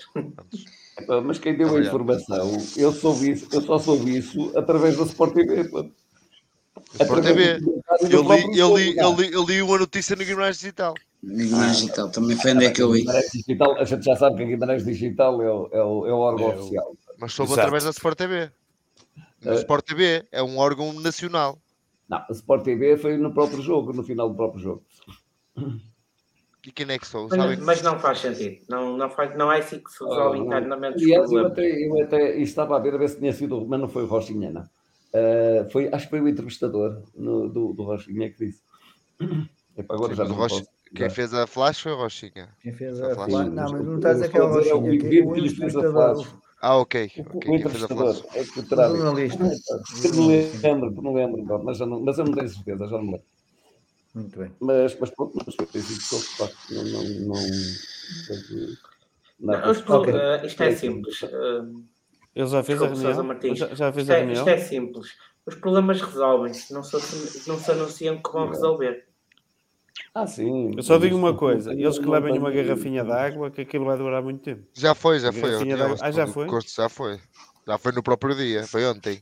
Epá, 0.98 1.20
Mas 1.22 1.38
quem 1.40 1.56
deu 1.58 1.76
a 1.76 1.80
informação, 1.82 2.58
eu, 2.78 2.92
soube 2.94 3.32
isso, 3.32 3.48
eu 3.52 3.62
só 3.62 3.78
soube 3.78 4.18
isso 4.18 4.58
através 4.58 4.96
da 4.98 5.04
Sport 5.04 5.34
TV. 5.34 5.66
pá. 5.66 5.86
Sport 7.02 7.22
TV. 7.24 7.60
Eu 8.10 8.22
li, 8.24 8.58
eu, 8.58 8.78
li, 8.78 8.98
eu, 8.98 9.14
li, 9.14 9.34
eu 9.34 9.44
li 9.44 9.62
uma 9.62 9.78
notícia 9.78 10.16
no 10.16 10.24
Guimarães 10.24 10.58
Digital. 10.58 10.94
Guimarães 11.28 11.82
e 11.82 11.92
tal, 11.94 12.10
também 12.10 12.38
foi 12.38 12.52
onde 12.54 12.66
é 12.66 12.72
que 12.72 12.82
eu 12.82 12.92
vi. 12.92 13.00
Guimarães 13.02 13.32
Digital, 13.32 13.76
a 13.78 13.84
gente 13.84 14.04
já 14.06 14.16
sabe 14.16 14.38
que 14.38 14.44
a 14.44 14.46
Guimarães 14.46 14.86
Digital 14.86 15.42
é 15.42 15.52
o, 15.52 15.70
é 15.74 15.84
o, 15.84 16.08
é 16.08 16.14
o 16.14 16.18
órgão 16.18 16.52
É 16.52 16.56
o- 16.56 16.60
oficial. 16.60 16.96
Mas 17.20 17.34
soube 17.34 17.52
Exato. 17.52 17.62
através 17.62 17.84
da 17.84 17.90
Sport 17.90 18.18
TV. 18.18 18.52
No 19.44 19.52
Eh. 19.52 19.56
Sport 19.56 19.86
TV 19.86 20.28
é 20.32 20.42
um 20.42 20.58
órgão 20.58 20.94
nacional. 20.94 21.58
Não, 22.08 22.18
a 22.20 22.28
Sport 22.32 22.64
TV 22.64 22.98
foi 22.98 23.18
no 23.18 23.34
próprio 23.34 23.62
jogo, 23.62 23.92
no 23.94 24.04
final 24.04 24.30
do 24.30 24.36
próprio 24.36 24.62
jogo. 24.62 24.84
E 26.66 26.72
quem 26.72 26.90
é 26.92 26.98
que 27.00 27.08
sou? 27.08 27.28
Mas, 27.30 27.60
mas 27.60 27.82
não 27.82 27.98
faz 28.00 28.20
sentido. 28.20 28.58
Não, 28.70 28.98
não, 28.98 29.10
faz, 29.10 29.36
não 29.38 29.52
é 29.52 29.60
assim 29.60 29.80
que 29.80 29.90
se 29.92 30.04
resolve 30.04 30.38
Ah, 30.40 30.42
internamente 30.42 31.04
Aliás, 31.04 31.32
eu 31.32 31.48
até, 31.48 31.88
eu 31.88 32.02
até 32.04 32.38
estava 32.40 32.76
a 32.76 32.80
ver 32.80 32.94
a 32.94 32.98
ver 32.98 33.10
se 33.10 33.18
tinha 33.20 33.32
sido, 33.34 33.66
mas 33.68 33.80
não 33.80 33.88
foi 33.88 34.04
o 34.04 34.08
Rochinha, 34.08 34.52
não. 34.52 34.62
Ah, 35.14 35.68
foi, 35.72 35.88
acho 35.94 36.06
que 36.06 36.10
foi 36.10 36.22
o 36.22 36.28
entrevistador 36.28 37.04
no- 37.16 37.48
do, 37.50 37.74
do 37.74 37.84
Rochinha 37.84 38.30
que 38.32 38.46
disse. 38.46 38.62
Epá, 39.78 39.96
agora 39.96 40.12
Sim, 40.12 40.18
já 40.18 40.26
não 40.26 40.36
o 40.36 40.38
Rocha- 40.38 40.56
posso. 40.56 40.77
Quem 40.96 41.10
fez 41.10 41.34
a 41.34 41.46
flash 41.48 41.82
foi 41.82 41.92
o 41.92 41.98
Rochinha. 41.98 42.50
Quem 42.62 42.74
fez 42.74 42.98
Só 42.98 43.12
a 43.12 43.16
flash. 43.16 43.34
Não, 43.34 43.50
mas 43.54 43.72
o- 43.72 43.84
não 43.84 43.94
o- 43.94 43.96
está 43.98 44.10
a 44.10 44.14
dizer 44.14 44.30
que 44.30 44.38
é 44.38 44.42
o 44.42 44.46
a 44.46 44.50
Rochinha. 44.50 44.76
o 44.76 44.82
que- 44.82 44.96
O 44.98 45.00
que 45.02 45.40
a 45.40 45.44
entrevistador, 45.44 46.24
flash. 46.24 46.36
Ah, 46.62 46.78
ok. 46.78 47.12
O- 47.18 47.22
ok. 47.22 47.36
O 47.36 47.40
Quem 47.40 47.70
fez 47.70 47.84
a 47.84 47.88
flash? 47.88 47.92
entrevistador, 47.92 48.38
é 48.38 48.44
que 48.46 48.60
o 48.60 48.64
terá 48.68 48.88
jornalista. 48.90 49.38
que 50.02 50.08
não 50.10 50.28
lembro, 50.28 50.96
que 50.96 51.02
não 51.02 51.14
lembro, 51.14 51.64
mas, 51.64 51.78
já 51.78 51.86
não, 51.86 52.00
mas 52.02 52.18
eu 52.18 52.26
não 52.26 52.34
tenho 52.34 52.50
certeza, 52.50 52.86
já 52.88 52.98
não 52.98 53.04
lembro. 53.04 53.24
Muito 54.16 54.40
bem. 54.40 54.52
Mas, 54.60 55.00
mas 55.00 55.10
pronto, 55.12 55.34
mas 55.46 55.54
foi 55.56 55.68
isso 55.80 56.18
de 56.20 56.26
facto, 56.38 56.58
não, 56.72 56.84
não, 56.84 57.04
não, 57.04 57.36
não, 59.40 59.58
Não, 59.62 59.72
os 59.72 59.82
pro- 59.82 59.96
Ok. 60.02 60.14
eh, 60.16 60.46
isto 60.48 60.64
é 60.64 60.68
É 60.68 60.76
simples. 60.76 61.22
eh, 61.24 61.62
Ele 62.36 62.48
já 62.48 62.64
fez 62.64 62.82
a 62.82 62.88
reunião? 62.88 63.24
Martins. 63.24 63.58
Já, 63.60 63.68
já 63.76 63.94
fez 63.94 64.04
isto, 64.08 64.12
a 64.12 64.16
é, 64.16 64.20
reunião? 64.20 64.38
isto 64.38 64.50
é 64.50 64.58
simples. 64.58 65.08
Os 65.46 65.56
problemas 65.56 66.02
resolvem-se, 66.02 66.74
não 66.74 66.84
se, 66.84 67.48
não 67.48 67.58
se 67.60 67.72
anunciam 67.72 68.22
que 68.22 68.32
vão 68.32 68.50
resolver. 68.50 69.07
Ah, 70.20 70.26
sim. 70.26 70.72
Eu 70.76 70.82
só 70.82 70.98
digo 70.98 71.16
mas 71.16 71.24
uma 71.30 71.38
coisa: 71.38 71.74
eles 71.74 72.00
que 72.00 72.06
levem 72.08 72.38
uma 72.40 72.50
garrafinha 72.50 73.04
de 73.04 73.12
água, 73.12 73.52
que 73.52 73.62
aquilo 73.62 73.86
vai 73.86 73.98
durar 73.98 74.24
muito 74.24 74.42
tempo. 74.42 74.64
Já 74.74 74.96
foi, 74.96 75.20
já 75.20 75.32
foi. 75.32 75.56
ontem, 75.56 75.74
Ah, 76.02 76.12
já 76.12 76.26
foi? 76.26 76.48
Já 76.68 76.90
foi. 76.90 77.20
Já 77.68 77.78
foi 77.78 77.92
no 77.92 78.02
próprio 78.02 78.34
dia. 78.36 78.64
Foi 78.66 78.84
ontem. 78.86 79.22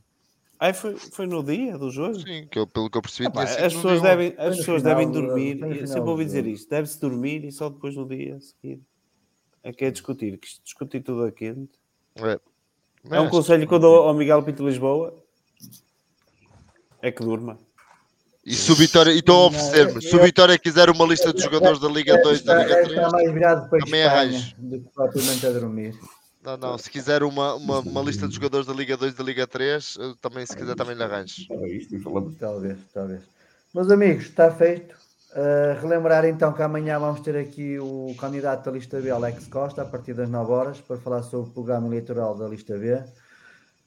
Ai, 0.58 0.72
foi, 0.72 0.96
foi 0.96 1.26
no 1.26 1.42
dia 1.44 1.76
do 1.76 1.90
jogo? 1.90 2.14
Sim, 2.18 2.46
que 2.50 2.58
eu, 2.58 2.66
pelo 2.66 2.88
que 2.88 2.96
eu 2.96 3.02
percebi, 3.02 3.26
Ah, 3.26 3.30
pá, 3.30 3.42
as 3.42 3.74
pessoas 3.74 4.00
devem, 4.00 4.28
as 4.38 4.56
pessoas 4.56 4.80
final 4.82 4.96
devem 4.96 5.10
do- 5.10 5.20
dormir, 5.20 5.56
final 5.58 5.86
sempre 5.86 6.08
ouvi 6.08 6.24
dizer 6.24 6.46
isto, 6.46 6.70
deve-se 6.70 6.98
dormir 6.98 7.44
e 7.44 7.52
só 7.52 7.68
depois 7.68 7.94
no 7.94 8.08
dia 8.08 8.36
a 8.36 8.40
seguir. 8.40 8.80
É 9.62 9.70
que 9.72 9.84
é 9.84 9.90
discutir, 9.90 10.38
que 10.38 10.48
discutir 10.64 11.02
tudo 11.02 11.24
a 11.24 11.30
quente. 11.32 11.72
É, 12.14 12.40
É 13.10 13.20
um 13.20 13.24
Mas- 13.24 13.30
conselho 13.30 13.68
que 13.68 13.74
eu 13.74 13.78
dou 13.78 14.04
ao 14.04 14.14
Miguel 14.14 14.42
Pinto 14.42 14.66
Lisboa, 14.66 15.14
é 17.02 17.12
que 17.12 17.22
durma. 17.22 17.58
E 18.46 18.54
se 18.54 18.70
o 18.70 18.76
Vitória, 18.76 19.10
e 19.10 19.18
estou 19.18 19.42
a 19.42 19.46
oferecer-me, 19.48 20.00
se 20.00 20.14
o 20.14 20.22
Vitória 20.22 20.56
quiser 20.56 20.88
uma 20.88 21.04
lista 21.04 21.34
de 21.34 21.42
jogadores 21.42 21.80
da 21.80 21.88
Liga 21.88 22.16
2 22.22 22.40
e 22.40 22.44
da 22.44 22.54
Liga 22.54 22.80
está 22.80 22.94
3, 22.94 23.12
mais 23.12 23.32
virado 23.32 23.68
para 23.68 23.78
a 23.78 23.84
também 23.84 24.00
Espanha 24.02 24.20
arranjo. 24.20 24.54
do 24.56 24.80
que 24.80 24.88
propriamente 24.94 25.46
a 25.46 25.50
dormir. 25.50 25.98
não, 26.44 26.56
não, 26.56 26.78
se 26.78 26.88
quiser 26.88 27.24
uma, 27.24 27.54
uma, 27.54 27.80
uma 27.80 28.02
lista 28.02 28.28
de 28.28 28.34
jogadores 28.36 28.64
da 28.64 28.72
Liga 28.72 28.96
2 28.96 29.14
e 29.14 29.16
da 29.16 29.24
Liga 29.24 29.48
3, 29.48 29.96
eu 29.98 30.14
também, 30.14 30.46
se 30.46 30.56
quiser, 30.56 30.76
também 30.76 30.94
lhe 30.94 31.02
arranjo. 31.02 31.42
Talvez, 32.38 32.78
talvez. 32.94 33.22
Meus 33.74 33.90
amigos, 33.90 34.26
está 34.26 34.48
feito. 34.52 34.94
Uh, 35.32 35.78
relembrar 35.82 36.24
então 36.24 36.52
que 36.52 36.62
amanhã 36.62 37.00
vamos 37.00 37.20
ter 37.20 37.36
aqui 37.36 37.80
o 37.80 38.14
candidato 38.16 38.64
da 38.64 38.70
lista 38.70 39.00
B, 39.00 39.10
Alex 39.10 39.48
Costa, 39.48 39.82
a 39.82 39.84
partir 39.84 40.14
das 40.14 40.30
9 40.30 40.52
horas, 40.52 40.80
para 40.80 40.96
falar 40.98 41.24
sobre 41.24 41.50
o 41.50 41.52
programa 41.52 41.88
eleitoral 41.88 42.36
da 42.36 42.46
lista 42.46 42.78
B. 42.78 43.02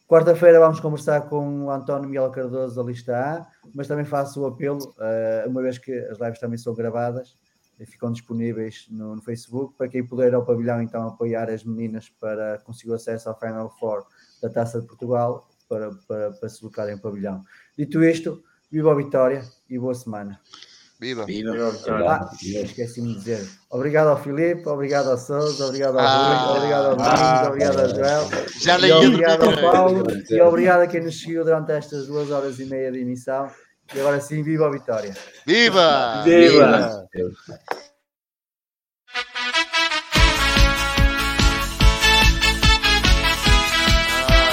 Quarta-feira 0.09 0.59
vamos 0.59 0.79
conversar 0.79 1.29
com 1.29 1.65
o 1.65 1.69
António 1.69 2.09
Miguel 2.09 2.31
Cardoso 2.31 2.75
da 2.75 2.81
lista 2.81 3.15
A, 3.15 3.47
mas 3.75 3.87
também 3.87 4.03
faço 4.03 4.41
o 4.41 4.47
apelo, 4.47 4.79
uh, 4.97 5.47
uma 5.47 5.61
vez 5.61 5.77
que 5.77 5.93
as 5.93 6.17
lives 6.17 6.39
também 6.39 6.57
são 6.57 6.73
gravadas 6.73 7.37
e 7.79 7.85
ficam 7.85 8.11
disponíveis 8.11 8.87
no, 8.89 9.17
no 9.17 9.21
Facebook, 9.21 9.75
para 9.77 9.87
quem 9.87 10.03
puder 10.03 10.33
ao 10.33 10.43
pavilhão 10.43 10.81
então 10.81 11.07
apoiar 11.07 11.47
as 11.47 11.63
meninas 11.63 12.09
para 12.09 12.57
conseguir 12.65 12.91
acesso 12.95 13.29
ao 13.29 13.39
Final 13.39 13.69
Four 13.79 14.03
da 14.41 14.49
Taça 14.49 14.81
de 14.81 14.87
Portugal, 14.87 15.47
para, 15.69 15.91
para, 16.07 16.31
para 16.31 16.49
se 16.49 16.59
colocarem 16.59 16.95
em 16.95 16.97
pavilhão. 16.97 17.43
Dito 17.77 18.03
isto, 18.03 18.43
viva 18.71 18.91
a 18.91 18.95
vitória 18.95 19.43
e 19.69 19.77
boa 19.77 19.93
semana. 19.93 20.41
Viva! 20.99 21.25
Viva. 21.25 21.71
Ah, 21.87 22.29
esqueci-me 22.41 23.13
de 23.13 23.19
dizer. 23.19 23.47
Obrigado 23.69 24.07
ao 24.07 24.21
Filipe, 24.21 24.67
obrigado 24.67 25.09
ao 25.09 25.17
Sousa, 25.17 25.65
obrigado 25.67 25.97
ao 25.97 26.05
Ah. 26.05 26.43
Rui, 26.43 26.57
obrigado 26.57 26.85
ao 26.87 26.95
Domingos, 26.97 27.47
obrigado 27.47 27.79
ao 27.79 27.89
Joel. 27.89 28.29
Já 28.61 28.79
E 28.79 28.91
obrigado 28.91 29.43
ao. 29.45 29.71
Paulo 29.71 30.03
e 30.29 30.41
obrigado 30.41 30.81
a 30.81 30.87
quem 30.87 31.01
nos 31.01 31.21
seguiu 31.21 31.45
durante 31.45 31.71
estas 31.71 32.07
duas 32.07 32.29
horas 32.31 32.59
e 32.59 32.65
meia 32.65 32.91
de 32.91 32.99
emissão. 32.99 33.49
E 33.95 33.99
agora 33.99 34.19
sim, 34.19 34.43
viva 34.43 34.67
a 34.67 34.71
vitória! 34.71 35.15
Viva! 35.47 36.21
Viva! 36.23 37.07
Deus. 37.13 37.33